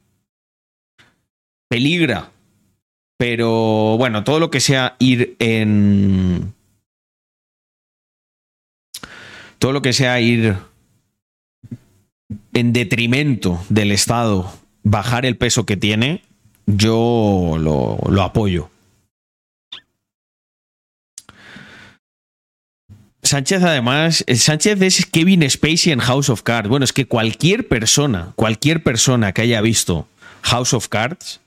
peligra. 1.69 2.31
Pero 3.17 3.97
bueno, 3.99 4.25
todo 4.25 4.41
lo 4.41 4.51
que 4.51 4.61
sea 4.61 4.97
ir 4.99 5.37
en. 5.39 6.55
Todo 9.61 9.73
lo 9.75 9.83
que 9.83 9.93
sea 9.93 10.19
ir 10.21 10.57
en 12.55 12.73
detrimento 12.73 13.63
del 13.69 13.93
Estado, 13.93 14.51
bajar 14.83 15.27
el 15.27 15.37
peso 15.37 15.67
que 15.67 15.77
tiene, 15.77 16.23
yo 16.65 17.57
lo, 17.59 18.23
apoyo. 18.23 18.71
Sánchez, 23.23 23.63
además, 23.63 24.25
eh, 24.27 24.37
Sánchez 24.37 24.81
es 24.81 25.05
Kevin 25.05 25.49
Spacey 25.49 25.93
en 25.93 26.01
House 26.01 26.31
of 26.31 26.43
Cards. 26.43 26.71
Bueno, 26.71 26.85
es 26.85 26.95
que 26.95 27.05
cualquier 27.05 27.69
persona, 27.69 28.33
cualquier 28.37 28.83
persona 28.83 29.33
que 29.33 29.43
haya 29.43 29.61
visto 29.61 30.09
House 30.41 30.73
of 30.73 30.89
Cards, 30.89 31.41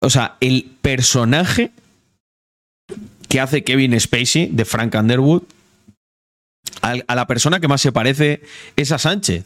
o 0.00 0.10
sea, 0.10 0.36
el 0.38 0.70
personaje 0.80 1.72
que 3.28 3.40
hace 3.40 3.64
Kevin 3.64 3.98
Spacey 3.98 4.46
de 4.46 4.64
Frank 4.64 4.94
Underwood, 4.94 5.42
a 6.82 7.14
la 7.14 7.26
persona 7.26 7.60
que 7.60 7.68
más 7.68 7.80
se 7.80 7.92
parece 7.92 8.42
es 8.76 8.92
a 8.92 8.98
Sánchez. 8.98 9.44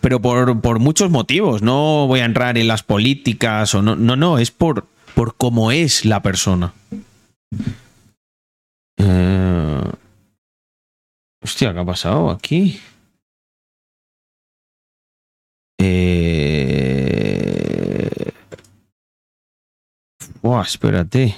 Pero 0.00 0.20
por, 0.20 0.78
muchos 0.78 1.10
motivos. 1.10 1.62
No 1.62 2.06
voy 2.06 2.20
a 2.20 2.24
entrar 2.24 2.56
en 2.58 2.68
las 2.68 2.82
políticas 2.82 3.74
o 3.74 3.82
no. 3.82 3.96
No, 3.96 4.16
no, 4.16 4.38
es 4.38 4.50
por, 4.50 4.86
por 5.14 5.34
cómo 5.36 5.72
es 5.72 6.04
la 6.04 6.22
persona. 6.22 6.72
Eh, 8.96 9.82
Hostia, 11.42 11.72
¿qué 11.74 11.80
ha 11.80 11.84
pasado 11.84 12.30
aquí? 12.30 12.80
Eh... 15.78 16.54
Espérate. 20.62 21.34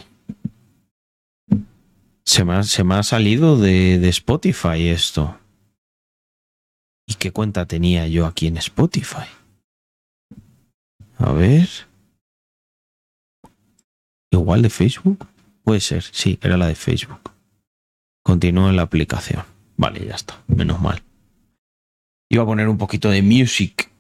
Se 2.27 2.44
me 2.44 2.55
ha, 2.55 2.62
se 2.65 2.85
me 2.85 2.97
ha 2.97 3.03
salido 3.03 3.57
de, 3.57 3.98
de 3.98 4.09
Spotify 4.09 4.89
esto. 4.89 5.39
¿Y 7.09 7.15
qué 7.15 7.31
cuenta 7.31 7.66
tenía 7.66 8.09
yo 8.09 8.27
aquí 8.27 8.48
en 8.48 8.57
Spotify? 8.57 9.28
A 11.19 11.32
ver. 11.32 11.69
Igual 14.32 14.62
de 14.62 14.70
Facebook. 14.70 15.27
Puede 15.62 15.81
ser, 15.81 16.03
sí, 16.03 16.39
era 16.43 16.57
la 16.57 16.66
de 16.66 16.74
Facebook. 16.74 17.32
Continúo 18.24 18.69
en 18.69 18.77
la 18.77 18.82
aplicación. 18.82 19.44
Vale, 19.77 20.05
ya 20.05 20.15
está. 20.15 20.43
Menos 20.48 20.81
mal. 20.81 21.03
Iba 22.28 22.43
a 22.43 22.47
poner 22.47 22.69
un 22.69 22.78
poquito 22.78 23.09
de 23.09 23.23
music. 23.23 23.90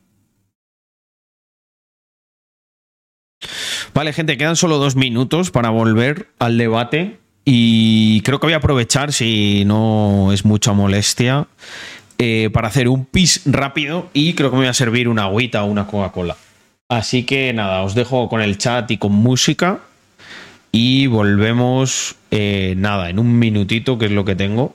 Vale, 3.94 4.12
gente, 4.12 4.36
quedan 4.36 4.56
solo 4.56 4.78
dos 4.78 4.96
minutos 4.96 5.50
para 5.50 5.70
volver 5.70 6.28
al 6.38 6.58
debate. 6.58 7.20
Y 7.48 8.22
creo 8.22 8.40
que 8.40 8.48
voy 8.48 8.54
a 8.54 8.56
aprovechar, 8.56 9.12
si 9.12 9.64
no 9.64 10.32
es 10.32 10.44
mucha 10.44 10.72
molestia, 10.72 11.46
eh, 12.18 12.50
para 12.52 12.66
hacer 12.66 12.88
un 12.88 13.06
pis 13.06 13.42
rápido. 13.46 14.10
Y 14.12 14.34
creo 14.34 14.50
que 14.50 14.56
me 14.56 14.62
voy 14.62 14.68
a 14.68 14.74
servir 14.74 15.08
una 15.08 15.22
agüita 15.24 15.62
o 15.62 15.66
una 15.66 15.86
Coca-Cola. 15.86 16.36
Así 16.88 17.22
que 17.22 17.52
nada, 17.52 17.82
os 17.82 17.94
dejo 17.94 18.28
con 18.28 18.42
el 18.42 18.58
chat 18.58 18.90
y 18.90 18.98
con 18.98 19.12
música. 19.12 19.78
Y 20.72 21.06
volvemos, 21.06 22.16
eh, 22.32 22.74
nada, 22.76 23.10
en 23.10 23.20
un 23.20 23.38
minutito, 23.38 23.96
que 23.96 24.06
es 24.06 24.12
lo 24.12 24.24
que 24.24 24.34
tengo. 24.34 24.74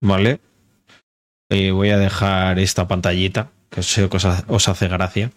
¿Vale? 0.00 0.38
Eh, 1.50 1.72
voy 1.72 1.90
a 1.90 1.98
dejar 1.98 2.60
esta 2.60 2.86
pantallita, 2.86 3.48
que 3.68 3.80
os 3.80 3.98
os 4.46 4.68
hace 4.68 4.86
gracia. 4.86 5.32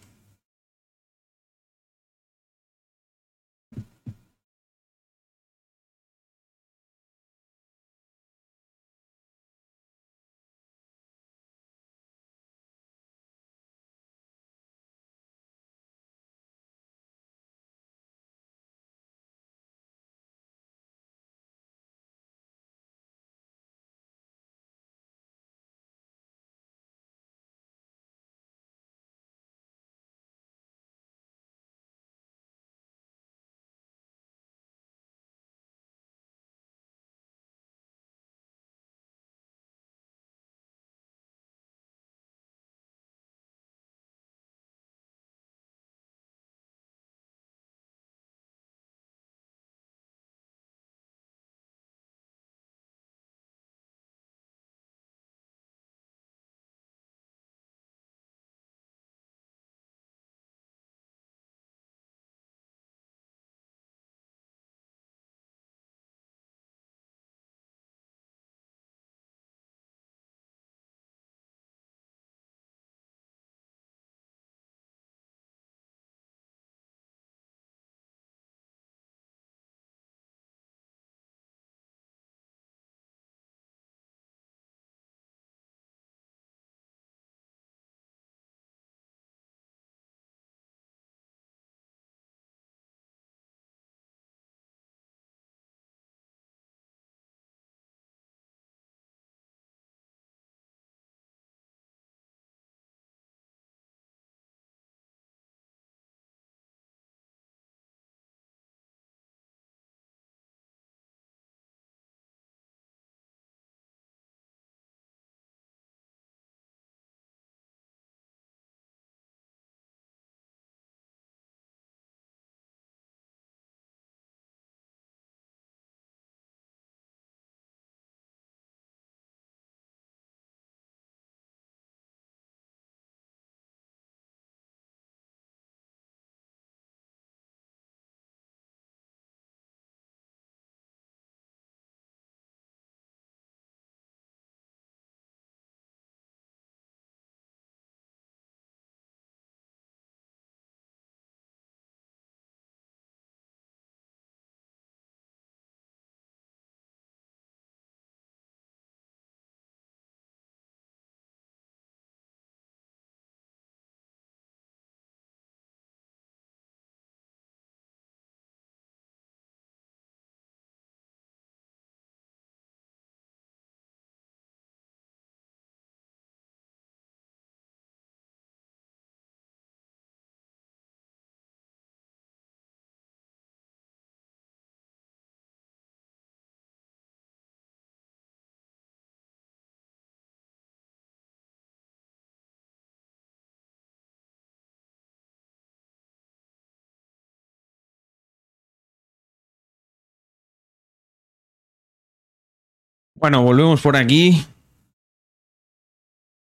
Bueno, 203.20 203.44
volvemos 203.44 203.82
por 203.82 203.98
aquí. 203.98 204.46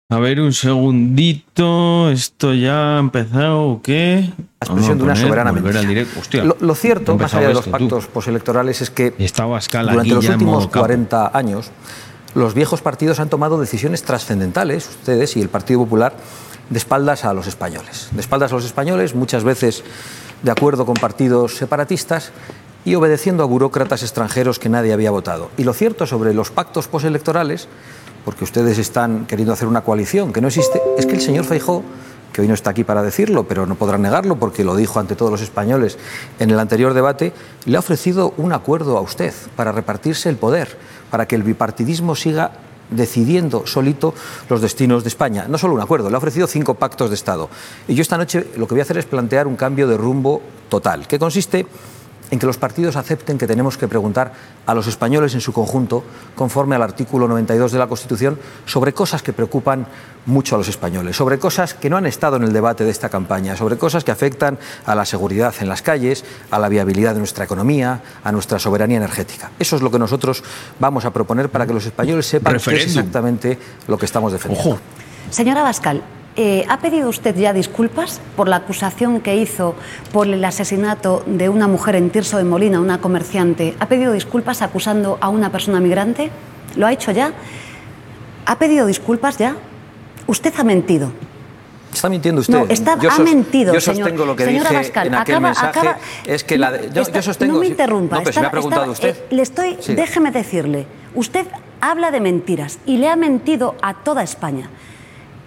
A 0.09 0.19
ver, 0.19 0.39
un 0.39 0.53
segundito. 0.53 2.09
¿Esto 2.09 2.53
ya 2.53 2.95
ha 2.95 2.99
empezado 2.99 3.63
o 3.63 3.81
qué? 3.81 4.29
La 4.61 4.65
expresión 4.65 4.97
de 4.97 5.03
una 5.03 5.15
soberana 5.15 5.51
mentira. 5.51 6.05
Hostia, 6.17 6.43
Lo, 6.45 6.55
lo 6.59 6.75
cierto, 6.75 7.17
más 7.17 7.33
allá 7.33 7.49
de 7.49 7.53
los 7.55 7.65
esto, 7.65 7.71
pactos 7.71 8.07
postelectorales, 8.07 8.81
es 8.81 8.89
que 8.89 9.11
durante 9.11 10.09
los 10.09 10.29
últimos 10.29 10.55
modo 10.55 10.69
capo. 10.69 10.85
40 10.85 11.37
años, 11.37 11.71
los 12.33 12.53
viejos 12.53 12.81
partidos 12.81 13.19
han 13.19 13.29
tomado 13.29 13.59
decisiones 13.59 14.03
trascendentales, 14.03 14.87
ustedes 14.87 15.35
y 15.35 15.41
el 15.41 15.49
Partido 15.49 15.81
Popular, 15.81 16.15
de 16.69 16.77
espaldas 16.77 17.25
a 17.25 17.33
los 17.33 17.47
españoles. 17.47 18.09
De 18.11 18.21
espaldas 18.21 18.51
a 18.53 18.55
los 18.55 18.65
españoles, 18.65 19.15
muchas 19.15 19.43
veces 19.43 19.83
de 20.43 20.51
acuerdo 20.51 20.85
con 20.85 20.95
partidos 20.95 21.55
separatistas 21.55 22.31
y 22.85 22.95
obedeciendo 22.95 23.43
a 23.43 23.47
burócratas 23.47 24.03
extranjeros 24.03 24.59
que 24.59 24.69
nadie 24.69 24.93
había 24.93 25.11
votado. 25.11 25.49
Y 25.57 25.63
lo 25.63 25.73
cierto 25.73 26.05
sobre 26.05 26.33
los 26.33 26.51
pactos 26.51 26.87
postelectorales, 26.87 27.67
porque 28.25 28.43
ustedes 28.43 28.77
están 28.77 29.25
queriendo 29.25 29.53
hacer 29.53 29.67
una 29.67 29.81
coalición 29.81 30.33
que 30.33 30.41
no 30.41 30.47
existe, 30.47 30.81
es 30.97 31.05
que 31.05 31.13
el 31.13 31.21
señor 31.21 31.45
Feijó 31.45 31.83
que 32.33 32.41
hoy 32.41 32.47
no 32.47 32.55
está 32.55 32.71
aquí 32.71 32.83
para 32.83 33.03
decirlo, 33.03 33.47
pero 33.47 33.65
no 33.65 33.75
podrán 33.75 34.01
negarlo 34.01 34.37
porque 34.37 34.63
lo 34.63 34.75
dijo 34.75 34.99
ante 34.99 35.15
todos 35.15 35.31
los 35.31 35.41
españoles 35.41 35.97
en 36.39 36.49
el 36.49 36.59
anterior 36.59 36.93
debate, 36.93 37.31
le 37.65 37.77
ha 37.77 37.79
ofrecido 37.79 38.33
un 38.37 38.51
acuerdo 38.51 38.97
a 38.97 39.01
usted 39.01 39.33
para 39.55 39.71
repartirse 39.71 40.29
el 40.29 40.35
poder, 40.35 40.75
para 41.11 41.27
que 41.27 41.35
el 41.35 41.43
bipartidismo 41.43 42.15
siga 42.15 42.51
decidiendo 42.89 43.65
solito 43.65 44.13
los 44.49 44.61
destinos 44.61 45.03
de 45.03 45.09
España. 45.09 45.45
No 45.47 45.57
solo 45.57 45.75
un 45.75 45.81
acuerdo, 45.81 46.09
le 46.09 46.15
ha 46.15 46.17
ofrecido 46.17 46.47
cinco 46.47 46.73
pactos 46.73 47.09
de 47.09 47.15
Estado. 47.15 47.49
Y 47.87 47.95
yo 47.95 48.01
esta 48.01 48.17
noche 48.17 48.47
lo 48.57 48.67
que 48.67 48.73
voy 48.73 48.81
a 48.81 48.83
hacer 48.83 48.97
es 48.97 49.05
plantear 49.05 49.47
un 49.47 49.55
cambio 49.55 49.87
de 49.87 49.95
rumbo 49.95 50.41
total, 50.69 51.07
que 51.07 51.19
consiste 51.19 51.65
en 52.31 52.39
que 52.39 52.45
los 52.45 52.57
partidos 52.57 52.95
acepten 52.95 53.37
que 53.37 53.47
tenemos 53.47 53.77
que 53.77 53.87
preguntar 53.87 54.33
a 54.65 54.73
los 54.73 54.87
españoles 54.87 55.33
en 55.33 55.41
su 55.41 55.53
conjunto, 55.53 56.03
conforme 56.35 56.75
al 56.75 56.81
artículo 56.81 57.27
92 57.27 57.71
de 57.71 57.79
la 57.79 57.87
Constitución, 57.87 58.39
sobre 58.65 58.93
cosas 58.93 59.21
que 59.21 59.33
preocupan 59.33 59.87
mucho 60.25 60.55
a 60.55 60.57
los 60.57 60.67
españoles, 60.67 61.15
sobre 61.15 61.37
cosas 61.37 61.73
que 61.73 61.89
no 61.89 61.97
han 61.97 62.05
estado 62.05 62.37
en 62.37 62.43
el 62.43 62.53
debate 62.53 62.83
de 62.83 62.91
esta 62.91 63.09
campaña, 63.09 63.55
sobre 63.55 63.77
cosas 63.77 64.03
que 64.03 64.11
afectan 64.11 64.57
a 64.85 64.95
la 64.95 65.05
seguridad 65.05 65.53
en 65.59 65.69
las 65.69 65.81
calles, 65.81 66.23
a 66.49 66.59
la 66.59 66.69
viabilidad 66.69 67.13
de 67.13 67.19
nuestra 67.19 67.45
economía, 67.45 68.01
a 68.23 68.31
nuestra 68.31 68.59
soberanía 68.59 68.97
energética. 68.97 69.51
Eso 69.59 69.75
es 69.75 69.81
lo 69.81 69.91
que 69.91 69.99
nosotros 69.99 70.43
vamos 70.79 71.05
a 71.05 71.11
proponer 71.11 71.49
para 71.49 71.67
que 71.67 71.73
los 71.73 71.85
españoles 71.85 72.25
sepan 72.25 72.57
qué 72.57 72.75
es 72.75 72.85
exactamente 72.85 73.59
lo 73.87 73.97
que 73.97 74.05
estamos 74.05 74.31
defendiendo. 74.31 74.79
Señora 75.29 75.63
Bascal, 75.63 76.03
eh, 76.35 76.65
¿ha 76.67 76.79
pedido 76.79 77.09
usted 77.09 77.35
ya 77.35 77.53
disculpas 77.53 78.19
por 78.35 78.47
la 78.47 78.55
acusación 78.57 79.21
que 79.21 79.35
hizo 79.35 79.75
por 80.11 80.27
el 80.27 80.43
asesinato 80.43 81.23
de 81.27 81.49
una 81.49 81.67
mujer 81.67 81.95
en 81.95 82.09
Tirso 82.09 82.37
de 82.37 82.43
Molina, 82.43 82.79
una 82.79 82.99
comerciante? 82.99 83.75
¿Ha 83.79 83.87
pedido 83.87 84.13
disculpas 84.13 84.61
acusando 84.61 85.17
a 85.21 85.29
una 85.29 85.51
persona 85.51 85.79
migrante? 85.79 86.31
¿Lo 86.75 86.87
ha 86.87 86.91
hecho 86.93 87.11
ya? 87.11 87.33
¿Ha 88.45 88.57
pedido 88.57 88.85
disculpas 88.87 89.37
ya? 89.37 89.55
Usted 90.25 90.53
ha 90.57 90.63
mentido. 90.63 91.11
Está 91.93 92.09
mintiendo 92.09 92.41
usted. 92.41 92.53
No, 92.57 92.65
está- 92.67 92.93
ha 92.93 93.19
mentido, 93.19 93.71
Yo 93.75 93.79
señor. 93.79 94.07
sostengo 94.07 94.25
lo 94.25 94.35
que 94.35 94.45
Señora 94.45 94.69
dije 94.71 94.91
en 94.95 95.13
aquel 95.13 95.35
acaba- 95.35 95.39
mensaje. 95.49 95.79
acaba- 95.79 95.97
es 96.25 96.43
que 96.43 96.57
la 96.57 96.71
de- 96.71 96.89
yo, 96.91 97.03
Está- 97.03 97.11
yo 97.19 97.21
sostengo. 97.21 97.53
no 97.53 97.59
me 97.59 97.67
interrumpa. 97.67 98.15
No, 98.15 98.23
pero 98.23 98.33
si 98.33 98.39
me 98.39 98.45
ha 98.45 98.49
estaba- 98.49 98.51
preguntado 98.51 98.91
estaba- 98.93 99.11
usted. 99.11 99.23
eh, 99.29 99.35
le 99.35 99.41
estoy, 99.43 99.77
Sí. 99.79 99.93
déjeme 99.93 100.31
decirle, 100.31 100.87
usted 101.13 101.45
habla 101.81 102.09
de 102.09 102.19
mentiras 102.19 102.79
y 102.87 102.97
le 102.97 103.09
ha 103.09 103.15
mentido 103.15 103.75
a 103.83 103.93
toda 103.93 104.23
España. 104.23 104.69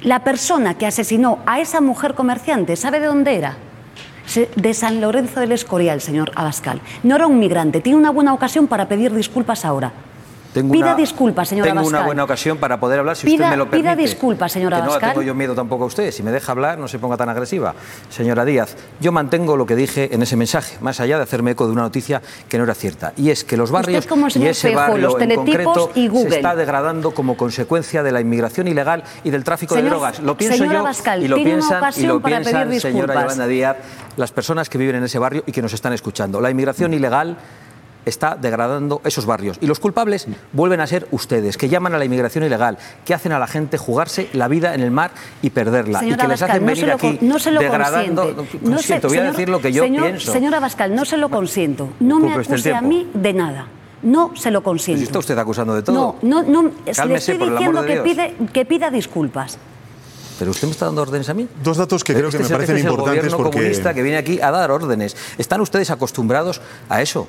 La 0.03 0.25
persona 0.25 0.75
que 0.75 0.87
asesinó 0.87 1.39
a 1.47 1.61
esa 1.61 1.81
mujer 1.81 2.15
comerciante, 2.15 2.77
¿sabe 2.77 3.01
de 3.01 3.07
dónde 3.07 3.37
era? 3.37 3.57
De 4.57 4.75
San 4.75 5.01
Lorenzo 5.01 5.41
del 5.41 5.53
Escorial, 5.53 6.01
señor 6.01 6.33
Abascal. 6.35 6.81
No 7.03 7.17
era 7.17 7.27
un 7.27 7.39
migrante. 7.39 7.81
Tiene 7.81 7.99
una 7.99 8.11
buena 8.11 8.35
ocasión 8.35 8.67
para 8.67 8.89
pedir 8.89 9.15
disculpas 9.15 9.65
ahora. 9.65 9.93
Tengo 10.57 10.73
Pida 10.73 10.87
una- 10.87 10.95
disculpas, 10.95 11.49
señora 11.51 11.71
Tengo 11.71 11.87
una 11.87 12.01
buena 12.07 12.25
ocasión 12.25 12.57
para 12.57 12.81
poder 12.81 13.01
hablar 13.01 13.15
si 13.15 13.27
Pida- 13.27 13.45
usted 13.45 13.51
me 13.51 13.57
lo 13.59 13.67
pida 13.71 13.91
permite. 13.91 14.09
disculpas, 14.09 14.51
señora 14.53 14.79
que 14.79 14.83
no 14.85 14.89
Abascal. 14.89 15.09
le 15.11 15.15
tengo 15.15 15.27
yo 15.27 15.35
miedo 15.35 15.55
tampoco 15.55 15.85
a 15.85 15.87
usted. 15.89 16.11
Si 16.13 16.23
me 16.23 16.31
deja 16.33 16.53
hablar, 16.53 16.79
no 16.79 16.89
se 16.89 16.99
ponga 16.99 17.19
tan 17.19 17.29
agresiva. 17.29 17.75
Señora 18.09 18.47
Díaz, 18.47 18.75
yo 18.99 19.13
mantengo 19.13 19.59
lo 19.59 19.67
que 19.67 19.77
dije 19.77 20.15
en 20.15 20.23
ese 20.23 20.35
mensaje, 20.35 20.79
más 20.81 20.99
allá 21.01 21.19
de 21.19 21.25
hacerme 21.25 21.51
eco 21.51 21.67
de 21.67 21.73
una 21.73 21.83
noticia 21.83 22.23
que 22.49 22.57
no 22.57 22.65
era 22.65 22.73
cierta. 22.75 23.13
Y 23.19 23.29
es 23.29 23.45
que 23.45 23.59
los 23.59 23.71
barrios 23.71 24.07
como 24.07 24.29
el 24.29 24.37
y 24.39 24.47
ese 24.47 24.75
barrio 24.75 24.97
los 25.09 25.21
en 25.21 25.35
concreto 25.35 25.91
y 25.95 26.09
Google. 26.09 26.31
se 26.31 26.37
está 26.37 26.57
degradando 26.57 27.11
como 27.11 27.37
consecuencia 27.37 28.03
de 28.03 28.13
la 28.13 28.23
inmigración 28.23 28.67
ilegal 28.67 29.05
y 29.25 29.31
del 29.31 29.45
tráfico 29.45 29.75
de 29.75 29.83
Señor- 29.83 29.91
drogas. 29.91 30.21
Lo 30.21 30.39
pienso 30.39 30.65
yo 30.65 30.79
Abascal, 30.79 31.23
y 31.23 31.29
lo 31.29 31.37
piensan, 31.37 31.83
y 31.99 32.07
lo 32.07 32.23
piensan 32.23 32.81
señora. 32.81 33.15
Yolanda 33.21 33.47
Díaz, 33.47 33.77
las 34.17 34.33
personas 34.33 34.71
que 34.71 34.79
viven 34.79 34.97
en 34.97 35.05
ese 35.05 35.19
barrio 35.19 35.43
y 35.45 35.53
que 35.53 35.61
nos 35.61 35.75
están 35.75 35.93
escuchando. 35.93 36.41
La 36.41 36.51
inmigración 36.51 36.95
ilegal 36.95 37.37
está 38.07 38.35
degradando 38.41 39.03
esos 39.05 39.27
barrios. 39.27 39.59
Y 39.61 39.67
los 39.67 39.79
culpables 39.79 40.27
vuelven 40.53 40.81
a 40.81 40.87
ser 40.87 41.07
ustedes, 41.11 41.59
que 41.59 41.69
llaman 41.69 41.95
a 41.95 41.99
la 41.99 42.07
inmigración 42.07 42.45
ilegal, 42.45 42.79
que 43.05 43.13
hacen 43.13 43.33
a 43.33 43.39
la 43.39 43.47
gente 43.47 43.77
jugarse 43.77 44.31
la 44.33 44.49
vida 44.49 44.75
en 44.75 44.81
el 44.81 44.91
mar 44.91 45.11
y 45.43 45.51
perderla. 45.51 45.99
Señora 46.01 46.17
y 46.17 46.27
que 46.27 46.29
les 46.33 46.43
Abascal, 46.43 46.51
hacen 46.51 46.63
no 46.63 46.67
venir 46.67 46.81
se 46.81 46.87
lo, 46.87 46.95
aquí 46.95 47.19
no 47.21 47.39
se 47.39 47.51
lo 47.51 47.61
degradando. 47.61 48.23
consiente. 48.23 48.59
No, 48.63 48.71
No 48.71 48.77
se- 48.79 48.83
consiento, 49.01 49.09
voy 49.09 49.19
a 49.19 49.23
decir 49.25 49.49
lo 49.51 49.61
que 49.61 49.73
yo 49.73 49.83
señor- 49.83 50.05
pienso. 50.05 50.33
Señora 50.33 50.57
Abascal, 50.57 50.95
no 50.95 51.05
se 51.05 51.17
lo 51.19 51.29
consiento. 51.29 51.91
No 52.01 52.19
me 52.21 52.33
acuse 52.33 52.73
a 52.75 52.81
mí 52.81 53.11
de 53.13 53.33
nada. 53.35 53.67
No 54.03 54.33
se 54.37 54.51
lo 54.51 54.61
Pues 54.63 54.71
consiento. 54.73 55.03
está 55.05 55.19
usted 55.19 55.37
acusando 55.39 55.75
de 55.75 55.83
todo. 55.83 56.17
No, 56.23 56.43
no, 56.43 56.43
no. 56.63 56.63
le 56.85 56.91
estoy 56.93 57.09
diciendo 57.15 57.85
que, 57.85 57.93
Dios. 57.93 58.05
pide, 58.05 58.35
que 58.53 58.65
pida 58.65 58.91
disculpas. 58.91 59.59
Pero 60.39 60.51
usted 60.51 60.69
me 60.69 60.73
está 60.73 60.85
dando 60.85 61.01
órdenes 61.01 61.29
a 61.31 61.35
mí. 61.35 61.49
Dos 61.65 61.79
datos 61.79 62.05
que 62.05 62.13
creo 62.13 62.27
Este 62.29 62.37
que 62.37 62.43
me 62.43 62.45
es 62.45 62.51
el- 62.51 62.57
parecen 62.57 62.77
este 62.77 62.81
es 62.81 62.85
el 62.87 62.91
importantes 62.93 63.23
gobierno 63.33 63.37
porque 63.39 63.57
comunista 63.59 63.95
que 63.95 64.03
viene 64.03 64.19
aquí 64.19 64.39
a 64.41 64.51
dar 64.51 64.71
órdenes. 64.71 65.17
¿Están 65.39 65.63
ustedes 65.63 65.91
acostumbrados 65.91 66.61
a 66.91 67.01
eso? 67.01 67.27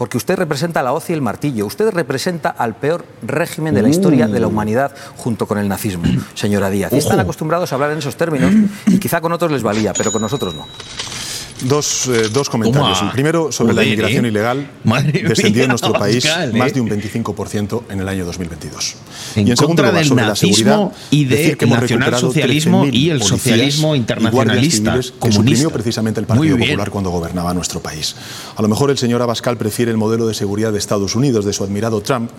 Porque 0.00 0.16
usted 0.16 0.36
representa 0.36 0.82
la 0.82 0.94
hoz 0.94 1.10
y 1.10 1.12
el 1.12 1.20
martillo. 1.20 1.66
Usted 1.66 1.90
representa 1.90 2.48
al 2.48 2.74
peor 2.74 3.04
régimen 3.20 3.74
de 3.74 3.82
la 3.82 3.90
historia 3.90 4.28
de 4.28 4.40
la 4.40 4.46
humanidad 4.46 4.92
junto 5.18 5.44
con 5.44 5.58
el 5.58 5.68
nazismo, 5.68 6.04
señora 6.32 6.70
Díaz. 6.70 6.90
Y 6.94 6.96
están 6.96 7.20
acostumbrados 7.20 7.70
a 7.70 7.74
hablar 7.74 7.90
en 7.90 7.98
esos 7.98 8.16
términos 8.16 8.50
y 8.86 8.98
quizá 8.98 9.20
con 9.20 9.30
otros 9.30 9.52
les 9.52 9.62
valía, 9.62 9.92
pero 9.92 10.10
con 10.10 10.22
nosotros 10.22 10.54
no. 10.54 10.66
Dos, 11.62 12.08
eh, 12.08 12.28
dos 12.32 12.48
comentarios. 12.48 12.98
Toma. 12.98 13.10
El 13.10 13.14
primero 13.14 13.52
sobre 13.52 13.74
la 13.74 13.84
inmigración 13.84 14.24
¿eh? 14.24 14.28
ilegal. 14.28 14.70
Madre 14.84 15.22
descendió 15.26 15.60
mía, 15.60 15.64
en 15.64 15.68
nuestro 15.70 15.92
país 15.92 16.24
Abascal, 16.26 16.54
más 16.54 16.70
¿eh? 16.70 16.74
de 16.74 16.80
un 16.80 16.88
25% 16.88 17.82
en 17.90 18.00
el 18.00 18.08
año 18.08 18.24
2022. 18.24 18.96
En 19.36 19.46
y 19.46 19.50
en 19.50 19.56
segundo 19.56 19.82
contra 19.82 19.86
lugar, 19.86 20.00
del 20.00 20.08
sobre 20.08 20.26
la 20.26 20.36
seguridad, 20.36 20.92
y 21.10 21.24
del 21.24 21.38
decir 21.38 21.56
que 21.56 21.64
hemos 21.64 21.80
nacionalsocialismo 21.80 22.84
recuperado 22.84 23.04
y 23.04 23.10
el 23.10 23.20
13.000 23.20 23.24
socialismo 23.24 23.94
y 23.94 23.98
internacionalista, 23.98 25.00
que 25.00 25.10
comunista. 25.18 25.30
suprimió 25.30 25.70
precisamente 25.70 26.20
el 26.20 26.26
Partido. 26.26 26.58
Popular 26.58 26.90
cuando 26.90 27.10
gobernaba 27.10 27.54
nuestro 27.54 27.80
país. 27.80 28.14
A 28.56 28.62
lo 28.62 28.68
mejor 28.68 28.90
el 28.90 28.98
señor 28.98 29.22
Abascal 29.22 29.56
prefiere 29.56 29.90
el 29.90 29.96
modelo 29.96 30.26
de 30.26 30.34
seguridad 30.34 30.72
de 30.72 30.78
Estados 30.78 31.14
Unidos, 31.14 31.44
de 31.44 31.52
su 31.52 31.64
admirado 31.64 32.00
Trump, 32.00 32.30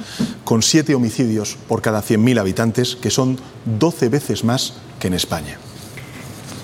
con 0.43 0.61
siete 0.61 0.95
homicidios 0.95 1.57
por 1.67 1.81
cada 1.81 2.01
100.000 2.01 2.39
habitantes, 2.39 2.95
que 2.95 3.09
son 3.09 3.37
12 3.79 4.09
veces 4.09 4.43
más 4.43 4.73
que 4.99 5.07
en 5.07 5.13
España. 5.13 5.57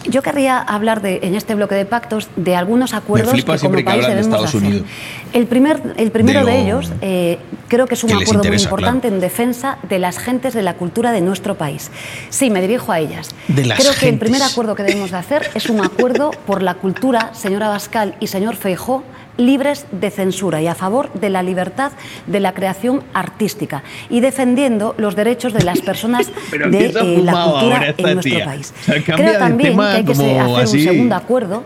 Yo 0.09 0.21
querría 0.21 0.59
hablar 0.59 1.01
de, 1.01 1.19
en 1.23 1.35
este 1.35 1.55
bloque 1.55 1.75
de 1.75 1.85
pactos 1.85 2.29
de 2.35 2.55
algunos 2.55 2.93
acuerdos 2.93 3.33
que 3.33 3.43
como 3.43 3.75
que 3.75 3.83
país 3.83 4.05
hablan 4.05 4.11
de 4.11 4.15
debemos 4.15 4.25
Estados 4.25 4.49
hacer. 4.49 4.61
Unidos. 4.61 4.87
El, 5.33 5.47
primer, 5.47 5.81
el 5.97 6.11
primero 6.11 6.45
De 6.45 6.45
de, 6.45 6.51
lo 6.51 6.57
ellos 6.59 6.91
eh, 7.01 7.39
creo 7.67 7.87
que 7.87 7.95
es 7.95 8.03
un 8.03 8.09
que 8.09 8.23
acuerdo 8.23 8.43
muy 8.43 8.57
importante 8.57 9.07
en 9.07 9.19
defensa 9.19 9.77
de 9.87 9.99
las 9.99 10.17
gentes 10.17 10.53
de 10.53 10.61
la 10.61 10.75
cultura 10.75 11.11
de 11.11 11.21
nuestro 11.21 11.55
país. 11.55 11.91
Sí, 12.29 12.49
me 12.49 12.61
dirijo 12.61 12.91
a 12.91 12.99
ellas. 12.99 13.29
De 13.47 13.65
las 13.65 13.79
creo 13.79 13.93
que 13.99 14.09
el 14.09 14.19
primer 14.19 14.41
acuerdo 14.43 14.75
que 14.75 14.83
debemos 14.83 15.11
de 15.11 15.17
hacer 15.17 15.49
es 15.53 15.69
un 15.69 15.83
acuerdo 15.83 16.31
por 16.45 16.61
la 16.61 16.75
cultura, 16.75 17.33
señora 17.33 17.69
Bascal 17.69 18.15
y 18.19 18.27
señor 18.27 18.55
Feijó, 18.55 19.03
libres 19.37 19.85
de 19.91 20.09
censura 20.11 20.61
y 20.61 20.67
a 20.67 20.75
favor 20.75 21.11
de 21.13 21.29
la 21.29 21.43
libertad 21.43 21.91
de 22.25 22.39
la 22.39 22.53
creación 22.53 23.03
artística 23.13 23.83
y 24.09 24.19
defendiendo 24.19 24.95
los 24.97 25.15
derechos 25.15 25.53
de 25.53 25.63
las 25.63 25.81
personas 25.81 26.31
Pero 26.51 26.69
de 26.69 26.87
eh, 26.87 27.21
la 27.23 27.31
cultura 27.31 27.93
en 27.97 28.13
nuestro 28.15 28.35
tía. 28.35 28.45
país. 28.45 28.73
O 28.81 28.83
sea, 28.83 28.95
cambia 29.03 29.15
Creo 29.15 29.39
también 29.39 29.77
que 29.77 29.83
hay 29.83 30.03
que 30.03 30.11
hacer 30.11 30.39
así. 30.39 30.77
un 30.77 30.83
segundo 30.83 31.15
acuerdo 31.15 31.63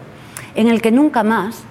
en 0.55 0.67
el 0.67 0.81
que 0.81 0.91
nunca 0.91 1.23
más 1.23 1.63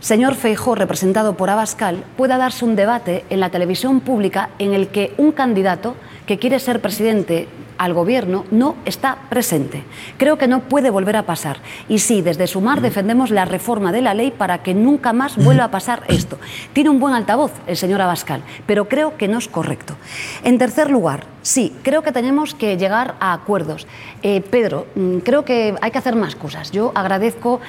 señor 0.00 0.34
Feijó, 0.34 0.74
representado 0.74 1.34
por 1.36 1.48
Abascal, 1.50 2.04
pueda 2.16 2.36
darse 2.36 2.64
un 2.64 2.76
debate 2.76 3.24
en 3.30 3.40
la 3.40 3.50
televisión 3.50 4.00
pública 4.00 4.50
en 4.58 4.74
el 4.74 4.88
que 4.88 5.14
un 5.16 5.32
candidato 5.32 5.94
que 6.26 6.38
quiere 6.38 6.58
ser 6.58 6.80
presidente 6.80 7.48
al 7.82 7.94
gobierno 7.94 8.44
no 8.52 8.76
está 8.84 9.16
presente. 9.28 9.82
Creo 10.18 10.38
que 10.38 10.46
no 10.46 10.60
puede 10.60 10.90
volver 10.90 11.16
a 11.16 11.24
pasar. 11.24 11.58
Y 11.88 11.98
sí, 11.98 12.22
desde 12.22 12.46
Sumar 12.46 12.80
defendemos 12.80 13.30
la 13.30 13.44
reforma 13.44 13.90
de 13.90 14.02
la 14.02 14.14
ley 14.14 14.30
para 14.30 14.62
que 14.62 14.72
nunca 14.72 15.12
más 15.12 15.36
vuelva 15.36 15.64
a 15.64 15.70
pasar 15.72 16.04
esto. 16.06 16.38
Tiene 16.72 16.90
un 16.90 17.00
buen 17.00 17.12
altavoz 17.14 17.50
el 17.66 17.76
señor 17.76 18.00
Abascal, 18.00 18.42
pero 18.66 18.88
creo 18.88 19.16
que 19.16 19.26
no 19.26 19.38
es 19.38 19.48
correcto. 19.48 19.96
En 20.44 20.58
tercer 20.58 20.90
lugar, 20.90 21.24
sí, 21.42 21.74
creo 21.82 22.02
que 22.02 22.12
tenemos 22.12 22.54
que 22.54 22.76
llegar 22.76 23.16
a 23.18 23.32
acuerdos. 23.32 23.88
Eh, 24.22 24.42
Pedro, 24.48 24.86
mm, 24.94 25.18
creo 25.18 25.44
que 25.44 25.74
hay 25.80 25.90
que 25.90 25.98
hacer 25.98 26.14
más 26.14 26.36
cosas. 26.36 26.70
Yo 26.70 26.92
agradezco 26.94 27.60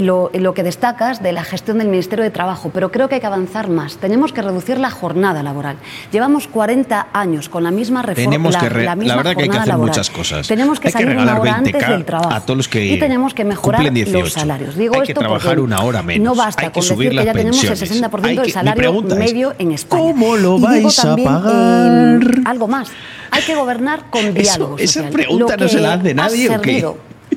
lo, 0.00 0.30
lo 0.32 0.54
que 0.54 0.62
destacas 0.62 1.20
de 1.22 1.32
la 1.32 1.42
gestión 1.44 1.78
del 1.78 1.88
Ministerio 1.88 2.22
de 2.24 2.30
Trabajo, 2.30 2.70
pero 2.72 2.90
creo 2.92 3.08
que 3.08 3.16
hay 3.16 3.20
que 3.20 3.26
avanzar 3.26 3.68
más. 3.68 3.96
Tenemos 3.96 4.32
que 4.32 4.40
reducir 4.40 4.78
la 4.78 4.90
jornada 4.90 5.42
laboral. 5.42 5.76
Llevamos 6.12 6.46
40 6.46 7.08
años 7.12 7.48
con 7.48 7.64
la 7.64 7.70
misma 7.72 8.00
reforma. 8.02 8.30
Tenemos 8.30 8.54
la, 8.54 8.60
que 8.60 8.68
re- 8.68 8.84
la 8.84 8.90
la 8.90 8.96
misma 8.96 9.16
verdad 9.16 9.34
que 9.36 9.42
hay 9.42 9.48
que 9.50 9.58
hay 9.58 9.62
que 9.62 9.62
jornada 9.62 9.62
hacer 9.62 9.68
laboral. 9.68 9.88
muchas 9.90 10.10
cosas. 10.10 10.48
Tenemos 10.48 10.80
que 10.80 10.88
hay 10.88 10.92
que 10.92 10.98
salir 10.98 11.08
una 11.16 11.20
regalar 11.34 11.40
hora 11.40 11.50
20K 11.52 11.56
antes 11.74 11.88
del 11.88 12.04
trabajo. 12.04 12.32
a 12.34 12.40
todos 12.40 12.56
los 12.56 12.68
que 12.68 12.86
y 12.86 12.98
tenemos 12.98 13.34
que 13.34 13.44
mejorar 13.44 13.80
cumplen 13.80 13.94
18. 13.94 14.24
los 14.24 14.32
salarios. 14.32 14.76
Digo 14.76 14.94
hay 14.94 15.00
que 15.02 15.12
esto 15.12 15.20
trabajar 15.20 15.56
porque 15.56 15.60
una 15.60 15.82
hora 15.82 16.02
menos. 16.02 16.24
No 16.24 16.34
basta 16.34 16.62
hay 16.62 16.68
que 16.68 16.72
con 16.74 16.82
subir 16.82 16.98
decir 16.98 17.10
que 17.10 17.16
las 17.16 17.24
ya 17.26 17.32
tenemos 17.32 17.62
el 17.62 17.68
pensiones. 17.68 18.12
60% 18.12 18.26
Hay 18.28 18.34
que- 18.36 18.42
del 18.42 18.52
salario 18.52 18.80
pregunta 18.80 19.14
es, 19.14 19.20
medio 19.32 19.54
en 19.58 19.72
España. 19.72 20.02
¿Cómo 20.02 20.36
lo 20.36 20.54
Y 20.56 20.60
digo 20.60 20.66
vais 20.66 20.98
a 20.98 21.02
también, 21.02 21.28
pagar? 21.28 22.22
eh, 22.22 22.42
algo 22.44 22.68
más. 22.68 22.88
Hay 23.32 23.42
que 23.42 23.54
gobernar 23.54 24.10
con 24.10 24.34
diálogo 24.34 24.76
esa 24.78 24.92
social. 24.94 25.12
pregunta 25.12 25.56
Lo 25.56 25.62
no 25.62 25.68
se 25.68 25.76
que 25.76 25.82
la 25.82 25.92
hace 25.94 26.10
ha 26.10 26.14
nadie, 26.14 26.50
¿o 26.56 26.60
qué? 26.60 26.84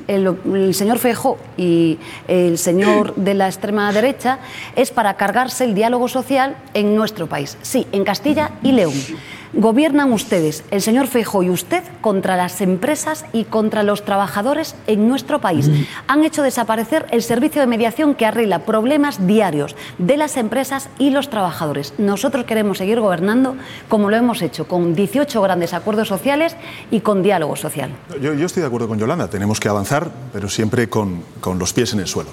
el, 0.08 0.36
el 0.54 0.74
señor 0.74 0.98
Feijó 0.98 1.38
y 1.56 1.98
el 2.26 2.58
señor 2.58 3.14
de 3.14 3.32
la 3.34 3.46
extrema 3.46 3.90
derecha 3.92 4.38
es 4.76 4.90
para 4.90 5.14
cargarse 5.14 5.64
el 5.64 5.74
diálogo 5.74 6.08
social 6.08 6.56
en 6.74 6.96
nuestro 6.96 7.28
país. 7.28 7.56
Sí, 7.62 7.86
en 7.92 8.04
Castilla 8.04 8.50
y 8.62 8.72
León. 8.72 8.92
Gobiernan 9.56 10.12
ustedes, 10.12 10.64
el 10.70 10.82
señor 10.82 11.06
Feijó 11.06 11.42
y 11.42 11.50
usted, 11.50 11.82
contra 12.00 12.36
las 12.36 12.60
empresas 12.60 13.24
y 13.32 13.44
contra 13.44 13.82
los 13.82 14.04
trabajadores 14.04 14.74
en 14.86 15.06
nuestro 15.08 15.40
país. 15.40 15.70
Han 16.08 16.24
hecho 16.24 16.42
desaparecer 16.42 17.06
el 17.10 17.22
servicio 17.22 17.60
de 17.60 17.66
mediación 17.68 18.14
que 18.14 18.26
arregla 18.26 18.60
problemas 18.66 19.26
diarios 19.26 19.76
de 19.98 20.16
las 20.16 20.36
empresas 20.36 20.88
y 20.98 21.10
los 21.10 21.30
trabajadores. 21.30 21.94
Nosotros 21.98 22.44
queremos 22.46 22.78
seguir 22.78 22.98
gobernando 23.00 23.54
como 23.88 24.10
lo 24.10 24.16
hemos 24.16 24.42
hecho, 24.42 24.66
con 24.66 24.94
18 24.94 25.40
grandes 25.40 25.72
acuerdos 25.72 26.08
sociales 26.08 26.56
y 26.90 27.00
con 27.00 27.22
diálogo 27.22 27.54
social. 27.54 27.90
Yo, 28.20 28.34
yo 28.34 28.46
estoy 28.46 28.62
de 28.62 28.66
acuerdo 28.66 28.88
con 28.88 28.98
Yolanda, 28.98 29.28
tenemos 29.28 29.60
que 29.60 29.68
avanzar, 29.68 30.10
pero 30.32 30.48
siempre 30.48 30.88
con, 30.88 31.22
con 31.40 31.58
los 31.58 31.72
pies 31.72 31.92
en 31.92 32.00
el 32.00 32.06
suelo. 32.08 32.30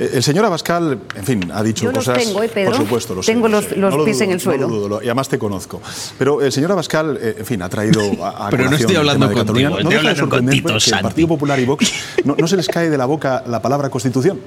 Eh, 0.00 0.10
El 0.14 0.22
señor 0.22 0.44
Abascal, 0.44 0.98
en 1.14 1.24
fin, 1.24 1.50
ha 1.54 1.62
dicho 1.62 1.84
Yo 1.84 1.92
los 1.92 2.04
cosas. 2.04 2.24
tengo, 2.24 2.42
¿eh, 2.42 2.48
Pedro? 2.48 2.72
Por 2.72 2.80
supuesto, 2.80 3.14
lo 3.14 3.22
sé, 3.22 3.32
Tengo 3.32 3.46
lo 3.48 3.60
los- 3.60 3.70
los 3.76 3.92
No 3.92 3.98
lo 3.98 4.04
pies 4.04 4.20
en 4.20 4.32
el 4.32 4.40
suelo. 4.40 4.66
No 4.66 4.74
lo 4.74 4.80
dudo, 4.80 4.88
lo- 4.88 5.02
y 5.02 5.06
además 5.06 5.28
te 5.28 5.38
conozco. 5.38 5.80
Pero 6.18 6.42
el 6.42 6.52
señor 6.56 6.72
Abascal, 6.72 7.16
eh, 7.22 7.36
en 7.38 7.46
fin, 7.46 7.62
ha 7.62 7.68
traído 7.68 8.00
a, 8.24 8.46
a 8.48 8.50
Pero 8.50 8.68
no 8.68 8.76
estoy 8.76 8.96
hablando 8.96 9.28
de 9.28 9.34
Cataluña. 9.34 9.70
contigo, 9.70 9.70
No 9.70 9.90
estoy 9.90 9.90
deja 9.90 10.02
de 10.02 10.08
hablando 10.08 10.20
sorprenderme 10.20 10.62
contigo, 10.62 10.68
que 10.68 10.74
el 10.74 10.80
Santi. 10.90 11.02
Partido 11.04 11.28
Popular 11.28 11.60
y 11.60 11.64
Vox 11.64 11.92
no, 12.24 12.34
no 12.38 12.46
se 12.48 12.56
les 12.56 12.66
cae 12.68 12.90
de 12.90 12.98
la 12.98 13.06
boca 13.06 13.44
la 13.46 13.62
palabra 13.62 13.88
Constitución, 13.90 14.40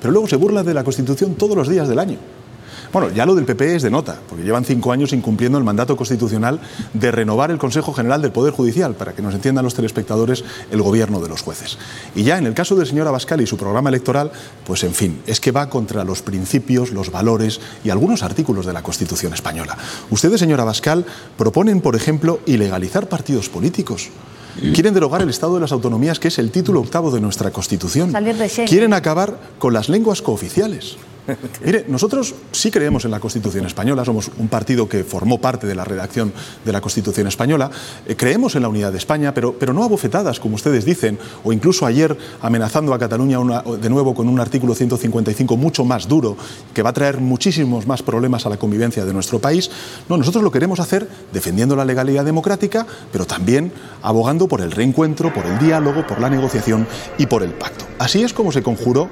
pero 0.00 0.10
luego 0.12 0.26
se 0.26 0.36
burla 0.36 0.62
de 0.62 0.72
la 0.74 0.82
Constitución 0.84 1.34
todos 1.34 1.54
los 1.56 1.68
días 1.68 1.86
del 1.88 1.98
año. 1.98 2.16
Bueno, 2.92 3.10
ya 3.10 3.26
lo 3.26 3.34
del 3.34 3.44
PP 3.44 3.76
es 3.76 3.82
de 3.82 3.90
nota, 3.90 4.18
porque 4.28 4.44
llevan 4.44 4.64
cinco 4.64 4.92
años 4.92 5.12
incumpliendo 5.12 5.58
el 5.58 5.64
mandato 5.64 5.96
constitucional 5.96 6.60
de 6.94 7.10
renovar 7.10 7.50
el 7.50 7.58
Consejo 7.58 7.92
General 7.92 8.22
del 8.22 8.32
Poder 8.32 8.54
Judicial, 8.54 8.94
para 8.94 9.12
que 9.12 9.20
nos 9.20 9.34
entiendan 9.34 9.64
los 9.64 9.74
telespectadores, 9.74 10.44
el 10.70 10.80
gobierno 10.80 11.20
de 11.20 11.28
los 11.28 11.42
jueces. 11.42 11.78
Y 12.14 12.22
ya 12.22 12.38
en 12.38 12.46
el 12.46 12.54
caso 12.54 12.76
del 12.76 12.86
señor 12.86 13.06
Abascal 13.06 13.40
y 13.40 13.46
su 13.46 13.56
programa 13.56 13.90
electoral, 13.90 14.32
pues 14.66 14.84
en 14.84 14.94
fin, 14.94 15.20
es 15.26 15.40
que 15.40 15.52
va 15.52 15.68
contra 15.68 16.04
los 16.04 16.22
principios, 16.22 16.90
los 16.92 17.10
valores 17.10 17.60
y 17.84 17.90
algunos 17.90 18.22
artículos 18.22 18.64
de 18.64 18.72
la 18.72 18.82
Constitución 18.82 19.34
española. 19.34 19.76
Ustedes, 20.10 20.40
señor 20.40 20.60
Abascal, 20.60 21.04
proponen, 21.36 21.80
por 21.80 21.94
ejemplo, 21.94 22.40
ilegalizar 22.46 23.08
partidos 23.08 23.48
políticos. 23.48 24.08
Quieren 24.74 24.94
derogar 24.94 25.22
el 25.22 25.28
Estado 25.28 25.54
de 25.54 25.60
las 25.60 25.72
Autonomías, 25.72 26.18
que 26.18 26.28
es 26.28 26.38
el 26.38 26.50
título 26.50 26.80
octavo 26.80 27.10
de 27.10 27.20
nuestra 27.20 27.50
Constitución. 27.50 28.12
Quieren 28.66 28.92
acabar 28.92 29.38
con 29.58 29.72
las 29.72 29.88
lenguas 29.88 30.20
cooficiales. 30.20 30.96
Mire, 31.64 31.84
nosotros 31.88 32.34
sí 32.52 32.70
creemos 32.70 33.04
en 33.04 33.10
la 33.10 33.20
Constitución 33.20 33.66
española, 33.66 34.04
somos 34.04 34.30
un 34.38 34.48
partido 34.48 34.88
que 34.88 35.04
formó 35.04 35.40
parte 35.40 35.66
de 35.66 35.74
la 35.74 35.84
redacción 35.84 36.32
de 36.64 36.72
la 36.72 36.80
Constitución 36.80 37.26
española, 37.26 37.70
Eh, 38.06 38.16
creemos 38.16 38.54
en 38.54 38.62
la 38.62 38.68
unidad 38.68 38.92
de 38.92 38.98
España, 38.98 39.34
pero, 39.34 39.54
pero 39.58 39.72
no 39.72 39.82
a 39.84 39.88
bofetadas, 39.88 40.40
como 40.40 40.54
ustedes 40.54 40.84
dicen, 40.84 41.18
o 41.44 41.52
incluso 41.52 41.86
ayer 41.86 42.16
amenazando 42.40 42.94
a 42.94 42.98
Cataluña 42.98 43.38
de 43.80 43.90
nuevo 43.90 44.14
con 44.14 44.28
un 44.28 44.40
artículo 44.40 44.74
155 44.74 45.56
mucho 45.56 45.84
más 45.84 46.08
duro, 46.08 46.36
que 46.74 46.82
va 46.82 46.90
a 46.90 46.92
traer 46.92 47.20
muchísimos 47.20 47.86
más 47.86 48.02
problemas 48.02 48.46
a 48.46 48.50
la 48.50 48.56
convivencia 48.56 49.04
de 49.04 49.12
nuestro 49.12 49.38
país. 49.38 49.70
No, 50.08 50.16
nosotros 50.16 50.42
lo 50.42 50.50
queremos 50.50 50.80
hacer 50.80 51.08
defendiendo 51.32 51.76
la 51.76 51.84
legalidad 51.84 52.24
democrática, 52.24 52.86
pero 53.12 53.26
también 53.26 53.72
abogando 54.02 54.48
por 54.48 54.60
el 54.60 54.72
reencuentro, 54.72 55.32
por 55.32 55.46
el 55.46 55.58
diálogo, 55.58 56.06
por 56.06 56.20
la 56.20 56.30
negociación 56.30 56.86
y 57.18 57.26
por 57.26 57.42
el 57.42 57.52
pacto. 57.52 57.84
Así 57.98 58.22
es 58.22 58.32
como 58.32 58.52
se 58.52 58.62
conjuró 58.62 59.08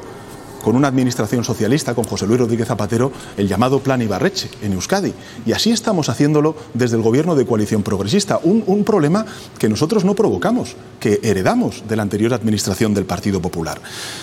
con 0.66 0.74
una 0.74 0.88
administración 0.88 1.44
socialista, 1.44 1.94
con 1.94 2.02
José 2.02 2.26
Luis 2.26 2.40
Rodríguez 2.40 2.66
Zapatero, 2.66 3.12
el 3.36 3.46
llamado 3.46 3.78
Plan 3.78 4.02
Ibarreche 4.02 4.50
en 4.62 4.72
Euskadi. 4.72 5.14
Y 5.46 5.52
así 5.52 5.70
estamos 5.70 6.08
haciéndolo 6.08 6.56
desde 6.74 6.96
el 6.96 7.02
gobierno 7.02 7.36
de 7.36 7.46
coalición 7.46 7.84
progresista. 7.84 8.40
Un, 8.42 8.64
un 8.66 8.82
problema 8.82 9.24
que 9.60 9.68
nosotros 9.68 10.04
no 10.04 10.16
provocamos, 10.16 10.74
que 10.98 11.20
heredamos 11.22 11.84
de 11.86 11.94
la 11.94 12.02
anterior 12.02 12.34
administración 12.34 12.94
del 12.94 13.04
Partido 13.04 13.40
Popular. 13.40 13.80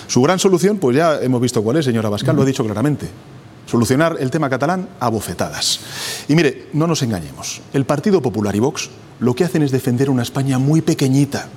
Su 0.07 0.21
gran 0.21 0.37
solución, 0.37 0.79
pues 0.79 0.97
ya 0.97 1.17
hemos 1.21 1.39
visto 1.39 1.63
cuál 1.63 1.77
es, 1.77 1.85
señora 1.85 2.09
Bascal, 2.09 2.35
lo 2.35 2.41
ha 2.41 2.45
dicho 2.45 2.65
claramente. 2.65 3.07
Solucionar 3.65 4.17
el 4.19 4.29
tema 4.29 4.49
catalán 4.49 4.89
a 4.99 5.07
bofetadas. 5.07 5.79
Y 6.27 6.35
mire, 6.35 6.67
no 6.73 6.87
nos 6.87 7.01
engañemos. 7.03 7.61
El 7.71 7.85
Partido 7.85 8.21
Popular 8.21 8.53
y 8.53 8.59
Vox 8.59 8.89
lo 9.21 9.33
que 9.33 9.45
hacen 9.45 9.63
es 9.63 9.71
defender 9.71 10.09
una 10.09 10.23
España 10.23 10.59
muy 10.59 10.81
pequeñita, 10.81 11.47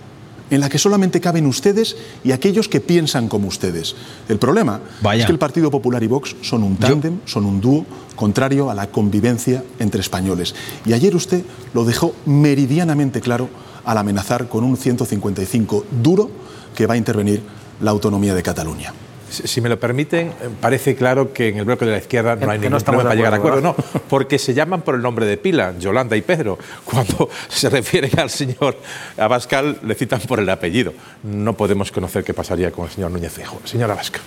en 0.51 0.61
la 0.61 0.69
que 0.69 0.79
solamente 0.79 1.21
caben 1.21 1.47
ustedes 1.47 1.97
y 2.25 2.33
aquellos 2.33 2.69
que 2.69 2.81
piensan 2.81 3.29
como 3.29 3.49
ustedes. 3.49 3.97
El 4.29 4.39
problema 4.39 4.81
Vaya. 5.03 5.21
es 5.21 5.27
que 5.27 5.33
el 5.33 5.39
Partido 5.39 5.71
Popular 5.71 6.03
y 6.03 6.07
Vox 6.07 6.37
son 6.43 6.63
un 6.63 6.77
tándem, 6.77 7.21
son 7.25 7.45
un 7.45 7.61
dúo 7.61 7.85
contrario 8.15 8.71
a 8.71 8.75
la 8.75 8.89
convivencia 8.89 9.65
entre 9.79 10.01
españoles. 10.01 10.55
Y 10.85 10.93
ayer 10.93 11.15
usted 11.15 11.43
lo 11.75 11.85
dejó 11.85 12.15
meridianamente 12.27 13.21
claro 13.21 13.49
al 13.85 13.99
amenazar 13.99 14.49
con 14.49 14.65
un 14.65 14.77
155 14.77 15.85
duro 16.03 16.31
que 16.75 16.87
va 16.87 16.95
a 16.95 16.97
intervenir 16.97 17.43
la 17.81 17.91
autonomía 17.91 18.35
de 18.35 18.43
Cataluña. 18.43 18.93
Si 19.29 19.61
me 19.61 19.69
lo 19.69 19.79
permiten, 19.79 20.29
eh, 20.29 20.49
parece 20.61 20.95
claro 20.95 21.33
que 21.33 21.49
en 21.49 21.59
el 21.59 21.65
bloque 21.65 21.85
de 21.85 21.93
la 21.93 21.99
izquierda 21.99 22.37
no 22.37 22.51
hay 22.51 22.59
ningún 22.59 22.79
no 22.79 22.85
problema 22.85 23.11
para 23.11 23.15
llegar 23.15 23.35
a 23.35 23.37
acuerdo. 23.37 23.61
No, 23.61 23.75
porque 24.09 24.39
se 24.39 24.55
llaman 24.55 24.83
por 24.83 24.95
el 24.95 25.03
nombre 25.03 25.27
de 25.27 25.37
pila, 25.37 25.75
Yolanda 25.79 26.17
y 26.17 26.23
Pedro. 26.23 26.59
Cuando 26.85 27.29
se 27.49 27.69
refieren 27.69 28.19
al 28.19 28.31
señor 28.31 28.77
Abascal, 29.17 29.81
le 29.83 29.95
citan 29.95 30.21
por 30.21 30.39
el 30.41 30.49
apellido. 30.49 30.93
No 31.23 31.55
podemos 31.55 31.91
conocer 31.91 32.25
qué 32.25 32.35
pasaría 32.35 32.71
con 32.71 32.87
el 32.87 32.91
señor 32.91 33.11
Núñez 33.11 33.33
Feijóo. 33.33 33.61
Señor 33.65 33.91
Abascal. 33.91 34.23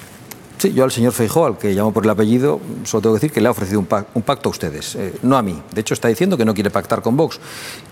Sí, 0.59 0.73
yo 0.73 0.83
al 0.83 0.91
señor 0.91 1.13
Feijó, 1.13 1.45
al 1.45 1.57
que 1.57 1.73
llamo 1.73 1.93
por 1.93 2.03
el 2.03 2.09
apellido, 2.09 2.59
solo 2.83 3.01
tengo 3.01 3.15
que 3.15 3.21
decir 3.21 3.31
que 3.31 3.39
le 3.39 3.47
ha 3.47 3.51
ofrecido 3.51 3.79
un, 3.79 3.87
pac- 3.87 4.07
un 4.13 4.21
pacto 4.23 4.49
a 4.49 4.51
ustedes, 4.51 4.93
eh, 4.95 5.13
no 5.23 5.37
a 5.37 5.41
mí. 5.41 5.57
De 5.73 5.79
hecho, 5.79 5.93
está 5.93 6.09
diciendo 6.09 6.35
que 6.37 6.43
no 6.43 6.53
quiere 6.53 6.69
pactar 6.69 7.01
con 7.01 7.15
Vox. 7.15 7.39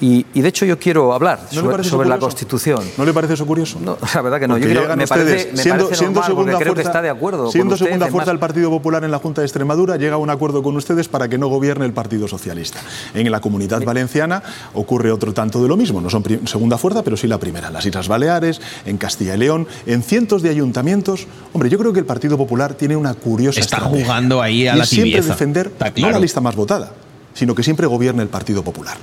Y, 0.02 0.26
y 0.34 0.42
de 0.42 0.50
hecho, 0.50 0.66
yo 0.66 0.78
quiero 0.78 1.14
hablar 1.14 1.40
¿No 1.54 1.72
le 1.72 1.84
sobre, 1.86 2.10
la? 2.10 2.18
Constitución. 2.20 2.84
¿No 2.98 3.06
le 3.06 3.14
parece 3.14 3.36
eso 3.36 3.46
curioso? 3.46 3.80
No, 3.80 3.98
la 4.14 4.22
verdad 4.22 4.40
que 4.42 4.48
no. 4.50 4.56
Porque 4.56 4.74
Yo 4.74 4.84
creo- 4.84 4.98
me 4.98 5.04
ustedes, 5.06 5.08
parece, 5.46 5.52
me 5.54 5.58
siendo, 5.64 5.84
parece 5.86 5.96
siendo 6.00 6.20
normal, 6.20 6.28
segunda 6.28 6.52
creo 6.58 6.58
fuerza, 6.74 6.74
que 6.76 6.88
está 6.88 7.02
de 7.02 7.10
acuerdo 7.10 7.52
siendo 7.52 7.78
segunda 7.78 8.08
fuerza 8.08 8.32
del 8.32 8.40
Partido 8.40 8.70
Popular 8.70 9.04
en 9.06 9.12
la 9.12 9.20
Junta 9.20 9.40
de 9.42 9.46
Extremadura, 9.48 9.96
llega 9.96 10.16
a 10.16 10.18
un 10.18 10.30
acuerdo 10.30 10.62
con 10.62 10.76
ustedes 10.76 11.08
para 11.08 11.30
que 11.30 11.38
no 11.38 11.48
gobierne 11.48 11.86
el 11.86 11.94
Partido 11.94 12.28
Socialista. 12.28 12.80
En 13.14 13.32
la 13.32 13.40
Comunidad 13.40 13.82
Valenciana 13.86 14.44
ocurre 14.74 15.10
otro 15.14 15.34
tanto 15.34 15.62
de 15.64 15.70
lo 15.70 15.78
mismo. 15.78 16.02
No 16.02 16.10
son 16.10 16.22
segunda 16.46 16.78
fuerza, 16.78 17.02
pero 17.02 17.16
sí 17.16 17.28
la 17.28 17.38
primera. 17.38 17.68
En 17.68 17.74
las 17.76 17.86
Islas 17.86 18.10
Baleares, 18.10 18.60
en 18.86 18.98
Castilla 18.98 19.36
y 19.36 19.38
León, 19.38 19.68
en 19.86 20.04
cientos 20.04 20.42
de 20.42 20.50
ayuntamientos. 20.50 21.28
Hombre, 21.54 21.70
yo 21.70 21.78
creo 21.78 21.94
que 21.94 22.00
el 22.00 22.06
Partido 22.06 22.36
Popular 22.38 22.57
tiene 22.74 22.96
una 22.96 23.14
curiosa 23.14 23.60
Está 23.60 23.78
estrategia. 23.78 24.06
jugando 24.06 24.42
ahí 24.42 24.68
a 24.68 24.74
Y 24.74 24.78
la 24.78 24.84
es 24.84 24.90
siempre 24.90 25.22
defender 25.22 25.72
no 25.98 26.10
la 26.10 26.20
lista 26.20 26.42
más 26.42 26.56
votada, 26.56 26.92
sino 27.34 27.56
que 27.56 27.64
siempre 27.64 27.88
gobierne 27.88 28.24
el 28.24 28.30
Partido 28.30 28.64
Popular. 28.64 28.98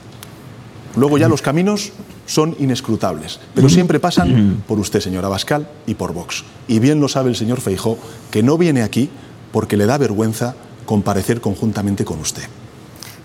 Luego 0.96 1.18
ya 1.18 1.28
los 1.28 1.42
caminos 1.42 1.92
son 2.26 2.56
inescrutables, 2.58 3.40
pero 3.54 3.68
siempre 3.68 3.98
pasan 3.98 4.62
por 4.66 4.78
usted, 4.78 5.00
señor 5.00 5.24
Abascal, 5.24 5.68
y 5.86 5.94
por 5.94 6.12
Vox. 6.12 6.44
Y 6.68 6.78
bien 6.78 7.00
lo 7.00 7.08
sabe 7.08 7.30
el 7.30 7.36
señor 7.36 7.60
Feijó, 7.60 7.98
que 8.30 8.42
no 8.42 8.56
viene 8.56 8.82
aquí 8.82 9.10
porque 9.52 9.76
le 9.76 9.86
da 9.86 9.98
vergüenza 9.98 10.54
comparecer 10.86 11.40
conjuntamente 11.40 12.04
con 12.04 12.20
usted. 12.20 12.44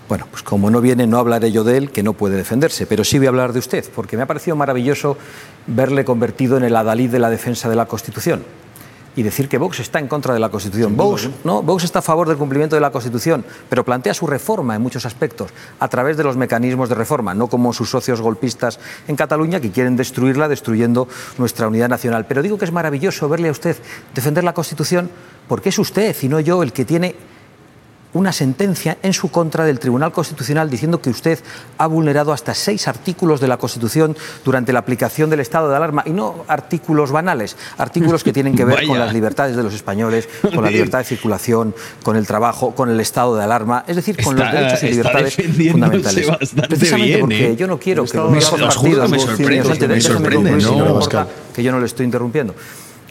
Bueno, 0.08 0.26
pues 0.28 0.42
como 0.42 0.70
no 0.70 0.80
viene, 0.80 1.06
no 1.06 1.18
hablaré 1.18 1.52
yo 1.52 1.62
de 1.62 1.76
él, 1.76 1.90
que 1.92 2.02
no 2.02 2.14
puede 2.14 2.36
defenderse, 2.36 2.84
pero 2.84 3.04
sí 3.04 3.18
voy 3.18 3.26
a 3.26 3.30
hablar 3.30 3.52
de 3.52 3.60
usted, 3.60 3.84
porque 3.94 4.16
me 4.16 4.24
ha 4.24 4.26
parecido 4.26 4.56
maravilloso 4.56 5.16
verle 5.68 6.04
convertido 6.04 6.56
en 6.56 6.64
el 6.64 6.74
adalid 6.74 7.10
de 7.10 7.20
la 7.20 7.30
defensa 7.30 7.68
de 7.68 7.76
la 7.76 7.86
Constitución. 7.86 8.42
Y 9.16 9.22
decir 9.22 9.48
que 9.48 9.58
Vox 9.58 9.80
está 9.80 9.98
en 9.98 10.06
contra 10.06 10.32
de 10.32 10.40
la 10.40 10.50
Constitución. 10.50 10.96
Vox, 10.96 11.28
no, 11.44 11.62
Vox 11.62 11.84
está 11.84 11.98
a 11.98 12.02
favor 12.02 12.28
del 12.28 12.36
cumplimiento 12.36 12.76
de 12.76 12.80
la 12.80 12.92
Constitución, 12.92 13.44
pero 13.68 13.84
plantea 13.84 14.14
su 14.14 14.26
reforma 14.26 14.76
en 14.76 14.82
muchos 14.82 15.04
aspectos, 15.04 15.50
a 15.80 15.88
través 15.88 16.16
de 16.16 16.24
los 16.24 16.36
mecanismos 16.36 16.88
de 16.88 16.94
reforma, 16.94 17.34
no 17.34 17.48
como 17.48 17.72
sus 17.72 17.90
socios 17.90 18.20
golpistas 18.20 18.78
en 19.08 19.16
Cataluña 19.16 19.60
que 19.60 19.70
quieren 19.70 19.96
destruirla, 19.96 20.48
destruyendo 20.48 21.08
nuestra 21.38 21.66
unidad 21.68 21.88
nacional. 21.88 22.26
Pero 22.26 22.42
digo 22.42 22.56
que 22.56 22.64
es 22.64 22.72
maravilloso 22.72 23.28
verle 23.28 23.48
a 23.48 23.52
usted 23.52 23.76
defender 24.14 24.44
la 24.44 24.54
Constitución, 24.54 25.10
porque 25.48 25.70
es 25.70 25.78
usted 25.78 26.16
y 26.22 26.28
no 26.28 26.38
yo 26.38 26.62
el 26.62 26.72
que 26.72 26.84
tiene 26.84 27.16
una 28.12 28.32
sentencia 28.32 28.98
en 29.02 29.12
su 29.12 29.30
contra 29.30 29.64
del 29.64 29.78
Tribunal 29.78 30.12
Constitucional 30.12 30.68
diciendo 30.68 31.00
que 31.00 31.10
usted 31.10 31.38
ha 31.78 31.86
vulnerado 31.86 32.32
hasta 32.32 32.54
seis 32.54 32.88
artículos 32.88 33.40
de 33.40 33.48
la 33.48 33.56
Constitución 33.56 34.16
durante 34.44 34.72
la 34.72 34.80
aplicación 34.80 35.30
del 35.30 35.40
estado 35.40 35.68
de 35.70 35.76
alarma 35.76 36.02
y 36.06 36.10
no 36.10 36.44
artículos 36.48 37.12
banales, 37.12 37.56
artículos 37.78 38.24
que 38.24 38.32
tienen 38.32 38.54
que 38.54 38.64
ver 38.64 38.86
con 38.86 38.98
las 38.98 39.12
libertades 39.12 39.56
de 39.56 39.62
los 39.62 39.74
españoles, 39.74 40.28
con 40.42 40.64
la 40.64 40.70
libertad 40.70 40.98
de 40.98 41.04
circulación, 41.04 41.74
con 42.02 42.16
el 42.16 42.26
trabajo, 42.26 42.74
con 42.74 42.90
el 42.90 43.00
estado 43.00 43.36
de 43.36 43.44
alarma, 43.44 43.84
es 43.86 43.96
decir, 43.96 44.16
con 44.22 44.36
Está- 44.36 44.52
los 44.52 44.60
derechos 44.60 44.82
y 44.82 44.88
libertades 44.88 45.36
fundamentales. 45.70 46.30
Precisamente 46.68 47.06
bien, 47.06 47.20
porque 47.20 47.50
¿eh? 47.50 47.56
yo 47.56 47.66
no 47.66 47.78
quiero 47.78 48.04
que 48.04 48.16
los 48.18 48.50
partidos 48.50 49.10
me 49.10 49.18
sorprende, 49.18 49.88
me 49.88 50.00
sorprende, 50.00 50.50
¿no? 50.52 50.76
no 50.76 50.86
importa, 50.86 51.26
que 51.54 51.62
yo 51.62 51.72
no 51.72 51.78
le 51.78 51.86
estoy 51.86 52.06
interrumpiendo. 52.06 52.54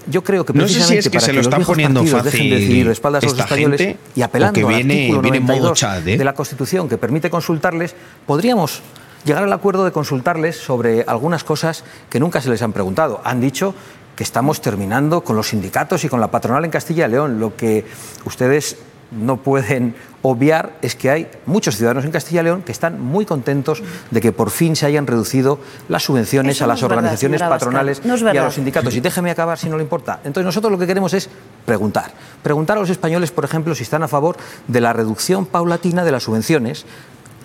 Yo 0.08 0.24
creo 0.24 0.46
que 0.46 0.54
No 0.54 0.62
sé 0.68 0.68
si 0.70 0.74
precisamente 0.76 1.00
es 1.00 1.10
que 1.10 1.18
para 1.18 1.26
se 1.26 1.34
lo 1.34 1.38
los 1.38 1.46
está 1.46 1.58
viejos 1.58 1.74
poniendo 1.76 2.04
fácil 2.06 2.24
dejen 2.24 2.50
de 2.50 2.56
decidir 2.56 2.86
de 2.88 2.92
espaldas 2.94 3.24
a 3.24 3.28
los 3.28 3.40
españoles 3.40 3.80
gente, 3.82 4.00
y 4.16 4.22
apelando 4.22 4.54
que 4.60 4.62
al 4.66 4.68
viene- 4.76 4.94
artículo 5.02 5.22
92 5.22 5.78
Chad, 5.80 6.08
¿eh? 6.08 6.18
de 6.18 6.24
la 6.24 6.34
Constitución 6.34 6.90
que 6.90 6.98
permite 6.98 7.30
consultarles, 7.30 7.96
podríamos 8.26 8.82
llegar 9.26 9.44
al 9.44 9.54
acuerdo 9.54 9.84
de 9.86 9.92
consultarles 9.92 10.56
sobre 10.58 11.04
algunas 11.08 11.44
cosas 11.44 11.84
que 12.10 12.20
nunca 12.20 12.42
se 12.42 12.50
les 12.50 12.62
han 12.62 12.72
preguntado. 12.74 13.22
Han 13.26 13.42
dicho 13.42 13.76
que 14.16 14.24
estamos 14.24 14.62
terminando 14.62 15.22
con 15.22 15.36
los 15.36 15.48
sindicatos 15.50 16.04
y 16.04 16.10
con 16.10 16.20
la 16.20 16.30
patronal 16.32 16.66
en 16.66 16.72
Castilla 16.72 17.08
y 17.08 17.12
León. 17.12 17.40
Lo 17.40 17.56
que 17.56 17.86
ustedes 18.26 18.78
no 19.12 19.38
pueden 19.38 19.96
obviar 20.22 20.74
es 20.82 20.96
que 20.96 21.10
hay 21.10 21.28
muchos 21.46 21.78
ciudadanos 21.78 22.06
en 22.06 22.12
Castilla 22.12 22.42
y 22.42 22.44
León 22.46 22.62
que 22.62 22.72
están 22.72 23.02
muy 23.02 23.26
contentos 23.26 23.82
de 24.12 24.22
que 24.22 24.32
por 24.32 24.50
fin 24.50 24.76
se 24.76 24.86
hayan 24.86 25.08
reducido 25.08 25.60
las 25.88 26.04
subvenciones 26.04 26.58
Eso 26.58 26.66
a 26.66 26.68
las 26.68 26.84
organizaciones 26.84 27.42
patronales 27.42 28.06
No 28.06 28.18
y 28.18 28.38
a 28.38 28.44
los 28.44 28.56
sindicatos. 28.56 28.96
Y 28.96 29.00
déjeme 29.00 29.32
acabar 29.32 29.58
si 29.58 29.70
no 29.70 29.78
le 29.78 29.84
importa. 29.84 30.20
Entonces 30.24 30.46
nosotros 30.46 30.72
lo 30.72 30.78
que 30.78 30.88
queremos 30.88 31.14
es 31.14 31.30
preguntar. 31.66 32.12
Preguntar 32.44 32.78
a 32.78 32.82
los 32.82 32.90
españoles, 32.90 33.32
por 33.32 33.46
ejemplo, 33.46 33.74
si 33.76 33.84
están 33.84 34.04
a 34.04 34.08
favor 34.08 34.38
de 34.68 34.82
la 34.82 34.94
reducción 34.94 35.46
paulatina 35.46 36.04
de 36.04 36.12
las 36.12 36.24
subvenciones 36.24 36.86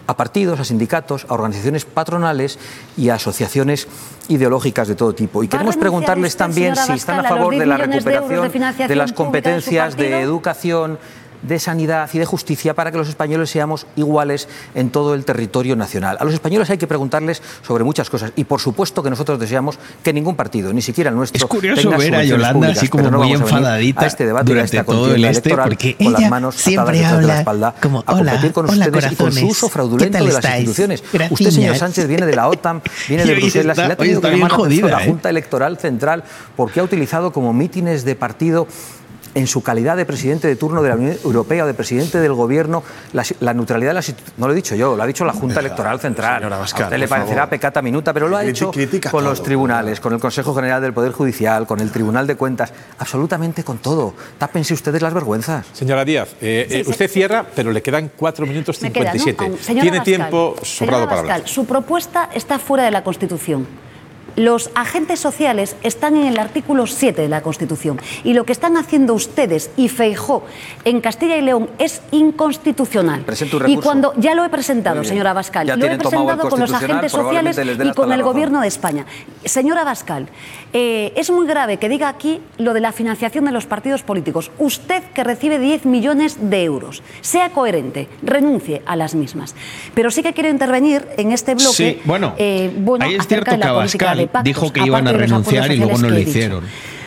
a 0.07 0.17
partidos, 0.17 0.60
a 0.60 0.65
sindicatos, 0.65 1.26
a 1.28 1.34
organizaciones 1.34 1.84
patronales 1.84 2.59
y 2.97 3.09
a 3.09 3.15
asociaciones 3.15 3.89
ideológicas 4.28 4.89
de 4.89 4.94
todo 4.94 5.15
tipo. 5.15 5.43
Y 5.43 5.49
queremos 5.49 5.76
preguntarles 5.76 6.33
usted, 6.33 6.39
también 6.39 6.76
si 6.76 6.93
están 6.93 7.20
a 7.25 7.28
favor 7.28 7.57
de 7.57 7.67
la 7.67 7.76
10 7.76 7.89
millones 7.89 8.05
de 8.05 8.15
euros 8.15 8.28
de 8.28 8.36
recuperación 8.36 8.89
de, 8.89 8.97
las 8.97 9.10
de 9.10 9.15
competencias 9.15 9.97
de 9.97 10.20
educación, 10.20 10.99
de 11.47 11.58
sanidad 11.58 12.08
y 12.12 12.18
de 12.18 12.24
justicia 12.24 12.74
para 12.74 12.90
que 12.90 12.98
los 12.98 13.08
españoles 13.08 13.50
seamos 13.50 13.86
iguales 13.97 14.48
en 14.74 14.90
todo 14.90 15.14
el 15.14 15.24
territorio 15.24 15.76
nacional. 15.76 16.16
A 16.20 16.24
los 16.24 16.34
españoles 16.34 16.68
hay 16.70 16.78
que 16.78 16.86
preguntarles 16.86 17.42
sobre 17.66 17.84
muchas 17.84 18.10
cosas 18.10 18.32
y 18.36 18.44
por 18.44 18.60
supuesto 18.60 19.02
que 19.02 19.10
nosotros 19.10 19.39
deseamos 19.39 19.78
que 20.02 20.12
ningún 20.12 20.36
partido, 20.36 20.73
ni 20.73 20.82
siquiera 20.82 21.10
el 21.10 21.16
nuestro, 21.16 21.36
Es 21.36 21.44
curioso 21.44 21.82
tenga 21.82 21.97
ver 21.98 22.14
a 22.16 22.24
Yolanda 22.24 22.52
públicas, 22.55 22.78
así 22.78 22.89
como 22.89 23.10
no 23.10 23.18
muy 23.18 23.31
a 23.32 23.34
enfadadita 23.34 24.00
a 24.02 24.06
este 24.06 24.26
debate 24.26 24.50
a 24.50 24.55
durante 24.55 24.76
esta 24.78 24.84
todo 24.92 25.14
el 25.14 25.24
este, 25.24 25.48
electoral 25.48 25.68
porque 25.68 25.97
con 25.97 26.12
las 26.12 26.20
ella 26.23 26.31
manos 26.31 26.55
siempre 26.56 26.97
detrás 26.97 27.12
de 27.12 27.16
la 27.16 27.23
habla 27.32 27.39
espalda 27.40 27.74
como, 27.81 27.98
a 28.00 28.05
competir 28.05 28.39
"Hola, 28.40 28.52
con 28.52 28.64
hola, 28.70 28.86
ustedes 28.86 29.12
y 29.12 29.16
con 29.16 29.32
su 29.32 29.47
uso 29.47 29.66
¿Qué 29.66 29.73
fraudulento 29.73 30.18
de 30.18 30.24
las 30.24 30.34
estáis? 30.36 30.58
instituciones. 30.60 31.02
Usted, 31.02 31.18
Graciñas. 31.18 31.55
señor 31.55 31.76
Sánchez, 31.76 32.06
viene 32.08 32.26
de 32.26 32.36
la 32.36 32.48
OTAN, 32.48 32.82
viene 33.08 33.24
de 33.24 33.34
Bruselas, 33.34 33.76
está- 33.78 33.84
y 33.84 33.89
le 33.89 33.92
ha 33.92 33.97
tenido 33.97 34.20
que 34.20 34.28
bien 34.28 34.39
llamar 34.40 34.50
la 34.50 34.56
jodida, 34.56 34.89
la 34.89 35.02
¿eh? 35.05 35.06
Junta 35.08 35.31
Electoral 35.31 35.76
Central 35.78 36.24
porque 36.56 36.81
ha 36.81 36.82
utilizado 36.82 37.32
como 37.32 37.52
mítines 37.52 38.05
de 38.05 38.14
partido 38.14 38.66
en 39.35 39.47
su 39.47 39.63
calidad 39.63 39.97
de 39.97 40.05
presidente 40.07 40.49
de 40.49 40.57
turno 40.57 40.83
de 40.83 40.89
la 40.91 40.95
Unión 40.95 41.17
Europea 41.25 41.65
o 41.65 41.67
de 41.67 41.75
presidente 41.75 42.21
del 42.21 42.33
gobierno, 42.35 42.83
la, 43.13 43.25
la 43.41 43.55
neutralidad 43.55 43.91
de 43.91 43.95
las 43.95 44.15
no 44.37 44.47
lo 44.47 44.53
he 44.53 44.57
dicho 44.57 44.75
yo, 44.75 44.97
lo 44.97 45.03
ha 45.03 45.07
dicho 45.07 45.25
la 45.25 45.33
Junta 45.33 45.61
Electoral 45.61 45.99
Central. 46.01 46.37
señora 46.39 46.57
a 46.57 46.59
Abascal, 46.59 46.85
usted 46.85 46.99
le 46.99 47.09
parecerá 47.09 47.37
favor. 47.43 47.51
pecata 47.51 47.83
minuta, 47.83 48.13
pero 48.13 48.29
lo 48.29 48.37
ha 48.37 48.45
hecho 48.45 48.71
critica 48.71 49.11
con 49.11 49.25
los 49.25 49.43
tribunales, 49.43 50.01
con 50.01 50.13
el 50.13 50.21
Consejo 50.21 50.55
General 50.55 50.81
del 50.81 50.93
Poder 50.93 51.13
Judicial, 51.13 51.67
con 51.67 51.81
el 51.81 51.91
Tribunal 51.91 52.27
de 52.27 52.37
Cuentas, 52.37 52.73
absolutamente 52.99 53.65
con 53.65 53.79
todo. 53.79 54.15
Tápense 54.39 54.75
ustedes 54.75 55.03
las 55.03 55.13
vergüenzas. 55.15 55.67
Señora 55.73 56.05
Díaz, 56.05 56.31
eh, 56.41 56.67
Sí, 56.69 56.75
eh, 56.77 56.85
sí. 56.85 56.91
usted 56.91 57.11
cierra, 57.11 57.45
pero 57.55 57.73
le 57.73 57.83
quedan 57.83 58.11
4 58.17 58.47
minutos 58.47 58.81
Me 58.83 58.93
queda, 58.93 59.13
¿no? 59.15 59.19
57. 59.19 59.81
Tiene 59.81 60.01
tiempo 60.01 60.55
sobrado 60.63 61.07
para 61.09 61.21
hablar. 61.21 61.43
Su 61.47 61.65
propuesta 61.67 62.31
está 62.35 62.59
fuera 62.59 62.85
de 62.85 62.91
la 62.91 63.03
Constitución. 63.05 63.67
Los 64.37 64.71
agentes 64.75 65.21
sociales 65.21 65.77
están 65.83 66.17
en 66.17 66.27
el 66.27 66.39
artículo 66.39 66.87
7 66.87 67.23
de 67.23 67.29
la 67.29 67.43
Constitución 67.43 68.01
y 68.25 68.35
lo 68.35 68.45
que 68.45 68.53
están 68.53 68.77
haciendo 68.77 69.15
ustedes 69.15 69.71
y 69.77 69.89
Feijó 69.89 70.45
en 70.85 71.01
Castilla 71.01 71.37
y 71.37 71.43
León 71.43 71.71
es 71.79 72.03
inconstitucional. 72.11 73.25
Un 73.25 73.71
y 73.71 73.77
cuando 73.77 74.13
ya 74.17 74.35
lo 74.35 74.45
he 74.45 74.49
presentado, 74.49 75.05
señora 75.05 75.31
Abascal, 75.31 75.69
Ya 75.69 75.77
lo 75.77 75.87
he 75.87 75.97
presentado 75.97 76.49
con 76.49 76.59
los 76.59 76.73
agentes 76.73 77.13
sociales 77.13 77.59
y 77.59 77.93
con 77.93 78.13
el. 78.13 78.25
Gobierno 78.25 78.63
de 78.63 78.69
España. 78.69 79.05
Señora 79.45 79.83
Abascal, 79.83 80.29
eh, 80.73 81.13
es 81.15 81.31
muy 81.31 81.47
grave 81.47 81.77
que 81.77 81.91
diga 81.91 82.09
aquí 82.09 82.41
lo 82.57 82.73
de 82.73 82.81
la 82.81 82.91
financiación 82.91 83.45
de 83.45 83.53
los 83.53 83.67
partidos 83.67 84.03
políticos. 84.03 84.51
Usted 84.59 85.03
que 85.15 85.23
recibe 85.23 85.59
10 85.59 85.85
millones 85.85 86.39
de 86.41 86.65
euros, 86.65 87.03
sea 87.21 87.51
coherente, 87.51 88.09
renuncie 88.23 88.83
a 88.87 88.97
las 88.97 89.15
mismas. 89.15 89.55
Pero 89.93 90.11
sí 90.11 90.23
que 90.23 90.33
quiero 90.33 90.49
intervenir 90.49 91.07
en 91.19 91.33
este 91.33 91.55
bloque. 91.55 91.75
Sí, 91.75 92.01
bueno, 92.07 92.33
eh, 92.39 92.73
bueno, 92.79 93.05
ahí 93.05 93.15
es 93.15 93.21
acerca 93.21 93.51
cierto 93.51 93.51
de 93.51 93.59
la 93.59 93.67
que 93.67 93.73
política 93.73 94.11
Abascal 94.11 94.24
dijo 94.44 94.73
que 94.73 94.83
iban 94.85 95.09
a 95.09 95.12
renunciar 95.12 95.73
y 95.73 95.77
luego 95.78 95.99
no 95.99 96.09
lo 96.09 96.19
hicieron. 96.19 96.65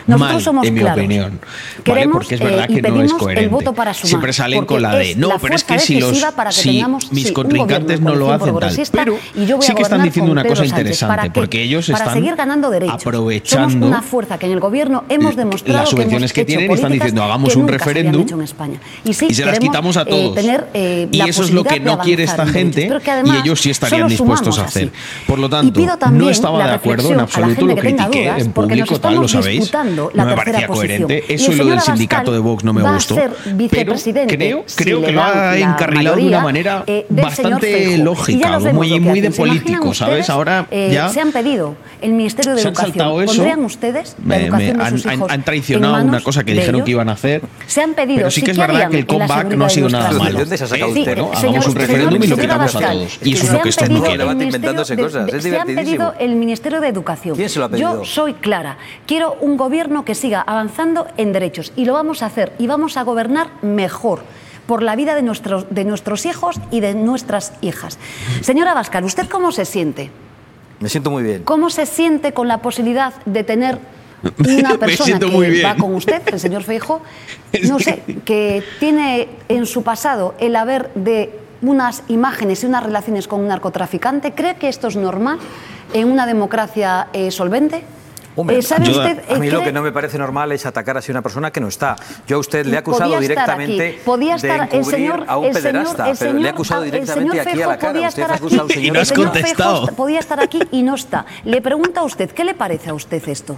Nosotros 0.08 0.32
Mal, 0.32 0.42
somos 0.42 0.66
en 0.66 0.74
mi 0.74 0.80
claros. 0.80 0.98
opinión. 0.98 1.38
¿vale? 1.38 1.82
Queremos, 1.84 2.16
Porque 2.16 2.34
es 2.36 2.40
eh, 2.40 2.44
verdad 2.44 2.66
y 2.68 2.74
que 2.74 2.82
no 2.82 2.88
es 2.88 2.92
pedimos 2.92 3.12
el 3.12 3.18
coherente. 3.18 3.48
voto 3.48 3.74
para 3.74 3.92
sumar, 3.92 4.08
Siempre 4.08 4.32
salen 4.32 4.64
con 4.64 4.80
la 4.80 4.94
de 4.96 5.14
no, 5.16 5.30
pero 5.38 5.54
es 5.54 5.64
que 5.64 5.78
si 5.78 6.00
los 6.00 6.18
para 6.34 6.48
que 6.48 6.56
si 6.56 6.70
tengamos, 6.70 7.12
mis 7.12 7.28
sí, 7.28 7.32
contrincantes 7.34 8.00
no 8.00 8.14
lo 8.14 8.32
hacen 8.32 8.58
tal, 8.58 8.74
pero 8.92 9.18
y 9.34 9.44
yo 9.44 9.58
voy 9.58 9.66
sí 9.66 9.74
que 9.74 9.82
están 9.82 10.02
diciendo 10.02 10.32
una 10.32 10.44
cosa 10.44 10.64
interesante, 10.64 11.30
porque 11.30 11.62
ellos 11.62 11.88
para 11.88 11.98
están 11.98 12.14
seguir 12.14 12.36
ganando 12.36 12.70
derechos. 12.70 12.94
aprovechando 12.94 13.68
Somos 13.68 13.88
una 13.88 14.02
fuerza 14.02 14.38
que 14.38 14.46
en 14.46 14.52
el 14.52 14.60
gobierno 14.60 15.04
hemos 15.10 15.36
demostrado 15.36 15.80
las 15.80 15.90
subvenciones 15.90 16.32
que 16.32 16.40
hemos 16.40 16.46
tienen 16.48 16.70
y 16.70 16.74
están 16.74 16.92
diciendo, 16.92 17.22
hagamos 17.22 17.54
un 17.56 17.68
referéndum. 17.68 18.26
Y, 19.04 19.12
sí, 19.12 19.26
y 19.28 19.34
se 19.34 19.44
las 19.44 19.58
quitamos 19.58 19.98
a 19.98 20.02
eh, 20.02 20.06
todos. 20.06 20.34
tener, 20.34 20.68
eh, 20.72 21.08
y 21.12 21.20
eso 21.20 21.42
es 21.42 21.50
lo 21.50 21.64
que 21.64 21.80
no 21.80 21.98
quiere 21.98 22.24
esta 22.24 22.46
gente 22.46 22.90
y 23.24 23.36
ellos 23.36 23.60
sí 23.60 23.70
estarían 23.70 24.08
dispuestos 24.08 24.58
a 24.58 24.64
hacer. 24.64 24.90
Por 25.26 25.38
lo 25.38 25.50
tanto, 25.50 25.80
no 26.12 26.30
estaba 26.30 26.66
de 26.66 26.72
acuerdo 26.72 27.12
en 27.12 27.20
absoluto, 27.20 27.66
lo 27.66 27.76
critiqué 27.76 28.28
en 28.28 28.52
público, 28.52 28.98
tal, 28.98 29.16
lo 29.16 29.28
sabéis. 29.28 29.70
La 30.14 30.24
No 30.24 30.30
me 30.30 30.34
tercera 30.36 30.36
parecía 30.36 30.66
posición. 30.68 31.02
coherente. 31.08 31.34
Eso 31.34 31.52
y 31.52 31.56
lo 31.56 31.64
del 31.66 31.80
sindicato 31.80 32.32
de 32.32 32.38
Vox 32.38 32.64
no 32.64 32.72
me 32.72 32.82
va 32.82 32.90
a 32.90 32.94
gustó. 32.94 33.14
Pero 33.16 33.34
vicepresidente 33.56 34.36
creo, 34.36 34.62
si 34.66 34.84
que 34.84 35.12
lo 35.12 35.22
ha 35.22 35.34
la 35.52 35.58
encarrilado 35.58 36.16
de 36.16 36.26
una 36.26 36.40
manera 36.40 36.84
eh, 36.86 37.06
bastante 37.08 37.98
lógica, 37.98 38.58
muy, 38.58 39.00
muy 39.00 39.20
de 39.20 39.28
hacen. 39.28 39.32
¿Se 39.38 39.42
imaginan 39.42 39.64
político, 39.80 39.94
¿sabes? 39.94 40.30
Ahora 40.30 40.66
Eh, 40.70 40.90
ya 40.92 41.08
Se 41.08 41.20
han 41.20 41.32
pedido 41.32 41.76
el 42.00 42.12
Ministerio 42.12 42.54
de 42.54 42.62
Educación. 42.62 43.26
¿Pondrían 43.26 43.64
ustedes 43.64 44.16
la 44.18 44.24
me- 44.24 44.38
me 44.38 44.44
educación 44.46 44.76
de 44.78 44.82
han, 44.84 44.90
sus 44.92 45.06
han- 45.06 45.14
hijos 45.14 45.30
han 45.30 45.34
en 45.40 45.44
traicionado 45.44 45.92
manos 45.94 46.08
una 46.08 46.20
cosa 46.20 46.44
que 46.44 46.52
dijeron 46.52 46.74
ellos? 46.76 46.84
que 46.84 46.90
iban 46.92 47.08
a 47.08 47.12
hacer. 47.12 47.42
Se 47.66 47.82
han 47.82 47.94
pedido. 47.94 48.16
Pero 48.18 48.30
sí 48.30 48.42
que 48.42 48.50
es 48.52 48.56
¿qué 48.58 48.66
verdad 48.66 48.90
que 48.90 48.98
el 48.98 49.06
comeback 49.06 49.46
no 49.54 49.64
ha 49.64 49.68
sido 49.68 49.88
nada 49.88 50.12
malo. 50.12 50.38
usted? 50.42 51.18
hagamos 51.18 51.66
un 51.66 51.74
referéndum 51.74 52.22
y 52.22 52.26
lo 52.26 52.36
quitamos 52.36 52.74
a 52.76 52.80
todos. 52.80 53.18
Y 53.22 53.32
eso 53.34 53.44
es 53.46 53.52
lo 53.52 53.60
que 53.62 53.68
esto 53.68 53.86
no 53.88 54.02
quiere. 54.02 54.24
inventándose 54.24 54.96
cosas, 54.96 55.30
Se 55.42 55.58
han 55.58 55.66
pedido 55.66 56.14
el 56.18 56.36
Ministerio 56.36 56.80
de 56.80 56.88
Educación. 56.88 57.36
¿Quién 57.36 57.48
se 57.48 57.58
lo 57.58 57.64
ha 57.66 57.68
pedido? 57.68 57.98
Yo 57.98 58.04
soy 58.04 58.34
clara. 58.34 58.76
Quiero 59.06 59.36
un 59.40 59.56
gobierno 59.88 60.04
que 60.04 60.14
siga 60.14 60.42
avanzando 60.42 61.06
en 61.16 61.32
derechos 61.32 61.72
y 61.74 61.86
lo 61.86 61.94
vamos 61.94 62.22
a 62.22 62.26
hacer 62.26 62.52
y 62.58 62.66
vamos 62.66 62.98
a 62.98 63.04
gobernar 63.04 63.48
mejor 63.62 64.20
por 64.66 64.82
la 64.82 64.94
vida 64.96 65.14
de 65.14 65.22
nuestros, 65.22 65.64
de 65.70 65.84
nuestros 65.84 66.26
hijos 66.26 66.60
y 66.70 66.80
de 66.80 66.92
nuestras 66.92 67.54
hijas. 67.62 67.98
Señora 68.42 68.72
Abascal, 68.72 69.04
¿usted 69.04 69.28
cómo 69.30 69.50
se 69.50 69.64
siente? 69.64 70.10
Me 70.80 70.90
siento 70.90 71.10
muy 71.10 71.22
bien. 71.22 71.42
¿Cómo 71.44 71.70
se 71.70 71.86
siente 71.86 72.34
con 72.34 72.48
la 72.48 72.58
posibilidad 72.58 73.14
de 73.24 73.44
tener 73.44 73.78
una 74.46 74.74
persona 74.78 75.18
que 75.18 75.26
muy 75.26 75.48
bien. 75.48 75.64
va 75.64 75.74
con 75.74 75.94
usted, 75.94 76.20
el 76.26 76.38
señor 76.38 76.64
Feijo, 76.64 77.00
no 77.66 77.78
sé, 77.78 78.02
que 78.26 78.62
tiene 78.78 79.26
en 79.48 79.64
su 79.64 79.82
pasado 79.82 80.34
el 80.38 80.54
haber 80.54 80.92
de 80.92 81.32
unas 81.62 82.02
imágenes 82.08 82.62
y 82.62 82.66
unas 82.66 82.82
relaciones 82.82 83.26
con 83.26 83.40
un 83.40 83.48
narcotraficante? 83.48 84.32
¿Cree 84.32 84.56
que 84.56 84.68
esto 84.68 84.88
es 84.88 84.96
normal 84.96 85.38
en 85.94 86.10
una 86.10 86.26
democracia 86.26 87.08
eh, 87.14 87.30
solvente? 87.30 87.84
Hombre, 88.40 88.58
Eh, 88.58 88.62
¿Sabe 88.62 88.86
yo- 88.86 88.92
usted? 89.00 89.18
a 89.34 89.38
mí 89.40 89.50
lo 89.50 89.62
que 89.64 89.72
no 89.72 89.82
me 89.82 89.90
parece 89.90 90.16
normal 90.16 90.52
es 90.52 90.64
atacar 90.64 90.96
así 90.96 91.10
a 91.10 91.14
una 91.14 91.22
persona 91.22 91.50
que 91.50 91.58
no 91.60 91.66
está. 91.66 91.96
Yo 92.28 92.36
a 92.36 92.38
usted 92.38 92.64
le 92.66 92.76
he 92.76 92.78
acusado 92.78 93.10
Podía 93.10 93.18
directamente 93.20 93.98
podía 94.04 94.36
estar 94.36 94.50
de 94.60 94.76
el 94.76 94.78
encubrir 94.78 94.84
señor, 95.00 95.24
a 95.26 95.38
un 95.38 95.44
el 95.46 95.52
señor- 95.54 95.62
pederasta, 95.72 96.08
el 96.10 96.16
pero 96.16 96.32
le 96.32 96.38
he 96.38 96.42
señor- 96.42 96.54
acusado 96.54 96.84
el 96.84 96.90
directamente 96.92 97.30
señor 97.30 97.48
aquí 97.48 97.62
a 97.62 97.66
la 97.66 97.78
cara. 97.78 97.92
podía 97.92 98.08
Usted 98.08 98.22
estar 98.22 98.32
ha 98.32 98.38
acusado 98.38 98.60
al 98.62 98.66
aquí, 98.66 98.74
señor 98.74 98.86
Y 98.86 98.90
no 98.92 99.00
has 99.00 99.12
contestado. 99.12 99.76
Feijóo 99.80 99.96
podía 99.96 100.20
estar 100.20 100.40
aquí 100.40 100.60
y 100.70 100.82
no 100.84 100.94
está. 100.94 101.26
Le 101.44 101.60
pregunta 101.60 102.00
a 102.00 102.04
usted, 102.04 102.30
¿qué 102.30 102.44
le 102.44 102.54
parece 102.54 102.90
a 102.90 102.94
usted 102.94 103.28
esto? 103.28 103.56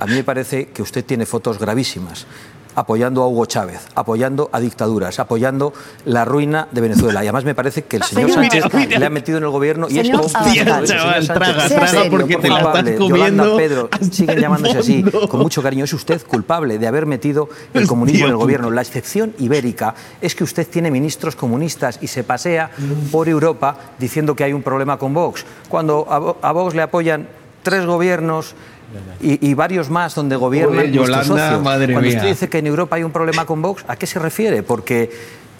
A 0.00 0.06
mí 0.06 0.14
me 0.14 0.24
parece 0.24 0.68
que 0.68 0.80
usted 0.80 1.04
tiene 1.04 1.26
fotos 1.26 1.58
gravísimas 1.58 2.26
apoyando 2.74 3.22
a 3.22 3.28
Hugo 3.28 3.46
Chávez, 3.46 3.80
apoyando 3.94 4.50
a 4.52 4.60
dictaduras, 4.60 5.18
apoyando 5.18 5.72
la 6.04 6.24
ruina 6.24 6.68
de 6.70 6.80
Venezuela. 6.80 7.22
Y 7.22 7.26
además 7.26 7.44
me 7.44 7.54
parece 7.54 7.84
que 7.84 7.96
el 7.96 8.02
señor 8.02 8.30
Señor 8.30 8.50
Sánchez 8.50 8.98
le 8.98 9.06
ha 9.06 9.10
metido 9.10 9.38
en 9.38 9.44
el 9.44 9.50
gobierno 9.50 9.86
y 9.88 9.98
es 9.98 10.10
traga, 10.10 10.28
Sánchez, 10.28 11.26
traga, 11.26 12.10
porque 12.10 12.36
te 12.36 12.48
la 12.48 12.58
estás 12.58 12.82
comiendo 12.96 13.08
Yolanda, 13.08 13.56
Pedro, 13.56 13.88
siguen 14.10 14.38
llamándose 14.38 14.78
así, 14.78 15.04
con 15.28 15.40
mucho 15.40 15.62
cariño. 15.62 15.84
Es 15.84 15.92
usted 15.92 16.22
culpable 16.26 16.78
de 16.78 16.86
haber 16.86 17.06
metido 17.06 17.48
el 17.72 17.80
Hostia 17.80 17.88
comunismo 17.88 18.26
en 18.26 18.32
el 18.32 18.36
gobierno. 18.36 18.70
La 18.70 18.82
excepción 18.82 19.34
ibérica 19.38 19.94
es 20.20 20.34
que 20.34 20.44
usted 20.44 20.66
tiene 20.66 20.90
ministros 20.90 21.36
comunistas 21.36 21.98
y 22.00 22.08
se 22.08 22.24
pasea 22.24 22.70
por 23.10 23.28
Europa 23.28 23.76
diciendo 23.98 24.34
que 24.34 24.44
hay 24.44 24.52
un 24.52 24.62
problema 24.62 24.98
con 24.98 25.14
Vox. 25.14 25.44
Cuando 25.68 26.06
a 26.42 26.52
Vox 26.52 26.74
le 26.74 26.82
apoyan 26.82 27.28
tres 27.62 27.86
gobiernos 27.86 28.54
y, 29.20 29.48
y 29.50 29.54
varios 29.54 29.90
más 29.90 30.14
donde 30.14 30.36
gobiernan 30.36 30.74
Joder, 30.76 30.94
nuestros 30.94 31.26
Yolanda, 31.26 31.46
socios. 31.48 31.62
madre 31.62 31.92
Cuando 31.92 32.08
mía. 32.08 32.16
usted 32.18 32.28
dice 32.28 32.48
que 32.48 32.58
en 32.58 32.66
Europa 32.66 32.96
hay 32.96 33.02
un 33.04 33.10
problema 33.12 33.44
con 33.46 33.60
Vox, 33.62 33.84
¿a 33.88 33.96
qué 33.96 34.06
se 34.06 34.18
refiere? 34.18 34.62
Porque 34.62 35.10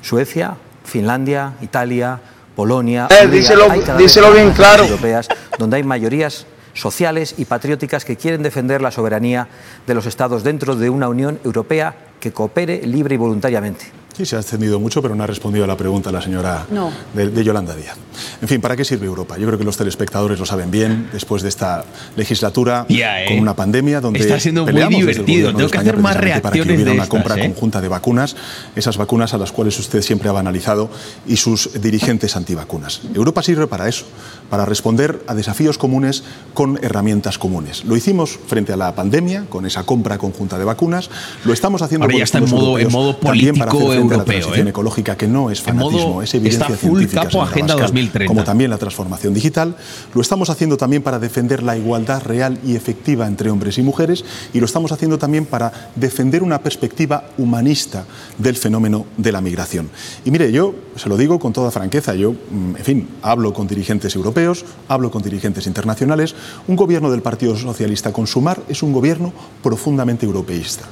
Suecia, 0.02 0.54
Finlandia, 0.84 1.54
Italia, 1.62 2.20
Polonia, 2.54 3.08
Eh, 3.10 3.24
Hungría, 3.24 3.40
díselo- 3.40 3.70
hay 3.70 3.80
cada 3.80 3.98
díselo 3.98 4.30
vez 4.32 4.42
bien 4.42 4.52
claro. 4.54 4.84
europeas 4.84 5.28
donde 5.58 5.76
hay 5.76 5.82
mayorías 5.82 6.46
sociales 6.74 7.34
y 7.38 7.44
patrióticas 7.44 8.04
que 8.04 8.16
quieren 8.16 8.42
defender 8.42 8.82
la 8.82 8.90
soberanía 8.90 9.46
de 9.86 9.94
los 9.94 10.06
estados 10.06 10.42
dentro 10.44 10.74
de 10.76 10.90
una 10.90 11.08
Unión 11.08 11.38
Europea 11.44 11.94
que 12.20 12.32
coopere 12.32 12.82
libre 12.86 13.14
y 13.14 13.18
voluntariamente. 13.18 13.86
Sí, 14.16 14.24
se 14.24 14.36
ha 14.36 14.40
extendido 14.40 14.78
mucho, 14.78 15.02
pero 15.02 15.14
no 15.16 15.24
ha 15.24 15.26
respondido 15.26 15.64
a 15.64 15.66
la 15.66 15.76
pregunta 15.76 16.12
la 16.12 16.22
señora 16.22 16.66
No. 16.70 16.92
de, 17.14 17.30
de 17.30 17.42
Yolanda 17.44 17.74
Díaz. 17.74 17.96
En 18.40 18.46
fin, 18.46 18.60
¿para 18.60 18.76
qué 18.76 18.84
sirve 18.84 19.06
Europa? 19.06 19.36
Yo 19.38 19.46
creo 19.46 19.58
que 19.58 19.64
los 19.64 19.76
telespectadores 19.76 20.38
lo 20.38 20.46
saben 20.46 20.70
bien, 20.70 21.08
después 21.12 21.42
de 21.42 21.48
esta 21.48 21.84
legislatura 22.16 22.86
¿eh? 22.88 23.24
con 23.26 23.38
una 23.40 23.56
pandemia 23.56 24.00
donde 24.00 24.20
Está 24.20 24.38
siendo 24.38 24.64
muy 24.66 24.72
divertido. 24.94 25.48
Tengo 25.48 25.58
que 25.58 25.64
España 25.64 25.90
hacer 25.90 25.98
más 26.00 26.16
precisamente 26.16 26.40
para 26.42 26.52
que 26.52 26.58
reacciones 26.60 26.76
hubiera 26.76 26.90
de 26.92 26.96
una 26.96 27.08
compra 27.08 27.36
¿eh? 27.36 27.40
conjunta 27.48 27.80
de 27.80 27.88
vacunas, 27.88 28.36
esas 28.76 28.96
vacunas 28.96 29.34
a 29.34 29.38
las 29.38 29.50
cuales 29.50 29.76
usted 29.80 30.00
siempre 30.00 30.28
ha 30.28 30.32
banalizado 30.32 30.90
y 31.26 31.36
sus 31.36 31.70
dirigentes 31.82 32.36
antivacunas. 32.36 33.00
Europa 33.14 33.42
sirve 33.42 33.66
para 33.66 33.88
eso, 33.88 34.04
para 34.48 34.64
responder 34.64 35.24
a 35.26 35.34
desafíos 35.34 35.76
comunes 35.76 36.22
con 36.54 36.78
herramientas 36.82 37.36
comunes. 37.36 37.84
Lo 37.84 37.96
hicimos 37.96 38.38
frente 38.46 38.72
a 38.72 38.76
la 38.76 38.94
pandemia 38.94 39.46
con 39.48 39.66
esa 39.66 39.82
compra 39.82 40.18
conjunta 40.18 40.56
de 40.56 40.64
vacunas, 40.64 41.10
lo 41.44 41.52
estamos 41.52 41.82
haciendo 41.82 42.04
Ahora 42.04 42.16
ya 42.18 42.24
está 42.24 42.38
en 42.38 42.48
modo- 42.48 42.78
en 42.78 42.92
modo 42.92 43.16
también 43.16 43.56
para 43.56 43.70
hacer 43.72 43.80
político 43.80 44.03
frente 44.08 44.14
a 44.14 44.18
la 44.18 44.22
europeo, 44.22 44.38
transición 44.40 44.66
¿eh? 44.66 44.70
ecológica 44.70 45.16
que 45.16 45.26
no 45.28 45.50
es 45.50 45.66
En 45.66 45.76
modo- 45.76 45.90
fanatismo, 45.90 46.22
es 46.22 46.34
evidencia 46.34 46.64
está 46.66 46.76
full 46.76 46.98
científica, 46.98 47.22
capo 47.24 47.42
Agenda 47.42 47.72
Abascal, 47.74 47.92
2030. 47.94 48.28
como 48.28 48.44
también 48.44 48.70
la 48.70 48.78
transformación 48.78 49.34
digital. 49.34 49.76
Lo 50.14 50.20
estamos 50.20 50.50
haciendo 50.50 50.76
también 50.76 51.02
para 51.02 51.18
defender 51.18 51.62
la 51.62 51.76
igualdad 51.76 52.22
real 52.22 52.58
y 52.64 52.76
efectiva 52.76 53.26
entre 53.26 53.50
hombres 53.50 53.78
y 53.78 53.82
mujeres 53.82 54.24
y 54.52 54.60
lo 54.60 54.66
estamos 54.66 54.92
haciendo 54.92 55.18
también 55.18 55.46
para 55.46 55.90
defender 55.96 56.42
una 56.42 56.58
perspectiva 56.60 57.24
humanista 57.38 58.04
del 58.38 58.56
fenómeno 58.56 59.06
de 59.16 59.32
la 59.32 59.40
migración. 59.40 59.88
Y 60.24 60.30
mire, 60.30 60.50
yo 60.52 60.74
se 60.96 61.08
lo 61.08 61.16
digo 61.16 61.38
con 61.38 61.52
toda 61.52 61.70
franqueza, 61.70 62.14
yo, 62.14 62.32
mm, 62.32 62.76
en 62.76 62.84
fin, 62.84 63.08
hablo 63.22 63.52
con 63.52 63.66
dirigentes 63.66 64.14
europeos, 64.14 64.64
hablo 64.88 65.10
con 65.10 65.22
dirigentes 65.22 65.66
internacionales. 65.66 66.34
Un 66.68 66.76
gobierno 66.76 67.10
del 67.10 67.22
Partido 67.22 67.56
Socialista 67.56 68.12
con 68.12 68.26
Sumar 68.26 68.60
es 68.68 68.82
un 68.82 68.92
gobierno 68.92 69.32
profundamente 69.62 70.26
europeísta, 70.26 70.84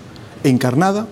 encarnada 0.44 1.06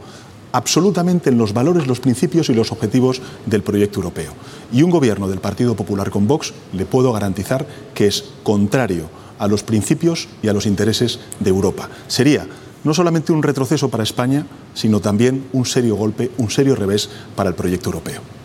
absolutamente 0.53 1.31
en 1.31 1.39
los 1.39 1.53
valores, 1.53 1.87
los 1.87 2.01
principios 2.01 2.49
y 2.49 2.55
los 2.55 2.73
objetivos 2.73 3.21
del 3.47 3.63
proyecto 3.63 4.01
europeo. 4.01 4.33
Y 4.73 4.83
un 4.83 4.91
gobierno 4.91 5.29
del 5.29 5.41
Partido 5.41 5.75
Popular 5.75 6.11
con 6.11 6.27
Vox 6.27 6.53
le 6.73 6.87
puedo 6.87 7.13
garantizar 7.13 7.67
que 7.95 8.07
es 8.07 8.25
contrario 8.43 9.09
a 9.39 9.49
los 9.49 9.63
principios 9.63 10.29
y 10.43 10.49
a 10.49 10.53
los 10.53 10.67
intereses 10.67 11.19
de 11.41 11.51
Europa. 11.51 11.89
Sería 12.09 12.47
no 12.85 12.95
solamente 12.95 13.33
un 13.33 13.43
retroceso 13.43 13.89
para 13.89 14.03
España, 14.03 14.47
sino 14.75 15.01
también 15.01 15.47
un 15.53 15.67
serio 15.67 15.97
golpe, 15.97 16.31
un 16.39 16.51
serio 16.51 16.75
revés 16.75 17.09
para 17.37 17.51
el 17.51 17.55
proyecto 17.55 17.91
europeo. 17.91 18.40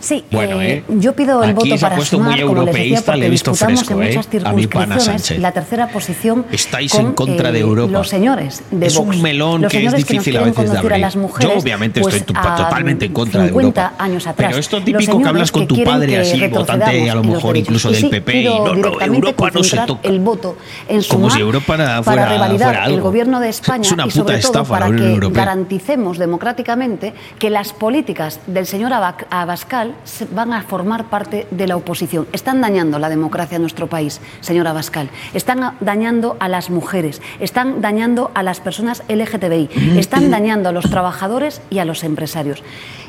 Sí, 0.00 0.24
Bueno, 0.30 0.60
eh, 0.62 0.76
¿eh? 0.76 0.84
yo 0.98 1.12
pido 1.14 1.42
el 1.42 1.54
voto 1.54 1.74
para 1.80 1.96
puesto 1.96 2.16
sumar, 2.16 2.30
muy 2.38 2.40
como 2.46 2.62
les 2.62 2.66
decía, 2.66 2.82
europeísta, 2.84 3.12
le 3.16 3.18
he 3.18 3.20
porque 3.22 3.30
visto 3.30 3.54
fresco, 3.54 3.94
en 3.94 4.02
¿eh? 4.02 4.06
muchas 4.08 4.28
circunscripciones 4.28 5.38
la 5.38 5.52
tercera 5.52 5.88
posición 5.88 6.46
Estáis 6.52 6.92
con, 6.92 7.06
en 7.06 7.12
contra 7.14 7.50
de 7.52 7.58
eh, 7.58 7.62
Europa. 7.62 7.92
los 7.92 8.08
señores 8.08 8.62
de 8.70 8.86
Es 8.86 8.96
un 8.96 9.20
melón 9.22 9.62
los 9.62 9.72
que 9.72 9.84
es 9.84 9.94
difícil 9.94 10.34
que 10.34 10.38
a 10.38 10.42
veces 10.44 10.70
de 10.70 10.94
a 10.94 10.98
las 10.98 11.16
mujeres, 11.16 11.52
Yo 11.52 11.58
obviamente 11.60 12.00
pues, 12.00 12.14
estoy 12.14 12.34
totalmente 12.34 13.06
en 13.06 13.12
contra 13.12 13.42
de 13.42 13.48
50 13.48 13.80
Europa. 13.82 14.02
años 14.02 14.26
atrás. 14.26 14.48
Pero 14.48 14.60
esto 14.60 14.82
típico 14.82 15.18
que 15.20 15.28
hablas 15.28 15.50
con 15.52 15.66
tu 15.66 15.82
padre 15.82 16.18
así, 16.18 16.46
votante 16.46 17.10
a 17.10 17.14
lo 17.14 17.24
mejor 17.24 17.56
incluso 17.56 17.90
del 17.90 18.08
PP, 18.08 18.42
y 18.42 18.44
no, 18.44 18.74
no, 18.74 19.00
Europa 19.00 19.50
no 19.52 19.64
se 19.64 19.78
toca. 19.78 20.08
el 20.08 20.20
voto 20.20 20.56
en 20.88 21.02
Como 21.04 21.28
si 21.30 21.40
Europa 21.40 21.74
fuera- 21.74 22.02
para 22.02 22.28
revalidar 22.28 22.68
fuera 22.68 22.84
algo. 22.84 22.96
el 22.96 23.02
gobierno 23.02 23.40
de 23.40 23.48
España 23.48 23.82
Es 23.82 23.92
una 23.92 24.06
y 24.06 24.10
sobre 24.10 24.36
puta 24.38 24.52
todo 24.52 24.64
para 24.64 24.86
que 24.90 25.12
Europea. 25.12 25.44
garanticemos 25.44 26.18
democráticamente 26.18 27.14
que 27.38 27.50
las 27.50 27.72
políticas 27.72 28.40
del 28.46 28.66
señor 28.66 28.92
Abascal 28.92 29.87
van 30.32 30.52
a 30.52 30.62
formar 30.62 31.10
parte 31.10 31.46
de 31.50 31.66
la 31.66 31.76
oposición. 31.76 32.26
Están 32.32 32.60
dañando 32.60 32.98
la 32.98 33.08
democracia 33.08 33.56
en 33.56 33.62
nuestro 33.62 33.86
país, 33.86 34.20
señor 34.40 34.66
Abascal. 34.66 35.10
Están 35.34 35.76
dañando 35.80 36.36
a 36.40 36.48
las 36.48 36.70
mujeres, 36.70 37.20
están 37.40 37.80
dañando 37.80 38.30
a 38.34 38.42
las 38.42 38.60
personas 38.60 39.02
LGTBI, 39.08 39.98
están 39.98 40.30
dañando 40.30 40.68
a 40.68 40.72
los 40.72 40.90
trabajadores 40.90 41.60
y 41.70 41.78
a 41.78 41.84
los 41.84 42.04
empresarios. 42.04 42.62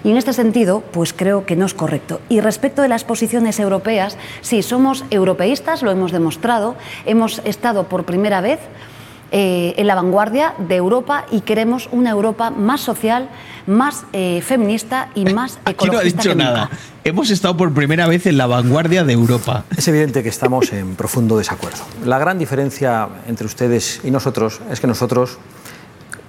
Y 0.03 0.11
en 0.11 0.17
este 0.17 0.33
sentido, 0.33 0.82
pues 0.91 1.14
creo 1.14 1.45
que 1.45 1.56
no 1.56 1.66
es 1.66 1.74
correcto. 1.74 2.22
Y 2.30 2.40
respecto 2.40 2.82
de 2.82 2.88
las 2.88 3.03
posiciones 3.03 3.59
europeas, 3.59 4.17
sí, 4.41 4.64
somos 4.64 5.03
europeístas, 5.09 5.83
lo 5.83 5.91
hemos 5.91 6.11
demostrado, 6.11 6.75
hemos 7.06 7.41
estado 7.45 7.88
por 7.88 8.06
primera 8.06 8.41
vez 8.41 8.59
eh, 9.32 9.75
en 9.77 9.88
la 9.88 9.95
vanguardia 9.95 10.56
de 10.58 10.75
Europa 10.75 11.25
y 11.32 11.41
queremos 11.41 11.88
una 11.91 12.09
Europa 12.09 12.49
más 12.49 12.82
social, 12.82 13.30
más 13.67 14.06
eh, 14.11 14.41
feminista 14.41 15.09
y 15.14 15.25
más 15.25 15.59
Aquí 15.66 15.85
no 15.85 15.91
ha 15.91 15.95
ecologista 15.95 16.22
dicho 16.24 16.35
nada. 16.35 16.69
Hemos 17.03 17.30
estado 17.30 17.56
por 17.56 17.74
primera 17.74 18.08
vez 18.08 18.25
en 18.25 18.38
la 18.38 18.48
vanguardia 18.48 19.03
de 19.03 19.14
Europa. 19.14 19.66
Es 19.77 19.88
evidente 19.88 20.24
que 20.24 20.30
estamos 20.30 20.74
en 20.74 20.95
profundo 20.95 21.38
desacuerdo. 21.38 21.80
La 22.06 22.17
gran 22.17 22.40
diferencia 22.40 23.08
entre 23.27 23.45
ustedes 23.45 24.01
y 24.03 24.11
nosotros 24.11 24.61
es 24.72 24.80
que 24.80 24.88
nosotros 24.88 25.38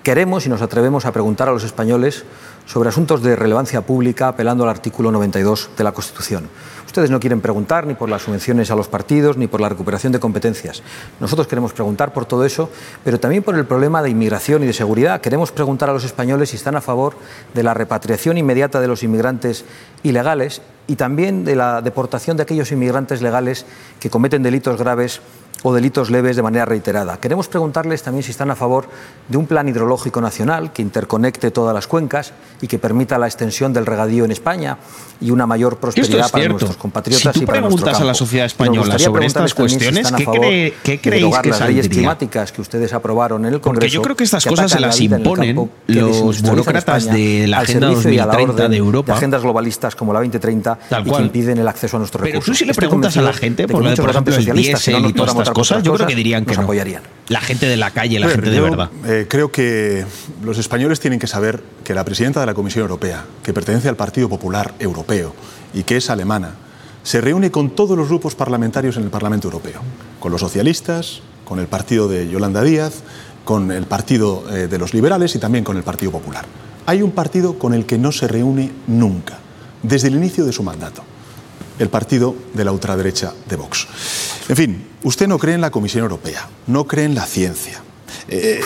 queremos 0.03 0.47
y 0.47 0.49
nos 0.49 0.63
atrevemos 0.63 1.07
a 1.07 1.13
preguntar 1.13 1.49
a 1.49 1.53
los 1.53 1.65
españoles 1.65 2.25
sobre 2.67 2.89
asuntos 2.89 3.23
de 3.23 3.37
relevancia 3.37 3.81
pública 3.83 4.29
apelando 4.29 4.65
al 4.65 4.71
artículo 4.71 5.11
92 5.11 5.71
de 5.77 5.85
la 5.85 5.93
Constitución. 5.93 6.49
Ustedes 6.87 7.11
no 7.11 7.21
quieren 7.21 7.41
preguntar 7.41 7.87
ni 7.87 7.95
por 7.95 8.09
las 8.09 8.23
subvenciones 8.23 8.71
a 8.73 8.75
los 8.75 8.89
partidos 8.89 9.37
ni 9.37 9.47
por 9.47 9.61
la 9.61 9.69
recuperación 9.69 10.13
de 10.13 10.19
competencias. 10.19 10.83
Nosotros 11.21 11.47
queremos 11.47 11.73
preguntar 11.73 12.13
por 12.13 12.27
todo 12.27 12.45
eso, 12.45 12.69
pero 13.05 13.21
también 13.21 13.45
por 13.45 13.55
el 13.55 13.65
problema 13.65 14.03
de 14.03 14.11
inmigración 14.11 14.65
y 14.65 14.67
de 14.67 14.73
seguridad. 14.73 15.21
Queremos 15.21 15.53
preguntar 15.53 15.89
a 15.89 15.93
los 15.93 16.03
españoles 16.03 16.51
si 16.51 16.57
están 16.57 16.75
a 16.75 16.81
favor 16.81 17.15
de 17.55 17.63
la 17.63 17.75
repatriación 17.75 18.39
inmediata 18.39 18.81
de 18.81 18.89
los 18.89 19.05
inmigrantes 19.05 19.65
ilegales 20.03 20.63
y 20.89 20.97
también 20.97 21.45
de 21.45 21.55
la 21.55 21.81
deportación 21.81 22.37
de 22.37 22.43
aquellos 22.43 22.73
inmigrantes 22.73 23.23
legales 23.23 23.67
que 24.01 24.11
cometen 24.11 24.43
delitos 24.43 24.77
graves 24.77 25.21
o 25.63 25.73
delitos 25.75 26.11
leves 26.11 26.37
de 26.37 26.43
manera 26.43 26.65
reiterada. 26.65 27.19
Queremos 27.19 27.49
preguntarles 27.49 28.03
también 28.03 28.23
si 28.23 28.31
están 28.31 28.51
a 28.51 28.57
favor 28.57 28.87
de 29.29 29.37
un 29.37 29.47
plan 29.47 29.69
hidrológico 29.69 30.21
nacional 30.21 30.73
que 30.73 30.83
interconecte 30.83 31.51
todas 31.51 31.75
las 31.75 31.87
cuencas 31.87 32.33
y 32.63 32.67
que 32.67 32.79
permita 32.79 33.19
la 33.19 33.27
extensión 33.27 33.73
del 33.73 33.87
regadío 33.87 34.25
en 34.25 34.31
España 34.33 34.79
y 35.21 35.31
una 35.31 35.47
mayor 35.47 35.75
Esto 35.75 35.89
es 35.89 35.95
prosperidad 35.95 36.31
para 36.31 36.43
cierto. 36.43 36.53
nuestros 36.53 36.77
compatriotas 36.77 37.33
Si 37.35 37.39
tú 37.41 37.43
y 37.45 37.47
para 37.47 37.61
preguntas 37.61 37.89
a 37.89 37.93
campo. 37.93 38.07
la 38.07 38.15
sociedad 38.15 38.47
española 38.47 38.99
sobre 38.99 39.27
estas 39.27 39.51
si 39.51 39.57
cuestiones, 39.57 40.13
a 40.13 40.17
¿qué 40.17 40.25
cree- 40.27 40.75
qué 40.83 40.93
de 40.93 40.99
creéis 41.01 41.39
que 41.39 41.49
las 41.51 41.61
leyes 41.61 41.85
saldría? 41.85 41.91
climáticas 41.91 42.53
que 42.53 42.61
ustedes 42.63 42.93
aprobaron 42.95 43.45
en 43.45 43.53
el 43.55 43.61
Porque 43.61 43.81
Congreso. 43.81 43.95
yo 43.95 44.03
creo 44.03 44.17
que 44.17 44.25
estas 44.25 44.45
que 44.45 44.51
cosas 44.51 44.71
se 44.71 44.81
las 44.81 44.99
la 44.99 45.05
imponen 45.17 45.57
campo, 45.57 45.71
que 45.87 45.93
los 45.95 46.41
burócratas 46.43 47.03
España 47.05 47.17
de 47.19 47.47
la 47.47 47.59
Agenda 47.59 47.89
servicio 47.89 48.11
y 48.13 48.19
a 48.19 48.27
la 48.27 48.33
2030 48.33 48.53
orden 48.63 48.71
de 48.71 48.77
Europa. 48.79 49.13
agendas 49.13 49.43
globalistas 49.43 49.95
como 49.95 50.13
la 50.15 50.21
2030 50.21 50.79
Tal 50.89 51.01
y 51.03 51.05
que 51.05 51.11
cual. 51.11 51.25
impiden 51.25 51.59
el 51.59 51.69
acceso 51.69 51.97
a 51.97 52.01
nuestros 52.01 52.21
Pero 52.23 52.33
recursos. 52.33 52.53
tú 52.53 52.59
si 52.59 52.65
le 52.65 52.71
Estoy 52.73 52.81
preguntas 52.89 53.17
a 53.17 53.23
la 53.23 53.33
gente 53.35 53.63
de 53.65 53.67
que 53.67 53.73
por, 53.75 53.83
de, 53.89 53.97
por 53.97 54.11
ejemplo, 54.11 54.35
el 54.35 54.45
si 54.45 54.51
diésel 54.53 55.05
y 55.07 55.13
todas 55.13 55.31
estas 55.33 55.50
cosas, 55.53 55.79
otras 55.79 55.85
yo 55.85 55.95
creo 55.95 56.07
que 56.07 56.15
dirían 56.15 56.45
que 56.45 56.51
nos 56.51 56.59
no. 56.59 56.65
apoyarían. 56.65 57.03
La 57.29 57.41
gente 57.41 57.67
de 57.67 57.77
la 57.77 57.91
calle, 57.91 58.19
la 58.19 58.29
gente 58.29 58.51
de 58.51 58.61
verdad. 58.61 58.91
eh, 59.07 59.27
creo 59.29 59.53
que 59.53 60.05
los 60.43 60.59
españoles 60.59 61.01
tienen 61.01 61.19
que 61.19 61.27
saber 61.27 61.63
que 61.85 61.95
la 61.95 62.05
presidenta 62.05 62.41
de 62.41 62.47
la 62.47 62.55
Comisión 62.55 62.83
Europea, 62.83 63.25
que 63.43 63.53
pertenece 63.53 63.89
al 63.89 63.97
Partido 63.97 64.29
Popular 64.29 64.75
Europeo 64.79 65.35
y 65.75 65.85
que 65.85 65.97
es 65.97 66.11
alemana, 66.11 66.55
se 67.03 67.21
reúne 67.21 67.51
con 67.51 67.71
todos 67.71 67.97
los 67.97 68.09
grupos 68.09 68.35
parlamentarios 68.35 68.97
en 68.97 69.05
el 69.05 69.11
Parlamento 69.11 69.49
Europeo, 69.49 69.81
con 70.19 70.33
los 70.33 70.41
socialistas, 70.41 71.23
con 71.45 71.59
el 71.59 71.67
partido 71.67 72.09
de 72.09 72.29
Yolanda 72.29 72.63
Díaz, 72.63 73.03
con 73.45 73.73
el 73.73 73.87
partido 73.87 74.45
eh, 74.51 74.69
de 74.69 74.79
los 74.79 74.93
liberales 74.93 75.35
y 75.35 75.39
también 75.39 75.65
con 75.65 75.77
el 75.77 75.83
Partido 75.83 76.13
Popular. 76.13 76.45
Hay 76.87 77.03
un 77.03 77.13
partido 77.13 77.59
con 77.59 77.75
el 77.75 77.87
que 77.87 77.99
no 77.99 78.13
se 78.13 78.29
reúne 78.29 78.71
nunca, 78.87 79.39
desde 79.83 80.09
el 80.09 80.17
inicio 80.17 80.45
de 80.45 80.53
su 80.53 80.63
mandato 80.63 81.03
el 81.81 81.89
partido 81.89 82.37
de 82.55 82.65
la 82.65 82.73
ultraderecha 82.73 83.33
de 83.49 83.57
Vox. 83.57 83.89
En 84.49 84.57
fin, 84.57 84.87
usted 85.03 85.27
no 85.27 85.39
cree 85.39 85.55
en 85.55 85.63
la 85.63 85.71
Comisión 85.71 86.03
Europea, 86.03 86.49
no 86.67 86.87
cree 86.87 87.07
en 87.07 87.15
la 87.15 87.25
ciencia. 87.27 87.83
Eh, 88.29 88.61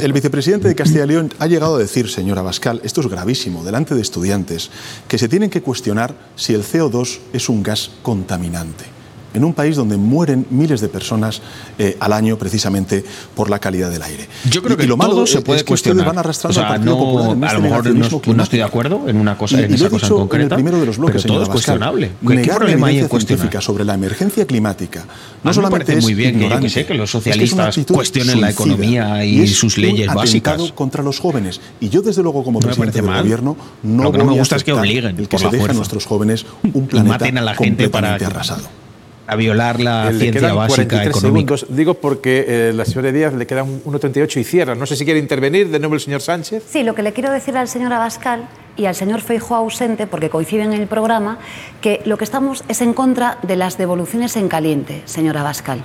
el 0.00 0.12
vicepresidente 0.12 0.68
de 0.68 0.74
Castilla 0.74 1.04
y 1.04 1.08
León 1.08 1.32
ha 1.38 1.46
llegado 1.46 1.76
a 1.76 1.78
decir, 1.78 2.10
señora 2.10 2.42
Bascal, 2.42 2.80
esto 2.84 3.00
es 3.00 3.06
gravísimo, 3.06 3.64
delante 3.64 3.94
de 3.94 4.02
estudiantes, 4.02 4.70
que 5.06 5.18
se 5.18 5.28
tienen 5.28 5.50
que 5.50 5.62
cuestionar 5.62 6.14
si 6.36 6.52
el 6.52 6.64
CO2 6.64 7.18
es 7.32 7.48
un 7.48 7.62
gas 7.62 7.90
contaminante. 8.02 8.97
En 9.34 9.44
un 9.44 9.52
país 9.52 9.76
donde 9.76 9.96
mueren 9.98 10.46
miles 10.50 10.80
de 10.80 10.88
personas 10.88 11.42
eh, 11.78 11.96
al 12.00 12.12
año 12.14 12.38
precisamente 12.38 13.04
por 13.34 13.50
la 13.50 13.58
calidad 13.58 13.90
del 13.90 14.02
aire. 14.02 14.26
Yo 14.50 14.62
creo 14.62 14.74
Y- 14.74 14.78
que 14.78 14.84
y 14.84 14.86
lo 14.86 14.96
malo 14.96 15.12
todo 15.14 15.26
se 15.26 15.42
puede 15.42 15.58
es 15.58 15.64
que 15.64 15.68
cuestionar. 15.68 16.06
van 16.06 16.18
arrastrando 16.18 16.52
O 16.58 16.62
sea, 16.62 16.68
al 16.70 16.74
Partido 16.76 16.96
no- 16.96 16.98
Popular 17.04 17.36
en 17.36 17.44
a 17.44 17.46
este 17.46 17.56
lo 17.56 17.62
mejor 17.62 17.86
no, 17.94 18.34
no 18.34 18.42
estoy 18.42 18.58
de 18.58 18.64
acuerdo 18.64 19.02
en 19.06 19.16
una 19.18 19.36
cosa, 19.36 19.60
y, 19.60 19.64
en 19.64 19.70
y 19.70 19.74
esa 19.74 19.84
lo 19.84 19.90
cosa 19.90 20.06
dicho 20.06 20.14
en 20.14 20.20
concreta. 20.20 20.54
el 20.54 20.62
primero 20.62 20.80
de 20.80 20.86
los 20.86 20.96
bloques, 20.98 21.22
pero 21.22 21.34
todo 21.34 21.42
es 21.42 21.48
cuestionable. 21.50 22.10
¿Qué 22.26 22.34
Negar 22.34 22.46
la 22.48 22.54
problema 22.56 22.86
hay 22.86 22.98
en 23.00 23.08
científica 23.08 23.60
sobre 23.60 23.84
la 23.84 23.94
emergencia 23.94 24.46
climática 24.46 25.00
no 25.00 25.04
A 25.04 25.08
mí 25.10 25.14
me 25.44 25.52
solamente 25.54 25.84
parece 25.84 25.98
es 25.98 26.04
muy 26.04 26.14
bien 26.14 26.38
que 26.38 26.48
yo 26.48 26.60
que 26.60 26.70
sé 26.70 26.86
que 26.86 26.94
los 26.94 27.14
es 27.14 27.22
que 27.22 27.30
es 27.30 27.50
socialistas 27.50 27.78
cuestionen 27.92 28.40
la 28.40 28.50
economía 28.50 29.24
y 29.24 29.42
es 29.42 29.56
sus 29.56 29.76
leyes 29.78 30.12
básicas. 30.12 30.72
contra 30.72 31.02
los 31.02 31.20
jóvenes. 31.20 31.60
Y 31.80 31.90
yo, 31.90 32.00
desde 32.02 32.22
luego, 32.22 32.42
como 32.44 32.60
No 32.60 32.66
me 32.66 32.72
presidente 32.72 32.98
del 33.02 33.10
mal. 33.10 33.22
gobierno, 33.22 33.56
no 33.82 34.04
Lo 34.04 34.12
que 34.12 34.18
no 34.18 34.24
me 34.24 34.32
gusta 34.38 34.56
es 34.56 34.64
que 34.64 34.72
obliguen 34.72 35.18
el 35.18 35.28
que 35.28 35.38
se 35.38 35.48
deje 35.48 35.70
a 35.70 35.74
nuestros 35.74 36.06
jóvenes 36.06 36.46
un 36.72 36.86
planeta 36.86 37.08
maten 37.18 37.38
a 37.38 37.42
la 37.42 37.54
gente 37.54 37.88
para 37.90 38.08
completamente 38.12 38.24
arrasado. 38.24 38.87
A 39.28 39.36
violar 39.36 39.78
la 39.78 40.10
Le 40.10 40.18
ciencia 40.18 40.40
quedan 40.40 40.56
básica 40.56 40.88
43 40.88 41.16
económica. 41.16 41.56
segundos. 41.58 41.76
Digo 41.76 41.94
porque 41.94 42.44
eh, 42.48 42.72
la 42.74 42.84
señora 42.86 43.12
Díaz 43.12 43.34
le 43.34 43.46
quedan 43.46 43.84
1.38 43.84 44.40
y 44.40 44.44
cierra. 44.44 44.74
No 44.74 44.86
sé 44.86 44.96
si 44.96 45.04
quiere 45.04 45.20
intervenir 45.20 45.68
de 45.68 45.78
nuevo 45.78 45.94
el 45.94 46.00
señor 46.00 46.22
Sánchez. 46.22 46.64
Sí, 46.68 46.82
lo 46.82 46.94
que 46.94 47.02
le 47.02 47.12
quiero 47.12 47.30
decir 47.30 47.56
al 47.56 47.68
señor 47.68 47.92
Abascal 47.92 48.48
y 48.76 48.86
al 48.86 48.94
señor 48.94 49.20
Feijóo 49.20 49.56
ausente, 49.58 50.06
porque 50.06 50.30
coinciden 50.30 50.72
en 50.72 50.80
el 50.80 50.88
programa, 50.88 51.38
que 51.82 52.00
lo 52.06 52.16
que 52.16 52.24
estamos 52.24 52.64
es 52.68 52.80
en 52.80 52.94
contra 52.94 53.38
de 53.42 53.56
las 53.56 53.76
devoluciones 53.76 54.34
en 54.36 54.48
caliente, 54.48 55.02
señor 55.04 55.36
Abascal. 55.36 55.82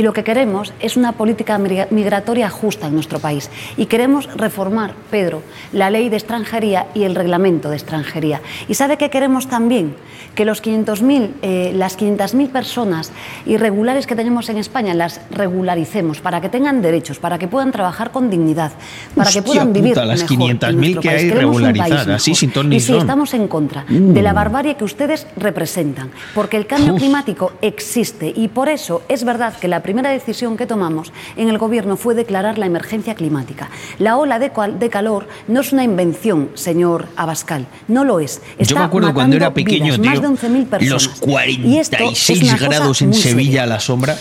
Y 0.00 0.02
lo 0.02 0.14
que 0.14 0.24
queremos 0.24 0.72
es 0.80 0.96
una 0.96 1.12
política 1.12 1.58
migra- 1.58 1.86
migratoria 1.90 2.48
justa 2.48 2.86
en 2.86 2.94
nuestro 2.94 3.18
país. 3.18 3.50
Y 3.76 3.84
queremos 3.84 4.30
reformar, 4.34 4.94
Pedro, 5.10 5.42
la 5.74 5.90
ley 5.90 6.08
de 6.08 6.16
extranjería 6.16 6.86
y 6.94 7.02
el 7.02 7.14
reglamento 7.14 7.68
de 7.68 7.76
extranjería. 7.76 8.40
¿Y 8.66 8.72
sabe 8.72 8.96
qué 8.96 9.10
queremos 9.10 9.46
también? 9.48 9.94
Que 10.34 10.46
los 10.46 10.62
500.000, 10.62 11.32
eh, 11.42 11.72
las 11.74 11.98
500.000 11.98 12.48
personas 12.48 13.12
irregulares 13.44 14.06
que 14.06 14.16
tenemos 14.16 14.48
en 14.48 14.56
España 14.56 14.94
las 14.94 15.20
regularicemos 15.32 16.20
para 16.22 16.40
que 16.40 16.48
tengan 16.48 16.80
derechos, 16.80 17.18
para 17.18 17.36
que 17.36 17.46
puedan 17.46 17.70
trabajar 17.70 18.10
con 18.10 18.30
dignidad, 18.30 18.72
para 19.14 19.30
que 19.30 19.42
puedan 19.42 19.70
vivir 19.74 19.90
puta, 19.92 20.06
las 20.06 20.20
mejor 20.22 20.38
500.000 20.38 20.70
en 20.70 20.76
nuestro 20.78 21.02
que 21.02 21.08
país. 21.10 21.20
hay 21.24 21.30
regularizadas, 21.30 22.08
así, 22.08 22.30
mejor. 22.30 22.38
sin 22.40 22.50
ton 22.52 22.68
ni 22.70 22.76
Y 22.76 22.80
sí, 22.80 22.86
son. 22.92 23.00
estamos 23.00 23.34
en 23.34 23.48
contra 23.48 23.84
Mm. 23.86 24.14
de 24.14 24.22
la 24.22 24.32
barbarie 24.32 24.76
que 24.76 24.84
ustedes 24.84 25.26
representan, 25.36 26.10
porque 26.34 26.56
el 26.56 26.66
cambio 26.66 26.94
Uf. 26.94 27.00
climático 27.00 27.52
existe 27.60 28.32
y 28.34 28.48
por 28.48 28.70
eso 28.70 29.02
es 29.10 29.24
verdad 29.24 29.52
que 29.60 29.68
la 29.68 29.82
primera 29.90 30.10
decisión 30.10 30.56
que 30.56 30.66
tomamos 30.66 31.12
en 31.36 31.48
el 31.48 31.58
gobierno 31.58 31.96
fue 31.96 32.14
declarar 32.14 32.58
la 32.58 32.66
emergencia 32.66 33.16
climática. 33.16 33.70
La 33.98 34.16
ola 34.18 34.38
de, 34.38 34.50
cual- 34.50 34.78
de 34.78 34.88
calor 34.88 35.26
no 35.48 35.62
es 35.62 35.72
una 35.72 35.82
invención, 35.82 36.50
señor 36.54 37.06
Abascal, 37.16 37.66
no 37.88 38.04
lo 38.04 38.20
es. 38.20 38.40
Yo 38.40 38.62
Está 38.62 38.74
me 38.78 38.84
acuerdo 38.86 39.12
cuando 39.12 39.34
era 39.34 39.52
pequeño, 39.52 39.86
vidas, 39.86 39.98
más 39.98 40.12
tío, 40.12 40.20
de 40.22 40.28
11.000 40.28 40.66
personas. 40.66 40.92
los 40.92 41.06
Y 41.48 41.76
esto 41.78 41.96
es 41.96 42.02
46 42.02 42.42
una 42.44 42.52
cosa 42.52 42.68
grados 42.68 43.02
en 43.02 43.14
Sevilla 43.14 43.44
seria. 43.46 43.62
a 43.64 43.66
la 43.66 43.80
sombra 43.80 44.16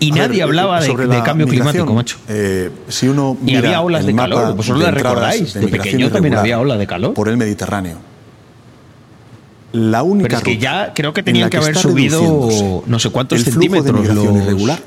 y 0.00 0.10
A 0.10 0.14
ver, 0.14 0.28
nadie 0.28 0.42
hablaba 0.42 0.80
de, 0.80 0.86
sobre 0.88 1.06
de 1.06 1.16
la 1.18 1.22
cambio 1.22 1.46
climático, 1.46 1.94
macho. 1.94 2.16
eh, 2.28 2.70
si 2.88 3.06
uno 3.06 3.36
Y 3.46 3.54
había 3.54 3.80
olas 3.82 4.00
el 4.00 4.08
de 4.08 4.12
mapa 4.14 4.28
calor, 4.28 4.56
vosotros 4.56 4.80
lo 4.82 4.88
entradas 4.88 5.14
recordáis, 5.38 5.54
de 5.54 5.68
pequeño 5.68 6.10
también 6.10 6.34
había 6.34 6.58
ola 6.58 6.76
de 6.76 6.86
calor. 6.88 7.14
Por 7.14 7.28
el 7.28 7.36
Mediterráneo. 7.36 7.96
La 9.72 10.02
única 10.02 10.28
Pero 10.28 10.38
es 10.38 10.44
que 10.44 10.58
ya 10.58 10.92
creo 10.94 11.12
que 11.12 11.20
en 11.20 11.24
tenían 11.26 11.50
que 11.50 11.58
haber 11.58 11.76
subido 11.76 12.82
no 12.86 12.98
sé 12.98 13.10
cuántos 13.10 13.38
el 13.38 13.44
flujo 13.44 13.60
centímetros 13.60 13.84
de 13.84 14.00
migración 14.00 14.34
los- 14.34 14.44
irregular 14.44 14.78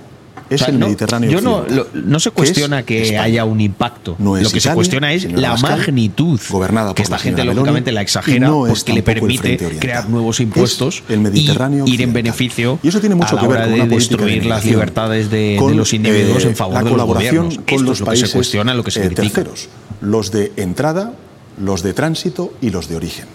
es 0.50 0.62
O 0.62 0.66
sea, 0.66 0.74
el 0.74 0.80
no, 0.80 0.88
Yo 1.28 1.42
no, 1.42 1.64
lo- 1.70 1.88
no 1.94 2.20
se 2.20 2.30
que 2.32 2.42
es 2.42 2.50
cuestiona 2.50 2.84
que, 2.84 3.18
haya 3.18 3.46
un 3.46 3.62
impacto. 3.62 4.16
No 4.20 4.38
es 4.38 4.44
lo 4.44 4.50
que 4.50 4.60
se 4.60 4.74
cuestiona 4.74 5.14
es 5.14 5.32
la 5.32 5.56
magnitud 5.58 6.40
gobernada 6.50 6.90
que 6.90 6.96
por 6.96 7.04
esta 7.04 7.16
la 7.16 7.20
gente 7.20 7.42
señora 7.42 7.56
lógicamente 7.56 7.92
Meloni, 7.92 7.96
la 7.96 8.02
exagera 8.02 8.48
no 8.48 8.66
porque 8.68 8.94
le 8.94 9.04
permite 9.04 9.58
crear 9.80 10.10
nuevos 10.10 10.38
Es 10.38 10.44
impuestos 10.44 11.04
el 11.10 11.20
Mediterráneo 11.20 11.86
y 11.88 11.94
ir 11.94 12.02
en 12.02 12.14
beneficio 12.14 12.80
Y 12.82 12.88
eso 12.88 13.00
tiene 13.00 13.16
mucho 13.16 13.34
a 13.34 13.36
la 13.36 13.42
que 13.42 13.48
ver 13.48 13.58
hora 13.58 13.68
con 13.78 13.90
de 13.90 13.96
destruir 13.96 14.46
las 14.46 14.66
libertades 14.66 15.30
de, 15.30 15.38
de 15.38 15.56
con, 15.58 15.78
los 15.78 15.94
individuos 15.94 16.44
eh, 16.46 16.50
en 16.50 16.56
favor 16.56 16.74
la 16.74 16.80
de 16.80 16.84
los 16.86 16.92
colaboración 16.94 17.46
gobiernos. 17.46 17.56
con 17.66 17.76
Esto 17.76 17.84
los 17.84 17.94
es 17.94 18.00
lo 18.00 18.06
países 18.06 18.24
que 18.24 18.32
se 18.32 18.38
cuestiona, 18.38 18.74
lo 18.74 18.84
que 18.84 18.92
se 18.92 19.00
eh, 19.00 19.06
critica. 19.08 19.22
terceros, 19.24 19.70
los 20.02 20.32
de 20.32 20.52
entrada, 20.58 21.14
los 21.62 21.84
de 21.84 21.94
tránsito 21.94 22.54
y 22.62 22.70
los 22.72 22.90
de 22.90 22.96
origen. 22.96 23.26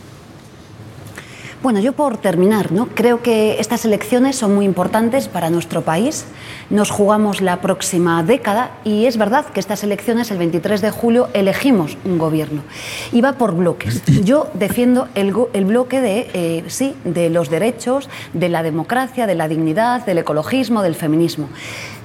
Bueno, 1.65 1.81
yo 1.81 1.95
por 1.95 2.19
terminar, 2.19 2.73
¿no? 2.73 2.89
creo 2.89 3.23
que 3.23 3.59
estas 3.59 3.87
elecciones 3.87 4.37
son 4.37 4.55
muy 4.55 4.67
importantes 4.67 5.29
para 5.29 5.49
nuestro 5.49 5.81
país. 5.81 6.27
Nos 6.69 6.91
jugamos 6.91 7.41
la 7.41 7.63
próxima 7.63 8.23
década 8.23 8.73
y 8.85 9.07
es 9.07 9.17
verdad 9.17 9.47
que 9.47 9.61
estas 9.61 9.83
elecciones, 9.83 10.31
el 10.31 10.37
23 10.37 10.83
de 10.83 10.91
julio, 10.91 11.31
elegimos 11.33 11.97
un 12.05 12.19
gobierno. 12.19 12.61
Y 13.13 13.23
va 13.23 13.39
por 13.39 13.55
bloques. 13.55 14.03
Yo 14.25 14.51
defiendo 14.53 15.09
el, 15.15 15.33
el 15.55 15.65
bloque 15.65 16.03
de, 16.03 16.29
eh, 16.35 16.65
sí, 16.67 16.95
de 17.05 17.31
los 17.31 17.49
derechos, 17.49 18.11
de 18.35 18.51
la 18.51 18.63
democracia, 18.63 19.27
de 19.27 19.35
la 19.35 19.49
dignidad, 19.49 20.05
del 20.05 20.19
ecologismo, 20.19 20.83
del 20.83 20.95
feminismo. 20.95 21.49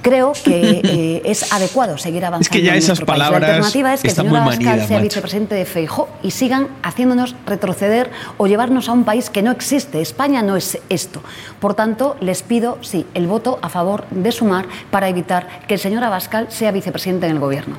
Creo 0.02 0.34
que 0.34 0.82
eh, 0.84 1.22
es 1.26 1.52
adecuado 1.52 1.98
seguir 1.98 2.26
avanzando. 2.26 2.52
que 2.52 2.64
ya 2.64 2.72
en 2.72 2.78
esas 2.78 2.90
nuestro 2.90 3.06
país. 3.06 3.20
palabras 3.20 3.42
La 3.42 3.48
alternativa 3.56 3.94
es 3.94 4.02
que 4.02 4.08
el 4.10 4.16
señor 4.16 4.38
Abascal 4.38 4.80
sea 4.88 4.98
macho. 4.98 5.04
vicepresidente 5.04 5.56
de 5.56 5.66
Feijó 5.66 6.10
y 6.24 6.32
sigan 6.32 6.68
haciéndonos 6.84 7.36
retroceder 7.46 8.10
o 8.38 8.48
llevarnos 8.48 8.90
a 8.90 8.94
un 8.94 9.04
país 9.04 9.30
que 9.30 9.42
no 9.42 9.52
existe. 9.52 10.02
España 10.02 10.42
no 10.42 10.56
es 10.56 10.80
esto. 10.90 11.22
Por 11.60 11.74
tanto, 11.74 12.16
les 12.22 12.44
pido, 12.44 12.78
sí, 12.82 13.06
el 13.14 13.28
voto 13.28 13.60
a 13.62 13.70
favor 13.70 14.06
de 14.12 14.32
sumar 14.32 14.66
para 14.92 15.10
evitar 15.10 15.48
que 15.68 15.76
el 15.76 15.80
señor 15.80 16.04
Abascal 16.04 16.48
sea 16.50 16.72
vicepresidente 16.72 17.26
en 17.26 17.34
el 17.34 17.40
gobierno. 17.40 17.78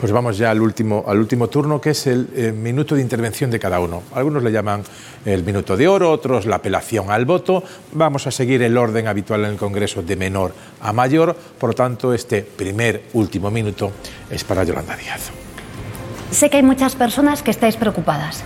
Pues 0.00 0.12
vamos 0.12 0.38
ya 0.38 0.50
al 0.50 0.62
último, 0.62 1.04
al 1.06 1.18
último 1.18 1.48
turno, 1.48 1.78
que 1.78 1.90
es 1.90 2.06
el 2.06 2.30
eh, 2.34 2.52
minuto 2.52 2.94
de 2.94 3.02
intervención 3.02 3.50
de 3.50 3.60
cada 3.60 3.80
uno. 3.80 4.02
Algunos 4.14 4.42
le 4.42 4.50
llaman 4.50 4.82
el 5.26 5.44
minuto 5.44 5.76
de 5.76 5.86
oro, 5.88 6.10
otros 6.10 6.46
la 6.46 6.56
apelación 6.56 7.10
al 7.10 7.26
voto. 7.26 7.62
Vamos 7.92 8.26
a 8.26 8.30
seguir 8.30 8.62
el 8.62 8.78
orden 8.78 9.08
habitual 9.08 9.44
en 9.44 9.50
el 9.50 9.56
Congreso 9.58 10.02
de 10.02 10.16
menor 10.16 10.54
a 10.80 10.94
mayor. 10.94 11.36
Por 11.36 11.70
lo 11.70 11.74
tanto, 11.74 12.14
este 12.14 12.40
primer 12.40 13.10
último 13.12 13.50
minuto 13.50 13.92
es 14.30 14.42
para 14.42 14.64
Yolanda 14.64 14.96
Díaz. 14.96 15.30
Sé 16.30 16.48
que 16.48 16.56
hay 16.56 16.62
muchas 16.62 16.96
personas 16.96 17.42
que 17.42 17.50
estáis 17.50 17.76
preocupadas. 17.76 18.42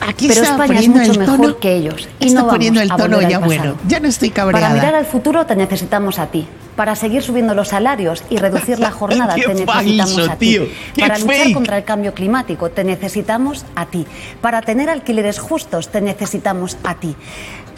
Aquí 0.00 0.28
pero 0.28 0.42
está 0.42 0.54
España 0.54 0.80
es 0.80 0.88
mucho 0.88 1.14
mejor 1.20 1.36
tono. 1.36 1.58
que 1.58 1.74
ellos. 1.74 2.08
Y 2.18 2.26
Está 2.26 2.40
no 2.40 2.46
vamos 2.46 2.54
poniendo 2.54 2.80
el 2.80 2.88
tono 2.88 3.20
ya 3.22 3.38
bueno. 3.38 3.76
Ya 3.86 4.00
no 4.00 4.08
estoy 4.08 4.30
cabreada. 4.30 4.68
Para 4.68 4.74
mirar 4.80 4.94
al 4.94 5.06
futuro 5.06 5.44
te 5.46 5.56
necesitamos 5.56 6.18
a 6.18 6.26
ti. 6.28 6.46
Para 6.76 6.96
seguir 6.96 7.22
subiendo 7.22 7.54
los 7.54 7.68
salarios 7.68 8.22
y 8.30 8.38
reducir 8.38 8.78
la 8.78 8.90
jornada 8.90 9.34
te 9.34 9.40
necesitamos 9.54 10.14
falso, 10.14 10.30
a 10.32 10.36
ti. 10.36 10.46
tío. 10.46 10.62
Para 10.98 11.18
luchar 11.18 11.36
fake. 11.36 11.54
contra 11.54 11.76
el 11.78 11.84
cambio 11.84 12.14
climático 12.14 12.70
te 12.70 12.84
necesitamos 12.84 13.64
a 13.76 13.86
ti. 13.86 14.06
Para 14.40 14.62
tener 14.62 14.88
alquileres 14.88 15.38
justos 15.38 15.88
te 15.88 16.00
necesitamos 16.00 16.78
a 16.84 16.94
ti. 16.94 17.14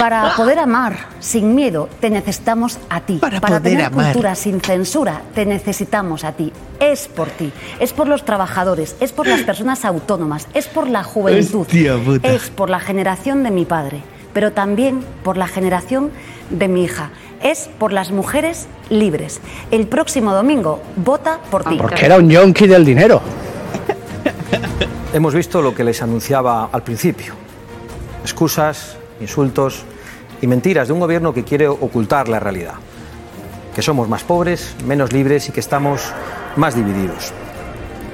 Para 0.03 0.35
poder 0.35 0.59
amar 0.59 0.97
sin 1.21 1.55
miedo 1.55 1.89
te 2.01 2.11
necesitamos 2.11 2.77
a 2.91 3.03
ti. 3.03 3.19
Para 3.19 3.41
Para 3.41 3.59
poder 3.61 3.73
tener 3.75 3.87
amar. 3.87 4.07
cultura 4.07 4.35
sin 4.35 4.61
censura 4.61 5.23
te 5.33 5.47
necesitamos 5.47 6.25
a 6.25 6.33
ti. 6.33 6.53
Es 6.81 7.07
por 7.07 7.29
ti, 7.29 7.53
es 7.79 7.93
por 7.93 8.09
los 8.09 8.25
trabajadores, 8.25 8.97
es 8.99 9.13
por 9.13 9.29
las 9.29 9.43
personas 9.43 9.85
autónomas, 9.85 10.49
es 10.55 10.67
por 10.67 10.89
la 10.89 11.05
juventud, 11.05 11.61
Hostia 11.61 11.97
puta. 12.05 12.27
es 12.33 12.51
por 12.51 12.69
la 12.69 12.81
generación 12.81 13.45
de 13.45 13.53
mi 13.53 13.65
padre, 13.65 14.03
pero 14.33 14.51
también 14.51 15.05
por 15.23 15.37
la 15.37 15.47
generación 15.47 16.11
de 16.51 16.67
mi 16.67 16.83
hija. 16.83 17.11
Es 17.41 17.71
por 17.79 17.93
las 17.93 18.11
mujeres 18.11 18.67
libres. 18.91 19.41
El 19.71 19.87
próximo 19.87 20.35
domingo 20.35 20.83
vota 20.97 21.39
por 21.49 21.63
ti. 21.63 21.77
Porque 21.77 22.07
era 22.07 22.17
un 22.17 22.29
yonki 22.29 22.67
del 22.67 22.85
dinero. 22.85 23.21
Hemos 25.13 25.33
visto 25.33 25.63
lo 25.63 25.73
que 25.73 25.85
les 25.85 26.03
anunciaba 26.03 26.71
al 26.73 26.83
principio. 26.83 27.35
Excusas, 28.25 28.97
insultos 29.21 29.85
y 30.43 30.47
mentiras 30.49 30.89
de 30.89 30.93
un 30.93 31.01
gobierno 31.01 31.33
que 31.33 31.45
quiere 31.45 31.69
ocultar 31.69 32.29
la 32.29 32.41
realidad. 32.41 32.75
Que 33.75 33.81
somos 33.81 34.09
más 34.09 34.25
pobres, 34.25 34.75
menos 34.85 35.13
libres 35.13 35.49
y 35.49 35.53
que 35.53 35.61
estamos 35.61 36.03
más 36.57 36.75
divididos. 36.75 37.33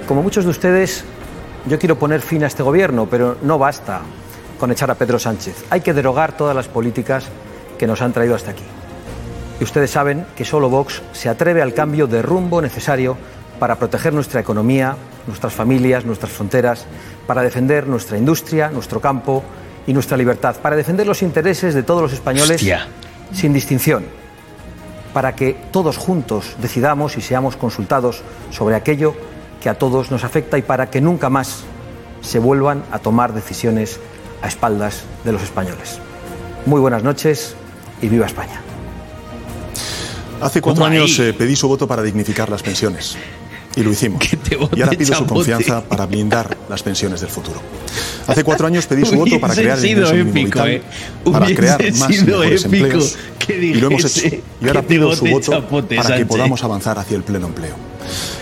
Como 0.07 0.23
muchos 0.23 0.45
de 0.45 0.51
ustedes, 0.51 1.05
yo 1.67 1.79
quiero 1.79 1.99
poner 1.99 2.21
fin 2.21 2.45
a 2.45 2.47
este 2.47 2.63
gobierno, 2.63 3.09
pero 3.11 3.39
no 3.43 3.59
basta 3.59 4.03
con 4.61 4.71
echar 4.71 4.91
a 4.91 4.95
Pedro 4.95 5.19
Sánchez. 5.19 5.65
Hay 5.71 5.81
que 5.81 5.95
derogar 5.95 6.37
todas 6.37 6.55
las 6.55 6.69
políticas 6.69 7.27
que 7.79 7.87
nos 7.87 8.03
han 8.03 8.13
traído 8.13 8.35
hasta 8.35 8.51
aquí. 8.51 8.65
Y 9.59 9.65
ustedes 9.65 9.91
saben 9.91 10.27
que 10.37 10.45
solo 10.45 10.69
Vox 10.69 11.03
se 11.13 11.29
atreve 11.29 11.63
al 11.63 11.75
cambio 11.75 12.07
de 12.07 12.23
rumbo 12.23 12.61
necesario 12.61 13.17
para 13.59 13.77
proteger 13.77 14.13
nuestra 14.13 14.41
economía, 14.41 14.97
nuestras 15.27 15.55
familias, 15.55 16.05
nuestras 16.05 16.31
fronteras, 16.31 16.87
para 17.27 17.43
defender 17.43 17.87
nuestra 17.87 18.19
industria, 18.19 18.69
nuestro 18.69 19.01
campo 19.01 19.43
y 19.89 19.95
nuestra 19.95 20.19
libertad, 20.19 20.57
para 20.61 20.77
defender 20.77 21.07
los 21.07 21.23
intereses 21.23 21.73
de 21.73 21.83
todos 21.83 22.03
los 22.03 22.13
españoles 22.13 22.61
Hostia. 22.61 22.87
sin 23.33 23.55
distinción, 23.55 24.05
para 25.15 25.35
que 25.35 25.57
todos 25.73 25.97
juntos 25.97 26.57
decidamos 26.61 27.17
y 27.17 27.23
seamos 27.23 27.57
consultados 27.57 28.21
sobre 28.51 28.77
aquello 28.77 29.15
que 29.63 29.71
a 29.71 29.75
todos 29.75 30.11
nos 30.11 30.25
afecta 30.25 30.59
y 30.59 30.63
para 30.63 30.91
que 30.91 31.01
nunca 31.01 31.31
más 31.31 31.65
se 32.21 32.39
vuelvan 32.39 32.85
a 32.93 32.99
tomar 32.99 33.33
decisiones 33.33 33.99
a 34.43 34.49
espaldas 34.49 35.05
de 35.25 35.33
los 35.33 35.43
españoles. 35.43 36.01
Muy 36.67 36.83
buenas 36.83 37.03
noches 37.03 37.57
y 38.03 38.09
viva 38.09 38.27
España. 38.27 38.61
Hace 40.43 40.61
cuatro 40.61 40.85
años 40.85 41.19
eh, 41.19 41.33
pedí 41.33 41.57
su 41.57 41.67
voto 41.67 41.89
para 41.89 42.03
dignificar 42.03 42.51
las 42.51 42.63
pensiones. 42.63 43.17
Y 43.79 43.85
lo 43.85 43.91
hicimos. 43.93 44.23
Y 44.75 44.83
ahora 44.83 44.97
pido 44.97 45.15
su 45.15 45.27
confianza 45.27 45.83
para 45.83 46.07
blindar 46.07 46.57
las 46.69 46.83
pensiones 46.83 47.21
del 47.21 47.31
futuro. 47.31 47.61
Hace 48.27 48.45
cuatro 48.45 48.67
años 48.67 48.87
pedí 48.87 49.05
su 49.05 49.15
voto 49.17 49.41
para 49.41 49.55
crear 49.55 49.79
el 49.79 49.85
ingreso 49.85 50.13
mínimo 50.15 50.31
épico, 50.31 50.65
vital, 50.65 50.71
eh. 50.71 50.83
para 51.31 51.47
crear 51.47 51.93
más 51.95 52.11
mejores 52.11 52.65
empleos. 52.65 53.19
y 53.49 53.75
lo 53.75 53.87
hemos 53.89 54.05
hecho. 54.05 54.37
Y 54.61 54.67
ahora 54.67 54.83
pido 54.83 55.15
su 55.15 55.27
voto 55.27 55.53
chapote, 55.53 55.97
para 55.97 56.17
que 56.17 56.27
podamos 56.27 56.63
avanzar 56.65 56.99
hacia 56.99 57.17
el 57.17 57.23
pleno 57.23 57.47
empleo. 57.47 57.75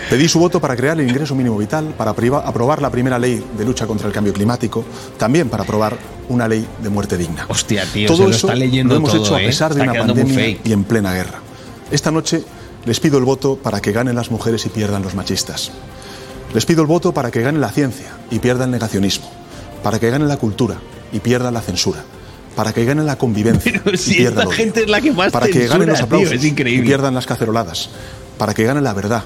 Pedí 0.08 0.28
su 0.28 0.38
voto 0.38 0.60
para 0.60 0.76
crear 0.76 0.98
el 1.00 1.08
ingreso 1.08 1.34
mínimo 1.34 1.58
vital, 1.58 1.92
para 1.96 2.12
aprobar 2.12 2.80
la 2.80 2.90
primera 2.90 3.18
ley 3.18 3.44
de 3.58 3.64
lucha 3.64 3.86
contra 3.86 4.06
el 4.06 4.12
cambio 4.12 4.32
climático, 4.32 4.84
también 5.18 5.48
para 5.48 5.64
aprobar 5.64 5.96
una 6.28 6.48
ley 6.48 6.66
de 6.82 6.88
muerte 6.88 7.16
digna. 7.16 7.46
Hostia, 7.48 7.84
tío, 7.92 8.06
todo 8.06 8.18
se 8.18 8.22
lo 8.22 8.30
eso 8.30 8.46
está 8.46 8.54
leyendo 8.58 8.94
lo 8.94 8.98
hemos 8.98 9.12
todo, 9.12 9.24
hecho 9.24 9.34
a 9.36 9.42
¿eh? 9.42 9.46
pesar 9.46 9.74
de 9.74 9.82
una 9.82 9.94
pandemia 9.94 10.58
y 10.62 10.72
en 10.72 10.84
plena 10.84 11.12
guerra. 11.12 11.40
Esta 11.90 12.10
noche 12.10 12.42
les 12.86 13.00
pido 13.00 13.18
el 13.18 13.24
voto 13.24 13.56
para 13.56 13.80
que 13.80 13.92
ganen 13.92 14.14
las 14.14 14.30
mujeres 14.30 14.64
y 14.64 14.68
pierdan 14.68 15.02
los 15.02 15.14
machistas. 15.14 15.72
Les 16.54 16.64
pido 16.64 16.82
el 16.82 16.86
voto 16.86 17.12
para 17.12 17.32
que 17.32 17.42
gane 17.42 17.58
la 17.58 17.70
ciencia 17.70 18.06
y 18.30 18.38
pierda 18.38 18.64
el 18.64 18.70
negacionismo, 18.70 19.28
para 19.82 19.98
que 19.98 20.08
gane 20.08 20.24
la 20.24 20.36
cultura 20.36 20.76
y 21.12 21.18
pierda 21.18 21.50
la 21.50 21.60
censura, 21.60 22.04
para 22.54 22.72
que 22.72 22.84
gane 22.84 23.02
la 23.02 23.18
convivencia 23.18 23.80
Pero 23.84 23.94
y 23.94 23.98
si 23.98 24.14
pierda 24.14 24.28
esta 24.28 24.42
el 24.42 24.48
odio, 24.48 24.56
gente 24.56 24.80
es 24.82 24.88
la 24.88 25.00
que 25.00 25.12
más 25.12 25.32
para 25.32 25.46
que 25.46 25.54
censura, 25.54 25.72
ganen 25.74 25.88
los 25.88 25.98
tío, 25.98 26.06
aplausos 26.06 26.32
es 26.32 26.44
increíble. 26.44 26.84
y 26.84 26.86
pierdan 26.86 27.14
las 27.14 27.26
caceroladas, 27.26 27.90
para 28.38 28.54
que 28.54 28.64
gane 28.64 28.80
la 28.80 28.94
verdad 28.94 29.24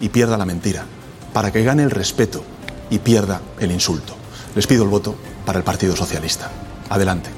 y 0.00 0.08
pierda 0.08 0.38
la 0.38 0.46
mentira, 0.46 0.86
para 1.34 1.52
que 1.52 1.62
gane 1.62 1.82
el 1.82 1.90
respeto 1.90 2.42
y 2.88 2.98
pierda 2.98 3.42
el 3.60 3.70
insulto. 3.70 4.16
Les 4.54 4.66
pido 4.66 4.84
el 4.84 4.88
voto 4.88 5.14
para 5.44 5.58
el 5.58 5.64
Partido 5.64 5.94
Socialista. 5.94 6.50
Adelante. 6.88 7.28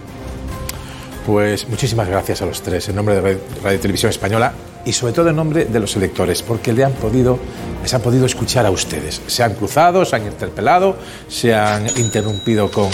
Pues 1.26 1.68
muchísimas 1.68 2.08
gracias 2.08 2.42
a 2.42 2.46
los 2.46 2.62
tres. 2.62 2.88
En 2.88 2.96
nombre 2.96 3.16
de 3.16 3.20
Radio, 3.20 3.40
Radio 3.62 3.80
Televisión 3.80 4.10
Española, 4.10 4.52
y 4.84 4.92
sobre 4.92 5.12
todo 5.12 5.30
en 5.30 5.36
nombre 5.36 5.64
de 5.64 5.80
los 5.80 5.96
electores, 5.96 6.42
porque 6.42 6.72
le 6.72 6.84
han 6.84 6.92
podido, 6.92 7.38
les 7.82 7.92
han 7.94 8.02
podido 8.02 8.26
escuchar 8.26 8.66
a 8.66 8.70
ustedes. 8.70 9.20
Se 9.26 9.42
han 9.42 9.54
cruzado, 9.54 10.04
se 10.04 10.16
han 10.16 10.26
interpelado, 10.26 10.96
se 11.28 11.54
han 11.54 11.86
interrumpido 11.98 12.70
con, 12.70 12.90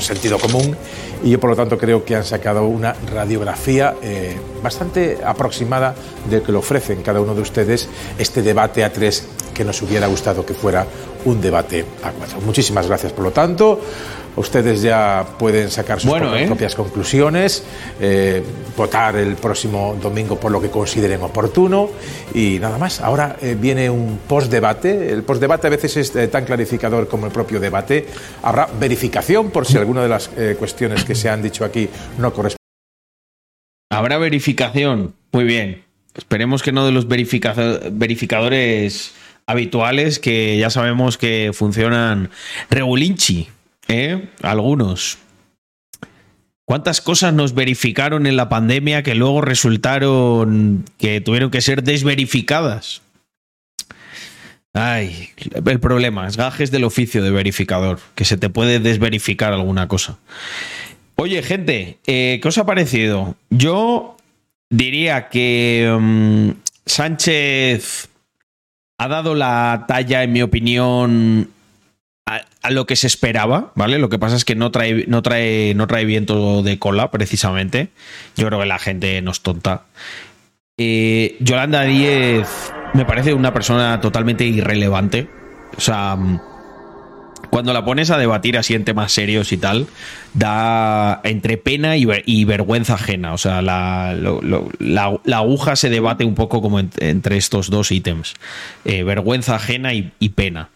sentido 0.00 0.38
común 0.38 0.76
y 1.24 1.30
yo 1.30 1.40
por 1.40 1.50
lo 1.50 1.56
tanto 1.56 1.78
creo 1.78 2.04
que 2.04 2.14
han 2.14 2.24
sacado 2.24 2.66
una 2.66 2.94
radiografía 3.12 3.94
eh, 4.02 4.36
bastante 4.62 5.18
aproximada 5.24 5.94
de 6.28 6.42
que 6.42 6.52
le 6.52 6.58
ofrecen 6.58 7.02
cada 7.02 7.20
uno 7.20 7.34
de 7.34 7.40
ustedes 7.40 7.88
este 8.18 8.42
debate 8.42 8.84
a 8.84 8.92
tres 8.92 9.26
que 9.54 9.64
nos 9.64 9.80
hubiera 9.80 10.06
gustado 10.06 10.44
que 10.44 10.52
fuera 10.52 10.86
un 11.26 11.40
debate 11.40 11.84
a 12.02 12.10
cuatro. 12.12 12.40
Muchísimas 12.40 12.86
gracias 12.88 13.12
por 13.12 13.24
lo 13.24 13.30
tanto. 13.30 13.80
Ustedes 14.36 14.82
ya 14.82 15.24
pueden 15.38 15.70
sacar 15.70 15.98
sus 15.98 16.10
Bueno, 16.10 16.26
propias- 16.26 16.42
¿eh? 16.42 16.46
propias 16.46 16.74
conclusiones, 16.74 17.64
eh, 18.00 18.42
votar 18.76 19.16
el 19.16 19.34
próximo 19.36 19.96
domingo 20.00 20.38
por 20.38 20.52
lo 20.52 20.60
que 20.60 20.68
consideren 20.68 21.22
oportuno 21.22 21.88
y 22.34 22.58
nada 22.58 22.76
más. 22.76 23.00
Ahora 23.00 23.36
eh, 23.40 23.56
viene 23.58 23.88
un 23.88 24.18
postdebate. 24.28 25.10
El 25.10 25.22
postdebate 25.22 25.68
a 25.68 25.70
veces 25.70 25.96
es 25.96 26.30
tan 26.30 26.44
clarificador 26.44 27.08
como 27.08 27.24
el 27.26 27.32
propio 27.32 27.60
debate. 27.60 28.06
Habrá 28.42 28.68
verificación 28.78 29.50
por 29.50 29.64
si 29.66 29.78
alguna 29.78 30.02
de 30.02 30.08
las 30.10 30.28
cuestiones 30.58 31.04
que 31.04 31.14
se 31.14 31.30
han 31.30 31.40
dicho 31.42 31.64
aquí 31.64 31.88
no 32.18 32.30
corresponde. 32.34 32.56
Habrá 33.90 34.18
verificación. 34.18 35.14
Muy 35.32 35.44
bien. 35.44 35.82
Esperemos 36.14 36.62
que 36.62 36.72
no 36.72 36.84
de 36.84 36.92
los 36.92 37.08
verifica- 37.08 37.54
verificadores 37.90 39.12
habituales 39.46 40.18
que 40.18 40.58
ya 40.58 40.70
sabemos 40.70 41.18
que 41.18 41.52
funcionan 41.54 42.30
regulinchi, 42.70 43.48
¿eh? 43.88 44.28
Algunos. 44.42 45.18
¿Cuántas 46.64 47.00
cosas 47.00 47.32
nos 47.32 47.54
verificaron 47.54 48.26
en 48.26 48.36
la 48.36 48.48
pandemia 48.48 49.04
que 49.04 49.14
luego 49.14 49.40
resultaron 49.40 50.84
que 50.98 51.20
tuvieron 51.20 51.52
que 51.52 51.60
ser 51.60 51.84
desverificadas? 51.84 53.02
Ay, 54.74 55.30
el 55.64 55.80
problema 55.80 56.26
es 56.26 56.36
gajes 56.36 56.70
del 56.70 56.84
oficio 56.84 57.22
de 57.22 57.30
verificador, 57.30 58.00
que 58.14 58.24
se 58.24 58.36
te 58.36 58.50
puede 58.50 58.80
desverificar 58.80 59.52
alguna 59.52 59.88
cosa. 59.88 60.18
Oye, 61.14 61.42
gente, 61.42 61.98
eh, 62.06 62.40
¿qué 62.42 62.48
os 62.48 62.58
ha 62.58 62.66
parecido? 62.66 63.36
Yo 63.48 64.16
diría 64.68 65.28
que 65.28 65.96
mm, 65.98 66.50
Sánchez 66.84 68.08
ha 68.98 69.08
dado 69.08 69.34
la 69.34 69.84
talla, 69.86 70.22
en 70.22 70.32
mi 70.32 70.42
opinión, 70.42 71.50
a, 72.26 72.70
lo 72.70 72.86
que 72.86 72.96
se 72.96 73.06
esperaba, 73.06 73.72
¿vale? 73.74 73.98
Lo 73.98 74.08
que 74.08 74.18
pasa 74.18 74.36
es 74.36 74.44
que 74.44 74.54
no 74.54 74.70
trae, 74.70 75.04
no 75.06 75.22
trae, 75.22 75.74
no 75.74 75.86
trae 75.86 76.04
viento 76.04 76.62
de 76.62 76.78
cola, 76.78 77.10
precisamente. 77.10 77.90
Yo 78.36 78.46
creo 78.46 78.60
que 78.60 78.66
la 78.66 78.78
gente 78.78 79.20
no 79.22 79.30
es 79.30 79.40
tonta. 79.40 79.84
Eh, 80.78 81.36
Yolanda 81.40 81.82
Díez 81.82 82.72
me 82.94 83.04
parece 83.04 83.32
una 83.34 83.52
persona 83.52 84.00
totalmente 84.00 84.44
irrelevante. 84.44 85.28
O 85.76 85.80
sea, 85.80 86.16
cuando 87.50 87.72
la 87.72 87.84
pones 87.84 88.10
a 88.10 88.18
debatir 88.18 88.56
así 88.58 88.74
en 88.74 88.84
temas 88.84 89.12
serios 89.12 89.52
y 89.52 89.56
tal, 89.56 89.86
da 90.34 91.20
entre 91.24 91.56
pena 91.56 91.96
y, 91.96 92.04
ver- 92.04 92.22
y 92.26 92.44
vergüenza 92.44 92.94
ajena. 92.94 93.32
O 93.32 93.38
sea, 93.38 93.62
la, 93.62 94.14
lo- 94.14 94.40
lo- 94.42 94.68
la- 94.78 95.18
la 95.24 95.38
aguja 95.38 95.76
se 95.76 95.90
debate 95.90 96.24
un 96.24 96.34
poco 96.34 96.62
como 96.62 96.78
en- 96.80 96.90
entre 96.98 97.36
estos 97.36 97.70
dos 97.70 97.90
ítems. 97.92 98.34
Eh, 98.84 99.02
vergüenza 99.02 99.54
ajena 99.56 99.94
y, 99.94 100.12
y 100.18 100.30
pena. 100.30 100.68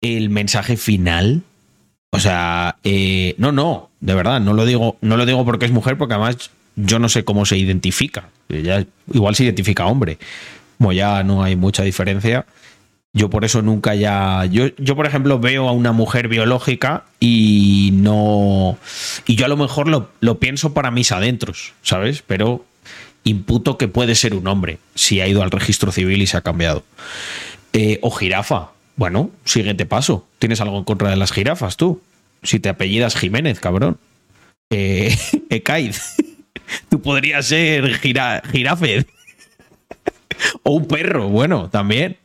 El 0.00 0.30
mensaje 0.30 0.76
final. 0.76 1.42
O 2.14 2.18
sea, 2.20 2.76
eh, 2.84 3.34
no, 3.38 3.52
no, 3.52 3.90
de 4.00 4.14
verdad, 4.14 4.40
no 4.40 4.52
lo 4.52 4.66
digo, 4.66 4.96
no 5.00 5.16
lo 5.16 5.24
digo 5.24 5.44
porque 5.44 5.64
es 5.66 5.72
mujer, 5.72 5.96
porque 5.96 6.14
además 6.14 6.50
yo 6.76 6.98
no 6.98 7.08
sé 7.08 7.24
cómo 7.24 7.46
se 7.46 7.56
identifica. 7.56 8.28
Ella 8.48 8.84
igual 9.12 9.34
se 9.34 9.44
identifica 9.44 9.86
hombre. 9.86 10.18
Como 10.78 10.92
ya 10.92 11.22
no 11.22 11.42
hay 11.42 11.56
mucha 11.56 11.82
diferencia. 11.84 12.44
Yo 13.14 13.28
por 13.28 13.44
eso 13.44 13.60
nunca 13.60 13.94
ya. 13.94 14.44
Yo, 14.46 14.68
yo, 14.78 14.96
por 14.96 15.06
ejemplo, 15.06 15.38
veo 15.38 15.68
a 15.68 15.72
una 15.72 15.92
mujer 15.92 16.28
biológica 16.28 17.04
y 17.20 17.90
no. 17.94 18.78
Y 19.26 19.36
yo 19.36 19.44
a 19.44 19.48
lo 19.48 19.56
mejor 19.56 19.88
lo, 19.88 20.10
lo 20.20 20.38
pienso 20.38 20.72
para 20.72 20.90
mis 20.90 21.12
adentros, 21.12 21.74
¿sabes? 21.82 22.22
Pero 22.26 22.64
imputo 23.24 23.78
que 23.78 23.88
puede 23.88 24.14
ser 24.14 24.34
un 24.34 24.46
hombre 24.46 24.78
si 24.94 25.20
ha 25.20 25.28
ido 25.28 25.42
al 25.42 25.50
registro 25.50 25.92
civil 25.92 26.22
y 26.22 26.26
se 26.26 26.36
ha 26.36 26.40
cambiado. 26.40 26.84
Eh, 27.72 27.98
o 28.02 28.10
jirafa. 28.10 28.70
Bueno, 28.96 29.30
siguiente 29.44 29.86
paso. 29.86 30.26
¿Tienes 30.38 30.60
algo 30.60 30.78
en 30.78 30.84
contra 30.84 31.10
de 31.10 31.16
las 31.16 31.32
jirafas 31.32 31.76
tú? 31.76 32.02
Si 32.42 32.60
te 32.60 32.68
apellidas 32.68 33.16
Jiménez, 33.16 33.60
cabrón. 33.60 33.98
Eh. 34.70 35.16
Tú 36.88 37.02
podrías 37.02 37.46
ser 37.46 37.94
gira, 37.98 38.42
jirafed. 38.50 39.04
o 40.62 40.72
un 40.72 40.86
perro, 40.86 41.28
bueno, 41.28 41.68
también. 41.70 42.16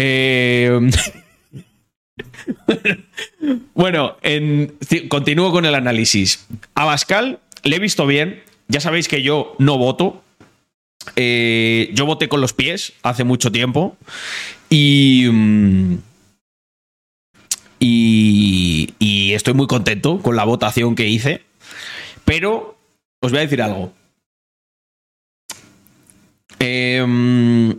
Eh, 0.00 0.70
bueno, 3.74 4.16
continúo 5.08 5.50
con 5.50 5.64
el 5.64 5.74
análisis. 5.74 6.46
A 6.74 6.84
Bascal 6.84 7.40
le 7.64 7.76
he 7.76 7.80
visto 7.80 8.06
bien. 8.06 8.42
Ya 8.68 8.80
sabéis 8.80 9.08
que 9.08 9.22
yo 9.22 9.56
no 9.58 9.76
voto. 9.76 10.22
Eh, 11.16 11.90
yo 11.94 12.06
voté 12.06 12.28
con 12.28 12.40
los 12.40 12.52
pies 12.52 12.92
hace 13.02 13.24
mucho 13.24 13.50
tiempo. 13.50 13.96
Y. 14.70 15.26
mm, 15.30 15.98
Y, 17.80 18.94
y 18.98 19.34
estoy 19.34 19.54
muy 19.54 19.66
contento 19.66 20.20
con 20.20 20.36
la 20.36 20.44
votación 20.44 20.94
que 20.94 21.08
hice. 21.08 21.42
Pero 22.24 22.76
os 23.20 23.30
voy 23.30 23.38
a 23.38 23.42
decir 23.42 23.62
algo. 23.62 23.92
Em, 26.58 27.74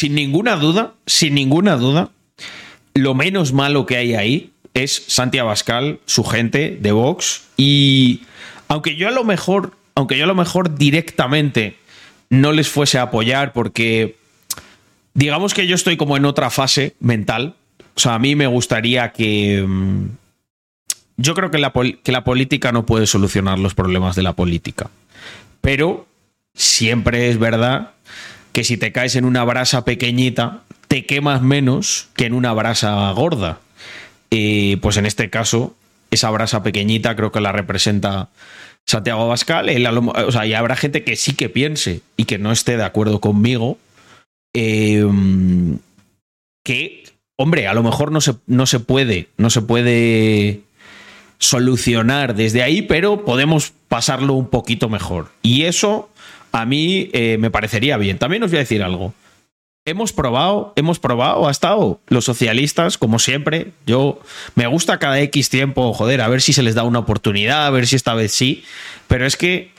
sin 0.00 0.14
ninguna 0.14 0.56
duda, 0.56 0.94
sin 1.04 1.34
ninguna 1.34 1.76
duda, 1.76 2.08
lo 2.94 3.12
menos 3.12 3.52
malo 3.52 3.84
que 3.84 3.98
hay 3.98 4.14
ahí 4.14 4.50
es 4.72 5.04
Santi 5.08 5.36
Abascal, 5.36 6.00
su 6.06 6.24
gente 6.24 6.78
de 6.80 6.92
Vox. 6.92 7.42
Y 7.58 8.22
aunque 8.68 8.96
yo 8.96 9.08
a 9.08 9.10
lo 9.10 9.24
mejor, 9.24 9.76
aunque 9.94 10.16
yo 10.16 10.24
a 10.24 10.26
lo 10.26 10.34
mejor 10.34 10.78
directamente 10.78 11.76
no 12.30 12.52
les 12.52 12.70
fuese 12.70 12.96
a 12.96 13.02
apoyar 13.02 13.52
porque 13.52 14.16
digamos 15.12 15.52
que 15.52 15.66
yo 15.66 15.74
estoy 15.74 15.98
como 15.98 16.16
en 16.16 16.24
otra 16.24 16.48
fase 16.48 16.94
mental. 16.98 17.56
O 17.94 18.00
sea, 18.00 18.14
a 18.14 18.18
mí 18.18 18.34
me 18.34 18.46
gustaría 18.46 19.12
que... 19.12 19.62
mm, 19.68 20.04
Yo 21.18 21.34
creo 21.34 21.50
que 21.50 21.58
la, 21.58 21.74
que 22.02 22.12
la 22.12 22.24
política 22.24 22.72
no 22.72 22.86
puede 22.86 23.06
solucionar 23.06 23.58
los 23.58 23.74
problemas 23.74 24.16
de 24.16 24.22
la 24.22 24.32
política. 24.32 24.88
Pero 25.60 26.06
siempre 26.54 27.28
es 27.28 27.38
verdad 27.38 27.90
que 28.52 28.64
si 28.64 28.76
te 28.76 28.92
caes 28.92 29.16
en 29.16 29.24
una 29.24 29.44
brasa 29.44 29.84
pequeñita, 29.84 30.62
te 30.88 31.06
quemas 31.06 31.42
menos 31.42 32.08
que 32.14 32.26
en 32.26 32.34
una 32.34 32.52
brasa 32.52 33.10
gorda. 33.12 33.60
Eh, 34.30 34.76
pues 34.80 34.96
en 34.96 35.06
este 35.06 35.30
caso, 35.30 35.74
esa 36.10 36.30
brasa 36.30 36.62
pequeñita 36.62 37.16
creo 37.16 37.32
que 37.32 37.40
la 37.40 37.52
representa 37.52 38.28
Santiago 38.86 39.22
Abascal. 39.22 39.70
O 40.26 40.32
sea, 40.32 40.46
y 40.46 40.54
habrá 40.54 40.76
gente 40.76 41.04
que 41.04 41.16
sí 41.16 41.34
que 41.34 41.48
piense 41.48 42.00
y 42.16 42.24
que 42.24 42.38
no 42.38 42.52
esté 42.52 42.76
de 42.76 42.84
acuerdo 42.84 43.20
conmigo. 43.20 43.78
eh, 44.54 45.06
que, 46.64 47.04
hombre, 47.36 47.66
a 47.68 47.74
lo 47.74 47.82
mejor 47.82 48.12
no 48.12 48.20
se, 48.20 48.34
no 48.46 48.66
se 48.66 48.80
puede, 48.80 49.28
no 49.38 49.50
se 49.50 49.62
puede 49.62 50.60
solucionar 51.38 52.34
desde 52.34 52.62
ahí, 52.62 52.82
pero 52.82 53.24
podemos 53.24 53.72
pasarlo 53.88 54.34
un 54.34 54.48
poquito 54.48 54.88
mejor. 54.88 55.30
Y 55.42 55.62
eso 55.62 56.10
a 56.52 56.66
mí 56.66 57.10
eh, 57.12 57.36
me 57.38 57.50
parecería 57.50 57.96
bien. 57.96 58.18
También 58.18 58.42
os 58.42 58.50
voy 58.50 58.58
a 58.58 58.60
decir 58.60 58.82
algo. 58.82 59.14
Hemos 59.86 60.12
probado, 60.12 60.72
hemos 60.76 60.98
probado, 60.98 61.48
ha 61.48 61.50
estado 61.50 62.00
los 62.08 62.24
socialistas, 62.24 62.98
como 62.98 63.18
siempre. 63.18 63.72
Yo 63.86 64.20
me 64.54 64.66
gusta 64.66 64.98
cada 64.98 65.20
X 65.20 65.48
tiempo, 65.48 65.92
joder, 65.94 66.20
a 66.20 66.28
ver 66.28 66.42
si 66.42 66.52
se 66.52 66.62
les 66.62 66.74
da 66.74 66.84
una 66.84 66.98
oportunidad, 66.98 67.66
a 67.66 67.70
ver 67.70 67.86
si 67.86 67.96
esta 67.96 68.14
vez 68.14 68.32
sí. 68.32 68.62
Pero 69.08 69.26
es 69.26 69.36
que 69.36 69.70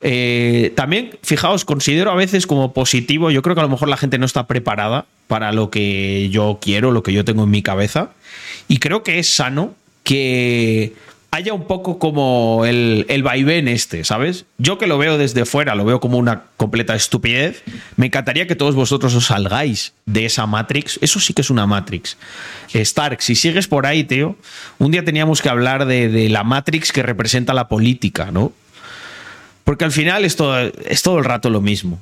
eh, 0.00 0.72
también, 0.76 1.18
fijaos, 1.22 1.64
considero 1.64 2.10
a 2.10 2.14
veces 2.14 2.46
como 2.46 2.72
positivo, 2.72 3.30
yo 3.30 3.42
creo 3.42 3.54
que 3.54 3.60
a 3.60 3.64
lo 3.64 3.70
mejor 3.70 3.88
la 3.88 3.96
gente 3.96 4.18
no 4.18 4.26
está 4.26 4.46
preparada 4.46 5.06
para 5.26 5.52
lo 5.52 5.70
que 5.70 6.28
yo 6.30 6.58
quiero, 6.60 6.92
lo 6.92 7.02
que 7.02 7.12
yo 7.12 7.24
tengo 7.24 7.44
en 7.44 7.50
mi 7.50 7.62
cabeza. 7.62 8.10
Y 8.68 8.78
creo 8.78 9.02
que 9.02 9.18
es 9.18 9.28
sano 9.28 9.74
que 10.04 10.94
haya 11.30 11.52
un 11.52 11.66
poco 11.66 11.98
como 11.98 12.64
el, 12.64 13.04
el 13.08 13.22
vaivén 13.22 13.68
este, 13.68 14.02
¿sabes? 14.04 14.46
Yo 14.56 14.78
que 14.78 14.86
lo 14.86 14.96
veo 14.98 15.18
desde 15.18 15.44
fuera, 15.44 15.74
lo 15.74 15.84
veo 15.84 16.00
como 16.00 16.16
una 16.18 16.44
completa 16.56 16.94
estupidez. 16.94 17.62
Me 17.96 18.06
encantaría 18.06 18.46
que 18.46 18.56
todos 18.56 18.74
vosotros 18.74 19.14
os 19.14 19.26
salgáis 19.26 19.92
de 20.06 20.24
esa 20.24 20.46
Matrix. 20.46 20.98
Eso 21.02 21.20
sí 21.20 21.34
que 21.34 21.42
es 21.42 21.50
una 21.50 21.66
Matrix. 21.66 22.16
Stark, 22.72 23.20
si 23.20 23.34
sigues 23.34 23.68
por 23.68 23.86
ahí, 23.86 24.04
tío, 24.04 24.36
un 24.78 24.90
día 24.90 25.04
teníamos 25.04 25.42
que 25.42 25.48
hablar 25.50 25.84
de, 25.86 26.28
la 26.30 26.44
Matrix 26.44 26.92
que 26.92 27.02
representa 27.02 27.52
la 27.54 27.68
política, 27.68 28.30
¿no? 28.32 28.52
Porque 29.64 29.84
al 29.84 29.92
final 29.92 30.24
es 30.24 30.34
todo, 30.36 30.58
es 30.58 31.02
todo 31.02 31.18
el 31.18 31.24
rato 31.24 31.50
lo 31.50 31.60
mismo. 31.60 32.00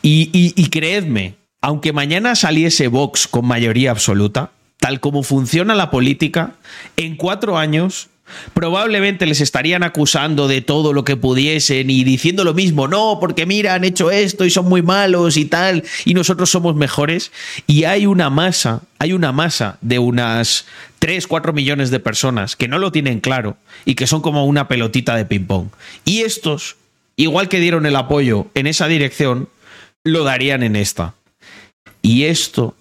Y- 0.00 0.30
y 0.32 0.70
creedme, 0.70 1.34
aunque 1.60 1.92
mañana 1.92 2.34
saliese 2.34 2.88
Vox 2.88 3.28
con 3.28 3.46
mayoría 3.46 3.90
absoluta, 3.90 4.52
tal 4.78 5.00
como 5.00 5.22
funciona 5.22 5.74
la 5.74 5.90
política, 5.90 6.52
en 6.96 7.16
cuatro 7.16 7.58
años 7.58 8.08
Probablemente 8.54 9.26
les 9.26 9.40
estarían 9.40 9.82
acusando 9.82 10.48
de 10.48 10.60
todo 10.60 10.92
lo 10.92 11.04
que 11.04 11.16
pudiesen 11.16 11.90
y 11.90 12.04
diciendo 12.04 12.44
lo 12.44 12.54
mismo, 12.54 12.88
no, 12.88 13.18
porque 13.20 13.46
mira, 13.46 13.74
han 13.74 13.84
hecho 13.84 14.10
esto 14.10 14.44
y 14.44 14.50
son 14.50 14.68
muy 14.68 14.82
malos 14.82 15.36
y 15.36 15.44
tal, 15.44 15.84
y 16.04 16.14
nosotros 16.14 16.50
somos 16.50 16.74
mejores. 16.76 17.32
Y 17.66 17.84
hay 17.84 18.06
una 18.06 18.30
masa, 18.30 18.82
hay 18.98 19.12
una 19.12 19.32
masa 19.32 19.78
de 19.80 19.98
unas 19.98 20.66
3, 20.98 21.26
4 21.26 21.52
millones 21.52 21.90
de 21.90 22.00
personas 22.00 22.56
que 22.56 22.68
no 22.68 22.78
lo 22.78 22.92
tienen 22.92 23.20
claro 23.20 23.56
y 23.84 23.94
que 23.94 24.06
son 24.06 24.20
como 24.20 24.46
una 24.46 24.68
pelotita 24.68 25.16
de 25.16 25.24
ping-pong. 25.24 25.68
Y 26.04 26.20
estos, 26.20 26.76
igual 27.16 27.48
que 27.48 27.60
dieron 27.60 27.86
el 27.86 27.96
apoyo 27.96 28.48
en 28.54 28.66
esa 28.66 28.88
dirección, 28.88 29.48
lo 30.04 30.24
darían 30.24 30.62
en 30.62 30.76
esta. 30.76 31.14
Y 32.02 32.24
esto 32.24 32.74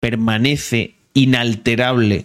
permanece 0.00 0.94
inalterable 1.14 2.24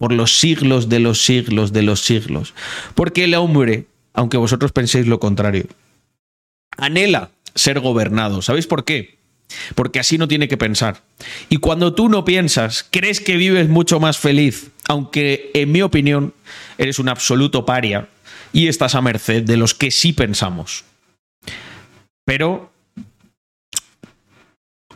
por 0.00 0.12
los 0.12 0.38
siglos 0.38 0.88
de 0.88 0.98
los 0.98 1.26
siglos 1.26 1.74
de 1.74 1.82
los 1.82 2.00
siglos. 2.00 2.54
Porque 2.94 3.24
el 3.24 3.34
hombre, 3.34 3.84
aunque 4.14 4.38
vosotros 4.38 4.72
penséis 4.72 5.06
lo 5.06 5.20
contrario, 5.20 5.66
anhela 6.78 7.32
ser 7.54 7.80
gobernado. 7.80 8.40
¿Sabéis 8.40 8.66
por 8.66 8.86
qué? 8.86 9.18
Porque 9.74 10.00
así 10.00 10.16
no 10.16 10.26
tiene 10.26 10.48
que 10.48 10.56
pensar. 10.56 11.02
Y 11.50 11.58
cuando 11.58 11.92
tú 11.92 12.08
no 12.08 12.24
piensas, 12.24 12.88
crees 12.90 13.20
que 13.20 13.36
vives 13.36 13.68
mucho 13.68 14.00
más 14.00 14.16
feliz, 14.16 14.70
aunque 14.88 15.50
en 15.52 15.70
mi 15.70 15.82
opinión 15.82 16.32
eres 16.78 16.98
un 16.98 17.10
absoluto 17.10 17.66
paria 17.66 18.08
y 18.54 18.68
estás 18.68 18.94
a 18.94 19.02
merced 19.02 19.42
de 19.42 19.58
los 19.58 19.74
que 19.74 19.90
sí 19.90 20.14
pensamos. 20.14 20.86
Pero 22.24 22.72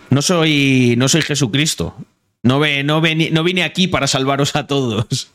no 0.08 0.22
soy, 0.22 0.94
no 0.96 1.10
soy 1.10 1.20
Jesucristo. 1.20 1.94
No, 2.44 2.60
ve, 2.60 2.84
no, 2.84 3.00
veni- 3.00 3.30
no 3.30 3.42
vine 3.42 3.64
aquí 3.64 3.88
para 3.88 4.06
salvaros 4.06 4.54
a 4.54 4.66
todos. 4.68 5.30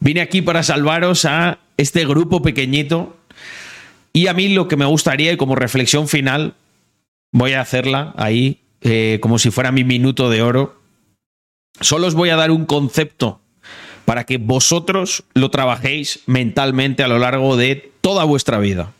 Vine 0.00 0.20
aquí 0.22 0.40
para 0.40 0.62
salvaros 0.62 1.24
a 1.26 1.58
este 1.76 2.06
grupo 2.06 2.40
pequeñito. 2.42 3.16
Y 4.12 4.28
a 4.28 4.32
mí 4.34 4.48
lo 4.48 4.68
que 4.68 4.76
me 4.76 4.84
gustaría, 4.84 5.32
y 5.32 5.36
como 5.36 5.56
reflexión 5.56 6.08
final, 6.08 6.54
voy 7.32 7.52
a 7.54 7.60
hacerla 7.60 8.14
ahí, 8.16 8.60
eh, 8.82 9.18
como 9.20 9.38
si 9.38 9.50
fuera 9.50 9.72
mi 9.72 9.82
minuto 9.84 10.30
de 10.30 10.42
oro. 10.42 10.80
Solo 11.80 12.06
os 12.06 12.14
voy 12.14 12.30
a 12.30 12.36
dar 12.36 12.50
un 12.52 12.66
concepto 12.66 13.40
para 14.04 14.24
que 14.24 14.38
vosotros 14.38 15.24
lo 15.34 15.50
trabajéis 15.50 16.20
mentalmente 16.26 17.02
a 17.02 17.08
lo 17.08 17.18
largo 17.18 17.56
de 17.56 17.90
toda 18.00 18.22
vuestra 18.24 18.58
vida. 18.58 18.92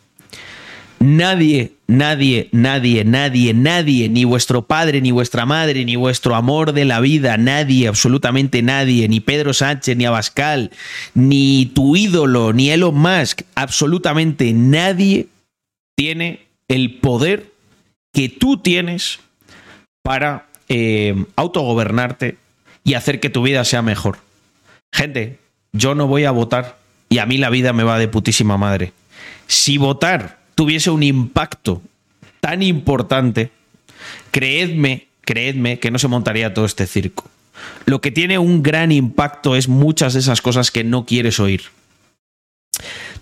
Nadie, 0.99 1.73
nadie, 1.87 2.49
nadie, 2.51 3.03
nadie, 3.03 3.53
nadie, 3.53 4.09
ni 4.09 4.23
vuestro 4.23 4.63
padre, 4.63 5.01
ni 5.01 5.11
vuestra 5.11 5.45
madre, 5.45 5.85
ni 5.85 5.95
vuestro 5.95 6.35
amor 6.35 6.73
de 6.73 6.85
la 6.85 6.99
vida, 6.99 7.37
nadie, 7.37 7.87
absolutamente 7.87 8.61
nadie, 8.61 9.07
ni 9.07 9.19
Pedro 9.19 9.53
Sánchez, 9.53 9.97
ni 9.97 10.05
Abascal, 10.05 10.71
ni 11.13 11.71
tu 11.75 11.95
ídolo, 11.95 12.53
ni 12.53 12.69
Elon 12.69 12.95
Musk, 12.95 13.41
absolutamente 13.55 14.53
nadie 14.53 15.27
tiene 15.95 16.45
el 16.67 16.95
poder 16.95 17.51
que 18.13 18.29
tú 18.29 18.57
tienes 18.57 19.19
para 20.03 20.47
eh, 20.69 21.25
autogobernarte 21.35 22.37
y 22.83 22.93
hacer 22.93 23.19
que 23.19 23.29
tu 23.29 23.43
vida 23.43 23.65
sea 23.65 23.81
mejor. 23.81 24.17
Gente, 24.93 25.39
yo 25.73 25.93
no 25.93 26.07
voy 26.07 26.23
a 26.23 26.31
votar 26.31 26.77
y 27.09 27.17
a 27.17 27.25
mí 27.25 27.37
la 27.37 27.49
vida 27.49 27.73
me 27.73 27.83
va 27.83 27.99
de 27.99 28.07
putísima 28.07 28.57
madre. 28.57 28.93
Si 29.47 29.77
votar 29.77 30.44
tuviese 30.55 30.89
un 30.89 31.03
impacto 31.03 31.81
tan 32.39 32.63
importante, 32.63 33.51
creedme, 34.31 35.07
creedme 35.21 35.79
que 35.79 35.91
no 35.91 35.99
se 35.99 36.07
montaría 36.07 36.53
todo 36.53 36.65
este 36.65 36.87
circo. 36.87 37.29
Lo 37.85 38.01
que 38.01 38.11
tiene 38.11 38.37
un 38.37 38.63
gran 38.63 38.91
impacto 38.91 39.55
es 39.55 39.67
muchas 39.67 40.13
de 40.13 40.19
esas 40.19 40.41
cosas 40.41 40.71
que 40.71 40.83
no 40.83 41.05
quieres 41.05 41.39
oír. 41.39 41.63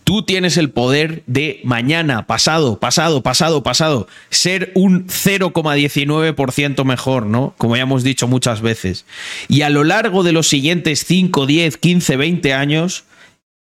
Tú 0.03 0.23
tienes 0.23 0.57
el 0.57 0.69
poder 0.69 1.23
de 1.27 1.61
mañana, 1.63 2.27
pasado, 2.27 2.79
pasado, 2.79 3.23
pasado, 3.23 3.63
pasado, 3.63 4.07
ser 4.29 4.71
un 4.75 5.07
0,19% 5.07 6.83
mejor, 6.83 7.25
¿no? 7.25 7.53
Como 7.57 7.77
ya 7.77 7.83
hemos 7.83 8.03
dicho 8.03 8.27
muchas 8.27 8.61
veces. 8.61 9.05
Y 9.47 9.61
a 9.61 9.69
lo 9.69 9.85
largo 9.85 10.23
de 10.23 10.33
los 10.33 10.49
siguientes 10.49 11.05
5, 11.07 11.45
10, 11.45 11.77
15, 11.77 12.17
20 12.17 12.53
años, 12.53 13.05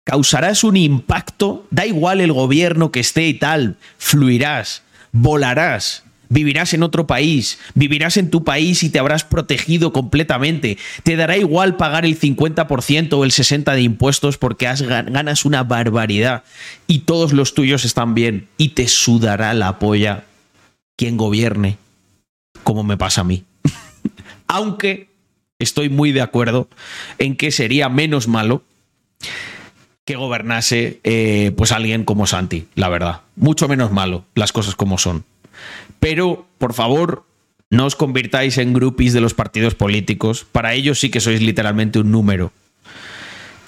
causarás 0.06 0.64
un 0.64 0.78
impacto, 0.78 1.68
da 1.72 1.86
igual 1.86 2.22
el 2.22 2.32
gobierno 2.32 2.92
que 2.92 3.02
esté 3.02 3.28
y 3.28 3.34
tal, 3.34 3.76
fluirás, 3.98 4.84
volarás, 5.12 6.04
vivirás 6.30 6.74
en 6.74 6.84
otro 6.84 7.08
país, 7.08 7.60
vivirás 7.74 8.16
en 8.18 8.30
tu 8.30 8.44
país 8.44 8.84
y 8.84 8.90
te 8.90 9.00
habrás 9.00 9.24
protegido 9.24 9.92
completamente. 9.92 10.78
Te 11.04 11.16
dará 11.16 11.38
igual 11.38 11.76
pagar 11.76 12.06
el 12.06 12.20
50% 12.20 13.14
o 13.14 13.26
el 13.26 13.32
60% 13.32 13.74
de 13.74 13.82
impuestos 13.82 14.38
porque 14.38 14.68
has, 14.68 14.84
ganas 14.84 15.44
una 15.44 15.64
barbaridad 15.64 16.44
y 16.88 17.00
todos 17.00 17.34
los 17.34 17.56
tuyos 17.56 17.84
están 17.84 18.14
bien 18.14 18.48
y 18.58 18.70
te 18.70 18.88
sudará 18.88 19.54
la 19.56 19.80
polla 19.80 20.24
quien 20.96 21.18
gobierne, 21.18 21.78
como 22.64 22.84
me 22.84 22.96
pasa 22.96 23.22
a 23.22 23.26
mí. 23.26 23.44
Aunque 24.48 25.10
estoy 25.58 25.90
muy 25.90 26.12
de 26.12 26.22
acuerdo 26.22 26.70
en 27.18 27.36
que 27.36 27.52
sería 27.52 27.90
menos 27.90 28.28
malo 28.28 28.64
que 30.06 30.16
gobernase 30.16 31.00
eh, 31.04 31.52
pues 31.58 31.72
alguien 31.72 32.06
como 32.06 32.28
Santi, 32.28 32.68
la 32.76 32.90
verdad. 32.90 33.22
Mucho 33.36 33.68
menos 33.68 33.92
malo, 33.92 34.24
las 34.36 34.52
cosas 34.52 34.76
como 34.76 34.98
son. 34.98 35.26
Pero, 36.00 36.48
por 36.60 36.74
favor, 36.74 37.26
no 37.72 37.86
os 37.86 37.96
convirtáis 37.96 38.60
en 38.60 38.74
groupies 38.74 39.14
de 39.14 39.22
los 39.22 39.34
partidos 39.34 39.74
políticos. 39.74 40.46
Para 40.50 40.74
ellos 40.74 41.00
sí 41.00 41.10
que 41.10 41.20
sois 41.20 41.42
literalmente 41.42 42.00
un 42.00 42.12
número. 42.12 42.54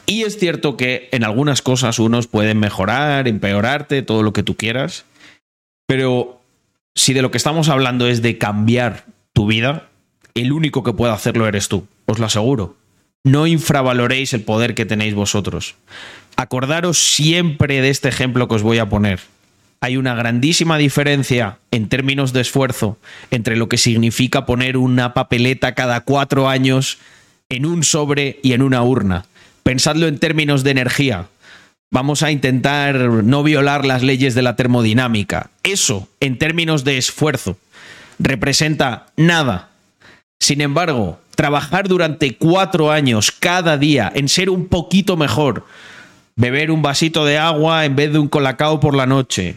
Y 0.05 0.23
es 0.23 0.37
cierto 0.37 0.77
que 0.77 1.09
en 1.11 1.25
algunas 1.25 1.61
cosas 1.61 1.99
unos 1.99 2.27
pueden 2.27 2.59
mejorar, 2.59 3.27
empeorarte, 3.27 4.03
todo 4.03 4.23
lo 4.23 4.31
que 4.31 4.43
tú 4.43 4.55
quieras. 4.55 5.05
Pero 5.87 6.39
si 6.95 7.13
de 7.13 7.21
lo 7.21 7.31
que 7.31 7.37
estamos 7.37 7.67
hablando 7.67 8.07
es 8.07 8.21
de 8.21 8.37
cambiar 8.37 9.05
tu 9.33 9.47
vida, 9.47 9.89
el 10.33 10.53
único 10.53 10.83
que 10.83 10.93
puede 10.93 11.13
hacerlo 11.13 11.47
eres 11.47 11.67
tú, 11.67 11.87
os 12.05 12.19
lo 12.19 12.27
aseguro. 12.27 12.76
No 13.27 13.45
infravaloréis 13.45 14.31
el 14.31 14.41
poder 14.41 14.73
que 14.73 14.85
tenéis 14.85 15.13
vosotros. 15.13 15.75
Acordaros 16.37 16.97
siempre 16.97 17.81
de 17.81 17.89
este 17.89 18.07
ejemplo 18.07 18.47
que 18.47 18.55
os 18.55 18.63
voy 18.63 18.77
a 18.77 18.87
poner. 18.87 19.19
Hay 19.81 19.97
una 19.97 20.15
grandísima 20.15 20.77
diferencia 20.77 21.57
en 21.71 21.89
términos 21.89 22.31
de 22.31 22.39
esfuerzo 22.39 22.97
entre 23.29 23.57
lo 23.57 23.67
que 23.67 23.77
significa 23.77 24.45
poner 24.45 24.77
una 24.77 25.13
papeleta 25.13 25.75
cada 25.75 25.99
cuatro 26.01 26.47
años 26.47 26.99
en 27.49 27.65
un 27.65 27.83
sobre 27.83 28.39
y 28.43 28.53
en 28.53 28.61
una 28.61 28.81
urna. 28.81 29.25
Pensadlo 29.61 30.07
en 30.07 30.19
términos 30.19 30.63
de 30.63 30.71
energía. 30.71 31.27
Vamos 31.91 32.23
a 32.23 32.31
intentar 32.31 32.95
no 32.95 33.43
violar 33.43 33.83
las 33.83 34.03
leyes 34.03 34.35
de 34.35 34.41
la 34.41 34.55
termodinámica. 34.55 35.49
Eso, 35.63 36.07
en 36.21 36.37
términos 36.37 36.85
de 36.85 36.97
esfuerzo, 36.97 37.57
representa 38.19 39.07
nada. 39.17 39.71
Sin 40.39 40.61
embargo, 40.61 41.19
trabajar 41.37 41.87
durante 41.87 42.35
cuatro 42.35 42.91
años 42.91 43.31
cada 43.31 43.77
día 43.77 44.11
en 44.13 44.27
ser 44.27 44.49
un 44.49 44.67
poquito 44.67 45.15
mejor, 45.17 45.65
beber 46.35 46.71
un 46.71 46.81
vasito 46.81 47.25
de 47.25 47.37
agua 47.37 47.85
en 47.85 47.95
vez 47.95 48.11
de 48.11 48.17
un 48.17 48.27
colacao 48.27 48.79
por 48.79 48.95
la 48.95 49.05
noche, 49.05 49.55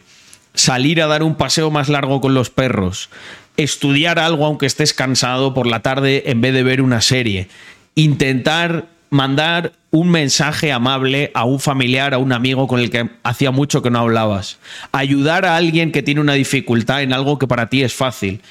salir 0.52 1.00
a 1.00 1.06
dar 1.06 1.22
un 1.22 1.36
paseo 1.36 1.70
más 1.70 1.88
largo 1.88 2.20
con 2.20 2.34
los 2.34 2.50
perros, 2.50 3.08
estudiar 3.56 4.18
algo 4.18 4.44
aunque 4.44 4.66
estés 4.66 4.92
cansado 4.92 5.54
por 5.54 5.66
la 5.66 5.80
tarde 5.80 6.24
en 6.26 6.42
vez 6.42 6.52
de 6.52 6.62
ver 6.62 6.82
una 6.82 7.00
serie, 7.00 7.48
intentar 7.94 8.84
mandar 9.08 9.72
un 9.90 10.10
mensaje 10.10 10.72
amable 10.72 11.30
a 11.32 11.44
un 11.46 11.60
familiar, 11.60 12.12
a 12.12 12.18
un 12.18 12.32
amigo 12.32 12.68
con 12.68 12.78
el 12.80 12.90
que 12.90 13.08
hacía 13.22 13.52
mucho 13.52 13.80
que 13.80 13.90
no 13.90 14.00
hablabas, 14.00 14.58
ayudar 14.92 15.46
a 15.46 15.56
alguien 15.56 15.92
que 15.92 16.02
tiene 16.02 16.20
una 16.20 16.34
dificultad 16.34 17.02
en 17.02 17.14
algo 17.14 17.38
que 17.38 17.48
para 17.48 17.70
ti 17.70 17.82
es 17.82 17.94
fácil, 17.94 18.42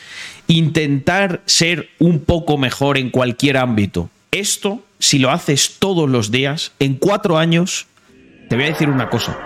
intentar 0.50 1.42
ser 1.46 1.90
un 2.00 2.20
poco 2.20 2.58
mejor 2.58 2.98
en 2.98 3.12
cualquier 3.12 3.56
ámbito. 3.56 4.10
Esto, 4.32 4.84
si 4.98 5.20
lo 5.20 5.30
haces 5.30 5.78
todos 5.80 6.10
los 6.10 6.32
días, 6.32 6.74
en 6.80 6.96
cuatro 6.96 7.38
años, 7.38 7.86
te 8.50 8.56
voy 8.56 8.66
a 8.66 8.70
decir 8.70 8.90
una 8.90 9.10
cosa, 9.10 9.38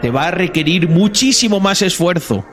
te 0.00 0.10
va 0.10 0.28
a 0.28 0.30
requerir 0.30 0.88
muchísimo 0.88 1.60
más 1.60 1.82
esfuerzo 1.82 2.46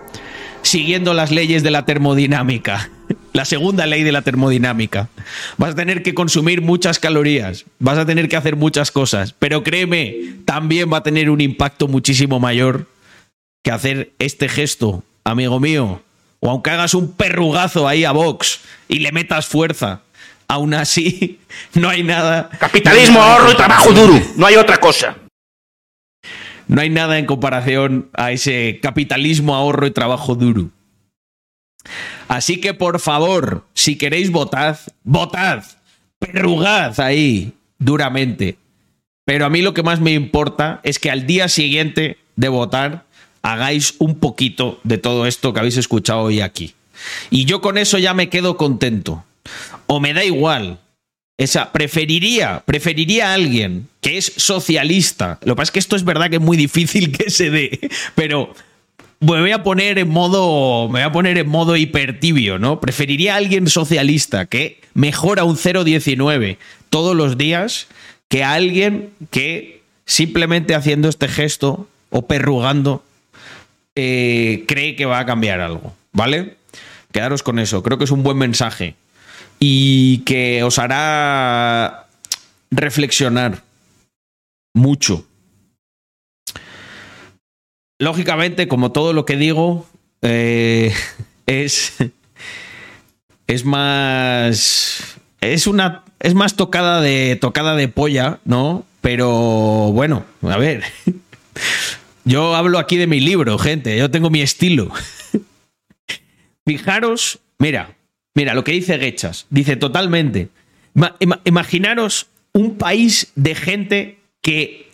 siguiendo 0.62 1.14
las 1.14 1.32
leyes 1.32 1.64
de 1.64 1.72
la 1.72 1.86
termodinámica. 1.86 2.90
La 3.34 3.44
segunda 3.44 3.86
ley 3.86 4.04
de 4.04 4.14
la 4.14 4.22
termodinámica. 4.22 5.10
Vas 5.58 5.72
a 5.72 5.76
tener 5.76 6.04
que 6.04 6.14
consumir 6.14 6.62
muchas 6.62 7.00
calorías, 7.00 7.66
vas 7.80 7.98
a 7.98 8.06
tener 8.06 8.30
que 8.30 8.38
hacer 8.38 8.56
muchas 8.56 8.92
cosas, 8.92 9.36
pero 9.38 9.62
créeme, 9.62 10.36
también 10.46 10.92
va 10.92 11.00
a 11.00 11.04
tener 11.04 11.30
un 11.30 11.42
impacto 11.42 11.90
muchísimo 11.90 12.40
mayor 12.40 12.88
que 13.62 13.72
hacer 13.72 14.14
este 14.20 14.48
gesto, 14.48 15.04
amigo 15.26 15.60
mío. 15.60 16.02
O 16.40 16.50
aunque 16.50 16.70
hagas 16.70 16.94
un 16.94 17.14
perrugazo 17.14 17.88
ahí 17.88 18.06
a 18.06 18.12
Vox 18.12 18.62
y 18.88 19.00
le 19.00 19.12
metas 19.12 19.48
fuerza, 19.48 20.02
aún 20.48 20.74
así 20.74 21.40
no 21.74 21.90
hay 21.90 22.04
nada. 22.04 22.50
Capitalismo, 22.60 23.22
ahorro 23.22 23.52
y 23.52 23.56
trabajo 23.56 23.92
duro, 23.92 24.22
no 24.36 24.46
hay 24.46 24.56
otra 24.56 24.78
cosa. 24.78 25.18
No 26.68 26.82
hay 26.82 26.90
nada 26.90 27.20
en 27.20 27.26
comparación 27.26 28.10
a 28.14 28.32
ese 28.32 28.80
capitalismo, 28.82 29.56
ahorro 29.56 29.86
y 29.86 29.92
trabajo 29.92 30.36
duro. 30.36 30.70
Así 32.28 32.60
que 32.60 32.74
por 32.74 33.00
favor, 33.00 33.66
si 33.74 33.98
queréis 33.98 34.32
votad, 34.32 34.80
votad, 35.04 35.64
perrugad 36.18 37.00
ahí 37.00 37.54
duramente. 37.78 38.58
Pero 39.26 39.46
a 39.46 39.50
mí 39.50 39.62
lo 39.62 39.74
que 39.74 39.84
más 39.84 40.00
me 40.00 40.14
importa 40.14 40.80
es 40.84 41.00
que 41.00 41.12
al 41.12 41.28
día 41.28 41.48
siguiente 41.50 42.18
de 42.36 42.50
votar 42.50 43.06
hagáis 43.46 43.94
un 44.00 44.16
poquito 44.16 44.80
de 44.84 44.98
todo 44.98 45.28
esto 45.28 45.54
que 45.54 45.60
habéis 45.60 45.78
escuchado 45.78 46.24
hoy 46.24 46.42
aquí. 46.42 46.74
Y 47.30 47.46
yo 47.46 47.62
con 47.62 47.78
eso 47.78 48.00
ya 48.00 48.16
me 48.16 48.28
quedo 48.28 48.58
contento. 48.58 49.24
O 49.86 50.00
me 50.00 50.14
da 50.14 50.24
igual. 50.24 50.80
Esa, 51.38 51.72
preferiría, 51.72 52.64
preferiría 52.66 53.30
a 53.30 53.34
alguien 53.36 53.88
que 54.02 54.18
es 54.18 54.34
socialista. 54.38 55.38
Lo 55.44 55.54
que 55.54 55.58
pasa 55.58 55.70
es 55.70 55.72
que 55.72 55.80
esto 55.80 55.96
es 55.96 56.04
verdad 56.04 56.32
que 56.32 56.38
es 56.38 56.42
muy 56.42 56.58
difícil 56.58 57.12
que 57.16 57.30
se 57.30 57.52
dé, 57.52 57.80
pero 58.16 58.52
me 59.20 59.40
voy 59.40 59.52
a 59.52 59.62
poner 59.62 60.00
en 60.00 60.10
modo. 60.10 60.88
Me 60.90 61.02
voy 61.02 61.10
a 61.10 61.12
poner 61.12 61.38
en 61.38 61.48
modo 61.48 61.76
hipertibio, 61.76 62.58
¿no? 62.58 62.80
Preferiría 62.80 63.36
a 63.36 63.38
alguien 63.38 63.70
socialista 63.70 64.48
que 64.48 64.82
mejora 64.96 65.44
un 65.44 65.56
0,19 65.56 66.58
todos 66.90 67.16
los 67.16 67.38
días 67.38 67.88
que 68.28 68.44
a 68.44 68.54
alguien 68.54 69.12
que 69.30 69.84
simplemente 70.08 70.74
haciendo 70.74 71.10
este 71.10 71.28
gesto 71.28 71.88
o 72.10 72.26
perrugando 72.26 73.04
eh, 73.96 74.66
cree 74.68 74.96
que 74.96 75.06
va 75.06 75.20
a 75.20 75.26
cambiar 75.26 75.62
algo. 75.62 75.96
¿Vale? 76.12 76.58
Quedaros 77.12 77.44
con 77.44 77.60
eso. 77.60 77.82
Creo 77.82 77.98
que 77.98 78.04
es 78.04 78.12
un 78.12 78.24
buen 78.24 78.38
mensaje. 78.38 78.96
Y 79.60 80.20
que 80.20 80.64
os 80.64 80.80
hará 80.80 82.08
reflexionar 82.72 83.64
mucho. 84.74 85.26
Lógicamente, 88.00 88.68
como 88.68 88.92
todo 88.92 89.14
lo 89.14 89.26
que 89.26 89.38
digo, 89.38 89.88
eh, 90.22 90.94
es. 91.46 91.94
Es 93.48 93.64
más. 93.64 95.18
Es 95.40 95.68
una. 95.68 96.04
Es 96.20 96.34
más 96.34 96.56
tocada 96.56 97.00
de. 97.02 97.38
tocada 97.40 97.76
de 97.76 97.88
polla, 97.88 98.40
¿no? 98.44 98.86
Pero 99.02 99.30
bueno, 99.94 100.26
a 100.42 100.58
ver. 100.58 100.84
Yo 102.26 102.56
hablo 102.56 102.80
aquí 102.80 102.98
de 102.98 103.08
mi 103.08 103.20
libro, 103.20 103.58
gente. 103.58 103.98
Yo 103.98 104.10
tengo 104.12 104.30
mi 104.30 104.42
estilo. 104.42 104.92
Fijaros, 106.68 107.40
mira, 107.60 107.95
mira 108.34 108.54
lo 108.54 108.64
que 108.64 108.72
dice 108.72 108.98
Gechas. 108.98 109.45
Dice 109.50 109.76
totalmente. 109.76 110.50
Ma- 110.94 111.16
ima- 111.20 111.42
imaginaros 111.45 112.28
un 112.54 112.78
país 112.78 113.32
de 113.36 113.54
gente 113.56 114.20
que 114.42 114.90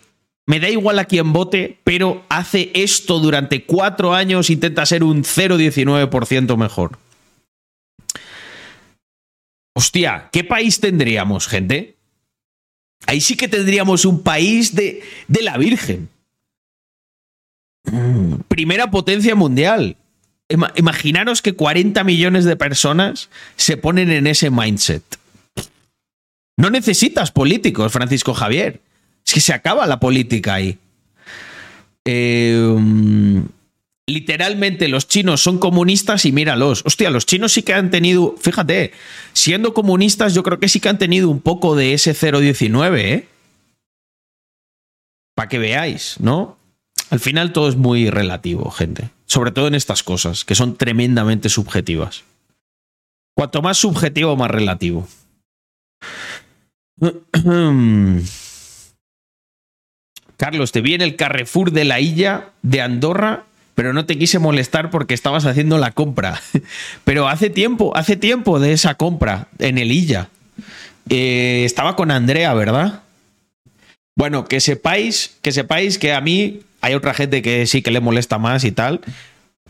me 0.46 0.60
da 0.60 0.68
igual 0.68 0.98
a 0.98 1.04
quién 1.06 1.32
vote, 1.32 1.78
pero 1.84 2.24
hace 2.28 2.70
esto 2.74 3.18
durante 3.20 3.64
cuatro 3.64 4.12
años, 4.12 4.50
intenta 4.50 4.84
ser 4.84 5.04
un 5.04 5.22
0,19% 5.24 6.56
mejor. 6.56 6.98
Hostia, 9.74 10.28
¿qué 10.32 10.44
país 10.44 10.80
tendríamos, 10.80 11.46
gente? 11.46 11.96
Ahí 13.06 13.20
sí 13.20 13.36
que 13.36 13.48
tendríamos 13.48 14.04
un 14.04 14.22
país 14.22 14.74
de, 14.74 15.02
de 15.28 15.42
la 15.42 15.56
Virgen. 15.56 16.08
Primera 18.48 18.90
potencia 18.90 19.34
mundial. 19.34 19.96
Ima- 20.48 20.72
imaginaros 20.76 21.42
que 21.42 21.54
40 21.54 22.02
millones 22.04 22.44
de 22.44 22.56
personas 22.56 23.28
se 23.56 23.76
ponen 23.76 24.10
en 24.10 24.26
ese 24.26 24.50
mindset. 24.50 25.02
No 26.56 26.70
necesitas 26.70 27.30
políticos, 27.32 27.92
Francisco 27.92 28.34
Javier. 28.34 28.80
Es 29.26 29.32
que 29.32 29.40
se 29.40 29.52
acaba 29.54 29.86
la 29.86 30.00
política 30.00 30.54
ahí. 30.54 30.78
Mm, 32.06 33.42
literalmente 34.06 34.88
los 34.88 35.06
chinos 35.08 35.40
son 35.40 35.58
comunistas 35.58 36.24
y 36.26 36.32
míralos. 36.32 36.82
Hostia, 36.84 37.10
los 37.10 37.26
chinos 37.26 37.52
sí 37.52 37.62
que 37.62 37.74
han 37.74 37.90
tenido, 37.90 38.34
fíjate, 38.38 38.92
siendo 39.32 39.72
comunistas 39.74 40.34
yo 40.34 40.42
creo 40.42 40.58
que 40.58 40.68
sí 40.68 40.80
que 40.80 40.88
han 40.88 40.98
tenido 40.98 41.28
un 41.30 41.40
poco 41.40 41.76
de 41.76 41.94
ese 41.94 42.12
0,19, 42.14 42.98
¿eh? 42.98 43.28
Para 45.34 45.48
que 45.48 45.58
veáis, 45.58 46.16
¿no? 46.20 46.58
Al 47.12 47.20
final 47.20 47.52
todo 47.52 47.68
es 47.68 47.76
muy 47.76 48.08
relativo, 48.08 48.70
gente. 48.70 49.10
Sobre 49.26 49.50
todo 49.50 49.68
en 49.68 49.74
estas 49.74 50.02
cosas, 50.02 50.46
que 50.46 50.54
son 50.54 50.78
tremendamente 50.78 51.50
subjetivas. 51.50 52.24
Cuanto 53.36 53.60
más 53.60 53.76
subjetivo, 53.76 54.34
más 54.34 54.50
relativo. 54.50 55.06
Carlos, 60.38 60.72
te 60.72 60.80
vi 60.80 60.94
en 60.94 61.02
el 61.02 61.16
Carrefour 61.16 61.70
de 61.72 61.84
la 61.84 62.00
Illa 62.00 62.48
de 62.62 62.80
Andorra, 62.80 63.44
pero 63.74 63.92
no 63.92 64.06
te 64.06 64.16
quise 64.16 64.38
molestar 64.38 64.88
porque 64.88 65.12
estabas 65.12 65.44
haciendo 65.44 65.76
la 65.76 65.90
compra. 65.90 66.40
Pero 67.04 67.28
hace 67.28 67.50
tiempo, 67.50 67.94
hace 67.94 68.16
tiempo 68.16 68.58
de 68.58 68.72
esa 68.72 68.94
compra 68.94 69.48
en 69.58 69.76
el 69.76 69.92
Illa. 69.92 70.30
Eh, 71.10 71.64
estaba 71.66 71.94
con 71.94 72.10
Andrea, 72.10 72.54
¿verdad? 72.54 73.02
Bueno, 74.16 74.46
que 74.46 74.60
sepáis, 74.60 75.36
que 75.42 75.52
sepáis 75.52 75.98
que 75.98 76.14
a 76.14 76.22
mí 76.22 76.62
hay 76.82 76.94
otra 76.94 77.14
gente 77.14 77.40
que 77.40 77.66
sí 77.66 77.80
que 77.80 77.90
le 77.90 78.00
molesta 78.00 78.38
más 78.38 78.64
y 78.64 78.72
tal. 78.72 79.00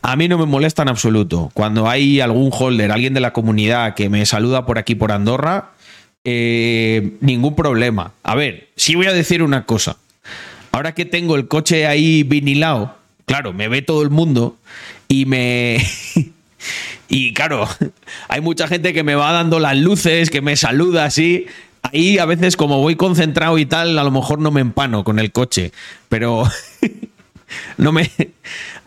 A 0.01 0.17
mí 0.17 0.27
no 0.27 0.39
me 0.39 0.47
molesta 0.47 0.83
en 0.83 0.89
absoluto. 0.89 1.51
Cuando 1.55 1.89
hay 1.89 2.21
algún 2.21 2.51
holder, 2.53 2.91
alguien 2.91 3.15
de 3.15 3.21
la 3.21 3.33
comunidad 3.33 3.95
que 3.95 4.09
me 4.09 4.27
saluda 4.27 4.67
por 4.67 4.79
aquí 4.79 4.97
por 4.97 5.13
Andorra, 5.13 5.71
eh, 6.25 7.13
ningún 7.21 7.55
problema. 7.55 8.13
A 8.23 8.35
ver, 8.35 8.71
sí 8.77 8.95
voy 8.97 9.07
a 9.07 9.13
decir 9.13 9.43
una 9.43 9.65
cosa. 9.65 9.97
Ahora 10.73 10.95
que 10.95 11.05
tengo 11.05 11.37
el 11.37 11.47
coche 11.47 11.87
ahí 11.87 12.23
vinilado, 12.23 12.97
claro, 13.27 13.53
me 13.53 13.69
ve 13.69 13.83
todo 13.83 14.03
el 14.03 14.11
mundo 14.11 14.57
y 15.07 15.27
me. 15.27 15.87
y 17.09 17.35
claro, 17.35 17.69
hay 18.29 18.41
mucha 18.41 18.67
gente 18.69 18.95
que 18.95 19.05
me 19.05 19.15
va 19.15 19.33
dando 19.33 19.61
las 19.61 19.77
luces, 19.77 20.31
que 20.31 20.41
me 20.41 20.57
saluda 20.57 21.05
así. 21.05 21.47
Ahí 21.83 22.19
a 22.19 22.27
veces, 22.27 22.57
como 22.57 22.81
voy 22.81 22.97
concentrado 22.97 23.59
y 23.59 23.67
tal, 23.67 23.99
a 23.99 24.05
lo 24.05 24.11
mejor 24.11 24.39
no 24.39 24.51
me 24.51 24.61
empano 24.61 25.05
con 25.05 25.19
el 25.19 25.33
coche. 25.33 25.73
Pero. 26.09 26.45
no 27.77 27.93
me. 27.93 28.11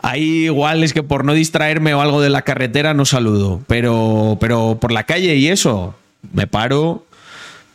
Ahí 0.00 0.44
igual 0.44 0.82
es 0.82 0.92
que 0.92 1.02
por 1.02 1.24
no 1.24 1.34
distraerme 1.34 1.94
o 1.94 2.00
algo 2.00 2.20
de 2.20 2.30
la 2.30 2.42
carretera 2.42 2.94
no 2.94 3.04
saludo. 3.04 3.60
Pero, 3.66 4.38
pero 4.40 4.78
por 4.80 4.92
la 4.92 5.04
calle 5.04 5.36
y 5.36 5.48
eso, 5.48 5.94
me 6.32 6.46
paro. 6.46 7.04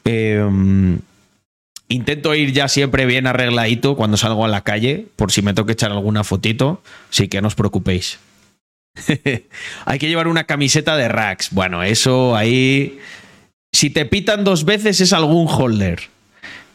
eh, 0.06 0.43
intento 1.88 2.33
ir 2.33 2.53
ya 2.53 2.67
siempre 2.67 3.06
bien 3.06 3.27
arregladito 3.27 3.95
cuando 3.95 4.17
salgo 4.17 4.45
a 4.45 4.48
la 4.48 4.61
calle, 4.61 5.08
por 5.16 5.32
si 5.32 5.41
me 5.41 5.53
que 5.53 5.74
echar 5.74 5.91
alguna 5.91 6.24
fotito. 6.24 6.82
Así 7.11 7.27
que 7.27 7.41
no 7.41 7.48
os 7.48 7.56
preocupéis. 7.56 8.19
Hay 9.85 10.00
que 10.00 10.08
llevar 10.08 10.27
una 10.27 10.45
camiseta 10.45 10.98
de 10.98 11.08
racks. 11.08 11.50
Bueno, 11.51 11.83
eso 11.83 12.35
ahí. 12.35 13.00
Si 13.74 13.90
te 13.90 14.06
pitan 14.06 14.43
dos 14.43 14.66
veces 14.66 15.00
es 15.01 15.14
algún 15.14 15.48
holder. 15.48 16.01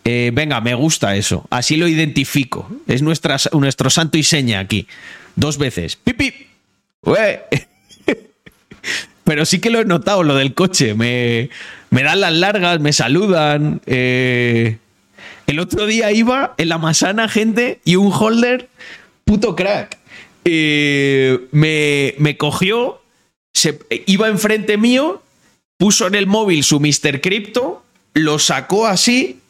Eh, 0.05 0.31
venga, 0.33 0.61
me 0.61 0.75
gusta 0.75 1.17
eso. 1.17 1.47
Así 1.51 1.77
lo 1.77 1.89
identifico. 1.89 2.71
Es 2.87 3.03
nuestro 3.03 3.91
santo 3.91 4.19
y 4.19 4.23
seña 4.23 4.61
aquí. 4.61 4.87
Dos 5.35 5.59
veces. 5.59 5.97
¡Pipi! 5.97 6.33
¡Ue! 7.03 7.43
Pero 9.25 9.45
sí 9.45 9.59
que 9.59 9.71
lo 9.71 9.81
he 9.81 9.85
notado, 9.85 10.23
lo 10.23 10.37
del 10.37 10.55
coche. 10.55 10.95
Me, 10.95 11.51
me 11.91 12.03
dan 12.03 12.21
las 12.21 12.33
largas, 12.33 12.81
me 12.81 12.93
saludan. 12.93 13.81
eh. 13.87 14.79
El 15.47 15.61
otro 15.61 15.87
día 15.87 16.11
iba 16.13 16.55
en 16.59 16.69
la 16.69 16.79
masana, 16.79 17.29
gente, 17.29 17.81
y 17.85 17.95
un 17.97 18.13
holder, 18.13 18.69
puto 19.25 19.55
crack. 19.55 19.97
eh, 20.45 21.39
me, 21.53 22.15
me 22.19 22.37
cogió, 22.37 23.01
se, 23.53 23.79
iba 24.07 24.27
enfrente 24.29 24.77
mío, 24.77 25.23
puso 25.79 26.07
en 26.07 26.15
el 26.15 26.27
móvil 26.27 26.65
su 26.65 26.81
Mr. 26.81 27.21
Crypto, 27.21 27.83
lo 28.15 28.39
sacó 28.39 28.87
así, 28.87 29.41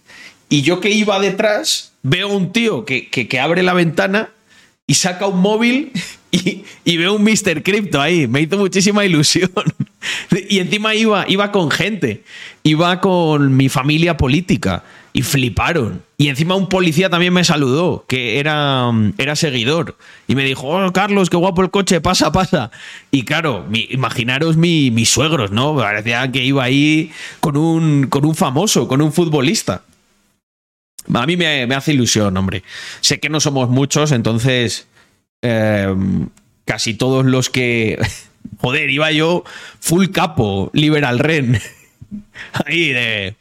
y 0.49 0.63
yo 0.63 0.81
que 0.81 0.91
iba 0.91 1.19
detrás, 1.19 1.93
veo 2.03 2.29
un 2.29 2.53
tío 2.53 2.85
que, 2.85 3.09
que- 3.09 3.41
abre 3.41 3.63
la 3.63 3.75
ventana 3.75 4.31
y 4.87 4.95
saca 4.95 5.27
un 5.27 5.41
móvil 5.41 5.93
y, 6.31 6.65
y 6.85 6.97
veo 6.97 7.15
un 7.15 7.23
Mr. 7.25 7.63
Crypto 7.63 8.01
ahí. 8.01 8.27
Me 8.29 8.41
hizo 8.43 8.57
muchísima 8.57 9.05
ilusión. 9.05 9.51
Y 10.49 10.61
encima 10.61 10.95
iba, 10.95 11.25
iba 11.29 11.51
con 11.51 11.69
gente, 11.69 12.23
iba 12.63 13.01
con 13.01 13.57
mi 13.57 13.69
familia 13.69 14.17
política 14.17 14.85
y 15.17 15.23
fliparon. 15.23 16.03
Y 16.19 16.29
encima 16.29 16.57
un 16.57 16.69
policía 16.69 17.09
también 17.09 17.33
me 17.33 17.43
saludó, 17.43 18.05
que 18.07 18.39
era, 18.39 18.91
era 19.17 19.35
seguidor. 19.35 19.97
Y 20.29 20.35
me 20.35 20.45
dijo, 20.45 20.67
oh, 20.69 20.93
Carlos, 20.93 21.31
qué 21.31 21.39
guapo 21.39 21.63
el 21.63 21.71
coche, 21.71 22.03
pasa, 22.03 22.31
pasa. 22.33 22.71
Y 23.11 23.25
claro, 23.25 23.65
mi- 23.67 23.89
imaginaros 23.91 24.59
mi- 24.59 24.91
mis 24.91 25.09
suegros, 25.09 25.53
¿no? 25.53 25.75
Parecía 25.75 26.31
que 26.31 26.45
iba 26.45 26.63
ahí 26.65 27.13
con 27.41 27.57
un, 27.57 28.09
con 28.09 28.27
un 28.27 28.35
famoso, 28.35 28.89
con 28.89 29.01
un 29.01 29.11
futbolista. 29.11 29.85
A 31.15 31.25
mí 31.25 31.39
me, 31.39 31.67
me 31.67 31.75
hace 31.75 31.95
ilusión, 31.95 32.37
hombre. 32.37 32.63
Sé 33.01 33.19
que 33.19 33.31
no 33.31 33.41
somos 33.41 33.71
muchos, 33.71 34.13
entonces 34.13 34.87
eh, 35.41 35.95
casi 36.67 36.93
todos 36.93 37.25
los 37.25 37.49
que... 37.49 37.99
Joder, 38.61 38.91
iba 38.91 39.11
yo 39.13 39.45
full 39.81 40.09
capo, 40.09 40.71
liberal 40.75 41.19
ren. 41.21 41.59
Ahí 42.67 42.91
de... 42.93 43.35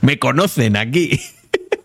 Me 0.00 0.18
conocen 0.18 0.76
aquí. 0.76 1.20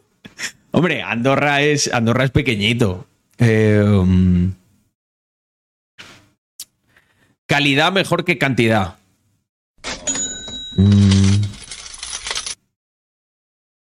Hombre, 0.72 1.02
Andorra 1.02 1.62
es, 1.62 1.94
Andorra 1.94 2.26
es 2.26 2.32
pequeñito. 2.32 3.08
Um, 3.40 4.54
calidad 7.46 7.92
mejor 7.92 8.24
que 8.24 8.38
cantidad. 8.38 8.96
Mm. 10.78 11.42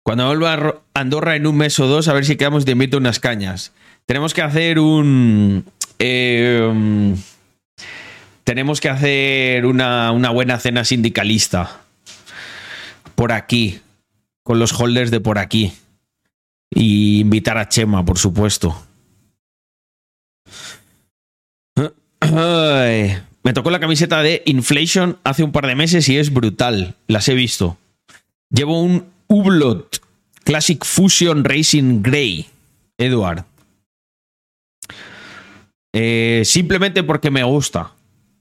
Cuando 0.03 0.27
vuelva 0.27 0.55
a 0.55 1.01
Andorra 1.01 1.37
en 1.37 1.47
un 1.47 1.57
mes 1.57 1.79
o 1.79 1.87
dos, 1.87 2.09
a 2.09 2.13
ver 2.13 2.25
si 2.25 2.37
quedamos 2.37 2.65
te 2.65 2.73
invito 2.73 2.97
unas 2.97 3.21
cañas. 3.21 3.73
Tenemos 4.05 4.35
que 4.35 4.43
hacer 4.43 4.79
un. 4.79 5.65
um, 6.01 7.17
tenemos 8.43 8.81
que 8.81 8.89
hacer 8.89 9.65
una, 9.65 10.11
una 10.11 10.31
buena 10.31 10.59
cena 10.59 10.85
sindicalista. 10.85 11.81
Por 13.15 13.31
aquí. 13.31 13.81
Con 14.43 14.59
los 14.59 14.73
holders 14.79 15.11
de 15.11 15.21
por 15.21 15.39
aquí. 15.39 15.73
Y 16.71 17.21
invitar 17.21 17.59
a 17.59 17.69
Chema, 17.69 18.05
por 18.05 18.19
supuesto. 18.19 18.77
Me 23.43 23.53
tocó 23.53 23.71
la 23.71 23.81
camiseta 23.81 24.23
de 24.23 24.43
Inflation 24.47 25.19
hace 25.25 25.43
un 25.43 25.53
par 25.53 25.67
de 25.67 25.75
meses 25.75 26.09
y 26.09 26.19
es 26.19 26.33
brutal. 26.33 26.95
Las 27.09 27.29
he 27.29 27.35
visto. 27.35 27.77
Llevo 28.51 28.81
un 28.81 29.07
Hublot 29.27 30.01
Classic 30.45 30.85
Fusion 30.85 31.45
Racing 31.45 32.03
Grey. 32.03 32.47
Edward. 32.99 33.45
Eh, 35.93 36.43
simplemente 36.45 37.03
porque 37.03 37.31
me 37.31 37.43
gusta. 37.45 37.93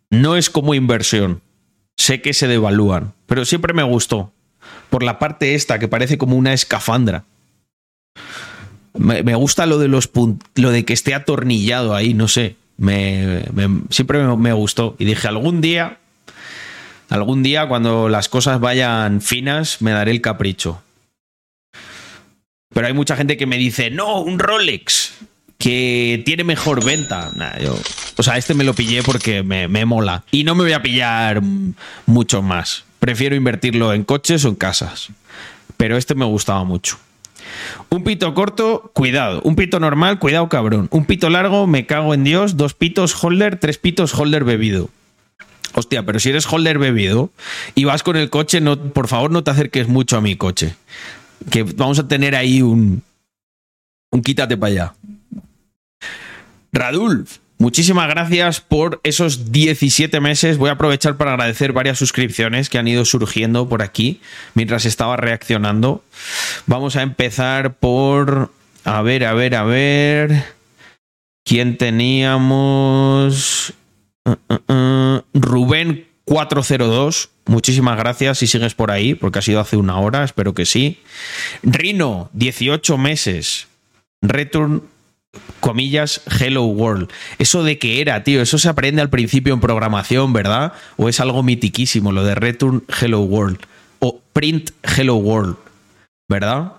No 0.09 0.35
es 0.35 0.49
como 0.49 0.73
inversión. 0.73 1.41
Sé 1.97 2.21
que 2.21 2.33
se 2.33 2.47
devalúan, 2.47 3.13
pero 3.25 3.45
siempre 3.45 3.73
me 3.73 3.83
gustó. 3.83 4.33
Por 4.91 5.03
la 5.03 5.19
parte 5.19 5.55
esta 5.55 5.79
que 5.79 5.87
parece 5.87 6.17
como 6.17 6.35
una 6.35 6.51
escafandra. 6.51 7.23
Me, 8.93 9.35
gusta 9.35 9.65
lo 9.65 9.79
de 9.79 9.87
los 9.87 10.11
lo 10.55 10.69
de 10.69 10.83
que 10.83 10.91
esté 10.91 11.15
atornillado 11.15 11.95
ahí, 11.95 12.13
no 12.13 12.27
sé. 12.27 12.57
Me, 12.75 13.45
siempre 13.89 14.21
me, 14.21 14.51
gustó. 14.51 14.97
Y 14.99 15.05
dije, 15.05 15.29
algún 15.29 15.61
día, 15.61 15.99
algún 17.07 17.41
día 17.41 17.69
cuando 17.69 18.09
las 18.09 18.27
cosas 18.27 18.59
vayan 18.59 19.21
finas, 19.21 19.81
me 19.81 19.91
daré 19.91 20.11
el 20.11 20.19
capricho. 20.19 20.83
Pero 22.73 22.87
hay 22.87 22.93
mucha 22.93 23.15
gente 23.15 23.37
que 23.37 23.45
me 23.45 23.57
dice, 23.57 23.91
no, 23.91 24.19
un 24.19 24.39
Rolex, 24.39 25.13
que 25.57 26.21
tiene 26.25 26.43
mejor 26.43 26.83
venta. 26.83 27.31
O 28.17 28.23
sea, 28.23 28.37
este 28.37 28.55
me 28.55 28.65
lo 28.65 28.73
pillé 28.73 29.03
porque 29.03 29.41
me, 29.41 29.69
me 29.69 29.85
mola. 29.85 30.25
Y 30.31 30.43
no 30.43 30.53
me 30.53 30.63
voy 30.63 30.73
a 30.73 30.81
pillar 30.81 31.41
mucho 32.05 32.41
más. 32.41 32.83
Prefiero 33.01 33.35
invertirlo 33.35 33.93
en 33.93 34.03
coches 34.03 34.45
o 34.45 34.49
en 34.49 34.55
casas. 34.55 35.09
Pero 35.75 35.97
este 35.97 36.13
me 36.13 36.23
gustaba 36.25 36.63
mucho. 36.63 36.99
Un 37.89 38.03
pito 38.03 38.31
corto, 38.35 38.91
cuidado. 38.93 39.41
Un 39.41 39.55
pito 39.55 39.79
normal, 39.79 40.19
cuidado 40.19 40.47
cabrón. 40.49 40.87
Un 40.91 41.05
pito 41.05 41.31
largo, 41.31 41.65
me 41.65 41.87
cago 41.87 42.13
en 42.13 42.23
Dios. 42.23 42.57
Dos 42.57 42.75
pitos 42.75 43.15
holder, 43.23 43.57
tres 43.57 43.79
pitos 43.79 44.13
holder 44.13 44.43
bebido. 44.43 44.91
Hostia, 45.73 46.05
pero 46.05 46.19
si 46.19 46.29
eres 46.29 46.45
holder 46.45 46.77
bebido 46.77 47.31
y 47.73 47.85
vas 47.85 48.03
con 48.03 48.17
el 48.17 48.29
coche, 48.29 48.61
no, 48.61 48.77
por 48.77 49.07
favor 49.07 49.31
no 49.31 49.43
te 49.43 49.49
acerques 49.49 49.87
mucho 49.87 50.17
a 50.17 50.21
mi 50.21 50.35
coche. 50.35 50.75
Que 51.49 51.63
vamos 51.63 51.97
a 51.97 52.07
tener 52.07 52.35
ahí 52.35 52.61
un... 52.61 53.01
Un 54.11 54.21
quítate 54.21 54.57
para 54.57 54.71
allá. 54.71 54.93
Radulf, 56.71 57.39
muchísimas 57.61 58.09
gracias 58.09 58.59
por 58.59 58.99
esos 59.03 59.51
17 59.51 60.19
meses. 60.19 60.57
Voy 60.57 60.69
a 60.69 60.73
aprovechar 60.73 61.15
para 61.15 61.33
agradecer 61.33 61.71
varias 61.71 61.99
suscripciones 61.99 62.69
que 62.69 62.79
han 62.79 62.87
ido 62.87 63.05
surgiendo 63.05 63.69
por 63.69 63.83
aquí 63.83 64.19
mientras 64.55 64.85
estaba 64.85 65.15
reaccionando. 65.15 66.03
Vamos 66.65 66.95
a 66.95 67.03
empezar 67.03 67.75
por... 67.75 68.51
A 68.83 69.01
ver, 69.03 69.25
a 69.25 69.33
ver, 69.33 69.55
a 69.55 69.63
ver. 69.63 70.43
¿Quién 71.45 71.77
teníamos? 71.77 73.73
Uh, 74.25 74.31
uh, 74.31 74.73
uh, 74.73 75.21
Rubén 75.33 76.07
402. 76.25 77.29
Muchísimas 77.45 77.97
gracias 77.97 78.39
si 78.39 78.47
sigues 78.47 78.73
por 78.73 78.91
ahí, 78.91 79.15
porque 79.15 79.39
ha 79.39 79.41
sido 79.41 79.59
hace 79.59 79.77
una 79.77 79.99
hora, 79.99 80.23
espero 80.23 80.53
que 80.53 80.65
sí. 80.65 80.99
Rino, 81.63 82.29
18 82.33 82.97
meses. 82.97 83.67
Return 84.21 84.83
comillas, 85.61 86.21
Hello 86.39 86.63
World. 86.65 87.09
Eso 87.39 87.63
de 87.63 87.79
qué 87.79 88.01
era, 88.01 88.23
tío, 88.23 88.41
eso 88.41 88.57
se 88.57 88.67
aprende 88.67 89.01
al 89.01 89.09
principio 89.09 89.53
en 89.53 89.61
programación, 89.61 90.33
¿verdad? 90.33 90.73
O 90.97 91.07
es 91.07 91.21
algo 91.21 91.43
mitiquísimo, 91.43 92.11
lo 92.11 92.25
de 92.25 92.35
Return 92.35 92.83
Hello 93.01 93.21
World. 93.21 93.59
O 93.99 94.19
Print 94.33 94.71
Hello 94.83 95.15
World, 95.15 95.55
¿verdad? 96.27 96.73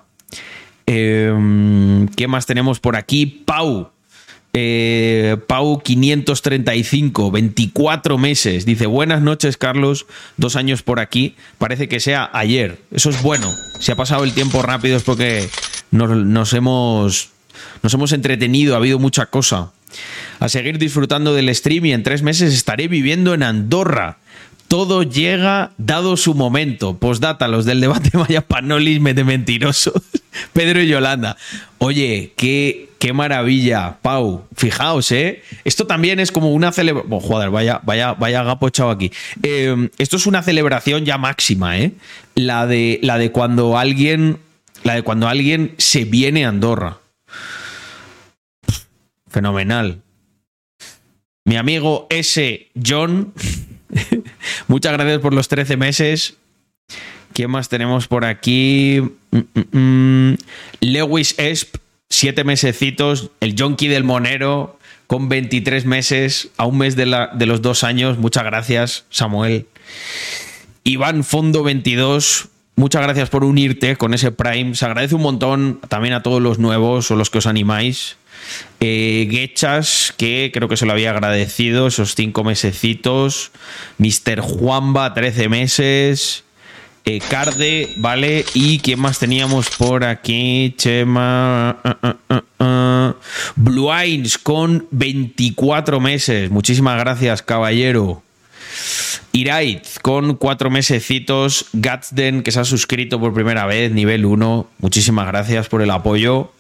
Eh, 0.87 2.07
¿Qué 2.17 2.29
más 2.29 2.45
tenemos 2.45 2.81
por 2.81 2.97
aquí? 2.97 3.25
Pau. 3.27 3.91
Eh, 4.55 5.39
Pau 5.47 5.81
535, 5.83 7.31
24 7.31 8.19
meses. 8.19 8.67
Dice, 8.67 8.87
buenas 8.87 9.23
noches, 9.23 9.57
Carlos. 9.57 10.07
Dos 10.37 10.57
años 10.57 10.83
por 10.83 11.01
aquí. 11.01 11.37
Parece 11.59 11.89
que 11.89 12.01
sea 12.01 12.29
ayer. 12.35 12.79
Eso 12.91 13.09
es 13.11 13.23
bueno. 13.23 13.51
Si 13.81 13.91
ha 13.93 13.97
pasado 13.97 14.25
el 14.25 14.35
tiempo 14.35 14.61
rápido 14.61 14.97
es 14.97 15.05
porque 15.05 15.49
nos 15.91 16.53
hemos 16.53 17.31
nos 17.83 17.95
hemos 17.95 18.13
entretenido, 18.13 18.75
ha 18.75 18.79
habido 18.79 18.99
mucha 18.99 19.27
cosa. 19.27 19.73
A 20.41 20.49
seguir 20.49 20.79
disfrutando 20.79 21.35
del 21.35 21.55
stream 21.55 21.87
y 21.87 21.93
en 21.93 22.03
tres 22.03 22.23
meses 22.23 22.55
estaré 22.55 22.89
viviendo 22.89 23.35
en 23.35 23.43
Andorra. 23.43 24.19
Todo 24.69 25.03
llega 25.03 25.73
dado 25.77 26.17
su 26.17 26.35
momento. 26.35 26.97
Postdata, 26.97 27.47
los 27.47 27.67
del 27.67 27.81
debate 27.81 28.11
vaya 28.15 28.41
panolis 28.41 29.03
de 29.03 29.25
mentirosos. 29.25 30.03
Pedro 30.55 30.81
y 30.81 30.89
Yolanda. 30.89 31.37
Oye, 31.77 32.33
qué, 32.37 32.89
qué 32.99 33.13
maravilla, 33.13 33.99
Pau. 34.01 34.47
Fijaos, 34.57 35.13
¿eh? 35.13 35.43
Esto 35.65 35.87
también 35.87 36.21
es 36.21 36.33
como 36.33 36.53
una 36.53 36.73
celebración. 36.73 37.21
joder, 37.21 37.51
vaya, 37.51 37.83
vaya, 37.85 38.15
vaya 38.15 38.43
gapo 38.45 38.69
echado 38.69 38.91
aquí. 38.91 39.13
Eh, 39.43 39.91
esto 39.99 40.17
es 40.17 40.27
una 40.27 40.43
celebración 40.43 41.05
ya 41.05 41.19
máxima, 41.19 41.79
¿eh? 41.79 41.93
La 42.35 42.67
de, 42.67 42.99
la 43.03 43.19
de 43.19 43.31
cuando 43.31 43.77
alguien. 43.77 44.39
La 44.85 44.95
de 44.95 45.03
cuando 45.03 45.29
alguien 45.29 45.75
se 45.77 46.05
viene 46.05 46.47
a 46.47 46.49
Andorra. 46.49 46.97
Fenomenal. 49.33 50.03
Mi 51.45 51.57
amigo 51.57 52.07
S. 52.11 52.69
John, 52.87 53.33
muchas 54.69 54.93
gracias 54.93 55.19
por 55.21 55.35
los 55.35 55.49
13 55.49 55.77
meses. 55.77 56.37
¿Quién 57.33 57.51
más 57.51 57.69
tenemos 57.69 58.07
por 58.09 58.25
aquí? 58.25 59.01
Mm, 59.31 59.39
mm, 59.55 59.79
mm. 60.33 60.37
Lewis 60.81 61.35
Esp, 61.39 61.77
7 62.11 62.45
mesecitos. 62.45 63.31
El 63.41 63.57
Jonky 63.59 63.89
del 63.89 64.05
Monero, 64.05 64.79
con 65.07 65.29
23 65.29 65.87
meses, 65.87 66.51
a 66.59 66.67
un 66.67 66.79
mes 66.79 66.95
de, 66.95 67.07
la- 67.07 67.29
de 67.35 67.47
los 67.47 67.63
dos 67.63 67.85
años. 67.85 68.19
Muchas 68.19 68.45
gracias, 68.45 69.07
Samuel. 69.11 69.67
Iván 70.85 71.25
Fondo 71.25 71.63
22, 71.63 72.49
muchas 72.77 73.03
gracias 73.03 73.31
por 73.31 73.45
unirte 73.45 73.97
con 73.97 74.15
ese 74.15 74.31
Prime. 74.33 74.75
Se 74.75 74.85
agradece 74.85 75.15
un 75.15 75.23
montón 75.23 75.81
también 75.89 76.13
a 76.15 76.23
todos 76.23 76.43
los 76.43 76.59
nuevos 76.59 77.11
o 77.11 77.17
los 77.17 77.31
que 77.31 77.39
os 77.39 77.47
animáis. 77.47 78.17
Eh, 78.81 79.29
Gechas, 79.31 80.13
que 80.17 80.51
creo 80.53 80.69
que 80.69 80.77
se 80.77 80.87
lo 80.87 80.93
había 80.93 81.11
agradecido, 81.11 81.87
esos 81.87 82.15
cinco 82.15 82.45
mesecitos. 82.45 83.53
Mr. 83.99 84.41
Juanba, 84.41 85.15
13 85.15 85.49
meses. 85.49 86.45
Eh, 87.05 87.21
Carde, 87.29 87.93
¿vale? 87.97 88.45
¿Y 88.55 88.79
quién 88.79 89.01
más 89.01 89.19
teníamos 89.19 89.71
por 89.71 90.05
aquí? 90.05 90.75
Chema. 90.77 91.79
ah. 92.59 93.15
Blue 93.57 93.93
Eyes 93.93 94.39
con 94.39 94.87
24 94.91 96.01
meses. 96.01 96.51
Muchísimas 96.51 96.99
gracias, 96.99 97.43
caballero. 97.43 98.23
Iraiz 99.33 99.99
con 100.01 100.37
cuatro 100.37 100.71
mesecitos. 100.71 101.67
Gatsden, 101.73 102.43
que 102.43 102.53
se 102.53 102.61
ha 102.61 102.65
suscrito 102.65 103.19
por 103.21 103.33
primera 103.35 103.67
vez, 103.67 103.93
nivel 103.93 104.25
1. 104.25 104.67
Muchísimas 104.79 105.27
gracias 105.27 105.69
por 105.69 105.83
el 105.83 105.91
apoyo. 105.91 106.53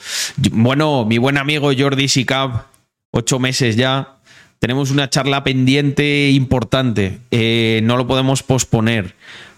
Bueno, 0.50 1.04
mi 1.04 1.18
buen 1.18 1.38
amigo 1.38 1.70
Jordi 1.76 2.08
Sicab, 2.08 2.64
ocho 3.10 3.38
meses 3.38 3.76
ya. 3.76 4.16
Tenemos 4.58 4.90
una 4.90 5.10
charla 5.10 5.42
pendiente 5.42 6.30
importante. 6.30 7.18
Eh, 7.30 7.80
no 7.82 7.96
lo 7.96 8.06
podemos 8.06 8.42
posponer. 8.42 9.14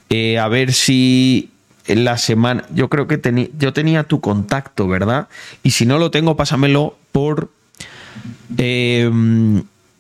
Eh, 0.09 0.39
a 0.39 0.49
ver 0.49 0.73
si 0.73 1.51
en 1.87 2.05
la 2.05 2.19
semana. 2.19 2.65
Yo 2.75 2.89
creo 2.89 3.07
que 3.07 3.51
yo 3.59 3.73
tenía 3.73 4.05
tu 4.05 4.21
contacto, 4.21 4.89
¿verdad? 4.89 5.29
Y 5.63 5.73
si 5.73 5.87
no 5.87 5.99
lo 5.99 6.11
tengo, 6.11 6.37
pásamelo 6.37 6.97
por. 7.13 7.51
eh, 8.57 9.11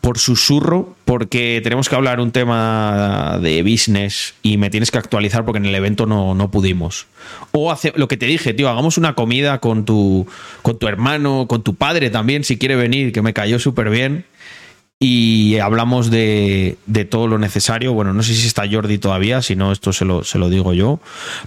por 0.04 0.18
susurro, 0.18 0.94
porque 1.06 1.62
tenemos 1.64 1.88
que 1.88 1.94
hablar 1.94 2.20
un 2.20 2.30
tema 2.30 3.38
de 3.40 3.62
business 3.62 4.34
y 4.42 4.58
me 4.58 4.68
tienes 4.68 4.90
que 4.90 4.98
actualizar 4.98 5.46
porque 5.46 5.56
en 5.56 5.64
el 5.64 5.74
evento 5.74 6.04
no, 6.04 6.34
no 6.34 6.50
pudimos. 6.50 7.06
O 7.52 7.72
hace, 7.72 7.90
lo 7.96 8.06
que 8.06 8.18
te 8.18 8.26
dije, 8.26 8.52
tío, 8.52 8.68
hagamos 8.68 8.98
una 8.98 9.14
comida 9.14 9.60
con 9.60 9.86
tu, 9.86 10.26
con 10.60 10.78
tu 10.78 10.88
hermano, 10.88 11.46
con 11.48 11.62
tu 11.62 11.74
padre 11.76 12.10
también, 12.10 12.44
si 12.44 12.58
quiere 12.58 12.76
venir, 12.76 13.12
que 13.12 13.22
me 13.22 13.32
cayó 13.32 13.58
súper 13.58 13.88
bien. 13.88 14.26
Y 15.00 15.56
hablamos 15.56 16.10
de, 16.10 16.76
de 16.84 17.06
todo 17.06 17.26
lo 17.26 17.38
necesario. 17.38 17.94
Bueno, 17.94 18.12
no 18.12 18.22
sé 18.22 18.34
si 18.34 18.46
está 18.46 18.70
Jordi 18.70 18.98
todavía, 18.98 19.40
si 19.40 19.56
no, 19.56 19.72
esto 19.72 19.94
se 19.94 20.04
lo, 20.04 20.22
se 20.22 20.36
lo 20.38 20.50
digo 20.50 20.74
yo. 20.74 21.00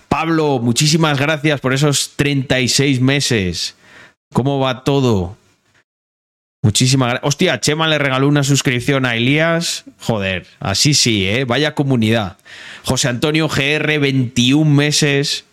Pablo, 0.10 0.58
muchísimas 0.60 1.20
gracias 1.20 1.62
por 1.62 1.76
esos 1.76 2.14
36 2.16 3.02
meses. 3.02 3.76
¿Cómo 4.34 4.58
va 4.58 4.84
todo? 4.84 5.38
Muchísimas 6.68 7.08
gracias. 7.08 7.26
Hostia, 7.30 7.62
Chema 7.62 7.88
le 7.88 7.98
regaló 7.98 8.28
una 8.28 8.44
suscripción 8.44 9.06
a 9.06 9.16
Elías. 9.16 9.86
Joder, 10.02 10.46
así 10.60 10.94
sí, 10.94 11.26
¿eh? 11.26 11.46
Vaya 11.46 11.74
comunidad. 11.74 12.36
José 12.84 13.08
Antonio 13.08 13.48
GR, 13.48 14.00
21 14.00 14.70
meses. 14.70 15.46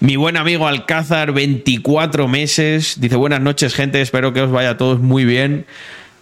Mi 0.00 0.16
buen 0.16 0.38
amigo 0.38 0.66
Alcázar, 0.66 1.32
24 1.32 2.28
meses. 2.28 2.98
Dice, 2.98 3.16
buenas 3.16 3.42
noches, 3.42 3.74
gente. 3.74 4.00
Espero 4.00 4.32
que 4.32 4.40
os 4.40 4.50
vaya 4.50 4.70
a 4.70 4.76
todos 4.78 5.00
muy 5.00 5.26
bien. 5.26 5.66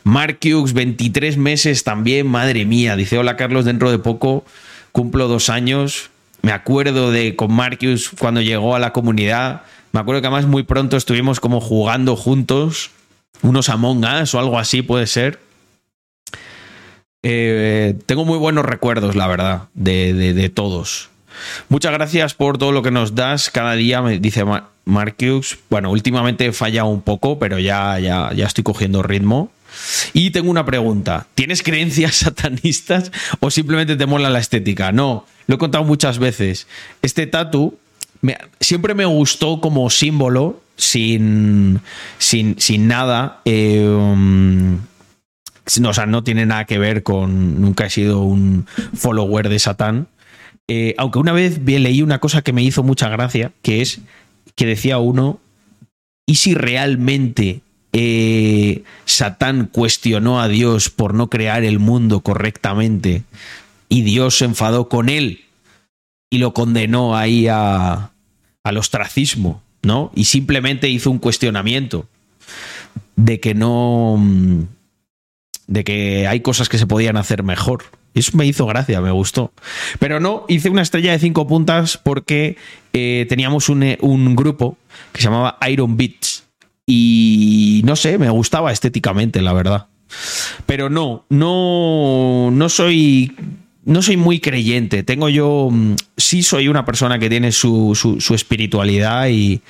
Marcux, 0.02 0.72
23 0.72 1.36
meses 1.36 1.84
también. 1.84 2.26
Madre 2.26 2.64
mía. 2.64 2.96
Dice, 2.96 3.16
hola 3.16 3.36
Carlos, 3.36 3.64
dentro 3.64 3.92
de 3.92 4.00
poco 4.00 4.44
cumplo 4.90 5.28
dos 5.28 5.50
años. 5.50 6.10
Me 6.42 6.50
acuerdo 6.50 7.12
de 7.12 7.36
con 7.36 7.52
Marcus 7.52 8.10
cuando 8.18 8.40
llegó 8.40 8.74
a 8.74 8.80
la 8.80 8.92
comunidad. 8.92 9.62
Me 9.92 10.00
acuerdo 10.00 10.20
que 10.20 10.26
además 10.26 10.46
muy 10.46 10.64
pronto 10.64 10.96
estuvimos 10.96 11.38
como 11.38 11.60
jugando 11.60 12.16
juntos. 12.16 12.90
Unos 13.42 13.68
Among 13.68 14.04
Us 14.22 14.34
o 14.34 14.38
algo 14.38 14.58
así 14.58 14.82
puede 14.82 15.06
ser. 15.06 15.38
Eh, 17.22 17.98
tengo 18.06 18.24
muy 18.24 18.38
buenos 18.38 18.64
recuerdos, 18.64 19.14
la 19.16 19.26
verdad, 19.26 19.62
de, 19.74 20.12
de- 20.14 20.48
todos. 20.48 21.10
Muchas 21.68 21.92
gracias 21.92 22.34
por 22.34 22.58
todo 22.58 22.72
lo 22.72 22.82
que 22.82 22.90
nos 22.90 23.14
das 23.14 23.50
cada 23.50 23.74
día, 23.74 24.02
me 24.02 24.18
dice 24.18 24.44
Ma- 24.44 24.70
Marcus. 24.84 25.58
Bueno, 25.68 25.90
últimamente 25.90 26.46
he 26.46 26.52
fallado 26.52 26.88
un 26.88 27.02
poco, 27.02 27.38
pero 27.38 27.58
ya, 27.58 27.98
ya, 27.98 28.32
ya 28.34 28.46
estoy 28.46 28.64
cogiendo 28.64 29.02
ritmo. 29.02 29.50
Y 30.12 30.30
tengo 30.30 30.50
una 30.50 30.64
pregunta. 30.66 31.26
¿Tienes 31.34 31.62
creencias 31.62 32.16
satanistas 32.16 33.12
o 33.38 33.50
simplemente 33.50 33.96
te 33.96 34.06
mola 34.06 34.28
la 34.30 34.38
estética? 34.40 34.90
No, 34.92 35.24
lo 35.46 35.54
he 35.54 35.58
contado 35.58 35.84
muchas 35.84 36.18
veces. 36.18 36.66
Este 37.02 37.26
tatu 37.26 37.78
siempre 38.60 38.94
me 38.94 39.04
gustó 39.04 39.60
como 39.60 39.88
símbolo, 39.90 40.60
sin, 40.80 41.80
sin, 42.18 42.58
sin 42.58 42.88
nada. 42.88 43.40
eh, 43.44 43.84
no, 45.80 45.88
o 45.88 45.94
sea, 45.94 46.06
no 46.06 46.24
tiene 46.24 46.46
nada 46.46 46.64
que 46.64 46.78
ver 46.78 47.02
con. 47.02 47.60
Nunca 47.60 47.86
he 47.86 47.90
sido 47.90 48.22
un 48.22 48.66
follower 48.94 49.48
de 49.48 49.58
Satán. 49.58 50.08
Eh, 50.66 50.94
aunque 50.98 51.18
una 51.18 51.32
vez 51.32 51.60
leí 51.64 52.02
una 52.02 52.18
cosa 52.18 52.42
que 52.42 52.52
me 52.52 52.62
hizo 52.62 52.82
mucha 52.82 53.08
gracia, 53.08 53.52
que 53.62 53.82
es 53.82 54.00
que 54.54 54.66
decía 54.66 54.98
uno, 54.98 55.40
¿y 56.26 56.36
si 56.36 56.54
realmente 56.54 57.60
eh, 57.92 58.84
Satán 59.04 59.66
cuestionó 59.66 60.40
a 60.40 60.48
Dios 60.48 60.90
por 60.90 61.14
no 61.14 61.28
crear 61.28 61.64
el 61.64 61.78
mundo 61.78 62.20
correctamente 62.20 63.24
y 63.88 64.02
Dios 64.02 64.38
se 64.38 64.44
enfadó 64.44 64.88
con 64.88 65.08
él 65.08 65.44
y 66.30 66.38
lo 66.38 66.54
condenó 66.54 67.16
ahí 67.16 67.48
a, 67.48 68.12
al 68.62 68.76
ostracismo, 68.76 69.62
¿no? 69.82 70.10
Y 70.14 70.24
simplemente 70.24 70.88
hizo 70.88 71.10
un 71.10 71.18
cuestionamiento 71.18 72.06
de 73.16 73.40
que 73.40 73.54
no... 73.54 74.16
mm, 74.18 74.62
de 75.66 75.84
que 75.84 76.26
hay 76.26 76.40
cosas 76.40 76.68
que 76.68 76.78
se 76.78 76.86
podían 76.86 77.16
hacer 77.16 77.42
mejor. 77.44 77.84
Eso 78.12 78.36
me 78.36 78.44
hizo 78.44 78.66
gracia, 78.66 79.00
me 79.00 79.12
gustó. 79.12 79.52
Pero 80.00 80.18
no, 80.18 80.44
hice 80.48 80.68
una 80.68 80.82
estrella 80.82 81.12
de 81.12 81.20
cinco 81.20 81.46
puntas 81.46 81.96
porque 81.96 82.56
eh, 82.92 83.24
teníamos 83.28 83.68
un, 83.68 83.84
eh, 83.84 83.98
un 84.00 84.34
grupo 84.34 84.76
que 85.12 85.20
se 85.20 85.28
llamaba 85.28 85.58
Iron 85.68 85.96
Beats. 85.96 86.44
Y 86.86 87.82
no 87.84 87.94
sé, 87.94 88.18
me 88.18 88.28
gustaba 88.30 88.72
estéticamente, 88.72 89.40
la 89.40 89.52
verdad. 89.52 89.86
Pero 90.66 90.90
no, 90.90 91.24
no, 91.28 92.50
no 92.50 92.68
soy. 92.68 93.32
No 93.84 94.02
soy 94.02 94.16
muy 94.16 94.40
creyente. 94.40 95.02
Tengo 95.02 95.28
yo. 95.28 95.68
mm, 95.70 95.94
Sí, 96.16 96.42
soy 96.42 96.68
una 96.68 96.84
persona 96.84 97.18
que 97.18 97.28
tiene 97.30 97.50
su, 97.52 97.94
su- 97.94 98.34
espiritualidad 98.34 99.28
y. 99.28 99.60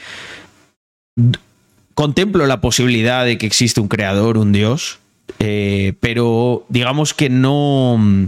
Contemplo 1.95 2.47
la 2.47 2.61
posibilidad 2.61 3.25
de 3.25 3.37
que 3.37 3.47
existe 3.47 3.81
un 3.81 3.89
creador, 3.89 4.39
un 4.39 4.53
Dios. 4.53 4.99
eh, 5.39 5.95
pero 6.01 6.65
digamos 6.69 7.15
que 7.15 7.29
no. 7.31 7.97
mm, 7.99 8.25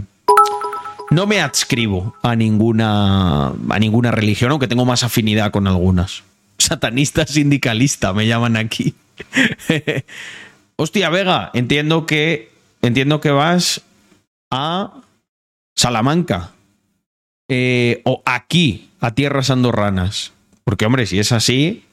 No 1.11 1.27
me 1.27 1.41
adscribo 1.41 2.15
a 2.23 2.35
ninguna. 2.35 3.47
a 3.69 3.79
ninguna 3.79 4.11
religión, 4.11 4.51
aunque 4.51 4.67
tengo 4.67 4.85
más 4.85 5.03
afinidad 5.03 5.51
con 5.51 5.67
algunas. 5.67 6.23
Satanista 6.59 7.25
sindicalista, 7.25 8.13
me 8.13 8.27
llaman 8.27 8.55
aquí. 8.57 8.93
Hostia, 10.75 11.09
Vega, 11.09 11.49
entiendo 11.53 12.05
que. 12.05 12.51
Entiendo 12.81 13.21
que 13.21 13.31
vas 13.31 13.81
a 14.51 14.93
Salamanca. 15.75 16.51
Eh, 17.49 18.01
o 18.05 18.21
aquí, 18.25 18.89
a 18.99 19.11
tierras 19.11 19.49
andorranas. 19.49 20.33
Porque, 20.63 20.85
hombre, 20.85 21.05
si 21.05 21.19
es 21.19 21.31
así, 21.31 21.83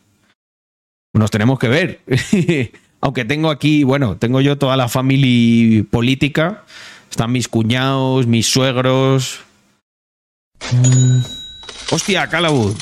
nos 1.13 1.31
tenemos 1.31 1.59
que 1.59 1.69
ver. 1.69 2.01
Aunque 3.01 3.25
tengo 3.25 3.51
aquí, 3.51 3.83
bueno, 3.83 4.17
tengo 4.17 4.41
yo 4.41 4.59
toda 4.59 4.77
la 4.77 4.89
familia 4.89 5.85
política. 5.91 6.65
Están 7.11 7.33
mis 7.33 7.49
cuñados, 7.49 8.27
mis 8.27 8.47
suegros. 8.47 9.41
Mm. 10.73 11.21
Hostia, 11.91 12.29
Calabud. 12.29 12.77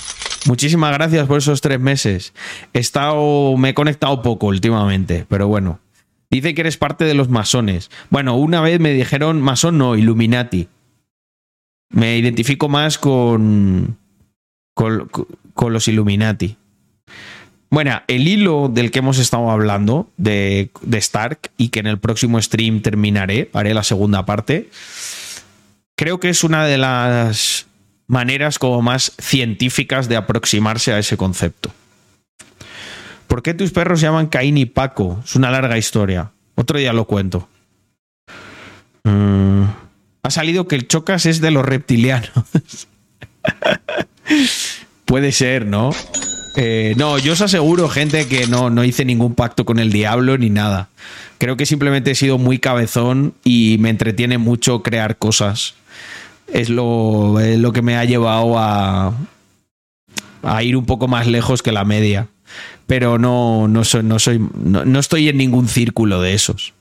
Muchísimas 0.46 0.92
gracias 0.92 1.26
por 1.26 1.38
esos 1.38 1.60
tres 1.60 1.80
meses. 1.80 2.32
He 2.72 2.78
estado. 2.78 3.56
Me 3.56 3.70
he 3.70 3.74
conectado 3.74 4.22
poco 4.22 4.46
últimamente, 4.46 5.24
pero 5.28 5.48
bueno. 5.48 5.80
Dice 6.30 6.54
que 6.54 6.60
eres 6.60 6.76
parte 6.76 7.04
de 7.04 7.14
los 7.14 7.30
masones. 7.30 7.90
Bueno, 8.10 8.36
una 8.36 8.60
vez 8.60 8.80
me 8.80 8.92
dijeron 8.92 9.40
masón 9.40 9.78
no, 9.78 9.96
Illuminati. 9.96 10.68
Me 11.90 12.18
identifico 12.18 12.68
más 12.68 12.98
con, 12.98 13.96
con, 14.74 15.72
los 15.72 15.88
Illuminati. 15.88 16.56
Bueno, 17.70 18.00
el 18.06 18.28
hilo 18.28 18.68
del 18.68 18.90
que 18.90 19.00
hemos 19.00 19.18
estado 19.18 19.50
hablando 19.50 20.10
de, 20.16 20.70
Stark 20.92 21.50
y 21.56 21.68
que 21.68 21.80
en 21.80 21.86
el 21.86 21.98
próximo 21.98 22.40
stream 22.40 22.80
terminaré, 22.80 23.50
haré 23.52 23.74
la 23.74 23.82
segunda 23.82 24.24
parte, 24.24 24.70
creo 25.96 26.20
que 26.20 26.30
es 26.30 26.44
una 26.44 26.64
de 26.64 26.78
las 26.78 27.66
maneras 28.06 28.58
como 28.58 28.80
más 28.80 29.12
científicas 29.18 30.08
de 30.08 30.16
aproximarse 30.16 30.92
a 30.92 30.98
ese 30.98 31.16
concepto. 31.16 31.70
¿Por 33.26 33.42
qué 33.42 33.52
tus 33.52 33.72
perros 33.72 34.00
llaman 34.00 34.28
Caín 34.28 34.56
y 34.56 34.64
Paco? 34.64 35.20
Es 35.22 35.36
una 35.36 35.50
larga 35.50 35.76
historia. 35.76 36.32
Otro 36.54 36.78
día 36.78 36.94
lo 36.94 37.04
cuento. 37.04 37.48
Mm, 39.04 39.64
ha 40.28 40.30
salido 40.30 40.68
que 40.68 40.76
el 40.76 40.86
Chocas 40.86 41.24
es 41.24 41.40
de 41.40 41.50
los 41.50 41.64
reptilianos. 41.64 42.30
Puede 45.06 45.32
ser, 45.32 45.64
¿no? 45.64 45.90
Eh, 46.54 46.92
no, 46.98 47.18
yo 47.18 47.32
os 47.32 47.40
aseguro, 47.40 47.88
gente, 47.88 48.28
que 48.28 48.46
no, 48.46 48.68
no 48.68 48.84
hice 48.84 49.06
ningún 49.06 49.34
pacto 49.34 49.64
con 49.64 49.78
el 49.78 49.90
diablo 49.90 50.36
ni 50.36 50.50
nada. 50.50 50.90
Creo 51.38 51.56
que 51.56 51.64
simplemente 51.64 52.10
he 52.10 52.14
sido 52.14 52.36
muy 52.36 52.58
cabezón 52.58 53.32
y 53.42 53.78
me 53.80 53.88
entretiene 53.88 54.36
mucho 54.36 54.82
crear 54.82 55.16
cosas. 55.16 55.76
Es 56.52 56.68
lo, 56.68 57.38
lo 57.40 57.72
que 57.72 57.80
me 57.80 57.96
ha 57.96 58.04
llevado 58.04 58.58
a, 58.58 59.14
a 60.42 60.62
ir 60.62 60.76
un 60.76 60.84
poco 60.84 61.08
más 61.08 61.26
lejos 61.26 61.62
que 61.62 61.72
la 61.72 61.86
media. 61.86 62.28
Pero 62.86 63.18
no, 63.18 63.66
no, 63.66 63.82
soy, 63.82 64.02
no, 64.02 64.18
soy, 64.18 64.46
no, 64.62 64.84
no 64.84 64.98
estoy 64.98 65.30
en 65.30 65.38
ningún 65.38 65.68
círculo 65.68 66.20
de 66.20 66.34
esos. 66.34 66.74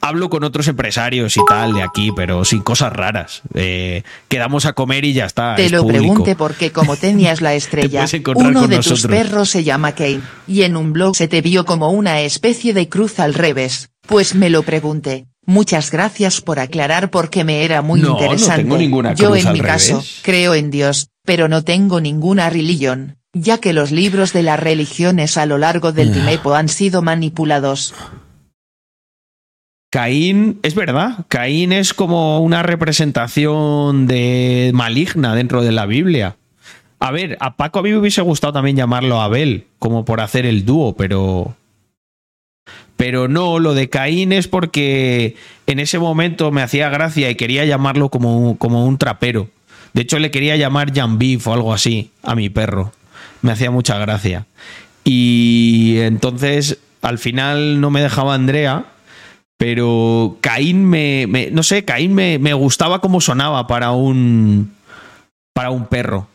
Hablo 0.00 0.30
con 0.30 0.44
otros 0.44 0.68
empresarios 0.68 1.36
y 1.36 1.40
tal 1.48 1.72
de 1.72 1.82
aquí, 1.82 2.12
pero 2.14 2.44
sin 2.44 2.62
cosas 2.62 2.92
raras. 2.92 3.42
Eh, 3.54 4.02
quedamos 4.28 4.64
a 4.66 4.72
comer 4.72 5.04
y 5.04 5.12
ya 5.12 5.24
está. 5.26 5.56
Te 5.56 5.66
es 5.66 5.72
lo 5.72 5.82
público. 5.82 6.04
pregunté 6.04 6.36
porque 6.36 6.70
como 6.70 6.96
tenías 6.96 7.40
la 7.40 7.54
estrella, 7.54 8.06
uno 8.36 8.68
de 8.68 8.76
tus 8.76 8.90
nosotros. 8.90 9.06
perros 9.18 9.50
se 9.50 9.64
llama 9.64 9.92
Kane, 9.92 10.20
y 10.46 10.62
en 10.62 10.76
un 10.76 10.92
blog 10.92 11.16
se 11.16 11.26
te 11.28 11.40
vio 11.40 11.64
como 11.64 11.90
una 11.90 12.20
especie 12.20 12.72
de 12.72 12.88
cruz 12.88 13.18
al 13.18 13.34
revés, 13.34 13.90
pues 14.06 14.34
me 14.34 14.48
lo 14.50 14.62
pregunté. 14.62 15.26
Muchas 15.44 15.90
gracias 15.92 16.40
por 16.40 16.58
aclarar 16.58 17.10
porque 17.10 17.44
me 17.44 17.64
era 17.64 17.80
muy 17.82 18.00
No, 18.00 18.10
no 18.10 18.14
interesante. 18.20 18.62
tengo 18.62 18.78
ninguna 18.78 19.14
Yo 19.14 19.34
en 19.36 19.46
al 19.46 19.52
mi 19.54 19.60
caso, 19.60 20.02
creo 20.22 20.54
en 20.54 20.70
Dios, 20.70 21.08
pero 21.24 21.48
no 21.48 21.62
tengo 21.64 22.00
ninguna 22.00 22.50
religión, 22.50 23.18
ya 23.32 23.58
que 23.58 23.72
los 23.72 23.92
libros 23.92 24.32
de 24.32 24.42
las 24.42 24.58
religiones 24.58 25.36
a 25.36 25.46
lo 25.46 25.58
largo 25.58 25.92
del 25.92 26.10
Ah. 26.10 26.24
tiempo 26.26 26.54
han 26.54 26.68
sido 26.68 27.00
manipulados. 27.02 27.94
Caín, 29.96 30.58
es 30.62 30.74
verdad, 30.74 31.24
Caín 31.28 31.72
es 31.72 31.94
como 31.94 32.40
una 32.40 32.62
representación 32.62 34.06
de 34.06 34.70
maligna 34.74 35.34
dentro 35.34 35.62
de 35.62 35.72
la 35.72 35.86
Biblia. 35.86 36.36
A 36.98 37.10
ver, 37.10 37.38
a 37.40 37.56
Paco 37.56 37.78
a 37.78 37.82
mí 37.82 37.88
me 37.88 37.96
hubiese 37.96 38.20
gustado 38.20 38.52
también 38.52 38.76
llamarlo 38.76 39.22
Abel, 39.22 39.64
como 39.78 40.04
por 40.04 40.20
hacer 40.20 40.44
el 40.44 40.66
dúo, 40.66 40.94
pero. 40.96 41.56
Pero 42.98 43.26
no, 43.26 43.58
lo 43.58 43.72
de 43.72 43.88
Caín 43.88 44.32
es 44.32 44.48
porque 44.48 45.34
en 45.66 45.78
ese 45.78 45.98
momento 45.98 46.52
me 46.52 46.60
hacía 46.60 46.90
gracia 46.90 47.30
y 47.30 47.34
quería 47.34 47.64
llamarlo 47.64 48.10
como, 48.10 48.58
como 48.58 48.84
un 48.84 48.98
trapero. 48.98 49.48
De 49.94 50.02
hecho, 50.02 50.18
le 50.18 50.30
quería 50.30 50.56
llamar 50.56 50.94
Jan 50.94 51.18
Beef 51.18 51.46
o 51.46 51.54
algo 51.54 51.72
así 51.72 52.10
a 52.22 52.34
mi 52.34 52.50
perro. 52.50 52.92
Me 53.40 53.52
hacía 53.52 53.70
mucha 53.70 53.96
gracia. 53.96 54.44
Y 55.04 56.00
entonces, 56.00 56.80
al 57.00 57.16
final 57.16 57.80
no 57.80 57.88
me 57.88 58.02
dejaba 58.02 58.34
Andrea, 58.34 58.84
pero 59.58 60.36
Caín 60.40 60.84
me, 60.84 61.26
no 61.52 61.62
sé, 61.62 61.84
Caín 61.84 62.14
me, 62.14 62.38
me, 62.38 62.52
gustaba 62.52 63.00
cómo 63.00 63.20
sonaba 63.20 63.66
para 63.66 63.92
un, 63.92 64.72
para 65.54 65.70
un 65.70 65.86
perro. 65.86 66.28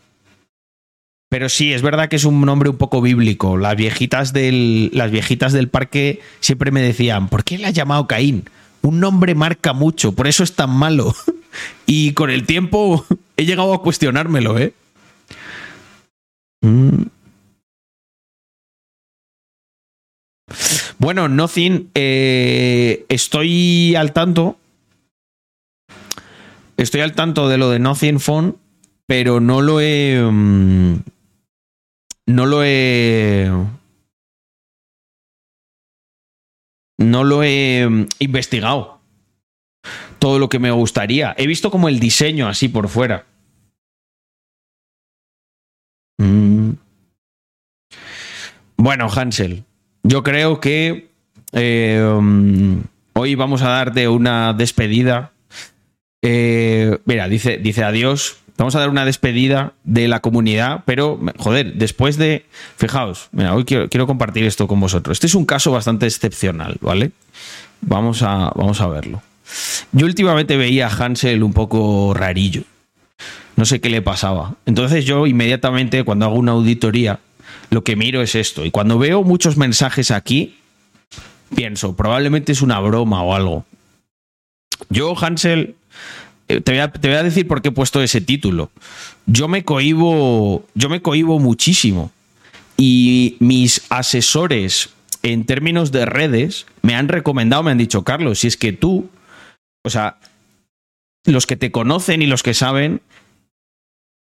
Pero 1.30 1.48
sí, 1.48 1.72
es 1.72 1.82
verdad 1.82 2.10
que 2.10 2.16
es 2.16 2.26
un 2.26 2.42
nombre 2.42 2.70
un 2.70 2.78
poco 2.78 3.02
bíblico. 3.02 3.58
Las 3.58 3.76
viejitas 3.76 4.34
del, 4.34 4.90
las 4.94 5.12
viejitas 5.12 5.54
del 5.54 5.70
parque 5.70 6.20
siempre 6.40 6.72
me 6.72 6.82
decían, 6.82 7.30
¿por 7.30 7.44
qué 7.44 7.58
le 7.58 7.68
has 7.68 7.74
llamado 7.74 8.08
Caín? 8.08 8.50
Un 8.82 9.00
nombre 9.00 9.36
marca 9.36 9.74
mucho, 9.74 10.14
por 10.14 10.28
eso 10.28 10.44
es 10.44 10.56
tan 10.56 10.72
malo. 10.72 11.16
Y 11.86 12.14
con 12.14 12.30
el 12.30 12.46
tiempo 12.46 13.06
he 13.38 13.46
llegado 13.46 13.74
a 13.74 13.82
cuestionármelo, 13.82 14.58
¿eh? 14.58 14.74
Mm. 16.62 17.04
Bueno, 21.02 21.28
Nothing, 21.28 21.90
eh, 21.96 23.08
estoy 23.10 23.96
al 23.96 24.14
tanto. 24.14 24.60
Estoy 26.78 27.02
al 27.02 27.14
tanto 27.14 27.50
de 27.50 27.58
lo 27.58 27.72
de 27.72 27.80
Nothing 27.80 28.20
Phone, 28.20 28.56
pero 29.08 29.40
no 29.40 29.62
lo 29.62 29.82
he. 29.82 30.22
mm, 30.22 30.98
no 32.28 32.46
lo 32.46 32.64
he. 32.64 33.50
No 37.00 37.24
lo 37.24 37.42
he 37.42 37.88
mm, 37.90 38.06
investigado. 38.20 39.02
Todo 40.20 40.38
lo 40.38 40.50
que 40.50 40.60
me 40.60 40.70
gustaría. 40.70 41.34
He 41.36 41.48
visto 41.48 41.72
como 41.72 41.90
el 41.90 42.00
diseño 42.00 42.48
así 42.48 42.70
por 42.70 42.90
fuera. 42.90 43.26
Mm. 46.20 46.74
Bueno, 48.78 49.08
Hansel, 49.10 49.66
yo 50.04 50.24
creo 50.24 50.60
que 50.60 51.10
eh, 51.54 52.04
um, 52.18 52.82
hoy 53.14 53.36
vamos 53.36 53.62
a 53.62 53.70
darte 53.70 54.08
una 54.08 54.54
despedida. 54.54 55.32
Eh, 56.22 56.98
mira, 57.06 57.28
dice, 57.28 57.58
dice 57.58 57.84
adiós. 57.84 58.38
Vamos 58.58 58.76
a 58.76 58.80
dar 58.80 58.90
una 58.90 59.06
despedida 59.06 59.74
de 59.84 60.08
la 60.08 60.20
comunidad, 60.20 60.84
pero 60.86 61.20
joder, 61.38 61.74
después 61.74 62.18
de. 62.18 62.46
Fijaos, 62.78 63.30
mira, 63.32 63.56
hoy 63.56 63.66
quiero, 63.66 63.90
quiero 63.90 64.06
compartir 64.06 64.44
esto 64.44 64.68
con 64.68 64.80
vosotros. 64.80 65.16
Este 65.16 65.26
es 65.26 65.34
un 65.34 65.46
caso 65.46 65.72
bastante 65.72 66.06
excepcional, 66.06 66.78
¿vale? 66.80 67.12
Vamos 67.82 68.22
a, 68.22 68.52
vamos 68.56 68.80
a 68.82 68.88
verlo. 68.88 69.24
Yo 69.92 70.06
últimamente 70.06 70.58
veía 70.58 70.88
a 70.88 70.90
Hansel 70.90 71.44
un 71.44 71.54
poco 71.54 72.14
rarillo. 72.14 72.64
No 73.56 73.66
sé 73.66 73.82
qué 73.82 73.90
le 73.90 74.02
pasaba. 74.02 74.56
Entonces 74.66 75.06
yo 75.06 75.28
inmediatamente 75.28 76.04
cuando 76.04 76.26
hago 76.26 76.36
una 76.36 76.54
auditoría, 76.54 77.20
lo 77.72 77.84
que 77.84 77.96
miro 77.96 78.22
es 78.22 78.36
esto. 78.36 78.64
Y 78.66 78.70
cuando 78.70 79.00
veo 79.00 79.24
muchos 79.24 79.58
mensajes 79.58 80.12
aquí, 80.12 80.58
pienso, 81.56 81.96
probablemente 81.96 82.52
es 82.52 82.62
una 82.62 82.80
broma 82.80 83.24
o 83.24 83.34
algo. 83.34 83.66
Yo, 84.90 85.16
Hansel, 85.18 85.76
eh, 86.50 86.62
te 86.62 86.72
voy, 86.72 86.82
a, 87.16 87.24
decir 87.24 87.48
por 87.48 87.62
qué 87.62 87.70
he 87.70 87.72
puesto 87.72 88.04
ese 88.04 88.20
título. 88.20 88.72
Yo 89.26 89.48
me 89.48 89.64
cohibo, 89.64 90.66
yo 90.76 90.90
me 90.90 91.02
cohibo 91.02 91.40
muchísimo. 91.40 92.12
Y 92.78 93.38
mis 93.40 93.84
asesores 93.90 94.90
en 95.24 95.46
términos 95.46 95.92
de 95.92 96.06
redes 96.06 96.66
me 96.82 96.96
han 96.96 97.08
recomendado, 97.08 97.64
me 97.64 97.72
han 97.72 97.78
dicho, 97.78 98.04
Carlos, 98.04 98.40
si 98.40 98.48
es 98.48 98.58
que 98.58 98.74
tú, 98.74 99.10
o 99.84 99.90
sea, 99.90 100.18
los 101.26 101.46
que 101.48 101.56
te 101.56 101.72
conocen 101.72 102.22
y 102.22 102.26
los 102.26 102.44
que 102.44 102.54
saben, 102.54 103.02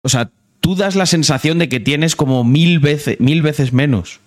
o 0.03 0.09
sea, 0.09 0.29
tú 0.61 0.75
das 0.75 0.95
la 0.95 1.05
sensación 1.05 1.59
de 1.59 1.67
que 1.67 1.79
tienes 1.79 2.15
como 2.15 2.43
mil 2.43 2.79
veces, 2.79 3.19
mil 3.19 3.41
veces 3.41 3.73
menos. 3.73 4.19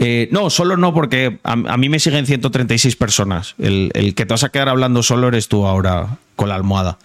Eh, 0.00 0.28
no, 0.30 0.48
solo 0.50 0.76
no, 0.76 0.94
porque 0.94 1.38
a, 1.42 1.56
mí 1.56 1.88
me 1.88 1.98
siguen 1.98 2.26
136 2.26 2.96
personas. 2.96 3.54
El, 3.58 3.90
que 4.14 4.26
te 4.26 4.32
vas 4.32 4.44
a 4.44 4.48
quedar 4.48 4.68
hablando 4.68 5.02
solo 5.02 5.28
eres 5.28 5.48
tú 5.48 5.66
ahora 5.66 6.18
con 6.36 6.48
la 6.48 6.54
almohada. 6.54 6.98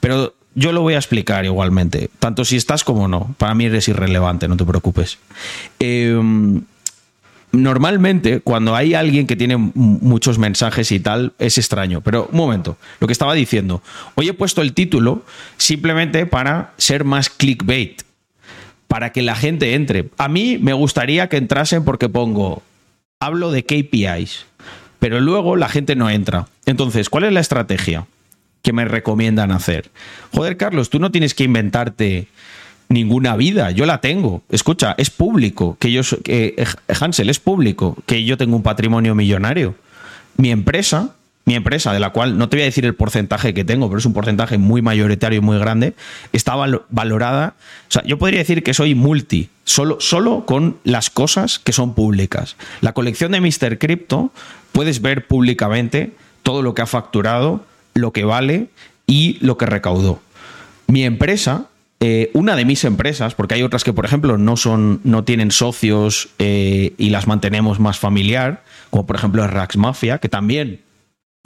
Pero 0.00 0.34
yo 0.54 0.72
lo 0.72 0.82
voy 0.82 0.94
a 0.94 0.98
explicar 0.98 1.44
igualmente, 1.44 2.10
tanto 2.18 2.44
si 2.44 2.56
estás 2.56 2.84
como 2.84 3.06
no. 3.06 3.34
Para 3.38 3.54
mí 3.54 3.66
eres 3.66 3.88
irrelevante, 3.88 4.48
no 4.48 4.56
te 4.56 4.64
preocupes. 4.64 5.18
Eh, 5.78 6.18
normalmente, 7.52 8.40
cuando 8.40 8.74
hay 8.74 8.94
alguien 8.94 9.26
que 9.26 9.36
tiene 9.36 9.56
muchos 9.56 10.38
mensajes 10.38 10.90
y 10.90 11.00
tal, 11.00 11.34
es 11.38 11.58
extraño. 11.58 12.00
Pero 12.00 12.28
un 12.32 12.36
momento, 12.38 12.78
lo 12.98 13.06
que 13.06 13.12
estaba 13.12 13.34
diciendo. 13.34 13.82
Hoy 14.14 14.28
he 14.28 14.32
puesto 14.32 14.62
el 14.62 14.72
título 14.72 15.22
simplemente 15.58 16.24
para 16.24 16.72
ser 16.78 17.04
más 17.04 17.28
clickbait. 17.28 18.07
Para 18.88 19.12
que 19.12 19.22
la 19.22 19.36
gente 19.36 19.74
entre. 19.74 20.08
A 20.18 20.28
mí 20.28 20.58
me 20.58 20.72
gustaría 20.72 21.28
que 21.28 21.36
entrasen 21.36 21.84
porque 21.84 22.08
pongo. 22.08 22.62
Hablo 23.20 23.50
de 23.52 23.64
KPIs. 23.64 24.46
Pero 24.98 25.20
luego 25.20 25.56
la 25.56 25.68
gente 25.68 25.94
no 25.94 26.10
entra. 26.10 26.48
Entonces, 26.66 27.08
¿cuál 27.08 27.24
es 27.24 27.32
la 27.32 27.40
estrategia 27.40 28.06
que 28.62 28.72
me 28.72 28.84
recomiendan 28.84 29.52
hacer? 29.52 29.90
Joder, 30.32 30.56
Carlos, 30.56 30.90
tú 30.90 30.98
no 30.98 31.12
tienes 31.12 31.34
que 31.34 31.44
inventarte 31.44 32.26
ninguna 32.88 33.36
vida. 33.36 33.70
Yo 33.70 33.86
la 33.86 34.00
tengo. 34.00 34.42
Escucha, 34.50 34.94
es 34.98 35.10
público 35.10 35.76
que 35.78 35.92
yo 35.92 36.02
que 36.24 36.54
eh, 36.56 36.66
Hansel 37.00 37.30
es 37.30 37.38
público 37.38 37.96
que 38.06 38.24
yo 38.24 38.36
tengo 38.36 38.56
un 38.56 38.62
patrimonio 38.62 39.14
millonario. 39.14 39.74
Mi 40.36 40.50
empresa, 40.50 41.14
mi 41.48 41.54
empresa 41.54 41.94
de 41.94 41.98
la 41.98 42.10
cual 42.10 42.36
no 42.36 42.48
te 42.50 42.58
voy 42.58 42.62
a 42.62 42.66
decir 42.66 42.84
el 42.84 42.94
porcentaje 42.94 43.54
que 43.54 43.64
tengo, 43.64 43.88
pero 43.88 43.98
es 43.98 44.04
un 44.04 44.12
porcentaje 44.12 44.58
muy 44.58 44.82
mayoritario 44.82 45.38
y 45.38 45.40
muy 45.42 45.58
grande, 45.58 45.94
está 46.34 46.54
valo- 46.54 46.82
valorada. 46.90 47.54
O 47.88 47.90
sea, 47.90 48.02
yo 48.04 48.18
podría 48.18 48.40
decir 48.40 48.62
que 48.62 48.74
soy 48.74 48.94
multi, 48.94 49.48
solo, 49.64 49.96
solo 49.98 50.44
con 50.44 50.76
las 50.84 51.08
cosas 51.08 51.58
que 51.58 51.72
son 51.72 51.94
públicas. 51.94 52.56
La 52.82 52.92
colección 52.92 53.32
de 53.32 53.40
Mr. 53.40 53.78
Crypto 53.78 54.30
puedes 54.72 55.00
ver 55.00 55.26
públicamente 55.26 56.12
todo 56.42 56.60
lo 56.62 56.74
que 56.74 56.82
ha 56.82 56.86
facturado, 56.86 57.64
lo 57.94 58.12
que 58.12 58.24
vale 58.24 58.68
y 59.06 59.38
lo 59.40 59.56
que 59.56 59.64
recaudó. 59.64 60.20
Mi 60.86 61.04
empresa, 61.04 61.64
eh, 62.00 62.30
una 62.34 62.56
de 62.56 62.66
mis 62.66 62.84
empresas, 62.84 63.34
porque 63.34 63.54
hay 63.54 63.62
otras 63.62 63.84
que, 63.84 63.94
por 63.94 64.04
ejemplo, 64.04 64.36
no 64.36 64.58
son, 64.58 65.00
no 65.02 65.24
tienen 65.24 65.50
socios 65.50 66.28
eh, 66.38 66.92
y 66.98 67.08
las 67.08 67.26
mantenemos 67.26 67.80
más 67.80 67.98
familiar, 67.98 68.62
como 68.90 69.06
por 69.06 69.16
ejemplo 69.16 69.46
Rax 69.46 69.78
Mafia, 69.78 70.18
que 70.18 70.28
también, 70.28 70.80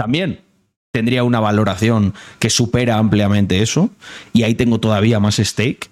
también 0.03 0.41
tendría 0.91 1.23
una 1.23 1.39
valoración 1.39 2.13
que 2.41 2.51
supera 2.51 2.99
ampliamente 2.99 3.63
eso, 3.63 3.89
y 4.33 4.43
ahí 4.43 4.57
tengo 4.57 4.81
todavía 4.81 5.21
más 5.21 5.37
stake. 5.37 5.91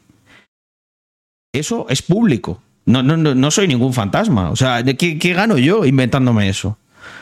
Eso 1.52 1.86
es 1.88 2.02
público. 2.02 2.60
No, 2.86 3.04
no, 3.04 3.16
no, 3.16 3.50
soy 3.52 3.68
ningún 3.68 3.94
fantasma. 3.94 4.50
O 4.50 4.56
sea, 4.56 4.82
¿de 4.82 4.96
¿qué, 4.96 5.16
qué 5.16 5.32
gano 5.32 5.58
yo 5.58 5.84
inventándome 5.84 6.48
eso? 6.48 6.76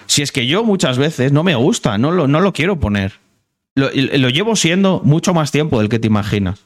Si 0.06 0.22
es 0.22 0.32
que 0.32 0.46
yo 0.46 0.64
muchas 0.64 0.96
veces 0.96 1.30
no 1.30 1.44
me 1.44 1.56
gusta, 1.56 1.98
no 1.98 2.10
lo, 2.10 2.26
no 2.26 2.40
lo 2.40 2.54
quiero 2.54 2.80
poner. 2.80 3.12
Lo, 3.74 3.90
lo 3.92 4.30
llevo 4.30 4.56
siendo 4.56 5.02
mucho 5.04 5.34
más 5.34 5.52
tiempo 5.52 5.78
del 5.78 5.90
que 5.90 5.98
te 5.98 6.06
imaginas. 6.06 6.60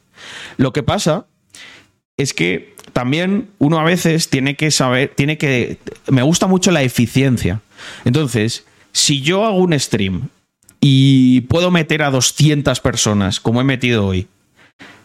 Lo 0.57 0.73
que 0.73 0.85
pasa 0.85 1.27
es 2.17 2.33
que 2.33 2.77
también 2.93 3.49
uno 3.59 3.81
a 3.81 3.85
veces 3.85 4.31
tiene 4.31 4.55
que 4.55 4.71
saber, 4.71 5.13
tiene 5.17 5.37
que... 5.37 5.79
Me 6.07 6.23
gusta 6.23 6.47
mucho 6.47 6.71
la 6.71 6.83
eficiencia. 6.83 7.61
Entonces, 8.05 8.65
si 8.93 9.21
yo 9.21 9.45
hago 9.45 9.57
un 9.57 9.79
stream 9.79 10.29
y 10.81 11.43
puedo 11.43 11.71
meter 11.71 12.03
a 12.03 12.11
200 12.11 12.81
personas, 12.81 13.41
como 13.41 13.61
he 13.61 13.65
metido 13.65 14.07
hoy, 14.07 14.29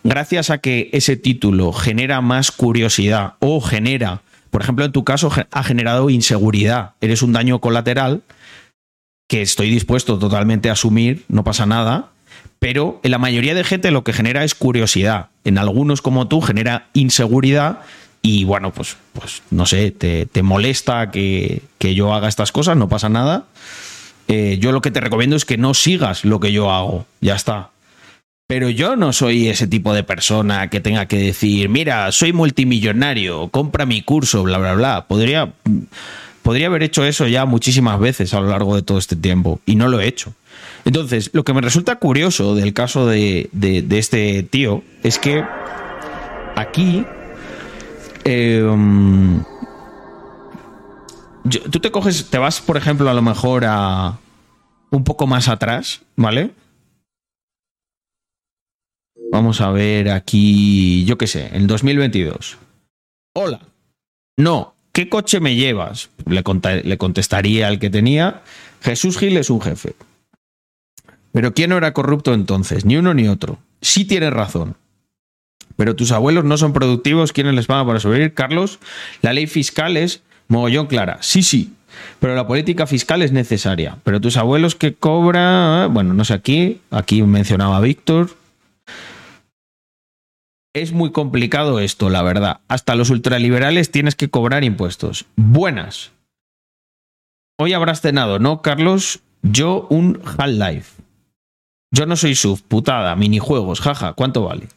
gracias 0.04 0.50
a 0.50 0.60
que 0.60 0.90
ese 0.94 1.18
título 1.18 1.74
genera 1.74 2.22
más 2.22 2.52
curiosidad 2.52 3.34
o 3.40 3.62
genera, 3.62 4.22
por 4.50 4.62
ejemplo, 4.62 4.86
en 4.86 4.92
tu 4.92 5.04
caso 5.04 5.32
ha 5.52 5.64
generado 5.64 6.10
inseguridad, 6.10 6.94
eres 7.02 7.22
un 7.22 7.34
daño 7.34 7.60
colateral 7.60 8.24
que 9.28 9.42
estoy 9.42 9.70
dispuesto 9.70 10.18
totalmente 10.18 10.70
a 10.70 10.74
asumir, 10.74 11.26
no 11.28 11.44
pasa 11.44 11.66
nada, 11.66 12.12
pero 12.60 13.00
en 13.04 13.12
la 13.12 13.18
mayoría 13.18 13.54
de 13.54 13.64
gente 13.64 13.92
lo 13.92 14.04
que 14.04 14.14
genera 14.14 14.44
es 14.44 14.56
curiosidad. 14.56 15.30
En 15.44 15.58
algunos 15.58 16.02
como 16.02 16.28
tú 16.28 16.42
genera 16.42 16.88
inseguridad 16.94 17.82
y 18.30 18.44
bueno, 18.44 18.72
pues, 18.72 18.98
pues 19.14 19.42
no 19.52 19.66
sé, 19.66 19.92
te, 19.92 20.26
te 20.26 20.44
molesta 20.44 21.12
que, 21.12 21.62
que 21.78 21.96
yo 21.96 22.14
haga 22.14 22.28
estas 22.28 22.52
cosas, 22.52 22.76
no 22.78 22.90
pasa 22.90 23.10
nada. 23.10 23.46
Eh, 24.28 24.58
yo 24.60 24.72
lo 24.74 24.82
que 24.82 24.92
te 24.92 25.00
recomiendo 25.00 25.36
es 25.36 25.46
que 25.46 25.58
no 25.58 25.74
sigas 25.74 26.26
lo 26.26 26.40
que 26.40 26.52
yo 26.52 26.72
hago, 26.72 27.06
ya 27.22 27.36
está. 27.36 27.70
Pero 28.50 28.70
yo 28.70 28.96
no 28.96 29.12
soy 29.14 29.48
ese 29.50 29.68
tipo 29.68 29.94
de 29.94 30.04
persona 30.04 30.70
que 30.70 30.80
tenga 30.80 31.06
que 31.06 31.18
decir, 31.18 31.70
mira, 31.70 32.12
soy 32.12 32.34
multimillonario, 32.34 33.50
compra 33.50 33.86
mi 33.86 34.02
curso, 34.02 34.44
bla, 34.44 34.58
bla, 34.58 34.74
bla. 34.74 35.06
Podría, 35.08 35.52
podría 36.44 36.68
haber 36.68 36.84
hecho 36.84 37.04
eso 37.06 37.28
ya 37.28 37.46
muchísimas 37.46 38.00
veces 38.00 38.34
a 38.34 38.40
lo 38.42 38.48
largo 38.50 38.76
de 38.76 38.82
todo 38.84 38.98
este 38.98 39.16
tiempo 39.18 39.60
y 39.66 39.76
no 39.76 39.88
lo 39.90 40.00
he 40.00 40.08
hecho. 40.08 40.34
Entonces, 40.86 41.30
lo 41.34 41.44
que 41.44 41.54
me 41.54 41.60
resulta 41.62 41.98
curioso 41.98 42.56
del 42.56 42.74
caso 42.74 43.06
de, 43.06 43.50
de- 43.52 43.82
de 43.82 43.98
este 44.00 44.44
tío 44.44 44.82
es 45.04 45.20
que 45.20 45.44
aquí 46.56 47.06
yo- 51.44 51.62
tú 51.72 51.80
te 51.80 51.92
coges, 51.92 52.30
te 52.30 52.38
vas, 52.38 52.62
por 52.62 52.78
ejemplo, 52.78 53.10
a 53.10 53.14
lo 53.14 53.22
mejor 53.22 53.64
a 53.66 54.18
un 54.92 55.04
poco 55.04 55.28
más 55.28 55.48
atrás, 55.48 56.02
¿vale? 56.16 56.52
Vamos 59.32 59.62
a 59.62 59.72
ver 59.72 60.10
aquí, 60.10 61.04
yo 61.06 61.18
qué 61.18 61.28
sé, 61.28 61.50
en 61.56 61.68
2022. 61.68 62.58
Hola. 63.36 63.60
No, 64.38 64.74
¿qué 64.94 65.10
coche 65.10 65.40
me 65.40 65.56
llevas? 65.56 66.10
Le, 66.26 66.44
le 66.84 66.98
contestaría 66.98 67.68
al 67.68 67.80
que 67.80 67.90
tenía. 67.90 68.42
Jesús 68.82 69.18
Gil 69.18 69.38
es 69.38 69.50
un 69.50 69.62
jefe. 69.62 69.96
Pero 71.34 71.54
¿quién 71.54 71.70
no 71.72 71.78
era 71.78 71.94
corrupto 71.94 72.34
entonces? 72.34 72.86
Ni 72.86 72.96
uno 72.98 73.14
ni 73.14 73.28
otro. 73.28 73.60
Sí 73.82 74.06
tienes 74.06 74.32
razón. 74.32 74.76
Pero 75.78 75.96
tus 75.96 76.12
abuelos 76.12 76.44
no 76.44 76.58
son 76.58 76.74
productivos, 76.74 77.32
¿quiénes 77.32 77.54
les 77.54 77.68
pagan 77.68 77.88
para 77.88 78.00
sobrevivir? 78.00 78.34
Carlos, 78.34 78.80
la 79.22 79.32
ley 79.32 79.48
fiscal 79.48 79.96
es 79.96 80.22
mogollón 80.48 80.88
clara. 80.88 81.20
Sí, 81.22 81.44
sí. 81.44 81.74
Pero 82.20 82.36
la 82.36 82.48
política 82.48 82.88
fiscal 82.88 83.22
es 83.22 83.32
necesaria. 83.32 83.98
Pero 84.04 84.20
tus 84.20 84.38
abuelos 84.38 84.76
que 84.76 84.94
cobran, 84.94 85.94
bueno, 85.94 86.14
no 86.14 86.26
sé 86.26 86.34
aquí, 86.34 86.82
aquí 86.92 87.22
mencionaba 87.22 87.80
Víctor. 87.80 88.32
Es 90.74 90.92
muy 90.92 91.12
complicado 91.12 91.80
esto, 91.80 92.10
la 92.10 92.22
verdad. 92.22 92.60
Hasta 92.68 92.96
los 92.96 93.10
ultraliberales 93.10 93.92
tienes 93.92 94.16
que 94.16 94.30
cobrar 94.30 94.64
impuestos. 94.64 95.26
Buenas. 95.36 96.12
hoy 97.60 97.74
habrás 97.74 98.02
cenado, 98.02 98.38
¿no, 98.38 98.62
Carlos? 98.62 99.22
Yo 99.42 99.88
un 99.90 100.22
Half-Life. 100.24 101.02
Yo 101.92 102.06
no 102.06 102.16
soy 102.16 102.36
sub, 102.36 102.62
putada, 102.62 103.16
minijuegos, 103.16 103.80
jaja, 103.80 104.14
¿cuánto 104.14 104.44
vale? 104.44 104.68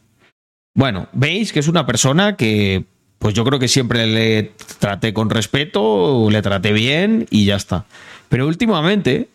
Bueno, 0.81 1.09
veis 1.12 1.52
que 1.52 1.60
es 1.60 1.68
una 1.68 1.84
persona 1.84 2.36
que, 2.36 2.86
pues 3.18 3.34
yo 3.34 3.44
creo 3.44 3.59
que 3.59 3.68
siempre 3.68 4.07
le 4.07 4.52
traté 4.78 5.12
con 5.12 5.28
respeto, 5.28 6.31
le 6.31 6.41
traté 6.41 6.73
bien 6.73 7.26
y 7.28 7.44
ya 7.44 7.57
está. 7.57 7.84
Pero 8.31 8.47
últimamente 8.47 9.28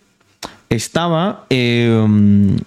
estaba. 0.72 1.46
eh, 1.52 2.58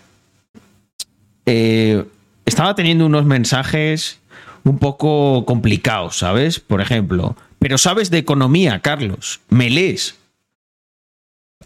eh, 1.47 2.05
estaba 2.47 2.77
teniendo 2.77 3.05
unos 3.07 3.25
mensajes 3.25 4.21
un 4.63 4.79
poco 4.79 5.45
complicados, 5.45 6.19
¿sabes? 6.19 6.61
Por 6.61 6.81
ejemplo, 6.81 7.35
pero 7.59 7.79
sabes 7.79 8.11
de 8.11 8.19
economía, 8.19 8.79
Carlos, 8.79 9.41
me 9.49 9.71
lees. 9.71 10.15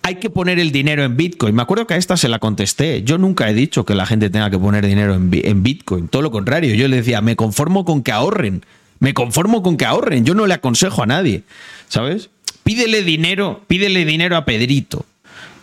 Hay 0.04 0.16
que 0.16 0.30
poner 0.30 0.58
el 0.58 0.72
dinero 0.72 1.04
en 1.04 1.16
Bitcoin. 1.16 1.54
Me 1.54 1.62
acuerdo 1.62 1.86
que 1.86 1.94
a 1.94 1.96
esta 1.96 2.16
se 2.16 2.28
la 2.28 2.38
contesté. 2.40 3.02
Yo 3.04 3.18
nunca 3.18 3.48
he 3.48 3.54
dicho 3.54 3.84
que 3.84 3.94
la 3.94 4.04
gente 4.04 4.30
tenga 4.30 4.50
que 4.50 4.58
poner 4.58 4.84
dinero 4.86 5.14
en, 5.14 5.30
Bi- 5.30 5.42
en 5.44 5.62
Bitcoin. 5.62 6.08
Todo 6.08 6.22
lo 6.22 6.30
contrario. 6.32 6.74
Yo 6.74 6.88
le 6.88 6.96
decía, 6.96 7.20
me 7.20 7.36
conformo 7.36 7.84
con 7.84 8.02
que 8.02 8.10
ahorren. 8.10 8.64
Me 8.98 9.14
conformo 9.14 9.62
con 9.62 9.76
que 9.76 9.84
ahorren. 9.84 10.24
Yo 10.24 10.34
no 10.34 10.46
le 10.46 10.54
aconsejo 10.54 11.02
a 11.02 11.06
nadie. 11.06 11.44
¿Sabes? 11.88 12.30
Pídele 12.64 13.02
dinero, 13.02 13.62
pídele 13.68 14.04
dinero 14.04 14.36
a 14.36 14.44
Pedrito. 14.44 15.04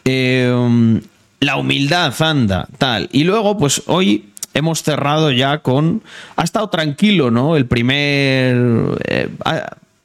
Eh, 0.05 1.01
la 1.41 1.55
humildad 1.57 2.13
anda, 2.21 2.67
tal. 2.77 3.09
Y 3.11 3.23
luego, 3.25 3.57
pues 3.57 3.83
hoy 3.87 4.29
hemos 4.53 4.83
cerrado 4.83 5.31
ya 5.31 5.59
con. 5.59 6.01
Ha 6.37 6.43
estado 6.43 6.69
tranquilo, 6.69 7.29
¿no? 7.31 7.55
El 7.57 7.65
primer. 7.65 8.55
eh, 9.05 9.29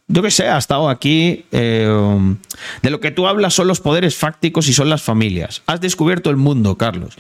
yo 0.09 0.23
qué 0.23 0.31
sé, 0.31 0.49
ha 0.49 0.59
estado 0.59 0.89
aquí. 0.89 1.45
eh, 1.53 1.89
de 2.83 2.91
lo 2.91 3.01
que 3.01 3.11
tú 3.11 3.27
hablas 3.27 3.55
son 3.55 3.69
los 3.69 3.81
poderes 3.81 4.17
fácticos 4.17 4.69
y 4.69 4.73
son 4.73 4.91
las 4.91 5.03
familias. 5.03 5.63
Has 5.67 5.81
descubierto 5.81 6.31
el 6.31 6.37
mundo, 6.37 6.77
Carlos. 6.77 7.17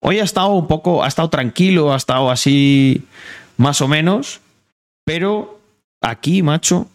Hoy 0.00 0.20
ha 0.20 0.24
estado 0.24 0.50
un 0.50 0.68
poco. 0.68 1.02
Ha 1.02 1.08
estado 1.08 1.30
tranquilo, 1.30 1.92
ha 1.92 1.96
estado 1.96 2.30
así. 2.30 3.02
Más 3.56 3.80
o 3.80 3.88
menos. 3.88 4.40
Pero 5.04 5.60
aquí, 6.00 6.42
macho. 6.42 6.88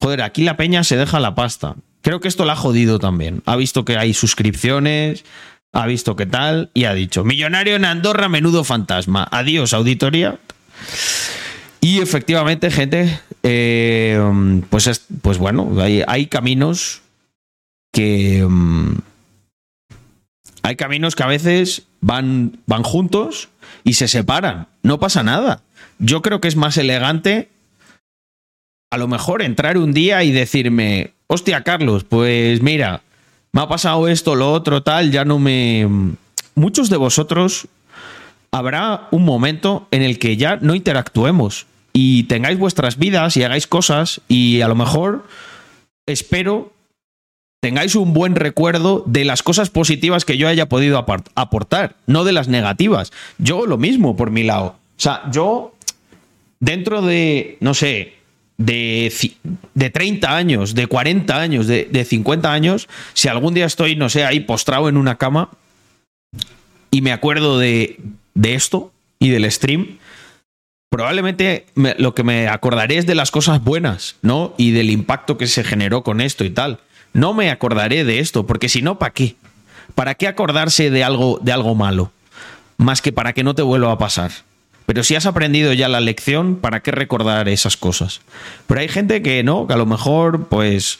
Joder, 0.00 0.22
aquí 0.22 0.44
la 0.44 0.56
peña 0.56 0.84
se 0.84 0.96
deja 0.96 1.20
la 1.20 1.34
pasta. 1.34 1.74
Creo 2.02 2.20
que 2.20 2.28
esto 2.28 2.44
la 2.44 2.54
ha 2.54 2.56
jodido 2.56 2.98
también. 2.98 3.42
Ha 3.46 3.56
visto 3.56 3.84
que 3.84 3.98
hay 3.98 4.14
suscripciones, 4.14 5.24
ha 5.72 5.86
visto 5.86 6.16
qué 6.16 6.24
tal 6.26 6.70
y 6.72 6.84
ha 6.84 6.94
dicho, 6.94 7.24
millonario 7.24 7.76
en 7.76 7.84
Andorra, 7.84 8.28
menudo 8.28 8.64
fantasma. 8.64 9.28
Adiós, 9.30 9.74
auditoría. 9.74 10.38
Y 11.80 12.00
efectivamente, 12.00 12.70
gente, 12.70 13.20
eh, 13.42 14.20
pues, 14.68 14.86
es- 14.86 15.06
pues 15.22 15.38
bueno, 15.38 15.80
hay, 15.80 16.02
hay 16.06 16.26
caminos 16.26 17.02
que... 17.92 18.44
mm, 18.48 18.96
hay 20.62 20.76
caminos 20.76 21.16
que 21.16 21.22
a 21.22 21.26
veces 21.26 21.84
van, 22.02 22.58
van 22.66 22.82
juntos 22.82 23.48
y 23.82 23.94
se 23.94 24.08
separan. 24.08 24.68
No 24.82 25.00
pasa 25.00 25.22
nada. 25.22 25.62
Yo 25.98 26.20
creo 26.22 26.40
que 26.40 26.48
es 26.48 26.56
más 26.56 26.76
elegante 26.76 27.48
a 28.92 28.98
lo 28.98 29.06
mejor 29.08 29.40
entrar 29.42 29.78
un 29.78 29.92
día 29.92 30.22
y 30.24 30.32
decirme, 30.32 31.12
hostia, 31.28 31.62
Carlos, 31.62 32.02
pues 32.04 32.60
mira, 32.60 33.02
me 33.52 33.60
ha 33.62 33.68
pasado 33.68 34.08
esto, 34.08 34.34
lo 34.34 34.52
otro, 34.52 34.82
tal, 34.82 35.12
ya 35.12 35.24
no 35.24 35.38
me... 35.38 35.88
Muchos 36.56 36.90
de 36.90 36.96
vosotros 36.96 37.68
habrá 38.52 39.08
un 39.10 39.24
momento 39.24 39.86
en 39.90 40.02
el 40.02 40.18
que 40.18 40.36
ya 40.36 40.56
no 40.56 40.74
interactuemos 40.74 41.66
y 41.92 42.24
tengáis 42.24 42.58
vuestras 42.58 42.98
vidas 42.98 43.36
y 43.36 43.44
hagáis 43.44 43.66
cosas 43.66 44.20
y 44.28 44.60
a 44.60 44.68
lo 44.68 44.74
mejor 44.74 45.26
espero 46.06 46.72
tengáis 47.60 47.94
un 47.94 48.12
buen 48.12 48.36
recuerdo 48.36 49.04
de 49.06 49.24
las 49.24 49.42
cosas 49.42 49.70
positivas 49.70 50.24
que 50.24 50.38
yo 50.38 50.48
haya 50.48 50.68
podido 50.68 51.04
aportar, 51.34 51.96
no 52.06 52.24
de 52.24 52.32
las 52.32 52.48
negativas. 52.48 53.12
Yo 53.38 53.66
lo 53.66 53.76
mismo 53.76 54.16
por 54.16 54.30
mi 54.30 54.42
lado. 54.42 54.76
O 54.96 55.02
sea, 55.02 55.22
yo 55.30 55.74
dentro 56.58 57.02
de, 57.02 57.58
no 57.60 57.74
sé, 57.74 58.14
de, 58.56 59.12
de 59.74 59.90
30 59.90 60.36
años, 60.36 60.74
de 60.74 60.86
40 60.86 61.38
años, 61.38 61.66
de, 61.66 61.86
de 61.90 62.04
50 62.04 62.50
años, 62.50 62.88
si 63.12 63.28
algún 63.28 63.52
día 63.52 63.66
estoy, 63.66 63.94
no 63.94 64.08
sé, 64.08 64.24
ahí 64.24 64.40
postrado 64.40 64.88
en 64.88 64.96
una 64.96 65.16
cama 65.16 65.50
y 66.90 67.02
me 67.02 67.12
acuerdo 67.12 67.58
de, 67.58 68.00
de 68.40 68.54
esto 68.54 68.92
y 69.18 69.28
del 69.30 69.50
stream, 69.50 69.98
probablemente 70.90 71.66
me- 71.74 71.94
lo 71.98 72.14
que 72.14 72.22
me 72.24 72.48
acordaré 72.48 72.96
es 72.98 73.06
de 73.06 73.14
las 73.14 73.30
cosas 73.30 73.62
buenas, 73.62 74.16
¿no? 74.22 74.54
Y 74.56 74.70
del 74.72 74.90
impacto 74.90 75.36
que 75.38 75.46
se 75.46 75.62
generó 75.64 76.02
con 76.02 76.20
esto 76.20 76.44
y 76.44 76.50
tal. 76.50 76.80
No 77.12 77.34
me 77.34 77.50
acordaré 77.50 78.04
de 78.04 78.18
esto, 78.20 78.46
porque 78.46 78.68
si 78.68 78.82
no, 78.82 78.98
¿para 78.98 79.12
qué? 79.12 79.36
¿Para 79.94 80.14
qué 80.14 80.26
acordarse 80.28 80.90
de 80.90 81.04
algo, 81.04 81.38
de 81.42 81.52
algo 81.52 81.74
malo? 81.74 82.12
Más 82.78 83.02
que 83.02 83.12
para 83.12 83.32
que 83.32 83.44
no 83.44 83.54
te 83.54 83.62
vuelva 83.62 83.92
a 83.92 83.98
pasar. 83.98 84.30
Pero 84.86 85.04
si 85.04 85.14
has 85.14 85.26
aprendido 85.26 85.72
ya 85.72 85.88
la 85.88 86.00
lección, 86.00 86.56
¿para 86.56 86.80
qué 86.80 86.90
recordar 86.90 87.48
esas 87.48 87.76
cosas? 87.76 88.22
Pero 88.66 88.80
hay 88.80 88.88
gente 88.88 89.22
que 89.22 89.42
no, 89.42 89.66
que 89.66 89.74
a 89.74 89.76
lo 89.76 89.86
mejor, 89.86 90.46
pues, 90.48 90.98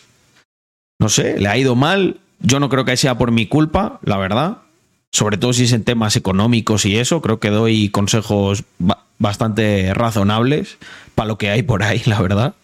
no 1.01 1.09
sé, 1.09 1.39
le 1.41 1.49
ha 1.49 1.57
ido 1.57 1.75
mal. 1.75 2.19
Yo 2.41 2.61
no 2.61 2.69
creo 2.69 2.85
que 2.85 2.97
sea 2.97 3.17
por 3.19 3.31
mi 3.33 3.47
culpa, 3.47 3.99
la 4.05 4.17
verdad. 4.19 4.59
Sobre 5.13 5.37
todo 5.39 5.53
si 5.53 5.65
es 5.65 5.73
en 5.73 5.85
temas 5.85 6.15
económicos 6.17 6.85
y 6.87 6.97
eso, 6.97 7.21
creo 7.21 7.41
que 7.41 7.51
doy 7.51 7.89
consejos 7.89 8.65
ba- 8.79 9.05
bastante 9.19 9.93
razonables 9.93 10.79
para 11.15 11.29
lo 11.29 11.37
que 11.39 11.51
hay 11.51 11.63
por 11.63 11.83
ahí, 11.83 12.01
la 12.07 12.21
verdad. 12.23 12.55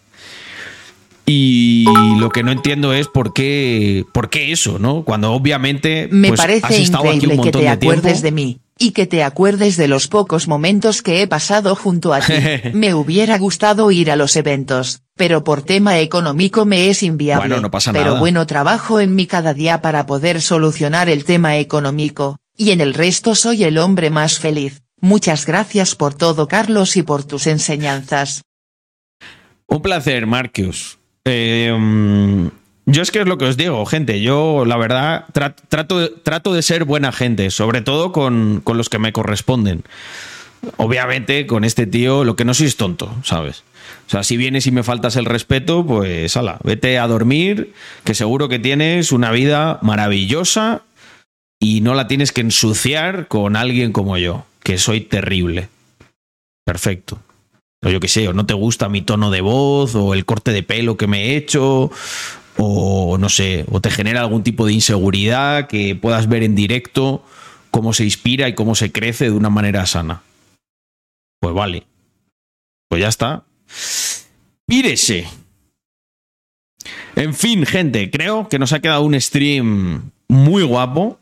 Y 1.29 1.85
lo 2.19 2.29
que 2.29 2.41
no 2.41 2.53
entiendo 2.53 2.93
es 2.93 3.09
por 3.09 3.33
qué, 3.33 4.05
por 4.13 4.29
qué 4.29 4.53
eso, 4.53 4.79
¿no? 4.79 5.03
Cuando 5.03 5.33
obviamente 5.33 6.07
Me 6.09 6.29
pues, 6.29 6.39
has 6.39 6.45
parece 6.45 6.81
estado 6.81 7.09
aquí 7.09 7.25
un 7.25 7.33
increíble 7.33 7.43
que 7.43 7.51
te 7.51 7.57
de 7.59 7.67
acuerdes 7.67 8.21
de 8.21 8.31
mí. 8.31 8.61
Y 8.79 8.91
que 8.91 9.07
te 9.07 9.23
acuerdes 9.23 9.75
de 9.75 9.89
los 9.89 10.07
pocos 10.07 10.47
momentos 10.47 11.01
que 11.01 11.21
he 11.21 11.27
pasado 11.27 11.75
junto 11.75 12.13
a 12.13 12.21
ti. 12.21 12.33
Me 12.73 12.93
hubiera 12.93 13.37
gustado 13.37 13.91
ir 13.91 14.09
a 14.09 14.15
los 14.15 14.37
eventos, 14.37 15.01
pero 15.17 15.43
por 15.43 15.63
tema 15.63 15.99
económico 15.99 16.65
me 16.65 16.89
es 16.89 17.03
inviable. 17.03 17.47
Bueno, 17.47 17.61
no 17.61 17.71
pasa 17.71 17.91
pero 17.91 18.05
nada. 18.05 18.19
bueno, 18.19 18.45
trabajo 18.45 19.01
en 19.01 19.13
mí 19.13 19.27
cada 19.27 19.53
día 19.53 19.81
para 19.81 20.05
poder 20.05 20.41
solucionar 20.41 21.09
el 21.09 21.25
tema 21.25 21.57
económico, 21.57 22.37
y 22.55 22.71
en 22.71 22.79
el 22.79 22.93
resto 22.93 23.35
soy 23.35 23.63
el 23.63 23.79
hombre 23.79 24.11
más 24.11 24.39
feliz. 24.39 24.83
Muchas 25.01 25.45
gracias 25.45 25.95
por 25.95 26.13
todo, 26.13 26.47
Carlos, 26.47 26.95
y 26.95 27.03
por 27.03 27.25
tus 27.25 27.47
enseñanzas. 27.47 28.43
Un 29.67 29.81
placer, 29.81 30.25
Marcus. 30.25 30.99
Eh, 31.27 31.75
mm, 31.77 32.47
yo 32.87 33.01
es 33.01 33.11
que 33.11 33.19
es 33.19 33.27
lo 33.27 33.37
que 33.37 33.45
os 33.45 33.57
digo, 33.57 33.85
gente. 33.85 34.21
Yo, 34.21 34.63
la 34.65 34.77
verdad, 34.77 35.25
tra- 35.33 35.53
trato, 35.69 36.53
de- 36.53 36.61
ser 36.61 36.85
buena 36.85 37.11
gente, 37.11 37.51
sobre 37.51 37.81
todo 37.81 38.11
con, 38.11 38.61
con 38.63 38.77
los 38.77 38.89
que 38.89 38.97
me 38.99 39.11
corresponden. 39.13 39.83
Obviamente, 40.77 41.45
con 41.45 41.63
este 41.63 41.85
tío, 41.85 42.23
lo 42.23 42.35
que 42.35 42.45
no 42.45 42.53
soy 42.53 42.67
es 42.67 42.77
tonto, 42.77 43.13
¿sabes? 43.23 43.63
O 44.07 44.09
sea, 44.09 44.23
si 44.23 44.37
vienes 44.37 44.65
y 44.67 44.71
me 44.71 44.83
faltas 44.83 45.15
el 45.15 45.25
respeto, 45.25 45.85
pues, 45.85 46.35
ala, 46.35 46.59
vete 46.63 46.97
a 46.97 47.07
dormir, 47.07 47.73
que 48.03 48.13
seguro 48.15 48.49
que 48.49 48.57
tienes 48.59 49.11
una 49.11 49.31
vida 49.31 49.79
maravillosa 49.81 50.81
y 51.59 51.81
no 51.81 51.93
la 51.93 52.07
tienes 52.07 52.31
que 52.31 52.41
ensuciar 52.41 53.27
con 53.27 53.55
alguien 53.55 53.91
como 53.91 54.17
yo, 54.17 54.45
que 54.63 54.77
soy 54.77 55.01
terrible. 55.01 55.69
Perfecto. 56.65 57.19
O 57.83 57.89
yo 57.89 57.99
qué 57.99 58.07
sé, 58.07 58.27
o 58.27 58.33
no 58.33 58.45
te 58.45 58.53
gusta 58.53 58.89
mi 58.89 59.01
tono 59.01 59.29
de 59.31 59.41
voz, 59.41 59.95
o 59.95 60.13
el 60.13 60.25
corte 60.25 60.51
de 60.51 60.63
pelo 60.63 60.97
que 60.97 61.07
me 61.07 61.25
he 61.25 61.37
hecho, 61.37 61.91
o 62.57 63.17
no 63.19 63.29
sé, 63.29 63.65
o 63.69 63.81
te 63.81 63.91
genera 63.91 64.21
algún 64.21 64.43
tipo 64.43 64.65
de 64.65 64.73
inseguridad 64.73 65.67
que 65.67 65.95
puedas 65.95 66.27
ver 66.27 66.43
en 66.43 66.55
directo 66.55 67.23
cómo 67.71 67.93
se 67.93 68.03
inspira 68.03 68.47
y 68.47 68.55
cómo 68.55 68.75
se 68.75 68.91
crece 68.91 69.25
de 69.25 69.31
una 69.31 69.49
manera 69.49 69.85
sana. 69.85 70.23
Pues 71.39 71.53
vale. 71.53 71.85
Pues 72.89 73.01
ya 73.01 73.09
está. 73.09 73.43
Pírese. 74.65 75.27
En 77.15 77.33
fin, 77.33 77.65
gente, 77.65 78.09
creo 78.11 78.47
que 78.49 78.59
nos 78.59 78.73
ha 78.73 78.79
quedado 78.79 79.01
un 79.03 79.19
stream 79.19 80.11
muy 80.27 80.63
guapo. 80.63 81.19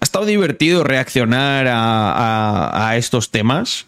Ha 0.00 0.04
estado 0.04 0.26
divertido 0.26 0.84
reaccionar 0.84 1.66
a, 1.68 2.94
estos 2.96 3.30
temas. 3.30 3.86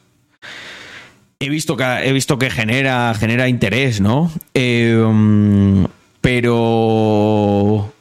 He 1.38 1.48
visto 1.50 1.76
que, 1.76 1.84
he 1.84 2.12
visto 2.12 2.38
que 2.38 2.50
genera, 2.50 3.12
genera 3.14 3.48
interés, 3.48 4.00
¿no? 4.00 4.30
Eh, 4.54 4.96
mm, 5.06 5.84
pero... 6.20 7.92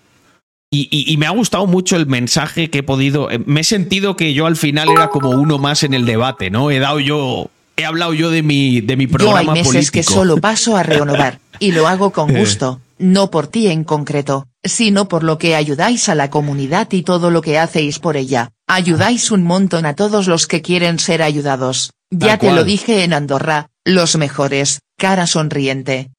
Y, 0.72 0.88
y- 0.92 1.12
y 1.14 1.18
me 1.18 1.26
ha 1.26 1.30
gustado 1.32 1.68
mucho 1.68 1.96
el 1.96 2.06
mensaje 2.08 2.70
que 2.70 2.80
he 2.80 2.84
podido... 2.84 3.30
eh, 3.32 3.40
Me 3.46 3.62
he 3.62 3.64
sentido 3.64 4.16
que 4.16 4.34
yo 4.34 4.46
al 4.46 4.56
final 4.58 4.90
era 4.90 5.10
como 5.10 5.30
uno 5.30 5.58
más 5.58 5.84
en 5.84 5.94
el 5.94 6.06
debate, 6.06 6.50
¿no? 6.50 6.72
He 6.72 6.80
dado 6.80 7.00
yo... 7.00 7.50
He 7.78 7.84
hablado 7.86 8.14
yo 8.14 8.30
de 8.30 8.42
mi, 8.42 8.80
de 8.82 8.96
mi 8.96 9.06
Yo 9.06 9.12
programa 9.12 9.40
hay 9.40 9.48
meses 9.60 9.68
político. 9.68 9.92
que 9.92 10.04
solo 10.04 10.38
paso 10.38 10.78
a 10.78 10.84
renovar, 10.84 11.40
y 11.60 11.74
lo 11.74 11.88
hago 11.90 12.12
con 12.12 12.34
Eh. 12.34 12.40
gusto, 12.40 12.80
no 13.00 13.30
por 13.32 13.48
ti 13.48 13.68
en 13.68 13.84
concreto, 13.84 14.48
sino 14.64 15.10
por 15.10 15.24
lo 15.24 15.38
que 15.38 15.56
ayudáis 15.56 16.08
a 16.08 16.16
la 16.16 16.30
comunidad 16.30 16.88
y 16.94 17.04
todo 17.04 17.32
lo 17.32 17.42
que 17.42 17.60
hacéis 17.60 18.00
por 18.00 18.16
ella. 18.16 18.50
Ayudáis 18.68 19.30
un 19.30 19.44
montón 19.44 19.86
a 19.86 19.94
todos 19.94 20.28
los 20.28 20.48
que 20.48 20.62
quieren 20.62 21.00
ser 21.00 21.22
ayudados. 21.22 21.92
Ya 22.18 22.38
te 22.38 22.52
lo 22.52 22.64
dije 22.64 23.03
en 23.03 23.14
Andorra, 23.14 23.69
los 23.84 24.16
mejores, 24.18 24.80
cara 24.98 25.27
sonriente. 25.27 26.11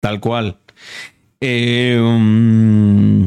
Tal 0.00 0.20
cual. 0.20 0.58
Eh, 1.40 1.98
mm, 2.00 3.26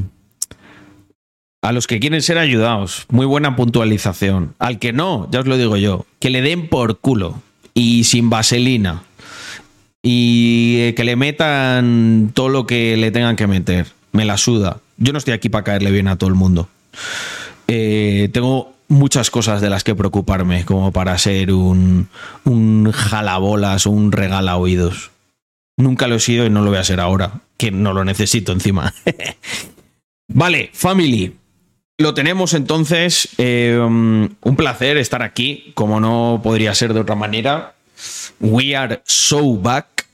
a 1.61 1.71
los 1.71 1.87
que 1.87 1.99
quieren 1.99 2.21
ser 2.21 2.37
ayudados, 2.37 3.05
muy 3.09 3.25
buena 3.25 3.55
puntualización. 3.55 4.55
Al 4.59 4.79
que 4.79 4.93
no, 4.93 5.27
ya 5.31 5.41
os 5.41 5.47
lo 5.47 5.57
digo 5.57 5.75
yo, 5.75 6.05
que 6.19 6.29
le 6.29 6.41
den 6.41 6.69
por 6.69 6.99
culo 6.99 7.41
y 7.73 8.05
sin 8.05 8.29
vaselina. 8.29 9.03
Y 10.01 10.77
eh, 10.79 10.93
que 10.95 11.03
le 11.03 11.15
metan 11.15 12.31
todo 12.33 12.49
lo 12.49 12.65
que 12.65 12.95
le 12.95 13.11
tengan 13.11 13.35
que 13.35 13.47
meter. 13.47 13.87
Me 14.13 14.23
la 14.23 14.37
suda. 14.37 14.79
Yo 14.97 15.11
no 15.11 15.19
estoy 15.19 15.33
aquí 15.33 15.49
para 15.49 15.65
caerle 15.65 15.91
bien 15.91 16.07
a 16.07 16.17
todo 16.17 16.29
el 16.29 16.35
mundo. 16.35 16.69
Eh, 17.67 18.29
tengo 18.31 18.76
muchas 18.87 19.29
cosas 19.29 19.61
de 19.61 19.69
las 19.69 19.83
que 19.83 19.95
preocuparme, 19.95 20.65
como 20.65 20.91
para 20.91 21.17
ser 21.17 21.51
un, 21.51 22.09
un 22.43 22.91
jalabolas 22.91 23.87
o 23.87 23.91
un 23.91 24.11
regala 24.11 24.57
oídos. 24.57 25.11
Nunca 25.77 26.07
lo 26.07 26.15
he 26.15 26.19
sido 26.19 26.45
y 26.45 26.49
no 26.49 26.61
lo 26.61 26.69
voy 26.69 26.79
a 26.79 26.83
ser 26.83 26.99
ahora, 26.99 27.41
que 27.57 27.71
no 27.71 27.93
lo 27.93 28.03
necesito 28.03 28.51
encima. 28.51 28.93
vale, 30.27 30.69
family. 30.73 31.35
Lo 31.99 32.13
tenemos 32.13 32.53
entonces. 32.53 33.29
eh, 33.37 33.77
un 33.79 34.55
placer 34.55 34.97
estar 34.97 35.21
aquí, 35.23 35.71
como 35.75 35.99
no 35.99 36.41
podría 36.43 36.73
ser 36.75 36.93
de 36.93 36.99
otra 36.99 37.15
manera. 37.15 37.73
We 38.39 38.75
are 38.75 39.01
so 39.05 39.55
back. 39.55 40.07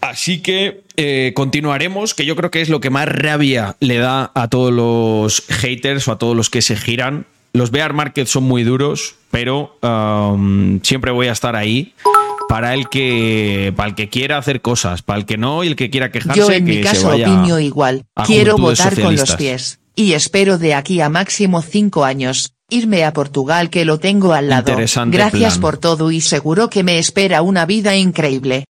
Así 0.00 0.40
que 0.40 0.82
eh, 0.96 1.32
continuaremos, 1.34 2.14
que 2.14 2.24
yo 2.24 2.36
creo 2.36 2.50
que 2.50 2.60
es 2.60 2.68
lo 2.68 2.80
que 2.80 2.90
más 2.90 3.08
rabia 3.08 3.76
le 3.80 3.98
da 3.98 4.30
a 4.34 4.48
todos 4.48 4.72
los 4.72 5.44
haters 5.48 6.06
o 6.08 6.12
a 6.12 6.18
todos 6.18 6.36
los 6.36 6.50
que 6.50 6.62
se 6.62 6.76
giran. 6.76 7.26
Los 7.52 7.70
bear 7.70 7.92
markets 7.92 8.30
son 8.30 8.44
muy 8.44 8.62
duros, 8.62 9.16
pero 9.30 9.76
um, 9.82 10.80
siempre 10.82 11.10
voy 11.10 11.28
a 11.28 11.32
estar 11.32 11.56
ahí 11.56 11.94
para 12.48 12.74
el 12.74 12.88
que 12.88 13.72
para 13.76 13.90
el 13.90 13.94
que 13.94 14.08
quiera 14.08 14.38
hacer 14.38 14.60
cosas, 14.60 15.02
para 15.02 15.18
el 15.20 15.26
que 15.26 15.36
no 15.36 15.64
y 15.64 15.68
el 15.68 15.76
que 15.76 15.90
quiera 15.90 16.10
quejarse. 16.10 16.38
Yo 16.38 16.50
en 16.50 16.64
que 16.64 16.76
mi 16.76 16.80
caso 16.80 17.08
opino 17.08 17.58
igual. 17.58 18.04
Quiero 18.26 18.56
votar 18.56 19.00
con 19.00 19.14
los 19.16 19.36
pies. 19.36 19.80
Y 19.94 20.12
espero 20.12 20.58
de 20.58 20.74
aquí 20.74 21.00
a 21.00 21.08
máximo 21.08 21.60
cinco 21.60 22.04
años, 22.04 22.54
irme 22.70 23.04
a 23.04 23.12
Portugal 23.12 23.68
que 23.68 23.84
lo 23.84 23.98
tengo 23.98 24.32
al 24.32 24.48
lado. 24.48 24.70
Interesante 24.70 25.16
Gracias 25.16 25.54
plan. 25.54 25.60
por 25.60 25.78
todo 25.78 26.12
y 26.12 26.20
seguro 26.20 26.70
que 26.70 26.84
me 26.84 26.98
espera 26.98 27.42
una 27.42 27.66
vida 27.66 27.96
increíble. 27.96 28.64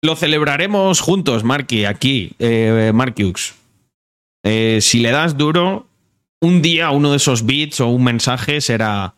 Lo 0.00 0.14
celebraremos 0.14 1.00
juntos, 1.00 1.42
Marky, 1.42 1.86
aquí, 1.86 2.32
eh, 2.38 2.92
Markiux. 2.94 3.54
Eh, 4.44 4.78
si 4.80 5.00
le 5.00 5.10
das 5.10 5.36
duro, 5.36 5.88
un 6.40 6.62
día 6.62 6.90
uno 6.90 7.10
de 7.10 7.16
esos 7.16 7.46
beats 7.46 7.80
o 7.80 7.88
un 7.88 8.04
mensaje 8.04 8.60
será: 8.60 9.14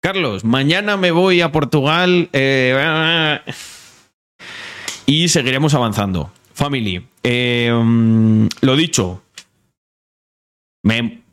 Carlos, 0.00 0.44
mañana 0.44 0.96
me 0.96 1.10
voy 1.10 1.40
a 1.40 1.52
Portugal. 1.52 2.28
eh, 2.32 3.40
y 5.06 5.28
seguiremos 5.28 5.74
avanzando. 5.74 6.32
Family, 6.52 7.06
eh, 7.22 7.70
lo 8.60 8.76
dicho, 8.76 9.22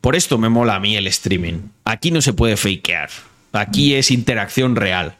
por 0.00 0.16
esto 0.16 0.38
me 0.38 0.48
mola 0.48 0.76
a 0.76 0.80
mí 0.80 0.96
el 0.96 1.06
streaming. 1.06 1.70
Aquí 1.84 2.10
no 2.10 2.20
se 2.20 2.32
puede 2.32 2.56
fakear. 2.56 3.10
Aquí 3.52 3.94
es 3.94 4.10
interacción 4.10 4.76
real. 4.76 5.16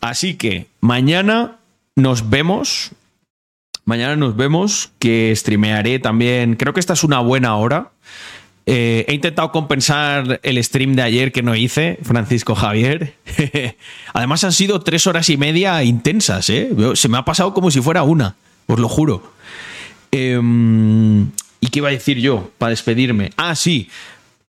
Así 0.00 0.34
que 0.34 0.66
mañana 0.80 1.58
nos 1.96 2.30
vemos. 2.30 2.92
Mañana 3.84 4.14
nos 4.14 4.36
vemos, 4.36 4.92
que 5.00 5.32
streamearé 5.34 5.98
también. 5.98 6.54
Creo 6.54 6.72
que 6.72 6.80
esta 6.80 6.92
es 6.92 7.02
una 7.02 7.18
buena 7.18 7.56
hora. 7.56 7.90
Eh, 8.64 9.04
he 9.08 9.14
intentado 9.14 9.50
compensar 9.50 10.40
el 10.42 10.62
stream 10.62 10.94
de 10.94 11.02
ayer 11.02 11.32
que 11.32 11.42
no 11.42 11.54
hice, 11.56 11.98
Francisco 12.02 12.54
Javier. 12.54 13.14
Además 14.12 14.44
han 14.44 14.52
sido 14.52 14.80
tres 14.80 15.06
horas 15.06 15.28
y 15.30 15.36
media 15.36 15.82
intensas, 15.82 16.48
¿eh? 16.50 16.70
Se 16.94 17.08
me 17.08 17.18
ha 17.18 17.24
pasado 17.24 17.54
como 17.54 17.70
si 17.70 17.80
fuera 17.80 18.02
una, 18.04 18.36
os 18.66 18.78
lo 18.78 18.88
juro. 18.88 19.32
Em, 20.12 21.30
¿Y 21.60 21.68
qué 21.70 21.78
iba 21.78 21.88
a 21.88 21.92
decir 21.92 22.18
yo 22.18 22.50
para 22.58 22.70
despedirme? 22.70 23.30
Ah, 23.36 23.54
sí. 23.54 23.88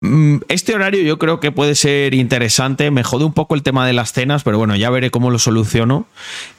Mm, 0.00 0.38
Este 0.48 0.74
horario 0.74 1.02
yo 1.02 1.18
creo 1.18 1.38
que 1.40 1.52
puede 1.52 1.74
ser 1.74 2.14
interesante. 2.14 2.90
Me 2.90 3.04
jode 3.04 3.24
un 3.24 3.32
poco 3.32 3.54
el 3.54 3.62
tema 3.62 3.86
de 3.86 3.92
las 3.92 4.12
cenas, 4.12 4.42
pero 4.42 4.58
bueno, 4.58 4.74
ya 4.76 4.90
veré 4.90 5.10
cómo 5.10 5.30
lo 5.30 5.38
soluciono. 5.38 6.06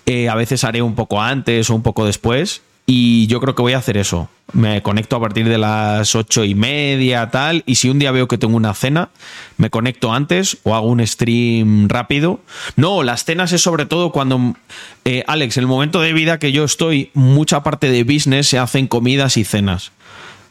Eh, 0.06 0.30
a 0.30 0.36
veces 0.36 0.64
haré 0.64 0.82
un 0.82 0.96
poco 0.96 1.22
antes 1.22 1.70
o 1.70 1.76
un 1.76 1.84
poco 1.84 2.06
después. 2.06 2.62
Y 2.86 3.28
yo 3.28 3.40
creo 3.40 3.56
que 3.56 3.62
voy 3.62 3.74
a 3.74 3.78
hacer 3.78 3.96
eso. 3.96 4.30
Me 4.52 4.84
conecto 4.84 5.16
a 5.16 5.22
partir 5.22 5.48
de 5.48 5.58
las 5.58 6.16
ocho 6.16 6.44
y 6.44 6.54
media, 6.54 7.30
tal. 7.32 7.64
Y 7.66 7.76
si 7.76 7.90
un 7.90 7.98
día 7.98 8.12
veo 8.12 8.28
que 8.28 8.38
tengo 8.38 8.58
una 8.58 8.74
cena, 8.74 9.10
me 9.58 9.70
conecto 9.70 10.12
antes 10.14 10.58
o 10.64 10.76
hago 10.76 10.88
un 10.88 11.06
stream 11.08 11.88
rápido. 11.88 12.42
No, 12.76 13.02
las 13.04 13.24
cenas 13.24 13.54
es 13.54 13.62
sobre 13.62 13.86
todo 13.86 14.12
cuando, 14.12 14.56
eh, 15.06 15.24
Alex, 15.28 15.56
el 15.58 15.66
momento 15.68 16.02
de 16.02 16.12
vida 16.12 16.40
que 16.40 16.52
yo 16.52 16.66
estoy, 16.66 17.10
mucha 17.14 17.64
parte 17.64 17.90
de 17.90 18.04
business 18.04 18.48
se 18.48 18.60
hacen 18.60 18.88
comidas 18.88 19.38
y 19.38 19.46
cenas 19.46 19.92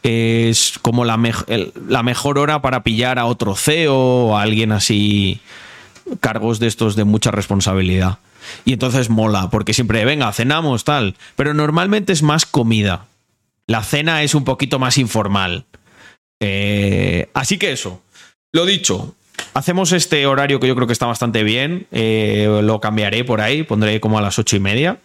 es 0.01 0.73
como 0.81 1.05
la, 1.05 1.17
el- 1.47 1.71
la 1.87 2.03
mejor 2.03 2.37
hora 2.39 2.61
para 2.61 2.83
pillar 2.83 3.19
a 3.19 3.25
otro 3.25 3.55
CEO 3.55 3.95
o 3.95 4.37
a 4.37 4.41
alguien 4.41 4.71
así, 4.73 5.39
cargos 6.19 6.59
de 6.59 6.67
estos 6.67 6.95
de 6.95 7.03
mucha 7.05 7.31
responsabilidad. 7.31 8.17
Y 8.65 8.73
entonces 8.73 9.09
mola, 9.09 9.49
porque 9.49 9.73
siempre, 9.73 10.05
venga, 10.05 10.31
cenamos, 10.33 10.83
tal. 10.83 11.15
Pero 11.35 11.53
normalmente 11.53 12.13
es 12.13 12.23
más 12.23 12.45
comida. 12.45 13.07
La 13.67 13.83
cena 13.83 14.23
es 14.23 14.35
un 14.35 14.43
poquito 14.43 14.79
más 14.79 14.97
informal. 14.97 15.65
Eh, 16.41 17.29
así 17.33 17.57
que 17.57 17.71
eso, 17.71 18.01
lo 18.51 18.65
dicho, 18.65 19.15
hacemos 19.53 19.93
este 19.93 20.25
horario 20.25 20.59
que 20.59 20.67
yo 20.67 20.75
creo 20.75 20.87
que 20.87 20.93
está 20.93 21.05
bastante 21.05 21.43
bien. 21.43 21.87
eh, 21.91 22.61
lo 22.63 22.79
cambiaré 22.79 23.23
por 23.23 23.41
ahí, 23.41 23.63
pondré 23.63 23.99
como 23.99 24.17
a 24.17 24.21
las 24.21 24.39
ocho 24.39 24.55
y 24.55 24.59
media. 24.59 24.97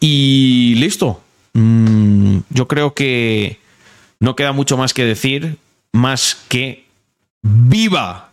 Y 0.00 0.74
listo. 0.76 1.22
Mm, 1.54 2.38
yo 2.50 2.66
creo 2.66 2.94
que 2.94 3.58
no 4.20 4.36
queda 4.36 4.52
mucho 4.52 4.76
más 4.76 4.94
que 4.94 5.04
decir, 5.04 5.58
más 5.92 6.36
que 6.48 6.82
¡Viva! 7.42 8.32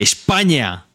España, 0.00 0.86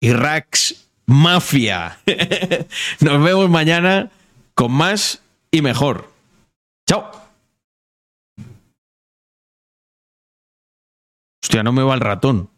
Iraq's 0.00 0.89
Mafia. 1.10 1.98
Nos 3.00 3.22
vemos 3.24 3.50
mañana 3.50 4.10
con 4.54 4.70
más 4.70 5.20
y 5.50 5.60
mejor. 5.60 6.08
Chao. 6.88 7.10
Hostia, 11.42 11.64
no 11.64 11.72
me 11.72 11.82
va 11.82 11.94
el 11.94 12.00
ratón. 12.00 12.48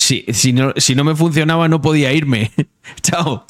Si, 0.00 0.24
si, 0.32 0.54
no, 0.54 0.72
si 0.78 0.94
no 0.94 1.04
me 1.04 1.14
funcionaba 1.14 1.68
no 1.68 1.82
podía 1.82 2.12
irme. 2.14 2.52
Chao. 3.02 3.46